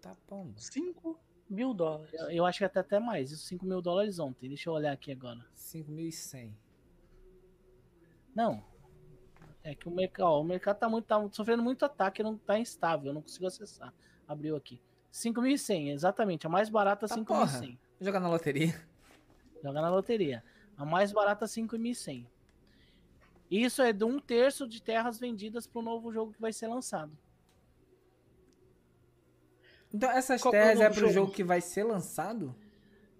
Tá 0.00 0.16
bom. 0.28 0.50
5 0.56 1.18
mil 1.48 1.72
dólares. 1.74 2.12
Eu, 2.30 2.44
acho 2.44 2.58
que 2.58 2.64
até, 2.64 2.80
até 2.80 3.00
mais, 3.00 3.30
isso 3.30 3.46
5 3.46 3.64
mil 3.64 3.80
dólares 3.80 4.18
ontem. 4.18 4.48
Deixa 4.48 4.68
eu 4.68 4.74
olhar 4.74 4.92
aqui 4.92 5.12
agora. 5.12 5.44
5.100. 5.56 6.52
Não. 8.34 8.62
É 9.62 9.74
que 9.74 9.88
o 9.88 9.90
mercado, 9.90 10.26
ó, 10.26 10.40
o 10.40 10.44
mercado 10.44 10.78
tá, 10.78 10.88
muito, 10.88 11.06
tá 11.06 11.28
sofrendo 11.32 11.62
muito 11.62 11.84
ataque, 11.84 12.22
não 12.22 12.36
tá 12.36 12.58
instável, 12.58 13.08
eu 13.08 13.14
não 13.14 13.22
consigo 13.22 13.46
acessar. 13.46 13.92
Abriu 14.26 14.56
aqui. 14.56 14.80
5.100, 15.12 15.92
exatamente. 15.92 16.46
A 16.46 16.50
mais 16.50 16.68
barata, 16.68 17.08
Tá 17.08 17.16
5.100. 17.16 17.78
Jogar 18.00 18.20
na 18.20 18.28
loteria. 18.28 18.80
Joga 19.62 19.80
na 19.80 19.90
loteria. 19.90 20.44
A 20.76 20.84
mais 20.84 21.12
barata, 21.12 21.46
5.100. 21.46 22.26
Isso 23.50 23.82
é 23.82 23.92
de 23.92 24.04
um 24.04 24.20
terço 24.20 24.68
de 24.68 24.80
terras 24.80 25.18
vendidas 25.18 25.66
para 25.66 25.80
o 25.80 25.82
novo 25.82 26.12
jogo 26.12 26.32
que 26.32 26.40
vai 26.40 26.52
ser 26.52 26.68
lançado. 26.68 27.16
Então 29.92 30.10
essas 30.10 30.40
Qual 30.42 30.54
é 30.54 30.58
o 30.58 30.62
terras 30.62 30.80
é 30.80 30.90
pro 30.90 31.00
jogo? 31.00 31.12
jogo 31.12 31.32
que 31.32 31.44
vai 31.44 31.60
ser 31.60 31.84
lançado? 31.84 32.54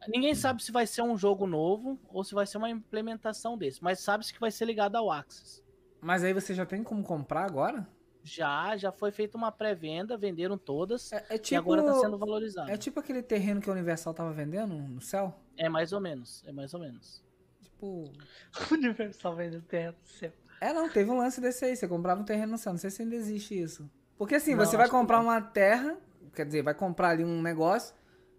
Ninguém 0.07 0.35
sabe 0.35 0.62
se 0.62 0.70
vai 0.70 0.86
ser 0.86 1.03
um 1.03 1.16
jogo 1.16 1.47
novo 1.47 1.99
ou 2.09 2.23
se 2.23 2.35
vai 2.35 2.47
ser 2.47 2.59
uma 2.59 2.70
implementação 2.70 3.59
desse, 3.59 3.82
mas 3.82 4.01
sabe-se 4.01 4.32
que 4.32 4.40
vai 4.40 4.51
ser 4.51 4.65
ligado 4.65 4.97
ao 4.97 5.11
Axis. 5.11 5.62
Mas 6.01 6.23
aí 6.23 6.32
você 6.32 6.55
já 6.55 6.65
tem 6.65 6.82
como 6.85 7.03
comprar 7.03 7.45
agora? 7.45 7.86
Já, 8.23 8.77
já 8.77 8.93
foi 8.93 9.11
feita 9.11 9.36
uma 9.36 9.51
pré-venda, 9.51 10.16
venderam 10.16 10.59
todas 10.59 11.12
É, 11.12 11.24
é 11.31 11.35
e 11.36 11.39
tipo. 11.39 11.59
agora 11.61 11.82
tá 11.82 11.95
sendo 11.95 12.19
valorizado. 12.19 12.70
É 12.70 12.77
tipo 12.77 13.01
aquele 13.01 13.23
terreno 13.23 13.61
que 13.61 13.69
a 13.69 13.73
Universal 13.73 14.12
tava 14.15 14.32
vendendo 14.32 14.74
no 14.74 15.01
céu? 15.01 15.35
É 15.57 15.69
mais 15.69 15.93
ou 15.93 16.01
menos, 16.01 16.45
é 16.47 16.53
mais 16.53 16.73
ou 16.74 16.81
menos. 16.81 17.24
Tipo. 17.62 18.05
Universal 18.70 19.35
vendo 19.35 19.62
terra 19.62 19.93
do 19.93 20.09
céu. 20.09 20.32
É, 20.61 20.73
não, 20.73 20.89
teve 20.89 21.11
um 21.11 21.19
lance 21.19 21.40
desse 21.40 21.65
aí. 21.65 21.77
Você 21.77 21.86
comprava 21.89 22.20
um 22.20 22.24
terreno 22.24 22.53
no 22.53 22.59
céu. 22.59 22.73
Não 22.73 22.78
sei 22.78 22.90
se 22.90 23.03
ainda 23.03 23.15
existe 23.15 23.61
isso. 23.61 23.89
Porque 24.16 24.35
assim, 24.35 24.55
Não, 24.55 24.65
você 24.65 24.77
vai 24.77 24.89
comprar 24.89 25.20
uma 25.20 25.40
terra, 25.40 25.97
quer 26.39 26.47
dizer, 26.47 26.62
vai 26.62 26.74
comprar 26.74 27.10
ali 27.10 27.24
um 27.24 27.43
negócio 27.43 27.94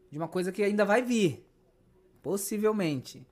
de 0.10 0.18
uma 0.18 0.28
coisa 0.28 0.52
que 0.54 0.64
ainda 0.64 0.86
vai 0.86 1.02
vir. 1.02 1.46
Possivelmente. 2.24 3.26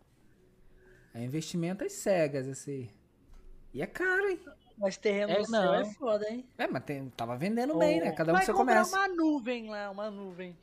É 1.13 1.23
investimento 1.23 1.83
às 1.85 1.93
cegas, 1.93 2.47
assim. 2.47 2.89
E 3.73 3.81
é 3.81 3.87
caro, 3.87 4.29
hein? 4.29 4.39
Mas 4.77 4.97
terreno 4.97 5.31
É, 5.31 5.43
céu 5.43 5.73
é 5.73 5.83
não. 5.83 5.91
foda, 5.93 6.29
hein? 6.29 6.45
É, 6.57 6.67
mas 6.67 6.83
tem- 6.83 7.09
tava 7.11 7.35
vendendo 7.37 7.77
bem, 7.77 7.99
né? 7.99 8.11
Cada 8.11 8.31
um 8.31 8.35
Vai 8.35 8.45
seu 8.45 8.53
comprar 8.53 8.83
comércio. 8.85 8.95
uma 8.97 9.07
nuvem 9.07 9.69
lá, 9.69 9.89
uma 9.89 10.11
nuvem. 10.11 10.55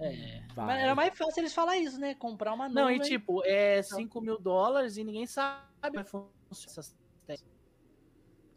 É. 0.00 0.42
Vai. 0.54 0.66
Mas 0.66 0.82
era 0.82 0.94
mais 0.94 1.16
fácil 1.16 1.40
eles 1.42 1.54
falar 1.54 1.76
isso, 1.76 2.00
né? 2.00 2.14
Comprar 2.14 2.52
uma 2.54 2.68
nuvem. 2.68 2.82
Não, 2.84 2.90
e 2.90 3.00
tipo, 3.00 3.42
é 3.44 3.82
5 3.82 4.20
mil 4.20 4.38
dólares 4.38 4.96
e 4.96 5.04
ninguém 5.04 5.26
sabe 5.26 5.62
como 5.90 6.00
é 6.00 6.02
essas. 6.50 6.94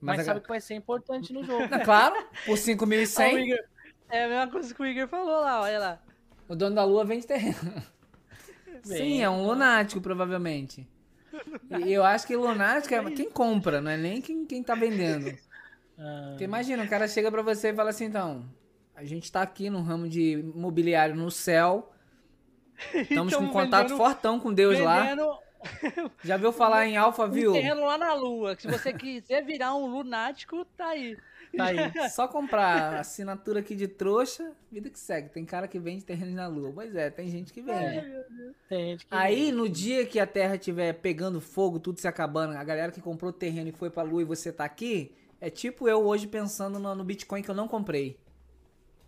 Mas, 0.01 0.17
Mas, 0.17 0.25
sabe 0.25 0.39
a- 0.39 0.41
que 0.41 0.47
vai 0.49 0.59
ser 0.61 0.75
importante 0.75 1.31
no 1.33 1.43
jogo. 1.43 1.67
Não, 1.67 1.79
claro, 1.83 2.15
por 2.45 2.51
Ó, 2.51 2.53
o 2.53 2.57
5.100, 2.57 3.45
Igor- 3.47 3.65
É 4.09 4.23
a 4.25 4.27
mesma 4.27 4.47
coisa 4.47 4.73
que 4.73 4.81
o 4.81 4.85
Igor 4.85 5.07
falou 5.07 5.41
lá, 5.41 5.61
olha 5.61 5.79
lá. 5.79 5.99
o 6.47 6.55
dono 6.55 6.75
da 6.75 6.83
lua 6.83 7.03
vende 7.03 7.25
terreno. 7.25 7.57
Bem, 7.63 8.81
Sim, 8.97 9.21
é 9.21 9.29
um 9.29 9.45
lunático, 9.45 9.99
provavelmente. 10.01 10.87
E 11.85 11.91
eu 11.91 12.03
acho 12.03 12.25
que 12.27 12.35
lunático 12.35 12.93
é 12.93 13.11
quem 13.11 13.29
compra, 13.29 13.81
não 13.81 13.91
é 13.91 13.97
nem 13.97 14.21
quem, 14.21 14.45
quem 14.45 14.63
tá 14.63 14.75
vendendo. 14.75 15.35
Ah, 15.97 16.27
Porque 16.29 16.43
imagina, 16.43 16.83
o 16.83 16.87
cara 16.89 17.07
chega 17.07 17.31
pra 17.31 17.41
você 17.41 17.69
e 17.69 17.75
fala 17.75 17.89
assim, 17.89 18.05
então, 18.05 18.45
a 18.95 19.03
gente 19.03 19.31
tá 19.31 19.41
aqui 19.41 19.69
no 19.69 19.81
ramo 19.81 20.07
de 20.07 20.33
imobiliário 20.33 21.15
no 21.15 21.29
céu, 21.31 21.91
estamos 22.93 23.35
com 23.35 23.47
contato 23.49 23.83
vendendo- 23.89 23.97
fortão 23.97 24.39
com 24.39 24.53
Deus 24.53 24.79
lá. 24.79 25.01
vendendo 25.03 25.37
Já 26.23 26.37
viu 26.37 26.51
falar 26.51 26.85
em 26.85 26.95
Alpha 26.95 27.25
um 27.25 27.31
terreno 27.31 27.85
lá 27.85 27.97
na 27.97 28.13
lua. 28.13 28.55
que 28.55 28.61
Se 28.61 28.67
você 28.67 28.93
quiser 28.93 29.43
virar 29.43 29.73
um 29.75 29.87
lunático, 29.87 30.63
tá 30.77 30.87
aí. 30.89 31.17
Tá 31.55 31.65
aí. 31.65 32.09
Só 32.09 32.27
comprar 32.27 32.99
assinatura 32.99 33.59
aqui 33.59 33.75
de 33.75 33.87
trouxa, 33.87 34.55
vida 34.71 34.89
que 34.89 34.99
segue. 34.99 35.29
Tem 35.29 35.45
cara 35.45 35.67
que 35.67 35.79
vende 35.79 36.03
terrenos 36.05 36.33
na 36.35 36.47
lua. 36.47 36.71
Pois 36.73 36.95
é, 36.95 37.09
tem 37.09 37.27
gente 37.29 37.53
que 37.53 37.61
vende. 37.61 38.01
Tem 38.67 38.91
gente 38.91 39.05
que. 39.05 39.15
Aí, 39.15 39.51
no 39.51 39.69
dia 39.69 40.05
que 40.05 40.19
a 40.19 40.27
Terra 40.27 40.55
estiver 40.55 40.93
pegando 40.93 41.39
fogo, 41.41 41.79
tudo 41.79 41.99
se 41.99 42.07
acabando, 42.07 42.55
a 42.57 42.63
galera 42.63 42.91
que 42.91 43.01
comprou 43.01 43.31
terreno 43.33 43.69
e 43.69 43.73
foi 43.73 43.89
pra 43.89 44.03
Lua 44.03 44.21
e 44.21 44.25
você 44.25 44.51
tá 44.51 44.65
aqui, 44.65 45.15
é 45.39 45.49
tipo 45.49 45.87
eu 45.87 46.05
hoje 46.05 46.27
pensando 46.27 46.79
no, 46.79 46.95
no 46.95 47.03
Bitcoin 47.03 47.41
que 47.41 47.49
eu 47.49 47.55
não 47.55 47.67
comprei. 47.67 48.19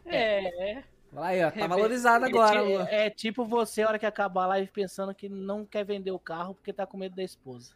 É. 0.06 0.84
Olha 1.12 1.26
aí, 1.28 1.44
ó, 1.44 1.52
tá 1.52 1.66
É, 1.66 1.68
valorizado 1.68 2.26
é, 2.26 2.28
agora, 2.28 2.62
Lua. 2.62 2.88
é 2.90 3.10
tipo 3.10 3.46
você, 3.46 3.82
a 3.82 3.88
hora 3.90 4.00
que 4.00 4.06
acabar 4.06 4.44
a 4.44 4.48
live, 4.48 4.72
pensando 4.72 5.14
que 5.16 5.30
não 5.30 5.66
quer 5.66 5.86
vender 5.86 6.12
o 6.12 6.20
carro 6.20 6.54
porque 6.56 6.74
tá 6.74 6.86
com 6.86 6.98
medo 6.98 7.16
da 7.16 7.24
esposa. 7.24 7.74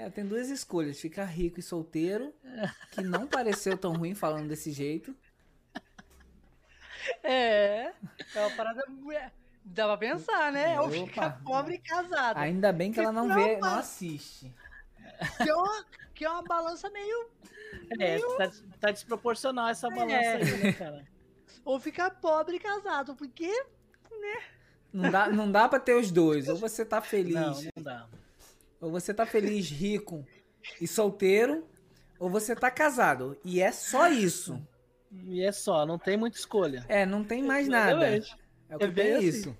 É, 0.00 0.08
tem 0.08 0.24
duas 0.24 0.48
escolhas, 0.48 0.98
ficar 0.98 1.24
rico 1.26 1.60
e 1.60 1.62
solteiro, 1.62 2.32
que 2.90 3.02
não 3.02 3.26
pareceu 3.26 3.76
tão 3.76 3.92
ruim 3.92 4.14
falando 4.14 4.48
desse 4.48 4.70
jeito. 4.72 5.14
É. 7.22 7.92
É 8.34 8.40
uma 8.40 8.50
parada. 8.56 8.82
é, 9.12 9.30
Dá 9.62 9.86
pra 9.86 9.98
pensar, 9.98 10.50
né? 10.52 10.80
Ou 10.80 10.86
Opa. 10.86 10.94
ficar 11.06 11.42
pobre 11.44 11.74
e 11.74 11.78
casado. 11.78 12.38
Ainda 12.38 12.72
bem 12.72 12.90
que 12.92 12.98
ela 12.98 13.12
não 13.12 13.34
vê, 13.34 13.58
não 13.58 13.74
assiste. 13.78 14.50
Que, 15.36 15.50
é 15.50 15.54
uma, 15.54 15.84
que 16.14 16.24
é 16.24 16.30
uma 16.30 16.42
balança 16.44 16.88
meio. 16.88 17.28
É, 17.98 18.18
tá, 18.38 18.50
tá 18.80 18.90
desproporcional 18.90 19.68
essa 19.68 19.90
balança 19.90 20.14
É. 20.14 20.36
aí, 20.36 20.62
né, 20.62 20.72
cara? 20.72 21.06
Ou 21.62 21.78
ficar 21.78 22.10
pobre 22.10 22.56
e 22.56 22.60
casado. 22.60 23.14
Porque. 23.14 23.50
Não 24.92 25.10
dá, 25.10 25.28
não 25.28 25.52
dá 25.52 25.68
pra 25.68 25.78
ter 25.78 25.94
os 25.94 26.10
dois. 26.10 26.48
Ou 26.48 26.56
você 26.56 26.86
tá 26.86 27.02
feliz, 27.02 27.34
Não, 27.34 27.52
não 27.76 27.82
dá. 27.82 28.08
Ou 28.80 28.90
você 28.90 29.12
tá 29.12 29.26
feliz, 29.26 29.68
rico 29.70 30.24
e 30.80 30.86
solteiro, 30.86 31.66
ou 32.18 32.28
você 32.30 32.54
tá 32.54 32.70
casado. 32.70 33.36
E 33.44 33.60
é 33.60 33.72
só 33.72 34.08
isso. 34.08 34.60
E 35.26 35.42
é 35.42 35.50
só, 35.52 35.84
não 35.84 35.98
tem 35.98 36.16
muita 36.16 36.38
escolha. 36.38 36.84
É, 36.88 37.04
não 37.04 37.24
tem 37.24 37.42
mais 37.42 37.66
nada. 37.68 38.16
Exatamente. 38.16 38.36
É 38.68 38.76
o 38.76 38.78
que 38.78 38.84
É 38.84 38.88
bem 38.88 39.04
tem 39.06 39.14
assim. 39.16 39.28
isso. 39.28 39.56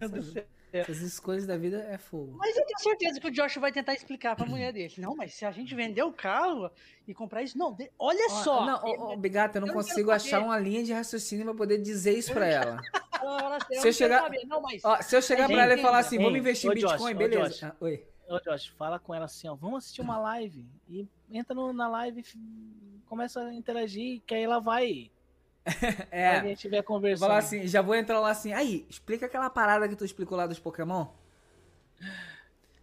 Deus 0.00 0.12
do 0.12 0.22
céu. 0.22 0.44
Essas 0.72 1.00
escolhas 1.00 1.46
da 1.46 1.56
vida 1.56 1.78
é 1.88 1.96
fogo. 1.96 2.36
Mas 2.36 2.54
eu 2.54 2.66
tenho 2.66 2.78
certeza 2.80 3.18
que 3.18 3.28
o 3.28 3.30
Josh 3.30 3.56
vai 3.56 3.72
tentar 3.72 3.94
explicar 3.94 4.36
pra 4.36 4.44
mulher 4.44 4.72
dele. 4.74 4.92
Não, 4.98 5.16
mas 5.16 5.32
se 5.32 5.44
a 5.46 5.50
gente 5.50 5.74
vender 5.74 6.02
o 6.02 6.12
carro 6.12 6.70
e 7.08 7.14
comprar 7.14 7.42
isso. 7.42 7.56
Não, 7.56 7.72
de- 7.72 7.90
olha 7.98 8.26
Ó, 8.30 8.42
só. 8.42 8.66
Não, 8.66 8.84
ô, 8.84 9.12
ô, 9.12 9.16
Bigato, 9.16 9.56
eu 9.56 9.62
não 9.62 9.68
eu 9.68 9.74
consigo 9.74 10.10
achar 10.10 10.40
uma 10.42 10.58
linha 10.58 10.84
de 10.84 10.92
raciocínio 10.92 11.46
pra 11.46 11.54
poder 11.54 11.78
dizer 11.78 12.18
isso 12.18 12.30
pra 12.32 12.46
ela. 12.46 12.80
Fala 13.26 13.58
Se 13.60 13.88
eu 13.88 13.92
chegar-. 13.92 14.30
Não, 14.46 14.60
mas. 14.60 14.84
Ó, 14.84 15.02
se 15.02 15.16
eu 15.16 15.22
chegar 15.22 15.48
pra 15.48 15.64
ela 15.64 15.74
e 15.74 15.82
falar 15.82 15.98
assim, 15.98 16.16
vamos 16.16 16.38
investir 16.38 16.70
em 16.70 16.74
Bitcoin, 16.74 17.14
beleza. 17.14 17.68
Ah, 17.72 17.76
oi. 17.84 18.06
Ô, 18.28 18.38
Josh, 18.40 18.68
fala 18.76 18.98
com 18.98 19.14
ela 19.14 19.24
assim, 19.26 19.48
ó, 19.48 19.54
vamos 19.54 19.78
assistir 19.78 20.00
uma 20.00 20.18
live. 20.18 20.66
E 20.88 21.06
entra 21.30 21.54
no- 21.54 21.72
na 21.72 21.88
live, 21.88 22.24
começa 23.06 23.40
a 23.40 23.52
interagir, 23.54 24.20
que 24.26 24.34
aí 24.34 24.42
ela 24.44 24.60
vai. 24.60 25.10
É. 26.12 26.28
Aí 26.30 26.38
a 26.38 26.42
gente 26.44 26.68
vai 26.68 26.82
conversando. 26.82 27.26
Falar 27.28 27.38
assim, 27.38 27.66
já 27.66 27.82
vou 27.82 27.94
entrar 27.94 28.20
lá 28.20 28.30
assim. 28.30 28.52
Aí, 28.52 28.86
explica 28.88 29.26
aquela 29.26 29.50
parada 29.50 29.88
que 29.88 29.96
tu 29.96 30.04
explicou 30.04 30.36
lá 30.38 30.46
dos 30.46 30.58
Pokémon. 30.60 31.06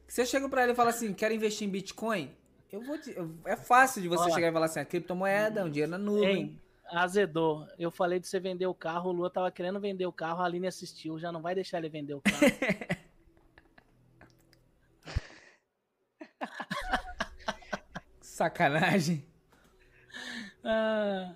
Se 0.08 0.22
eu 0.22 0.26
chego 0.26 0.50
pra 0.50 0.64
ela 0.64 0.74
e 0.74 0.76
falo 0.76 0.90
assim, 0.90 1.14
quero 1.14 1.34
investir 1.34 1.68
em 1.68 1.72
Bitcoin, 1.72 2.32
eu 2.72 2.82
vou. 2.82 2.98
É 3.46 3.56
fácil 3.56 4.02
de 4.02 4.08
você 4.08 4.30
Ó. 4.30 4.34
chegar 4.34 4.50
e 4.50 4.52
falar 4.52 4.66
assim, 4.66 4.80
a 4.80 4.86
criptomoeda, 4.86 5.64
um 5.66 5.70
dinheiro 5.70 5.92
na 5.92 5.98
nuvem. 5.98 6.60
Azedou. 6.86 7.68
Eu 7.78 7.90
falei 7.92 8.20
de 8.20 8.28
você 8.28 8.40
vender 8.40 8.68
o 8.68 8.74
carro, 8.74 9.10
o 9.10 9.14
Lua 9.14 9.30
tava 9.30 9.52
querendo 9.52 9.80
vender 9.80 10.06
o 10.06 10.12
carro, 10.12 10.42
a 10.42 10.46
Aline 10.46 10.68
assistiu, 10.68 11.18
já 11.20 11.32
não 11.32 11.42
vai 11.42 11.56
deixar 11.56 11.78
ele 11.80 11.90
vender 11.90 12.14
o 12.14 12.22
carro. 12.22 12.38
Sacanagem. 18.22 19.26
Ah, 20.64 21.36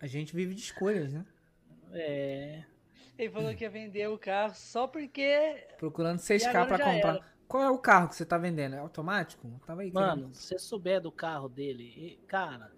A 0.00 0.06
gente 0.06 0.34
vive 0.34 0.54
de 0.54 0.60
escolhas, 0.60 1.12
né? 1.12 1.24
é. 1.92 2.64
Ele 3.18 3.30
falou 3.30 3.54
que 3.54 3.62
ia 3.62 3.70
vender 3.70 4.08
o 4.08 4.18
carro 4.18 4.54
só 4.54 4.86
porque. 4.88 5.64
Procurando 5.78 6.18
E 6.18 6.22
6K 6.22 6.48
agora 6.48 6.66
pra 6.66 6.78
comprar. 6.78 7.14
era. 7.16 7.32
Qual 7.52 7.62
é 7.62 7.70
o 7.70 7.76
carro 7.76 8.08
que 8.08 8.16
você 8.16 8.24
tá 8.24 8.38
vendendo? 8.38 8.76
É 8.76 8.78
automático? 8.78 9.46
Tava 9.66 9.82
aí. 9.82 9.92
Mano, 9.92 10.14
querendo- 10.22 10.34
se 10.34 10.42
você 10.48 10.58
souber 10.58 11.02
do 11.02 11.12
carro 11.12 11.50
dele, 11.50 11.84
e- 11.84 12.16
cara, 12.26 12.72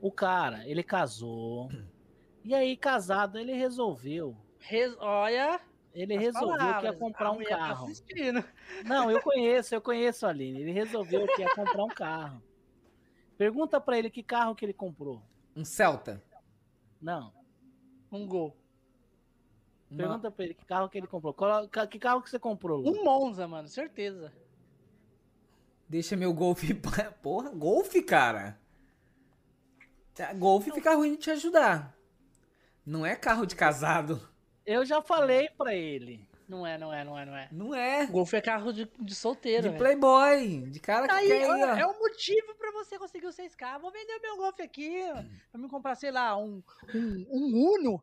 o 0.00 0.10
cara, 0.10 0.66
ele 0.66 0.82
casou. 0.82 1.68
E 2.42 2.54
aí, 2.54 2.74
casado, 2.74 3.38
ele 3.38 3.52
resolveu. 3.52 4.34
Res... 4.60 4.96
Olha. 4.98 5.60
Ele 5.92 6.14
as 6.16 6.22
resolveu 6.22 6.56
que 6.56 6.64
ia 6.64 6.68
palavras, 6.72 6.98
comprar 6.98 7.26
a 7.26 7.32
um 7.32 7.42
tá 7.42 7.48
carro. 7.50 7.84
assistindo. 7.84 8.42
Não, 8.86 9.10
eu 9.10 9.20
conheço, 9.20 9.74
eu 9.74 9.80
conheço 9.82 10.24
a 10.24 10.30
Aline. 10.30 10.58
Ele 10.62 10.72
resolveu 10.72 11.26
que 11.26 11.42
ia 11.42 11.54
comprar 11.54 11.84
um 11.84 11.88
carro. 11.88 12.42
Pergunta 13.36 13.78
pra 13.78 13.98
ele 13.98 14.08
que 14.08 14.22
carro 14.22 14.54
que 14.54 14.64
ele 14.64 14.72
comprou. 14.72 15.20
Um 15.54 15.62
Celta. 15.66 16.24
Não. 16.98 17.30
Um 18.10 18.26
gol. 18.26 18.56
Pergunta 19.96 20.30
pra 20.30 20.44
ele 20.44 20.54
que 20.54 20.64
carro 20.64 20.88
que 20.88 20.98
ele 20.98 21.06
comprou. 21.06 21.34
Que 21.88 21.98
carro 21.98 22.22
que 22.22 22.30
você 22.30 22.38
comprou, 22.38 22.80
Lu? 22.80 22.90
Um 22.90 23.04
Monza, 23.04 23.48
mano, 23.48 23.68
certeza. 23.68 24.32
Deixa 25.88 26.16
meu 26.16 26.32
golfe. 26.32 26.72
Porra, 27.20 27.50
golfe, 27.50 28.00
cara. 28.02 28.58
Tá, 30.14 30.32
Golfe 30.32 30.70
fica 30.70 30.94
ruim 30.94 31.12
de 31.12 31.18
te 31.18 31.30
ajudar. 31.30 31.96
Não 32.84 33.04
é 33.04 33.16
carro 33.16 33.46
de 33.46 33.56
casado. 33.56 34.20
Eu 34.66 34.84
já 34.84 35.00
falei 35.02 35.48
pra 35.56 35.74
ele. 35.74 36.28
Não 36.48 36.66
é, 36.66 36.76
não 36.76 36.92
é, 36.92 37.04
não 37.04 37.18
é, 37.18 37.24
não 37.24 37.36
é. 37.36 37.48
Não 37.52 37.74
é. 37.74 38.06
Golfe 38.06 38.36
é 38.36 38.40
carro 38.40 38.72
de, 38.72 38.90
de 38.98 39.14
solteiro. 39.14 39.62
De 39.62 39.68
velho. 39.68 39.78
playboy. 39.78 40.62
De 40.68 40.80
cara 40.80 41.06
que 41.06 41.14
Aí, 41.14 41.28
quer 41.28 41.42
ir, 41.42 41.78
é, 41.78 41.86
ó. 41.86 41.90
o 41.92 41.98
motivo 41.98 42.54
pra 42.56 42.72
você 42.72 42.98
conseguir 42.98 43.26
o 43.26 43.30
6K. 43.30 43.80
Vou 43.80 43.90
vender 43.92 44.18
meu 44.20 44.36
Golf 44.36 44.58
aqui 44.60 45.00
pra 45.50 45.60
me 45.60 45.68
comprar, 45.68 45.94
sei 45.94 46.10
lá, 46.10 46.36
um, 46.36 46.62
um, 46.92 47.26
um 47.30 47.74
Uno. 47.74 48.02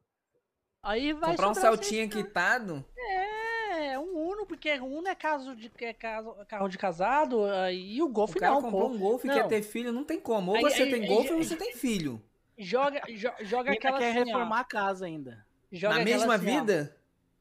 Aí 0.84 1.14
vai 1.14 1.32
Comprar 1.32 1.50
um 1.50 1.54
Celtinha 1.54 2.06
6K. 2.08 2.10
quitado. 2.12 2.86
É, 2.98 4.00
um 4.00 4.18
Uno, 4.30 4.46
porque 4.46 4.72
Uno 4.80 5.08
é 5.08 5.16
caso 5.16 5.56
de, 5.56 5.72
é 5.82 5.94
caso, 5.94 6.34
carro 6.48 6.68
de 6.68 6.78
casado, 6.78 7.44
aí 7.46 7.96
e 7.98 8.02
o 8.02 8.08
Golf 8.08 8.36
O 8.36 8.40
cara 8.40 8.54
não, 8.56 8.62
comprou 8.62 8.90
pô. 8.90 8.96
um 8.96 8.98
Golfe 8.98 9.28
e 9.28 9.32
quer 9.32 9.48
ter 9.48 9.62
filho, 9.62 9.92
não 9.92 10.04
tem 10.04 10.20
como. 10.20 10.52
Ou 10.52 10.58
Aí- 10.58 10.64
você 10.64 10.84
aí- 10.84 10.92
tem 10.92 11.02
aí- 11.04 11.08
Golfe 11.08 11.32
ou 11.32 11.38
aí- 11.40 11.44
você 11.46 11.56
tem 11.56 11.74
filho. 11.74 12.22
Joga, 12.58 13.02
jo- 13.10 13.32
joga 13.46 13.70
Ele 13.70 13.78
aquela 13.78 14.00
quer 14.00 14.10
assim, 14.12 14.22
ó. 14.22 14.26
reformar 14.26 14.60
a 14.62 14.64
casa 14.64 15.06
ainda. 15.06 15.46
Joga 15.72 15.98
Na 16.00 16.04
mesma 16.04 16.36
assim, 16.36 16.46
ó. 16.58 16.60
vida? 16.62 16.98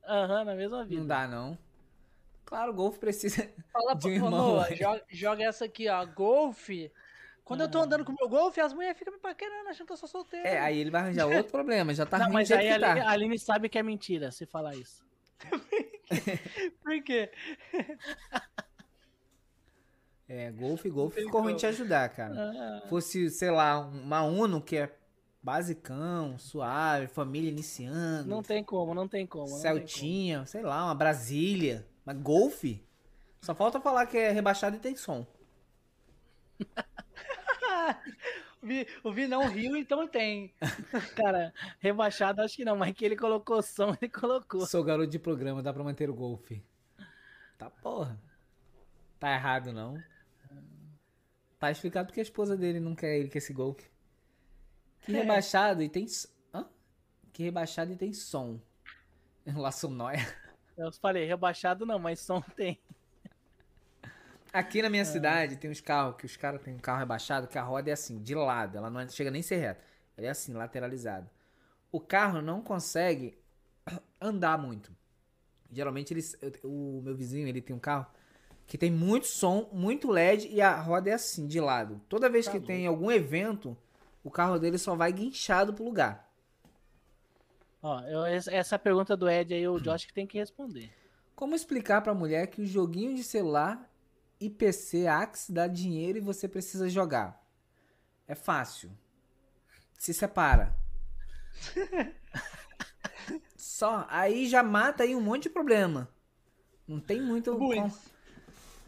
Aham, 0.07 0.45
na 0.45 0.55
mesma 0.55 0.85
vida. 0.85 1.01
Não 1.01 1.07
dá, 1.07 1.27
não. 1.29 1.59
Claro, 2.45 2.71
o 2.73 2.75
Golfe 2.75 2.99
precisa. 2.99 3.49
Fala 3.73 3.95
de 3.97 4.07
um 4.09 4.11
pra 4.11 4.11
irmão, 4.27 4.65
joga, 4.77 5.03
joga 5.09 5.45
essa 5.45 5.65
aqui, 5.65 5.89
ó, 5.89 6.05
Golf. 6.05 6.69
Quando 7.47 7.61
eu 7.61 7.71
tô 7.71 7.79
andando 7.79 8.05
com 8.05 8.11
o 8.11 8.17
meu 8.19 8.29
Golf, 8.29 8.59
as 8.59 8.73
mulheres 8.73 8.99
ficam 8.99 9.15
me 9.15 9.21
paquerando, 9.21 9.69
achando 9.69 9.87
que 9.87 9.93
eu 9.93 9.97
sou 9.97 10.09
solteiro. 10.09 10.45
É, 10.45 10.59
aí 10.59 10.81
ele 10.81 10.91
vai 10.91 11.03
arranjar 11.03 11.27
outro 11.29 11.53
problema. 11.53 11.95
Já 11.95 12.05
tá 12.05 12.19
Não, 12.19 12.27
ruim 12.27 12.35
mas 12.35 12.51
aí 12.51 12.69
a 12.69 12.75
Aline, 12.75 13.01
tá. 13.01 13.07
a 13.07 13.11
Aline 13.13 13.39
sabe 13.39 13.69
que 13.69 13.79
é 13.79 13.85
mentira 13.85 14.33
se 14.33 14.45
falar 14.47 14.75
isso. 14.75 15.07
Por 16.83 17.03
quê? 17.05 17.31
É, 20.29 20.51
golfe, 20.51 20.91
golfe 20.91 21.23
ficou 21.23 21.41
ruim 21.41 21.55
te 21.55 21.67
ajudar, 21.67 22.09
cara. 22.09 22.35
Ah, 22.37 22.89
Fosse, 22.89 23.31
sei 23.31 23.53
lá, 23.53 23.79
uma 23.79 24.23
Uno 24.25 24.61
que 24.61 24.79
é 24.79 24.93
basicão, 25.41 26.37
suave, 26.37 27.07
família 27.07 27.49
iniciando, 27.49 28.29
não 28.29 28.43
tem 28.43 28.65
como, 28.65 28.93
não 28.93 29.07
tem 29.07 29.25
como. 29.25 29.45
não 29.45 29.63
tem 29.63 29.71
como. 29.71 29.79
Celtinha, 29.79 30.45
sei 30.47 30.63
lá, 30.63 30.85
uma 30.87 30.97
Brasília. 30.97 31.87
Mas 32.05 32.17
golfe? 32.19 32.85
Só 33.41 33.55
falta 33.55 33.81
falar 33.81 34.07
que 34.07 34.19
é 34.19 34.33
rebaixado 34.33 34.75
e 34.75 34.81
tem 34.81 34.97
som. 34.97 35.25
O 39.05 39.13
Vi, 39.13 39.29
não 39.29 39.47
riu, 39.49 39.77
então 39.77 40.09
tem. 40.09 40.53
Cara, 41.15 41.53
rebaixado 41.79 42.43
acho 42.43 42.57
que 42.57 42.65
não, 42.65 42.75
mas 42.77 42.93
que 42.95 43.05
ele 43.05 43.15
colocou 43.15 43.63
som, 43.63 43.97
ele 44.01 44.11
colocou. 44.11 44.67
Sou 44.67 44.83
garoto 44.83 45.11
de 45.11 45.19
programa, 45.19 45.63
dá 45.63 45.73
pra 45.73 45.85
manter 45.85 46.11
o 46.11 46.15
golfe. 46.15 46.65
Tá 47.57 47.71
porra. 47.71 48.19
Tá 49.21 49.33
errado, 49.33 49.73
não. 49.73 50.03
Tá 51.59 51.71
explicado 51.71 52.09
porque 52.09 52.21
a 52.21 52.23
esposa 52.25 52.57
dele 52.57 52.81
não 52.81 52.95
quer 52.95 53.19
ele 53.19 53.31
com 53.31 53.39
esse 53.39 53.53
golfe. 53.53 53.89
Que 55.03 55.15
É. 55.15 55.21
rebaixado 55.21 55.83
e 55.83 55.89
tem. 55.89 56.07
Hã? 56.53 56.67
Que 57.33 57.45
rebaixado 57.45 57.93
e 57.93 57.97
tem 57.97 58.13
som. 58.13 58.61
Laço 59.55 59.89
nóia. 59.89 60.27
Eu 60.77 60.91
falei, 60.93 61.25
rebaixado 61.25 61.87
não, 61.87 61.99
mas 61.99 62.21
som 62.21 62.41
tem. 62.41 62.81
Aqui 64.57 64.81
na 64.81 64.89
minha 64.89 65.05
cidade 65.05 65.57
tem 65.57 65.71
uns 65.71 65.83
carros 65.83 66.17
que 66.17 66.25
os 66.25 66.35
caras 66.35 66.63
têm 66.63 66.75
um 66.75 66.79
carro 66.79 67.01
rebaixado 67.01 67.47
que 67.47 67.59
a 67.59 67.63
roda 67.63 67.91
é 67.91 67.93
assim, 67.93 68.19
de 68.23 68.35
lado. 68.35 68.79
Ela 68.79 68.89
não 68.89 69.01
é- 69.01 69.09
chega 69.09 69.31
nem 69.31 69.41
a 69.41 69.45
ser 69.45 69.57
reta. 69.57 69.83
Ela 70.17 70.29
é 70.29 70.31
assim, 70.31 70.55
lateralizada. 70.55 71.31
O 71.93 72.01
carro 72.01 72.41
não 72.41 72.63
consegue 72.63 73.37
andar 74.19 74.57
muito. 74.57 74.91
Geralmente 75.71 76.15
eles, 76.15 76.35
eu- 76.41 76.53
o 76.71 77.03
meu 77.05 77.15
vizinho 77.15 77.47
ele 77.47 77.61
tem 77.61 77.77
um 77.77 77.79
carro 77.79 78.07
que 78.67 78.79
tem 78.79 78.91
muito 78.91 79.27
som, 79.27 79.69
muito 79.73 80.11
LED 80.11 80.49
e 80.49 80.63
a 80.63 80.75
roda 80.81 81.11
é 81.11 81.13
assim, 81.13 81.47
de 81.47 81.61
lado. 81.61 82.01
Toda 82.09 82.31
vez 82.31 82.47
Tá 82.47 82.53
que 82.53 82.57
louco. 82.57 82.67
tem 82.67 82.87
algum 82.87 83.11
evento, 83.11 83.77
o 84.25 84.31
carro 84.31 84.59
dele 84.59 84.79
só 84.79 84.97
vai 84.97 85.13
guinchado 85.13 85.75
pro 85.75 85.85
lugar. 85.85 86.33
Ó, 87.83 88.01
eu- 88.05 88.25
essa- 88.25 88.53
essa 88.55 88.79
pergunta 88.79 89.15
do 89.15 89.29
Ed 89.29 89.53
aí, 89.53 89.69
o 89.69 89.79
Josh 89.85 90.07
que 90.07 90.15
tem 90.15 90.27
que 90.27 90.39
responder. 90.39 90.91
Como 91.35 91.55
explicar 91.55 92.01
pra 92.01 92.15
mulher 92.15 92.47
que 92.47 92.63
o 92.63 92.67
joguinho 92.67 93.15
de 93.15 93.23
celular 93.23 93.87
e 94.41 94.49
PC 94.51 95.07
Axe 95.07 95.53
dá 95.53 95.67
dinheiro 95.67 96.19
e 96.19 96.21
você 96.21 96.47
precisa 96.49 96.89
jogar? 96.89 97.43
É 98.29 98.35
fácil. 98.35 98.91
Se 99.99 100.13
separa. 100.13 100.75
Só. 103.57 104.07
Aí 104.09 104.49
já 104.49 104.63
mata 104.63 105.03
aí 105.03 105.15
um 105.15 105.21
monte 105.21 105.45
de 105.45 105.51
problema. 105.51 106.09
Não 106.87 107.01
tem 107.01 107.21
muito. 107.21 107.57
Com- 107.57 107.91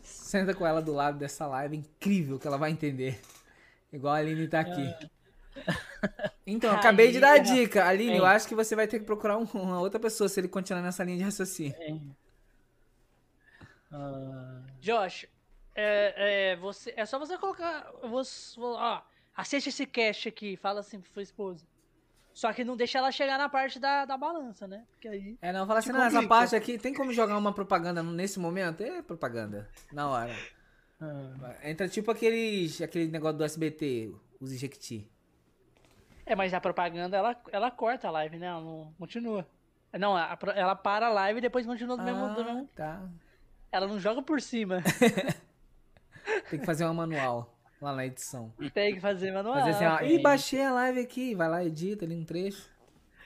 Senta 0.03 0.55
com 0.55 0.67
ela 0.67 0.81
do 0.83 0.93
lado 0.93 1.19
dessa 1.19 1.47
live 1.47 1.77
incrível 1.77 2.39
que 2.39 2.47
ela 2.47 2.59
vai 2.59 2.71
entender. 2.71 3.21
Igual 3.93 4.15
a 4.15 4.19
Aline 4.19 4.47
tá 4.49 4.61
aqui. 4.61 4.95
Então, 6.47 6.71
eu 6.71 6.77
acabei 6.79 7.11
de 7.11 7.19
dar 7.21 7.31
a 7.31 7.33
Aí, 7.35 7.41
dica. 7.43 7.87
Aline, 7.87 8.17
eu 8.17 8.25
Hein? 8.25 8.31
acho 8.31 8.47
que 8.47 8.55
você 8.55 8.77
vai 8.77 8.87
ter 8.87 8.99
que 8.99 9.05
procurar 9.07 9.39
um- 9.39 9.45
uma 9.55 9.81
outra 9.81 9.99
pessoa 9.99 10.29
se 10.29 10.39
ele 10.39 10.49
continuar 10.49 10.83
nessa 10.83 11.03
linha 11.05 11.17
de 11.19 11.25
raciocínio. 11.25 11.75
Hein? 11.81 12.17
Ah, 13.91 14.61
Josh, 14.81 15.27
é, 15.81 16.15
é, 16.53 16.57
você, 16.57 16.93
é 16.97 17.07
só 17.07 17.19
você 17.21 17.39
colocar. 17.39 17.89
Você, 18.03 18.59
ó, 18.61 19.01
assiste 19.37 19.69
esse 19.69 19.87
cast 19.87 20.29
aqui, 20.29 20.57
fala 20.57 20.81
assim 20.81 21.01
pra 21.01 21.11
sua 21.13 21.23
esposa. 21.23 21.65
Só 22.35 22.53
que 22.53 22.65
não 22.65 22.77
deixa 22.77 22.99
ela 22.99 23.13
chegar 23.13 23.39
na 23.39 23.49
parte 23.49 23.79
da, 23.79 24.05
da 24.05 24.17
balança, 24.17 24.67
né? 24.67 24.85
Porque 24.91 25.07
aí. 25.07 25.39
É, 25.41 25.53
não, 25.53 25.67
fala 25.67 25.79
assim, 25.79 25.93
não, 25.93 26.03
essa 26.03 26.27
parte 26.27 26.57
aqui, 26.57 26.79
tem 26.79 26.93
como 26.93 27.13
jogar 27.13 27.37
uma 27.37 27.53
propaganda 27.53 28.03
nesse 28.03 28.41
momento? 28.41 28.83
É 28.83 29.03
propaganda, 29.03 29.69
na 29.93 30.09
hora. 30.09 30.35
ah, 31.01 31.55
Entra 31.63 31.89
tipo 31.89 32.11
aqueles, 32.11 32.81
aquele 32.83 33.09
negócio 33.09 33.39
do 33.39 33.45
SBT, 33.45 34.13
os 34.41 34.51
Jequiti. 34.59 35.09
É, 36.27 36.35
mas 36.35 36.53
a 36.53 36.61
propaganda 36.61 37.17
ela, 37.17 37.41
ela 37.53 37.71
corta 37.71 38.09
a 38.09 38.11
live, 38.11 38.37
né? 38.37 38.47
Ela 38.47 38.61
não 38.61 38.93
continua. 38.99 39.47
Não, 39.99 40.17
ela 40.55 40.75
para 40.75 41.07
a 41.07 41.11
live 41.11 41.39
e 41.39 41.43
depois 41.43 41.65
continua 41.65 41.97
do, 41.97 42.03
mesmo, 42.03 42.35
do 42.35 42.45
mesmo. 42.45 42.69
tá. 42.75 43.09
Ela 43.71 43.87
não 43.87 43.99
joga 43.99 44.23
por 44.23 44.41
cima. 44.41 44.83
Tem 46.51 46.59
que 46.61 46.67
fazer 46.67 46.85
uma 46.85 46.95
manual 46.95 47.55
lá 47.81 47.95
na 47.95 48.07
edição. 48.07 48.53
Tem 48.75 48.95
que 48.95 49.01
fazer 49.01 49.33
manual. 49.33 49.55
Fazer 49.61 49.71
assim, 49.71 49.85
ó, 49.85 50.01
ih, 50.07 50.21
baixei 50.23 50.63
a 50.63 50.73
live 50.73 51.01
aqui, 51.01 51.35
vai 51.35 51.49
lá, 51.49 51.65
edita 51.65 52.05
ali 52.05 52.15
um 52.17 52.25
trecho. 52.25 52.69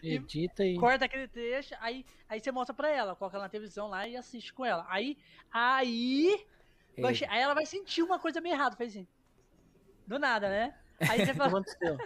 edita 0.03 0.65
e. 0.65 0.77
Corta 0.79 1.05
aquele 1.07 1.29
trecho, 1.29 1.75
aí, 1.81 2.05
aí 2.29 2.41
você 2.41 2.51
mostra 2.53 2.75
pra 2.75 2.89
ela, 2.91 3.15
coloca 3.17 3.39
na 3.39 3.49
televisão 3.49 3.89
lá 3.89 4.07
e 4.07 4.17
assiste 4.17 4.53
com 4.53 4.65
ela. 4.65 4.85
Aí, 4.89 5.17
aí, 5.53 6.45
vai 6.99 7.13
Ei, 7.13 7.17
che- 7.17 7.27
aí 7.29 7.41
ela 7.41 7.55
vai 7.55 7.65
sentir 7.67 8.03
uma 8.03 8.19
coisa 8.19 8.41
meio 8.41 8.55
errada, 8.55 8.77
fez 8.77 8.91
assim. 8.91 9.07
Do 10.07 10.19
nada, 10.19 10.49
né? 10.49 10.75
Aí 11.09 11.25
você 11.25 11.33
fala, 11.35 11.49
aconteceu? 11.49 11.97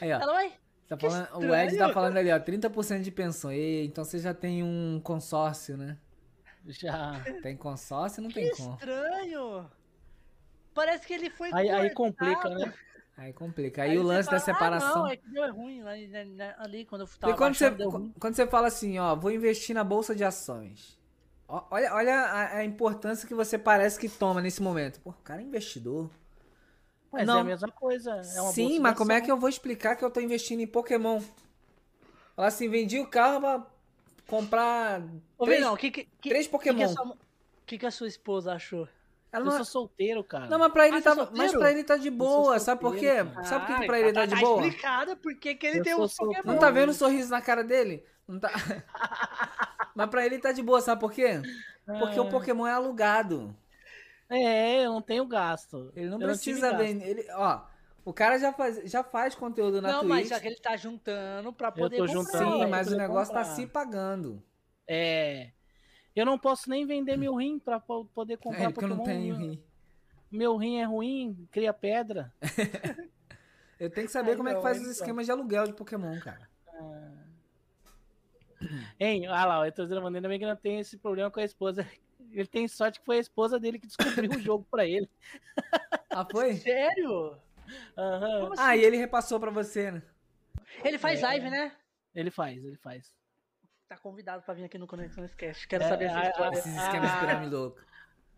Aí, 0.00 0.12
ó, 0.12 0.20
ela 0.20 0.32
vai. 0.32 0.52
tá 0.88 0.96
falando, 0.96 1.38
o 1.50 1.54
Ed 1.54 1.76
tá 1.76 1.92
falando 1.92 2.16
ali, 2.16 2.32
ó, 2.32 2.38
30% 2.40 3.02
de 3.02 3.10
pensão. 3.10 3.50
Ei, 3.52 3.84
então 3.86 4.04
você 4.04 4.18
já 4.18 4.32
tem 4.32 4.62
um 4.62 5.00
consórcio, 5.02 5.76
né? 5.76 5.98
Já. 6.66 7.20
Tem 7.42 7.56
consórcio 7.56 8.22
não 8.22 8.28
Que 8.30 8.36
tem 8.36 8.50
como. 8.52 8.72
estranho. 8.74 9.70
Parece 10.74 11.06
que 11.06 11.14
ele 11.14 11.30
foi 11.30 11.50
Aí, 11.52 11.70
aí 11.70 11.90
complica, 11.90 12.48
né? 12.48 12.72
Aí 13.16 13.32
complica. 13.32 13.82
Aí, 13.82 13.90
Aí 13.92 13.98
o 13.98 14.02
lance 14.02 14.28
da 14.28 14.38
fala, 14.38 14.46
separação. 14.46 14.88
Ah, 14.88 14.98
não, 14.98 15.08
é 15.08 15.16
que 15.16 15.28
deu 15.28 15.54
ruim 15.54 15.82
lá, 15.82 15.92
né, 15.92 16.24
né, 16.24 16.54
ali 16.58 16.84
quando 16.84 17.02
eu 17.02 17.06
tava 17.06 17.32
E 17.32 17.36
quando 17.36 17.54
você, 17.54 17.70
quando 18.18 18.34
você 18.34 18.46
fala 18.46 18.66
assim, 18.66 18.98
ó, 18.98 19.14
vou 19.14 19.30
investir 19.30 19.74
na 19.74 19.84
bolsa 19.84 20.14
de 20.14 20.24
ações. 20.24 20.98
Olha, 21.46 21.94
olha 21.94 22.14
a, 22.14 22.56
a 22.58 22.64
importância 22.64 23.28
que 23.28 23.34
você 23.34 23.56
parece 23.56 23.98
que 23.98 24.08
toma 24.08 24.40
nesse 24.40 24.62
momento. 24.62 25.00
Pô, 25.00 25.10
o 25.10 25.14
cara 25.22 25.40
é 25.40 25.44
investidor. 25.44 26.10
Mas 27.12 27.26
Não. 27.26 27.38
é 27.38 27.40
a 27.40 27.44
mesma 27.44 27.70
coisa. 27.70 28.10
É 28.10 28.40
uma 28.40 28.52
Sim, 28.52 28.70
bolsa 28.70 28.80
mas 28.80 28.98
como 28.98 29.12
é 29.12 29.20
que 29.20 29.30
eu 29.30 29.38
vou 29.38 29.48
explicar 29.48 29.94
que 29.94 30.04
eu 30.04 30.10
tô 30.10 30.20
investindo 30.20 30.60
em 30.60 30.66
Pokémon? 30.66 31.20
Fala 32.34 32.48
assim, 32.48 32.68
vendi 32.68 32.98
o 32.98 33.06
carro 33.06 33.40
pra 33.40 33.66
comprar 34.26 35.02
Ô, 35.38 35.44
três, 35.44 35.58
Vinão, 35.58 35.74
o 35.74 35.76
que 35.76 35.90
que, 35.90 36.04
que, 36.20 36.28
três 36.28 36.46
que, 36.46 36.50
Pokémon. 36.50 36.78
que, 36.78 36.82
a 36.82 36.88
sua, 36.88 37.18
que 37.66 37.78
que 37.78 37.86
a 37.86 37.90
sua 37.90 38.08
esposa 38.08 38.52
achou? 38.52 38.88
Ela 39.34 39.40
Eu 39.42 39.44
não, 39.46 39.52
sou 39.56 39.64
solteiro, 39.64 40.22
cara. 40.22 40.46
não, 40.46 40.58
mas 40.60 40.72
pra 40.72 40.86
ele, 40.86 40.96
Ah, 40.96 41.00
você 41.02 41.08
é 41.08 41.14
tá, 41.16 41.28
mas 41.36 41.52
pra 41.52 41.70
ele 41.72 41.82
tá 41.82 41.96
de 41.96 42.08
boa, 42.10 42.58
sabe 42.60 42.80
por 42.80 42.94
quê? 42.96 43.16
cara. 43.16 43.44
Sabe 43.44 43.66
por 43.66 43.74
que, 43.74 43.80
que 43.80 43.86
pra 43.88 43.98
ele 43.98 44.12
tá, 44.12 44.26
de 44.26 44.36
boa? 44.36 44.64
explicado 44.66 45.16
porque 45.16 45.54
que 45.56 45.66
ele 45.66 45.78
Eu 45.80 45.82
tem 45.84 45.94
uns 45.96 46.14
Pokémon. 46.14 46.42
Não 46.44 46.58
tá 46.58 46.70
vendo 46.70 46.90
o 46.90 46.94
sorriso 46.94 47.30
na 47.30 47.40
cara 47.42 47.64
dele? 47.64 48.04
Não 48.28 48.38
tá. 48.38 48.50
Mas 49.94 50.08
pra 50.08 50.24
ele 50.24 50.38
tá 50.38 50.52
de 50.52 50.62
boa, 50.62 50.80
sabe 50.80 51.00
por 51.00 51.12
quê? 51.12 51.40
Porque 51.84 52.18
o 52.18 52.22
Ah. 52.28 52.30
Pokémon 52.30 52.66
é 52.66 52.72
alugado. 52.72 53.54
É, 54.30 54.84
eu 54.86 54.92
não 54.92 55.02
tenho 55.02 55.26
gasto. 55.26 55.92
Ele 55.94 56.08
não 56.10 56.20
Eu 56.20 56.28
precisa 56.28 56.70
gasto. 56.70 56.82
vender. 56.82 57.06
Ele, 57.08 57.26
ó, 57.32 57.60
o 58.04 58.12
cara 58.12 58.38
já 58.38 58.52
faz, 58.52 58.80
já 58.90 59.02
faz 59.04 59.34
conteúdo 59.34 59.82
na 59.82 59.88
Não, 59.92 60.00
Twitch. 60.00 60.10
mas 60.10 60.28
só 60.28 60.38
que 60.40 60.46
ele 60.46 60.56
tá 60.60 60.76
juntando 60.76 61.52
pra 61.52 61.70
poder 61.70 61.96
tô 61.98 62.06
comprar. 62.06 62.22
juntando, 62.22 62.52
Sim, 62.56 62.62
eu 62.62 62.68
mas 62.68 62.88
o 62.90 62.96
negócio 62.96 63.32
tá 63.34 63.40
comprar. 63.40 63.54
se 63.56 63.66
pagando. 63.66 64.42
É. 64.88 65.50
Eu 66.14 66.24
não 66.24 66.38
posso 66.38 66.70
nem 66.70 66.86
vender 66.86 67.16
meu 67.16 67.34
rim 67.34 67.58
pra 67.58 67.80
po- 67.80 68.04
poder 68.14 68.36
comprar 68.38 68.64
É, 68.64 68.70
porque 68.70 68.84
eu 68.84 68.88
não 68.88 68.98
Pokémon. 68.98 69.18
tenho 69.20 69.36
meu, 69.36 69.46
rim. 69.50 69.62
meu 70.30 70.56
rim 70.56 70.78
é 70.78 70.84
ruim, 70.84 71.48
cria 71.50 71.72
pedra. 71.72 72.32
Eu 73.80 73.90
tenho 73.90 74.06
que 74.06 74.12
saber 74.12 74.30
Ai, 74.30 74.36
como 74.36 74.48
é 74.48 74.52
que 74.52 74.56
não, 74.56 74.62
faz 74.62 74.76
então. 74.78 74.88
os 74.90 74.96
esquemas 74.96 75.26
de 75.26 75.32
aluguel 75.32 75.66
de 75.66 75.72
Pokémon, 75.72 76.18
cara. 76.20 76.48
Hein, 78.98 79.28
olha 79.28 79.44
lá, 79.44 79.68
dizendo, 79.68 80.06
ainda 80.06 80.28
bem 80.28 80.38
que 80.38 80.46
não 80.46 80.56
tem 80.56 80.78
esse 80.78 80.96
problema 80.96 81.30
com 81.30 81.40
a 81.40 81.44
esposa. 81.44 81.86
Ele 82.32 82.46
tem 82.46 82.66
sorte 82.66 82.98
que 83.00 83.04
foi 83.04 83.16
a 83.18 83.20
esposa 83.20 83.58
dele 83.60 83.78
que 83.78 83.86
descobriu 83.86 84.30
o 84.30 84.38
jogo 84.40 84.66
pra 84.70 84.84
ele. 84.86 85.08
Ah, 86.10 86.26
foi? 86.28 86.54
Sério? 86.58 87.36
Como 87.94 88.52
assim? 88.54 88.62
Ah, 88.62 88.76
e 88.76 88.82
ele 88.84 88.96
repassou 88.96 89.38
pra 89.38 89.50
você, 89.50 89.90
né? 89.92 90.02
Ele 90.82 90.98
faz 90.98 91.20
É. 91.20 91.22
live, 91.26 91.50
né? 91.50 91.72
Ele 92.14 92.30
faz, 92.30 92.64
ele 92.64 92.76
faz. 92.76 93.12
Tá 93.94 94.00
convidado 94.00 94.42
pra 94.42 94.52
vir 94.54 94.64
aqui 94.64 94.76
no 94.76 94.88
Conexão 94.88 95.24
Cast. 95.38 95.68
Quero 95.68 95.84
É, 95.84 95.88
saber 95.88 96.06
essa 96.06 96.18
a- 96.18 96.28
história. 96.28 96.58
Esses 96.58 96.76
esquemas 96.76 97.10
de 97.12 97.16
Ah. 97.16 97.20
pirâmide 97.20 97.54
louco. 97.54 97.80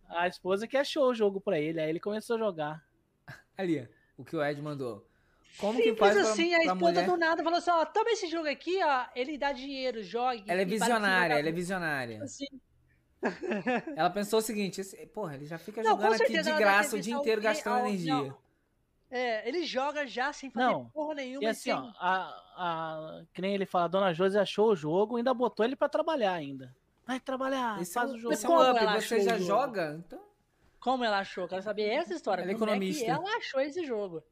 A 0.08 0.28
esposa 0.28 0.68
que 0.68 0.76
achou 0.76 1.08
o 1.10 1.14
jogo 1.14 1.40
pra 1.40 1.58
ele, 1.58 1.80
aí 1.80 1.88
ele 1.88 1.98
começou 1.98 2.36
a 2.36 2.38
jogar. 2.38 2.84
Ali, 3.56 3.80
ó, 3.80 4.20
o 4.20 4.24
que 4.24 4.36
o 4.36 4.44
Ed 4.44 4.60
mandou. 4.60 5.08
Como 5.58 5.78
que 5.78 5.84
Simples 5.84 5.98
faz 5.98 6.12
pra, 6.14 6.30
assim, 6.30 6.54
a 6.54 6.58
esposa 6.58 6.74
mulher... 6.76 7.06
do 7.06 7.16
nada 7.16 7.42
falou 7.42 7.58
assim, 7.58 7.70
ó, 7.70 7.86
toma 7.86 8.10
esse 8.10 8.26
jogo 8.28 8.46
aqui, 8.46 8.78
ó, 8.84 9.06
ele 9.16 9.38
dá 9.38 9.52
dinheiro, 9.52 10.02
jogue. 10.02 10.44
Ela 10.46 10.60
é 10.60 10.64
visionária, 10.66 11.34
ela 11.38 11.48
é 11.48 11.52
visionária. 11.52 12.22
assim. 12.22 12.46
Ela 13.96 14.10
pensou 14.10 14.38
o 14.40 14.42
seguinte, 14.42 14.82
esse- 14.82 15.06
porra, 15.06 15.36
ele 15.36 15.46
já 15.46 15.56
fica 15.56 15.82
Não, 15.82 15.92
jogando 15.92 16.20
aqui 16.20 16.42
de 16.42 16.52
graça 16.52 16.96
o 16.96 17.00
dia 17.00 17.14
inteiro 17.14 17.40
gastando 17.40 17.86
energia. 17.86 18.12
não. 18.14 18.45
É, 19.10 19.48
ele 19.48 19.64
joga 19.64 20.06
já 20.06 20.32
sem 20.32 20.50
fazer 20.50 20.66
Não, 20.66 20.86
porra 20.90 21.14
nenhuma. 21.14 21.44
E 21.44 21.46
assim, 21.46 21.70
ó, 21.70 21.80
sem- 21.82 21.92
a, 22.00 22.18
a, 22.56 23.22
que 23.32 23.40
nem 23.40 23.54
ele 23.54 23.64
fala, 23.64 23.84
a 23.84 23.88
dona 23.88 24.12
Josi 24.12 24.36
achou 24.38 24.72
o 24.72 24.76
jogo, 24.76 25.16
ainda 25.16 25.32
botou 25.32 25.64
ele 25.64 25.76
pra 25.76 25.88
trabalhar 25.88 26.32
ainda. 26.32 26.74
Vai 27.06 27.20
trabalhar, 27.20 27.80
Esse 27.80 27.92
é, 27.92 27.94
faz 27.94 28.10
um, 28.10 28.14
o 28.14 28.18
jogo. 28.18 28.34
esse 28.34 28.44
é 28.44 28.48
Como 28.48 28.60
um 28.60 28.70
up, 28.70 28.78
ela 28.80 29.00
você 29.00 29.20
já 29.20 29.38
joga? 29.38 29.94
Então, 30.04 30.20
Como 30.80 31.04
ela 31.04 31.20
achou? 31.20 31.46
Quero 31.46 31.62
saber 31.62 31.84
essa 31.88 32.14
história. 32.14 32.42
Ela 32.42 32.50
é 32.50 32.54
como 32.54 32.64
economista. 32.64 33.02
É 33.02 33.04
que 33.06 33.10
ela 33.12 33.36
achou 33.36 33.60
esse 33.60 33.86
jogo? 33.86 34.24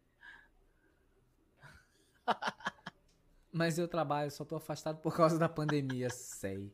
mas 3.52 3.78
eu 3.78 3.86
trabalho, 3.86 4.30
só 4.30 4.44
tô 4.44 4.56
afastado 4.56 4.98
por 4.98 5.16
causa 5.16 5.38
da 5.38 5.48
pandemia, 5.48 6.10
sei. 6.10 6.72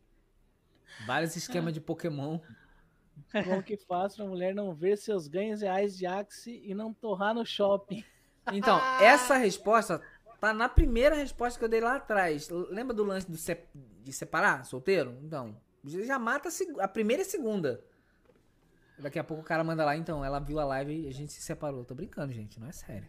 Vários 1.06 1.36
esquemas 1.36 1.74
de 1.74 1.80
Pokémon. 1.80 2.40
Como 3.44 3.62
que 3.62 3.76
faz 3.76 4.16
pra 4.16 4.24
mulher 4.24 4.54
não 4.54 4.74
ver 4.74 4.96
seus 4.96 5.26
ganhos 5.28 5.60
reais 5.62 5.96
de 5.96 6.06
Axie 6.06 6.60
e 6.64 6.74
não 6.74 6.92
torrar 6.92 7.34
no 7.34 7.44
shopping? 7.44 8.04
Então, 8.52 8.78
essa 9.00 9.36
resposta 9.36 10.00
tá 10.40 10.52
na 10.52 10.68
primeira 10.68 11.14
resposta 11.14 11.58
que 11.58 11.64
eu 11.64 11.68
dei 11.68 11.80
lá 11.80 11.96
atrás. 11.96 12.48
Lembra 12.48 12.94
do 12.94 13.04
lance 13.04 13.30
do 13.30 13.36
se- 13.36 13.64
de 14.02 14.12
separar 14.12 14.64
solteiro? 14.64 15.16
Então, 15.22 15.56
já 15.84 16.18
mata 16.18 16.48
a, 16.48 16.50
seg- 16.50 16.80
a 16.80 16.88
primeira 16.88 17.22
e 17.22 17.26
a 17.26 17.28
segunda. 17.28 17.84
Daqui 18.98 19.18
a 19.18 19.24
pouco 19.24 19.42
o 19.42 19.46
cara 19.46 19.62
manda 19.64 19.84
lá, 19.84 19.96
então, 19.96 20.24
ela 20.24 20.38
viu 20.38 20.58
a 20.58 20.64
live 20.64 21.04
e 21.04 21.08
a 21.08 21.12
gente 21.12 21.32
se 21.32 21.40
separou. 21.42 21.84
Tô 21.84 21.94
brincando, 21.94 22.32
gente, 22.32 22.58
não 22.60 22.68
é 22.68 22.72
sério. 22.72 23.08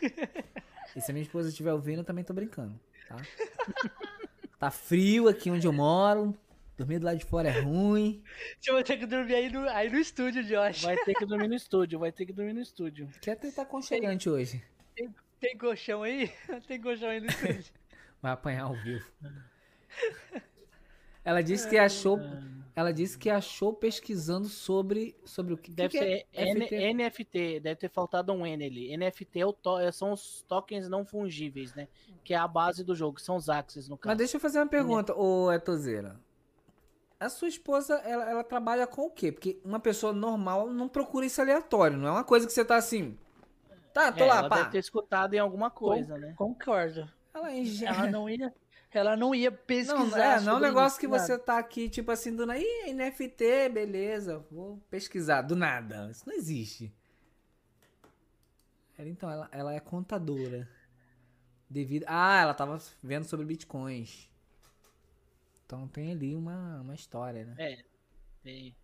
E 0.94 1.00
se 1.00 1.10
a 1.10 1.14
minha 1.14 1.22
esposa 1.22 1.48
estiver 1.48 1.72
ouvindo, 1.72 2.00
eu 2.00 2.04
também 2.04 2.22
tô 2.22 2.34
brincando, 2.34 2.78
tá? 3.08 3.16
Tá 4.58 4.70
frio 4.70 5.26
aqui 5.26 5.50
onde 5.50 5.66
eu 5.66 5.72
moro. 5.72 6.36
Dormir 6.76 6.98
do 6.98 7.04
lado 7.06 7.18
de 7.18 7.24
fora 7.24 7.48
é 7.48 7.60
ruim. 7.60 8.22
Eu 8.66 8.74
vou 8.74 8.82
ter 8.82 8.96
que 8.96 9.06
dormir 9.06 9.34
aí 9.34 9.50
no, 9.52 9.68
aí 9.68 9.90
no 9.90 9.98
estúdio, 9.98 10.42
Josh. 10.42 10.82
Vai 10.82 10.96
ter 11.04 11.14
que 11.14 11.26
dormir 11.26 11.48
no 11.48 11.54
estúdio, 11.54 11.98
vai 11.98 12.10
ter 12.10 12.24
que 12.26 12.32
dormir 12.32 12.54
no 12.54 12.60
estúdio. 12.62 13.08
Quer 13.20 13.36
tentar 13.36 13.62
aconchegante 13.62 14.28
hoje. 14.28 14.62
Tem 15.40 15.56
colchão 15.58 16.02
aí? 16.02 16.30
Tem 16.66 16.80
colchão 16.80 17.08
aí 17.10 17.20
no 17.20 17.26
estúdio. 17.26 17.72
Vai 18.22 18.32
apanhar 18.32 18.64
ao 18.64 18.74
vivo. 18.74 19.04
Ela 21.24 21.42
disse 21.42 21.68
que 21.68 21.76
achou. 21.78 22.18
Ela 22.74 22.90
disse 22.92 23.18
que 23.18 23.28
achou 23.28 23.72
pesquisando 23.74 24.48
sobre. 24.48 25.14
Sobre 25.24 25.52
o 25.54 25.58
que. 25.58 25.70
Deve 25.70 25.90
que 25.90 25.98
ser 25.98 26.26
é 26.32 26.48
N- 26.54 26.64
FT? 26.66 26.94
NFT, 26.94 27.60
deve 27.60 27.76
ter 27.76 27.90
faltado 27.90 28.32
um 28.32 28.46
N 28.46 28.64
ali. 28.64 28.96
NFT 28.96 29.40
é 29.40 29.46
o 29.46 29.52
to- 29.52 29.92
são 29.92 30.12
os 30.12 30.42
tokens 30.48 30.88
não 30.88 31.04
fungíveis, 31.04 31.74
né? 31.74 31.86
Que 32.24 32.32
é 32.34 32.36
a 32.38 32.48
base 32.48 32.82
do 32.82 32.94
jogo, 32.94 33.20
são 33.20 33.36
os 33.36 33.48
Axis 33.48 33.88
no 33.88 33.96
Mas 33.96 34.00
caso. 34.02 34.16
deixa 34.16 34.36
eu 34.36 34.40
fazer 34.40 34.58
uma 34.58 34.66
pergunta, 34.68 35.14
ô 35.14 35.52
Etozeira. 35.52 36.18
A 37.24 37.28
sua 37.30 37.48
esposa, 37.48 37.94
ela, 38.04 38.28
ela 38.30 38.44
trabalha 38.44 38.86
com 38.86 39.02
o 39.06 39.10
quê? 39.10 39.32
Porque 39.32 39.60
uma 39.64 39.80
pessoa 39.80 40.12
normal 40.12 40.70
não 40.70 40.88
procura 40.88 41.26
isso 41.26 41.40
aleatório. 41.40 41.96
Não 41.98 42.08
é 42.08 42.10
uma 42.12 42.24
coisa 42.24 42.46
que 42.46 42.52
você 42.52 42.64
tá 42.64 42.76
assim. 42.76 43.18
Tá, 43.92 44.10
tô 44.12 44.24
É, 44.24 44.26
lá, 44.26 44.38
ela 44.38 44.48
pá. 44.48 44.56
deve 44.56 44.70
ter 44.70 44.78
escutado 44.78 45.34
em 45.34 45.38
alguma 45.38 45.70
coisa, 45.70 46.18
né? 46.18 46.36
Concordo. 46.36 47.10
Ela 47.34 47.52
é 47.52 47.62
Ela 47.84 48.06
não 48.06 48.28
ia, 48.28 48.54
ela 48.92 49.16
não 49.16 49.34
ia 49.34 49.50
pesquisar. 49.52 49.96
Não, 49.96 50.16
é, 50.18 50.40
não 50.40 50.52
é 50.54 50.56
um 50.56 50.60
negócio 50.60 50.98
isso, 50.98 51.00
que 51.00 51.06
nada. 51.06 51.22
você 51.22 51.38
tá 51.38 51.58
aqui, 51.58 51.88
tipo 51.88 52.10
assim, 52.10 52.34
do 52.34 52.46
nada. 52.46 52.58
Ih, 52.60 52.92
NFT, 52.94 53.68
beleza, 53.70 54.44
vou 54.50 54.78
pesquisar. 54.90 55.42
Do 55.42 55.56
nada. 55.56 56.08
Isso 56.10 56.24
não 56.26 56.34
existe. 56.34 56.92
Ela, 58.96 59.08
então, 59.08 59.30
ela, 59.30 59.48
ela 59.52 59.74
é 59.74 59.80
contadora. 59.80 60.68
Devido. 61.68 62.04
Ah, 62.08 62.40
ela 62.42 62.54
tava 62.54 62.78
vendo 63.02 63.24
sobre 63.24 63.46
bitcoins. 63.46 64.30
Então 65.72 65.88
tem 65.88 66.12
ali 66.12 66.36
uma, 66.36 66.82
uma 66.82 66.94
história, 66.94 67.46
né? 67.46 67.54
É. 67.58 67.82
tem. 68.42 68.76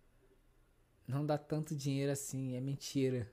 Não 1.07 1.23
dá 1.23 1.37
tanto 1.37 1.75
dinheiro 1.75 2.11
assim, 2.11 2.55
é 2.57 2.59
mentira. 2.59 3.29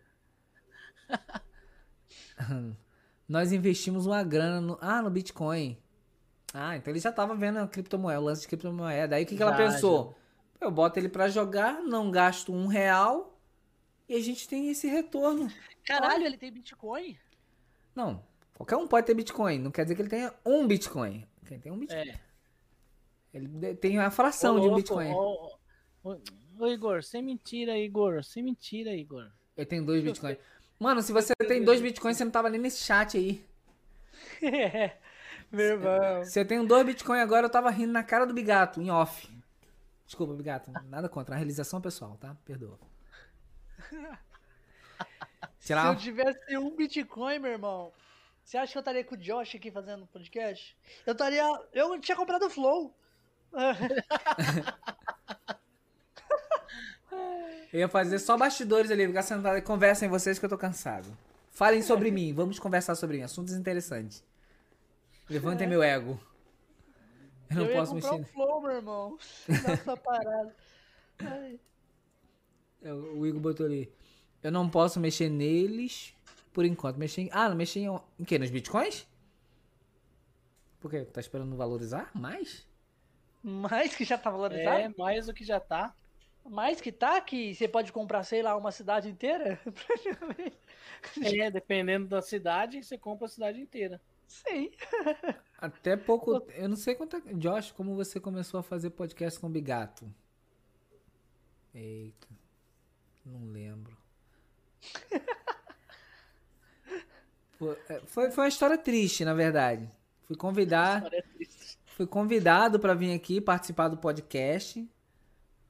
Nós 3.26 3.52
investimos 3.52 4.04
uma 4.04 4.22
grana 4.22 4.60
no. 4.60 4.76
Ah, 4.78 5.00
no 5.00 5.08
Bitcoin. 5.08 5.82
Ah, 6.52 6.76
então 6.76 6.92
ele 6.92 7.00
já 7.00 7.10
tava 7.10 7.34
vendo 7.34 7.58
a 7.60 7.66
criptomoeda, 7.66 8.20
o 8.20 8.24
lance 8.24 8.42
de 8.42 8.48
criptomoeda. 8.48 9.16
Aí 9.16 9.24
o 9.24 9.26
que, 9.26 9.34
que 9.34 9.42
ela 9.42 9.56
Já, 9.56 9.56
pensou? 9.56 10.14
Eu 10.60 10.70
boto 10.70 10.98
ele 10.98 11.08
pra 11.08 11.30
jogar, 11.30 11.82
não 11.82 12.10
gasto 12.10 12.52
um 12.52 12.66
real 12.66 13.40
e 14.06 14.16
a 14.16 14.20
gente 14.20 14.46
tem 14.46 14.68
esse 14.68 14.86
retorno. 14.86 15.50
Caralho, 15.86 16.26
ele 16.26 16.36
tem 16.36 16.52
Bitcoin? 16.52 17.18
Não, 17.94 18.22
qualquer 18.54 18.76
um 18.76 18.86
pode 18.86 19.06
ter 19.06 19.14
Bitcoin, 19.14 19.60
não 19.60 19.70
quer 19.70 19.84
dizer 19.84 19.94
que 19.94 20.02
ele 20.02 20.10
tenha 20.10 20.34
um 20.44 20.66
Bitcoin. 20.66 21.26
Quem 21.46 21.58
tem 21.58 21.72
um 21.72 21.78
Bitcoin. 21.78 22.10
É. 22.10 22.26
Ele 23.36 23.74
tem 23.74 23.98
a 23.98 24.10
fração 24.10 24.56
Ô, 24.56 24.60
de 24.60 24.68
um 24.68 24.74
Bitcoin. 24.74 25.12
Ô, 25.12 25.58
ô, 26.02 26.16
ô, 26.58 26.66
Igor, 26.68 27.02
sem 27.02 27.22
mentira, 27.22 27.76
Igor. 27.78 28.24
Sem 28.24 28.42
mentira, 28.42 28.94
Igor. 28.94 29.30
Eu 29.56 29.66
tenho 29.66 29.84
dois 29.84 30.02
Bitcoins. 30.02 30.38
Mano, 30.78 31.02
se 31.02 31.12
você 31.12 31.34
tem 31.34 31.62
dois 31.62 31.80
Bitcoins, 31.80 32.16
você 32.16 32.24
não 32.24 32.30
tava 32.30 32.50
nem 32.50 32.60
nesse 32.60 32.82
chat 32.84 33.16
aí. 33.16 33.44
Meu 35.52 35.66
irmão. 35.66 36.24
Se 36.24 36.40
eu 36.40 36.46
tenho 36.46 36.66
dois 36.66 36.84
Bitcoin 36.86 37.20
agora, 37.20 37.46
eu 37.46 37.50
tava 37.50 37.70
rindo 37.70 37.92
na 37.92 38.02
cara 38.02 38.26
do 38.26 38.34
Bigato, 38.34 38.80
em 38.80 38.90
off. 38.90 39.28
Desculpa, 40.06 40.34
Bigato. 40.34 40.70
Nada 40.86 41.08
contra. 41.08 41.34
A 41.34 41.38
realização 41.38 41.80
pessoal, 41.80 42.16
tá? 42.18 42.36
Perdoa. 42.44 42.78
Se 45.58 45.72
eu 45.72 45.96
tivesse 45.96 46.56
um 46.56 46.74
Bitcoin, 46.76 47.40
meu 47.40 47.50
irmão, 47.50 47.92
você 48.44 48.56
acha 48.56 48.70
que 48.70 48.78
eu 48.78 48.80
estaria 48.80 49.04
com 49.04 49.16
o 49.16 49.18
Josh 49.18 49.56
aqui 49.56 49.70
fazendo 49.70 50.06
podcast? 50.06 50.76
Eu 51.04 51.12
estaria. 51.12 51.42
Eu 51.72 51.98
tinha 52.00 52.16
comprado 52.16 52.46
o 52.46 52.50
Flow. 52.50 52.96
Eu 57.72 57.80
ia 57.80 57.88
fazer 57.88 58.18
só 58.18 58.36
bastidores 58.36 58.90
ali, 58.90 59.06
ficar 59.06 59.22
sentado 59.22 59.56
e 59.58 59.62
conversem 59.62 60.08
vocês 60.08 60.38
que 60.38 60.44
eu 60.44 60.48
tô 60.48 60.56
cansado. 60.58 61.06
Falem 61.50 61.82
sobre 61.82 62.10
mim, 62.10 62.32
vamos 62.32 62.58
conversar 62.58 62.94
sobre 62.94 63.16
mim. 63.18 63.22
Assuntos 63.22 63.54
interessantes. 63.54 64.24
Levantem 65.28 65.66
meu 65.66 65.82
ego. 65.82 66.18
Eu 67.50 67.56
não 67.56 67.64
eu 67.66 67.76
posso 67.76 67.94
mexer. 67.94 68.10
o 68.14 68.24
Flow, 68.24 68.60
meu 68.60 68.70
irmão. 68.72 69.18
Nossa 69.48 69.96
parada. 69.96 70.54
Ai. 71.20 71.58
Eu- 72.82 73.18
O 73.18 73.26
Igor 73.26 73.40
botou 73.40 73.66
ali. 73.66 73.92
Eu 74.42 74.52
não 74.52 74.68
posso 74.68 75.00
mexer 75.00 75.28
neles 75.28 76.14
por 76.52 76.64
enquanto. 76.64 76.96
Mexer 76.96 77.22
em... 77.22 77.30
Ah, 77.32 77.48
não 77.48 77.56
mexer 77.56 77.80
em... 77.80 78.00
em 78.18 78.24
quê? 78.24 78.38
Nos 78.38 78.50
bitcoins? 78.50 79.06
Por 80.80 80.90
quê? 80.90 81.04
Tá 81.04 81.20
esperando 81.20 81.56
valorizar 81.56 82.10
mais? 82.14 82.65
Mais 83.48 83.94
que 83.94 84.04
já 84.04 84.18
tá 84.18 84.28
valorizado? 84.28 84.80
É, 84.80 84.92
mais 84.98 85.26
do 85.26 85.32
que 85.32 85.44
já 85.44 85.60
tá. 85.60 85.94
Mais 86.44 86.80
que 86.80 86.90
tá, 86.90 87.20
que 87.20 87.54
você 87.54 87.68
pode 87.68 87.92
comprar, 87.92 88.24
sei 88.24 88.42
lá, 88.42 88.56
uma 88.56 88.72
cidade 88.72 89.08
inteira? 89.08 89.60
Praticamente. 89.86 90.56
É, 91.22 91.48
dependendo 91.48 92.08
da 92.08 92.20
cidade, 92.20 92.82
você 92.82 92.98
compra 92.98 93.26
a 93.26 93.28
cidade 93.28 93.60
inteira. 93.60 94.00
Sim. 94.26 94.72
Até 95.58 95.96
pouco. 95.96 96.42
Eu 96.56 96.68
não 96.68 96.76
sei 96.76 96.96
quanto. 96.96 97.18
é- 97.18 97.34
Josh, 97.34 97.70
como 97.70 97.94
você 97.94 98.18
começou 98.18 98.58
a 98.58 98.64
fazer 98.64 98.90
podcast 98.90 99.38
com 99.38 99.46
o 99.46 99.50
Bigato? 99.50 100.12
Eita. 101.72 102.26
Não 103.24 103.52
lembro. 103.52 103.96
É, 107.88 108.00
Foi, 108.00 108.30
foi 108.30 108.44
uma 108.44 108.48
história 108.48 108.76
triste, 108.76 109.24
na 109.24 109.32
verdade. 109.32 109.90
Fui 110.24 110.36
convidar. 110.36 110.96
História 110.96 111.24
triste. 111.34 111.78
Fui 111.96 112.06
convidado 112.06 112.78
pra 112.78 112.92
vir 112.92 113.14
aqui 113.14 113.40
participar 113.40 113.88
do 113.88 113.96
podcast. 113.96 114.86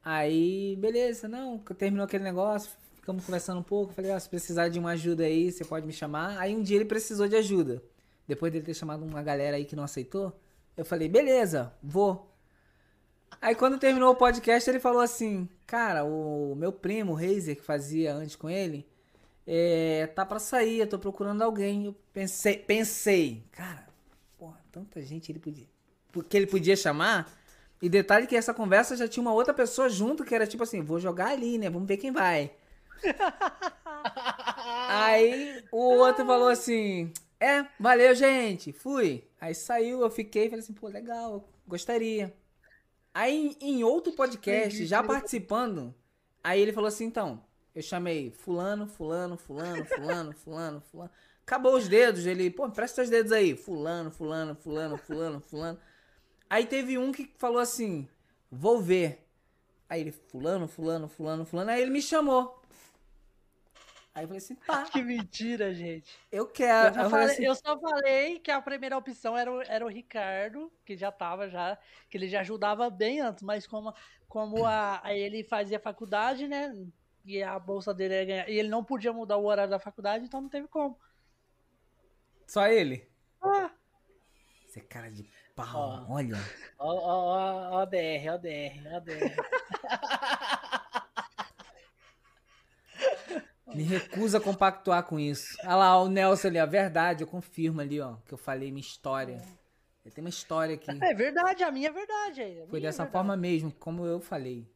Aí, 0.03 0.75
beleza, 0.75 1.29
não, 1.29 1.57
terminou 1.57 2.05
aquele 2.05 2.25
negócio, 2.25 2.69
ficamos 2.97 3.25
conversando 3.25 3.61
um 3.61 3.63
pouco. 3.63 3.93
Falei, 3.93 4.11
ah, 4.11 4.19
se 4.19 4.29
precisar 4.29 4.69
de 4.69 4.77
uma 4.77 4.91
ajuda 4.91 5.23
aí, 5.23 5.53
você 5.53 5.65
pode 5.65 5.87
me 5.87 5.93
chamar. 5.93 6.37
Aí 6.41 6.53
um 6.53 6.65
dia 6.65 6.79
ele 6.79 6.85
precisou 6.85 7.29
de 7.29 7.37
ajuda. 7.37 7.81
Depois 8.27 8.53
dele 8.53 8.65
ter 8.65 8.75
chamado 8.75 9.05
uma 9.05 9.23
galera 9.23 9.57
aí 9.57 9.65
que 9.65 9.77
não 9.77 9.85
aceitou, 9.85 10.37
eu 10.77 10.85
falei, 10.85 11.09
beleza, 11.09 11.73
vou. 11.81 12.29
Aí 13.41 13.55
quando 13.55 13.79
terminou 13.79 14.11
o 14.11 14.17
podcast, 14.17 14.69
ele 14.69 14.81
falou 14.81 15.03
assim, 15.03 15.49
cara, 15.65 16.03
o 16.05 16.57
meu 16.57 16.73
primo, 16.73 17.13
o 17.13 17.15
Razer, 17.15 17.55
que 17.55 17.63
fazia 17.63 18.13
antes 18.13 18.35
com 18.35 18.51
ele, 18.51 18.85
é, 19.47 20.09
tá 20.09 20.27
pra 20.27 20.41
sair, 20.41 20.81
eu 20.81 20.89
tô 20.89 20.99
procurando 20.99 21.43
alguém. 21.43 21.85
Eu 21.85 21.95
pensei, 22.13 22.57
pensei, 22.57 23.45
cara, 23.53 23.87
porra, 24.37 24.59
tanta 24.73 25.01
gente 25.01 25.31
ele 25.31 25.39
podia. 25.39 25.76
Porque 26.13 26.37
ele 26.37 26.47
podia 26.47 26.77
chamar. 26.77 27.31
E 27.81 27.89
detalhe 27.89 28.27
que 28.27 28.37
essa 28.37 28.55
conversa 28.55 28.97
já 28.97 29.07
tinha 29.07 29.23
uma 29.23 29.35
outra 29.35 29.53
pessoa 29.53 29.89
junto, 29.89 30.25
que 30.25 30.35
era 30.35 30.47
tipo 30.47 30.63
assim, 30.63 30.83
vou 30.83 30.99
jogar 30.99 31.29
ali, 31.29 31.59
né? 31.59 31.69
Vamos 31.69 31.87
ver 31.87 31.99
quem 31.99 32.11
vai. 32.11 32.53
Aí 34.89 35.63
o 35.71 35.79
outro 35.79 36.25
falou 36.25 36.49
assim: 36.49 37.13
É, 37.39 37.67
valeu, 37.79 38.15
gente. 38.15 38.73
Fui. 38.73 39.25
Aí 39.41 39.55
saiu, 39.55 40.01
eu 40.01 40.11
fiquei, 40.11 40.49
falei 40.49 40.61
assim, 40.61 40.73
pô, 40.73 40.89
legal, 40.89 41.49
gostaria. 41.67 42.35
Aí 43.13 43.57
em 43.61 43.85
outro 43.85 44.13
podcast, 44.13 44.85
já 44.87 45.03
participando, 45.03 45.95
aí 46.43 46.61
ele 46.61 46.73
falou 46.73 46.89
assim, 46.89 47.05
então, 47.05 47.43
eu 47.75 47.83
chamei 47.83 48.31
fulano, 48.31 48.87
fulano, 48.87 49.37
fulano, 49.37 49.85
fulano, 49.85 50.33
fulano, 50.37 50.81
fulano. 50.81 51.11
Acabou 51.43 51.77
os 51.77 51.87
dedos, 51.87 52.27
ele, 52.27 52.51
pô, 52.51 52.69
presta 52.69 53.03
os 53.03 53.09
dedos 53.09 53.31
aí. 53.31 53.57
Fulano, 53.57 54.11
fulano, 54.11 54.55
fulano, 54.57 54.99
fulano, 54.99 55.41
fulano. 55.41 55.79
Aí 56.49 56.67
teve 56.67 56.99
um 56.99 57.13
que 57.13 57.33
falou 57.39 57.59
assim, 57.59 58.09
vou 58.51 58.81
ver. 58.81 59.25
Aí 59.89 60.01
ele, 60.01 60.13
fulano, 60.13 60.69
fulano, 60.69 61.09
fulano, 61.09 61.45
fulano. 61.47 61.71
Aí 61.71 61.83
ele 61.83 61.91
me 61.91 62.03
chamou. 62.03 62.61
Aí 64.15 64.25
eu 64.25 64.29
falei 64.29 64.39
assim, 64.39 64.55
tá, 64.57 64.85
Que 64.91 65.03
mentira, 65.03 65.75
gente. 65.75 66.19
eu 66.31 66.47
quero. 66.47 66.89
Eu 66.89 66.95
só, 66.95 67.03
eu 67.03 67.11
falei 67.11 67.27
falei, 67.29 67.35
assim, 67.35 67.45
eu 67.45 67.55
só 67.55 67.79
falei 67.79 68.39
que 68.41 68.51
a 68.51 68.61
primeira 68.63 68.97
opção 68.97 69.37
era 69.37 69.53
o, 69.53 69.61
era 69.63 69.85
o 69.85 69.89
Ricardo, 69.89 70.73
que 70.85 70.97
já 70.97 71.13
tava 71.13 71.49
já, 71.49 71.79
que 72.09 72.17
ele 72.17 72.29
já 72.29 72.41
ajudava 72.41 72.89
bem 72.91 73.21
antes, 73.21 73.43
mas 73.43 73.67
como, 73.67 73.95
como 74.29 74.65
a, 74.65 75.01
a 75.05 75.15
ele 75.15 75.45
fazia 75.45 75.79
faculdade, 75.81 76.49
né? 76.49 76.75
E 77.25 77.43
a 77.43 77.59
bolsa 77.59 77.93
dele 77.95 78.15
ia 78.15 78.25
ganhar. 78.25 78.49
E 78.49 78.59
ele 78.59 78.69
não 78.69 78.85
podia 78.85 79.13
mudar 79.13 79.37
o 79.37 79.45
horário 79.47 79.71
da 79.71 79.79
faculdade, 79.81 80.25
então 80.25 80.41
não 80.41 80.49
teve 80.49 80.69
como. 80.69 80.99
só 82.47 82.67
ele. 82.69 83.09
Ah, 83.41 83.71
Você 84.67 84.81
é 84.81 84.83
cara 84.83 85.11
de 85.11 85.25
Pau, 85.57 86.07
ó, 86.09 86.15
olha. 86.15 86.37
Ó, 86.79 86.95
ó, 86.95 86.99
ó, 86.99 87.81
ó, 87.81 87.87
DR, 87.87 88.29
ó, 88.35 88.37
DR, 88.37 88.95
ó, 88.95 89.01
DR. 89.01 89.35
Me 93.75 93.83
recusa 93.83 94.39
a 94.39 94.41
compactuar 94.41 95.03
com 95.05 95.19
isso. 95.19 95.57
Olha 95.65 95.77
lá, 95.77 96.03
o 96.03 96.09
Nelson 96.09 96.49
ali, 96.49 96.59
a 96.59 96.67
verdade, 96.67 97.25
eu 97.25 97.27
confirmo 97.27 97.81
ali, 97.81 98.01
ó, 98.01 98.17
que 98.27 98.33
eu 98.35 98.39
falei 98.39 98.71
minha 98.71 98.81
história. 98.81 99.43
Tem 100.15 100.23
uma 100.23 100.31
história 100.31 100.75
aqui. 100.77 100.91
É 101.03 101.15
verdade, 101.15 101.65
a 101.65 101.71
minha 101.73 101.89
é 101.89 101.93
verdade. 101.93 102.43
É 102.43 102.49
minha 102.55 102.67
Foi 102.69 102.81
dessa 102.81 103.03
verdade. 103.05 103.13
forma 103.13 103.37
mesmo, 103.37 103.73
como 103.73 104.07
eu 104.07 104.21
falei. 104.21 104.71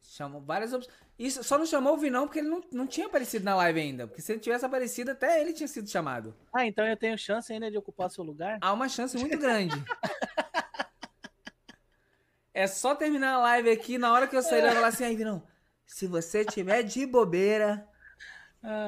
Chamam 0.00 0.40
várias 0.40 0.72
opções. 0.72 0.96
Isso 1.18 1.44
só 1.44 1.58
não 1.58 1.66
chamou 1.66 1.94
o 1.94 1.98
Vinão 1.98 2.26
porque 2.26 2.40
ele 2.40 2.48
não, 2.48 2.62
não 2.72 2.86
tinha 2.86 3.06
aparecido 3.06 3.44
na 3.44 3.54
live 3.54 3.80
ainda. 3.80 4.06
Porque 4.06 4.22
se 4.22 4.32
ele 4.32 4.40
tivesse 4.40 4.64
aparecido, 4.64 5.10
até 5.10 5.40
ele 5.40 5.52
tinha 5.52 5.68
sido 5.68 5.88
chamado. 5.88 6.34
Ah, 6.52 6.66
então 6.66 6.86
eu 6.86 6.96
tenho 6.96 7.16
chance 7.16 7.52
ainda 7.52 7.70
de 7.70 7.78
ocupar 7.78 8.10
seu 8.10 8.24
lugar? 8.24 8.58
Há 8.60 8.72
uma 8.72 8.88
chance 8.88 9.16
muito 9.18 9.38
grande. 9.38 9.74
é 12.52 12.66
só 12.66 12.94
terminar 12.94 13.34
a 13.34 13.38
live 13.38 13.70
aqui, 13.70 13.98
na 13.98 14.12
hora 14.12 14.26
que 14.26 14.36
eu 14.36 14.42
sair, 14.42 14.58
ele 14.58 14.66
vai 14.68 14.76
falar 14.76 14.88
assim, 14.88 15.04
aí, 15.04 15.16
Vinão, 15.16 15.46
se 15.86 16.06
você 16.06 16.44
tiver 16.44 16.82
de 16.82 17.06
bobeira, 17.06 17.86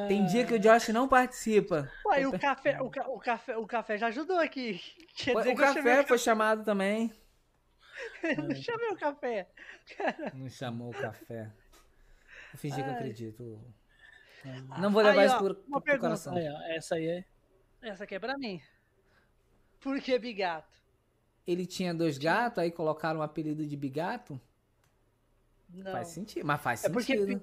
tem 0.08 0.24
dia 0.24 0.46
que 0.46 0.54
o 0.54 0.58
Josh 0.58 0.88
não 0.88 1.06
participa. 1.06 1.90
Ué, 2.06 2.26
o 2.26 2.38
café, 2.38 2.80
o, 2.80 2.90
ca- 2.90 3.08
o 3.08 3.18
café, 3.18 3.56
o 3.56 3.66
café 3.66 3.98
já 3.98 4.06
ajudou 4.08 4.38
aqui. 4.38 4.80
Quer 5.16 5.36
dizer 5.36 5.48
O 5.48 5.52
eu 5.52 5.56
chamei 5.56 5.94
café 5.94 6.02
foi 6.04 6.18
chamado 6.18 6.64
também. 6.64 7.12
Eu 8.24 8.42
não 8.42 8.54
chamei 8.56 8.88
o 8.90 8.96
café. 8.96 9.48
Não 10.34 10.48
chamou 10.48 10.90
o 10.90 10.92
café. 10.92 11.48
Vou 12.54 12.58
fingir 12.60 12.84
que 12.84 12.88
eu 12.88 12.92
Ai. 12.92 12.98
acredito. 13.00 13.60
Não 14.78 14.92
vou 14.92 15.02
levar 15.02 15.22
Aí, 15.22 15.26
isso 15.26 15.34
ó, 15.34 15.38
por, 15.40 15.54
pro 15.56 15.80
pergunta. 15.80 15.98
coração. 16.06 16.36
Aí, 16.36 16.48
ó, 16.48 16.60
essa 16.68 16.94
aí 16.94 17.06
é. 17.08 17.24
Essa 17.82 18.04
aqui 18.04 18.14
é 18.14 18.18
pra 18.20 18.38
mim. 18.38 18.62
Por 19.80 20.00
que 20.00 20.16
bigato? 20.20 20.72
Ele 21.44 21.66
tinha 21.66 21.92
dois 21.92 22.16
gatos, 22.16 22.60
aí 22.60 22.70
colocaram 22.70 23.18
o 23.18 23.22
apelido 23.24 23.66
de 23.66 23.76
bigato? 23.76 24.40
Não. 25.68 25.90
Faz 25.90 26.08
sentido, 26.08 26.46
mas 26.46 26.60
faz 26.60 26.84
É 26.84 26.88
porque 26.88 27.16
sentido. 27.16 27.42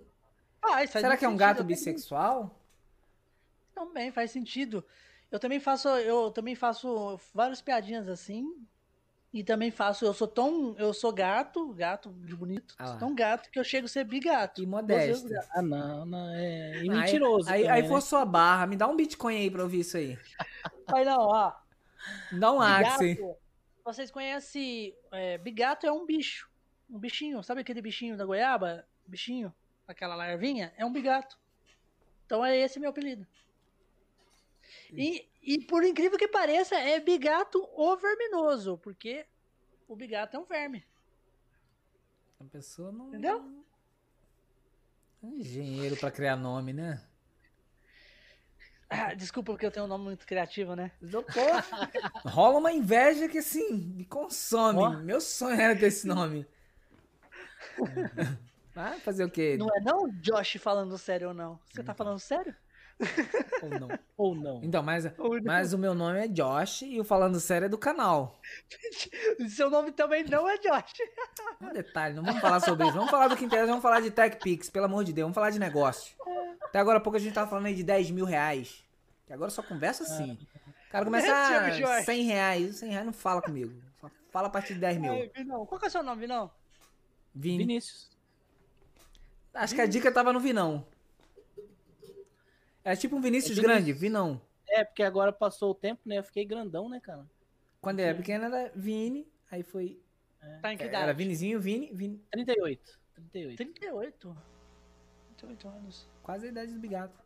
Faz, 0.62 0.92
faz 0.92 1.04
Será 1.04 1.18
que 1.18 1.26
é 1.26 1.30
um 1.30 1.36
gato 1.36 1.62
bissexual? 1.62 2.58
Também 3.76 4.12
faz 4.14 4.32
sentido. 4.32 4.84
Eu 5.30 5.40
também 5.40 5.60
faço, 5.60 5.90
eu 5.90 6.32
também 6.32 6.56
faço 6.56 7.20
várias 7.34 7.62
piadinhas 7.62 8.08
assim. 8.08 8.66
E 9.34 9.44
também 9.46 9.72
faço, 9.72 10.04
eu 10.04 10.14
sou 10.14 10.28
tão, 10.28 10.76
eu 10.78 10.94
sou 10.94 11.14
gato, 11.14 11.74
gato 11.74 12.12
de 12.12 12.36
bonito, 12.36 12.76
Ah 12.78 12.98
tão 12.98 13.16
gato 13.16 13.50
que 13.50 13.58
eu 13.58 13.64
chego 13.64 13.86
a 13.86 13.90
ser 13.90 14.04
bigato. 14.04 14.62
E 14.62 14.66
modesto. 14.66 15.30
gato. 15.30 15.48
Ah, 15.52 15.62
não, 15.62 16.06
não. 16.06 16.30
É... 16.36 16.74
E 16.76 16.80
Aí- 16.80 16.90
mentiroso. 16.90 17.50
Aí, 17.50 17.62
também, 17.62 17.76
aí 17.78 17.82
né? 17.84 17.88
forçou 17.88 18.20
a 18.20 18.26
barra. 18.26 18.68
Me 18.68 18.76
dá 18.76 18.88
um 18.88 18.96
Bitcoin 18.96 19.38
aí 19.38 19.50
pra 19.50 19.64
ouvir 19.64 19.80
isso 19.80 19.96
aí. 19.96 20.20
Mas 20.90 21.06
não, 21.06 21.20
ó. 21.20 21.54
Dá 22.34 22.52
um. 22.52 22.60
Bigato, 22.60 23.38
vocês 23.86 24.12
conhecem, 24.12 24.94
é, 25.12 25.38
bigato 25.38 25.86
é 25.86 25.92
um 25.92 26.06
bicho, 26.06 26.50
um 26.90 27.00
bichinho, 27.00 27.42
sabe 27.42 27.62
aquele 27.62 27.82
bichinho 27.82 28.18
da 28.18 28.26
goiaba? 28.26 28.86
Bichinho, 29.08 29.54
aquela 29.88 30.16
larvinha? 30.16 30.74
É 30.78 30.86
um 30.86 30.92
bigato. 30.92 31.38
Então 32.26 32.46
é 32.46 32.58
esse 32.58 32.80
meu 32.80 32.90
apelido. 32.90 33.26
E, 34.92 35.28
e 35.42 35.66
por 35.66 35.84
incrível 35.84 36.18
que 36.18 36.28
pareça, 36.28 36.76
é 36.76 37.00
bigato 37.00 37.68
ou 37.74 37.98
verminoso, 37.98 38.78
porque 38.78 39.26
o 39.88 39.96
bigato 39.96 40.36
é 40.36 40.40
um 40.40 40.46
verme. 40.46 40.86
A 42.40 42.44
pessoa 42.46 42.92
não. 42.92 43.10
Entendeu? 43.10 43.64
É 45.24 45.28
engenheiro 45.28 45.96
pra 45.96 46.12
criar 46.12 46.36
nome, 46.36 46.74
né? 46.74 47.02
Ah, 48.90 49.14
desculpa 49.14 49.54
porque 49.54 49.66
eu 49.66 49.72
tenho 49.72 49.86
um 49.86 49.88
nome 49.88 50.04
muito 50.04 50.26
criativo, 50.26 50.76
né? 50.76 50.92
Rola 52.26 52.58
uma 52.58 52.74
inveja 52.74 53.30
que 53.30 53.38
assim, 53.38 53.72
me 53.72 54.04
consome. 54.04 54.80
Ó. 54.80 54.90
Meu 54.98 55.22
sonho 55.22 55.60
era 55.60 55.74
ter 55.74 55.86
esse 55.86 56.06
nome. 56.06 56.46
Vai 58.76 59.00
fazer 59.00 59.24
o 59.24 59.30
quê? 59.30 59.56
Não 59.58 59.68
é 59.74 59.80
não, 59.80 60.10
Josh, 60.20 60.58
falando 60.60 60.98
sério 60.98 61.30
ou 61.30 61.34
não? 61.34 61.58
Você 61.72 61.82
tá 61.82 61.94
falando 61.94 62.20
sério? 62.20 62.54
Ou 63.62 63.80
não? 63.80 64.00
Ou 64.18 64.36
não. 64.36 64.62
Então, 64.64 64.84
mas, 64.84 65.06
Ou 65.18 65.36
não? 65.36 65.44
mas 65.44 65.74
o 65.74 65.78
meu 65.78 65.94
nome 65.94 66.20
é 66.20 66.28
Josh 66.28 66.84
e 66.84 67.00
o 67.00 67.04
Falando 67.04 67.40
Sério 67.40 67.66
é 67.66 67.70
do 67.70 67.78
canal. 67.78 68.40
Seu 69.50 69.70
nome 69.70 69.92
também 69.92 70.24
não 70.24 70.48
é 70.48 70.58
Josh. 70.58 70.94
Um 71.62 71.74
detalhe, 71.74 72.16
não 72.16 72.24
vamos 72.24 72.42
falar 72.42 72.60
sobre 72.60 72.86
isso. 72.86 72.96
Vamos 72.96 73.12
falar 73.12 73.28
do 73.28 73.38
que 73.38 73.46
interessa, 73.46 73.68
vamos 73.68 73.82
falar 73.82 74.00
de 74.00 74.12
TechPix, 74.12 74.70
pelo 74.70 74.86
amor 74.86 75.04
de 75.04 75.14
Deus. 75.14 75.26
Vamos 75.26 75.36
falar 75.36 75.50
de 75.50 75.60
negócio. 75.60 76.16
Até 76.64 76.80
agora 76.80 76.98
há 77.00 77.02
pouco 77.02 77.18
a 77.18 77.20
gente 77.20 77.34
tava 77.34 77.50
falando 77.50 77.66
aí 77.66 77.76
de 77.76 77.84
10 77.84 78.12
mil 78.12 78.26
reais. 78.26 78.84
Que 79.26 79.34
agora 79.34 79.50
só 79.50 79.62
conversa 79.62 80.04
assim. 80.04 80.38
O 80.88 80.92
cara 80.92 81.06
começa 81.06 81.34
a 81.34 81.70
Jorge. 81.72 82.06
100 82.06 82.24
reais. 82.24 82.76
100 82.78 82.90
reais 82.90 83.06
não 83.06 83.14
fala 83.14 83.42
comigo. 83.42 83.74
Só 84.00 84.10
fala 84.32 84.48
a 84.48 84.52
partir 84.52 84.74
de 84.74 84.80
10 84.82 84.98
mil. 84.98 85.32
Vinão. 85.36 85.66
Qual 85.66 85.80
que 85.80 85.86
é 85.86 85.88
o 85.88 85.92
seu 85.92 86.04
nome, 86.04 86.22
Vinão? 86.22 86.52
Vini. 87.34 87.60
Vinícius. 87.60 88.10
Acho 89.54 89.76
que 89.76 89.82
a 89.82 89.86
dica 89.86 90.12
tava 90.12 90.32
no 90.32 90.40
Vinão. 90.40 90.86
É 92.84 92.96
tipo 92.96 93.16
um 93.16 93.22
Vinícius 93.22 93.58
É 93.58 93.62
grande, 93.62 93.94
Vinícius. 93.94 94.02
Vinão. 94.02 94.42
É, 94.68 94.84
porque 94.84 95.04
agora 95.04 95.32
passou 95.32 95.72
o 95.72 95.76
tempo, 95.76 96.02
né? 96.06 96.18
Eu 96.18 96.24
fiquei 96.24 96.46
grandão, 96.46 96.90
né, 96.90 97.00
cara? 97.00 97.26
Quando 97.82 98.00
ele 98.00 98.10
era 98.10 98.18
pequeno 98.18 98.46
era 98.46 98.72
Vini, 98.76 99.28
aí 99.50 99.64
foi. 99.64 100.00
Tá 100.62 100.74
em 100.74 100.78
que 100.78 100.86
idade? 100.86 101.04
Era 101.04 101.14
Vinizinho, 101.14 101.60
Vini, 101.60 101.92
Vini. 101.94 102.24
38. 102.32 103.00
38. 103.32 103.58
38. 103.58 104.38
38 105.38 105.68
anos. 105.68 106.10
Quase 106.24 106.48
a 106.48 106.50
idade 106.50 106.74
do 106.74 106.80
Bigato. 106.80 107.20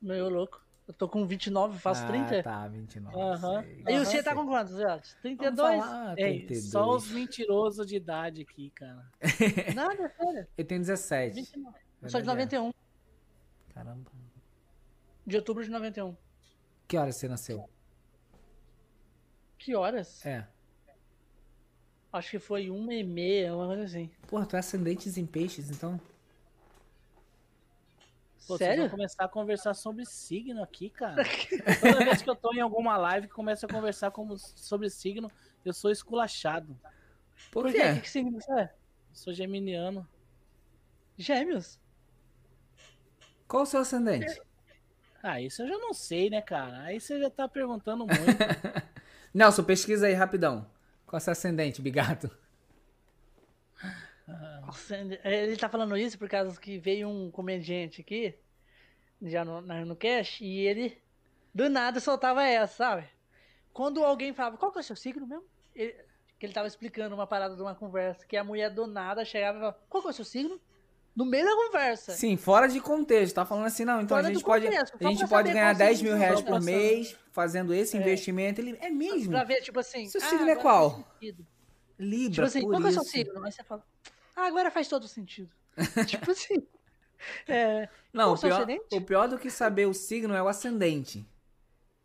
Meu 0.00 0.28
louco. 0.28 0.62
Eu 0.86 0.92
tô 0.92 1.08
com 1.08 1.26
29, 1.26 1.78
faço 1.78 2.04
ah, 2.04 2.08
30. 2.08 2.42
tá, 2.42 2.68
29. 2.68 3.16
Aham. 3.18 3.62
sei. 3.62 3.82
Aí 3.86 3.94
Aham, 3.94 4.04
você 4.04 4.22
tá 4.22 4.34
com 4.34 4.46
quantos, 4.46 4.74
Zé? 4.74 4.84
Vamos 4.84 5.14
32? 5.22 5.56
falar, 5.56 6.12
É, 6.12 6.14
32. 6.14 6.70
só 6.70 6.90
os 6.94 7.10
mentirosos 7.10 7.86
de 7.86 7.96
idade 7.96 8.42
aqui, 8.42 8.70
cara. 8.70 9.10
Nada, 9.74 10.12
sério. 10.14 10.46
Eu 10.58 10.64
tenho 10.66 10.80
17. 10.82 11.34
29. 11.36 11.78
Eu 12.02 12.10
sou 12.10 12.20
de 12.20 12.26
Verdade 12.26 12.54
é. 12.56 12.58
91. 12.58 12.83
Caramba. 13.74 14.10
De 15.26 15.36
outubro 15.36 15.64
de 15.64 15.70
91. 15.70 16.16
Que 16.86 16.96
horas 16.96 17.16
você 17.16 17.28
nasceu? 17.28 17.68
Que 19.58 19.74
horas? 19.74 20.24
É. 20.24 20.46
Acho 22.12 22.30
que 22.30 22.38
foi 22.38 22.70
uma 22.70 22.94
e 22.94 23.02
meia, 23.02 23.56
uma 23.56 23.66
coisa 23.66 23.84
assim. 23.84 24.08
Porra, 24.28 24.46
tu 24.46 24.54
é 24.54 24.60
ascendentes 24.60 25.18
em 25.18 25.26
peixes, 25.26 25.70
então? 25.70 26.00
Pô, 28.46 28.58
Sério? 28.58 28.82
vão 28.82 28.90
começar 28.90 29.24
a 29.24 29.28
conversar 29.28 29.74
sobre 29.74 30.04
signo 30.04 30.62
aqui, 30.62 30.90
cara. 30.90 31.24
Toda 31.80 32.04
vez 32.04 32.20
que 32.20 32.28
eu 32.28 32.36
tô 32.36 32.52
em 32.52 32.60
alguma 32.60 32.96
live 32.96 33.26
que 33.26 33.32
começa 33.32 33.66
a 33.66 33.68
conversar 33.68 34.10
como, 34.10 34.36
sobre 34.38 34.90
signo, 34.90 35.32
eu 35.64 35.72
sou 35.72 35.90
esculachado. 35.90 36.78
Por, 37.50 37.64
Por 37.64 37.72
quê? 37.72 37.80
quê? 37.80 37.90
O 37.90 37.94
que, 37.94 38.00
que 38.02 38.10
significa 38.10 38.52
isso? 38.52 38.52
É? 38.60 38.74
Sou 39.12 39.32
geminiano. 39.32 40.06
Gêmeos? 41.16 41.80
Qual 43.46 43.62
o 43.62 43.66
seu 43.66 43.80
ascendente? 43.80 44.40
Ah, 45.22 45.40
isso 45.40 45.62
eu 45.62 45.68
já 45.68 45.78
não 45.78 45.94
sei, 45.94 46.28
né, 46.28 46.42
cara? 46.42 46.80
Aí 46.82 47.00
você 47.00 47.18
já 47.20 47.30
tá 47.30 47.48
perguntando 47.48 48.06
muito. 48.06 48.20
Nelson, 49.32 49.64
pesquisa 49.64 50.06
aí 50.06 50.12
rapidão. 50.12 50.66
Qual 51.06 51.18
é 51.18 51.20
o 51.20 51.24
seu 51.24 51.32
ascendente, 51.32 51.80
Bigato? 51.80 52.30
Nossa, 54.62 54.96
ele 54.96 55.56
tá 55.56 55.68
falando 55.68 55.96
isso 55.96 56.18
por 56.18 56.28
causa 56.28 56.58
que 56.58 56.78
veio 56.78 57.08
um 57.08 57.30
comediante 57.30 58.00
aqui, 58.00 58.34
já 59.22 59.44
no, 59.44 59.60
na- 59.60 59.84
no 59.84 59.94
cast, 59.96 60.44
e 60.44 60.60
ele 60.66 61.00
do 61.52 61.68
nada 61.68 62.00
soltava 62.00 62.42
essa, 62.42 62.74
sabe? 62.74 63.08
Quando 63.72 64.02
alguém 64.02 64.32
falava, 64.32 64.56
qual 64.56 64.72
que 64.72 64.78
é 64.78 64.80
o 64.80 64.84
seu 64.84 64.96
signo 64.96 65.26
mesmo? 65.26 65.44
Ele- 65.74 65.94
que 66.38 66.46
ele 66.46 66.52
tava 66.52 66.66
explicando 66.66 67.14
uma 67.14 67.26
parada 67.26 67.54
de 67.54 67.62
uma 67.62 67.74
conversa, 67.74 68.26
que 68.26 68.36
a 68.36 68.44
mulher 68.44 68.70
do 68.70 68.86
nada 68.86 69.24
chegava 69.24 69.58
e 69.58 69.60
falava, 69.60 69.78
qual 69.88 70.02
que 70.02 70.08
é 70.08 70.10
o 70.10 70.14
seu 70.14 70.24
signo? 70.24 70.60
No 71.16 71.24
meio 71.24 71.44
da 71.44 71.54
conversa. 71.54 72.12
Sim, 72.12 72.36
fora 72.36 72.66
de 72.68 72.80
contexto. 72.80 73.34
Tá 73.36 73.46
falando 73.46 73.66
assim, 73.66 73.84
não. 73.84 74.00
Então 74.00 74.16
Fora 74.16 74.28
a 74.28 74.32
gente 74.32 74.42
pode, 74.42 74.66
contexto, 74.66 74.96
a 75.00 75.08
gente 75.08 75.28
pode 75.28 75.52
ganhar 75.52 75.66
qual 75.66 75.78
10 75.78 75.98
signo 75.98 76.10
mil 76.10 76.18
reais 76.18 76.42
por 76.42 76.60
mês 76.60 77.16
fazendo 77.30 77.72
esse 77.72 77.96
É. 77.96 78.00
investimento. 78.00 78.60
Ele 78.60 78.76
é 78.80 78.90
mesmo. 78.90 79.30
Pra 79.30 79.44
ver, 79.44 79.60
tipo 79.60 79.78
assim. 79.78 80.06
Seu 80.08 80.20
ah, 80.20 80.24
signo 80.28 80.48
é 80.48 80.56
qual? 80.56 81.04
Libra, 81.98 82.30
Tipo 82.32 82.46
assim, 82.46 82.62
qual 82.62 82.80
que 82.80 82.86
é 82.86 82.90
o 82.90 82.92
seu 82.92 83.04
signo? 83.04 83.44
Aí 83.44 83.52
você 83.52 83.62
fala, 83.62 83.84
ah, 84.34 84.46
agora 84.46 84.70
faz 84.70 84.88
todo 84.88 85.06
sentido. 85.06 85.50
tipo 86.06 86.30
assim. 86.32 86.66
É, 87.48 87.88
Não, 88.12 88.34
o 88.34 88.38
pior, 88.38 88.66
o 88.92 89.00
pior 89.00 89.28
do 89.28 89.38
que 89.38 89.50
saber 89.50 89.86
o 89.86 89.94
signo 89.94 90.34
é 90.34 90.42
o 90.42 90.48
ascendente. 90.48 91.24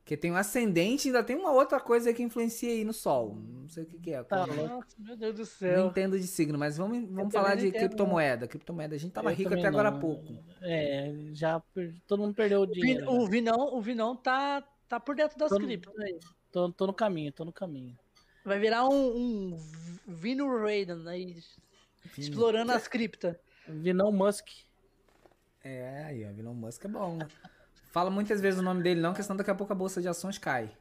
Porque 0.09 0.17
tem 0.17 0.31
o 0.31 0.35
ascendente 0.35 1.07
e 1.07 1.09
ainda 1.11 1.23
tem 1.23 1.35
uma 1.35 1.51
outra 1.51 1.79
coisa 1.79 2.11
que 2.11 2.23
influencia 2.23 2.71
aí 2.71 2.83
no 2.83 2.91
sol. 2.93 3.35
Não 3.35 3.69
sei 3.69 3.83
o 3.83 3.85
que, 3.85 3.99
que 3.99 4.11
é. 4.11 4.23
Tá 4.23 4.47
nossa, 4.47 4.87
meu 4.97 5.15
Deus 5.15 5.35
do 5.35 5.39
Não 5.41 5.45
céu. 5.45 5.85
entendo 5.85 6.19
de 6.19 6.25
signo, 6.25 6.57
mas 6.57 6.77
vamos, 6.77 7.07
vamos 7.11 7.31
falar 7.31 7.49
não 7.51 7.57
de 7.57 7.67
entendo, 7.67 7.81
criptomoeda. 7.89 8.47
Criptomoeda, 8.47 8.95
a 8.95 8.97
gente 8.97 9.11
tava 9.11 9.31
Eu 9.31 9.35
rico 9.35 9.53
até 9.53 9.67
agora 9.67 9.89
há 9.89 9.91
não. 9.91 9.99
pouco. 9.99 10.33
É, 10.63 11.13
já 11.33 11.59
per- 11.59 11.93
todo 12.07 12.23
mundo 12.23 12.33
perdeu 12.33 12.61
o 12.61 12.63
O 12.63 12.65
Vin- 12.65 12.73
dinheiro. 12.81 13.07
O 13.11 13.23
né? 13.25 13.29
Vinão, 13.29 13.75
o 13.75 13.79
Vinão 13.83 14.15
tá, 14.15 14.63
tá 14.87 14.99
por 14.99 15.13
dentro 15.15 15.37
das 15.37 15.49
Todo- 15.49 15.63
criptos 15.63 15.95
aí. 15.99 16.17
Tô, 16.51 16.71
tô 16.71 16.87
no 16.87 16.93
caminho, 16.93 17.31
tô 17.31 17.45
no 17.45 17.53
caminho. 17.53 17.95
Vai 18.43 18.57
virar 18.57 18.89
um, 18.89 19.15
um 19.15 19.57
Vino 20.07 20.47
Raiden 20.59 21.07
aí, 21.07 21.37
explorando 22.17 22.71
as 22.71 22.87
criptas. 22.87 23.35
Vinão 23.67 24.11
Musk. 24.11 24.47
É, 25.63 26.05
aí, 26.05 26.25
ó, 26.25 26.29
Elon 26.31 26.55
Musk 26.55 26.83
é 26.83 26.87
bom. 26.87 27.19
Fala 27.91 28.09
muitas 28.09 28.39
vezes 28.39 28.59
o 28.59 28.63
nome 28.63 28.83
dele 28.83 29.01
não, 29.01 29.11
porque 29.11 29.23
senão 29.23 29.37
daqui 29.37 29.49
a 29.51 29.55
pouco 29.55 29.73
a 29.73 29.75
bolsa 29.75 30.01
de 30.01 30.07
ações 30.07 30.37
cai. 30.37 30.71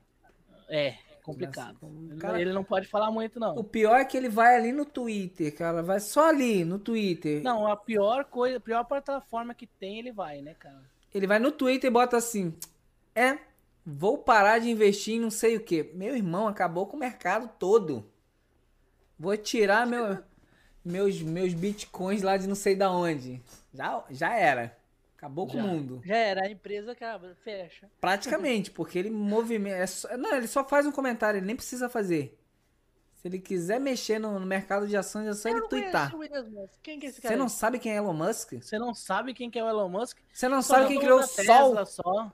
É, 0.69 0.97
complicado. 1.23 1.79
Cara- 2.19 2.41
Ele 2.41 2.53
não 2.53 2.63
pode 2.65 2.87
falar 2.87 3.11
muito, 3.11 3.41
não. 3.41 3.55
O 3.57 3.65
pior 3.65 3.99
é 3.99 4.05
que 4.05 4.17
ele 4.17 4.29
vai 4.29 4.57
ali 4.57 4.73
no 4.73 4.85
Twitter, 4.85 5.55
cara. 5.57 5.83
Vai 5.83 6.01
só 6.01 6.29
ali 6.29 6.65
no 6.65 6.79
Twitter. 6.79 7.43
Não, 7.43 7.67
a 7.67 7.77
pior 7.77 8.25
coisa, 8.27 8.59
a 8.59 8.61
pior 8.61 8.85
plataforma 8.85 9.55
que 9.55 9.67
tem, 9.67 9.99
ele 9.99 10.13
vai, 10.13 10.43
né, 10.43 10.55
cara? 10.55 10.83
Ele 11.15 11.27
vai 11.27 11.39
no 11.39 11.51
Twitter 11.51 11.89
e 11.89 11.93
bota 11.93 12.19
assim: 12.19 12.55
É, 13.15 13.39
vou 13.87 14.19
parar 14.19 14.59
de 14.59 14.69
investir 14.71 15.15
em 15.15 15.21
não 15.21 15.31
sei 15.31 15.57
o 15.57 15.61
que. 15.65 15.91
Meu 15.95 16.15
irmão, 16.15 16.47
acabou 16.47 16.87
com 16.87 16.97
o 16.97 17.01
mercado 17.01 17.49
todo. 17.59 18.05
Vou 19.19 19.37
tirar 19.37 19.87
meu, 19.87 20.19
meus, 20.85 21.21
meus 21.23 21.55
bitcoins 21.55 22.23
lá 22.23 22.37
de 22.37 22.47
não 22.47 22.55
sei 22.55 22.77
da 22.77 22.91
onde. 22.93 23.43
Já, 23.73 24.05
já 24.11 24.35
era. 24.37 24.77
Acabou 25.19 25.49
com 25.49 25.55
Já. 25.59 25.65
o 25.65 25.67
mundo. 25.67 26.01
Já 26.05 26.17
era, 26.17 26.47
a 26.47 26.51
empresa 26.51 26.93
acaba, 26.93 27.35
fecha. 27.43 27.91
Praticamente, 28.01 28.71
porque 28.71 28.97
ele 28.97 29.11
movimenta. 29.11 29.77
é 29.77 29.87
só- 29.87 30.17
não, 30.17 30.33
ele 30.37 30.47
só 30.47 30.65
faz 30.65 30.87
um 30.87 30.93
comentário, 30.93 31.39
ele 31.39 31.47
nem 31.47 31.57
precisa 31.57 31.89
fazer. 31.89 32.39
Se 33.17 33.27
ele 33.27 33.41
quiser 33.41 33.81
mexer 33.81 34.21
no, 34.21 34.39
no 34.39 34.47
mercado 34.47 34.87
de 34.87 34.97
ações, 34.97 35.27
é 35.27 35.33
só 35.35 35.49
Eu 35.49 35.57
ele 35.59 35.67
twittar. 35.69 36.13
Quem 36.81 37.01
que 37.01 37.07
é 37.07 37.09
esse 37.09 37.17
Você 37.21 37.27
cara? 37.27 37.37
não 37.37 37.49
sabe 37.49 37.81
quem 37.81 37.91
é 37.93 37.97
Elon 37.97 38.13
Musk? 38.13 38.53
Você 38.63 38.79
não 38.79 38.95
sabe 38.95 39.35
quem 39.35 39.51
que 39.51 39.59
é 39.59 39.65
o 39.65 39.69
Elon 39.69 39.89
Musk? 39.89 40.19
Você 40.33 40.49
não 40.49 40.63
Só 40.63 40.75
sabe 40.77 40.87
quem 40.87 41.01
criou 41.01 41.19
o 41.19 41.21
da 41.23 41.27
Sol? 41.27 41.45
Tesla 41.45 41.85
Só. 41.85 42.33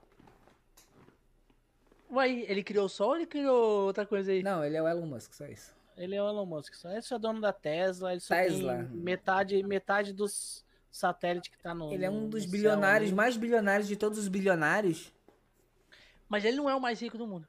Uai, 2.11 2.45
ele 2.47 2.63
criou 2.63 2.85
o 2.85 2.89
Sol 2.89 3.09
ou 3.09 3.17
ele 3.17 3.27
criou 3.27 3.87
outra 3.87 4.05
coisa 4.05 4.31
aí? 4.31 4.43
Não, 4.43 4.63
ele 4.63 4.77
é 4.77 4.83
o 4.83 4.87
Elon 4.87 5.07
Musk, 5.07 5.33
só 5.33 5.47
isso. 5.47 5.73
Ele 5.97 6.15
é 6.15 6.23
o 6.23 6.29
Elon 6.29 6.45
Musk. 6.47 6.75
Só. 6.75 6.91
Ele 6.91 7.03
só 7.03 7.17
é 7.17 7.19
dono 7.19 7.41
da 7.41 7.53
Tesla. 7.53 8.13
Ele 8.13 8.21
só 8.21 8.35
Tesla. 8.35 8.75
tem 8.77 8.85
metade, 8.99 9.63
metade 9.63 10.13
dos 10.13 10.64
satélites 10.95 11.51
que 11.51 11.59
tá 11.59 11.75
no. 11.75 11.93
Ele 11.93 12.05
é 12.05 12.11
um 12.11 12.29
dos 12.29 12.47
bilionários, 12.47 13.11
céu 13.11 13.17
mais 13.17 13.37
bilionários 13.37 13.89
de 13.89 13.97
todos 13.97 14.17
os 14.17 14.29
bilionários. 14.29 15.13
Mas 16.29 16.45
ele 16.45 16.57
não 16.57 16.71
é 16.71 16.75
o 16.75 16.81
mais 16.81 17.01
rico 17.01 17.19
do 17.19 17.27
mundo. 17.27 17.47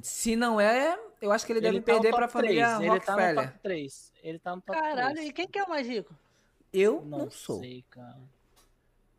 Se 0.00 0.36
não 0.36 0.60
é, 0.60 0.96
eu 1.20 1.32
acho 1.32 1.44
que 1.44 1.52
ele, 1.52 1.60
deve 1.60 1.80
tá 1.80 1.86
perder 1.86 2.14
pra 2.14 2.28
família 2.28 2.76
três, 2.76 2.80
Ele 2.80 3.00
tá 3.00 3.12
no 3.16 3.18
Rockefeller. 3.18 3.48
top 3.48 3.58
3. 3.62 4.12
Ele 4.22 4.38
tá 4.38 4.56
no 4.56 4.62
top 4.62 4.78
Caralho, 4.80 5.14
3. 5.16 5.28
e 5.28 5.32
quem 5.32 5.48
que 5.48 5.58
é 5.58 5.64
o 5.64 5.68
mais 5.68 5.88
rico? 5.88 6.14
Eu 6.72 7.02
Não, 7.04 7.18
não, 7.18 7.30
sou. 7.32 7.58
sei, 7.58 7.84
cara. 7.90 8.20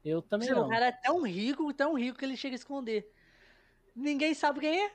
Eu 0.05 0.21
também 0.21 0.47
Sei, 0.47 0.55
não. 0.55 0.65
O 0.65 0.69
cara 0.69 0.87
é 0.87 0.91
tão 0.93 1.21
rico, 1.23 1.73
tão 1.73 1.93
rico 1.95 2.17
que 2.17 2.23
ele 2.23 2.37
chega 2.37 2.55
a 2.55 2.57
esconder. 2.57 3.11
Ninguém 3.93 4.33
sabe 4.33 4.61
quem 4.61 4.85
é. 4.85 4.91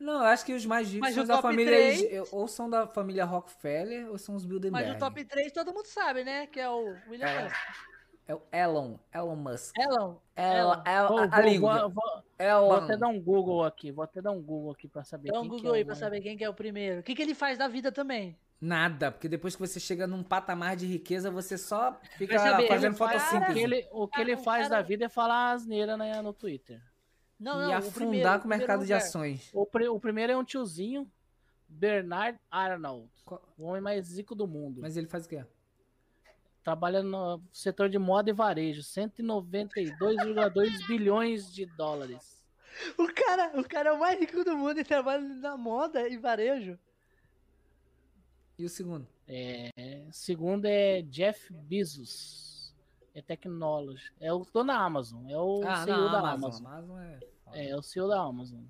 Não, 0.00 0.14
eu 0.20 0.26
acho 0.26 0.44
que 0.44 0.52
os 0.54 0.64
mais 0.66 0.88
ricos 0.88 1.00
Mas 1.08 1.14
são 1.14 1.24
da 1.24 1.40
família. 1.42 1.66
três- 1.72 2.02
eles- 2.02 2.32
ou 2.32 2.48
são 2.48 2.68
da 2.68 2.86
família 2.86 3.24
Rockefeller 3.24 4.08
ou 4.10 4.18
são 4.18 4.34
os 4.34 4.44
Bilderberg. 4.44 4.86
Mas 4.88 4.96
o 4.96 4.98
top 4.98 5.24
3 5.24 5.52
todo 5.52 5.72
mundo 5.72 5.86
sabe, 5.86 6.24
né? 6.24 6.46
Que 6.46 6.60
é 6.60 6.68
o 6.68 6.94
William 7.08 7.26
É. 7.26 7.42
Musk. 7.44 7.56
É 8.26 8.34
o 8.34 8.42
Elon. 8.52 8.96
Elon 9.14 9.36
Musk. 9.36 9.74
Elon. 9.78 10.16
Elon. 10.36 10.72
Elon. 10.74 10.82
Elon 10.86 11.08
Vou, 11.08 11.28
vou- 11.30 11.40
língua. 11.42 11.80
vou- 11.80 11.90
vou- 11.90 12.22
Elon. 12.38 12.66
vou 12.68 12.76
até 12.76 12.96
dar 12.96 13.08
um 13.08 13.20
Google 13.20 13.64
aqui. 13.64 13.90
Vou 13.90 14.04
até 14.04 14.20
dar 14.20 14.32
um 14.32 14.42
Google 14.42 14.70
aqui 14.72 14.86
pra 14.86 15.02
saber 15.02 15.32
Dá 15.32 15.40
um 15.40 15.48
Google 15.48 15.72
é 15.74 15.78
aí 15.78 15.82
o 15.82 15.86
pra 15.86 15.94
saber 15.94 16.20
quem 16.20 16.36
que 16.36 16.44
é 16.44 16.48
o 16.50 16.52
primeiro. 16.54 17.00
O 17.00 17.02
que, 17.02 17.14
que 17.14 17.22
ele 17.22 17.34
faz 17.34 17.56
da 17.56 17.66
vida 17.68 17.90
também? 17.90 18.36
Nada, 18.60 19.10
porque 19.12 19.28
depois 19.28 19.54
que 19.54 19.60
você 19.60 19.78
chega 19.80 20.04
num 20.06 20.22
patamar 20.22 20.74
de 20.76 20.84
riqueza, 20.84 21.30
você 21.30 21.56
só 21.56 21.96
fica 22.18 22.38
saber, 22.38 22.66
fazendo 22.66 22.96
faz- 22.96 23.14
O 23.16 23.18
fotossíntese. 23.26 23.54
que 23.54 23.60
ele, 23.64 23.88
o 23.92 24.08
que 24.08 24.20
ele 24.20 24.36
faz 24.36 24.68
cara- 24.68 24.82
da 24.82 24.86
vida 24.86 25.04
é 25.04 25.08
falar 25.08 25.52
asneira 25.52 25.96
né, 25.96 26.20
no 26.20 26.32
Twitter. 26.34 26.82
Não, 27.38 27.60
e 27.60 27.64
não, 27.64 27.70
o 27.70 27.74
afundar 27.74 27.92
primeiro, 27.94 28.38
com 28.40 28.44
o 28.44 28.48
mercado 28.48 28.84
de 28.86 28.92
ações. 28.92 29.50
O, 29.52 29.64
pri- 29.64 29.88
o 29.88 30.00
primeiro 30.00 30.32
é 30.32 30.36
um 30.36 30.44
tiozinho, 30.44 31.10
Bernard 31.68 32.38
Arnold. 32.50 33.08
Qual- 33.24 33.42
O 33.56 33.64
homem 33.64 33.80
mais 33.80 34.16
rico 34.16 34.34
do 34.34 34.46
mundo. 34.46 34.80
Mas 34.80 34.96
ele 34.96 35.06
faz 35.06 35.26
o 35.26 35.28
quê? 35.28 35.44
Trabalha 36.64 37.02
no 37.02 37.40
setor 37.52 37.88
de 37.88 37.98
moda 37.98 38.28
e 38.30 38.32
varejo. 38.32 38.82
192,2 38.82 40.70
bilhões 40.88 41.52
de 41.52 41.64
dólares. 41.64 42.42
O 42.98 43.06
cara, 43.12 43.58
o 43.58 43.64
cara 43.66 43.90
é 43.90 43.92
o 43.92 43.98
mais 44.00 44.18
rico 44.20 44.44
do 44.44 44.56
mundo 44.56 44.78
e 44.80 44.84
trabalha 44.84 45.22
na 45.22 45.56
moda 45.56 46.08
e 46.08 46.16
varejo. 46.16 46.78
E 48.58 48.64
o 48.64 48.68
segundo? 48.68 49.06
É, 49.26 49.70
segundo 50.10 50.66
é 50.66 51.02
Jeff 51.02 51.52
Bezos. 51.52 52.47
É 53.18 53.22
Technology. 53.22 54.12
É 54.20 54.32
o 54.32 54.46
dono 54.52 54.68
da 54.68 54.78
Amazon. 54.78 55.28
É 55.28 55.36
o 55.36 55.60
ah, 55.66 55.84
CEO 55.84 55.96
não, 55.96 56.10
da 56.12 56.18
Amazon. 56.18 56.66
Amazon. 56.66 56.66
Amazon 56.66 57.00
é... 57.00 57.18
É, 57.52 57.70
é 57.70 57.76
o 57.76 57.82
CEO 57.82 58.06
da 58.08 58.20
Amazon. 58.20 58.60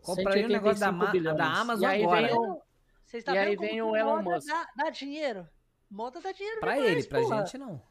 Compra 0.00 0.34
aí 0.34 0.44
o 0.44 0.48
negócio 0.48 0.80
da, 0.80 0.86
185 0.86 0.92
Ma- 1.04 1.10
bilhões. 1.10 1.36
da 1.36 1.60
Amazon 1.60 1.82
e 1.82 1.86
aí 1.86 2.02
agora. 2.04 2.26
Vem 2.28 2.36
o, 2.38 2.62
Você 3.04 3.18
está 3.18 3.34
E 3.34 3.38
aí 3.38 3.56
vem 3.56 3.82
o 3.82 3.96
Elon 3.96 4.22
Musk. 4.22 4.46
Dá, 4.48 4.68
dá 4.76 4.90
dinheiro. 4.90 5.48
Moda 5.90 6.20
dá 6.20 6.32
dinheiro 6.32 6.60
Pra 6.60 6.74
demais, 6.74 6.92
ele, 6.92 7.04
pra 7.06 7.20
porra. 7.20 7.38
gente 7.46 7.58
não. 7.58 7.82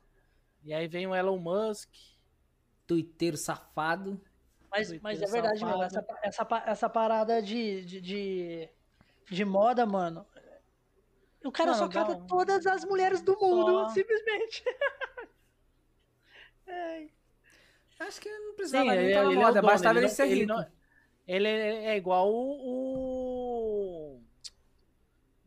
e 0.63 0.73
aí 0.73 0.87
vem 0.87 1.05
o 1.07 1.13
Elon 1.15 1.37
Musk. 1.37 1.89
Tuiteiro 2.87 3.37
safado. 3.37 4.19
Mas, 4.71 4.99
mas 5.01 5.21
é 5.21 5.27
verdade 5.27 5.59
safado. 5.59 5.83
essa, 5.83 6.01
pa- 6.01 6.19
essa, 6.23 6.45
pa- 6.45 6.63
essa 6.65 6.89
parada 6.89 7.41
de, 7.41 7.85
de, 7.85 8.01
de, 8.01 8.69
de 9.29 9.45
moda, 9.45 9.85
mano. 9.85 10.25
O 11.45 11.51
cara 11.51 11.71
Não, 11.71 11.77
só 11.77 11.83
não 11.85 11.91
cata 11.91 12.13
um- 12.13 12.25
todas 12.25 12.65
as 12.65 12.85
mulheres 12.85 13.21
do 13.21 13.37
mundo, 13.37 13.71
Só. 13.83 13.89
simplesmente. 13.89 14.63
Ai. 16.73 17.09
Acho 17.99 18.19
que 18.19 18.29
não 18.29 18.53
precisava 18.55 18.83
Sim, 18.83 18.89
nem 18.89 18.99
ele, 18.99 19.07
ele 19.07 19.17
é 19.17 19.21
o 19.27 19.33
moda, 19.35 19.53
dono, 19.61 19.67
bastava 19.67 19.99
ele, 19.99 20.07
não- 20.07 20.13
ser 20.13 20.25
rico. 20.25 20.47
não- 20.47 20.65
ele 21.27 21.47
é 21.47 21.85
é 21.85 21.97
igual 21.97 22.29
o, 22.33 24.19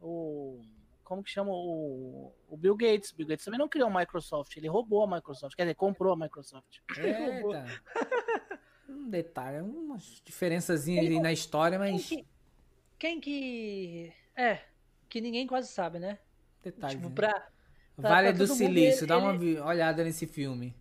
o, 0.01 0.07
o- 0.07 0.63
Como 1.05 1.23
que 1.23 1.31
chama? 1.31 1.51
O, 1.53 2.33
o 2.49 2.57
Bill 2.57 2.75
Gates. 2.77 3.13
Bill 3.13 3.27
Gates 3.29 3.45
também 3.45 3.59
não 3.59 3.69
criou 3.69 3.89
a 3.89 3.99
Microsoft. 4.01 4.57
Ele 4.57 4.69
roubou 4.69 5.05
a 5.05 5.07
Microsoft. 5.17 5.55
Quer 5.55 5.63
dizer, 5.63 5.75
comprou 5.75 6.13
a 6.13 6.17
Microsoft. 6.17 6.79
Eita. 6.97 7.65
um 8.89 9.09
detalhe, 9.11 9.61
umas 9.61 10.21
diferençazinhas 10.25 11.07
aí 11.07 11.21
na 11.21 11.33
história, 11.33 11.79
Quem 11.79 11.93
mas. 11.93 12.07
que, 12.09 12.27
quem 12.99 13.21
que. 13.21 14.13
É, 14.35 14.61
que 15.09 15.21
ninguém 15.21 15.47
quase 15.47 15.69
sabe, 15.69 15.99
né? 15.99 16.19
Detalhe. 16.63 16.95
Tipo, 16.97 17.09
né? 17.09 17.15
pra. 17.15 17.33
pra- 17.33 18.09
Vale 18.09 18.29
pra 18.29 18.39
do 18.39 18.49
mundo, 18.49 18.57
Silício, 18.57 19.01
ele- 19.01 19.07
dá 19.07 19.19
uma 19.19 19.35
ele- 19.35 19.61
olhada 19.61 20.03
nesse 20.05 20.27
filme. 20.27 20.75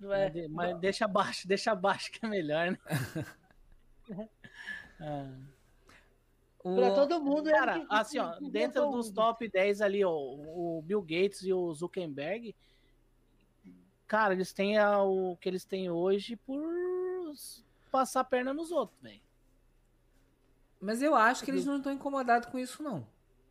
É, 0.00 0.06
Mas, 0.06 0.32
de- 0.32 0.48
mas 0.48 0.78
deixa 0.78 1.04
abaixo, 1.04 1.46
deixa 1.48 1.72
abaixo 1.72 2.10
que 2.12 2.24
é 2.24 2.28
melhor, 2.28 2.70
né? 2.72 2.78
Ah. 5.00 5.30
O- 6.64 6.74
pra 6.74 6.92
todo 6.94 7.20
mundo. 7.22 7.48
ele 7.48 7.56
Cara, 7.56 7.78
que- 7.80 7.86
assim, 7.88 8.18
ó, 8.18 8.32
que 8.32 8.50
dentro 8.50 8.80
inventou 8.82 8.90
dos 8.92 9.10
top 9.10 9.48
10 9.48 9.80
ali, 9.80 10.04
ó, 10.04 10.10
o 10.12 10.82
Bill 10.84 11.00
Gates 11.02 11.42
e 11.42 11.52
o 11.52 11.72
Zuckerberg, 11.72 12.54
cara, 14.08 14.34
eles 14.34 14.52
têm 14.52 14.76
a- 14.76 15.02
o 15.02 15.36
que 15.36 15.48
eles 15.48 15.64
têm 15.64 15.88
hoje 15.88 16.34
por 16.36 16.60
passar 17.92 18.20
a 18.20 18.24
perna 18.24 18.52
nos 18.52 18.72
outros, 18.72 19.00
velho. 19.00 19.20
Mas 20.80 21.00
eu 21.02 21.14
acho 21.14 21.44
que 21.44 21.50
eles 21.50 21.64
não 21.64 21.76
estão 21.78 21.92
incomodados 21.92 22.48
com 22.48 22.58
isso, 22.58 22.82
não. 22.82 23.06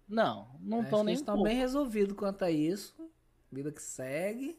Não, 0.07 0.47
não 0.61 0.81
estão 0.81 0.99
que 0.99 1.05
nem 1.05 1.13
Eles 1.13 1.19
estão 1.21 1.43
bem 1.43 1.55
resolvidos 1.57 2.15
quanto 2.15 2.43
a 2.43 2.51
isso. 2.51 3.09
Vida 3.51 3.71
que 3.71 3.81
segue. 3.81 4.57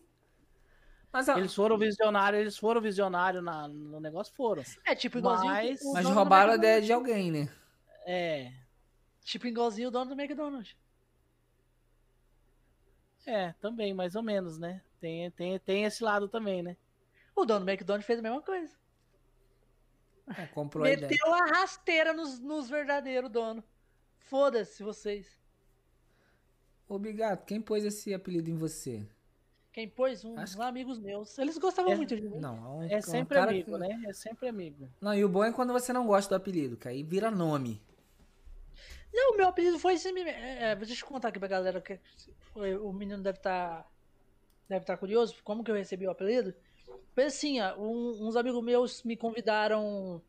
Mas, 1.13 1.27
Eles 1.29 1.55
foram 1.55 1.79
visionários, 1.79 2.41
eles 2.41 2.59
foram 2.59 2.81
visionários 2.81 3.43
na- 3.43 3.67
no 3.67 3.99
negócio, 3.99 4.35
foram. 4.35 4.63
É, 4.85 4.95
tipo 4.95 5.19
igualzinho. 5.19 5.51
Mas- 5.53 5.81
o 5.83 5.93
mas 5.95 6.07
roubaram 6.07 6.53
a 6.53 6.57
ideia 6.57 6.83
de 6.83 6.93
alguém, 6.93 7.31
né? 7.31 7.49
É, 8.07 8.53
Tipo 9.25 9.47
igualzinho 9.47 9.89
o 9.89 9.91
dono 9.91 10.15
do 10.15 10.21
McDonald's. 10.21 10.75
é, 13.27 13.53
também, 13.61 13.93
mais 13.93 14.15
ou 14.15 14.23
menos, 14.23 14.59
né? 14.59 14.81
Tem, 15.01 15.31
tem, 15.33 15.59
tem 15.59 15.85
esse 15.85 16.03
lado 16.03 16.29
também, 16.29 16.63
né? 16.63 16.77
O 17.37 17.45
dono 17.45 17.65
do 17.65 17.71
McDonald's 17.71 18.07
fez 18.07 18.19
a 18.19 18.23
mesma 18.23 18.41
coisa. 18.41 18.75
É, 20.37 20.47
comprou 20.47 20.85
a 20.85 20.91
ideia. 20.91 21.09
Meteu 21.11 21.35
a 21.35 21.47
rasteira 21.47 22.13
nos, 22.15 22.39
nos 22.39 22.69
verdadeiros 22.71 23.31
donos. 23.31 23.65
Foda-se 24.21 24.83
vocês. 24.83 25.39
Ô, 26.89 26.99
Bigato, 26.99 27.45
quem 27.45 27.61
pôs 27.61 27.85
esse 27.85 28.15
apelido 28.15 28.49
em 28.51 28.57
você? 28.57 29.07
Quem 29.73 29.89
pôs? 29.89 30.25
Uns 30.25 30.39
Acho 30.39 30.63
amigos 30.63 30.99
meus. 30.99 31.39
Eles 31.39 31.57
gostavam 31.59 31.93
É- 31.93 31.97
muito 31.97 32.17
de 32.17 32.23
mim. 32.29 32.39
Não, 32.41 32.57
é 32.57 32.69
um, 32.69 32.83
É 32.91 32.97
um 32.99 33.03
sempre 33.03 33.35
cara 33.39 33.51
amigo, 33.51 33.73
que- 33.73 33.79
né? 33.79 34.03
É 34.07 34.13
sempre 34.13 34.49
amigo. 34.49 34.89
Não, 35.01 35.15
e 35.15 35.25
o 35.25 35.29
bom 35.29 35.45
é 35.45 35.53
quando 35.53 35.73
você 35.73 35.93
não 35.93 36.07
gosta 36.07 36.31
do 36.35 36.37
apelido, 36.41 36.77
que 36.77 36.89
aí 36.89 37.03
vira 37.03 37.31
nome. 37.31 37.81
Não, 39.13 39.33
o 39.33 39.37
meu 39.37 39.49
apelido 39.49 39.79
foi 39.79 39.95
esse. 39.95 40.09
É, 40.09 40.71
é, 40.71 40.77
deixa 40.77 41.03
eu 41.05 41.09
contar 41.09 41.29
aqui 41.29 41.39
pra 41.39 41.49
galera 41.49 41.81
que 41.81 41.99
o 42.55 42.93
menino 42.93 43.23
deve 43.23 43.39
estar 43.39 43.87
deve 44.69 44.83
estar 44.83 44.99
curioso 44.99 45.35
como 45.43 45.65
que 45.65 45.71
eu 45.71 45.75
recebi 45.75 46.07
o 46.07 46.11
apelido. 46.11 46.55
Foi 47.15 47.25
assim, 47.25 47.59
ó, 47.61 47.75
um- 47.79 48.27
uns 48.29 48.37
amigos 48.37 48.63
meus 48.63 49.03
me 49.03 49.17
convidaram. 49.17 50.21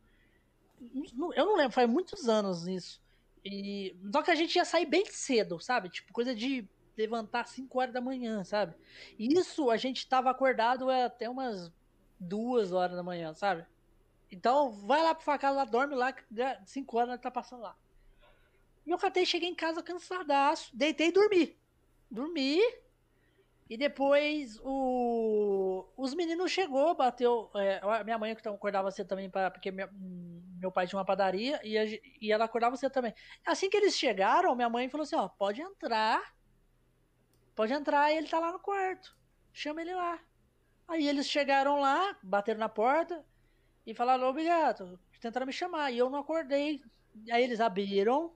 Eu 1.35 1.45
não 1.45 1.57
lembro, 1.57 1.73
faz 1.73 1.89
muitos 1.89 2.29
anos 2.29 2.65
isso. 2.67 3.01
E, 3.43 3.95
só 4.13 4.21
que 4.21 4.31
a 4.31 4.35
gente 4.35 4.55
ia 4.55 4.63
sair 4.63 4.85
bem 4.85 5.05
cedo, 5.07 5.59
sabe? 5.59 5.89
Tipo, 5.89 6.13
coisa 6.13 6.33
de 6.33 6.65
levantar 6.99 7.47
5 7.47 7.79
horas 7.79 7.93
da 7.93 8.01
manhã, 8.01 8.43
sabe? 8.43 8.75
Isso 9.17 9.69
a 9.71 9.77
gente 9.77 10.07
tava 10.07 10.29
acordado 10.29 10.89
até 10.89 11.29
umas 11.29 11.71
duas 12.19 12.73
horas 12.73 12.95
da 12.95 13.03
manhã, 13.03 13.33
sabe? 13.33 13.65
Então, 14.31 14.71
vai 14.71 15.01
lá 15.03 15.15
pro 15.15 15.23
facada 15.23 15.55
lá, 15.55 15.65
dorme 15.65 15.95
lá, 15.95 16.13
5 16.65 16.97
horas 16.97 17.19
tá 17.21 17.31
passando 17.31 17.61
lá. 17.63 17.75
E 18.85 18.91
eu 18.91 18.97
catei, 18.97 19.25
cheguei 19.25 19.49
em 19.49 19.55
casa 19.55 19.83
cansadaço, 19.83 20.75
deitei 20.75 21.07
e 21.07 21.11
dormi. 21.11 21.57
Dormi. 22.11 22.59
E 23.69 23.77
depois 23.77 24.57
o... 24.63 25.85
os 25.95 26.15
meninos 26.15 26.51
chegou, 26.51 26.95
bateu. 26.95 27.51
é, 27.55 28.03
minha 28.03 28.17
mãe 28.17 28.35
que 28.35 28.47
acordava 28.47 28.89
cedo 28.89 29.07
também, 29.07 29.29
pra, 29.29 29.51
porque 29.51 29.69
minha- 29.71 29.89
meu 29.93 30.71
pai 30.71 30.87
tinha 30.87 30.97
uma 30.97 31.05
padaria 31.05 31.59
e, 31.63 31.77
a 31.77 31.85
e 31.85 32.31
ela 32.31 32.45
acordava 32.45 32.75
cedo 32.77 32.91
também. 32.91 33.13
Assim 33.45 33.69
que 33.69 33.77
eles 33.77 33.95
chegaram, 33.95 34.55
minha 34.55 34.69
mãe 34.69 34.89
falou 34.89 35.03
assim: 35.03 35.15
ó, 35.15 35.27
pode 35.29 35.61
entrar. 35.61 36.19
Pode 37.59 37.73
entrar, 37.73 38.09
ele 38.13 38.25
tá 38.25 38.39
lá 38.39 38.53
no 38.53 38.59
quarto. 38.59 39.13
Chama 39.51 39.81
ele 39.81 39.93
lá. 39.93 40.17
Aí 40.87 41.05
eles 41.05 41.27
chegaram 41.27 41.81
lá, 41.81 42.17
bateram 42.23 42.57
na 42.57 42.69
porta 42.69 43.21
e 43.85 43.93
falaram: 43.93 44.29
Ô, 44.29 44.31
Bigato, 44.31 44.97
tentaram 45.19 45.45
me 45.45 45.51
chamar. 45.51 45.91
E 45.91 45.97
eu 45.97 46.09
não 46.09 46.19
acordei. 46.19 46.81
Aí 47.29 47.43
eles 47.43 47.59
abriram, 47.59 48.33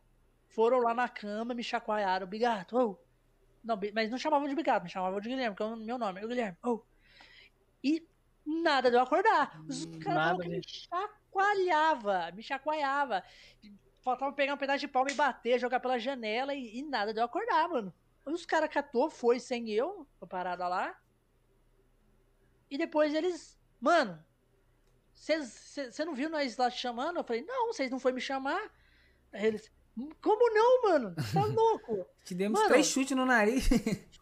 foram 0.50 0.80
lá 0.80 0.93
na 0.93 1.08
cama, 1.08 1.53
me 1.53 1.64
chacoalharam: 1.64 2.27
Bigato, 2.27 2.77
ô. 2.77 3.00
Não, 3.64 3.80
mas 3.93 4.11
não 4.11 4.18
chamavam 4.18 4.45
de 4.45 4.56
Bigato, 4.56 4.84
me 4.84 4.90
chamavam 4.90 5.22
de 5.22 5.30
Guilherme, 5.30 5.56
que 5.56 5.64
é 5.64 5.68
o 5.68 5.77
meu 5.77 5.98
nome. 5.98 6.22
Eu, 6.22 6.27
Guilherme, 6.27 6.58
ô. 6.61 6.84
E 7.82 8.06
nada 8.45 8.92
de 8.92 8.98
eu 8.98 9.02
acordar. 9.03 9.58
Os 9.69 9.85
caras 9.85 10.03
falaram 10.03 10.38
que 10.40 10.50
me 10.50 10.61
chacoalhava, 10.68 12.30
me 12.34 12.43
chacoalhava. 12.43 13.24
Faltava 14.02 14.34
pegar 14.34 14.56
um 14.56 14.58
pedaço 14.58 14.80
de 14.80 14.90
pau 14.90 15.06
e 15.10 15.14
bater, 15.14 15.58
jogar 15.61 15.80
pela 15.80 15.98
janela 15.98 16.53
e, 16.53 16.80
e 16.80 16.84
nada 16.84 17.14
de 17.14 17.22
eu 17.22 17.24
acordar, 17.24 17.69
mano. 17.69 17.93
Os 18.26 18.45
caras 18.45 18.69
catou, 18.69 19.10
foi 19.10 19.40
sem 19.40 19.69
eu, 19.69 20.08
a 20.22 20.26
parada 20.26 20.68
lá. 20.68 20.98
E 22.69 22.77
depois 22.77 23.14
eles, 23.14 23.60
mano, 23.80 24.24
você 25.14 26.06
não 26.06 26.16
viu 26.16 26.30
nós 26.30 26.58
lá 26.58 26.72
te 26.72 26.80
chamando? 26.80 27.18
Eu 27.18 27.24
falei, 27.24 27.43
não, 27.43 27.68
vocês 27.68 27.92
não 27.92 28.00
foram 28.00 28.16
me 28.16 28.22
chamar. 28.22 28.72
Aí 29.32 29.45
eles, 29.45 29.72
como 30.22 30.53
não, 30.53 30.82
mano? 30.84 31.16
Você 31.18 31.34
tá 31.34 31.45
louco? 31.45 32.06
Te 32.24 32.34
demos 32.34 32.60
Mano, 32.60 32.72
três 32.72 32.88
chutes 32.88 33.16
no 33.16 33.26
nariz. 33.26 33.68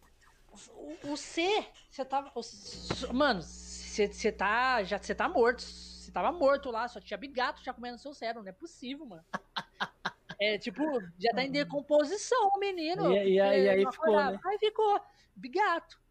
O, 1.04 1.16
C, 1.16 1.66
você 1.90 2.04
tava. 2.04 2.30
o 2.36 3.14
mano, 3.14 3.42
você 3.42 4.32
tá. 4.32 4.84
Já 4.84 4.98
você 4.98 5.16
tá 5.16 5.30
morto. 5.30 5.62
Você 5.62 6.12
tava 6.12 6.32
morto 6.32 6.70
lá, 6.70 6.88
só 6.90 7.00
tinha 7.00 7.18
bigato 7.18 7.64
já 7.64 7.74
comendo 7.74 7.98
seu 7.98 8.14
cérebro. 8.14 8.44
Não 8.44 8.50
é 8.50 8.54
possível, 8.54 9.06
mano. 9.06 9.24
É 10.44 10.58
tipo, 10.58 10.82
já 11.20 11.32
tá 11.36 11.44
em 11.44 11.52
decomposição 11.52 12.50
o 12.56 12.60
menino. 12.60 13.12
E- 13.14 13.34
e 13.34 13.36
e 13.36 13.40
aí 13.70 13.86
ficou, 13.92 14.16
né? 14.16 14.40
Aí 14.44 14.58
ficou, 14.58 15.00
bigato. 15.36 16.02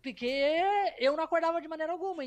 Porque 0.00 0.62
eu 0.98 1.16
não 1.16 1.24
acordava 1.24 1.60
de 1.60 1.66
maneira 1.66 1.92
alguma. 1.92 2.22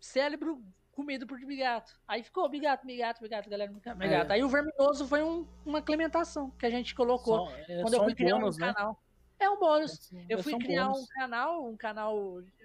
Cérebro 0.00 0.60
comido 0.90 1.24
por 1.24 1.38
bigato. 1.38 1.96
Aí 2.08 2.24
ficou 2.24 2.48
bigato, 2.48 2.84
bigato, 2.84 3.22
bigato, 3.22 3.48
galera. 3.48 3.70
Bigato. 3.70 4.32
É. 4.32 4.34
Aí 4.34 4.42
o 4.42 4.48
verminoso 4.48 5.06
foi 5.06 5.22
um- 5.22 5.46
uma 5.64 5.78
implementação 5.78 6.50
que 6.50 6.66
a 6.66 6.70
gente 6.70 6.96
colocou 6.96 7.46
Só, 7.48 7.56
é 7.56 7.80
quando 7.82 7.94
eu 7.94 8.02
fui 8.02 8.12
um 8.12 8.16
criar 8.16 8.34
bônus, 8.34 8.56
um 8.56 8.60
né? 8.60 8.74
canal. 8.74 9.00
É 9.38 9.48
um 9.48 9.56
bônus. 9.60 10.10
Eu 10.28 10.40
É 10.40 10.42
fui 10.42 10.50
só 10.50 10.56
um 10.56 10.60
criar 10.60 10.86
bônus. 10.88 11.02
um 11.02 11.06
canal, 11.06 11.68
um 11.68 11.76
canal, 11.76 12.18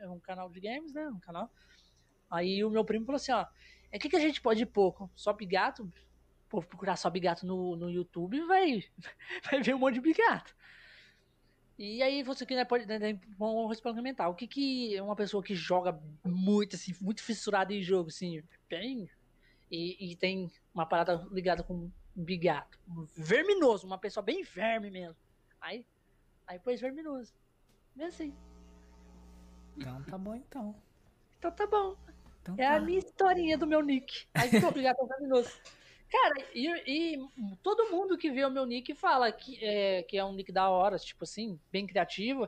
um 0.05 0.19
canal 0.19 0.49
de 0.49 0.59
games, 0.59 0.91
né? 0.91 1.07
Um 1.07 1.19
canal. 1.19 1.51
Aí 2.31 2.63
o 2.65 2.69
meu 2.71 2.83
primo 2.83 3.05
falou 3.05 3.17
assim, 3.17 3.31
ó, 3.31 3.45
é 3.91 3.99
que 3.99 4.09
que 4.09 4.15
a 4.15 4.19
gente 4.19 4.41
pode 4.41 4.65
pôr? 4.65 5.07
Só 5.15 5.31
bigato? 5.33 5.87
Povo 6.53 6.67
procurar 6.67 6.95
só 6.95 7.09
bigato 7.09 7.48
no, 7.48 7.75
no 7.75 7.90
YouTube 7.90 8.40
vai, 8.45 8.83
vai 9.49 9.61
ver 9.61 9.73
um 9.73 9.80
monte 9.80 9.95
de 9.95 10.01
bigato. 10.01 10.56
E 11.80 12.03
aí 12.03 12.22
você 12.22 12.45
que 12.45 12.56
né, 12.56 12.64
pode 12.64 12.85
né, 12.85 12.99
né, 12.99 13.19
vamos 13.38 13.75
experimentar. 13.75 14.30
O 14.30 14.35
que 14.35 14.45
que 14.45 15.01
uma 15.01 15.15
pessoa 15.15 15.41
que 15.41 15.56
joga 15.56 15.99
muito 16.23 16.75
assim, 16.75 16.93
muito 17.01 17.23
fissurada 17.23 17.73
em 17.73 17.82
jogo 17.82 18.09
assim, 18.09 18.43
bem 18.69 19.09
e, 19.72 20.11
e 20.11 20.15
tem 20.15 20.51
uma 20.73 20.85
parada 20.85 21.27
ligada 21.32 21.64
com 21.64 21.90
bigato, 22.15 22.77
verminoso, 23.17 23.88
uma 23.88 23.98
pessoa 23.98 24.23
bem 24.23 24.43
verme 24.43 24.91
mesmo. 24.91 25.17
Aí 25.59 25.83
Aí 26.45 26.59
pôs 26.59 26.80
verminoso. 26.80 27.33
É 27.98 28.06
assim. 28.06 28.33
Então 29.77 30.03
tá 30.03 30.17
bom 30.17 30.35
então. 30.35 30.75
Então 31.40 31.51
tá 31.51 31.65
bom. 31.67 31.95
Então 32.41 32.56
É 32.57 32.67
tá. 32.67 32.75
a 32.75 32.80
minha 32.80 32.99
historinha 32.99 33.57
do 33.57 33.65
meu 33.65 33.82
nick. 33.82 34.27
Aí 34.33 34.49
ficou 34.49 34.69
obrigado 34.69 34.98
verminoso. 35.07 35.49
Cara, 36.14 36.48
e, 36.53 37.16
e 37.16 37.27
todo 37.64 37.90
mundo 37.90 38.16
que 38.16 38.30
vê 38.30 38.45
o 38.45 38.51
meu 38.51 38.67
nick 38.67 38.93
fala 38.93 39.32
que 39.32 39.58
é, 39.66 40.03
que 40.03 40.16
é 40.16 40.24
um 40.24 40.32
nick 40.32 40.51
da 40.51 40.69
hora, 40.69 41.00
tipo 41.00 41.24
assim, 41.24 41.59
bem 41.72 41.88
criativo. 41.88 42.48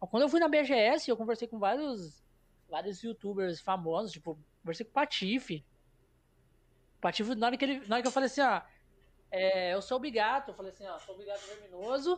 Quando 0.00 0.22
eu 0.22 0.28
fui 0.30 0.40
na 0.40 0.48
BGS, 0.48 1.10
eu 1.10 1.16
conversei 1.16 1.46
com 1.46 1.58
vários 1.58 2.24
vários 2.66 3.02
youtubers 3.02 3.60
famosos, 3.60 4.12
tipo, 4.12 4.38
conversei 4.62 4.86
com 4.86 4.90
o 4.90 4.94
Patife. 4.94 5.62
O 6.96 7.00
Patife, 7.02 7.34
na 7.34 7.48
hora 7.48 7.58
que, 7.58 7.64
ele, 7.66 7.86
na 7.86 7.96
hora 7.96 8.02
que 8.02 8.08
eu 8.08 8.12
falei 8.12 8.26
assim, 8.26 8.40
ó, 8.40 8.62
é, 9.30 9.74
eu 9.74 9.82
sou 9.82 9.98
o 9.98 10.00
Bigato, 10.00 10.52
eu 10.52 10.54
falei 10.54 10.72
assim, 10.72 10.86
ó, 10.86 10.98
sou 10.98 11.14
o 11.14 11.18
Bigato 11.18 11.46
Verminoso, 11.46 12.14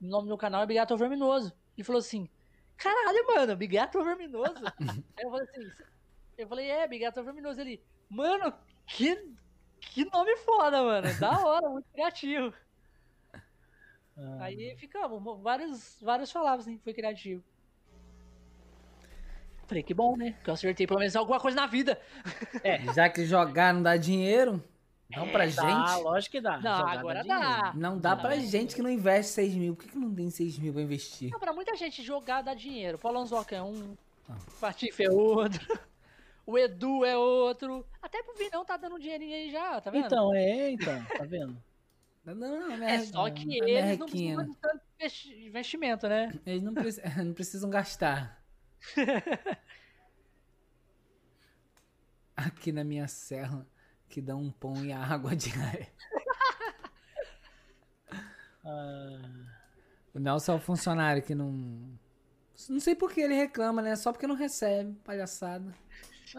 o 0.00 0.04
nome 0.04 0.28
do 0.28 0.36
canal 0.36 0.64
é 0.64 0.66
Bigato 0.66 0.96
Verminoso. 0.96 1.56
E 1.78 1.84
falou 1.84 2.00
assim, 2.00 2.28
caralho, 2.76 3.24
mano, 3.28 3.56
Bigato 3.56 4.02
Verminoso? 4.02 4.64
Aí 5.16 5.24
eu 5.24 5.30
falei 5.30 5.48
assim, 5.48 5.84
eu 6.38 6.48
falei, 6.48 6.70
é, 6.70 6.88
Bigato 6.88 7.22
Verminoso. 7.22 7.60
Ele, 7.60 7.80
mano, 8.10 8.52
que, 8.84 9.16
que 9.82 10.04
nome 10.06 10.36
foda, 10.38 10.82
mano. 10.82 11.12
Da 11.18 11.38
hora, 11.44 11.68
muito 11.68 11.86
criativo. 11.92 12.52
Ah, 14.16 14.38
Aí 14.44 14.76
ficamos, 14.76 15.40
vários, 15.42 15.98
vários 16.00 16.30
falavam 16.30 16.60
assim, 16.60 16.76
que 16.78 16.84
foi 16.84 16.94
criativo. 16.94 17.42
Falei, 19.66 19.82
que 19.82 19.94
bom, 19.94 20.16
né? 20.16 20.34
Que 20.44 20.50
eu 20.50 20.54
acertei 20.54 20.86
pelo 20.86 20.98
menos 21.00 21.16
alguma 21.16 21.40
coisa 21.40 21.56
na 21.56 21.66
vida. 21.66 21.98
Já 22.94 23.08
que 23.08 23.24
jogar 23.24 23.72
não 23.72 23.82
dá 23.82 23.96
dinheiro, 23.96 24.62
não 25.10 25.28
pra 25.28 25.46
Dá, 25.46 25.50
gente. 25.50 26.02
lógico 26.02 26.32
que 26.32 26.40
dá. 26.40 26.58
Não, 26.60 26.78
Jogar 26.78 26.98
agora 26.98 27.22
dinheiro. 27.22 27.42
dá. 27.42 27.72
Não 27.74 27.98
dá 27.98 28.16
pra 28.16 28.36
Não. 28.36 28.42
gente 28.42 28.74
que 28.74 28.82
não 28.82 28.90
investe 28.90 29.32
6 29.32 29.54
mil. 29.54 29.74
Por 29.76 29.84
que, 29.84 29.90
que 29.92 29.98
não 29.98 30.14
tem 30.14 30.28
6 30.28 30.58
mil 30.58 30.72
pra 30.72 30.82
investir? 30.82 31.30
Não, 31.30 31.38
pra 31.40 31.52
muita 31.52 31.74
gente 31.76 32.02
jogar 32.02 32.42
dá 32.42 32.54
dinheiro. 32.54 32.98
Paulo 32.98 33.18
Anzoca 33.18 33.56
é 33.56 33.62
um, 33.62 33.96
Ah. 34.28 34.36
é 34.98 35.10
outro, 35.10 35.78
o 36.46 36.58
Edu 36.58 37.04
é 37.04 37.16
outro. 37.16 37.86
Até 38.00 38.22
pro 38.22 38.34
Vinão 38.36 38.64
tá 38.64 38.76
dando 38.76 38.98
dinheirinho 38.98 39.34
aí 39.34 39.50
já, 39.50 39.80
tá 39.80 39.90
vendo? 39.90 40.06
Então, 40.06 40.34
é, 40.34 40.70
então, 40.70 41.04
tá 41.16 41.24
vendo? 41.24 41.56
Não, 42.24 42.34
não, 42.34 42.76
não 42.76 42.86
é 42.86 42.98
só 43.00 43.28
que 43.30 43.44
não, 43.46 43.66
eles 43.68 43.98
não 43.98 44.06
precisam 44.06 44.44
de 44.46 44.56
tanto 44.56 44.80
investi- 44.98 45.46
investimento, 45.46 46.08
né? 46.08 46.32
Eles 46.46 46.62
não, 46.62 46.72
preci- 46.74 47.02
não 47.24 47.32
precisam 47.34 47.68
gastar. 47.70 48.42
Aqui 52.36 52.72
na 52.72 52.82
minha 52.82 53.06
cela, 53.08 53.66
que 54.08 54.20
dá 54.20 54.34
um 54.36 54.50
pão 54.50 54.84
e 54.84 54.92
a 54.92 54.98
água 55.04 55.34
diária. 55.36 55.88
Ah, 58.64 59.18
O 60.14 60.20
Nelson 60.20 60.52
é 60.52 60.54
o 60.54 60.60
funcionário 60.60 61.20
que 61.20 61.34
não. 61.34 61.50
Não 62.68 62.78
sei 62.78 62.94
por 62.94 63.10
que 63.10 63.20
ele 63.20 63.34
reclama, 63.34 63.82
né? 63.82 63.96
Só 63.96 64.12
porque 64.12 64.24
não 64.24 64.36
recebe, 64.36 64.94
palhaçada. 65.02 65.74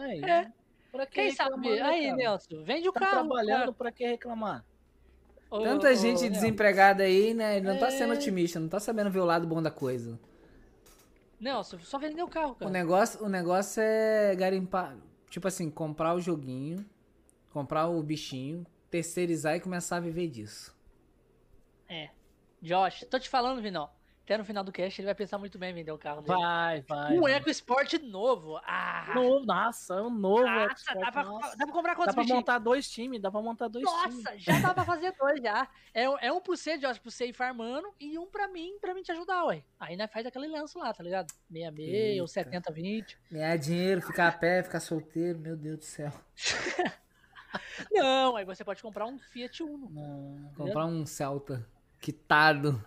Aí, 0.00 0.22
É. 0.22 0.52
Pra 0.92 1.06
que 1.06 1.14
Quem 1.14 1.30
reclamar, 1.30 1.56
sabe? 1.64 1.70
né, 1.76 1.82
Aí, 1.82 2.04
cara? 2.04 2.16
Nelson, 2.16 2.62
vende 2.62 2.88
o 2.88 2.92
Tá 2.92 3.00
carro. 3.00 3.12
trabalhando, 3.12 3.74
pra 3.74 3.90
que 3.90 4.06
reclamar? 4.06 4.64
Ô, 5.50 5.60
Tanta 5.60 5.88
ô, 5.90 5.94
gente 5.94 6.20
Nelson. 6.20 6.28
desempregada 6.30 7.02
aí, 7.02 7.34
né? 7.34 7.56
Ele 7.56 7.66
não 7.66 7.78
tá 7.78 7.90
sendo 7.90 8.12
É. 8.12 8.16
otimista, 8.16 8.60
não 8.60 8.68
tá 8.68 8.78
sabendo 8.78 9.10
ver 9.10 9.18
o 9.18 9.24
lado 9.24 9.44
bom 9.46 9.60
da 9.60 9.70
coisa. 9.72 10.18
Nelson, 11.40 11.78
só 11.80 11.98
vender 11.98 12.22
o 12.22 12.28
carro, 12.28 12.52
O 12.52 12.54
cara. 12.54 12.70
negócio, 12.70 13.24
o 13.24 13.28
negócio 13.28 13.82
é 13.82 14.34
garimpar. 14.36 14.96
Tipo 15.28 15.48
assim, 15.48 15.68
comprar 15.68 16.14
o 16.14 16.20
joguinho, 16.20 16.84
comprar 17.52 17.88
o 17.88 18.00
bichinho, 18.02 18.64
terceirizar 18.90 19.56
e 19.56 19.60
começar 19.60 19.96
a 19.96 20.00
viver 20.00 20.28
disso. 20.28 20.74
É. 21.88 22.10
Josh, 22.62 23.04
tô 23.10 23.18
te 23.18 23.28
falando, 23.28 23.60
Vinão. 23.60 23.90
Até 24.24 24.38
no 24.38 24.44
final 24.44 24.64
do 24.64 24.72
cast 24.72 24.98
ele 25.00 25.04
vai 25.06 25.14
pensar 25.14 25.36
muito 25.36 25.58
bem 25.58 25.70
em 25.70 25.74
vender 25.74 25.92
o 25.92 25.98
carro 25.98 26.22
dele. 26.22 26.38
Vai, 26.38 26.80
vai. 26.88 27.12
Um 27.16 27.20
vai. 27.20 27.32
Eco 27.34 27.50
Sport 27.50 27.92
novo. 28.02 28.58
Ah! 28.64 29.12
Novo, 29.14 29.44
nossa, 29.44 29.96
é 29.96 30.00
um 30.00 30.08
novo 30.08 30.44
Nossa, 30.46 30.72
Export, 30.72 30.98
dá, 31.04 31.12
pra, 31.12 31.24
nossa. 31.24 31.56
dá 31.58 31.64
pra 31.66 31.74
comprar 31.74 31.90
Dá 31.92 31.96
quantos 31.96 32.14
pra 32.14 32.22
bichinhos? 32.22 32.38
montar 32.40 32.58
dois 32.58 32.88
times, 32.90 33.20
dá 33.20 33.30
pra 33.30 33.42
montar 33.42 33.68
dois 33.68 33.84
times. 33.86 34.24
Nossa, 34.24 34.38
já 34.38 34.60
dá 34.60 34.72
pra 34.72 34.82
fazer 34.86 35.12
dois 35.12 35.42
já. 35.42 35.68
É, 35.92 36.08
um- 36.08 36.18
é 36.20 36.32
um 36.32 36.40
pro 36.40 36.56
você, 36.56 36.78
Josh, 36.78 36.98
pro 36.98 37.10
você 37.10 37.26
ir 37.26 37.34
farmando, 37.34 37.86
e 38.00 38.18
um 38.18 38.26
pra 38.26 38.48
mim, 38.48 38.78
pra 38.80 38.94
mim 38.94 39.02
te 39.02 39.12
ajudar, 39.12 39.44
ué. 39.44 39.62
Aí 39.78 39.94
nós 39.94 40.10
faz 40.10 40.24
aquele 40.24 40.46
lance 40.48 40.76
lá, 40.78 40.90
tá 40.94 41.02
ligado? 41.04 41.30
66 41.52 42.18
ou 42.20 42.22
Eita. 42.24 42.26
70, 42.28 42.72
20. 42.72 43.18
Ganhar 43.30 43.56
dinheiro, 43.58 44.00
ficar 44.00 44.28
a 44.28 44.32
pé, 44.32 44.62
ficar 44.62 44.80
solteiro, 44.80 45.38
meu 45.38 45.54
Deus 45.54 45.78
do 45.80 45.84
céu. 45.84 46.10
Não, 47.92 48.36
aí 48.36 48.44
você 48.44 48.64
pode 48.64 48.82
comprar 48.82 49.06
um 49.06 49.18
Fiat 49.18 49.62
Uno. 49.62 49.88
Não, 49.90 50.50
Comprar 50.56 50.86
um 50.86 51.04
Celta 51.06 51.64
quitado. 52.00 52.82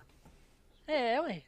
É, 0.87 1.19
ué. 1.21 1.43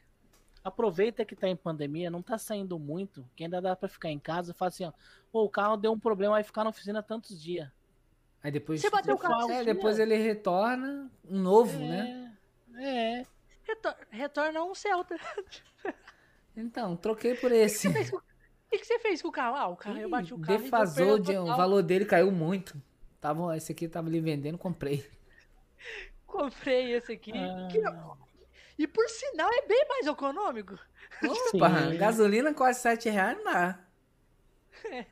Aproveita 0.62 1.24
que 1.24 1.34
tá 1.34 1.48
em 1.48 1.56
pandemia, 1.56 2.10
não 2.10 2.20
tá 2.20 2.36
saindo 2.36 2.78
muito, 2.78 3.26
que 3.34 3.44
ainda 3.44 3.62
dá 3.62 3.74
pra 3.74 3.88
ficar 3.88 4.10
em 4.10 4.18
casa 4.18 4.52
e 4.52 4.54
fala 4.54 4.68
assim, 4.68 4.84
ó, 4.84 4.92
"Pô, 5.32 5.42
o 5.44 5.48
carro 5.48 5.76
deu 5.78 5.90
um 5.90 5.98
problema, 5.98 6.34
vai 6.34 6.42
ficar 6.44 6.64
na 6.64 6.70
oficina 6.70 7.02
tantos 7.02 7.42
dias. 7.42 7.68
Aí 8.42 8.50
depois. 8.50 8.80
Você 8.80 8.90
bateu 8.90 9.14
o 9.14 9.18
carro 9.18 9.50
É, 9.50 9.64
depois 9.64 9.98
ele 9.98 10.16
retorna 10.16 11.10
um 11.28 11.38
novo, 11.38 11.78
né? 11.78 12.36
É, 12.76 13.20
é. 13.20 13.26
Retor- 13.66 13.96
retorna 14.10 14.62
um 14.64 14.74
Celta. 14.74 15.16
Então, 16.56 16.96
troquei 16.96 17.34
por 17.34 17.52
esse. 17.52 17.88
O 17.88 17.92
que, 18.70 18.78
que 18.78 18.84
você 18.84 18.98
fez 18.98 19.20
com 19.22 19.28
o 19.28 19.32
carro? 19.32 19.56
Ah, 19.56 19.68
o 19.68 19.76
carro, 19.76 19.98
eu 19.98 20.08
bati 20.10 20.32
o 20.34 20.38
carro. 20.38 20.58
e 20.58 20.62
Defasou, 20.62 21.18
de, 21.18 21.36
o 21.36 21.46
valor 21.46 21.82
dele 21.82 22.04
caiu 22.04 22.30
muito. 22.30 22.80
Tava, 23.20 23.56
esse 23.56 23.72
aqui 23.72 23.88
tava 23.88 24.08
ali 24.08 24.20
vendendo, 24.20 24.56
comprei. 24.58 25.08
Comprei 26.26 26.92
esse 26.94 27.12
aqui. 27.12 27.32
Ah. 27.34 27.68
que- 27.70 27.80
E 28.80 28.86
por 28.86 29.06
sinal 29.10 29.50
é 29.52 29.66
bem 29.66 29.86
mais 29.86 30.06
econômico. 30.06 30.78
Opa, 31.52 31.90
Sim. 31.90 31.98
gasolina 31.98 32.54
quase 32.54 32.80
7 32.80 33.10
reais 33.10 33.36
não 33.36 33.44
dá. 33.44 33.78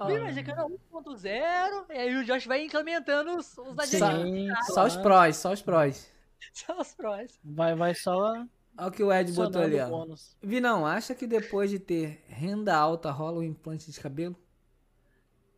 É 0.00 0.42
que 0.44 0.50
era 0.52 0.64
1.0, 0.64 1.86
e 1.90 1.92
aí 1.92 2.14
o 2.14 2.24
Josh 2.24 2.46
vai 2.46 2.64
implementando 2.64 3.36
os, 3.36 3.58
os 3.58 3.74
da 3.74 3.84
Sim. 3.84 3.98
Sim, 3.98 4.48
Só 4.72 4.86
os 4.86 4.96
prós, 4.96 5.36
só 5.38 5.52
os 5.52 5.60
prós. 5.60 6.12
São 6.54 6.78
os 6.78 6.94
prós. 6.94 7.40
Vai, 7.42 7.74
vai 7.74 7.96
só 7.96 8.46
Olha 8.76 8.88
o 8.88 8.92
que 8.92 9.02
o 9.02 9.12
Ed 9.12 9.32
botou 9.32 9.60
ali, 9.60 9.80
ó. 9.80 9.88
bônus. 9.88 10.36
Vinão, 10.40 10.86
acha 10.86 11.16
que 11.16 11.26
depois 11.26 11.68
de 11.68 11.80
ter 11.80 12.24
renda 12.28 12.76
alta 12.76 13.10
rola 13.10 13.38
o 13.38 13.42
implante 13.42 13.90
de 13.90 13.98
cabelo? 13.98 14.36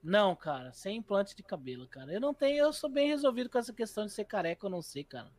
Não, 0.03 0.35
cara, 0.35 0.73
sem 0.73 0.97
implante 0.97 1.37
de 1.37 1.43
cabelo, 1.43 1.87
cara. 1.87 2.11
Eu 2.11 2.21
não 2.21 2.33
tenho, 2.33 2.65
eu 2.65 2.73
sou 2.73 2.89
bem 2.89 3.09
resolvido 3.09 3.51
com 3.51 3.59
essa 3.59 3.75
questão 3.75 4.07
de 4.07 4.13
ser 4.13 4.25
careca 4.25 4.67
ou 4.67 4.71
não 4.71 4.81
sei, 4.81 5.05
cara. 5.05 5.31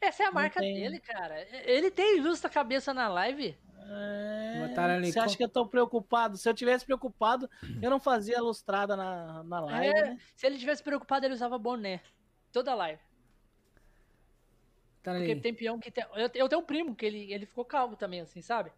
Essa 0.00 0.22
é 0.22 0.26
a 0.26 0.32
marca 0.32 0.60
tem. 0.60 0.74
dele, 0.74 0.98
cara. 0.98 1.46
Ele 1.64 1.90
tem 1.90 2.22
justa 2.22 2.48
cabeça 2.48 2.94
na 2.94 3.08
live. 3.08 3.56
É, 3.92 5.02
Você 5.04 5.18
acha 5.18 5.36
que 5.36 5.42
eu 5.42 5.48
tô 5.48 5.66
preocupado? 5.66 6.36
Se 6.36 6.48
eu 6.48 6.54
tivesse 6.54 6.84
preocupado, 6.84 7.50
eu 7.82 7.90
não 7.90 7.98
fazia 7.98 8.40
lustrada 8.40 8.96
na, 8.96 9.42
na 9.42 9.60
live, 9.60 9.86
É, 9.98 10.04
né? 10.10 10.18
Se 10.36 10.46
ele 10.46 10.58
tivesse 10.58 10.82
preocupado, 10.82 11.26
ele 11.26 11.34
usava 11.34 11.58
boné. 11.58 12.00
Toda 12.52 12.74
live. 12.74 13.00
Tá 15.02 15.12
Porque 15.14 15.32
ali. 15.32 15.40
tem 15.40 15.54
peão 15.54 15.78
que 15.78 15.90
tem. 15.90 16.04
Eu, 16.14 16.30
eu 16.34 16.48
tenho 16.48 16.60
um 16.60 16.64
primo 16.64 16.94
que 16.94 17.04
ele, 17.04 17.32
ele 17.32 17.46
ficou 17.46 17.64
calvo 17.64 17.96
também, 17.96 18.20
assim, 18.20 18.40
sabe? 18.42 18.70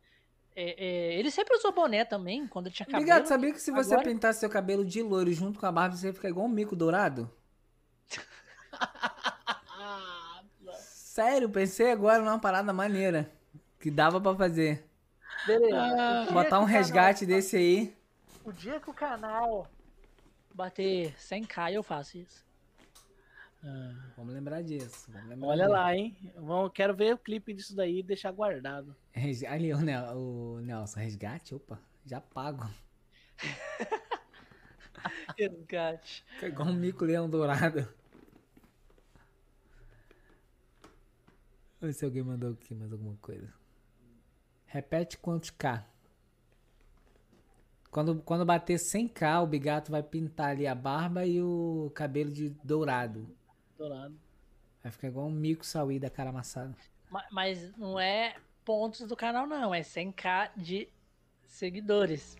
É, 0.57 0.85
é, 0.85 1.15
ele 1.19 1.31
sempre 1.31 1.57
usou 1.57 1.73
boné 1.73 2.05
também, 2.05 2.47
quando 2.47 2.67
ele 2.69 2.75
tinha 2.75 2.87
cabelo. 2.87 3.03
Obrigado, 3.03 3.27
sabia 3.27 3.53
que 3.53 3.61
se 3.61 3.71
você 3.71 3.95
Agora- 3.95 4.09
pintar 4.09 4.33
seu 4.35 4.49
cabelo 4.49 4.85
de 4.85 5.03
loiro 5.03 5.33
junto 5.33 5.59
com 5.59 5.67
a 5.67 5.73
barba, 5.73 5.97
você 5.97 6.07
ia 6.09 6.15
ficar 6.15 6.29
igual 6.29 6.47
um 6.47 6.51
mico 6.51 6.75
dourado? 6.77 7.31
Ah, 11.13 11.15
Sério, 11.15 11.49
pensei 11.51 11.91
agora 11.93 12.21
numa 12.23 12.39
parada 12.39 12.73
maneira. 12.73 13.31
Que 13.79 13.91
dava 13.91 14.19
pra 14.21 14.35
fazer. 14.35 14.85
Beleza. 15.47 15.77
Ah, 15.79 16.27
Botar 16.33 16.59
um 16.59 16.63
o 16.63 16.67
canal- 16.67 16.67
resgate 16.67 17.27
desse 17.27 17.57
aí. 17.57 17.95
O 18.45 18.53
dia 18.53 18.81
que 18.81 18.89
o 18.89 18.95
canal 18.95 19.69
bater 20.55 21.15
100k, 21.19 21.75
eu 21.75 21.83
faço 21.83 22.17
isso. 22.19 22.43
Vamos 24.17 24.35
lembrar 24.35 24.63
disso. 24.63 25.09
Vamos 25.13 25.29
lembrar 25.29 25.49
olha 25.49 25.63
disso. 25.65 25.73
lá, 25.73 25.95
hein? 25.95 26.17
Vamos, 26.37 26.73
quero 26.75 26.95
ver 26.97 27.15
o 27.15 27.19
clipe 27.19 27.53
disso 27.55 27.77
daí 27.77 27.99
e 28.01 28.03
deixar 28.03 28.33
guardado. 28.33 28.97
Res- 29.13 29.45
Ali, 29.45 29.73
o, 29.73 29.79
Nel, 29.81 30.17
o 30.17 30.61
Nelson, 30.61 30.99
resgate? 31.01 31.55
Opa, 31.55 31.79
já 32.07 32.21
pago. 32.21 32.69
Resgate. 35.39 36.25
Fica 36.35 36.47
igual 36.49 36.69
um 36.69 36.73
mico 36.75 37.05
leão 37.05 37.29
dourado. 37.29 37.87
Vamos 41.83 41.97
ver 41.97 41.99
se 41.99 42.05
alguém 42.05 42.23
mandou 42.23 42.53
aqui 42.53 42.77
mais 42.77 42.93
alguma 42.93 43.17
coisa. 43.21 43.53
Repete 44.67 45.19
quantos 45.19 45.51
K. 45.51 45.85
Quando, 47.91 48.23
quando 48.23 48.45
bater 48.47 48.77
100k, 48.79 49.43
o 49.43 49.47
Bigato 49.49 49.91
vai 49.91 50.01
pintar 50.01 50.51
ali 50.51 50.65
a 50.65 50.77
barba 50.77 51.27
e 51.27 51.43
o 51.43 51.91
cabelo 51.93 52.31
de 52.31 52.51
dourado. 52.63 53.27
Dourado. 53.77 54.15
Vai 54.81 54.93
ficar 54.93 55.09
igual 55.09 55.27
um 55.27 55.33
mico 55.33 55.67
saúde 55.67 55.99
da 55.99 56.09
cara 56.09 56.31
amassada. 56.31 56.73
Ma- 57.11 57.27
Mas 57.33 57.77
não 57.77 57.99
é 57.99 58.37
pontos 58.65 59.05
do 59.09 59.17
canal, 59.17 59.45
não. 59.45 59.75
É 59.75 59.81
100k 59.83 60.53
de 60.57 60.89
seguidores. 61.49 62.37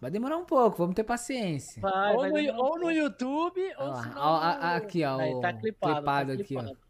Vai 0.00 0.10
demorar 0.10 0.38
um 0.38 0.46
pouco, 0.46 0.78
vamos 0.78 0.94
ter 0.94 1.04
paciência. 1.04 1.82
Vai, 1.82 2.14
ou, 2.14 2.20
vai 2.20 2.30
no, 2.30 2.52
um 2.54 2.56
ou 2.56 2.78
no. 2.78 2.90
YouTube, 2.90 3.60
ou, 3.76 3.88
lá, 3.88 4.06
no- 4.06 4.66
aqui, 4.78 5.04
ó. 5.04 5.18
Aí, 5.18 5.38
tá 5.42 5.52
clipado, 5.52 6.04
tá 6.06 6.42
aqui, 6.42 6.56
ó. 6.56 6.83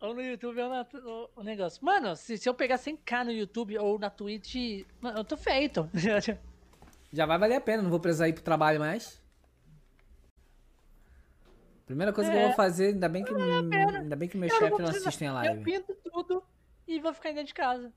Ou 0.00 0.14
no 0.14 0.22
YouTube 0.22 0.60
ou 0.60 0.68
na, 0.68 0.86
o, 0.94 1.30
o 1.36 1.42
negócio. 1.42 1.84
Mano, 1.84 2.16
se, 2.16 2.38
se 2.38 2.48
eu 2.48 2.54
pegar 2.54 2.76
100k 2.78 3.24
no 3.24 3.32
YouTube 3.32 3.78
ou 3.78 3.98
na 3.98 4.08
Twitch, 4.10 4.86
mano, 5.00 5.18
eu 5.18 5.24
tô 5.24 5.36
feito. 5.36 5.88
Já 7.12 7.26
vai 7.26 7.38
valer 7.38 7.56
a 7.56 7.60
pena, 7.60 7.82
não 7.82 7.90
vou 7.90 8.00
precisar 8.00 8.28
ir 8.28 8.32
pro 8.32 8.42
trabalho 8.42 8.78
mais. 8.78 9.20
Primeira 11.84 12.12
coisa 12.12 12.30
que 12.30 12.36
eu 12.36 12.40
É. 12.40 12.46
vou 12.46 12.54
fazer, 12.54 12.94
ainda 12.94 13.08
bem 13.08 13.24
que, 13.24 13.34
ainda 13.34 14.14
bem 14.14 14.28
que 14.28 14.36
meu 14.36 14.48
Eu 14.48 14.78
não 14.78 14.88
assistem 14.88 15.26
a 15.28 15.30
eu 15.32 15.34
live. 15.34 15.64
pinto 15.64 15.92
tudo 16.04 16.42
e 16.86 17.00
vou 17.00 17.12
ficar 17.12 17.30
dentro 17.30 17.46
de 17.46 17.54
casa. 17.54 17.92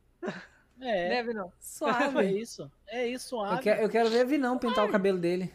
É, 0.82 1.22
não. 1.32 1.48
é 1.48 1.51
Suave. 1.59 2.25
isso. 2.41 2.72
É 2.88 3.07
isso, 3.07 3.30
suave. 3.30 3.56
Eu 3.57 3.59
quero, 3.61 3.82
eu 3.83 3.90
quero 3.90 4.09
ver 4.09 4.25
Vinão 4.25 4.57
pintar 4.57 4.83
o 4.85 4.91
cabelo 4.91 5.19
dele. 5.19 5.53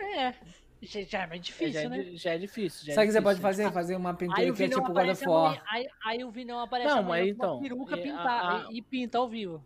É. 0.00 0.32
Já, 0.80 1.00
já 1.02 1.22
é 1.22 1.26
mais 1.26 1.40
É, 1.40 1.42
difícil, 1.42 1.72
já, 1.72 1.80
é, 1.80 1.88
né? 1.88 2.02
di- 2.02 2.16
já 2.16 2.30
é 2.34 2.38
difícil. 2.38 2.86
já 2.86 2.92
é 2.92 2.94
Sabe 2.94 3.06
o 3.06 3.08
que 3.08 3.12
você 3.12 3.18
difícil. 3.20 3.22
pode 3.22 3.40
fazer? 3.40 3.72
Fazer 3.72 3.96
uma 3.96 4.14
pintura 4.14 4.52
que 4.52 4.62
é 4.64 4.68
tipo 4.68 4.92
God 4.92 5.08
of 5.08 5.28
War. 5.28 5.62
aí, 5.68 5.88
aí 6.04 6.24
o 6.24 6.30
Vinão 6.30 6.60
aparece 6.60 6.94
Não, 6.94 7.02
mas 7.02 7.36
com 7.36 7.42
uma 7.42 7.46
então, 7.46 7.60
peruca 7.60 7.94
é, 7.96 8.00
pintar 8.02 8.26
a- 8.44 8.56
a- 8.58 8.68
e 8.70 8.80
pinta 8.82 9.18
ao 9.18 9.28
vivo. 9.28 9.64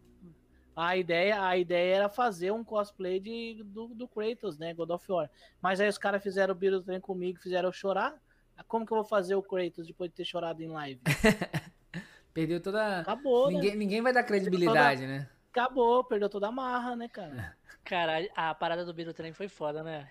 A 0.75 0.97
ideia, 0.97 1.45
a 1.47 1.55
ideia 1.59 1.97
era 1.97 2.09
fazer 2.09 2.51
um 2.51 2.65
cosplay 2.65 3.21
de, 3.21 3.63
do, 3.63 3.89
do 3.89 4.09
Kratos, 4.09 4.57
né? 4.57 4.73
God 4.73 4.89
of 4.89 5.13
War. 5.13 5.31
Mas 5.61 5.81
aí 5.81 5.89
os 5.89 5.99
caras 5.99 6.23
fizeram 6.23 6.53
o 6.55 6.57
Beatles 6.57 6.87
Trem 6.87 6.99
comigo, 6.99 7.39
fizeram 7.41 7.69
eu 7.69 7.73
chorar. 7.75 8.15
Como 8.67 8.87
que 8.87 8.93
eu 8.93 8.97
vou 8.97 9.05
fazer 9.05 9.35
o 9.35 9.43
Kratos 9.43 9.87
depois 9.87 10.09
de 10.09 10.17
ter 10.17 10.25
chorado 10.25 10.63
em 10.63 10.69
live? 10.69 11.01
Perdeu 12.33 12.59
toda. 12.63 13.01
Acabou, 13.01 13.49
né? 13.49 13.55
Ninguém, 13.57 13.77
ninguém 13.77 14.01
vai 14.01 14.13
dar 14.15 14.23
credibilidade, 14.23 15.07
né? 15.07 15.29
Acabou, 15.51 16.03
perdeu 16.05 16.31
toda 16.31 16.49
a 16.49 16.53
marra, 16.53 16.97
né, 16.97 17.07
cara? 17.09 17.55
Cara, 17.85 18.27
a 18.35 18.55
parada 18.55 18.85
do 18.87 18.95
Beatle 18.95 19.13
Trem 19.13 19.33
foi 19.35 19.49
foda, 19.49 19.83
né? 19.83 20.09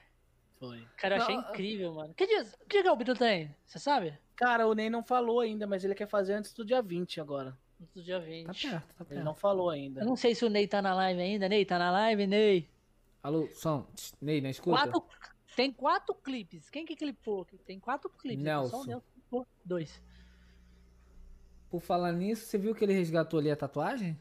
Foi. 0.62 0.88
Cara, 0.96 1.16
eu 1.18 1.22
achei 1.24 1.36
Não, 1.36 1.50
incrível, 1.50 1.94
mano. 1.96 2.14
Que 2.14 2.28
dia, 2.28 2.44
que 2.44 2.68
dia 2.76 2.82
que 2.84 2.88
é 2.88 2.92
o 2.92 2.96
Beatle 2.96 3.18
Trem? 3.18 3.56
Você 3.66 3.80
sabe? 3.80 4.16
Cara, 4.36 4.68
o 4.68 4.76
Ney 4.76 4.92
não 4.92 5.02
falou 5.04 5.40
ainda, 5.40 5.66
mas 5.66 5.84
ele 5.84 5.96
quer 5.96 6.08
fazer 6.08 6.34
antes 6.34 6.54
do 6.54 6.64
dia 6.64 6.84
20 6.84 7.20
agora. 7.20 7.58
Do 7.96 8.04
dia 8.04 8.20
Tá 8.20 8.26
20. 8.26 8.70
perto, 8.70 8.88
tá 8.96 8.96
Ele 9.00 9.10
perto. 9.10 9.24
não 9.26 9.34
falou 9.34 9.72
ainda. 9.72 10.02
Eu 10.02 10.06
não 10.06 10.16
sei 10.16 10.36
se 10.36 10.46
o 10.46 10.50
Ney 10.52 10.68
tá 10.68 10.80
na 10.80 10.94
live 10.94 11.20
ainda. 11.20 11.50
Ney, 11.50 11.66
tá 11.66 11.80
na 11.80 11.90
live, 11.90 12.28
Ney? 12.28 12.70
Alô, 13.24 13.48
som. 13.56 13.88
Ney, 14.22 14.40
não 14.40 14.52
escuta? 14.52 14.78
Quatro, 14.78 15.04
tem 15.56 15.72
quatro 15.72 16.14
clipes. 16.14 16.70
Quem 16.70 16.86
que 16.86 16.96
clipou? 16.96 17.44
Tem 17.66 17.80
quatro 17.80 18.08
clipes. 18.12 18.44
Nelson. 18.44 18.70
Só 18.70 18.84
o 18.84 18.86
Nelson 18.86 19.06
clipou 19.16 19.48
dois. 19.66 20.00
Por 21.72 21.82
falar 21.82 22.12
nisso, 22.12 22.46
você 22.46 22.60
viu 22.60 22.76
que 22.76 22.84
ele 22.86 22.94
resgatou 22.94 23.40
ali 23.40 23.50
a 23.50 23.56
tatuagem? 23.56 24.16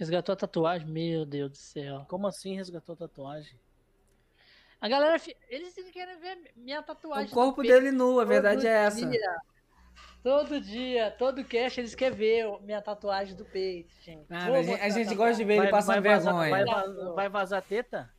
Resgatou 0.00 0.32
a 0.32 0.36
tatuagem? 0.36 0.88
Meu 0.88 1.26
Deus 1.26 1.50
do 1.50 1.56
céu. 1.58 2.06
Como 2.08 2.26
assim 2.26 2.56
resgatou 2.56 2.94
a 2.94 2.96
tatuagem? 2.96 3.54
A 4.80 4.88
galera, 4.88 5.20
eles 5.50 5.74
querem 5.92 6.18
ver 6.18 6.52
minha 6.56 6.82
tatuagem. 6.82 7.28
O 7.28 7.30
corpo 7.30 7.60
dele 7.62 7.90
nu, 7.90 8.18
a 8.18 8.24
verdade 8.24 8.66
é 8.66 8.70
essa. 8.70 9.06
dia. 9.06 9.40
Todo 10.22 10.58
dia, 10.58 11.10
todo 11.18 11.44
cast 11.44 11.78
eles 11.78 11.94
querem 11.94 12.16
ver 12.16 12.60
minha 12.62 12.80
tatuagem 12.80 13.36
do 13.36 13.44
peito, 13.44 13.92
gente. 14.00 14.26
Vou 14.26 14.54
a 14.54 14.62
gente, 14.62 14.80
a 14.80 14.88
gente 14.88 15.14
gosta 15.14 15.36
de 15.36 15.44
ver 15.44 15.58
ele 15.58 15.68
passando 15.68 16.02
vazar, 16.02 16.32
vergonha. 16.32 16.50
vai, 16.50 16.64
vazar, 16.64 17.14
vai 17.14 17.28
vazar 17.28 17.62
teta? 17.62 18.10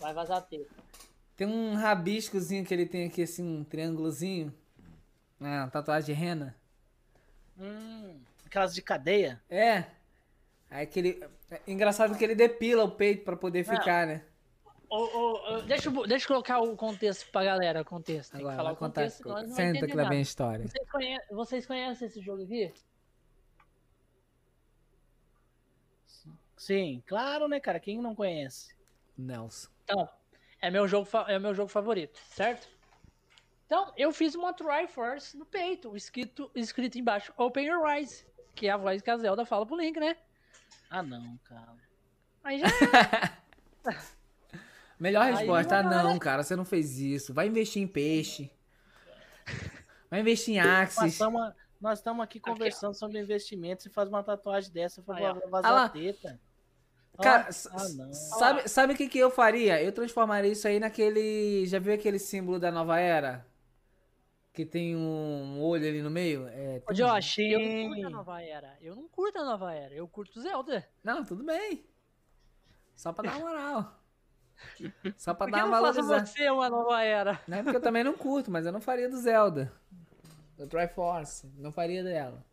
Vai 0.00 0.12
vazar 0.12 0.42
teta. 0.42 0.74
Tem 1.36 1.46
um 1.46 1.76
rabiscozinho 1.76 2.64
que 2.64 2.74
ele 2.74 2.86
tem 2.86 3.06
aqui, 3.06 3.22
assim, 3.22 3.44
um 3.44 3.62
triângulozinho. 3.62 4.52
Ah, 5.40 5.68
tatuagem 5.70 6.12
de 6.12 6.20
rena. 6.20 6.56
Hum, 7.56 8.20
aquelas 8.44 8.74
de 8.74 8.82
cadeia? 8.82 9.40
É. 9.48 9.99
Aí 10.70 10.84
aquele. 10.84 11.22
é 11.50 11.60
Engraçado 11.66 12.16
que 12.16 12.22
ele 12.24 12.34
depila 12.34 12.84
o 12.84 12.90
peito 12.90 13.24
pra 13.24 13.36
poder 13.36 13.66
Não. 13.66 13.74
ficar, 13.76 14.06
né? 14.06 14.24
Ô, 14.88 14.96
ô, 14.96 15.54
ô, 15.54 15.62
deixa, 15.62 15.88
eu, 15.88 16.06
deixa 16.06 16.24
eu 16.24 16.28
colocar 16.28 16.60
o 16.60 16.76
contexto 16.76 17.30
pra 17.30 17.44
galera, 17.44 17.82
o 17.82 17.84
contexto. 17.84 18.32
Tem 18.32 18.40
Agora, 18.40 18.54
que 18.54 18.56
falar 18.56 18.72
o 18.72 18.76
contar. 18.76 19.02
contexto, 19.02 19.54
Senta 19.54 19.86
que 19.86 19.96
lá 19.96 20.08
vem 20.08 20.18
a 20.18 20.22
história. 20.22 20.66
Vocês 20.66 20.90
conhecem, 20.90 21.36
vocês 21.36 21.66
conhecem 21.66 22.08
esse 22.08 22.20
jogo 22.20 22.42
aqui? 22.42 22.72
Sim, 26.56 27.02
claro, 27.06 27.48
né, 27.48 27.58
cara? 27.60 27.80
Quem 27.80 28.00
não 28.00 28.14
conhece? 28.14 28.74
Nelson. 29.16 29.68
Então, 29.84 30.08
é 30.60 30.70
meu 30.70 30.86
jogo, 30.86 31.08
é 31.26 31.38
meu 31.38 31.54
jogo 31.54 31.68
favorito, 31.68 32.18
certo? 32.28 32.68
Então, 33.66 33.92
eu 33.96 34.12
fiz 34.12 34.34
uma 34.34 34.52
Triforce 34.52 35.36
no 35.36 35.46
peito, 35.46 35.96
escrito, 35.96 36.50
escrito 36.54 36.98
embaixo 36.98 37.32
Open 37.36 37.66
Your 37.66 37.88
Eyes, 37.88 38.26
que 38.54 38.66
é 38.66 38.70
a 38.72 38.76
voz 38.76 39.00
que 39.00 39.10
a 39.10 39.16
Zelda 39.16 39.46
fala 39.46 39.64
pro 39.64 39.76
Link, 39.76 39.98
né? 39.98 40.16
Ah, 40.90 41.02
não, 41.04 41.38
cara. 41.44 41.76
Aí 42.42 42.58
já 42.58 42.66
é. 42.66 43.90
Melhor 44.98 45.22
Aí, 45.22 45.34
resposta, 45.34 45.78
ah, 45.78 45.82
não, 45.82 46.18
cara, 46.18 46.42
você 46.42 46.56
não 46.56 46.64
fez 46.64 46.98
isso. 46.98 47.32
Vai 47.32 47.46
investir 47.46 47.80
em 47.80 47.86
peixe. 47.86 48.50
Vai 50.10 50.20
investir 50.20 50.54
em 50.54 50.58
Axis. 50.58 51.18
nós 51.80 51.98
estamos 52.00 52.22
aqui 52.22 52.40
conversando 52.40 52.94
sobre 52.94 53.20
investimentos 53.20 53.86
e 53.86 53.88
faz 53.88 54.08
uma 54.08 54.24
tatuagem 54.24 54.72
dessa 54.72 55.00
ó. 55.06 55.48
vazar 55.48 55.70
Ah 55.70 55.74
lá. 55.74 55.88
teta. 55.88 56.40
Cara, 57.22 57.46
ah, 57.48 57.52
sabe, 57.52 58.68
sabe 58.68 58.92
o 58.94 58.96
que, 58.96 59.08
que 59.08 59.18
eu 59.18 59.30
faria? 59.30 59.80
Eu 59.80 59.92
transformaria 59.92 60.50
isso 60.50 60.66
aí 60.66 60.80
naquele. 60.80 61.64
Já 61.66 61.78
viu 61.78 61.94
aquele 61.94 62.18
símbolo 62.18 62.58
da 62.58 62.72
nova 62.72 62.98
era? 62.98 63.46
Que 64.52 64.66
tem 64.66 64.96
um 64.96 65.60
olho 65.62 65.86
ali 65.86 66.02
no 66.02 66.10
meio? 66.10 66.48
É, 66.48 66.82
Ô, 66.84 66.92
tem 66.92 67.04
um- 67.04 67.08
Josh, 67.08 67.38
eu 67.38 67.60
não 67.60 67.88
curto 67.88 68.06
a 68.06 68.10
nova 68.10 68.42
era. 68.42 68.78
Eu 68.80 68.96
não 68.96 69.08
curto 69.08 69.38
a 69.38 69.44
nova 69.44 69.72
era, 69.74 69.94
eu 69.94 70.08
curto 70.08 70.40
Zelda. 70.40 70.88
Não, 71.04 71.24
tudo 71.24 71.44
bem. 71.44 71.86
Só 72.96 73.12
pra 73.12 73.30
dar 73.30 73.36
uma 73.38 73.48
moral. 73.48 74.00
Só 75.16 75.32
pra 75.32 75.46
dar 75.46 75.60
eu 75.60 75.66
uma 75.66 75.76
não 75.80 75.86
faço 75.86 76.02
valorizada. 76.02 76.26
você 76.26 76.50
uma 76.50 76.68
nova 76.68 77.02
era? 77.02 77.40
Não 77.46 77.58
é 77.58 77.62
porque 77.62 77.76
eu 77.76 77.80
também 77.80 78.02
não 78.04 78.12
curto, 78.12 78.50
mas 78.50 78.66
eu 78.66 78.72
não 78.72 78.80
faria 78.80 79.08
do 79.08 79.16
Zelda. 79.18 79.72
Do 80.58 80.66
Triforce. 80.66 81.46
Não 81.56 81.72
faria 81.72 82.02
dela. 82.04 82.44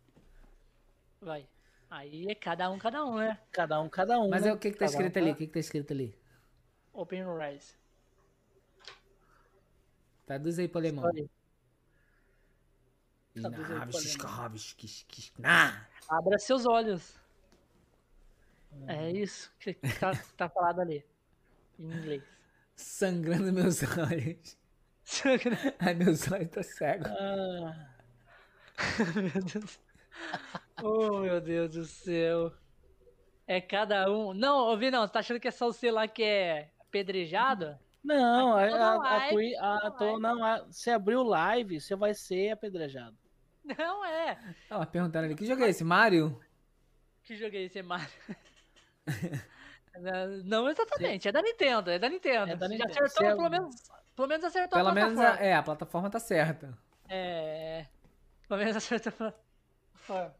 Vai. 1.20 1.46
Aí 1.90 2.26
é 2.30 2.34
cada 2.34 2.70
um, 2.70 2.78
cada 2.78 3.04
um, 3.04 3.16
né? 3.16 3.38
Cada 3.50 3.80
um, 3.80 3.88
cada 3.88 4.18
um. 4.20 4.28
Mas 4.30 4.42
né? 4.44 4.50
é 4.50 4.52
o 4.52 4.58
que 4.58 4.70
que 4.70 4.78
tá 4.78 4.86
Cada 4.86 4.96
um, 4.96 5.00
escrito 5.00 5.18
ali? 5.18 5.30
O 5.32 5.36
que 5.36 5.46
que 5.48 5.52
tá 5.52 5.58
escrito 5.58 5.92
ali? 5.92 6.16
Open 6.92 7.24
Rise. 7.36 7.74
Traduz 10.26 10.58
aí 10.58 10.68
pro 10.68 10.78
alemão. 10.78 11.04
Olha, 11.04 11.12
Traduz 11.12 11.26
aí 11.26 11.28
pro 11.28 11.28
Naves, 11.28 11.28
alemão. 11.28 11.30
escarraves, 11.30 11.34
quis- 11.34 13.27
quis- 13.27 13.27
na. 13.27 13.27
Abra 16.08 16.38
seus 16.38 16.66
olhos. 16.66 17.14
É 18.86 19.10
isso 19.10 19.50
que 19.58 19.74
tá, 19.74 20.12
tá 20.36 20.48
falado 20.48 20.80
ali. 20.80 21.04
Em 21.78 21.84
inglês. 21.90 22.22
Sangrando 22.76 23.52
meus 23.52 23.82
olhos. 23.82 24.56
Ai, 25.80 25.94
meus 25.94 26.30
olhos 26.30 26.50
tá 26.50 26.62
cego. 26.62 27.04
Ah, 27.08 27.88
meu 29.16 29.42
Deus. 29.42 29.80
Oh, 30.82 31.18
meu 31.20 31.40
Deus 31.40 31.72
do 31.74 31.84
céu. 31.84 32.52
É 33.46 33.60
cada 33.60 34.10
um. 34.12 34.34
Não, 34.34 34.66
ouvi 34.68 34.90
não. 34.90 35.06
Você 35.06 35.12
tá 35.12 35.20
achando 35.20 35.40
que 35.40 35.48
é 35.48 35.50
só 35.50 35.66
você 35.66 35.90
lá 35.90 36.06
que 36.06 36.22
é 36.22 36.70
apedrejado? 36.80 37.78
não, 38.04 38.56
a, 38.56 38.68
Toda 38.68 38.84
a, 38.84 39.16
a, 39.16 39.28
Twi- 39.30 39.56
a- 39.56 39.90
tô- 39.90 40.18
não, 40.18 40.44
a- 40.44 40.64
você 40.64 40.90
abriu 40.90 41.22
live, 41.22 41.80
você 41.80 41.96
vai 41.96 42.14
ser 42.14 42.50
apedrejado. 42.50 43.16
Não 43.76 44.04
é. 44.04 44.38
Ah, 44.70 44.86
perguntaram 44.86 45.26
ali, 45.26 45.34
que 45.34 45.44
jogo 45.46 45.62
é 45.64 45.68
esse? 45.68 45.84
Mario? 45.84 46.40
Que 47.24 47.36
joguei 47.36 47.64
esse 47.66 47.82
Mario? 47.82 48.08
Não 50.44 50.68
exatamente, 50.68 51.26
é 51.28 51.32
da 51.32 51.42
Nintendo, 51.42 51.90
é 51.90 51.98
da 51.98 52.08
Nintendo. 52.08 52.52
É 52.52 52.56
da 52.56 52.66
Já 52.66 52.72
Nintendo. 52.72 52.90
acertou, 52.90 53.08
Você 53.08 53.26
é- 53.26 53.34
pelo 53.34 53.50
menos, 53.50 53.76
pelo 54.14 54.28
menos 54.28 54.44
acertou 54.44 54.78
Pelo 54.78 54.88
a 54.90 54.94
menos, 54.94 55.14
plataforma. 55.14 55.42
a, 55.42 55.46
é, 55.46 55.54
a 55.54 55.62
plataforma 55.62 56.10
tá 56.10 56.20
certa. 56.20 56.78
É. 57.08 57.86
Pelo 58.46 58.60
menos 58.60 58.76
acertou 58.76 59.10
a 59.10 59.32
plataforma. 59.32 60.34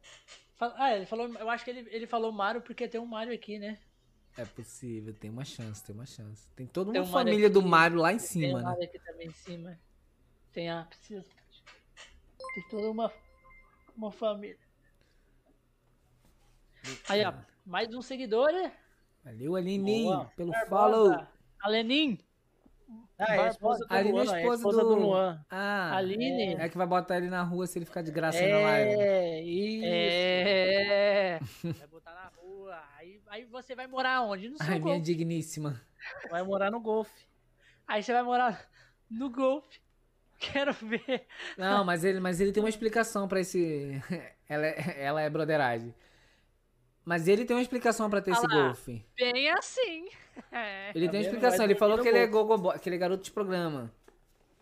Ah, 0.61 0.95
ele 0.97 1.07
falou. 1.07 1.29
Eu 1.35 1.51
acho 1.51 1.65
que 1.65 1.71
ele, 1.71 1.89
ele 1.91 2.07
falou 2.07 2.31
Mario 2.33 2.61
porque 2.63 2.87
tem 2.89 3.01
um 3.01 3.07
Mario 3.07 3.35
aqui, 3.35 3.59
né? 3.59 3.79
É 4.37 4.45
possível, 4.45 5.13
tem 5.15 5.31
uma 5.31 5.45
chance, 5.45 5.83
tem 5.85 5.95
uma 5.95 6.07
chance. 6.07 6.47
Tem 6.55 6.67
toda 6.67 6.93
Tem 6.93 7.01
uma 7.01 7.09
um 7.09 7.11
Mario 7.11 7.29
família 7.33 7.51
do 7.51 7.59
aqui, 7.61 7.69
Mario 7.69 7.99
lá 7.99 8.13
em 8.13 8.17
Tem 8.19 8.27
cima, 8.27 8.55
um 8.55 8.57
né? 8.59 8.63
Mario 8.65 8.85
aqui 8.85 8.99
também 9.01 9.27
em 9.29 9.33
cima. 9.33 9.79
Tem 10.53 10.71
a. 10.71 10.85
Precisa. 10.85 11.25
Tem 12.59 12.69
toda 12.69 12.91
uma. 12.91 13.13
Uma 13.97 14.11
família. 14.11 14.59
Aí, 17.09 17.25
ó. 17.25 17.33
Mais 17.65 17.93
um 17.95 18.03
seguidor, 18.03 18.51
né? 18.53 18.73
Valeu, 19.25 19.55
Aline, 19.57 20.05
Boa. 20.05 20.25
pelo 20.37 20.51
Barbosa. 20.51 20.69
follow. 20.71 21.27
A 21.63 21.69
Lenin. 21.69 22.19
Ah, 23.19 23.35
é 23.37 23.39
a 23.41 23.49
esposa 23.49 23.85
do 23.87 23.93
Aline 23.95 24.09
é 24.19 24.23
Luan, 24.23 24.33
é 24.33 24.35
a 24.35 24.41
esposa 24.55 24.81
do 24.83 24.89
do- 24.89 24.95
Luan. 24.95 25.45
Ah, 25.51 25.97
Aline. 25.97 26.55
é 26.55 26.69
que 26.69 26.77
vai 26.79 26.87
botar 26.87 27.19
ele 27.19 27.29
na 27.29 27.43
rua 27.43 27.67
se 27.67 27.79
ele 27.79 27.85
ficar 27.85 28.03
de 28.03 28.11
graça 28.11 28.39
aí 28.39 28.51
na 28.53 28.59
live. 28.61 28.91
É, 29.01 29.43
isso. 29.43 29.85
É. 29.85 31.39
Vai 31.79 31.87
botar 31.89 32.15
na 32.15 32.29
rua. 32.41 32.83
Aí, 32.97 33.21
aí 33.29 33.45
você 33.45 33.75
vai 33.75 33.87
morar 33.87 34.23
onde? 34.23 34.49
No 34.49 34.57
seu 34.57 34.65
Ai, 34.67 34.79
minha 34.79 34.95
golfe. 34.95 35.01
digníssima. 35.03 35.81
Vai 36.31 36.43
morar 36.43 36.71
no 36.71 36.81
golfe. 36.81 37.27
Aí 37.87 38.03
você 38.03 38.13
vai 38.13 38.23
morar 38.23 38.69
no 39.11 39.29
golfe. 39.31 39.81
Quero 40.39 40.73
ver. 40.73 41.27
Não, 41.57 41.85
mas 41.85 42.05
ele, 42.05 42.21
mas 42.21 42.41
ele 42.41 42.53
tem 42.53 42.63
uma 42.63 42.69
explicação 42.69 43.27
pra 43.29 43.41
esse. 43.41 44.01
ela, 44.49 44.67
é, 44.67 44.97
ela 44.99 45.21
é 45.21 45.29
broderagem. 45.31 45.95
Mas 47.05 47.27
ele 47.27 47.45
tem 47.45 47.57
uma 47.57 47.63
explicação 47.63 48.09
pra 48.11 48.21
ter 48.21 48.33
Ah 48.33 48.35
esse 48.35 48.47
lá. 48.47 48.55
golfe. 48.67 49.05
Bem 49.17 49.51
assim. 49.51 50.09
É. 50.53 50.91
Ele 50.95 51.09
tem 51.09 51.21
uma 51.21 51.25
explicação. 51.27 51.65
Ele 51.65 51.75
falou 51.75 51.99
que 52.01 52.09
ele 52.09 52.19
é 52.19 52.27
gogobo, 52.27 52.79
que 52.79 52.89
ele 52.89 52.97
é 52.97 52.99
garoto 52.99 53.25
de 53.25 53.31
programa. 53.31 53.93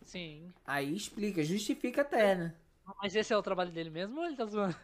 Sim. 0.04 0.52
Aí 0.64 0.94
explica, 0.94 1.42
justifica 1.42 2.02
até, 2.02 2.34
né? 2.36 2.54
Mas 3.02 3.14
esse 3.16 3.32
é 3.32 3.36
o 3.36 3.42
trabalho 3.42 3.72
dele 3.72 3.90
mesmo 3.90 4.20
ou 4.20 4.26
ele 4.26 4.36
tá 4.36 4.46
zoando? 4.46 4.76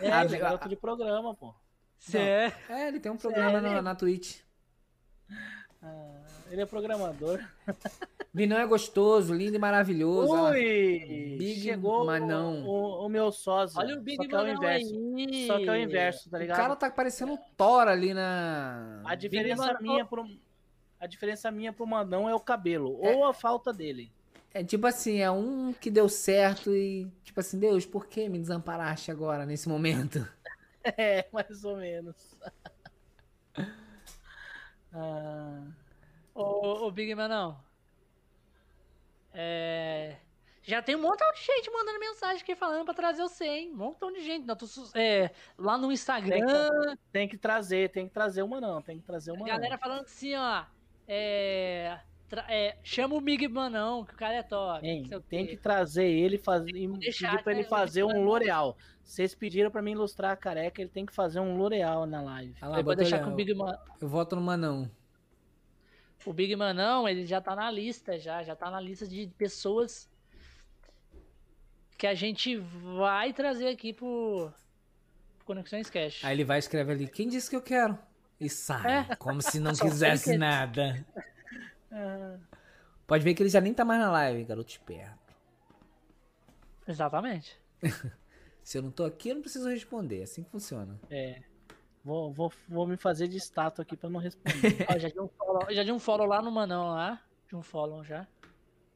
É, 0.00 0.10
Ah, 0.10 0.24
ele 0.24 0.36
é 0.36 0.38
garoto 0.38 0.68
de 0.68 0.76
programa, 0.76 1.34
pô. 1.34 1.54
Cê 1.98 2.18
é. 2.18 2.52
É, 2.68 2.88
ele 2.88 2.98
tem 3.00 3.12
um 3.12 3.16
programa 3.16 3.60
na, 3.60 3.82
na 3.82 3.94
Twitch. 3.94 4.40
Ah, 5.82 6.22
ele 6.54 6.62
é 6.62 6.66
programador. 6.66 7.40
Vinão 8.32 8.58
é 8.58 8.66
gostoso, 8.66 9.32
lindo 9.32 9.54
e 9.54 9.58
maravilhoso. 9.58 10.32
Ui! 10.32 11.36
Big 11.38 11.60
chegou 11.60 12.04
Manão. 12.04 12.64
O, 12.66 13.06
o 13.06 13.08
meu 13.08 13.30
sócio. 13.30 13.78
Olha 13.78 13.96
o 13.96 14.00
Big 14.00 14.16
só 14.16 14.24
que 14.28 14.34
é 14.34 14.38
o 14.38 14.40
Manão 14.40 14.54
inverso. 14.56 14.94
aí. 15.16 15.46
Só 15.46 15.58
que 15.58 15.68
é 15.68 15.72
o 15.72 15.76
inverso, 15.76 16.30
tá 16.30 16.36
O 16.36 16.40
ligado? 16.40 16.56
cara 16.56 16.76
tá 16.76 16.90
parecendo 16.90 17.32
um 17.32 17.38
Thor 17.56 17.86
ali 17.86 18.12
na. 18.14 19.02
A 19.04 19.14
diferença 19.14 19.62
Manão- 19.66 19.82
minha 19.82 20.04
pro 20.04 20.26
a 20.98 21.06
diferença 21.06 21.50
minha 21.50 21.72
pro 21.72 21.86
Manão 21.86 22.28
é 22.28 22.34
o 22.34 22.40
cabelo 22.40 22.98
ou 23.00 23.24
a 23.26 23.34
falta 23.34 23.72
dele. 23.72 24.10
É 24.54 24.64
tipo 24.64 24.86
assim, 24.86 25.18
é 25.18 25.30
um 25.30 25.72
que 25.72 25.90
deu 25.90 26.08
certo 26.08 26.70
e, 26.74 27.10
tipo 27.24 27.40
assim, 27.40 27.58
Deus, 27.58 27.84
por 27.84 28.06
que 28.06 28.28
me 28.28 28.38
desamparaste 28.38 29.10
agora, 29.10 29.44
nesse 29.44 29.68
momento? 29.68 30.26
É, 30.98 31.26
mais 31.32 31.64
ou 31.64 31.76
menos. 31.78 32.14
Ah, 34.92 35.60
Ô, 36.34 36.86
ô 36.86 36.90
Big 36.90 37.14
Manão. 37.14 37.58
É. 39.32 40.16
Já 40.62 40.80
tem 40.80 40.96
um 40.96 41.02
montão 41.02 41.30
de 41.32 41.40
gente 41.40 41.70
mandando 41.70 42.00
mensagem 42.00 42.40
aqui 42.42 42.54
falando 42.56 42.86
pra 42.86 42.94
trazer 42.94 43.22
você, 43.22 43.44
hein? 43.44 43.70
Um 43.72 43.76
montão 43.76 44.10
de 44.10 44.20
gente. 44.24 44.46
Não, 44.46 44.56
tô 44.56 44.66
é, 44.94 45.30
lá 45.58 45.76
no 45.76 45.92
Instagram, 45.92 46.96
tem 47.12 47.28
que 47.28 47.36
trazer, 47.36 47.90
tem 47.90 48.08
que 48.08 48.14
trazer 48.14 48.42
o 48.42 48.48
Manão, 48.48 48.80
tem 48.80 48.98
que 48.98 49.04
trazer 49.04 49.32
o 49.32 49.34
a 49.34 49.38
Manão. 49.38 49.54
galera 49.54 49.76
falando 49.76 50.04
assim, 50.04 50.34
ó. 50.34 50.64
É, 51.06 52.00
tra- 52.30 52.46
é, 52.48 52.78
chama 52.82 53.14
o 53.14 53.20
Big 53.20 53.46
Manão, 53.46 54.06
que 54.06 54.14
o 54.14 54.16
cara 54.16 54.36
é 54.36 54.42
top. 54.42 54.80
Não 55.10 55.20
tem 55.20 55.44
quê. 55.44 55.54
que 55.54 55.62
trazer 55.62 56.06
ele 56.08 56.38
fazer, 56.38 56.70
e 56.70 56.88
deixar 56.88 57.32
pedir 57.32 57.44
pra 57.44 57.52
ele 57.52 57.64
fazer 57.64 58.02
um 58.04 58.24
L'Oreal. 58.24 58.74
Vocês 59.02 59.34
pediram 59.34 59.70
pra 59.70 59.82
mim 59.82 59.92
ilustrar 59.92 60.30
a 60.30 60.36
careca, 60.36 60.80
ele 60.80 60.90
tem 60.90 61.04
que 61.04 61.12
fazer 61.14 61.40
um 61.40 61.58
L'Oreal 61.58 62.06
na 62.06 62.22
live. 62.22 62.54
Olha 62.62 62.70
lá, 62.70 62.76
Depois 62.78 62.96
botou 62.96 63.10
deixar 63.10 63.22
com 63.22 63.32
o 63.32 63.34
Big 63.34 63.52
Man. 63.54 63.78
Eu 64.00 64.08
voto 64.08 64.34
no 64.34 64.40
Manão. 64.40 64.90
O 66.26 66.32
Big 66.32 66.54
Manão, 66.56 67.08
ele 67.08 67.26
já 67.26 67.40
tá 67.40 67.54
na 67.54 67.70
lista, 67.70 68.18
já. 68.18 68.42
Já 68.42 68.56
tá 68.56 68.70
na 68.70 68.80
lista 68.80 69.06
de 69.06 69.26
pessoas 69.38 70.08
que 71.98 72.06
a 72.06 72.14
gente 72.14 72.56
vai 72.56 73.32
trazer 73.32 73.68
aqui 73.68 73.92
pro, 73.92 74.50
Conexões 75.44 75.90
Cash. 75.90 76.24
Aí 76.24 76.34
ele 76.34 76.44
vai 76.44 76.58
escrever 76.58 76.92
ali, 76.92 77.06
quem 77.08 77.28
disse 77.28 77.48
que 77.50 77.56
eu 77.56 77.62
quero? 77.62 77.98
E 78.40 78.48
sai, 78.48 79.06
É. 79.10 79.16
como 79.16 79.40
se 79.42 79.58
não 79.60 79.72
quisesse 79.72 80.36
nada. 80.36 81.04
Ah, 81.96 82.36
Pode 83.06 83.22
ver 83.22 83.34
que 83.34 83.42
ele 83.44 83.48
já 83.50 83.60
nem 83.60 83.72
tá 83.72 83.84
mais 83.84 84.00
na 84.00 84.10
live, 84.10 84.42
garoto 84.42 84.68
esperto. 84.72 85.16
Exatamente. 86.88 87.56
Se 88.64 88.78
eu 88.78 88.82
não 88.82 88.90
tô 88.90 89.04
aqui, 89.04 89.28
eu 89.28 89.36
não 89.36 89.42
preciso 89.42 89.68
responder. 89.68 90.18
É 90.18 90.22
assim 90.24 90.42
que 90.42 90.50
funciona. 90.50 90.98
é. 91.08 91.40
Vou, 92.04 92.30
vou, 92.32 92.52
vou 92.68 92.86
me 92.86 92.96
fazer 92.98 93.28
de 93.28 93.38
estátua 93.38 93.82
aqui 93.82 93.96
pra 93.96 94.10
não 94.10 94.20
responder. 94.20 94.86
Ó, 94.94 94.98
já 94.98 95.08
de 95.08 95.18
um 95.20 95.28
follow, 95.28 95.66
já 95.70 95.82
de 95.82 95.90
um 95.92 95.98
follow 95.98 96.26
lá 96.26 96.42
no 96.42 96.50
Manão 96.50 96.88
lá. 96.88 97.20
De 97.48 97.56
um 97.56 97.62
follow 97.62 98.04
já. 98.04 98.26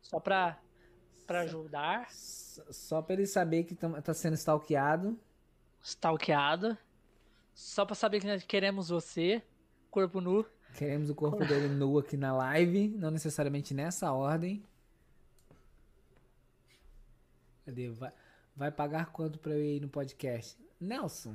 Só 0.03 0.21
pra, 0.21 0.59
pra 1.27 1.41
ajudar. 1.41 2.03
S- 2.03 2.63
Só 2.71 3.01
pra 3.01 3.15
ele 3.15 3.27
saber 3.27 3.65
que 3.65 3.75
tam- 3.75 4.01
tá 4.03 4.13
sendo 4.13 4.35
stalkeado. 4.35 5.19
Stalkeado. 5.83 6.77
Só 7.55 7.87
pra 7.87 7.95
saber 7.95 8.21
que 8.21 8.27
nós 8.27 8.45
queremos 8.45 8.91
você. 8.91 9.43
Corpo 9.91 10.21
nu. 10.21 10.45
Queremos 10.75 11.09
o 11.09 11.15
corpo 11.17 11.39
dele 11.47 11.69
nu 11.69 11.99
aqui 11.99 12.17
na 12.17 12.37
live. 12.37 12.89
Não 12.89 13.11
necessariamente 13.11 13.73
nessa 13.73 14.13
ordem. 14.13 14.63
Cadê? 17.65 17.89
Vai, 17.91 18.13
vai 18.55 18.71
pagar 18.71 19.07
quanto 19.13 19.39
pra 19.39 19.53
eu 19.53 19.65
ir 19.65 19.81
no 19.81 19.89
podcast? 19.89 20.59
Nelson. 20.79 21.35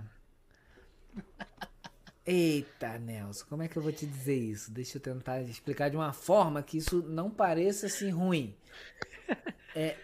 Eita, 2.26 2.98
Nelson, 3.00 3.46
como 3.50 3.64
é 3.64 3.68
que 3.68 3.78
eu 3.78 3.82
vou 3.82 3.92
te 3.92 4.06
dizer 4.06 4.36
isso? 4.38 4.72
Deixa 4.72 4.98
eu 4.98 5.02
tentar 5.02 5.42
explicar 5.42 5.90
de 5.90 5.98
uma 5.98 6.14
forma 6.14 6.64
que 6.64 6.78
isso 6.78 7.02
não 7.04 7.30
pareça 7.30 7.88
assim 7.88 8.10
ruim. 8.10 8.56
É, 9.76 9.98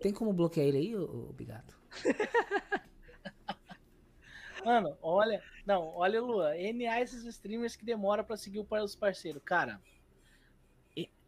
tem 0.00 0.12
como 0.12 0.32
bloquear 0.32 0.66
ele 0.66 0.78
aí, 0.78 0.96
ô, 0.96 1.28
ô 1.30 1.32
Bigato? 1.32 1.76
Mano, 4.64 4.96
olha. 5.00 5.42
Não, 5.64 5.86
olha, 5.94 6.20
Luan. 6.20 6.54
NA 6.56 7.00
esses 7.00 7.24
streamers 7.24 7.76
que 7.76 7.84
demora 7.84 8.24
pra 8.24 8.36
seguir 8.36 8.58
o- 8.58 8.66
os 8.82 8.96
parceiros. 8.96 9.42
Cara, 9.44 9.80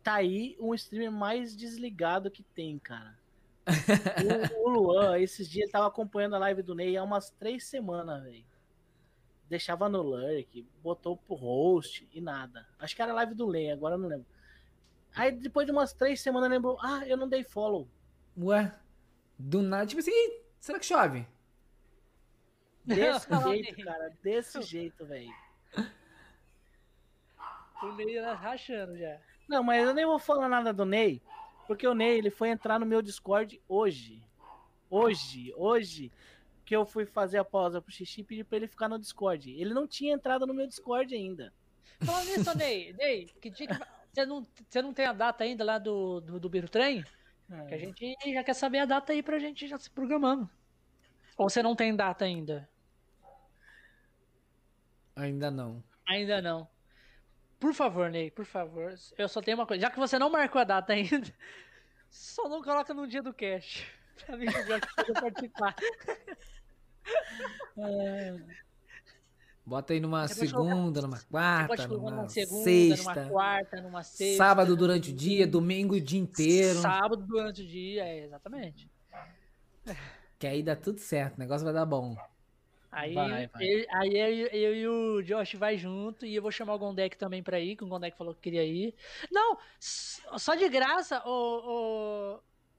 tá 0.03 0.15
aí 0.15 0.57
um 0.61 0.75
streamer 0.75 1.13
mais 1.13 1.55
desligado 1.57 2.31
que 2.31 2.43
tem, 2.43 2.79
cara. 2.79 3.19
O, 4.57 4.69
o 4.69 4.71
Luan, 4.71 5.19
esses 5.19 5.49
dias, 5.49 5.65
ele 5.65 5.73
tava 5.73 5.87
acompanhando 5.87 6.35
a 6.35 6.39
live 6.39 6.63
do 6.63 6.75
Ney 6.75 6.97
há 6.97 7.03
umas 7.05 7.31
três 7.31 7.65
semanas, 7.65 8.23
velho. 8.23 8.45
Deixava 9.51 9.89
no 9.89 10.01
lurk, 10.01 10.63
botou 10.81 11.17
pro 11.17 11.35
host 11.35 12.09
e 12.13 12.21
nada. 12.21 12.65
Acho 12.79 12.95
que 12.95 13.03
era 13.03 13.11
a 13.11 13.17
live 13.17 13.35
do 13.35 13.51
Ney, 13.51 13.73
agora 13.73 13.97
eu 13.97 13.99
não 13.99 14.09
lembro. 14.09 14.27
Aí 15.13 15.33
depois 15.33 15.67
de 15.67 15.73
umas 15.73 15.93
três 15.93 16.21
semanas 16.21 16.49
lembrou, 16.49 16.79
ah, 16.81 17.03
eu 17.05 17.17
não 17.17 17.29
dei 17.29 17.43
follow. 17.43 17.89
Ué, 18.39 18.73
do 19.37 19.61
nada, 19.61 19.87
tipo 19.87 19.99
assim, 19.99 20.13
"Ih, 20.13 20.41
será 20.61 20.79
que 20.79 20.87
chove? 20.87 21.27
Desse 22.85 23.27
jeito, 23.43 23.85
cara, 23.85 24.17
desse 24.23 24.63
jeito, 24.63 25.05
velho. 25.05 25.35
O 27.83 27.93
Ney 27.97 28.21
lá 28.21 28.35
rachando 28.35 28.97
já. 28.97 29.19
Não, 29.49 29.65
mas 29.65 29.85
eu 29.85 29.93
nem 29.93 30.07
vou 30.07 30.21
falar 30.21 30.49
nada 30.49 30.73
do 30.73 30.85
Ney, 30.85 31.21
porque 31.67 31.89
o 31.89 31.95
Ney 31.95 32.19
ele 32.19 32.31
foi 32.31 32.51
entrar 32.51 32.79
no 32.79 32.87
meu 32.87 33.03
Discord 33.03 33.61
hoje. 33.67 34.23
Hoje, 34.89 35.53
hoje. 35.57 36.13
Que 36.71 36.77
eu 36.77 36.87
fui 36.87 37.05
fazer 37.05 37.37
a 37.37 37.45
pausa 37.45 37.83
pro 37.83 37.91
xixi 37.91 38.21
e 38.21 38.25
pedi 38.25 38.45
pra 38.45 38.57
ele 38.57 38.69
ficar 38.69 38.89
no 38.89 38.97
Discord. 38.97 39.51
Ele 39.51 39.75
não 39.75 39.89
tinha 39.89 40.15
entrado 40.15 40.47
no 40.47 40.55
meu 40.55 40.69
Discord 40.69 41.13
ainda. 41.13 41.53
Falando 42.01 42.27
nisso, 42.27 42.57
Ney, 42.57 42.93
Ney, 42.93 43.27
que 43.41 43.51
dia 43.51 43.67
que 43.67 43.75
você 44.13 44.25
não, 44.25 44.47
você 44.69 44.81
não 44.81 44.95
tem 44.95 45.05
a 45.05 45.13
data 45.13 45.43
ainda 45.43 45.65
lá 45.65 45.79
do, 45.79 46.21
do, 46.21 46.39
do 46.39 46.49
Birutrem? 46.49 47.05
Que 47.67 47.75
a 47.75 47.77
gente 47.77 48.15
já 48.33 48.45
quer 48.45 48.55
saber 48.55 48.79
a 48.79 48.85
data 48.85 49.13
aí 49.13 49.21
pra 49.21 49.41
gente 49.41 49.67
já 49.67 49.77
se 49.79 49.91
programando. 49.91 50.49
Ou 51.37 51.51
você 51.51 51.61
não 51.61 51.75
tem 51.75 51.97
data 51.97 52.25
ainda? 52.25 52.71
Ainda 55.17 55.51
não. 55.51 55.83
Ainda 56.07 56.41
não. 56.41 56.69
Por 57.59 57.75
favor, 57.75 58.13
Ney, 58.13 58.31
por 58.31 58.45
favor. 58.45 58.95
Eu 59.19 59.29
só 59.29 59.43
tenho 59.43 59.59
uma 59.59 59.67
coisa. 59.67 59.83
Já 59.83 59.91
que 59.91 59.99
você 59.99 60.21
não 60.21 60.31
marcou 60.31 60.61
a 60.61 60.65
data 60.65 60.93
ainda, 60.93 61.35
só 62.09 62.49
não 62.49 62.63
coloca 62.63 62.95
no 62.95 63.09
dia 63.09 63.25
do 63.25 63.35
cash. 63.35 63.85
Pra 64.25 64.37
mim, 64.37 64.47
que 64.47 64.59
o 64.59 64.65
Josh 64.67 64.83
Bota 69.65 69.93
aí 69.93 70.01
numa 70.01 70.27
segunda, 70.27 71.01
numa 71.03 71.21
quarta, 71.21 71.87
numa 71.87 72.11
numa 72.11 72.29
segunda, 72.29 72.65
sexta, 72.65 73.15
numa 73.23 73.31
quarta, 73.31 73.81
numa 73.81 74.03
sexta. 74.03 74.37
sábado 74.37 74.77
durante 74.77 75.11
o 75.11 75.15
dia, 75.15 75.47
domingo 75.47 75.95
o 75.95 76.01
dia 76.01 76.19
inteiro. 76.19 76.81
Sábado 76.81 77.25
durante 77.25 77.63
o 77.63 77.67
dia, 77.67 78.05
é, 78.05 78.25
exatamente. 78.25 78.91
Que 80.39 80.47
aí 80.47 80.63
dá 80.63 80.75
tudo 80.75 80.99
certo, 80.99 81.37
o 81.37 81.39
negócio 81.41 81.65
vai 81.65 81.75
dar 81.75 81.87
bom. 81.87 82.17
Vai, 82.91 83.15
Aí, 83.15 83.15
vai. 83.15 83.49
ele- 83.61 83.87
aí 83.93 84.17
eu, 84.19 84.47
eu 84.49 84.75
e 84.75 84.89
o 84.89 85.23
Josh 85.23 85.55
vai 85.55 85.79
junto 85.79 86.27
e 86.27 86.35
eu 86.35 86.43
vou 86.43 86.51
chamar 86.51 86.75
o 86.75 86.79
Gondek 86.79 87.17
também 87.17 87.41
pra 87.41 87.61
ir, 87.61 87.77
que 87.77 87.85
o 87.85 87.87
Gondek 87.87 88.17
falou 88.19 88.35
que 88.35 88.41
queria 88.41 88.65
ir. 88.65 88.93
Não, 89.31 89.57
só 89.79 90.57
de 90.57 90.69
graça, 90.69 91.23
ô, 91.25 91.31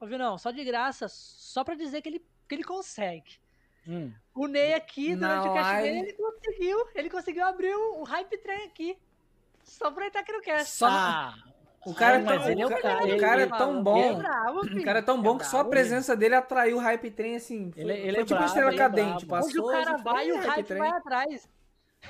ô, 0.02 0.04
ô 0.04 0.06
Vinão, 0.08 0.38
só 0.38 0.52
de 0.52 0.66
graça, 0.66 1.08
só 1.08 1.64
pra 1.64 1.76
dizer 1.76 2.02
que 2.02 2.10
ele, 2.10 2.26
que 2.50 2.56
ele 2.56 2.64
consegue. 2.66 3.40
Hum. 3.88 4.12
O 4.34 4.48
Ney 4.48 4.74
aqui, 4.74 5.16
Na 5.16 5.28
durante 5.42 5.48
o 5.50 5.54
cast 5.54 5.72
live- 5.74 5.88
dele, 5.90 6.00
ele 6.10 6.14
conseguiu, 6.14 6.88
ele 6.96 7.10
conseguiu 7.10 7.46
abrir 7.46 7.76
o, 7.76 8.02
o 8.02 8.04
hype 8.04 8.38
train 8.38 8.66
aqui. 8.66 8.98
Só 9.64 9.92
pra 9.92 10.04
ele 10.04 10.10
estar 10.10 10.20
aqui 10.22 10.32
no 10.32 10.42
cast. 10.42 10.72
Só 10.72 10.88
Ah, 10.88 11.36
o 11.86 11.94
cara, 11.94 12.16
Ai, 12.16 12.22
é 12.22 12.24
mas 12.26 12.42
tão, 12.42 12.52
ele 12.52 12.62
é 12.62 12.66
o 12.66 12.68
o 12.68 12.72
cara, 12.72 12.82
cara, 12.82 13.16
o 13.16 13.20
cara 13.20 13.42
é 13.42 13.44
ele- 13.46 13.58
tão 13.58 13.74
Ele 13.74 13.82
bom. 13.84 13.98
é 14.04 14.14
bravo, 14.16 14.60
O 14.62 14.84
cara 14.84 15.00
é 15.00 15.02
tão 15.02 15.22
bom 15.22 15.38
que 15.38 15.46
só 15.46 15.58
a 15.58 15.60
bravo, 15.64 15.70
presença 15.72 16.16
dele 16.16 16.36
atraiu 16.36 16.78
o 16.78 16.80
hype 16.80 17.12
train 17.12 17.36
assim. 17.36 17.72
Foi, 17.72 17.82
Ele- 17.82 17.94
ele 17.94 18.02
foi 18.14 18.22
é 18.22 18.26
tipo 18.26 18.30
brabo, 18.30 18.46
estrela 18.46 18.70
ele 18.72 18.76
é 18.76 18.80
cadente. 18.80 19.26
Passou, 19.26 19.50
Onde 19.50 19.60
o 19.60 19.66
cara 19.84 19.98
vai, 19.98 20.32
o 20.32 20.38
hype 20.40 20.66
train. 20.68 20.80
vai 20.80 20.90
atrás. 20.90 21.50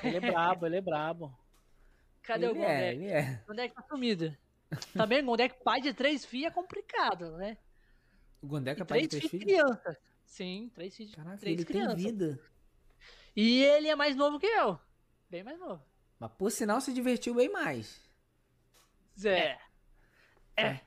ele 0.04 0.16
é 0.16 0.20
brabo, 0.20 0.66
ele 0.66 0.76
é 0.76 0.80
brabo. 0.80 1.34
Cadê 2.22 2.46
o 2.46 2.50
Ele 2.50 2.58
Gondek? 2.60 2.72
é, 2.72 2.92
ele 2.94 3.06
é. 3.08 3.40
Gondek 3.48 3.74
tá 3.74 3.82
sumido. 3.82 4.36
Também, 4.94 5.24
Gondek 5.24 5.56
pai 5.64 5.80
de 5.80 5.92
três 5.92 6.24
filhos 6.24 6.46
é 6.46 6.50
complicado, 6.54 7.32
né? 7.36 7.56
O 8.40 8.46
Gondeka 8.46 8.82
é 8.82 8.84
E 8.84 8.86
pai 8.86 9.00
de 9.02 9.08
três 9.08 9.26
filhos? 9.28 9.44
crianças. 9.44 9.96
Sim, 10.32 10.70
três 10.74 10.96
filhos. 10.96 11.14
Caraca, 11.14 11.36
três 11.36 11.58
ele 11.58 11.64
crianças. 11.66 11.94
tem 12.02 12.04
vida. 12.10 12.40
E 13.36 13.62
ele 13.64 13.88
é 13.88 13.94
mais 13.94 14.16
novo 14.16 14.38
que 14.40 14.46
eu. 14.46 14.78
Bem 15.28 15.42
mais 15.42 15.58
novo. 15.58 15.82
Mas 16.18 16.30
por 16.32 16.50
sinal 16.50 16.80
se 16.80 16.90
divertiu 16.90 17.34
bem 17.34 17.50
mais. 17.50 18.00
Zé. 19.18 19.58
É. 20.56 20.80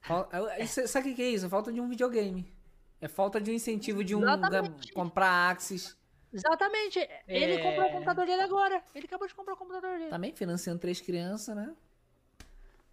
Fal- 0.00 0.28
isso- 0.60 0.86
Sabe 0.86 1.10
o 1.10 1.16
que 1.16 1.22
é 1.22 1.30
isso? 1.30 1.48
Falta 1.50 1.72
de 1.72 1.80
um 1.80 1.88
videogame. 1.88 2.54
É 3.00 3.08
falta 3.08 3.40
de 3.40 3.50
um 3.50 3.54
incentivo 3.54 4.04
de 4.04 4.14
um 4.14 4.22
Exatamente. 4.22 4.92
comprar 4.92 5.50
Axis. 5.50 5.96
Exatamente. 6.32 7.00
Ele 7.26 7.54
É. 7.54 7.62
comprou 7.62 7.88
o 7.88 7.90
computador 7.92 8.24
dele 8.24 8.42
agora. 8.42 8.84
Ele 8.94 9.06
acabou 9.06 9.26
de 9.26 9.34
comprar 9.34 9.54
o 9.54 9.56
computador 9.56 9.98
dele. 9.98 10.10
Também 10.10 10.32
financiando 10.32 10.78
três 10.78 11.00
crianças, 11.00 11.56
né? 11.56 11.74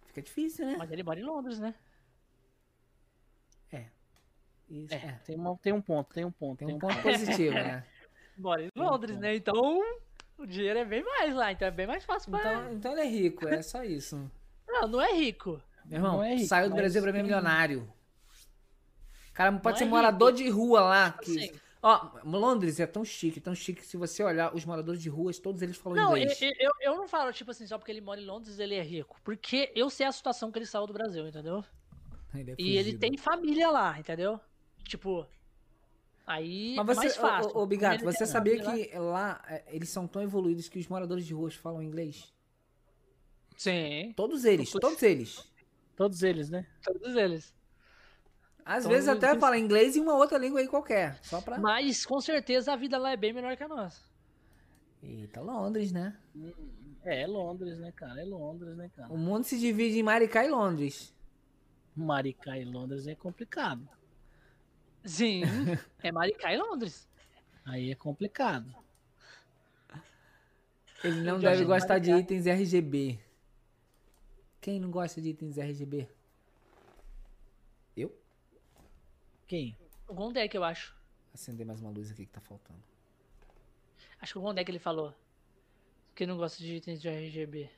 Fica 0.06 0.22
difícil, 0.22 0.66
né? 0.66 0.74
Mas 0.76 0.90
ele 0.90 1.04
mora 1.04 1.20
em 1.20 1.24
Londres, 1.24 1.60
né? 1.60 1.72
Isso, 4.68 4.94
É, 4.94 4.96
é. 4.96 5.20
Tem, 5.24 5.36
uma- 5.36 5.56
tem 5.58 5.72
um 5.72 5.80
ponto, 5.80 6.12
tem 6.14 6.24
um 6.24 6.30
ponto. 6.32 6.58
Tem 6.64 6.74
um 6.74 6.78
ponto 6.78 7.00
positivo, 7.02 7.54
né? 7.54 7.84
Mora 8.36 8.62
em 8.64 8.70
Londres, 8.74 9.18
né? 9.18 9.34
Então 9.36 9.80
o 10.38 10.46
dinheiro 10.46 10.78
é 10.80 10.84
bem 10.84 11.04
mais 11.04 11.34
lá. 11.34 11.52
Então 11.52 11.68
é 11.68 11.70
bem 11.70 11.86
mais 11.86 12.04
fácil 12.04 12.30
pra 12.30 12.40
Então, 12.40 12.72
então 12.72 12.92
ele 12.92 13.00
é 13.02 13.06
rico, 13.06 13.46
é 13.48 13.62
só 13.62 13.84
isso. 13.84 14.30
Não, 14.66 14.88
não 14.88 15.00
é 15.00 15.12
rico. 15.14 15.60
Meu 15.84 15.98
irmão, 15.98 16.16
Não 16.16 16.24
é 16.24 16.34
rico, 16.34 16.46
saiu 16.48 16.70
do 16.70 16.74
Brasil 16.76 17.02
pra 17.02 17.12
mim 17.12 17.18
tem- 17.18 17.24
milionário. 17.24 17.92
O 19.30 19.32
cara 19.34 19.52
pode 19.52 19.74
Não 19.74 19.78
ser 19.78 19.84
é 19.84 19.88
morador 19.88 20.32
de 20.32 20.48
rua 20.48 20.80
lá. 20.80 21.12
Que... 21.12 21.30
Assim. 21.50 21.52
Ó, 21.82 22.08
Londres 22.24 22.80
é 22.80 22.86
tão 22.86 23.04
chique, 23.04 23.40
tão 23.40 23.54
chique. 23.54 23.82
que 23.82 23.86
Se 23.86 23.96
você 23.98 24.22
olhar 24.24 24.54
os 24.54 24.64
moradores 24.64 25.02
de 25.02 25.10
ruas, 25.10 25.38
todos 25.38 25.60
eles 25.60 25.76
falam 25.76 25.96
Não, 26.02 26.16
eu, 26.16 26.22
inglês. 26.22 26.40
eu, 26.58 26.72
eu 26.80 26.96
não 26.96 27.06
falo, 27.06 27.30
tipo 27.32 27.50
assim, 27.50 27.66
só 27.66 27.76
porque 27.76 27.92
ele 27.92 28.00
mora 28.00 28.18
em 28.20 28.24
Londres 28.24 28.58
ele 28.58 28.74
é 28.74 28.82
rico. 28.82 29.20
Porque 29.22 29.70
eu 29.74 29.90
sei 29.90 30.06
a 30.06 30.12
situação 30.12 30.50
que 30.50 30.58
ele 30.58 30.64
saiu 30.66 30.86
do 30.86 30.94
Brasil, 30.94 31.28
entendeu? 31.28 31.62
Ele 32.34 32.52
é 32.52 32.54
E 32.58 32.76
ele 32.78 32.96
tem 32.96 33.16
família 33.18 33.70
lá, 33.70 33.98
entendeu? 33.98 34.40
Tipo, 34.84 35.26
aí 36.26 36.74
Mas 36.76 36.88
é 36.88 36.94
você, 36.94 37.00
mais 37.00 37.16
fácil. 37.16 37.56
ô, 37.56 37.66
Bigato, 37.66 38.04
você 38.04 38.26
sabia 38.26 38.60
que 38.62 38.96
lá 38.98 39.42
é, 39.48 39.64
eles 39.68 39.88
são 39.88 40.06
tão 40.06 40.22
evoluídos 40.22 40.68
que 40.68 40.78
os 40.78 40.86
moradores 40.88 41.26
de 41.26 41.34
ruas 41.34 41.54
falam 41.54 41.82
inglês? 41.82 42.32
Sim, 43.56 44.12
Todos 44.16 44.44
eles, 44.44 44.70
todos 44.70 45.02
eles. 45.02 45.44
Todos 45.96 46.22
eles, 46.22 46.50
né? 46.50 46.66
todos 46.82 47.14
eles. 47.16 47.54
Às 48.64 48.82
Todos 48.84 48.96
vezes 48.96 49.08
até 49.08 49.28
eles. 49.30 49.40
falam 49.40 49.58
inglês 49.58 49.94
e 49.94 50.00
uma 50.00 50.14
outra 50.16 50.38
língua 50.38 50.58
aí 50.58 50.66
qualquer. 50.66 51.18
Só 51.22 51.40
pra. 51.40 51.58
Mas 51.58 52.04
com 52.06 52.20
certeza 52.20 52.72
a 52.72 52.76
vida 52.76 52.96
lá 52.98 53.12
é 53.12 53.16
bem 53.16 53.32
melhor 53.32 53.56
que 53.56 53.62
a 53.62 53.68
nossa. 53.68 54.02
Eita, 55.02 55.40
Londres, 55.42 55.92
né? 55.92 56.16
É, 57.04 57.22
é 57.22 57.26
Londres, 57.26 57.78
né, 57.78 57.92
cara? 57.92 58.20
É 58.22 58.24
Londres, 58.24 58.74
né, 58.74 58.90
cara? 58.96 59.12
O 59.12 59.18
mundo 59.18 59.44
se 59.44 59.58
divide 59.58 59.98
em 59.98 60.02
Maricá 60.02 60.44
e 60.44 60.48
Londres. 60.48 61.14
Maricá 61.94 62.58
e 62.58 62.64
Londres 62.64 63.06
é 63.06 63.14
complicado. 63.14 63.86
Sim, 65.04 65.42
é 66.02 66.10
Maricá 66.10 66.52
e 66.52 66.56
Londres. 66.56 67.08
Aí 67.64 67.90
é 67.90 67.94
complicado. 67.94 68.74
Ele 71.02 71.20
não 71.20 71.38
deve 71.38 71.64
gostar 71.64 71.98
de 71.98 72.10
itens 72.10 72.46
RGB. 72.46 73.18
Quem 74.60 74.80
não 74.80 74.90
gosta 74.90 75.20
de 75.20 75.30
itens 75.30 75.58
RGB? 75.58 76.08
Eu? 77.94 78.18
Quem? 79.46 79.76
O 80.08 80.14
Gondek, 80.14 80.56
eu 80.56 80.64
acho. 80.64 80.96
Acender 81.34 81.66
mais 81.66 81.80
uma 81.80 81.90
luz 81.90 82.10
aqui 82.10 82.24
que 82.24 82.32
tá 82.32 82.40
faltando. 82.40 82.82
Acho 84.20 84.32
que 84.32 84.38
o 84.38 84.42
Gondek 84.42 84.70
ele 84.70 84.78
falou 84.78 85.14
que 86.14 86.24
não 86.24 86.38
gosta 86.38 86.62
de 86.62 86.76
itens 86.76 87.02
de 87.02 87.08
RGB. 87.08 87.68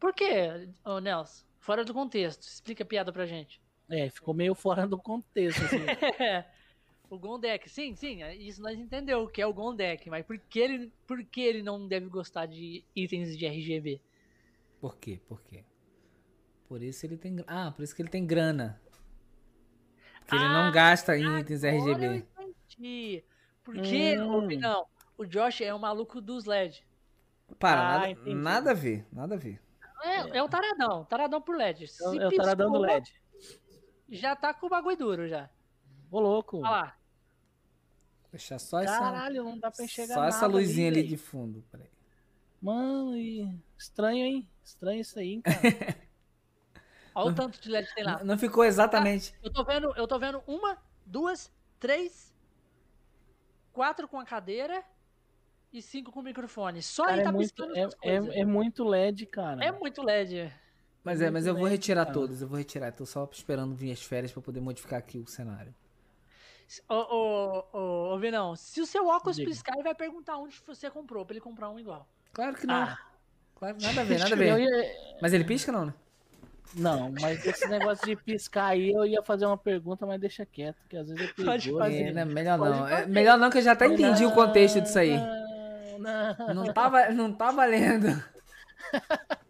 Por 0.00 0.12
quê, 0.12 0.68
ô 0.84 0.98
Nelson? 0.98 1.44
Fora 1.60 1.84
do 1.84 1.94
contexto. 1.94 2.42
Explica 2.42 2.82
a 2.82 2.86
piada 2.86 3.12
pra 3.12 3.26
gente. 3.26 3.60
É, 3.88 4.10
ficou 4.10 4.34
meio 4.34 4.54
fora 4.54 4.86
do 4.86 4.98
contexto, 4.98 5.64
assim. 5.64 5.78
o 7.08 7.18
Gondek, 7.18 7.68
sim, 7.68 7.94
sim, 7.94 8.24
isso 8.40 8.60
nós 8.60 8.78
entendeu 8.78 9.22
o 9.22 9.28
que 9.28 9.40
é 9.40 9.46
o 9.46 9.54
Gondek, 9.54 10.10
mas 10.10 10.24
por 10.26 10.38
que 10.38 10.58
ele, 10.58 10.92
por 11.06 11.22
que 11.24 11.40
ele 11.40 11.62
não 11.62 11.86
deve 11.86 12.08
gostar 12.08 12.46
de 12.46 12.84
itens 12.94 13.36
de 13.36 13.46
RGB? 13.46 14.00
Por 14.80 14.96
quê? 14.96 15.20
Por 15.28 15.40
quê? 15.42 15.64
Por 16.68 16.82
isso 16.82 17.06
ele 17.06 17.16
tem. 17.16 17.36
Ah, 17.46 17.70
por 17.70 17.82
isso 17.82 17.94
que 17.94 18.02
ele 18.02 18.08
tem 18.08 18.26
grana. 18.26 18.80
Porque 20.20 20.34
ele 20.34 20.48
não 20.48 20.66
Ah, 20.66 20.70
gasta 20.72 21.16
em 21.16 21.40
itens 21.40 21.62
Agora 21.64 22.04
eu 22.04 22.14
RGB. 22.14 22.26
entendi. 22.76 23.24
Porque, 23.64 24.16
Hum. 24.16 24.58
não, 24.60 24.86
o 25.16 25.24
Josh 25.24 25.60
é 25.60 25.72
o 25.72 25.78
maluco 25.78 26.20
dos 26.20 26.44
LED. 26.44 26.84
Para, 27.58 27.80
Ah, 27.80 27.86
nada, 27.86 28.10
entendi. 28.10 28.34
nada 28.34 28.70
a 28.72 28.74
ver, 28.74 29.06
nada 29.12 29.34
a 29.34 29.38
ver. 29.38 29.60
É, 30.02 30.38
é 30.38 30.42
o 30.42 30.48
taradão, 30.48 31.04
taradão 31.04 31.40
por 31.40 31.56
LED. 31.56 31.88
Se 31.88 32.04
Eu, 32.04 32.22
eu 32.22 32.32
tava 32.32 32.54
dando 32.56 32.72
piscou, 32.72 32.86
LED. 32.86 33.12
Já 34.08 34.36
tá 34.36 34.54
com 34.54 34.66
o 34.66 34.70
bagulho 34.70 34.96
duro 34.96 35.28
já. 35.28 35.50
Ô, 36.10 36.20
louco. 36.20 36.58
Olha 36.58 36.70
lá. 36.70 36.96
Deixar 38.30 38.58
só 38.58 38.80
essa. 38.80 38.98
Caralho, 38.98 39.44
não 39.44 39.58
dá 39.58 39.70
pra 39.70 39.84
enxergar 39.84 40.14
Só 40.14 40.24
essa 40.24 40.46
luzinha 40.46 40.88
ali 40.88 40.96
velho. 40.96 41.08
de 41.08 41.16
fundo. 41.16 41.64
Peraí. 41.70 41.90
Mano, 42.60 43.16
e... 43.16 43.48
estranho, 43.78 44.24
hein? 44.24 44.48
Estranho 44.62 45.00
isso 45.00 45.18
aí, 45.18 45.34
hein, 45.34 45.42
cara. 45.42 45.56
Olha 47.14 47.30
o 47.30 47.34
tanto 47.34 47.58
de 47.58 47.70
LED 47.70 47.88
que 47.88 47.94
tem 47.94 48.04
lá. 48.04 48.22
Não, 48.22 48.36
ficou 48.36 48.62
exatamente. 48.62 49.34
Eu 49.42 49.50
tô 49.50 49.64
vendo, 49.64 49.90
eu 49.96 50.06
tô 50.06 50.18
vendo 50.18 50.42
uma, 50.46 50.76
duas, 51.06 51.50
três, 51.80 52.34
quatro 53.72 54.06
com 54.06 54.20
a 54.20 54.24
cadeira 54.24 54.84
e 55.72 55.80
cinco 55.80 56.12
com 56.12 56.20
o 56.20 56.22
microfone. 56.22 56.82
Só 56.82 57.04
Cara, 57.04 57.16
aí 57.16 57.22
tá 57.22 57.30
é, 57.30 57.32
muito, 57.32 57.54
piscando 57.54 57.74
é, 57.74 57.88
é, 58.02 58.40
é 58.40 58.44
muito 58.44 58.84
LED, 58.84 59.24
cara. 59.26 59.64
É 59.64 59.72
muito 59.72 60.02
LED. 60.02 60.52
Mas 61.06 61.20
é, 61.22 61.30
mas 61.30 61.46
eu 61.46 61.54
vou 61.54 61.68
retirar 61.68 62.06
todos, 62.06 62.42
eu 62.42 62.48
vou 62.48 62.58
retirar. 62.58 62.90
Tô 62.90 63.06
só 63.06 63.28
esperando 63.30 63.76
vir 63.76 63.92
as 63.92 64.02
férias 64.02 64.32
pra 64.32 64.42
poder 64.42 64.60
modificar 64.60 64.98
aqui 64.98 65.18
o 65.20 65.26
cenário. 65.28 65.72
Ô, 66.88 66.94
ô, 66.96 67.64
ô, 67.72 68.14
ô, 68.14 68.18
Vinão, 68.18 68.56
se 68.56 68.80
o 68.80 68.86
seu 68.86 69.06
óculos 69.06 69.36
Diga. 69.36 69.48
piscar, 69.48 69.74
ele 69.74 69.84
vai 69.84 69.94
perguntar 69.94 70.36
onde 70.36 70.60
você 70.66 70.90
comprou, 70.90 71.24
pra 71.24 71.34
ele 71.34 71.40
comprar 71.40 71.70
um 71.70 71.78
igual. 71.78 72.08
Claro 72.32 72.56
que 72.56 72.66
não. 72.66 72.74
Ah. 72.74 72.98
Claro, 73.54 73.76
nada 73.80 74.00
a 74.00 74.04
ver, 74.04 74.18
nada 74.18 74.34
a 74.34 74.38
Eu 74.38 74.56
ver. 74.56 74.60
ia- 74.64 74.94
Mas 75.22 75.32
ele 75.32 75.44
pisca 75.44 75.70
não, 75.70 75.86
né? 75.86 75.94
Não, 76.74 77.12
mas 77.20 77.46
esse 77.46 77.68
negócio 77.68 78.04
de 78.04 78.16
piscar 78.16 78.66
aí, 78.70 78.90
eu 78.90 79.06
ia 79.06 79.22
fazer 79.22 79.46
uma 79.46 79.56
pergunta, 79.56 80.04
mas 80.04 80.20
deixa 80.20 80.44
quieto, 80.44 80.76
que 80.88 80.96
às 80.96 81.08
vezes 81.08 81.32
é 81.38 81.44
Pode 81.44 81.72
fazer. 81.72 82.02
É, 82.08 82.12
né, 82.12 82.24
melhor 82.24 82.58
Pode 82.58 82.76
não. 82.80 82.88
É, 82.88 82.90
fazer. 82.90 83.06
melhor 83.06 83.38
não, 83.38 83.48
que 83.48 83.58
eu 83.58 83.62
já 83.62 83.72
até 83.72 83.86
entendi 83.86 84.26
o 84.26 84.32
contexto 84.32 84.80
disso 84.80 84.98
aí. 84.98 85.16
Não, 85.16 86.00
não. 86.00 86.54
Não 86.64 86.72
tá, 86.74 86.88
va- 86.88 87.10
não 87.10 87.32
tá 87.32 87.52
valendo. 87.52 88.08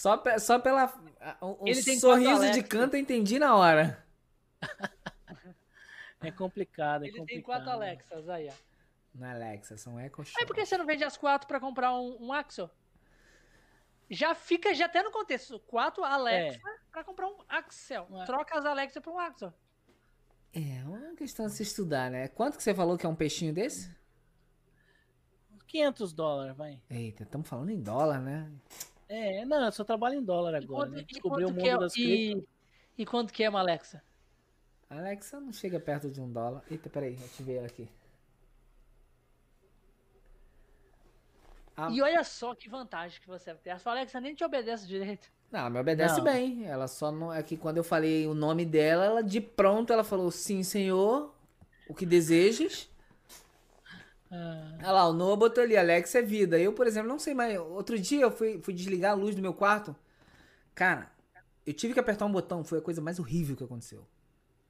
Só, 0.00 0.16
pe- 0.16 0.38
só 0.38 0.58
pela. 0.58 0.86
O, 1.42 1.64
o 1.64 1.68
Ele 1.68 1.84
tem 1.84 1.98
sorriso 1.98 2.50
de 2.52 2.62
canto 2.62 2.94
eu 2.96 3.00
entendi 3.00 3.38
na 3.38 3.54
hora. 3.54 4.02
É 6.22 6.30
complicado, 6.30 7.02
é 7.02 7.06
Ele 7.06 7.16
complicado. 7.16 7.26
tem 7.26 7.42
quatro 7.42 7.70
Alexas 7.70 8.28
aí, 8.28 8.46
ó. 8.50 8.52
Na 9.14 9.28
é 9.28 9.32
Alexa, 9.32 9.78
são 9.78 9.98
Echo 9.98 10.22
Show. 10.22 10.34
Aí 10.38 10.46
por 10.46 10.54
que 10.54 10.66
você 10.66 10.76
não 10.76 10.84
vende 10.84 11.02
as 11.02 11.16
quatro 11.16 11.48
pra 11.48 11.58
comprar 11.58 11.94
um, 11.94 12.26
um 12.26 12.30
Axel? 12.30 12.70
Já 14.10 14.34
fica, 14.34 14.74
já 14.74 14.84
até 14.84 15.02
no 15.02 15.10
contexto, 15.10 15.58
quatro 15.60 16.04
Alexa 16.04 16.60
pra 16.92 17.02
comprar 17.02 17.26
um 17.26 17.38
Axel. 17.48 18.06
Ué. 18.10 18.26
Troca 18.26 18.58
as 18.58 18.66
Alexa 18.66 19.00
por 19.00 19.14
um 19.14 19.18
Axel. 19.18 19.50
É, 20.52 20.84
uma 20.84 21.16
questão 21.16 21.46
de 21.46 21.52
se 21.52 21.62
estudar, 21.62 22.10
né? 22.10 22.28
Quanto 22.28 22.58
que 22.58 22.62
você 22.62 22.74
falou 22.74 22.98
que 22.98 23.06
é 23.06 23.08
um 23.08 23.16
peixinho 23.16 23.54
desse? 23.54 23.90
500 25.68 26.12
dólares, 26.12 26.54
vai. 26.54 26.78
Eita, 26.90 27.22
estamos 27.22 27.48
falando 27.48 27.70
em 27.70 27.80
dólar, 27.80 28.20
né? 28.20 28.50
É, 29.10 29.44
não, 29.44 29.64
eu 29.66 29.72
só 29.72 29.84
trabalho 29.84 30.14
em 30.16 30.24
dólar 30.24 30.54
E 30.54 30.56
agora, 30.56 30.88
quanto, 30.88 30.92
né? 30.92 31.02
e 31.02 31.04
Descobri 31.04 31.44
o 31.44 31.50
quanto 31.50 31.52
mundo 31.52 31.66
é, 31.66 31.76
das 31.78 31.98
cripto. 31.98 32.40
e, 32.98 33.02
e 33.02 33.04
quanto 33.06 33.32
que 33.32 33.42
é 33.44 33.48
uma 33.50 33.60
Alexa? 33.60 34.02
A 34.90 34.98
Alexa 34.98 35.40
não 35.40 35.52
chega 35.52 35.80
perto 35.80 36.10
de 36.10 36.20
um 36.20 36.30
dólar. 36.30 36.62
Eita, 36.70 36.90
peraí, 36.90 37.24
ativei 37.24 37.56
ela 37.56 37.66
aqui. 37.66 37.88
Ah. 41.76 41.88
E 41.90 42.00
olha 42.02 42.22
só 42.24 42.54
que 42.54 42.68
vantagem 42.68 43.20
que 43.20 43.26
você 43.28 43.54
tem. 43.54 43.72
A 43.72 43.78
sua 43.78 43.92
Alexa 43.92 44.20
nem 44.20 44.34
te 44.34 44.44
obedece 44.44 44.86
direito. 44.86 45.30
Não, 45.50 45.60
ela 45.60 45.70
me 45.70 45.80
obedece 45.80 46.18
Não. 46.18 46.24
bem. 46.24 46.64
Ela 46.66 46.86
só 46.86 47.10
não. 47.10 47.32
É 47.32 47.42
que 47.42 47.56
quando 47.56 47.78
eu 47.78 47.84
falei 47.84 48.26
o 48.26 48.34
nome 48.34 48.64
dela, 48.64 49.04
ela 49.04 49.22
de 49.22 49.40
pronto 49.40 49.92
ela 49.92 50.04
falou 50.04 50.30
sim, 50.30 50.62
senhor. 50.62 51.34
O 51.88 51.94
que 51.94 52.06
desejas? 52.06 52.88
Ah, 54.30 54.74
Olha 54.78 54.92
lá, 54.92 55.08
o 55.08 55.12
Noah 55.12 55.36
botou 55.36 55.62
ali, 55.62 55.76
Alex 55.76 56.14
é 56.14 56.22
vida. 56.22 56.58
Eu, 56.58 56.72
por 56.72 56.86
exemplo, 56.86 57.08
não 57.08 57.18
sei 57.18 57.34
mais. 57.34 57.58
Outro 57.58 57.98
dia 57.98 58.22
eu 58.22 58.30
fui, 58.30 58.60
fui 58.62 58.72
desligar 58.72 59.12
a 59.12 59.14
luz 59.14 59.34
do 59.34 59.42
meu 59.42 59.52
quarto. 59.52 59.94
Cara, 60.74 61.10
eu 61.66 61.72
tive 61.74 61.92
que 61.94 62.00
apertar 62.00 62.26
um 62.26 62.32
botão. 62.32 62.62
Foi 62.62 62.78
a 62.78 62.82
coisa 62.82 63.00
mais 63.00 63.18
horrível 63.18 63.56
que 63.56 63.64
aconteceu. 63.64 64.06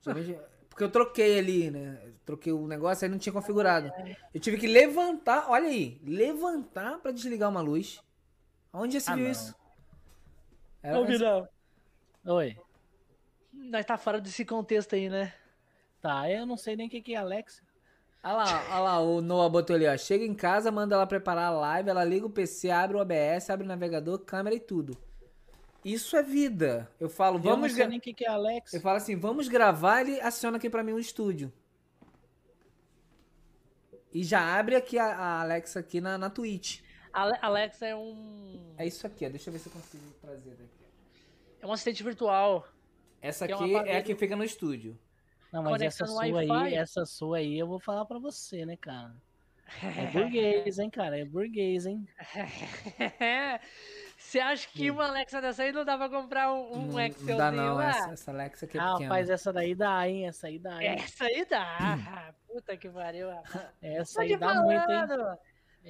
Porque 0.71 0.85
eu 0.85 0.91
troquei 0.91 1.39
ali, 1.39 1.71
né? 1.71 2.01
Eu 2.05 2.15
troquei 2.25 2.53
o 2.53 2.67
negócio, 2.67 3.05
aí 3.05 3.11
não 3.11 3.19
tinha 3.19 3.33
configurado. 3.33 3.93
Eu 4.33 4.41
tive 4.41 4.57
que 4.57 4.67
levantar, 4.67 5.51
olha 5.51 5.69
aí, 5.69 6.01
levantar 6.05 6.99
pra 7.01 7.11
desligar 7.11 7.51
uma 7.51 7.61
luz. 7.61 8.01
Onde 8.73 8.95
já 8.95 9.01
se 9.01 9.11
Ah, 9.11 9.15
viu 9.17 9.25
não. 9.25 9.31
isso? 9.33 9.55
Era 10.83 10.97
mais- 11.03 11.49
Oi. 12.25 12.57
Nós 13.53 13.85
tá 13.85 13.99
fora 13.99 14.21
desse 14.21 14.45
contexto 14.45 14.95
aí, 14.95 15.11
né? 15.11 15.35
Tá, 16.01 16.31
eu 16.31 16.47
não 16.47 16.57
sei 16.57 16.77
nem 16.77 16.87
o 16.87 16.91
que 16.91 17.03
que 17.03 17.15
é 17.15 17.19
Alexa. 17.19 17.63
Olha 18.23 18.35
lá, 18.35 18.65
olha 18.71 18.79
lá, 18.81 19.01
o 19.01 19.21
Noah 19.23 19.49
botou 19.49 19.75
ali, 19.75 19.87
ó. 19.87 19.97
Chega 19.97 20.25
em 20.25 20.35
casa, 20.35 20.71
manda 20.71 20.95
ela 20.95 21.07
preparar 21.07 21.47
a 21.47 21.51
live, 21.59 21.89
ela 21.89 22.05
liga 22.05 22.27
o 22.27 22.31
PC, 22.31 22.71
abre 22.71 22.97
o 22.97 23.01
OBS, 23.01 23.49
abre 23.49 23.65
o 23.65 23.69
navegador, 23.69 24.19
câmera 24.19 24.55
e 24.55 24.61
tudo. 24.61 24.97
Isso 25.83 26.15
é 26.17 26.23
vida. 26.23 26.91
Eu 27.01 27.09
falo, 27.09 27.39
eu 27.39 27.43
não 27.45 27.51
vamos. 27.53 27.73
sei 27.73 27.79
gra- 27.81 27.89
nem 27.89 27.99
o 27.99 28.03
que 28.03 28.13
que 28.13 28.27
é 28.27 28.29
Alexa. 28.29 28.77
Eu 28.77 28.81
falo 28.83 28.99
assim, 28.99 29.17
vamos 29.17 29.49
gravar, 29.49 30.03
ele 30.03 30.21
aciona 30.21 30.59
aqui 30.59 30.69
pra 30.69 30.83
mim 30.83 30.93
um 30.93 30.99
estúdio. 30.99 31.51
E 34.13 34.23
já 34.25 34.59
abre 34.59 34.75
aqui 34.77 34.99
a, 34.99 35.07
a 35.07 35.41
Alexa 35.41 35.81
aqui 35.81 36.01
na, 36.01 36.19
na 36.19 36.29
Twitch. 36.29 36.81
Ale- 37.13 37.39
Alexa 37.41 37.87
é 37.87 37.97
um. 37.97 38.75
É 38.77 38.87
isso 38.87 39.07
aqui, 39.07 39.25
ó. 39.25 39.29
Deixa 39.31 39.49
eu 39.49 39.53
ver 39.53 39.59
se 39.61 39.69
eu 39.69 39.73
consigo 39.73 40.05
trazer 40.21 40.51
daqui. 40.51 40.71
É 41.63 41.67
um 41.67 41.73
assistente 41.73 42.03
virtual. 42.03 42.67
Essa 43.23 43.47
Que 43.47 43.53
é 43.53 43.57
aqui 43.57 43.75
é 43.89 43.97
a 43.99 44.03
que 44.03 44.15
fica 44.15 44.37
no 44.37 44.45
estúdio. 44.45 44.99
Não, 45.53 45.63
mas 45.63 45.83
essa 45.83 46.07
sua 46.07 46.23
aí, 46.23 46.75
essa 46.75 47.05
sua 47.05 47.39
aí, 47.39 47.59
eu 47.59 47.67
vou 47.67 47.81
falar 47.81 48.05
pra 48.05 48.19
você, 48.19 48.65
né, 48.65 48.77
cara? 48.77 49.15
É 49.83 50.07
burguês, 50.13 50.79
hein, 50.79 50.91
cara? 50.91 51.19
É 51.19 51.25
burguês, 51.25 51.87
hein? 51.87 52.07
Você 54.17 54.39
acha 54.39 54.69
que 54.69 54.91
uma 54.91 55.07
Alexa 55.07 55.41
dessa 55.41 55.63
aí 55.63 55.73
não 55.73 55.83
dá 55.85 55.97
pra 55.97 56.09
comprar 56.09 56.53
um, 56.53 56.73
um 56.73 56.81
não, 56.83 56.93
não 56.93 57.01
Excelzinho 57.01 57.39
dá 57.39 57.51
não, 57.51 57.77
lá? 57.77 57.89
essa, 57.89 58.11
essa 58.13 58.31
Alexa 58.31 58.67
aqui 58.67 58.77
é 58.77 58.81
Ah, 58.81 58.93
pequena. 58.93 59.09
rapaz, 59.09 59.31
essa 59.31 59.53
daí 59.53 59.75
dá, 59.75 60.07
hein? 60.07 60.27
Essa 60.29 60.47
aí 60.49 60.59
dá, 60.59 60.83
hein? 60.83 60.89
Essa 60.91 61.25
aí 61.25 61.45
dá. 61.47 62.35
Puta 62.47 62.77
que 62.77 62.89
pariu, 62.91 63.31
rapaz. 63.31 63.69
Essa 63.81 64.21
aí 64.23 64.37
dá 64.37 64.63
muito, 64.63 64.91
hein? 64.91 65.07
falando. 65.07 65.39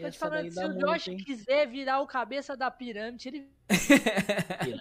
Tô 0.00 0.10
te 0.10 0.18
falando, 0.18 0.50
se 0.50 0.64
o 0.64 0.68
muito, 0.68 0.86
Josh 0.86 1.08
hein? 1.08 1.16
quiser 1.18 1.66
virar 1.66 2.00
o 2.00 2.06
cabeça 2.06 2.56
da 2.56 2.70
pirâmide, 2.70 3.28
ele 3.28 3.50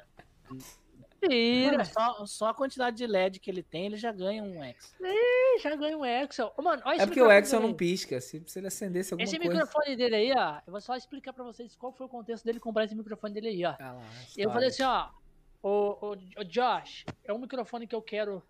Vira. 1.27 1.71
Mano, 1.71 1.85
só, 1.85 2.25
só 2.25 2.47
a 2.49 2.53
quantidade 2.53 2.97
de 2.97 3.05
LED 3.05 3.39
que 3.39 3.49
ele 3.49 3.61
tem, 3.61 3.87
ele 3.87 3.97
já 3.97 4.11
ganha 4.11 4.41
um 4.43 4.63
X. 4.63 4.95
Ih, 5.01 5.59
já 5.59 5.75
ganha 5.75 5.97
um 5.97 6.05
Excel. 6.05 6.53
Ô, 6.57 6.61
mano, 6.61 6.81
olha 6.85 6.95
esse 6.95 7.03
É 7.03 7.05
porque 7.07 7.21
o 7.21 7.31
Excel 7.31 7.59
não 7.59 7.73
pisca. 7.73 8.21
Se, 8.21 8.41
se 8.45 8.59
ele 8.59 8.67
acendesse 8.67 9.13
alguma 9.13 9.23
Esse 9.23 9.37
coisa... 9.37 9.53
microfone 9.53 9.95
dele 9.95 10.15
aí, 10.15 10.33
ó. 10.35 10.59
Eu 10.65 10.71
vou 10.71 10.81
só 10.81 10.95
explicar 10.95 11.33
pra 11.33 11.43
vocês 11.43 11.75
qual 11.75 11.91
foi 11.91 12.05
o 12.05 12.09
contexto 12.09 12.45
dele 12.45 12.59
comprar 12.59 12.85
esse 12.85 12.95
microfone 12.95 13.33
dele 13.33 13.49
aí, 13.49 13.65
ó. 13.65 13.75
Ah 13.79 13.93
lá, 13.93 14.01
Eu 14.37 14.51
falei 14.51 14.69
assim, 14.69 14.83
ó, 14.83 15.09
ô, 15.61 15.69
ô, 15.69 16.11
ô, 16.11 16.43
Josh, 16.43 17.05
é 17.23 17.33
um 17.33 17.39
microfone 17.39 17.85
que 17.85 17.95
eu 17.95 18.01
quero, 18.01 18.41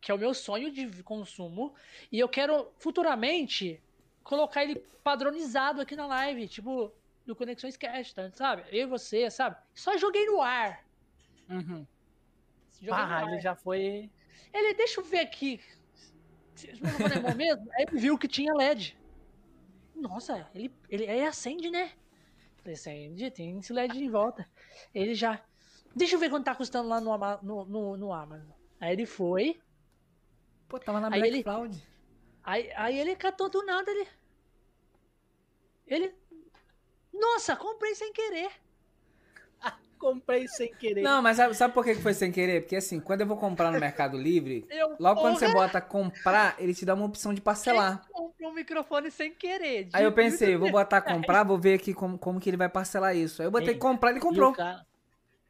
que 0.00 0.10
é 0.10 0.14
o 0.14 0.18
meu 0.18 0.32
sonho 0.32 0.72
de 0.72 1.02
consumo, 1.02 1.74
e 2.10 2.18
eu 2.18 2.28
quero 2.28 2.68
futuramente 2.78 3.82
colocar 4.22 4.62
ele 4.62 4.82
padronizado 5.02 5.80
aqui 5.80 5.96
na 5.96 6.06
live, 6.06 6.48
tipo, 6.48 6.92
do 7.26 7.36
Conexões 7.36 7.76
Cast, 7.76 8.14
tá, 8.14 8.30
sabe? 8.32 8.64
Eu 8.70 8.82
e 8.82 8.86
você, 8.86 9.30
sabe? 9.30 9.56
Só 9.74 9.96
joguei 9.98 10.24
no 10.26 10.40
ar. 10.40 10.87
Uhum. 11.48 11.86
No 12.82 12.94
Ah, 12.94 13.24
ele 13.26 13.40
já 13.40 13.54
foi. 13.56 14.10
Ele, 14.52 14.74
deixa 14.74 15.00
eu 15.00 15.04
ver 15.04 15.20
aqui. 15.20 15.60
Microfone 16.62 17.14
é 17.14 17.20
bom 17.20 17.34
mesmo? 17.34 17.68
Aí 17.74 17.84
ele 17.88 17.98
viu 18.00 18.18
que 18.18 18.28
tinha 18.28 18.52
LED. 18.54 18.96
Nossa, 19.94 20.48
ele, 20.54 20.72
ele 20.88 21.08
aí 21.08 21.24
acende, 21.24 21.70
né? 21.70 21.92
Falei, 22.58 22.74
acende, 22.74 23.30
tem 23.30 23.58
esse 23.58 23.72
LED 23.72 23.98
em 24.02 24.10
volta. 24.10 24.48
Ele 24.94 25.14
já. 25.14 25.42
Deixa 25.94 26.14
eu 26.14 26.20
ver 26.20 26.30
quanto 26.30 26.44
tá 26.44 26.54
custando 26.54 26.88
lá 26.88 27.00
no, 27.00 27.12
Ama- 27.12 27.40
no, 27.42 27.64
no, 27.64 27.96
no 27.96 28.12
Amazon. 28.12 28.50
Aí 28.80 28.92
ele 28.92 29.06
foi. 29.06 29.60
Pô, 30.68 30.78
tava 30.78 31.00
na 31.00 31.08
Aí 31.08 31.20
Black 31.20 31.28
ele- 31.34 31.42
Cloud. 31.44 31.82
Aí, 32.44 32.70
aí 32.76 32.98
ele 32.98 33.16
catou 33.16 33.48
do 33.48 33.64
nada 33.64 33.90
ele. 33.90 34.08
Ele. 35.86 36.14
Nossa, 37.12 37.56
comprei 37.56 37.94
sem 37.94 38.12
querer. 38.12 38.50
Comprei 39.98 40.48
sem 40.48 40.72
querer. 40.74 41.02
Não, 41.02 41.22
mas 41.22 41.36
sabe, 41.36 41.54
sabe 41.54 41.74
por 41.74 41.84
que 41.84 41.94
foi 41.96 42.14
sem 42.14 42.30
querer? 42.32 42.62
Porque 42.62 42.76
assim, 42.76 43.00
quando 43.00 43.20
eu 43.20 43.26
vou 43.26 43.36
comprar 43.36 43.70
no 43.72 43.78
Mercado 43.78 44.16
Livre, 44.16 44.66
Eu, 44.70 44.96
logo 44.98 45.20
quando 45.20 45.34
porra, 45.34 45.46
você 45.46 45.52
bota 45.52 45.80
comprar, 45.80 46.56
ele 46.58 46.74
te 46.74 46.84
dá 46.84 46.94
uma 46.94 47.04
opção 47.06 47.34
de 47.34 47.40
parcelar. 47.40 48.02
comprei 48.12 48.48
um 48.48 48.52
microfone 48.54 49.10
sem 49.10 49.34
querer. 49.34 49.88
Aí 49.92 50.04
eu 50.04 50.12
pensei, 50.12 50.54
eu 50.54 50.58
vou 50.58 50.70
botar 50.70 51.00
comprar, 51.00 51.44
vou 51.44 51.58
ver 51.58 51.74
aqui 51.74 51.92
como, 51.94 52.18
como 52.18 52.40
que 52.40 52.48
ele 52.50 52.56
vai 52.56 52.68
parcelar 52.68 53.16
isso. 53.16 53.42
Aí 53.42 53.46
eu 53.46 53.50
botei 53.50 53.74
Ei, 53.74 53.80
comprar, 53.80 54.10
ele 54.10 54.18
E 54.18 54.22
comprou. 54.22 54.50
o, 54.50 54.56
cara, 54.56 54.86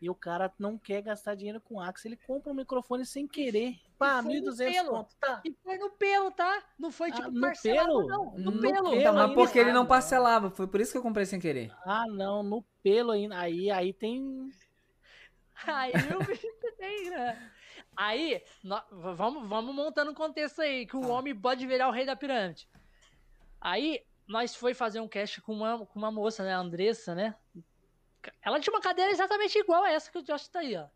e 0.00 0.08
o 0.08 0.14
cara 0.14 0.52
não 0.58 0.78
quer 0.78 1.02
gastar 1.02 1.34
dinheiro 1.34 1.60
com 1.60 1.80
Axie, 1.80 2.08
ele 2.08 2.16
compra 2.16 2.52
um 2.52 2.54
microfone 2.54 3.04
sem 3.04 3.26
querer. 3.26 3.76
Pá, 3.98 4.22
foi 4.22 4.40
no 4.40 4.52
1.200 4.52 4.72
pelo. 4.72 4.90
conto, 4.90 5.16
tá? 5.20 5.42
E 5.44 5.52
foi 5.62 5.76
no 5.78 5.90
pelo, 5.90 6.30
tá? 6.30 6.62
Não 6.78 6.90
foi 6.92 7.10
Ah, 7.10 7.14
tipo 7.14 7.30
no 7.32 7.40
parcelado, 7.40 7.86
pelo? 7.88 8.06
não. 8.06 8.24
No, 8.38 8.50
No 8.52 8.60
pelo. 8.60 8.74
pelo. 8.84 8.94
Então, 8.96 9.14
mas 9.14 9.34
porque 9.34 9.58
ele 9.58 9.72
não 9.72 9.86
parcelava, 9.86 10.50
foi 10.50 10.66
por 10.68 10.80
isso 10.80 10.92
que 10.92 10.98
eu 10.98 11.02
comprei 11.02 11.26
sem 11.26 11.40
querer. 11.40 11.72
Ah, 11.84 12.04
não, 12.06 12.42
no 12.42 12.62
pelo 12.82 13.10
ainda. 13.10 13.36
Aí, 13.38 13.70
aí 13.70 13.92
tem. 13.92 14.48
Aí 15.66 15.92
o 15.92 16.24
bicho 16.24 16.46
tem, 16.78 17.10
né? 17.10 17.50
Aí, 17.96 18.40
nó- 18.62 18.84
v- 18.92 19.14
vamos, 19.14 19.48
vamos 19.48 19.74
montando 19.74 20.12
um 20.12 20.14
contexto 20.14 20.62
aí, 20.62 20.86
que 20.86 20.96
o 20.96 21.08
homem 21.08 21.34
pode 21.34 21.66
virar 21.66 21.88
o 21.88 21.92
rei 21.92 22.06
da 22.06 22.14
pirâmide. 22.14 22.68
Aí, 23.60 24.00
nós 24.28 24.54
foi 24.54 24.72
fazer 24.74 25.00
um 25.00 25.08
cast 25.08 25.40
com 25.40 25.52
uma, 25.52 25.84
com 25.84 25.98
uma 25.98 26.12
moça, 26.12 26.44
né, 26.44 26.54
a 26.54 26.58
Andressa, 26.58 27.12
né? 27.16 27.34
Ela 28.42 28.60
tinha 28.60 28.74
uma 28.74 28.80
cadeira 28.80 29.10
exatamente 29.10 29.58
igual 29.58 29.84
a 29.84 29.90
essa 29.90 30.10
que 30.10 30.18
o 30.18 30.22
Josh 30.22 30.48
tá 30.48 30.60
aí, 30.60 30.76
ó. 30.76 30.86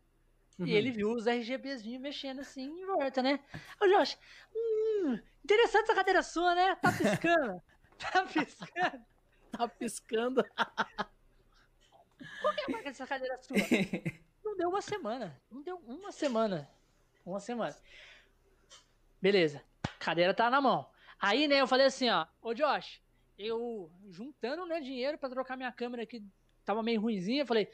Uhum. 0.59 0.67
E 0.67 0.73
ele 0.73 0.91
viu 0.91 1.11
os 1.11 1.25
RGBzinhos 1.25 2.01
mexendo 2.01 2.41
assim 2.41 2.63
em 2.63 2.85
volta, 2.85 3.21
né? 3.21 3.39
Ô, 3.81 3.87
Josh, 3.87 4.17
hum, 4.55 5.19
interessante 5.43 5.85
essa 5.85 5.95
cadeira 5.95 6.21
sua, 6.21 6.53
né? 6.53 6.75
Tá 6.75 6.91
piscando. 6.91 7.61
tá 7.97 8.23
piscando. 8.25 9.05
tá 9.51 9.67
piscando. 9.67 10.45
Qual 12.41 12.53
que 12.53 12.61
é 12.61 12.65
a 12.65 12.69
marca 12.69 12.89
dessa 12.89 13.07
cadeira 13.07 13.37
sua? 13.37 13.57
Não 14.43 14.55
deu 14.55 14.69
uma 14.69 14.81
semana. 14.81 15.41
Não 15.49 15.61
deu 15.63 15.77
uma 15.87 16.11
semana. 16.11 16.69
Uma 17.25 17.39
semana. 17.39 17.75
Beleza. 19.21 19.63
Cadeira 19.99 20.33
tá 20.33 20.49
na 20.49 20.61
mão. 20.61 20.87
Aí, 21.19 21.47
né, 21.47 21.61
eu 21.61 21.67
falei 21.67 21.87
assim, 21.87 22.09
ó. 22.09 22.27
Ô, 22.41 22.53
Josh, 22.53 23.01
eu 23.37 23.89
juntando, 24.09 24.65
né, 24.65 24.79
dinheiro 24.81 25.17
pra 25.17 25.29
trocar 25.29 25.57
minha 25.57 25.71
câmera 25.71 26.03
aqui, 26.03 26.23
tava 26.65 26.81
meio 26.83 27.01
ruimzinha, 27.01 27.45
falei, 27.45 27.69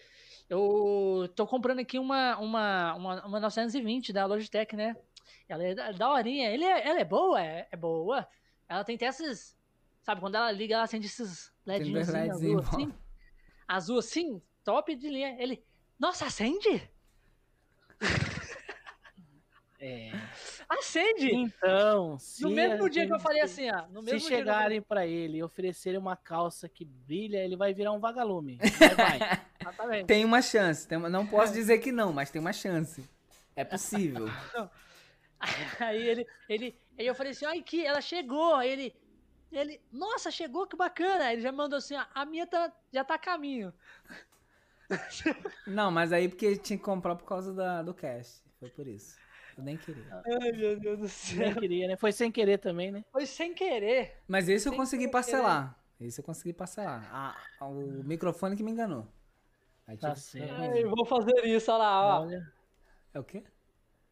eu 0.50 1.30
tô 1.35 1.45
comprando 1.45 1.80
aqui 1.80 2.00
uma, 2.00 2.38
uma, 2.38 2.95
uma, 2.95 3.26
uma 3.26 3.40
920 3.40 4.11
da 4.11 4.26
Logitech, 4.26 4.76
né? 4.76 4.95
Ela 5.48 5.64
é 5.64 5.76
da- 5.76 5.92
daorinha. 5.92 6.50
Ele 6.50 6.64
é, 6.66 6.88
ela 6.88 7.00
é 7.00 7.06
boa? 7.06 7.42
É, 7.43 7.68
é 7.72 7.77
boa. 7.77 8.27
Ela 8.68 8.84
tem 8.84 8.95
até 8.95 9.06
esses... 9.08 9.58
Sabe, 10.01 10.22
quando 10.22 10.35
ela 10.35 10.51
liga, 10.51 10.76
ela 10.76 10.84
acende 10.84 11.06
esses 11.08 11.51
LEDinhos 11.66 12.08
dois 12.08 12.30
azul, 12.30 12.59
assim. 12.59 12.93
Azul 13.68 14.00
assim, 14.00 14.42
top 14.64 14.95
de 14.95 15.09
linha. 15.09 15.35
Ele, 15.40 15.64
nossa, 16.00 16.26
acende? 16.26 16.90
É. 19.80 20.11
Acende! 20.69 21.33
Então, 21.33 22.19
se 22.19 22.43
no 22.43 22.51
mesmo 22.51 22.88
dia 22.89 23.07
que 23.07 23.11
eu 23.14 23.17
se- 23.17 23.23
falei 23.23 23.41
assim, 23.41 23.69
ó. 23.72 23.88
No 23.88 24.03
Se 24.03 24.06
mesmo 24.06 24.06
dia 24.06 24.09
que 24.09 24.15
eu 24.15 24.19
falei- 24.19 24.38
chegarem 24.38 24.81
pra 24.81 25.07
ele 25.07 25.38
e 25.39 25.43
oferecerem 25.43 25.99
uma 25.99 26.15
calça 26.15 26.69
que 26.69 26.85
brilha, 26.85 27.43
ele 27.43 27.56
vai 27.57 27.73
virar 27.73 27.91
um 27.91 27.99
vagalume. 27.99 28.59
Vai, 28.95 29.19
vai. 29.88 30.03
Tem 30.03 30.23
uma 30.23 30.41
chance. 30.41 30.88
tem 30.88 30.98
uma- 30.98 31.09
não 31.09 31.25
posso 31.25 31.53
dizer 31.53 31.80
que 31.80 31.91
não, 31.91 32.14
mas 32.14 32.30
tem 32.31 32.39
uma 32.39 32.53
chance. 32.53 33.03
É 33.56 33.64
possível. 33.65 34.25
Aí 35.80 36.07
ele, 36.07 36.27
ele, 36.48 36.80
Aí 36.98 37.07
eu 37.07 37.15
falei 37.15 37.31
assim, 37.31 37.45
ai 37.45 37.61
que 37.64 37.85
ela 37.85 38.01
chegou. 38.01 38.53
Aí 38.56 38.69
ele, 38.69 38.95
ele, 39.51 39.81
nossa, 39.91 40.30
chegou, 40.30 40.67
que 40.67 40.75
bacana. 40.77 41.25
Aí 41.25 41.35
ele 41.35 41.41
já 41.41 41.51
mandou 41.51 41.77
assim, 41.77 41.95
a 42.14 42.25
minha 42.25 42.45
tá, 42.45 42.72
já 42.93 43.03
tá 43.03 43.15
a 43.15 43.19
caminho. 43.19 43.73
Não, 45.67 45.91
mas 45.91 46.11
aí 46.11 46.27
porque 46.27 46.57
tinha 46.57 46.77
que 46.77 46.83
comprar 46.83 47.15
por 47.15 47.25
causa 47.25 47.53
da, 47.53 47.81
do 47.81 47.93
cast. 47.93 48.41
Foi 48.59 48.69
por 48.69 48.88
isso. 48.88 49.15
Eu 49.60 49.64
nem 49.66 49.76
queria. 49.76 50.06
Ai, 50.42 50.52
meu 50.54 50.80
Deus 50.80 50.98
do 50.98 51.38
Nem 51.38 51.52
céu. 51.52 51.56
queria, 51.62 51.88
né? 51.90 51.98
Foi 51.98 52.12
sem 52.14 52.32
querer 52.32 52.58
também, 52.60 52.92
né? 52.92 53.04
Foi 53.12 53.26
sem 53.26 53.54
querer. 53.54 54.18
Mas 54.28 54.48
esse 54.48 54.68
eu 54.68 54.72
Sem 54.72 54.80
consegui 54.80 55.02
querer. 55.04 55.12
parcelar. 55.12 55.78
Esse 56.00 56.22
eu 56.22 56.24
consegui 56.24 56.54
parcelar. 56.54 57.10
Ah, 57.12 57.66
o 57.66 57.74
microfone 58.06 58.56
que 58.56 58.64
me 58.64 58.72
enganou. 58.72 59.06
Aí 59.86 59.98
Tá 59.98 60.12
tive- 60.14 60.22
certo. 60.22 60.54
Ai, 60.62 60.86
vou 60.86 61.06
fazer 61.06 61.46
isso, 61.46 61.70
olha 61.72 61.78
lá, 61.80 62.20
ó. 62.20 62.22
Olha, 62.22 62.54
É 63.14 63.20
o 63.20 63.24
quê? 63.24 63.44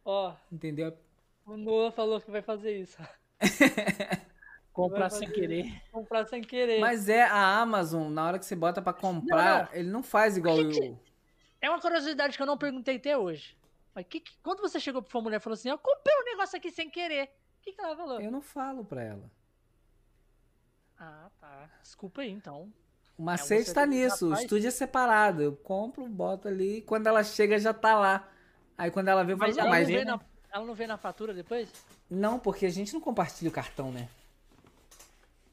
Ó, 0.04 0.34
Entendeu? 0.52 0.94
o 1.46 1.56
Noah 1.56 1.92
falou 1.92 2.20
que 2.20 2.30
vai 2.30 2.42
fazer 2.42 2.78
isso. 2.78 2.98
comprar 4.74 5.10
sem 5.10 5.30
querer. 5.30 5.82
Comprar 5.92 6.26
sem 6.26 6.42
querer. 6.42 6.80
Mas 6.80 7.10
é 7.10 7.24
a 7.24 7.60
Amazon, 7.62 8.12
na 8.12 8.26
hora 8.28 8.40
que 8.40 8.46
você 8.46 8.56
bota 8.56 8.82
pra 8.82 8.94
comprar, 8.94 9.70
ele 9.74 9.90
não 9.90 10.04
faz 10.04 10.38
igual 10.38 10.58
Gente, 10.58 10.82
o. 10.82 11.00
É 11.62 11.70
uma 11.70 11.80
curiosidade 11.82 12.36
que 12.38 12.44
eu 12.44 12.48
não 12.48 12.58
perguntei 12.58 12.98
até 12.98 13.18
hoje. 13.18 13.57
Mas 13.98 14.06
que, 14.08 14.20
que- 14.20 14.38
quando 14.44 14.60
você 14.62 14.80
chegou 14.80 15.02
pra 15.02 15.10
sua 15.10 15.22
mulher 15.24 15.38
e 15.38 15.40
falou 15.40 15.56
assim, 15.56 15.70
eu 15.70 15.78
comprei 15.80 16.16
um 16.22 16.24
negócio 16.26 16.56
aqui 16.56 16.70
sem 16.70 16.88
querer. 16.88 17.24
O 17.24 17.64
que, 17.64 17.72
que 17.72 17.82
ela 17.82 17.96
falou? 17.98 18.22
Eu 18.22 18.30
não 18.30 18.44
falo 18.44 18.86
pra 18.86 19.02
ela. 19.02 19.32
Ah, 21.00 21.32
tá. 21.40 21.68
Desculpa 21.82 22.22
aí, 22.22 22.30
então. 22.30 22.72
O 23.18 23.24
macete 23.24 23.66
você 23.66 23.74
tá 23.74 23.88
nisso, 23.88 24.28
o 24.28 24.30
rapaz. 24.30 24.44
estúdio 24.46 24.68
é 24.68 24.72
separado. 24.72 25.42
Eu 25.42 25.56
compro, 25.56 26.08
boto 26.08 26.48
ali, 26.48 26.84
quando 26.84 27.08
ela 27.08 27.24
chega 27.24 27.58
já 27.58 27.74
tá 27.74 27.98
lá. 27.98 28.30
Aí 28.78 28.92
quando 28.92 29.08
ela 29.08 29.24
vê, 29.24 29.34
eu 29.34 29.38
falo, 29.40 29.50
Mas 29.50 29.58
não, 29.58 29.66
ela, 29.66 29.72
mas 29.72 29.88
não 29.88 29.96
vê 29.96 30.06
na, 30.06 30.20
ela 30.52 30.66
não 30.68 30.74
vê 30.76 30.86
na 30.86 30.98
fatura 31.00 31.34
depois? 31.34 31.74
não, 32.08 32.38
porque 32.38 32.68
a 32.68 32.70
gente 32.70 32.94
não 32.94 33.02
compartilha 33.02 33.50
o 33.50 33.54
cartão, 33.54 33.92
né? 33.92 34.08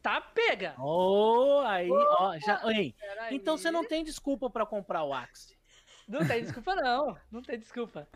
Tá, 0.02 0.20
pega! 0.20 0.74
Oh, 0.78 1.62
aí, 1.64 1.88
ó, 1.90 2.38
já, 2.40 2.60
hein? 2.70 2.94
Então 3.30 3.56
você 3.56 3.70
não 3.70 3.86
tem 3.88 4.04
desculpa 4.04 4.50
pra 4.50 4.66
comprar 4.66 5.02
o 5.02 5.14
Axe. 5.14 5.56
Não 6.06 6.26
tem 6.26 6.42
desculpa, 6.42 6.74
não. 6.74 7.16
Não 7.30 7.40
tem 7.42 7.58
desculpa. 7.58 8.06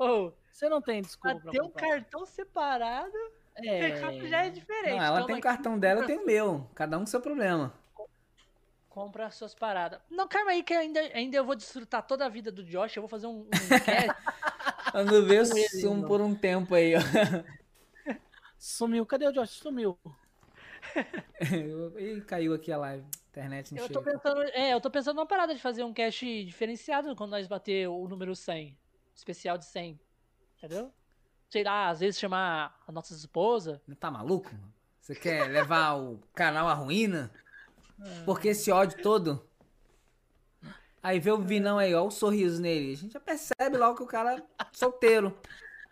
Ô, 0.00 0.32
Você 0.50 0.68
não 0.68 0.80
tem 0.80 1.02
desculpa 1.02 1.38
pra 1.40 1.52
ter 1.52 1.62
um 1.62 1.70
cartão 1.70 2.24
separado, 2.26 3.12
É. 3.56 3.96
já 4.28 4.44
é 4.46 4.50
diferente. 4.50 4.96
Não, 4.96 5.04
ela 5.04 5.16
Então, 5.18 5.26
tem 5.26 5.36
o 5.36 5.40
cartão 5.40 5.78
dela, 5.78 6.00
eu 6.00 6.06
tenho 6.06 6.22
o 6.22 6.26
meu. 6.26 6.66
Cada 6.74 6.96
um 6.96 7.00
com 7.00 7.06
seu 7.06 7.20
problema. 7.20 7.74
Compra 8.88 9.26
as 9.26 9.36
suas 9.36 9.54
paradas. 9.54 10.00
Não, 10.10 10.26
calma 10.26 10.50
aí, 10.50 10.62
que 10.62 10.74
ainda, 10.74 11.00
ainda 11.14 11.36
eu 11.36 11.44
vou 11.44 11.54
desfrutar 11.54 12.04
toda 12.04 12.26
a 12.26 12.28
vida 12.28 12.50
do 12.50 12.64
Josh. 12.64 12.96
Eu 12.96 13.02
vou 13.02 13.08
fazer 13.08 13.26
um, 13.28 13.42
um 13.42 13.48
cast. 13.50 14.10
Quando 14.90 15.26
vê, 15.26 15.38
não. 15.84 16.02
por 16.08 16.20
um 16.20 16.34
tempo 16.34 16.74
aí, 16.74 16.94
ó. 16.96 17.00
Sumiu. 18.58 19.06
Cadê 19.06 19.28
o 19.28 19.32
Josh? 19.32 19.50
Sumiu. 19.50 19.96
Ih, 21.98 22.20
caiu 22.22 22.54
aqui 22.54 22.72
a 22.72 22.78
live. 22.78 23.06
Internet 23.30 23.72
não 23.72 23.82
Eu 23.82 23.88
tô 23.88 24.00
chega. 24.02 24.12
pensando, 24.18 24.42
é, 24.42 24.74
eu 24.74 24.80
tô 24.80 24.90
pensando 24.90 25.16
numa 25.16 25.26
parada 25.26 25.54
de 25.54 25.60
fazer 25.60 25.84
um 25.84 25.92
cast 25.92 26.44
diferenciado 26.44 27.14
quando 27.14 27.30
nós 27.30 27.46
bater 27.46 27.88
o 27.88 28.08
número 28.08 28.34
100. 28.34 28.76
Especial 29.20 29.58
de 29.58 29.66
100. 29.66 30.00
Entendeu? 30.56 30.90
Sei 31.50 31.62
lá, 31.62 31.88
às 31.90 32.00
vezes 32.00 32.18
chamar 32.18 32.80
a 32.88 32.90
nossa 32.92 33.12
esposa. 33.12 33.82
Tá 33.98 34.10
maluco? 34.10 34.50
Você 34.98 35.14
quer 35.14 35.46
levar 35.50 35.94
o 35.98 36.18
canal 36.34 36.66
à 36.68 36.72
ruína? 36.72 37.30
É. 38.02 38.22
Porque 38.24 38.48
esse 38.48 38.70
ódio 38.70 39.02
todo? 39.02 39.46
Aí 41.02 41.18
vê 41.20 41.30
o 41.30 41.38
Vinão 41.38 41.78
aí, 41.78 41.94
ó, 41.94 42.06
o 42.06 42.10
sorriso 42.10 42.62
nele. 42.62 42.92
A 42.94 42.96
gente 42.96 43.12
já 43.12 43.20
percebe 43.20 43.76
logo 43.76 43.96
que 43.96 44.02
o 44.02 44.06
cara 44.06 44.36
é 44.36 44.42
solteiro. 44.72 45.38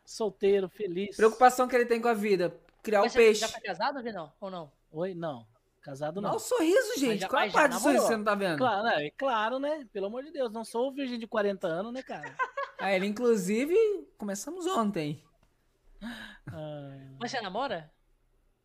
Solteiro, 0.07 0.69
feliz. 0.71 1.15
Preocupação 1.17 1.69
que 1.69 1.77
ele 1.77 1.85
tem 1.87 2.01
com 2.01 2.09
a 2.09 2.15
vida. 2.15 2.59
Criar 2.83 3.01
o 3.01 3.05
Mas 3.05 3.13
você 3.13 3.19
peixe. 3.19 3.41
já 3.41 3.49
tá 3.49 3.61
casado, 3.61 4.03
Vinão? 4.03 4.33
Ou 4.41 4.51
não? 4.51 4.73
Oi? 4.91 5.15
Não. 5.15 5.47
Casado 5.83 6.19
Olha 6.19 6.29
não. 6.29 6.37
o 6.37 6.39
sorriso, 6.39 6.99
gente. 6.99 7.21
já- 7.21 7.29
Qual 7.29 7.43
é 7.43 7.49
a 7.49 7.53
parte 7.53 7.73
do 7.75 7.81
sorriso 7.81 8.07
você 8.07 8.17
não 8.17 8.25
tá 8.25 8.35
vendo? 8.35 8.57
Claro, 8.59 8.83
né? 8.85 9.07
É 9.07 9.11
claro, 9.11 9.59
né? 9.59 9.87
Pelo 9.93 10.07
amor 10.07 10.23
de 10.25 10.31
Deus, 10.31 10.51
não 10.51 10.65
sou 10.65 10.93
virgem 10.93 11.19
de 11.19 11.27
40 11.27 11.67
anos, 11.67 11.93
né, 11.93 12.03
cara? 12.03 12.25
Aí 12.79 12.95
ele, 12.95 13.07
inclusive, 13.07 13.75
começamos 14.17 14.67
ontem. 14.67 15.23
Ah, 16.47 17.17
Mas 17.19 17.31
você 17.31 17.41
namora? 17.41 17.93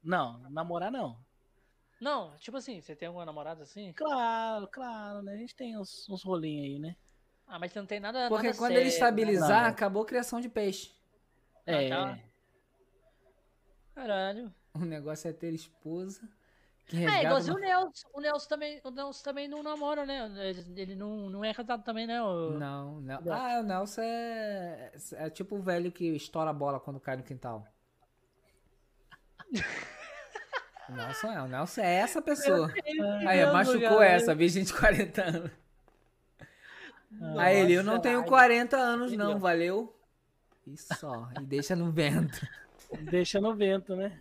não, 0.03 0.39
namorar 0.49 0.91
não. 0.91 1.17
Não, 1.99 2.37
tipo 2.37 2.57
assim, 2.57 2.81
você 2.81 2.95
tem 2.95 3.07
alguma 3.07 3.25
namorada 3.25 3.63
assim? 3.63 3.93
Claro, 3.93 4.67
claro, 4.67 5.21
né? 5.21 5.33
A 5.33 5.37
gente 5.37 5.55
tem 5.55 5.77
uns, 5.77 6.07
uns 6.09 6.23
rolinhos 6.23 6.65
aí, 6.65 6.79
né? 6.79 6.95
Ah, 7.47 7.57
mas 7.57 7.73
não 7.73 7.85
tem 7.85 7.99
nada. 7.99 8.27
Porque 8.27 8.47
nada 8.47 8.57
quando 8.57 8.71
sério, 8.71 8.83
ele 8.83 8.89
estabilizar, 8.89 9.65
acabou 9.65 10.03
a 10.03 10.05
criação 10.05 10.41
de 10.41 10.49
peixe. 10.49 10.93
É. 11.65 11.89
tá. 11.89 12.19
Caralho. 13.95 14.53
O 14.73 14.79
negócio 14.79 15.29
é 15.29 15.33
ter 15.33 15.53
esposa. 15.53 16.27
É, 16.91 17.23
igualzinho 17.23 17.55
uma- 17.57 17.65
o 17.65 17.67
Nelson. 17.67 18.07
O 18.13 18.21
Nelson 18.21 18.49
também, 18.49 18.81
o 18.83 18.91
Nelson 18.91 19.23
também 19.23 19.47
não 19.47 19.63
namora, 19.63 20.05
né? 20.05 20.29
Ele, 20.37 20.81
ele 20.81 20.95
não, 20.95 21.29
não 21.29 21.43
é 21.43 21.53
casado 21.53 21.83
também, 21.83 22.05
né? 22.05 22.21
O... 22.21 22.51
Não, 22.51 22.99
não. 23.01 23.19
Ah, 23.31 23.59
o 23.59 23.63
Nelson 23.63 24.01
é, 24.01 24.91
é 25.13 25.29
tipo 25.29 25.55
o 25.55 25.61
velho 25.61 25.91
que 25.91 26.05
estoura 26.15 26.49
a 26.49 26.53
bola 26.53 26.79
quando 26.79 26.99
cai 26.99 27.15
no 27.15 27.23
quintal. 27.23 27.65
O 30.89 30.91
Nelson 30.91 31.31
é, 31.31 31.41
o 31.41 31.47
Nelson 31.47 31.81
é 31.81 31.93
essa 31.95 32.21
pessoa. 32.21 32.71
Aí, 33.25 33.45
machucou 33.45 34.01
essa, 34.01 34.35
virgem 34.35 34.63
de 34.63 34.73
40 34.73 35.23
anos. 35.23 35.51
Aí 37.37 37.57
ele, 37.57 37.73
eu 37.73 37.83
não 37.83 37.93
Nossa, 37.93 38.03
tenho 38.03 38.19
ai, 38.19 38.27
40 38.27 38.75
anos 38.77 39.13
não, 39.13 39.35
ó. 39.35 39.37
valeu. 39.37 39.95
Isso 40.67 40.93
só, 40.95 41.29
e 41.39 41.45
deixa 41.45 41.73
no 41.75 41.89
vento. 41.91 42.45
Deixa 43.09 43.39
no 43.39 43.55
vento, 43.55 43.95
né? 43.95 44.19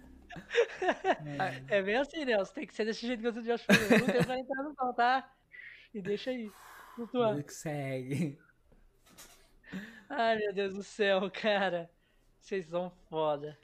É 1.68 1.82
bem 1.82 1.96
assim, 1.96 2.24
Nelson. 2.24 2.52
Tem 2.52 2.66
que 2.66 2.74
ser 2.74 2.84
desse 2.84 3.06
jeito 3.06 3.22
que 3.22 3.30
você 3.30 3.42
já. 3.42 3.54
Eu 3.54 3.98
não 3.98 4.06
tenho 4.06 4.24
40 4.24 4.60
anos 4.60 4.74
não, 4.78 4.92
tá? 4.94 5.32
E 5.94 6.00
deixa 6.00 6.30
aí. 6.30 6.50
Flutuando. 6.94 7.42
Que 7.42 7.52
segue. 7.52 8.38
Ai, 10.08 10.36
meu 10.36 10.52
Deus 10.52 10.74
do 10.74 10.82
céu, 10.82 11.30
cara. 11.30 11.90
Vocês 12.38 12.66
são 12.66 12.90
foda. 13.08 13.58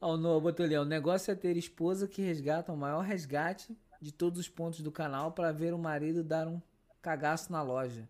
Ó, 0.00 0.14
o 0.14 0.16
Noah 0.16 0.40
botou 0.40 0.64
ali, 0.64 0.76
ó, 0.76 0.82
o 0.82 0.84
negócio 0.84 1.30
é 1.32 1.34
ter 1.34 1.56
esposa 1.56 2.06
que 2.06 2.22
resgata 2.22 2.72
o 2.72 2.76
maior 2.76 3.00
resgate 3.00 3.76
de 4.00 4.12
todos 4.12 4.38
os 4.38 4.48
pontos 4.48 4.80
do 4.80 4.92
canal 4.92 5.32
pra 5.32 5.50
ver 5.50 5.74
o 5.74 5.78
marido 5.78 6.22
dar 6.22 6.46
um 6.46 6.62
cagaço 7.02 7.50
na 7.50 7.62
loja. 7.62 8.08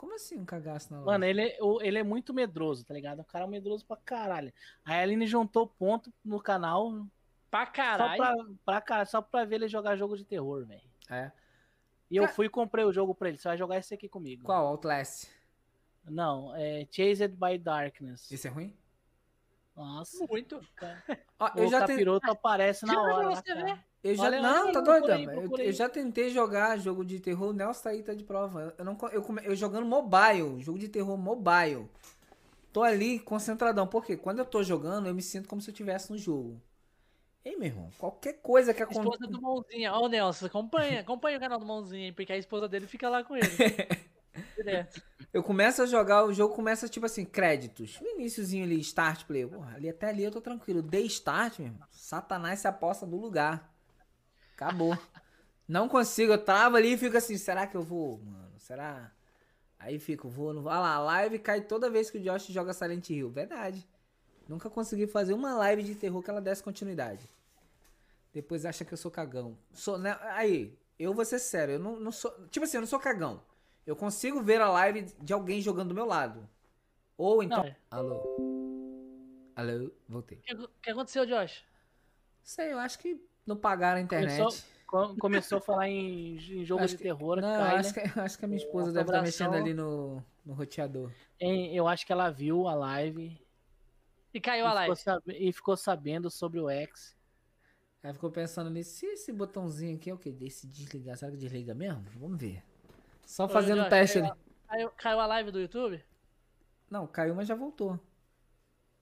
Como 0.00 0.14
assim 0.14 0.38
um 0.38 0.46
cagaço 0.46 0.90
na 0.90 1.00
loja? 1.00 1.10
Mano, 1.12 1.24
ele, 1.26 1.42
é- 1.42 1.58
o- 1.62 1.82
ele 1.82 1.98
é 1.98 2.02
muito 2.02 2.32
medroso, 2.32 2.86
tá 2.86 2.94
ligado? 2.94 3.18
É 3.18 3.20
um 3.20 3.24
cara 3.24 3.46
medroso 3.46 3.84
pra 3.84 3.98
caralho. 3.98 4.50
Aí 4.82 4.98
a 4.98 5.02
Aline 5.02 5.26
juntou 5.26 5.66
ponto 5.66 6.10
no 6.24 6.40
canal 6.40 7.06
Pra 7.50 7.66
só 7.66 7.72
caralho. 7.72 8.16
pra, 8.16 8.34
pra, 8.64 8.80
cara- 8.80 9.04
só 9.04 9.20
pra 9.20 9.44
ver 9.44 9.56
ele 9.56 9.68
jogar 9.68 9.96
jogo 9.96 10.16
de 10.16 10.24
terror, 10.24 10.64
velho. 10.64 10.80
É. 11.10 11.30
E 12.10 12.16
eu 12.16 12.24
Ca- 12.24 12.32
fui 12.32 12.46
e 12.46 12.48
comprei 12.48 12.82
o 12.84 12.92
jogo 12.92 13.14
pra 13.14 13.28
ele. 13.28 13.36
Você 13.36 13.46
vai 13.48 13.58
jogar 13.58 13.76
esse 13.76 13.92
aqui 13.92 14.08
comigo. 14.08 14.42
Qual? 14.44 14.66
Outlast? 14.68 15.28
Não, 16.04 16.56
é 16.56 16.86
Chased 16.90 17.36
by 17.36 17.58
Darkness. 17.58 18.32
Esse 18.32 18.48
é 18.48 18.50
ruim? 18.50 18.74
Nossa. 19.76 20.26
Muito. 20.26 20.60
Ó, 21.38 21.50
eu 21.56 21.66
o 21.66 21.70
já, 21.70 21.80
ten- 21.84 21.94
capiroto 21.96 22.30
aparece 22.30 22.86
na 22.86 22.94
pra 22.94 23.02
hora. 23.02 23.28
você 23.36 23.42
cara. 23.42 23.64
ver. 23.64 23.84
Eu 24.02 24.14
já 24.14 24.24
Olha, 24.24 24.40
Não, 24.40 24.72
tá 24.72 24.80
doido. 24.80 25.10
aí, 25.10 25.24
eu, 25.24 25.56
eu 25.58 25.72
já 25.72 25.88
tentei 25.88 26.30
jogar 26.30 26.78
jogo 26.78 27.04
de 27.04 27.20
terror, 27.20 27.50
o 27.50 27.52
Nelson 27.52 27.82
tá 27.82 27.90
aí, 27.90 28.02
tá 28.02 28.14
de 28.14 28.24
prova. 28.24 28.74
Eu, 28.78 28.84
não, 28.84 28.96
eu, 29.12 29.24
eu 29.44 29.56
jogando 29.56 29.86
mobile, 29.86 30.60
jogo 30.62 30.78
de 30.78 30.88
terror 30.88 31.16
mobile. 31.18 31.88
Tô 32.72 32.82
ali 32.82 33.18
concentradão, 33.18 33.86
porque 33.86 34.16
quando 34.16 34.38
eu 34.38 34.44
tô 34.46 34.62
jogando, 34.62 35.06
eu 35.08 35.14
me 35.14 35.22
sinto 35.22 35.48
como 35.48 35.60
se 35.60 35.70
eu 35.70 35.72
estivesse 35.72 36.10
no 36.10 36.18
jogo. 36.18 36.60
Ei, 37.44 37.56
meu 37.56 37.66
irmão, 37.66 37.90
qualquer 37.98 38.34
coisa 38.40 38.72
que 38.74 38.82
Esposa 38.82 39.00
aconteça. 39.10 39.26
do 39.26 39.40
Mãozinha. 39.40 39.92
Ó, 39.92 40.04
o 40.04 40.08
Nelson, 40.08 40.46
acompanha, 40.46 41.00
acompanha 41.00 41.36
o 41.38 41.40
canal 41.40 41.58
do 41.58 41.66
Mãozinha, 41.66 42.12
porque 42.12 42.32
a 42.32 42.36
esposa 42.38 42.68
dele 42.68 42.86
fica 42.86 43.08
lá 43.08 43.24
com 43.24 43.36
ele. 43.36 43.60
Direto. 44.56 45.02
Eu 45.32 45.44
começo 45.44 45.80
a 45.80 45.86
jogar, 45.86 46.24
o 46.24 46.32
jogo 46.32 46.56
começa 46.56 46.88
tipo 46.88 47.06
assim, 47.06 47.24
créditos. 47.24 48.00
O 48.00 48.04
iníciozinho 48.04 48.64
ali, 48.64 48.80
start 48.80 49.24
play. 49.26 49.46
Porra, 49.46 49.76
ali 49.76 49.88
até 49.88 50.08
ali 50.08 50.24
eu 50.24 50.30
tô 50.32 50.40
tranquilo. 50.40 50.82
Dei 50.82 51.06
start, 51.06 51.60
meu 51.60 51.68
irmão. 51.68 51.86
Satanás 51.88 52.58
se 52.58 52.66
aposta 52.66 53.06
do 53.06 53.16
lugar. 53.16 53.72
Acabou. 54.60 54.96
Não 55.66 55.88
consigo, 55.88 56.34
eu 56.34 56.44
travo 56.44 56.76
ali 56.76 56.92
e 56.92 56.98
fico 56.98 57.16
assim, 57.16 57.38
será 57.38 57.66
que 57.66 57.74
eu 57.74 57.82
vou, 57.82 58.18
mano? 58.18 58.58
Será? 58.58 59.10
Aí 59.78 59.98
fico, 59.98 60.28
vou, 60.28 60.52
não 60.52 60.60
vou. 60.60 60.70
Ah 60.70 60.80
lá, 60.80 60.94
a 60.96 60.98
live 60.98 61.38
cai 61.38 61.62
toda 61.62 61.88
vez 61.88 62.10
que 62.10 62.18
o 62.18 62.20
Josh 62.20 62.48
joga 62.48 62.74
Silent 62.74 63.08
Hill. 63.08 63.30
Verdade. 63.30 63.88
Nunca 64.46 64.68
consegui 64.68 65.06
fazer 65.06 65.32
uma 65.32 65.54
live 65.54 65.82
de 65.82 65.94
terror 65.94 66.22
que 66.22 66.28
ela 66.28 66.42
desse 66.42 66.62
continuidade. 66.62 67.26
Depois 68.34 68.66
acha 68.66 68.84
que 68.84 68.92
eu 68.92 68.98
sou 68.98 69.10
cagão. 69.10 69.56
Sou, 69.72 69.96
né? 69.96 70.18
Aí, 70.32 70.78
eu 70.98 71.14
vou 71.14 71.24
ser 71.24 71.38
sério, 71.38 71.74
eu 71.74 71.78
não, 71.78 71.98
não 71.98 72.12
sou. 72.12 72.30
Tipo 72.48 72.64
assim, 72.64 72.76
eu 72.76 72.82
não 72.82 72.88
sou 72.88 73.00
cagão. 73.00 73.42
Eu 73.86 73.96
consigo 73.96 74.42
ver 74.42 74.60
a 74.60 74.68
live 74.68 75.02
de 75.20 75.32
alguém 75.32 75.62
jogando 75.62 75.88
do 75.88 75.94
meu 75.94 76.04
lado. 76.04 76.46
Ou 77.16 77.42
então. 77.42 77.58
Não, 77.58 77.64
é. 77.64 77.76
Alô? 77.90 79.52
Alô? 79.56 79.90
Voltei. 80.06 80.38
O 80.38 80.42
que, 80.42 80.54
o 80.54 80.68
que 80.82 80.90
aconteceu, 80.90 81.24
Josh? 81.24 81.64
Sei, 82.42 82.72
eu 82.72 82.78
acho 82.78 82.98
que 82.98 83.30
não 83.46 83.56
pagaram 83.56 83.98
a 83.98 84.02
internet. 84.02 84.38
Começou, 84.38 84.64
com- 84.86 85.16
começou 85.16 85.58
a 85.58 85.60
falar 85.60 85.88
em, 85.88 86.36
em 86.36 86.64
jogo 86.64 86.82
Acho 86.82 86.92
de 86.92 86.98
que- 86.98 87.02
terror. 87.04 87.36
Não, 87.40 87.42
cai, 87.58 87.76
acho, 87.76 87.96
né? 87.96 88.02
que, 88.08 88.20
acho 88.20 88.38
que 88.38 88.44
a 88.44 88.48
minha 88.48 88.58
esposa 88.62 88.90
A 88.90 88.92
deve 88.92 89.02
estar 89.04 89.14
assombração- 89.22 89.50
mexendo 89.50 89.62
ali 89.64 89.74
no, 89.74 90.22
no 90.44 90.54
roteador. 90.54 91.10
Eu 91.38 91.86
acho 91.88 92.04
que 92.06 92.12
ela 92.12 92.30
viu 92.30 92.66
a 92.68 92.74
live 92.74 93.40
E 94.32 94.40
caiu 94.40 94.64
E 94.64 94.68
a 94.68 94.72
live. 94.72 94.94
e 95.28 95.52
ficou 95.52 95.76
sabendo 95.76 96.30
sobre 96.30 96.60
o 96.60 96.68
X. 96.70 97.16
Aí 98.02 98.12
ficou 98.14 98.30
pensando 98.30 98.70
nisso. 98.70 98.92
Se 98.94 99.06
esse 99.06 99.30
botãozinho 99.32 99.96
aqui 99.96 100.08
é 100.10 100.14
o 100.14 100.18
quê? 100.18 100.32
Desse 100.32 100.66
desligar. 100.66 101.16
Será 101.18 101.30
que 101.30 101.36
desliga 101.36 101.74
mesmo? 101.74 102.02
Vamos 102.16 102.38
ver. 102.40 102.62
Só 103.26 103.46
fazendo 103.48 103.80
Josh, 103.82 103.90
teste 103.90 104.18
caiu 104.20 104.30
ali. 104.32 104.40
Caiu, 104.68 104.90
caiu 104.96 105.20
a 105.20 105.26
live 105.26 105.50
do 105.50 105.60
YouTube? 105.60 106.02
Não, 106.90 107.06
caiu, 107.06 107.34
mas 107.34 107.46
já 107.46 107.54
voltou. 107.54 107.98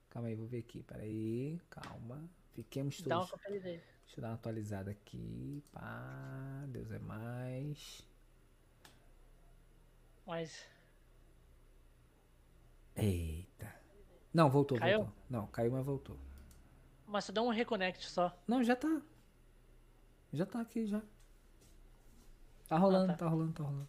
Calma 0.09 0.27
aí, 0.27 0.35
vou 0.35 0.47
ver 0.47 0.59
aqui. 0.59 0.83
Peraí, 0.83 1.59
calma. 1.69 2.29
Fiquemos 2.53 3.01
Dá 3.01 3.19
uma 3.19 3.25
todos. 3.25 3.31
conferida 3.41 3.69
aí. 3.69 3.81
Deixa 4.09 4.19
eu 4.19 4.21
dar 4.23 4.29
uma 4.29 4.35
atualizada 4.35 4.89
aqui. 4.89 5.63
Pá, 5.71 6.65
Deus 6.69 6.91
é 6.91 6.97
mais. 6.97 8.01
Mas. 10.25 10.65
Eita. 12.95 13.71
Não, 14.33 14.49
voltou, 14.49 14.79
Caiu? 14.79 14.97
voltou. 14.97 15.15
Não, 15.29 15.47
caiu, 15.47 15.71
mas 15.71 15.85
voltou. 15.85 16.17
Mas 17.05 17.25
só 17.25 17.31
dá 17.31 17.43
um 17.43 17.49
reconnect 17.49 18.09
só. 18.09 18.35
Não, 18.47 18.63
já 18.63 18.75
tá. 18.75 18.99
Já 20.33 20.45
tá 20.47 20.59
aqui, 20.59 20.87
já. 20.87 21.03
Tá 22.67 22.79
rolando, 22.79 23.07
tá. 23.09 23.13
tá 23.13 23.27
rolando, 23.27 23.53
tá 23.53 23.63
rolando. 23.63 23.87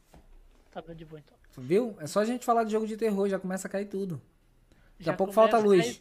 Tá 0.71 0.83
bem 0.83 0.97
de 0.97 1.07
boa 1.07 1.19
então. 1.19 1.37
Viu? 1.57 1.97
É 1.99 2.07
só 2.07 2.21
a 2.21 2.27
gente 2.27 2.45
falar 2.45 2.65
de 2.65 2.73
jogo 2.73 2.87
de 2.87 2.99
terror, 2.99 3.27
já 3.27 3.39
começa 3.39 3.67
a 3.69 3.71
cair 3.71 3.87
tudo. 3.87 4.21
Daqui 4.99 5.09
a 5.09 5.15
pouco 5.15 5.33
falta 5.33 5.57
luz. 5.57 5.99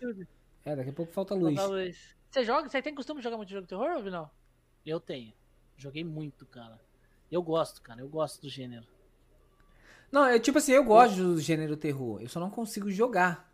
É, 0.65 0.75
daqui 0.75 0.89
a 0.89 0.93
pouco 0.93 1.13
falta 1.13 1.33
luz. 1.33 1.55
Falta 1.55 1.71
luz. 1.73 2.18
Você 2.29 2.43
joga? 2.43 2.69
Você 2.69 2.81
tem 2.81 2.93
costume 2.93 3.19
de 3.19 3.23
jogar 3.23 3.37
muito 3.37 3.49
jogo 3.49 3.63
de 3.63 3.69
terror 3.69 3.89
ou 3.97 4.03
não? 4.11 4.29
Eu 4.85 4.99
tenho. 4.99 5.33
Joguei 5.77 6.03
muito, 6.03 6.45
cara. 6.45 6.79
Eu 7.31 7.41
gosto, 7.41 7.81
cara. 7.81 8.01
Eu 8.01 8.09
gosto 8.09 8.41
do 8.41 8.49
gênero. 8.49 8.85
Não, 10.11 10.25
é 10.25 10.39
tipo 10.39 10.57
assim, 10.57 10.71
eu 10.71 10.83
gosto 10.83 11.15
do 11.15 11.39
gênero 11.39 11.77
terror. 11.77 12.21
Eu 12.21 12.29
só 12.29 12.39
não 12.39 12.49
consigo 12.49 12.89
jogar. 12.91 13.49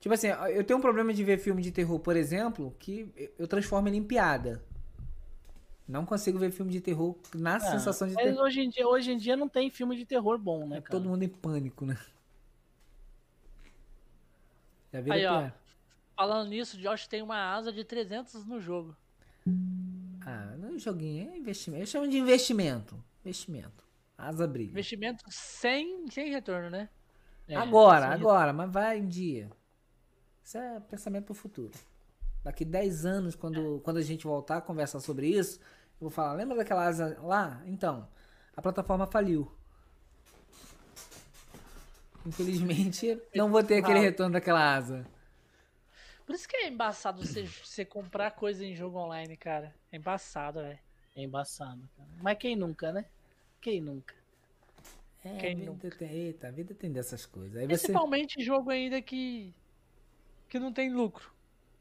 Tipo 0.00 0.14
assim, 0.14 0.28
eu 0.28 0.64
tenho 0.64 0.78
um 0.78 0.82
problema 0.82 1.14
de 1.14 1.22
ver 1.22 1.38
filme 1.38 1.62
de 1.62 1.70
terror, 1.70 1.98
por 2.00 2.16
exemplo, 2.16 2.74
que 2.78 3.08
eu 3.38 3.46
transformo 3.46 3.88
ele 3.88 3.96
em 3.98 4.02
piada. 4.04 4.62
Não 5.86 6.04
consigo 6.04 6.38
ver 6.38 6.50
filme 6.50 6.72
de 6.72 6.80
terror 6.80 7.16
na 7.34 7.60
sensação 7.60 8.08
de 8.08 8.14
Ah, 8.14 8.22
Mas 8.24 8.24
terror. 8.24 8.44
hoje 8.46 8.60
em, 8.62 8.68
dia, 8.68 8.86
hoje 8.88 9.12
em 9.12 9.16
dia 9.16 9.36
não 9.36 9.48
tem 9.48 9.70
filme 9.70 9.96
de 9.96 10.04
terror 10.06 10.38
bom, 10.38 10.66
né, 10.66 10.78
É 10.78 10.80
cara? 10.80 10.90
todo 10.90 11.08
mundo 11.08 11.22
em 11.22 11.28
pânico, 11.28 11.84
né? 11.86 11.96
Já 14.92 15.00
Aí, 15.08 15.26
ó. 15.26 15.50
Falando 16.22 16.50
nisso, 16.50 16.78
Josh 16.78 17.08
tem 17.08 17.20
uma 17.20 17.52
asa 17.52 17.72
de 17.72 17.82
300 17.82 18.46
no 18.46 18.60
jogo. 18.60 18.96
Ah, 20.24 20.54
não 20.56 20.76
é 20.76 20.78
joguinho, 20.78 21.32
é 21.32 21.36
investimento. 21.36 21.82
Eu 21.82 21.86
chamo 21.86 22.06
de 22.06 22.16
investimento. 22.16 22.94
Investimento. 23.24 23.84
Asa 24.16 24.46
brilha. 24.46 24.70
Investimento 24.70 25.24
sem, 25.28 26.08
sem 26.12 26.30
retorno, 26.30 26.70
né? 26.70 26.88
É, 27.48 27.56
agora, 27.56 28.06
agora, 28.06 28.52
mas 28.52 28.70
vai 28.70 29.00
um 29.00 29.08
dia. 29.08 29.50
Isso 30.44 30.58
é 30.58 30.78
pensamento 30.78 31.24
pro 31.24 31.34
futuro. 31.34 31.72
Daqui 32.44 32.64
10 32.64 33.04
anos, 33.04 33.34
quando, 33.34 33.80
quando 33.80 33.96
a 33.96 34.02
gente 34.02 34.22
voltar 34.22 34.58
a 34.58 34.60
conversar 34.60 35.00
sobre 35.00 35.26
isso, 35.26 35.58
eu 35.58 36.02
vou 36.02 36.10
falar, 36.10 36.34
lembra 36.34 36.56
daquela 36.56 36.86
asa 36.86 37.18
lá? 37.20 37.60
Então, 37.66 38.08
a 38.56 38.62
plataforma 38.62 39.08
faliu. 39.08 39.50
Infelizmente, 42.24 43.20
não 43.34 43.50
vou 43.50 43.64
ter 43.64 43.78
aquele 43.78 43.98
retorno 43.98 44.34
daquela 44.34 44.72
asa. 44.72 45.04
Por 46.32 46.36
isso 46.36 46.48
que 46.48 46.56
é 46.56 46.68
embaçado 46.68 47.22
você, 47.22 47.42
você 47.62 47.84
comprar 47.84 48.30
coisa 48.30 48.64
em 48.64 48.74
jogo 48.74 48.96
online, 48.98 49.36
cara. 49.36 49.74
É 49.92 49.98
embaçado, 49.98 50.60
velho. 50.62 50.78
É 51.14 51.22
embaçado, 51.22 51.86
cara. 51.94 52.08
Mas 52.22 52.38
quem 52.38 52.56
nunca, 52.56 52.90
né? 52.90 53.04
Quem 53.60 53.82
nunca? 53.82 54.14
É, 55.22 55.36
Quem 55.36 55.52
a 55.52 55.56
vida 55.56 55.70
nunca? 55.70 55.90
tem, 55.90 56.10
eita, 56.10 56.48
a 56.48 56.50
vida 56.50 56.72
tem 56.74 56.90
dessas 56.90 57.26
coisas. 57.26 57.54
Aí 57.58 57.66
você, 57.66 57.74
Principalmente 57.88 58.42
jogo 58.42 58.70
ainda 58.70 59.02
que. 59.02 59.52
que 60.48 60.58
não 60.58 60.72
tem 60.72 60.90
lucro. 60.90 61.30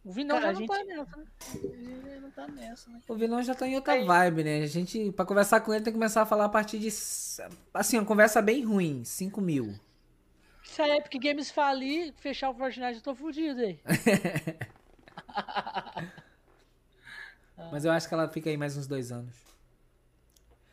O 0.04 0.12
Vinão 0.12 0.38
Cara, 0.38 0.54
já 0.54 0.60
não 0.60 0.68
tá 0.68 0.76
gente- 0.80 0.88
nessa, 0.88 1.16
né? 1.16 1.26
Ele 1.64 2.20
não 2.20 2.32
tá 2.32 2.48
nessa, 2.50 2.90
né? 2.90 3.02
o 3.08 3.16
Vinão 3.16 3.42
já 3.42 3.56
tá 3.56 3.66
em 3.66 3.76
outra 3.76 4.04
vibe, 4.04 4.44
né? 4.44 4.64
A 4.64 4.68
gente, 4.68 5.14
pra 5.14 5.24
conversar 5.24 5.62
com 5.62 5.74
ele, 5.74 5.82
tem 5.82 5.94
que 5.94 5.98
começar 5.98 6.24
a 6.24 6.26
falar 6.26 6.44
a 6.44 6.50
partir 6.50 6.78
de. 6.78 6.90
Assim, 7.74 7.98
uma 8.00 8.06
conversa 8.06 8.42
bem 8.42 8.66
ruim, 8.66 9.06
5 9.06 9.40
mil. 9.40 9.80
Se 10.74 10.82
a 10.82 10.98
Epic 10.98 11.22
Games 11.22 11.52
falir, 11.52 12.14
fechar 12.14 12.50
o 12.50 12.54
Fortnite, 12.56 12.96
eu 12.98 13.02
tô 13.04 13.14
fudido 13.16 13.62
aí. 13.62 13.80
Mas 17.72 17.86
eu 17.86 17.92
acho 17.92 18.08
que 18.08 18.14
ela 18.14 18.28
fica 18.28 18.50
aí 18.50 18.58
mais 18.58 18.76
uns 18.78 18.88
dois 18.88 19.12
anos. 19.12 19.36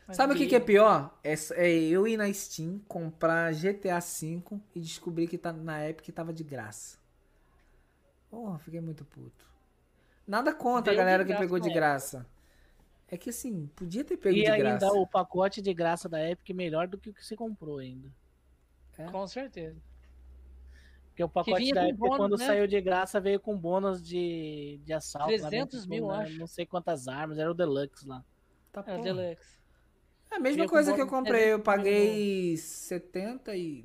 Mas 0.06 0.16
Sabe 0.16 0.32
o 0.32 0.36
que, 0.36 0.44
que- 0.44 0.50
que 0.50 0.56
é 0.56 0.60
pior? 0.60 1.18
É, 1.22 1.34
é 1.52 1.70
eu 1.70 2.06
ir 2.08 2.16
na 2.16 2.32
Steam, 2.32 2.78
comprar 2.88 3.52
GTA 3.52 3.98
V 4.00 4.42
e 4.74 4.80
descobrir 4.80 5.28
que 5.28 5.36
tá, 5.38 5.52
na 5.52 5.86
Epic 5.88 6.14
tava 6.14 6.32
de 6.32 6.42
graça. 6.44 6.96
Porra, 8.30 8.58
fiquei 8.58 8.80
muito 8.80 9.04
puto. 9.04 9.46
Nada 10.26 10.52
contra 10.54 10.92
Deu 10.92 11.00
a 11.02 11.04
galera 11.04 11.24
que 11.24 11.34
pegou 11.34 11.58
de 11.58 11.70
graça. 11.70 12.26
É 13.08 13.16
que 13.18 13.30
assim, 13.30 13.66
podia 13.76 14.04
ter 14.04 14.16
pego 14.18 14.36
E 14.38 14.42
de 14.42 14.50
ainda 14.50 14.64
graça. 14.64 14.92
o 14.94 15.06
pacote 15.06 15.60
de 15.60 15.72
graça 15.74 16.08
da 16.08 16.26
Epic 16.30 16.50
melhor 16.54 16.86
do 16.88 16.98
que 16.98 17.10
o 17.10 17.14
que 17.14 17.24
você 17.24 17.36
comprou 17.36 17.78
ainda. 17.78 18.08
Com 19.06 19.26
certeza. 19.26 19.80
Porque 21.08 21.24
o 21.24 21.28
pacote 21.28 21.72
da 21.72 21.84
Epic, 21.88 21.98
bônus, 21.98 22.16
quando 22.16 22.36
né? 22.38 22.46
saiu 22.46 22.66
de 22.66 22.80
graça, 22.80 23.20
veio 23.20 23.40
com 23.40 23.56
bônus 23.58 24.00
de, 24.02 24.80
de 24.84 24.92
assalto. 24.92 25.32
lá 25.32 25.48
300 25.48 25.50
dentro, 25.84 25.90
mil, 25.90 26.08
né? 26.08 26.22
acho. 26.22 26.38
Não 26.38 26.46
sei 26.46 26.64
quantas 26.64 27.08
armas, 27.08 27.38
era 27.38 27.50
o 27.50 27.54
Deluxe 27.54 28.06
lá. 28.06 28.24
Tá, 28.72 28.80
É, 28.80 28.84
porra. 28.84 29.02
Deluxe. 29.02 29.58
É 30.30 30.36
a 30.36 30.38
mesma 30.38 30.58
Veio 30.58 30.68
coisa 30.70 30.94
que 30.94 31.00
eu 31.00 31.08
comprei. 31.08 31.52
Eu 31.52 31.58
300 31.60 31.64
mil. 31.64 31.64
paguei 31.64 32.56
70 32.56 33.56
e. 33.56 33.84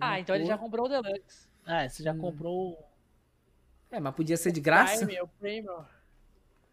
Ah, 0.00 0.18
então 0.20 0.34
ele 0.34 0.46
já 0.46 0.56
comprou 0.56 0.86
o 0.86 0.88
Deluxe. 0.88 1.46
Ah, 1.66 1.86
você 1.88 2.02
já 2.02 2.12
Hum. 2.12 2.18
comprou. 2.18 2.88
É, 3.90 4.00
mas 4.00 4.14
podia 4.14 4.36
ser 4.38 4.52
de 4.52 4.60
graça? 4.60 5.04
Prime, 5.04 5.16
é 5.16 5.22
o 5.22 5.28
Premium. 5.28 5.84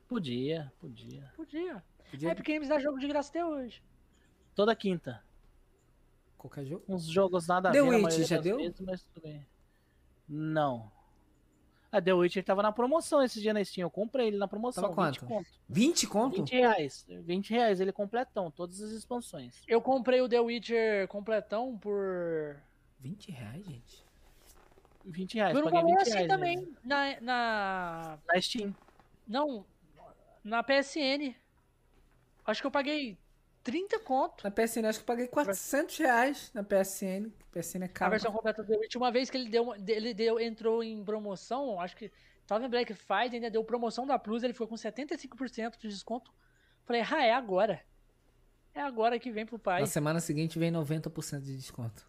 Podia, 0.08 0.72
podia. 0.80 1.32
Podia. 1.36 1.84
Podia 2.10 2.32
Epic 2.32 2.48
Games 2.48 2.70
dá 2.70 2.80
jogo 2.80 2.98
de 3.00 3.08
graça 3.08 3.30
até 3.30 3.46
hoje. 3.46 3.84
Toda 4.56 4.74
quinta. 4.76 5.22
Qualquer 6.40 6.66
jogo. 6.66 6.84
Uns 6.88 7.06
jogos 7.06 7.48
nada 7.48 7.70
a 7.70 7.72
The 7.72 7.82
ver. 7.82 7.86
na 7.86 7.98
Witch, 7.98 8.04
maioria 8.04 8.26
já 8.26 8.42
deu? 8.42 8.58
vezes, 8.58 8.80
mas 8.80 9.04
tudo 9.04 9.22
bem. 9.22 9.46
Não. 10.28 10.92
A 11.92 12.00
The 12.00 12.14
Witcher 12.14 12.44
tava 12.44 12.62
na 12.62 12.72
promoção 12.72 13.22
esse 13.22 13.42
dia 13.42 13.54
na 13.54 13.64
Steam. 13.64 13.86
Eu 13.86 13.90
comprei 13.90 14.28
ele 14.28 14.38
na 14.38 14.48
promoção. 14.48 14.84
Tava 14.84 15.08
20 15.08 15.20
quanto? 15.20 15.28
conto. 15.28 15.50
20 15.68 16.08
conto? 16.08 16.38
20 16.38 16.52
reais. 16.52 17.06
20 17.08 17.50
reais 17.50 17.82
ele 17.82 17.92
completão, 17.92 18.52
todas 18.52 18.80
as 18.82 18.92
expansões. 18.92 19.64
Eu 19.68 19.82
comprei 19.82 20.22
o 20.22 20.30
The 20.30 20.40
Witcher 20.40 21.08
completão 21.08 21.78
por. 21.78 22.62
20 23.00 23.32
reais, 23.32 23.66
gente. 23.66 24.06
20 25.06 25.34
reais. 25.36 25.54
por 25.54 25.62
um 25.62 25.64
paguei 25.64 25.82
valor 25.82 25.98
20 25.98 26.02
assim 26.02 26.12
reais 26.12 26.28
também. 26.28 26.76
Na, 26.84 27.22
na. 27.22 28.20
Na 28.28 28.42
Steam. 28.42 28.76
Não. 29.28 29.66
Na 30.44 30.64
PSN. 30.64 31.36
Acho 32.46 32.62
que 32.62 32.68
eu 32.68 32.72
paguei 32.72 33.18
30 33.64 34.00
conto. 34.00 34.44
Na 34.44 34.52
PSN, 34.52 34.86
acho 34.88 35.00
que 35.00 35.04
eu 35.04 35.08
paguei 35.08 35.28
400 35.28 35.98
reais 35.98 36.52
na 36.54 36.64
PSN. 36.64 37.30
PSN 37.52 37.84
é 37.84 37.86
A 37.86 37.90
caro. 37.90 38.12
versão 38.12 38.32
completa 38.32 38.64
do 38.64 38.70
The 38.72 38.78
Witcher. 38.78 39.02
Uma 39.02 39.12
vez 39.12 39.30
que 39.30 39.38
ele 39.38 39.50
deu, 39.50 39.74
ele 39.88 40.14
deu, 40.14 40.40
entrou 40.40 40.84
em 40.84 41.04
promoção, 41.04 41.80
acho 41.80 41.96
que 41.96 42.12
tava 42.48 42.66
em 42.66 42.70
Black 42.70 42.94
Friday, 42.94 43.36
ainda 43.36 43.52
deu 43.52 43.64
promoção 43.64 44.06
da 44.08 44.18
Plus, 44.18 44.44
ele 44.44 44.54
ficou 44.54 44.68
com 44.68 44.76
75% 44.76 45.78
de 45.78 45.88
desconto. 45.88 46.34
Falei, 46.86 47.02
ah, 47.02 47.24
é 47.26 47.34
agora. 47.34 47.84
É 48.74 48.82
agora 48.82 49.20
que 49.20 49.32
vem 49.32 49.46
pro 49.46 49.60
pai. 49.60 49.82
Na 49.82 49.88
semana 49.88 50.20
seguinte 50.20 50.58
vem 50.58 50.72
90% 50.72 51.42
de 51.42 51.56
desconto. 51.56 52.08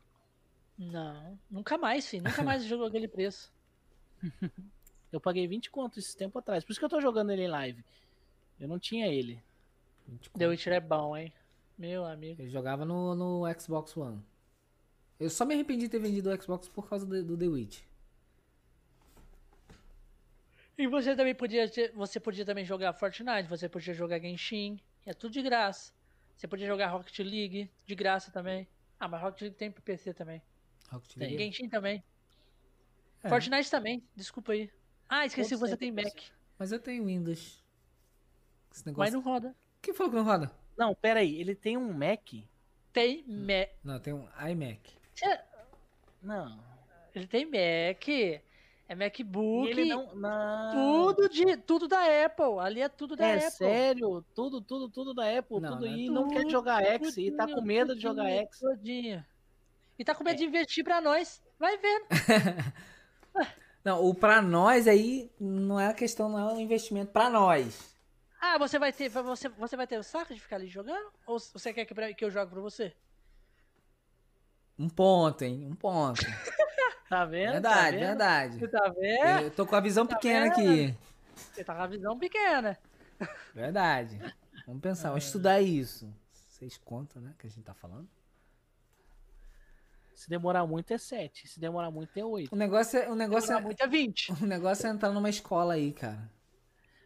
Não, 0.79 1.39
nunca 1.51 1.77
mais, 1.77 2.07
filho. 2.09 2.25
Nunca 2.25 2.43
mais 2.43 2.65
jogou 2.65 2.87
aquele 2.87 3.09
preço. 3.09 3.53
Eu 5.13 5.21
paguei 5.21 5.47
20 5.47 5.71
conto 5.71 5.99
esse 5.99 6.17
tempo 6.17 6.39
atrás. 6.39 6.65
Por 6.65 6.71
isso 6.71 6.79
que 6.79 6.85
eu 6.85 6.89
tô 6.89 7.01
jogando 7.01 7.33
ele 7.33 7.43
em 7.43 7.49
live. 7.49 7.85
Eu 8.61 8.69
não 8.69 8.79
tinha 8.79 9.09
ele. 9.09 9.43
20 10.07 10.31
The. 10.31 10.47
Witcher 10.47 10.73
é 10.75 10.79
bom, 10.81 11.17
hein? 11.17 11.33
Meu 11.81 12.05
amigo. 12.05 12.43
Eu 12.43 12.49
jogava 12.51 12.85
no, 12.85 13.15
no 13.15 13.43
Xbox 13.59 13.97
One. 13.97 14.23
Eu 15.19 15.31
só 15.31 15.47
me 15.47 15.55
arrependi 15.55 15.87
de 15.87 15.89
ter 15.89 15.99
vendido 15.99 16.29
o 16.29 16.43
Xbox 16.43 16.69
por 16.69 16.87
causa 16.87 17.07
do, 17.07 17.25
do 17.25 17.39
The 17.39 17.47
Witch. 17.47 17.81
E 20.77 20.87
você 20.87 21.17
também 21.17 21.35
podia 21.35 21.67
ter, 21.71 21.91
você 21.93 22.21
podia 22.21 22.45
também 22.45 22.67
jogar 22.67 22.93
Fortnite, 22.93 23.49
você 23.49 23.67
podia 23.67 23.95
jogar 23.95 24.21
Genshin, 24.21 24.79
é 25.07 25.15
tudo 25.15 25.33
de 25.33 25.41
graça. 25.41 25.91
Você 26.37 26.47
podia 26.47 26.67
jogar 26.67 26.89
Rocket 26.89 27.19
League 27.21 27.71
de 27.87 27.95
graça 27.95 28.31
também. 28.31 28.69
Ah, 28.99 29.09
mas 29.09 29.23
Rocket 29.23 29.41
League 29.41 29.57
tem 29.57 29.71
pro 29.71 29.83
PC 29.83 30.13
também. 30.13 30.43
Rocket 30.91 31.15
Tem. 31.15 31.29
League. 31.29 31.43
Genshin 31.43 31.71
também. 31.71 32.05
É, 33.23 33.29
Fortnite 33.31 33.71
também, 33.71 34.07
desculpa 34.15 34.53
aí. 34.53 34.71
Ah, 35.09 35.25
esqueci 35.25 35.55
que 35.55 35.57
você 35.57 35.79
tem 35.79 35.91
Mac. 35.91 36.13
Mas 36.59 36.73
eu 36.73 36.79
tenho 36.79 37.07
Windows. 37.07 37.65
Esse 38.71 38.85
Mas 38.85 38.85
negócio. 38.85 39.13
não 39.15 39.21
roda. 39.23 39.57
Quem 39.81 39.95
falou 39.95 40.11
que 40.11 40.19
não 40.19 40.25
roda? 40.25 40.60
Não, 40.81 40.95
pera 40.95 41.21
aí. 41.21 41.39
Ele 41.39 41.55
tem 41.55 41.77
um 41.77 41.93
Mac? 41.93 42.33
Tem 42.91 43.23
Mac. 43.29 43.69
Não, 43.85 44.01
tem 44.01 44.15
um 44.15 44.27
iMac. 44.51 44.81
Não. 46.23 46.59
Ele 47.15 47.27
tem 47.27 47.45
Mac. 47.45 48.09
É 48.09 48.41
E 48.89 48.95
MacBook. 48.97 49.69
ele 49.71 49.85
não... 49.85 50.15
não. 50.17 50.73
Tudo 51.15 51.29
de 51.29 51.57
tudo 51.59 51.87
da 51.87 52.01
Apple. 52.25 52.59
Ali 52.61 52.81
é 52.81 52.89
tudo 52.89 53.15
da 53.15 53.27
É 53.27 53.35
Apple. 53.37 53.51
sério? 53.51 54.25
Tudo, 54.35 54.63
tudo, 54.63 54.89
tudo 54.89 55.13
da 55.13 55.39
Apple. 55.39 55.61
Não, 55.61 55.73
tudo 55.73 55.87
não 55.87 55.93
é 55.93 55.97
e 55.99 56.09
não 56.09 56.29
quer 56.31 56.41
Tudo, 56.41 56.51
jogar 56.51 56.83
X 56.83 57.17
e 57.19 57.31
tá 57.31 57.47
com 57.47 57.61
medo 57.61 57.95
de 57.95 58.01
jogar 58.01 58.31
X. 58.31 58.59
tudinho. 58.59 59.23
E 59.99 60.05
tá 60.05 60.15
com 60.15 60.25
medo 60.25 60.37
É. 60.37 60.39
de 60.39 60.45
investir 60.47 60.83
pra 60.83 60.99
nós. 61.03 61.43
Vai 61.59 61.77
vendo. 61.77 62.07
Não, 63.85 64.05
o 64.05 64.15
pra 64.15 64.43
nós 64.43 64.87
aí 64.89 65.31
não 65.41 65.79
é 65.81 65.87
a 65.87 65.95
questão, 65.95 66.29
não 66.29 66.39
é 66.39 66.53
um 66.53 66.61
investimento 66.61 67.13
pra 67.13 67.31
nós. 67.31 67.95
Ah, 68.41 68.57
você 68.59 68.79
vai 68.79 68.93
ter. 68.93 69.09
Você, 69.11 69.49
você 69.51 69.77
vai 69.77 69.87
ter 69.87 69.99
o 69.99 70.03
saco 70.03 70.35
de 70.35 70.41
ficar 70.41 70.57
ali 70.57 70.67
jogando? 70.67 71.13
Ou 71.27 71.39
você 71.39 71.73
quer 71.73 71.85
que, 71.85 71.95
pra- 71.95 72.13
que 72.15 72.25
eu 72.25 72.31
jogue 72.31 72.51
pra 72.51 72.61
você? 72.61 72.95
Um 74.79 74.89
ponto, 74.89 75.43
hein? 75.43 75.67
Um 75.67 75.75
ponto. 75.75 76.21
Tá 77.11 77.25
vendo? 77.25 77.55
Verdade, 77.55 77.75
tá 77.75 77.91
vendo? 77.91 78.07
verdade. 78.07 78.59
Você 78.61 78.69
tá 78.69 78.89
vendo? 78.89 79.43
Eu 79.43 79.51
tô 79.51 79.67
com 79.67 79.75
a 79.75 79.81
visão 79.81 80.07
Tá 80.07 80.15
pequena 80.15 80.55
vendo? 80.55 80.71
aqui. 80.71 80.97
Você 81.35 81.65
tá 81.65 81.75
com 81.75 81.83
a 81.83 81.87
visão 81.89 82.17
pequena. 82.17 82.79
Verdade. 83.53 84.17
Vamos 84.65 84.81
pensar, 84.81 85.09
vamos 85.09 85.25
estudar 85.25 85.61
isso. 85.61 86.09
Vocês 86.33 86.79
contam, 86.79 87.21
né? 87.21 87.35
Que 87.37 87.49
a 87.49 87.51
gente 87.51 87.65
tá 87.65 87.75
falando. 87.75 88.09
Se 90.15 90.31
demorar 90.31 90.65
muito 90.69 90.93
é 90.95 90.99
7. 90.99 91.49
Se 91.49 91.59
demorar 91.59 91.91
muito 91.91 92.17
é 92.17 92.25
8. 92.25 92.53
O 92.53 92.57
negócio 92.57 92.97
é, 93.01 93.11
o 93.11 93.17
negócio 93.17 93.49
Demorar 93.49 93.63
é, 93.63 93.65
muito 93.67 93.83
é 93.83 93.87
20. 93.89 94.33
o 94.45 94.47
negócio 94.47 94.87
é 94.87 94.91
entrar 94.91 95.11
numa 95.11 95.29
escola 95.31 95.75
aí, 95.75 95.93
cara. 95.93 96.31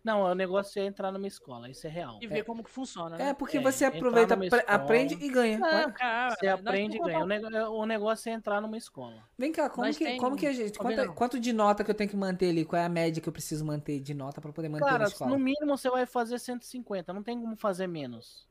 Não, 0.04 0.20
o 0.20 0.34
negócio 0.34 0.82
é 0.82 0.84
entrar 0.84 1.10
numa 1.10 1.26
escola, 1.26 1.70
isso 1.70 1.86
é 1.86 1.90
real. 1.90 2.18
E 2.20 2.26
ver 2.26 2.44
como 2.44 2.62
que 2.62 2.70
funciona, 2.70 3.16
né? 3.16 3.30
É 3.30 3.34
porque 3.34 3.56
É, 3.56 3.60
você 3.62 3.86
aproveita, 3.86 4.34
aprende 4.66 5.14
e 5.14 5.30
ganha. 5.30 5.58
Não, 5.58 5.90
cara, 5.92 6.34
Você 6.36 6.46
aprende 6.46 6.98
e 6.98 7.00
ganha. 7.00 7.70
O, 7.70 7.86
negócio 7.86 8.28
é 8.28 8.34
entrar 8.34 8.60
numa 8.60 8.76
escola. 8.76 9.26
Vem 9.38 9.50
cá, 9.50 9.70
como 9.70 9.86
Nós 9.86 9.96
que, 9.96 10.04
tem- 10.04 10.18
como 10.20 10.36
que 10.36 10.46
a 10.46 10.52
gente. 10.52 10.78
Quanto, 10.78 11.14
quanto 11.14 11.40
de 11.40 11.54
nota 11.54 11.82
que 11.82 11.90
eu 11.90 11.94
tenho 11.94 12.10
que 12.10 12.16
manter 12.16 12.50
ali? 12.50 12.66
Qual 12.66 12.80
é 12.80 12.84
a 12.84 12.88
média 12.88 13.22
que 13.22 13.28
eu 13.28 13.32
preciso 13.32 13.64
manter 13.64 13.98
de 13.98 14.12
nota 14.12 14.42
pra 14.42 14.52
poder 14.52 14.68
manter 14.68 14.84
na 14.84 14.90
Cara, 14.90 15.04
escola? 15.04 15.30
no 15.30 15.38
mínimo 15.38 15.76
você 15.76 15.88
vai 15.88 16.04
fazer 16.04 16.38
150, 16.38 17.10
não 17.14 17.22
tem 17.22 17.40
como 17.40 17.56
fazer 17.56 17.86
menos. 17.86 18.46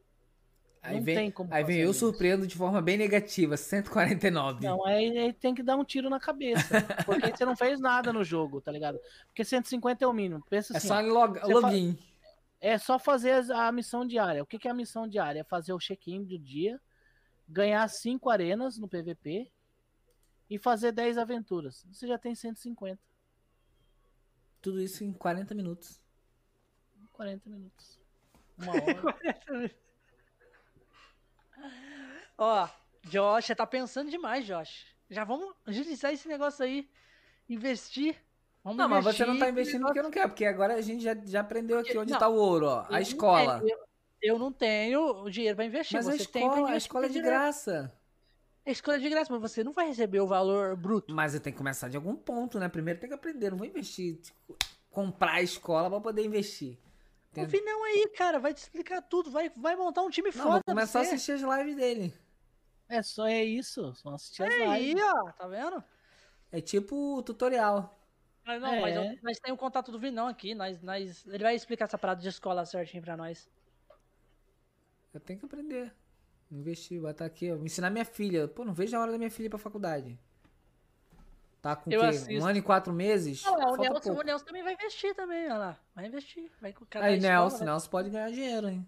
Aí 0.83 0.97
não 0.97 1.03
vem, 1.03 1.15
tem 1.15 1.31
como 1.31 1.53
aí 1.53 1.63
vem 1.63 1.77
eu 1.77 1.83
menos. 1.83 1.97
surpreendo 1.97 2.45
de 2.45 2.57
forma 2.57 2.81
bem 2.81 2.97
negativa, 2.97 3.55
149. 3.55 4.67
Não, 4.67 4.85
aí, 4.85 5.17
aí 5.17 5.31
tem 5.31 5.55
que 5.55 5.63
dar 5.63 5.77
um 5.77 5.85
tiro 5.85 6.09
na 6.09 6.19
cabeça. 6.19 6.81
Porque 7.05 7.31
você 7.31 7.45
não 7.45 7.55
fez 7.55 7.79
nada 7.79 8.11
no 8.11 8.21
jogo, 8.21 8.59
tá 8.59 8.69
ligado? 8.69 8.99
Porque 9.27 9.45
150 9.45 10.03
é 10.03 10.07
o 10.07 10.11
mínimo. 10.11 10.43
Pensa 10.49 10.73
é 10.73 10.77
assim, 10.77 10.89
só 10.89 10.99
log, 10.99 11.39
login. 11.45 11.97
é 12.59 12.77
só 12.77 12.99
fazer 12.99 13.49
a 13.53 13.71
missão 13.71 14.05
diária. 14.05 14.43
O 14.43 14.45
que, 14.45 14.59
que 14.59 14.67
é 14.67 14.71
a 14.71 14.73
missão 14.73 15.07
diária? 15.07 15.39
É 15.39 15.43
fazer 15.45 15.71
o 15.71 15.79
check-in 15.79 16.25
do 16.25 16.37
dia, 16.37 16.77
ganhar 17.47 17.87
5 17.87 18.29
arenas 18.29 18.77
no 18.77 18.89
PVP 18.89 19.49
e 20.49 20.59
fazer 20.59 20.91
10 20.91 21.17
aventuras. 21.17 21.85
Você 21.93 22.05
já 22.05 22.17
tem 22.17 22.35
150, 22.35 22.99
Tudo 24.61 24.81
isso 24.81 25.05
em 25.05 25.13
40 25.13 25.55
minutos. 25.55 26.01
40 27.13 27.49
minutos. 27.49 28.01
Uma 28.57 28.73
hora. 28.73 29.73
Ó, 32.37 32.67
Josh, 33.05 33.45
você 33.45 33.55
tá 33.55 33.65
pensando 33.67 34.09
demais, 34.09 34.45
Josh. 34.45 34.85
Já 35.09 35.23
vamos 35.23 35.53
agilizar 35.65 36.11
esse 36.13 36.27
negócio 36.27 36.63
aí. 36.65 36.89
Investir. 37.49 38.15
Vamos 38.63 38.77
Não, 38.77 38.87
mas 38.87 39.03
você 39.03 39.25
não 39.25 39.37
tá 39.37 39.49
investir 39.49 39.75
investindo 39.75 39.85
porque 39.85 40.01
não 40.01 40.09
quer, 40.11 40.27
porque 40.27 40.45
agora 40.45 40.75
a 40.75 40.81
gente 40.81 41.03
já, 41.03 41.13
já 41.25 41.41
aprendeu 41.41 41.79
aqui 41.79 41.97
onde 41.97 42.13
Não, 42.13 42.19
tá 42.19 42.29
o 42.29 42.35
ouro, 42.35 42.65
ó. 42.67 42.85
Eu 42.89 42.95
A 42.95 43.01
escola. 43.01 43.59
tenho- 43.59 43.69
Eu, 43.71 43.77
eu 44.21 44.39
não 44.39 44.51
tenho 44.51 45.01
o 45.23 45.29
dinheiro 45.29 45.55
pra 45.57 45.65
investir. 45.65 45.97
Mas 45.97 46.07
a 46.07 46.11
você 46.11 46.25
tem 46.25 46.43
pra 46.43 46.51
escola, 46.51 46.55
a 46.55 46.61
investir 46.71 46.77
escola 46.87 47.05
é 47.05 47.09
de 47.09 47.21
graça. 47.21 47.93
A 48.65 48.71
escola 48.71 48.97
é 48.97 48.99
de 49.01 49.09
graça, 49.09 49.33
mas 49.33 49.41
você 49.41 49.63
não 49.63 49.73
vai 49.73 49.87
receber 49.87 50.21
o 50.21 50.27
valor 50.27 50.77
bruto. 50.77 51.13
Mas 51.13 51.33
eu 51.33 51.41
tenho 51.41 51.53
que 51.53 51.57
começar 51.57 51.89
de 51.89 51.97
algum 51.97 52.15
ponto, 52.15 52.57
né? 52.57 52.69
Primeiro 52.69 52.97
tem 52.99 53.09
que 53.09 53.15
aprender, 53.15 53.49
não 53.51 53.57
vou 53.57 53.67
investir, 53.67 54.15
tipo, 54.21 54.55
comprar 54.89 55.33
a 55.33 55.41
escola 55.41 55.89
pra 55.89 55.99
poder 55.99 56.23
investir. 56.25 56.77
O. 57.35 57.45
Vinão 57.45 57.83
aí, 57.83 58.07
cara, 58.15 58.39
vai 58.39 58.53
te 58.53 58.59
explicar 58.59 59.01
tudo. 59.01 59.29
Vai, 59.31 59.51
vai 59.57 59.75
montar 59.75 60.01
um 60.03 60.09
time 60.09 60.29
Não, 60.29 60.33
foda. 60.43 60.49
vou 60.53 60.61
começar 60.67 60.99
a 60.99 61.01
assistir 61.01 61.33
as 61.33 61.41
lives 61.41 61.75
dele. 61.75 62.13
É 62.93 63.01
só 63.01 63.27
é 63.27 63.43
isso. 63.43 63.93
Só 63.95 64.09
assistir 64.13 64.43
as 64.43 64.53
É 64.53 64.67
aí, 64.67 64.89
lives. 64.89 65.03
ó, 65.03 65.31
tá 65.31 65.47
vendo? 65.47 65.83
É 66.51 66.61
tipo 66.61 67.21
tutorial. 67.23 67.99
Mas 68.45 68.61
não, 68.61 68.81
mas 68.81 68.95
É. 68.95 68.97
eu- 69.13 69.19
nós 69.23 69.39
temos 69.39 69.57
o 69.57 69.59
contato 69.59 69.91
do 69.91 69.97
Vinão 69.99 70.27
aqui. 70.27 70.53
Nós, 70.53 70.81
nós, 70.81 71.25
ele 71.27 71.43
vai 71.43 71.55
explicar 71.55 71.85
essa 71.85 71.97
parada 71.97 72.21
de 72.21 72.27
escola 72.27 72.65
certinho 72.65 73.01
pra 73.01 73.15
nós. 73.17 73.49
Eu 75.13 75.19
tenho 75.19 75.39
que 75.39 75.45
aprender. 75.45 75.93
Investir, 76.51 77.01
botar 77.01 77.25
aqui, 77.25 77.51
ó. 77.51 77.55
Ensinar 77.57 77.89
minha 77.89 78.05
filha. 78.05 78.47
Pô, 78.47 78.63
não 78.65 78.73
vejo 78.73 78.95
a 78.95 78.99
hora 78.99 79.11
da 79.11 79.17
minha 79.17 79.31
filha 79.31 79.47
ir 79.47 79.49
pra 79.49 79.57
faculdade. 79.59 80.19
Tá 81.61 81.75
com 81.75 81.89
o 81.89 81.93
Eu 81.93 82.01
quê? 82.01 82.07
assisto. 82.07 82.33
Um 82.33 82.45
ano 82.45 82.57
e 82.57 82.61
quatro 82.61 82.91
meses? 82.91 83.43
Lá, 83.45 83.71
o, 83.71 83.77
Nelson, 83.77 84.11
o 84.13 84.21
Nelson 84.21 84.45
também 84.45 84.61
vai 84.63 84.73
investir 84.73 85.15
também, 85.15 85.45
olha 85.45 85.57
lá. 85.57 85.79
Vai 85.95 86.05
investir. 86.07 86.51
Vai 86.61 86.73
com 86.73 86.85
cada 86.85 87.05
Aí, 87.05 87.17
escola, 87.17 87.33
Nelson, 87.39 87.57
vai- 87.59 87.65
Nelson 87.67 87.89
pode 87.89 88.09
ganhar 88.09 88.29
dinheiro, 88.29 88.67
hein? 88.69 88.87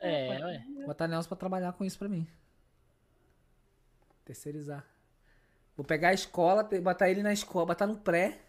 É, 0.00 0.38
ué. 0.44 0.64
Botar 0.86 1.08
Nelson 1.08 1.28
pra 1.28 1.36
trabalhar 1.36 1.72
com 1.72 1.84
isso 1.84 1.98
pra 1.98 2.08
mim. 2.08 2.26
Terceirizar. 4.24 4.84
Vou 5.76 5.84
pegar 5.84 6.10
a 6.10 6.14
escola, 6.14 6.62
botar 6.62 7.10
ele 7.10 7.22
na 7.22 7.32
escola, 7.32 7.66
botar 7.66 7.86
no 7.86 7.96
pré 7.96 8.40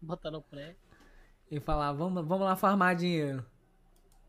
Botar 0.00 0.30
no 0.30 0.42
pré. 0.42 0.76
e 1.50 1.58
falar, 1.60 1.92
vamos, 1.92 2.26
vamos 2.26 2.44
lá 2.44 2.56
farmar 2.56 2.94
dinheiro. 2.94 3.44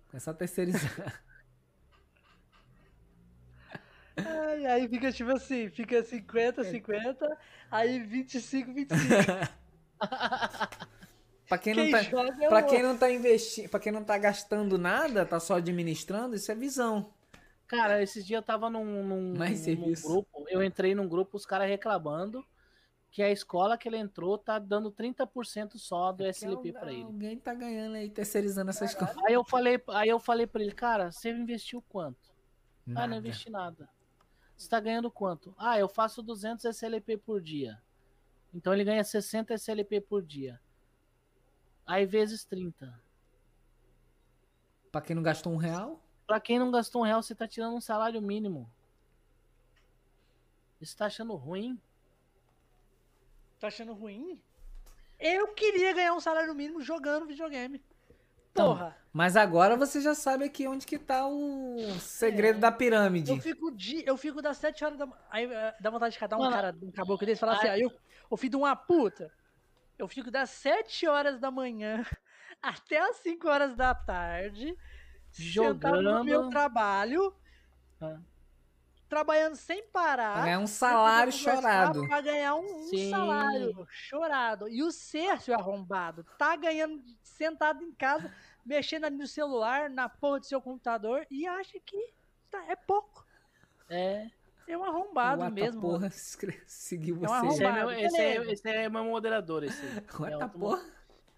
Começar 0.10 0.32
a 0.32 0.36
terceirizar. 0.36 1.22
Ai, 4.18 4.66
aí 4.66 4.88
fica 4.88 5.12
tipo 5.12 5.32
assim, 5.32 5.70
fica 5.70 6.02
50, 6.02 6.64
50, 6.64 7.38
aí 7.70 8.00
25, 8.00 8.74
25. 8.74 8.98
pra 11.50 11.58
quem 11.58 11.76
não 11.76 11.84
Quem 11.84 11.92
tá, 11.92 12.02
joga 12.04 12.46
é 12.46 12.48
pra 12.48 12.64
quem 12.64 12.82
não 12.82 12.98
tá 12.98 13.12
investindo, 13.12 13.70
para 13.70 13.80
quem 13.82 13.92
não 13.92 14.06
tá 14.06 14.18
gastando 14.18 14.78
nada, 14.78 15.26
tá 15.26 15.38
só 15.38 15.56
administrando, 15.58 16.36
isso 16.36 16.50
é 16.50 16.56
visão. 16.56 17.14
Cara, 17.68 18.02
esses 18.02 18.26
dias 18.26 18.40
eu 18.40 18.44
tava 18.44 18.70
num, 18.70 19.04
num, 19.04 19.34
num 19.34 19.94
grupo. 20.04 20.46
Eu 20.48 20.64
entrei 20.64 20.94
num 20.94 21.08
grupo, 21.08 21.38
os 21.38 21.46
caras 21.46 21.68
reclamando 21.68 22.46
que 23.16 23.24
a 23.24 23.32
escola 23.32 23.78
que 23.78 23.88
ele 23.88 23.98
entrou 23.98 24.38
tá 24.38 24.60
dando 24.60 24.92
30% 24.92 25.78
só 25.78 26.12
do 26.12 26.26
SLP 26.26 26.74
pra 26.74 26.92
ele. 26.92 27.04
Alguém 27.04 27.40
tá 27.40 27.54
ganhando 27.54 27.96
aí, 27.96 28.10
terceirizando 28.10 28.72
essa 28.72 28.84
escola. 28.84 29.16
Aí 29.26 29.34
eu 29.34 29.44
falei, 29.46 29.82
aí 29.88 30.10
eu 30.10 30.20
falei 30.20 30.46
para 30.46 30.62
ele, 30.62 30.74
cara, 30.74 31.12
você 31.12 31.32
investiu 31.32 31.82
quanto? 31.88 32.36
Ah, 32.88 32.92
Nada. 32.92 33.08
não 33.08 33.18
investi 33.18 33.50
nada. 33.50 33.90
Você 34.58 34.70
tá 34.70 34.80
ganhando 34.80 35.10
quanto? 35.10 35.56
Ah, 35.58 35.80
eu 35.80 35.88
faço 35.88 36.22
200 36.22 36.66
SLP 36.66 37.18
por 37.18 37.42
dia. 37.42 37.82
Então 38.54 38.74
ele 38.74 38.84
ganha 38.84 39.04
60 39.04 39.54
SLP 39.54 40.02
por 40.02 40.22
dia. 40.22 40.60
Aí 41.86 42.06
vezes 42.06 42.44
30. 42.44 43.02
Pra 44.92 45.02
quem 45.02 45.16
não 45.16 45.24
gastou 45.24 45.54
um 45.54 45.58
real, 45.58 46.05
Pra 46.26 46.40
quem 46.40 46.58
não 46.58 46.72
gastou 46.72 47.02
um 47.02 47.06
real, 47.06 47.22
você 47.22 47.36
tá 47.36 47.48
tirando 47.48 47.76
um 47.76 47.82
salário 47.82 48.22
mínimo. 48.22 48.70
Você 50.82 50.96
tá 50.96 51.06
achando 51.06 51.36
ruim? 51.36 51.80
Tá 53.60 53.68
achando 53.68 53.94
ruim? 53.94 54.42
Eu 55.20 55.48
queria 55.54 55.94
ganhar 55.94 56.14
um 56.14 56.20
salário 56.20 56.54
mínimo 56.54 56.82
jogando 56.82 57.26
videogame. 57.26 57.82
Então, 58.52 58.68
Porra, 58.68 58.96
mas 59.12 59.36
agora 59.36 59.76
você 59.76 60.00
já 60.00 60.16
sabe 60.16 60.46
aqui 60.46 60.68
onde 60.68 60.86
que 60.86 60.98
tá 60.98 61.28
o 61.28 61.78
segredo 62.00 62.60
da 62.60 62.72
pirâmide. 62.72 63.30
eu 63.30 63.38
fico, 63.38 63.70
de, 63.72 64.04
eu 64.08 64.16
fico 64.16 64.42
das 64.42 64.58
7 64.58 64.86
horas 64.86 64.98
da 64.98 65.06
manhã. 65.06 65.20
Aí 65.30 65.46
eh, 65.46 65.76
dá 65.80 65.90
vontade 65.90 66.14
de 66.14 66.20
catar 66.20 66.38
um 66.38 66.40
Mano, 66.40 66.52
cara, 66.54 66.76
um 66.82 66.92
caboclo 66.92 67.26
desse 67.26 67.40
e 67.40 67.42
falar 67.42 67.58
assim, 67.58 67.68
aí 67.68 67.82
eu, 67.82 67.92
eu 68.32 68.38
filho 68.38 68.52
de 68.52 68.56
uma 68.56 68.76
puta. 68.76 69.30
Eu 69.98 70.08
fico 70.08 70.32
das 70.32 70.50
7 70.52 71.06
horas 71.06 71.40
da 71.40 71.52
manhã 71.52 72.06
até 72.62 73.00
as 73.00 73.18
5 73.18 73.46
horas 73.48 73.76
da 73.76 73.94
tarde, 73.94 74.74
sentado 75.44 76.02
no 76.02 76.24
meu 76.24 76.36
Jogando. 76.36 76.50
trabalho, 76.52 77.34
Ah. 78.02 78.20
trabalhando 79.10 79.56
sem 79.56 79.84
parar. 79.88 80.34
Pra 80.34 80.44
ganhar 80.46 80.60
um 80.60 80.68
salário 80.68 81.32
chorado. 81.32 82.08
Pra 82.08 82.22
ganhar 82.22 82.56
um, 82.56 82.86
um 82.86 83.10
salário 83.10 83.88
chorado. 83.90 84.68
E 84.70 84.82
o 84.84 84.92
Sérgio 84.92 85.54
arrombado 85.54 86.24
tá 86.38 86.56
ganhando 86.56 87.02
sentado 87.22 87.84
em 87.84 87.92
casa, 87.92 88.32
mexendo 88.66 89.06
ali 89.06 89.16
no 89.18 89.28
celular, 89.28 89.90
na 89.90 90.10
porra 90.10 90.40
do 90.40 90.46
seu 90.46 90.62
computador 90.62 91.26
e 91.30 91.46
acha 91.48 91.80
que 91.80 92.14
tá- 92.50 92.66
é 92.68 92.76
pouco. 92.76 93.26
É. 93.90 94.30
É 94.68 94.76
um 94.76 94.84
arrombado 94.84 95.44
What 95.44 95.54
the 95.56 95.62
mesmo. 95.62 95.82
porra, 95.82 96.10
seguiu 96.66 97.20
É 97.24 97.28
uma 97.30 97.42
você. 97.44 97.54
Esse 97.54 97.64
é, 97.64 97.72
meu, 97.72 97.92
esse, 97.92 98.18
é, 98.22 98.52
esse 98.52 98.68
é 98.70 98.90
meu 98.90 99.04
moderador, 99.06 99.64
esse. 99.64 99.86
What 100.20 100.34
É 100.34 100.38
outro 100.38 100.60
porra? 100.60 100.84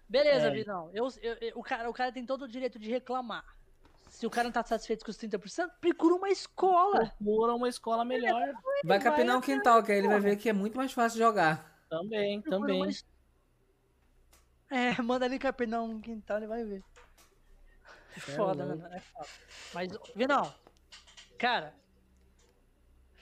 Beleza, 0.08 0.46
É. 0.46 0.50
Vinão. 0.50 0.90
Eu, 0.94 1.06
eu- 1.20 1.36
eu- 1.42 1.52
o, 1.56 1.62
cara, 1.62 1.90
o 1.90 1.92
cara 1.92 2.10
tem 2.10 2.24
todo 2.24 2.42
o 2.46 2.48
direito 2.48 2.78
de 2.78 2.88
reclamar. 2.88 3.44
Se 4.18 4.26
o 4.26 4.30
cara 4.30 4.46
não 4.46 4.52
tá 4.52 4.64
satisfeito 4.64 5.04
com 5.04 5.12
os 5.12 5.16
30%, 5.16 5.70
procura 5.80 6.16
uma 6.16 6.28
escola. 6.28 7.06
Procura 7.06 7.54
uma 7.54 7.68
escola 7.68 8.04
melhor. 8.04 8.52
Vai 8.52 8.82
vai 8.82 8.98
capinar 8.98 9.36
atrás, 9.36 9.44
quintal, 9.44 9.80
que 9.80 9.92
aí 9.92 9.98
ele 9.98 10.08
vai 10.08 10.18
ver 10.18 10.36
que 10.36 10.48
é 10.48 10.52
muito 10.52 10.76
mais 10.76 10.92
fácil 10.92 11.20
jogar. 11.20 11.86
Também, 11.88 12.42
Procura 12.42 12.60
também. 12.62 12.82
uma 12.82 12.90
É, 14.76 14.90
manda 15.02 15.24
ele 15.24 15.38
capinar 15.38 15.84
um 15.84 16.00
quintal, 16.00 16.38
ele 16.38 16.48
vai 16.48 16.64
ver. 16.64 16.82
É 18.16 18.18
foda, 18.18 18.66
mano. 18.66 18.84
É 18.92 18.98
foda. 18.98 19.28
Mas, 19.72 19.92
Vinão, 20.16 20.52
cara, 21.38 21.72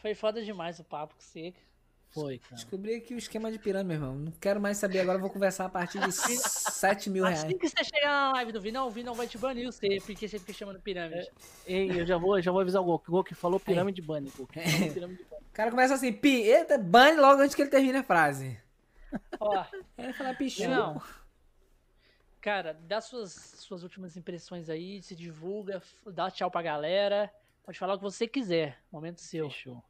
foi 0.00 0.14
foda 0.14 0.42
demais 0.42 0.78
o 0.78 0.84
papo 0.84 1.14
com 1.14 1.20
você. 1.20 1.52
Foi, 2.20 2.38
cara. 2.38 2.54
Descobri 2.54 2.94
aqui 2.94 3.14
o 3.14 3.18
esquema 3.18 3.52
de 3.52 3.58
pirâmide, 3.58 3.88
meu 3.88 3.96
irmão. 3.96 4.14
Não 4.14 4.32
quero 4.40 4.58
mais 4.58 4.78
saber 4.78 5.00
agora, 5.00 5.18
vou 5.18 5.28
conversar 5.28 5.66
a 5.66 5.68
partir 5.68 5.98
de 6.00 6.10
7 6.12 7.10
mil 7.10 7.24
reais. 7.24 7.44
Assim 7.44 7.58
que 7.58 7.68
você 7.68 7.84
chegar 7.84 8.08
na 8.08 8.32
live 8.32 8.52
do 8.52 8.60
Vinão, 8.60 8.86
o 8.86 8.90
Vinão 8.90 9.14
vai 9.14 9.26
te 9.26 9.36
banir 9.36 9.66
você, 9.66 9.98
porque 10.04 10.26
você 10.26 10.38
fica 10.38 10.52
chamando 10.54 10.80
pirâmide. 10.80 11.28
Ei, 11.66 12.00
eu 12.00 12.06
já 12.06 12.16
vou, 12.16 12.40
já 12.40 12.50
vou 12.50 12.62
avisar 12.62 12.80
o 12.80 12.84
Gok. 12.86 13.08
O 13.08 13.12
Gok 13.12 13.34
falou 13.34 13.60
pirâmide 13.60 14.00
bunny. 14.00 14.32
Gok. 14.34 14.54
Falou 14.54 14.92
pirâmide 14.94 15.24
bunny. 15.24 15.42
O 15.42 15.52
cara 15.52 15.70
começa 15.70 15.94
assim, 15.94 16.12
pi, 16.12 16.42
eita, 16.42 16.78
bane 16.78 17.18
logo 17.18 17.42
antes 17.42 17.54
que 17.54 17.60
ele 17.60 17.70
termine 17.70 17.98
a 17.98 18.02
frase. 18.02 18.58
Ó, 19.38 19.64
É 19.98 20.12
falar 20.14 20.34
pichu. 20.36 20.68
Não. 20.68 21.02
Cara, 22.40 22.72
dá 22.72 23.00
suas, 23.00 23.32
suas 23.32 23.82
últimas 23.82 24.16
impressões 24.16 24.70
aí, 24.70 25.02
se 25.02 25.16
divulga, 25.16 25.82
dá 26.06 26.30
tchau 26.30 26.50
pra 26.50 26.62
galera. 26.62 27.30
Pode 27.64 27.78
falar 27.78 27.94
o 27.94 27.98
que 27.98 28.04
você 28.04 28.28
quiser. 28.28 28.78
Momento 28.92 29.20
seu. 29.20 29.50
Fechou. 29.50 29.82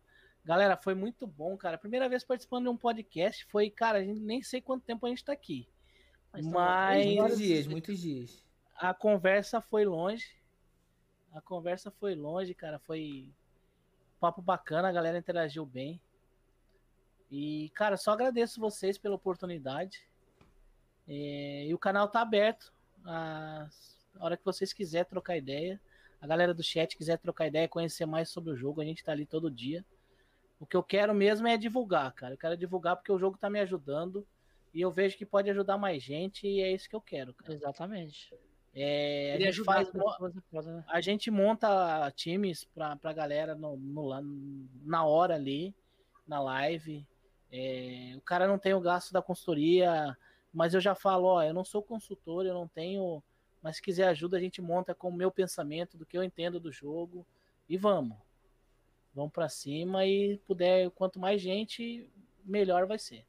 Galera, 0.47 0.77
foi 0.77 0.95
muito 0.95 1.27
bom, 1.27 1.57
cara. 1.57 1.77
Primeira 1.77 2.09
vez 2.09 2.25
participando 2.25 2.65
de 2.65 2.69
um 2.71 2.77
podcast 2.77 3.45
foi, 3.47 3.69
cara, 3.69 3.99
a 3.99 4.05
gente 4.05 4.21
nem 4.21 4.43
sei 4.43 4.61
quanto 4.61 4.85
tempo 4.85 5.05
a 5.05 5.09
gente 5.09 5.25
tá 5.25 5.33
aqui. 5.33 5.69
Mas 6.33 6.47
Mas-. 6.47 7.17
Muitos 7.17 7.39
dias, 7.39 7.67
muitos 7.67 7.99
dias. 7.99 8.45
A 8.77 8.95
conversa 8.95 9.61
foi 9.61 9.85
longe. 9.85 10.25
A 11.33 11.41
conversa 11.41 11.91
foi 11.91 12.15
longe, 12.15 12.55
cara. 12.55 12.79
Foi 12.79 13.29
papo 14.21 14.41
bacana, 14.41 14.89
a 14.89 14.93
galera 14.93 15.19
interagiu 15.19 15.67
bem. 15.67 16.01
E, 17.31 17.71
cara, 17.75 17.97
só 17.97 18.13
agradeço 18.13 18.61
vocês 18.61 18.97
pela 18.97 19.17
oportunidade. 19.17 20.09
É, 21.09 21.67
e 21.67 21.75
o 21.75 21.79
canal 21.79 22.09
tá 22.09 22.23
aberto. 22.23 22.73
A 23.05 23.69
a 24.19 24.25
hora 24.25 24.37
que 24.37 24.45
vocês 24.45 24.73
quiserem 24.73 25.09
trocar 25.09 25.37
ideia. 25.37 25.81
A 26.21 26.27
galera 26.27 26.55
do 26.55 26.63
chat 26.63 26.97
quiser 26.97 27.19
trocar 27.19 27.47
ideia, 27.47 27.69
conhecer 27.69 28.07
mais 28.07 28.31
sobre 28.31 28.51
o 28.51 28.57
jogo, 28.57 28.81
a 28.81 28.85
gente 28.85 29.05
tá 29.05 29.13
ali 29.13 29.27
todo 29.27 29.51
dia. 29.51 29.85
O 30.59 30.67
que 30.67 30.77
eu 30.77 30.83
quero 30.83 31.15
mesmo 31.15 31.47
é 31.47 31.57
divulgar, 31.57 32.13
cara. 32.13 32.35
Eu 32.35 32.39
quero 32.39 32.57
divulgar 32.57 32.97
porque 32.97 33.13
o 33.13 33.19
jogo 33.19 33.37
tá 33.37 33.51
me 33.51 33.61
ajudando. 33.61 34.27
E 34.73 34.81
eu 34.81 34.91
vejo 34.91 35.17
que 35.17 35.25
pode 35.27 35.51
ajudar 35.51 35.79
mais 35.79 36.03
gente. 36.03 36.47
E 36.47 36.61
é 36.61 36.73
isso 36.73 36.89
que 36.89 36.97
eu 36.97 37.01
quero, 37.01 37.35
cara. 37.35 37.53
Exatamente. 37.53 38.33
É, 38.75 39.35
a 39.35 39.41
gente 39.41 39.65
faz 39.65 39.91
né? 39.93 40.85
a 40.87 41.01
gente 41.01 41.31
monta 41.31 42.11
times 42.15 42.65
pra, 42.65 42.95
pra 42.97 43.13
galera 43.13 43.55
no, 43.55 43.77
no- 43.77 44.69
na 44.85 45.05
hora 45.07 45.35
ali, 45.35 45.75
na 46.27 46.41
live. 46.43 47.07
É, 47.51 48.13
o 48.17 48.21
cara 48.21 48.47
não 48.47 48.59
tem 48.59 48.75
o 48.75 48.81
gasto 48.81 49.13
da 49.13 49.23
consultoria, 49.23 50.15
mas 50.53 50.75
eu 50.75 50.81
já 50.81 50.95
falo, 50.95 51.25
ó, 51.27 51.43
eu 51.43 51.55
não 51.55 51.65
sou 51.65 51.83
consultor, 51.83 52.45
eu 52.45 52.53
não 52.53 52.69
tenho. 52.69 53.23
Mas 53.63 53.77
se 53.77 53.83
quiser 53.83 54.09
ajuda, 54.09 54.37
a 54.37 54.41
gente 54.41 54.61
monta 54.61 54.95
com 54.95 55.09
o 55.09 55.13
meu 55.13 55.31
pensamento, 55.31 55.97
do 55.97 56.05
que 56.05 56.17
eu 56.19 56.23
entendo 56.23 56.61
do 56.61 56.71
jogo. 56.71 57.27
E 57.69 57.79
vamos. 57.79 58.19
Vamos 59.17 59.33
pra 59.33 59.49
cima 59.49 60.05
e 60.05 60.37
puder, 60.47 60.91
quanto 60.91 61.19
mais 61.19 61.41
gente, 61.41 62.07
melhor 62.45 62.87
vai 62.87 62.99
ser. 62.99 63.25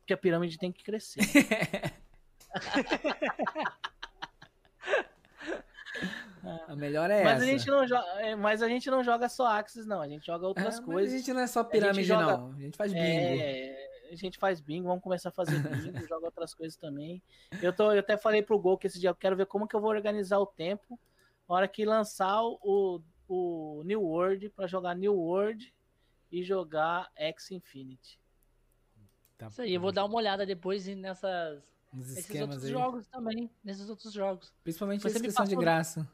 Porque 0.00 0.12
a 0.12 0.16
pirâmide 0.18 0.58
tem 0.58 0.72
que 0.72 0.82
crescer. 0.82 1.20
A 6.68 6.76
melhor 6.76 7.10
é 7.10 7.22
mas, 7.24 7.34
essa. 7.36 7.44
a 7.44 7.46
gente 7.46 7.66
não 7.68 7.86
joga, 7.86 8.06
é, 8.20 8.34
mas 8.36 8.60
a 8.62 8.68
gente 8.68 8.90
não 8.90 9.02
joga 9.02 9.28
só 9.28 9.46
Axis, 9.46 9.86
não. 9.86 10.00
A 10.02 10.08
gente 10.08 10.26
joga 10.26 10.44
É, 10.44 10.48
outras 10.48 10.76
mas 10.76 10.84
coisas. 10.84 11.14
A 11.14 11.16
gente 11.18 11.32
não 11.32 11.40
é 11.40 11.46
só 11.46 11.64
pirâmide, 11.64 12.02
joga- 12.04 12.36
não. 12.36 12.52
A 12.52 12.60
gente 12.60 12.76
faz 12.76 12.92
bingo. 12.92 13.04
É, 13.06 13.88
a 14.10 14.14
gente 14.16 14.38
faz 14.38 14.60
bingo, 14.60 14.88
vamos 14.88 15.02
começar 15.02 15.30
a 15.30 15.32
fazer 15.32 15.58
bingo, 15.58 16.06
joga 16.08 16.26
outras 16.26 16.52
coisas 16.52 16.76
também. 16.76 17.22
Eu, 17.62 17.72
tô, 17.72 17.92
eu 17.92 18.00
até 18.00 18.16
falei 18.18 18.42
pro 18.42 18.58
Gol 18.58 18.76
que 18.76 18.86
esse 18.88 19.00
dia 19.00 19.08
eu 19.10 19.14
quero 19.14 19.36
ver 19.36 19.46
como 19.46 19.66
que 19.66 19.74
eu 19.74 19.80
vou 19.80 19.90
organizar 19.90 20.38
o 20.38 20.46
tempo. 20.46 20.98
Na 21.48 21.54
hora 21.54 21.68
que 21.68 21.84
lançar 21.84 22.42
o, 22.42 23.00
o 23.28 23.82
New 23.84 24.02
World, 24.02 24.48
pra 24.50 24.66
jogar 24.66 24.94
New 24.94 25.14
World 25.14 25.72
e 26.30 26.42
jogar 26.42 27.10
X 27.16 27.50
Infinity. 27.50 28.18
Tá 29.38 29.48
Isso 29.48 29.62
aí, 29.62 29.74
eu 29.74 29.80
vou 29.80 29.92
dar 29.92 30.04
uma 30.04 30.16
olhada 30.16 30.44
depois 30.46 30.86
e 30.86 30.94
nessas. 30.94 31.62
Nesses 31.92 32.40
outros 32.40 32.64
aí. 32.64 32.70
jogos 32.70 33.06
também. 33.08 33.50
Nesses 33.62 33.88
outros 33.88 34.12
jogos. 34.12 34.52
Principalmente 34.62 35.02
Você 35.02 35.08
me 35.10 35.14
inscrição 35.14 35.44
de 35.44 35.56
graça. 35.56 36.08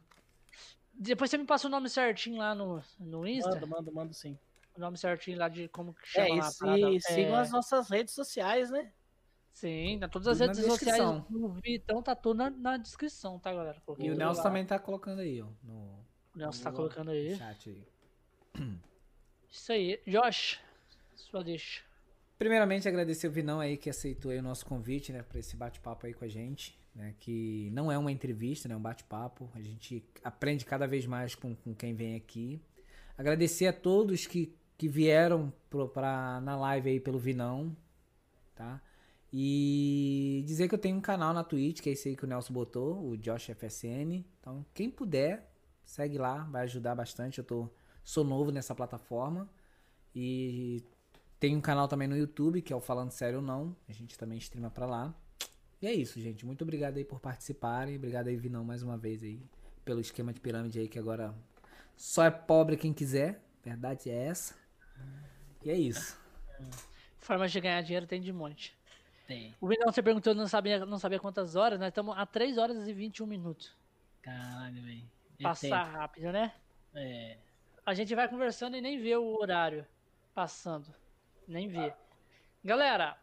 Depois 0.93 1.31
você 1.31 1.39
me 1.39 1.47
passa 1.47 1.67
o 1.67 1.71
nome 1.71 1.89
certinho 1.89 2.37
lá 2.39 2.55
no, 2.55 2.83
no 2.99 3.27
Insta. 3.27 3.51
Mando, 3.55 3.67
mando, 3.67 3.93
mando 3.93 4.15
sim. 4.15 4.39
O 4.77 4.81
nome 4.81 4.99
certinho 4.99 5.39
lá 5.39 5.49
de 5.49 5.69
como 5.69 5.95
que 5.95 6.07
chama 6.07 6.27
É, 6.29 6.35
lá 6.39 6.47
a 6.47 6.51
e, 6.51 6.55
parada. 6.59 6.91
e 6.91 7.01
sigam 7.01 7.37
É, 7.37 7.41
as 7.41 7.51
nossas 7.51 7.89
redes 7.89 8.15
sociais, 8.15 8.71
né? 8.71 8.93
Sim, 9.53 9.99
na 9.99 10.09
todas 10.09 10.29
as 10.29 10.39
Tudo 10.39 10.47
redes 10.57 10.65
sociais 10.73 11.23
do 11.29 11.49
Vitão 11.49 12.03
tá 12.03 12.15
tudo 12.15 12.37
na, 12.39 12.51
na 12.51 12.77
descrição, 12.77 13.39
tá, 13.39 13.53
galera? 13.53 13.81
Coloquei 13.85 14.07
E 14.07 14.11
o 14.11 14.17
Nelson 14.17 14.39
lá. 14.39 14.43
também 14.45 14.65
tá 14.65 14.79
colocando 14.79 15.21
aí, 15.21 15.43
ó, 15.43 15.49
no 15.63 15.99
O 16.41 16.45
Nelson 16.45 16.63
tá 16.63 16.73
colocando 16.73 17.11
aí. 17.11 17.37
chat 17.37 17.69
aí. 17.69 18.79
Isso 19.51 19.73
aí. 19.73 20.01
Josh, 20.07 20.59
sua 21.15 21.45
deixa. 21.45 21.83
Primeiramente, 22.39 22.89
agradecer 22.89 23.29
o 23.29 23.31
Vinão 23.31 23.61
aí 23.61 23.77
que 23.77 23.91
aceitou 23.91 24.31
aí 24.31 24.39
o 24.39 24.43
nosso 24.43 24.65
convite, 24.65 25.13
né, 25.13 25.23
para 25.23 25.39
esse 25.39 25.55
bate-papo 25.55 26.07
aí 26.07 26.15
com 26.15 26.25
a 26.25 26.29
gente, 26.29 26.79
né, 26.95 27.15
que 27.21 27.69
não 27.75 27.93
é 27.93 27.99
uma 27.99 28.11
entrevista, 28.11 28.67
né, 28.67 28.75
é 28.75 28.77
um 28.79 28.81
bate-papo. 28.81 29.51
A 29.55 29.61
gente 29.61 30.03
aprende 30.25 30.65
cada 30.65 30.87
vez 30.87 31.05
mais 31.05 31.35
com, 31.35 31.55
com 31.55 31.75
quem 31.75 31.93
vem 31.93 32.17
aqui. 32.17 32.59
Agradecer 33.19 33.67
a 33.67 33.73
todos 33.75 34.27
que, 34.27 34.57
que 34.79 34.89
vieram 34.89 35.53
pro, 35.69 35.87
pra, 35.91 36.41
na 36.41 36.57
live 36.57 36.89
aí 36.89 37.01
pelo 37.01 37.19
Vinão, 37.19 37.77
tá? 38.55 38.81
E 39.31 40.43
dizer 40.47 40.69
que 40.69 40.75
eu 40.75 40.79
tenho 40.79 40.97
um 40.97 41.03
canal 41.03 41.35
na 41.35 41.45
Twitch, 41.45 41.83
que 41.83 41.91
é 41.91 41.93
esse 41.93 42.09
aí 42.09 42.17
que 42.17 42.25
o 42.25 42.27
Nelson 42.27 42.55
botou, 42.55 43.07
o 43.07 43.19
Josh 43.19 43.51
FSN. 43.51 44.25
Então, 44.41 44.65
quem 44.73 44.91
puder, 44.91 45.50
segue 45.91 46.19
lá, 46.19 46.45
vai 46.45 46.63
ajudar 46.63 46.95
bastante. 46.95 47.39
Eu 47.39 47.45
tô, 47.45 47.69
sou 48.05 48.23
novo 48.23 48.53
nessa 48.53 48.75
plataforma. 48.75 49.49
E 50.15 50.85
tem 51.39 51.57
um 51.57 51.61
canal 51.61 51.89
também 51.89 52.07
no 52.07 52.17
YouTube, 52.17 52.63
que 52.63 52.73
é 52.73 52.77
o 52.77 52.81
Falando 52.81 53.11
Sério 53.11 53.41
ou 53.41 53.45
Não. 53.45 53.77
A 53.89 53.93
gente 53.93 54.17
também 54.17 54.39
streama 54.39 54.71
pra 54.71 54.87
lá. 54.87 55.15
E 55.83 55.87
é 55.87 55.93
isso, 55.93 56.21
gente. 56.21 56.47
Muito 56.47 56.63
obrigado 56.63 56.97
aí 56.97 57.05
por 57.05 57.19
participarem. 57.19 57.97
Obrigado 57.97 58.29
aí, 58.29 58.37
Vinão, 58.37 58.65
mais 58.65 58.83
uma 58.83 58.97
vez 58.97 59.23
aí. 59.23 59.43
Pelo 59.85 60.01
esquema 60.01 60.33
de 60.33 60.39
pirâmide 60.39 60.79
aí, 60.79 60.89
que 60.89 60.99
agora 60.99 61.35
só 61.97 62.25
é 62.25 62.31
pobre 62.31 62.77
quem 62.77 62.93
quiser. 62.93 63.43
Verdade 63.65 64.11
é 64.11 64.27
essa. 64.27 64.55
E 65.65 65.71
é 65.71 65.75
isso. 65.75 66.17
Formas 67.19 67.51
de 67.51 67.61
ganhar 67.61 67.83
dinheiro 67.83 68.07
tem 68.07 68.21
de 68.21 68.33
monte. 68.33 68.79
Tem. 69.27 69.55
O 69.61 69.67
Vinão, 69.67 69.91
você 69.91 70.03
perguntou, 70.03 70.35
não 70.35 70.47
sabia, 70.47 70.87
não 70.87 70.99
sabia 70.99 71.19
quantas 71.19 71.57
horas. 71.57 71.81
Nós 71.81 71.89
estamos 71.89 72.17
a 72.17 72.25
3 72.25 72.59
horas 72.59 72.87
e 72.87 72.93
21 72.93 73.27
minutos. 73.27 73.75
Caralho, 74.23 74.83
velho. 74.83 75.20
É 75.41 75.43
Passar 75.43 75.85
tempo. 75.87 75.97
rápido, 75.99 76.33
né? 76.33 76.53
É. 76.95 77.39
A 77.85 77.95
gente 77.95 78.15
vai 78.15 78.29
conversando 78.29 78.77
e 78.77 78.81
nem 78.81 78.99
vê 79.01 79.17
o 79.17 79.41
horário 79.41 79.87
passando. 80.35 80.95
Nem 81.49 81.67
vê. 81.67 81.93
Galera, 82.63 83.17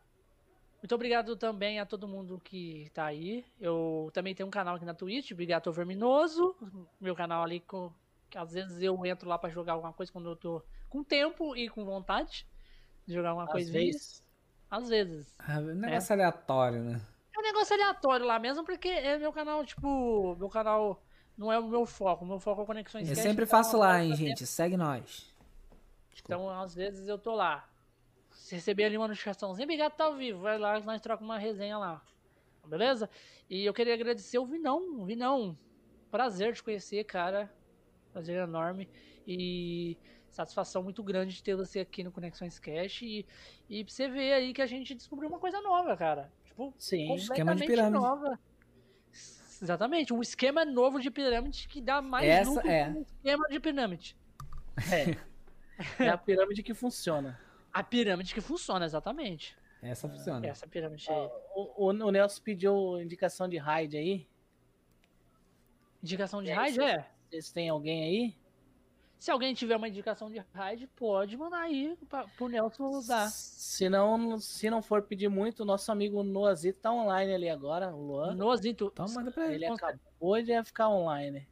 muito 0.81 0.93
obrigado 0.95 1.35
também 1.35 1.79
a 1.79 1.85
todo 1.85 2.07
mundo 2.07 2.41
que 2.43 2.89
tá 2.93 3.05
aí. 3.05 3.45
Eu 3.59 4.09
também 4.13 4.33
tenho 4.33 4.47
um 4.47 4.51
canal 4.51 4.75
aqui 4.75 4.83
na 4.85 4.93
Twitch, 4.95 5.31
Brigato 5.33 5.71
Verminoso. 5.71 6.55
Meu 6.99 7.15
canal 7.15 7.43
ali 7.43 7.59
com. 7.59 7.91
Que 8.29 8.37
às 8.37 8.51
vezes 8.51 8.81
eu 8.81 9.05
entro 9.05 9.29
lá 9.29 9.37
pra 9.37 9.49
jogar 9.49 9.73
alguma 9.73 9.93
coisa 9.93 10.11
quando 10.11 10.29
eu 10.29 10.35
tô 10.35 10.61
com 10.89 11.03
tempo 11.03 11.55
e 11.55 11.69
com 11.69 11.85
vontade 11.85 12.45
de 13.05 13.13
jogar 13.13 13.29
alguma 13.29 13.45
Às 13.45 13.51
coisinha. 13.51 13.79
vezes. 13.79 14.23
Às 14.69 14.89
vezes. 14.89 15.35
Ah, 15.39 15.59
um 15.59 15.75
negócio 15.75 16.13
aleatório, 16.13 16.81
né? 16.81 17.01
É 17.33 17.39
um 17.39 17.43
negócio 17.43 17.73
aleatório 17.75 18.25
lá 18.25 18.37
mesmo, 18.39 18.65
porque 18.65 18.87
é 18.89 19.17
meu 19.17 19.31
canal, 19.31 19.63
tipo, 19.63 20.35
meu 20.35 20.49
canal 20.49 21.01
não 21.37 21.51
é 21.51 21.59
o 21.59 21.67
meu 21.67 21.85
foco. 21.85 22.25
O 22.25 22.27
meu 22.27 22.39
foco 22.39 22.63
é 22.63 22.65
Conexões 22.65 23.07
Eu 23.07 23.15
sempre 23.15 23.45
então, 23.45 23.47
faço 23.47 23.77
lá, 23.77 24.03
hein, 24.03 24.15
gente. 24.15 24.45
Segue 24.45 24.75
nós. 24.75 25.33
Então, 26.23 26.49
às 26.49 26.73
vezes 26.73 27.07
eu 27.07 27.17
tô 27.17 27.35
lá. 27.35 27.69
Se 28.31 28.55
receber 28.55 28.85
ali 28.85 28.97
uma 28.97 29.07
notificaçãozinha, 29.07 29.65
obrigado, 29.65 29.93
tá 29.93 30.05
ao 30.05 30.15
vivo. 30.15 30.41
Vai 30.41 30.57
lá, 30.57 30.79
nós 30.79 30.99
trocamos 31.01 31.29
uma 31.29 31.39
resenha 31.39 31.77
lá. 31.77 32.01
Beleza? 32.65 33.09
E 33.49 33.65
eu 33.65 33.73
queria 33.73 33.93
agradecer 33.93 34.39
o 34.39 34.45
Vinão. 34.45 35.05
Vinão, 35.05 35.57
prazer 36.09 36.53
te 36.53 36.63
conhecer, 36.63 37.03
cara. 37.03 37.51
Prazer 38.11 38.41
enorme. 38.41 38.89
E 39.27 39.97
satisfação 40.29 40.83
muito 40.83 41.03
grande 41.03 41.35
de 41.35 41.43
ter 41.43 41.55
você 41.55 41.79
aqui 41.79 42.03
no 42.03 42.11
Conexões 42.11 42.59
Cash. 42.59 43.03
E, 43.03 43.25
e 43.69 43.83
pra 43.83 43.93
você 43.93 44.09
ver 44.09 44.33
aí 44.33 44.53
que 44.53 44.61
a 44.61 44.67
gente 44.67 44.95
descobriu 44.95 45.29
uma 45.29 45.39
coisa 45.39 45.61
nova, 45.61 45.95
cara. 45.95 46.31
Tipo, 46.45 46.73
Sim. 46.77 47.13
esquema 47.13 47.55
de 47.55 47.61
completamente 47.61 47.67
pirâmide. 47.67 47.93
nova. 47.93 48.39
Exatamente, 49.61 50.13
um 50.13 50.21
esquema 50.21 50.63
novo 50.63 50.99
de 50.99 51.09
pirâmide 51.09 51.67
que 51.67 51.81
dá 51.81 52.01
mais 52.01 52.27
Essa 52.27 52.49
lucro 52.49 52.69
é. 52.69 52.85
que 52.85 52.97
um 52.97 53.01
esquema 53.01 53.47
de 53.49 53.59
pirâmide. 53.59 54.15
É. 54.91 55.27
É 55.99 56.09
a 56.09 56.17
pirâmide 56.17 56.63
que 56.63 56.73
funciona. 56.73 57.39
A 57.71 57.83
pirâmide 57.83 58.33
que 58.33 58.41
funciona, 58.41 58.83
exatamente. 58.83 59.55
Essa 59.79 60.09
funciona. 60.09 60.47
Essa 60.47 60.65
pirâmide 60.65 61.07
aí. 61.07 61.29
O, 61.55 61.85
o, 61.85 61.89
o 61.89 62.11
Nelson 62.11 62.41
pediu 62.41 62.99
indicação 62.99 63.47
de 63.47 63.57
raid 63.57 63.95
aí. 63.95 64.27
Indicação 66.01 66.41
de 66.41 66.49
É, 66.49 66.53
raid 66.55 66.81
é. 66.81 67.07
Vocês 67.29 67.51
têm 67.51 67.69
alguém 67.69 68.03
aí? 68.03 68.35
Se 69.19 69.31
alguém 69.31 69.53
tiver 69.53 69.75
uma 69.75 69.87
indicação 69.87 70.29
de 70.29 70.37
raid, 70.53 70.85
pode 70.95 71.35
mandar 71.35 71.61
aí 71.61 71.97
pra, 72.07 72.27
pro 72.27 72.47
Nelson 72.47 73.01
dar. 73.07 73.29
Se 73.31 73.89
não, 73.89 74.37
se 74.39 74.69
não 74.69 74.81
for 74.81 75.01
pedir 75.01 75.27
muito, 75.27 75.65
nosso 75.65 75.91
amigo 75.91 76.21
Noazito 76.23 76.79
tá 76.79 76.91
online 76.91 77.33
ali 77.33 77.49
agora, 77.49 77.93
o 77.95 77.99
Luan. 78.05 78.35
Nozito. 78.35 78.89
Então 78.93 79.07
manda 79.15 79.31
pra 79.31 79.45
ele. 79.47 79.65
Ele 79.65 79.73
acabou 79.73 80.41
de 80.41 80.63
ficar 80.63 80.89
online. 80.89 81.47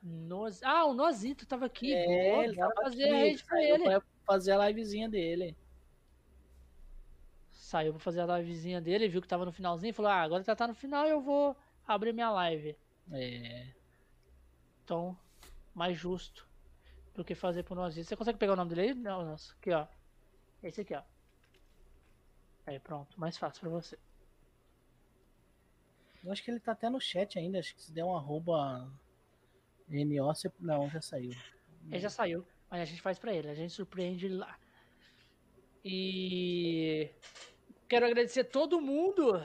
Noz... 0.00 0.62
Ah, 0.62 0.84
o 0.84 0.94
Nozito 0.94 1.44
tava 1.44 1.66
aqui. 1.66 1.92
É, 1.92 2.06
Boa, 2.30 2.44
ele 2.44 2.56
tava 2.56 2.72
fazer 2.82 3.04
aqui, 3.04 3.12
a 3.12 3.16
raid 3.16 3.44
pra 3.44 3.56
saiu 3.56 3.74
ele. 3.74 3.84
pra 3.84 4.02
fazer 4.24 4.52
a 4.52 4.68
livezinha 4.68 5.08
dele. 5.08 5.56
Saiu 7.50 7.92
pra 7.92 8.00
fazer 8.00 8.20
a 8.20 8.38
livezinha 8.38 8.80
dele, 8.80 9.08
viu 9.08 9.20
que 9.20 9.28
tava 9.28 9.44
no 9.44 9.52
finalzinho, 9.52 9.92
falou: 9.92 10.12
Ah, 10.12 10.22
agora 10.22 10.44
tá, 10.44 10.54
tá 10.54 10.68
no 10.68 10.74
final, 10.74 11.06
eu 11.06 11.20
vou 11.20 11.56
abrir 11.86 12.12
minha 12.14 12.30
live. 12.30 12.76
É, 13.10 13.66
Então, 14.84 15.18
mais 15.74 15.96
justo 15.98 16.47
do 17.18 17.24
que 17.24 17.34
fazer 17.34 17.64
pro 17.64 17.74
Nozito. 17.74 18.06
Você 18.06 18.16
consegue 18.16 18.38
pegar 18.38 18.52
o 18.52 18.56
nome 18.56 18.70
dele 18.72 18.80
aí? 18.90 18.94
Não, 18.94 19.24
nossa. 19.24 19.52
Aqui, 19.54 19.72
ó. 19.72 19.86
Esse 20.62 20.82
aqui, 20.82 20.94
ó. 20.94 21.02
Aí, 22.64 22.78
pronto. 22.78 23.18
Mais 23.18 23.36
fácil 23.36 23.60
pra 23.60 23.70
você. 23.70 23.98
Eu 26.22 26.30
acho 26.30 26.42
que 26.44 26.50
ele 26.50 26.60
tá 26.60 26.72
até 26.72 26.88
no 26.88 27.00
chat 27.00 27.36
ainda. 27.36 27.58
Acho 27.58 27.74
que 27.74 27.82
se 27.82 27.92
der 27.92 28.04
um 28.04 28.16
arroba 28.16 28.88
NO, 29.88 30.26
você... 30.26 30.50
não, 30.60 30.88
já 30.88 31.00
saiu. 31.00 31.32
Ele 31.90 31.98
já 31.98 32.10
saiu, 32.10 32.46
mas 32.70 32.82
a 32.82 32.84
gente 32.84 33.02
faz 33.02 33.18
pra 33.18 33.32
ele. 33.32 33.50
A 33.50 33.54
gente 33.54 33.72
surpreende 33.72 34.26
ele 34.26 34.36
lá. 34.36 34.56
E 35.84 37.10
quero 37.88 38.06
agradecer 38.06 38.44
todo 38.44 38.80
mundo. 38.80 39.44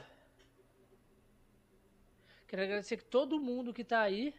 Quero 2.47 2.61
agradecer 2.61 3.01
todo 3.01 3.39
mundo 3.39 3.73
que 3.73 3.83
tá 3.83 4.01
aí. 4.01 4.35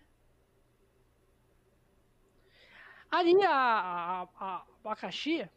Ali 3.15 3.41
a, 3.45 3.53
a, 3.53 4.29
a 4.41 4.67
abacaxi. 4.81 5.49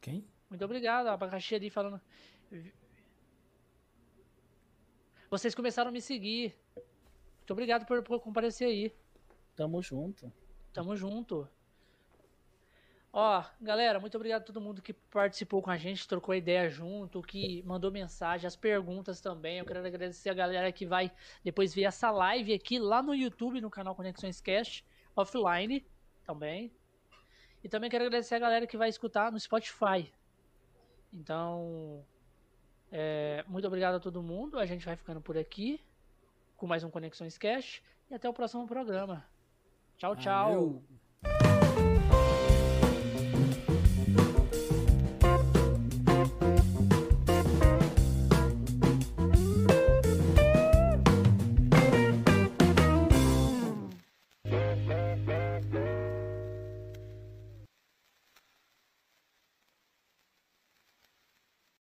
Quem? 0.00 0.24
Muito 0.48 0.64
obrigado, 0.64 1.08
a 1.08 1.14
abacaxi 1.14 1.56
ali 1.56 1.68
falando. 1.68 2.00
Vocês 5.28 5.52
começaram 5.52 5.88
a 5.88 5.92
me 5.92 6.00
seguir. 6.00 6.54
Muito 7.38 7.50
obrigado 7.50 7.84
por, 7.84 8.00
por 8.04 8.20
comparecer 8.20 8.68
aí. 8.68 8.94
Tamo 9.56 9.82
junto. 9.82 10.32
Tamo 10.72 10.94
junto. 10.94 11.48
Ó, 13.12 13.44
galera, 13.60 13.98
muito 13.98 14.16
obrigado 14.16 14.42
a 14.42 14.44
todo 14.44 14.60
mundo 14.60 14.80
que 14.80 14.92
participou 14.92 15.60
com 15.60 15.70
a 15.70 15.76
gente, 15.76 16.06
trocou 16.06 16.32
ideia 16.32 16.70
junto, 16.70 17.20
que 17.22 17.60
mandou 17.64 17.90
mensagem, 17.90 18.46
as 18.46 18.54
perguntas 18.54 19.20
também. 19.20 19.58
Eu 19.58 19.64
quero 19.64 19.84
agradecer 19.84 20.30
a 20.30 20.34
galera 20.34 20.70
que 20.70 20.86
vai 20.86 21.10
depois 21.42 21.74
ver 21.74 21.82
essa 21.82 22.08
live 22.12 22.54
aqui 22.54 22.78
lá 22.78 23.02
no 23.02 23.16
YouTube, 23.16 23.60
no 23.60 23.68
canal 23.68 23.96
Conexões 23.96 24.40
Cast, 24.40 24.84
offline 25.20 25.86
também. 26.24 26.72
E 27.62 27.68
também 27.68 27.90
quero 27.90 28.04
agradecer 28.04 28.34
a 28.34 28.38
galera 28.38 28.66
que 28.66 28.76
vai 28.76 28.88
escutar 28.88 29.30
no 29.30 29.38
Spotify. 29.38 30.10
Então, 31.12 32.04
é, 32.90 33.44
muito 33.46 33.66
obrigado 33.66 33.96
a 33.96 34.00
todo 34.00 34.22
mundo. 34.22 34.58
A 34.58 34.66
gente 34.66 34.84
vai 34.86 34.96
ficando 34.96 35.20
por 35.20 35.36
aqui 35.36 35.80
com 36.56 36.66
mais 36.66 36.84
um 36.84 36.90
Conexões 36.90 37.36
Cast 37.36 37.82
e 38.10 38.14
até 38.14 38.28
o 38.28 38.32
próximo 38.32 38.66
programa. 38.66 39.24
Tchau, 39.96 40.16
tchau. 40.16 40.54
Valeu. 40.54 41.09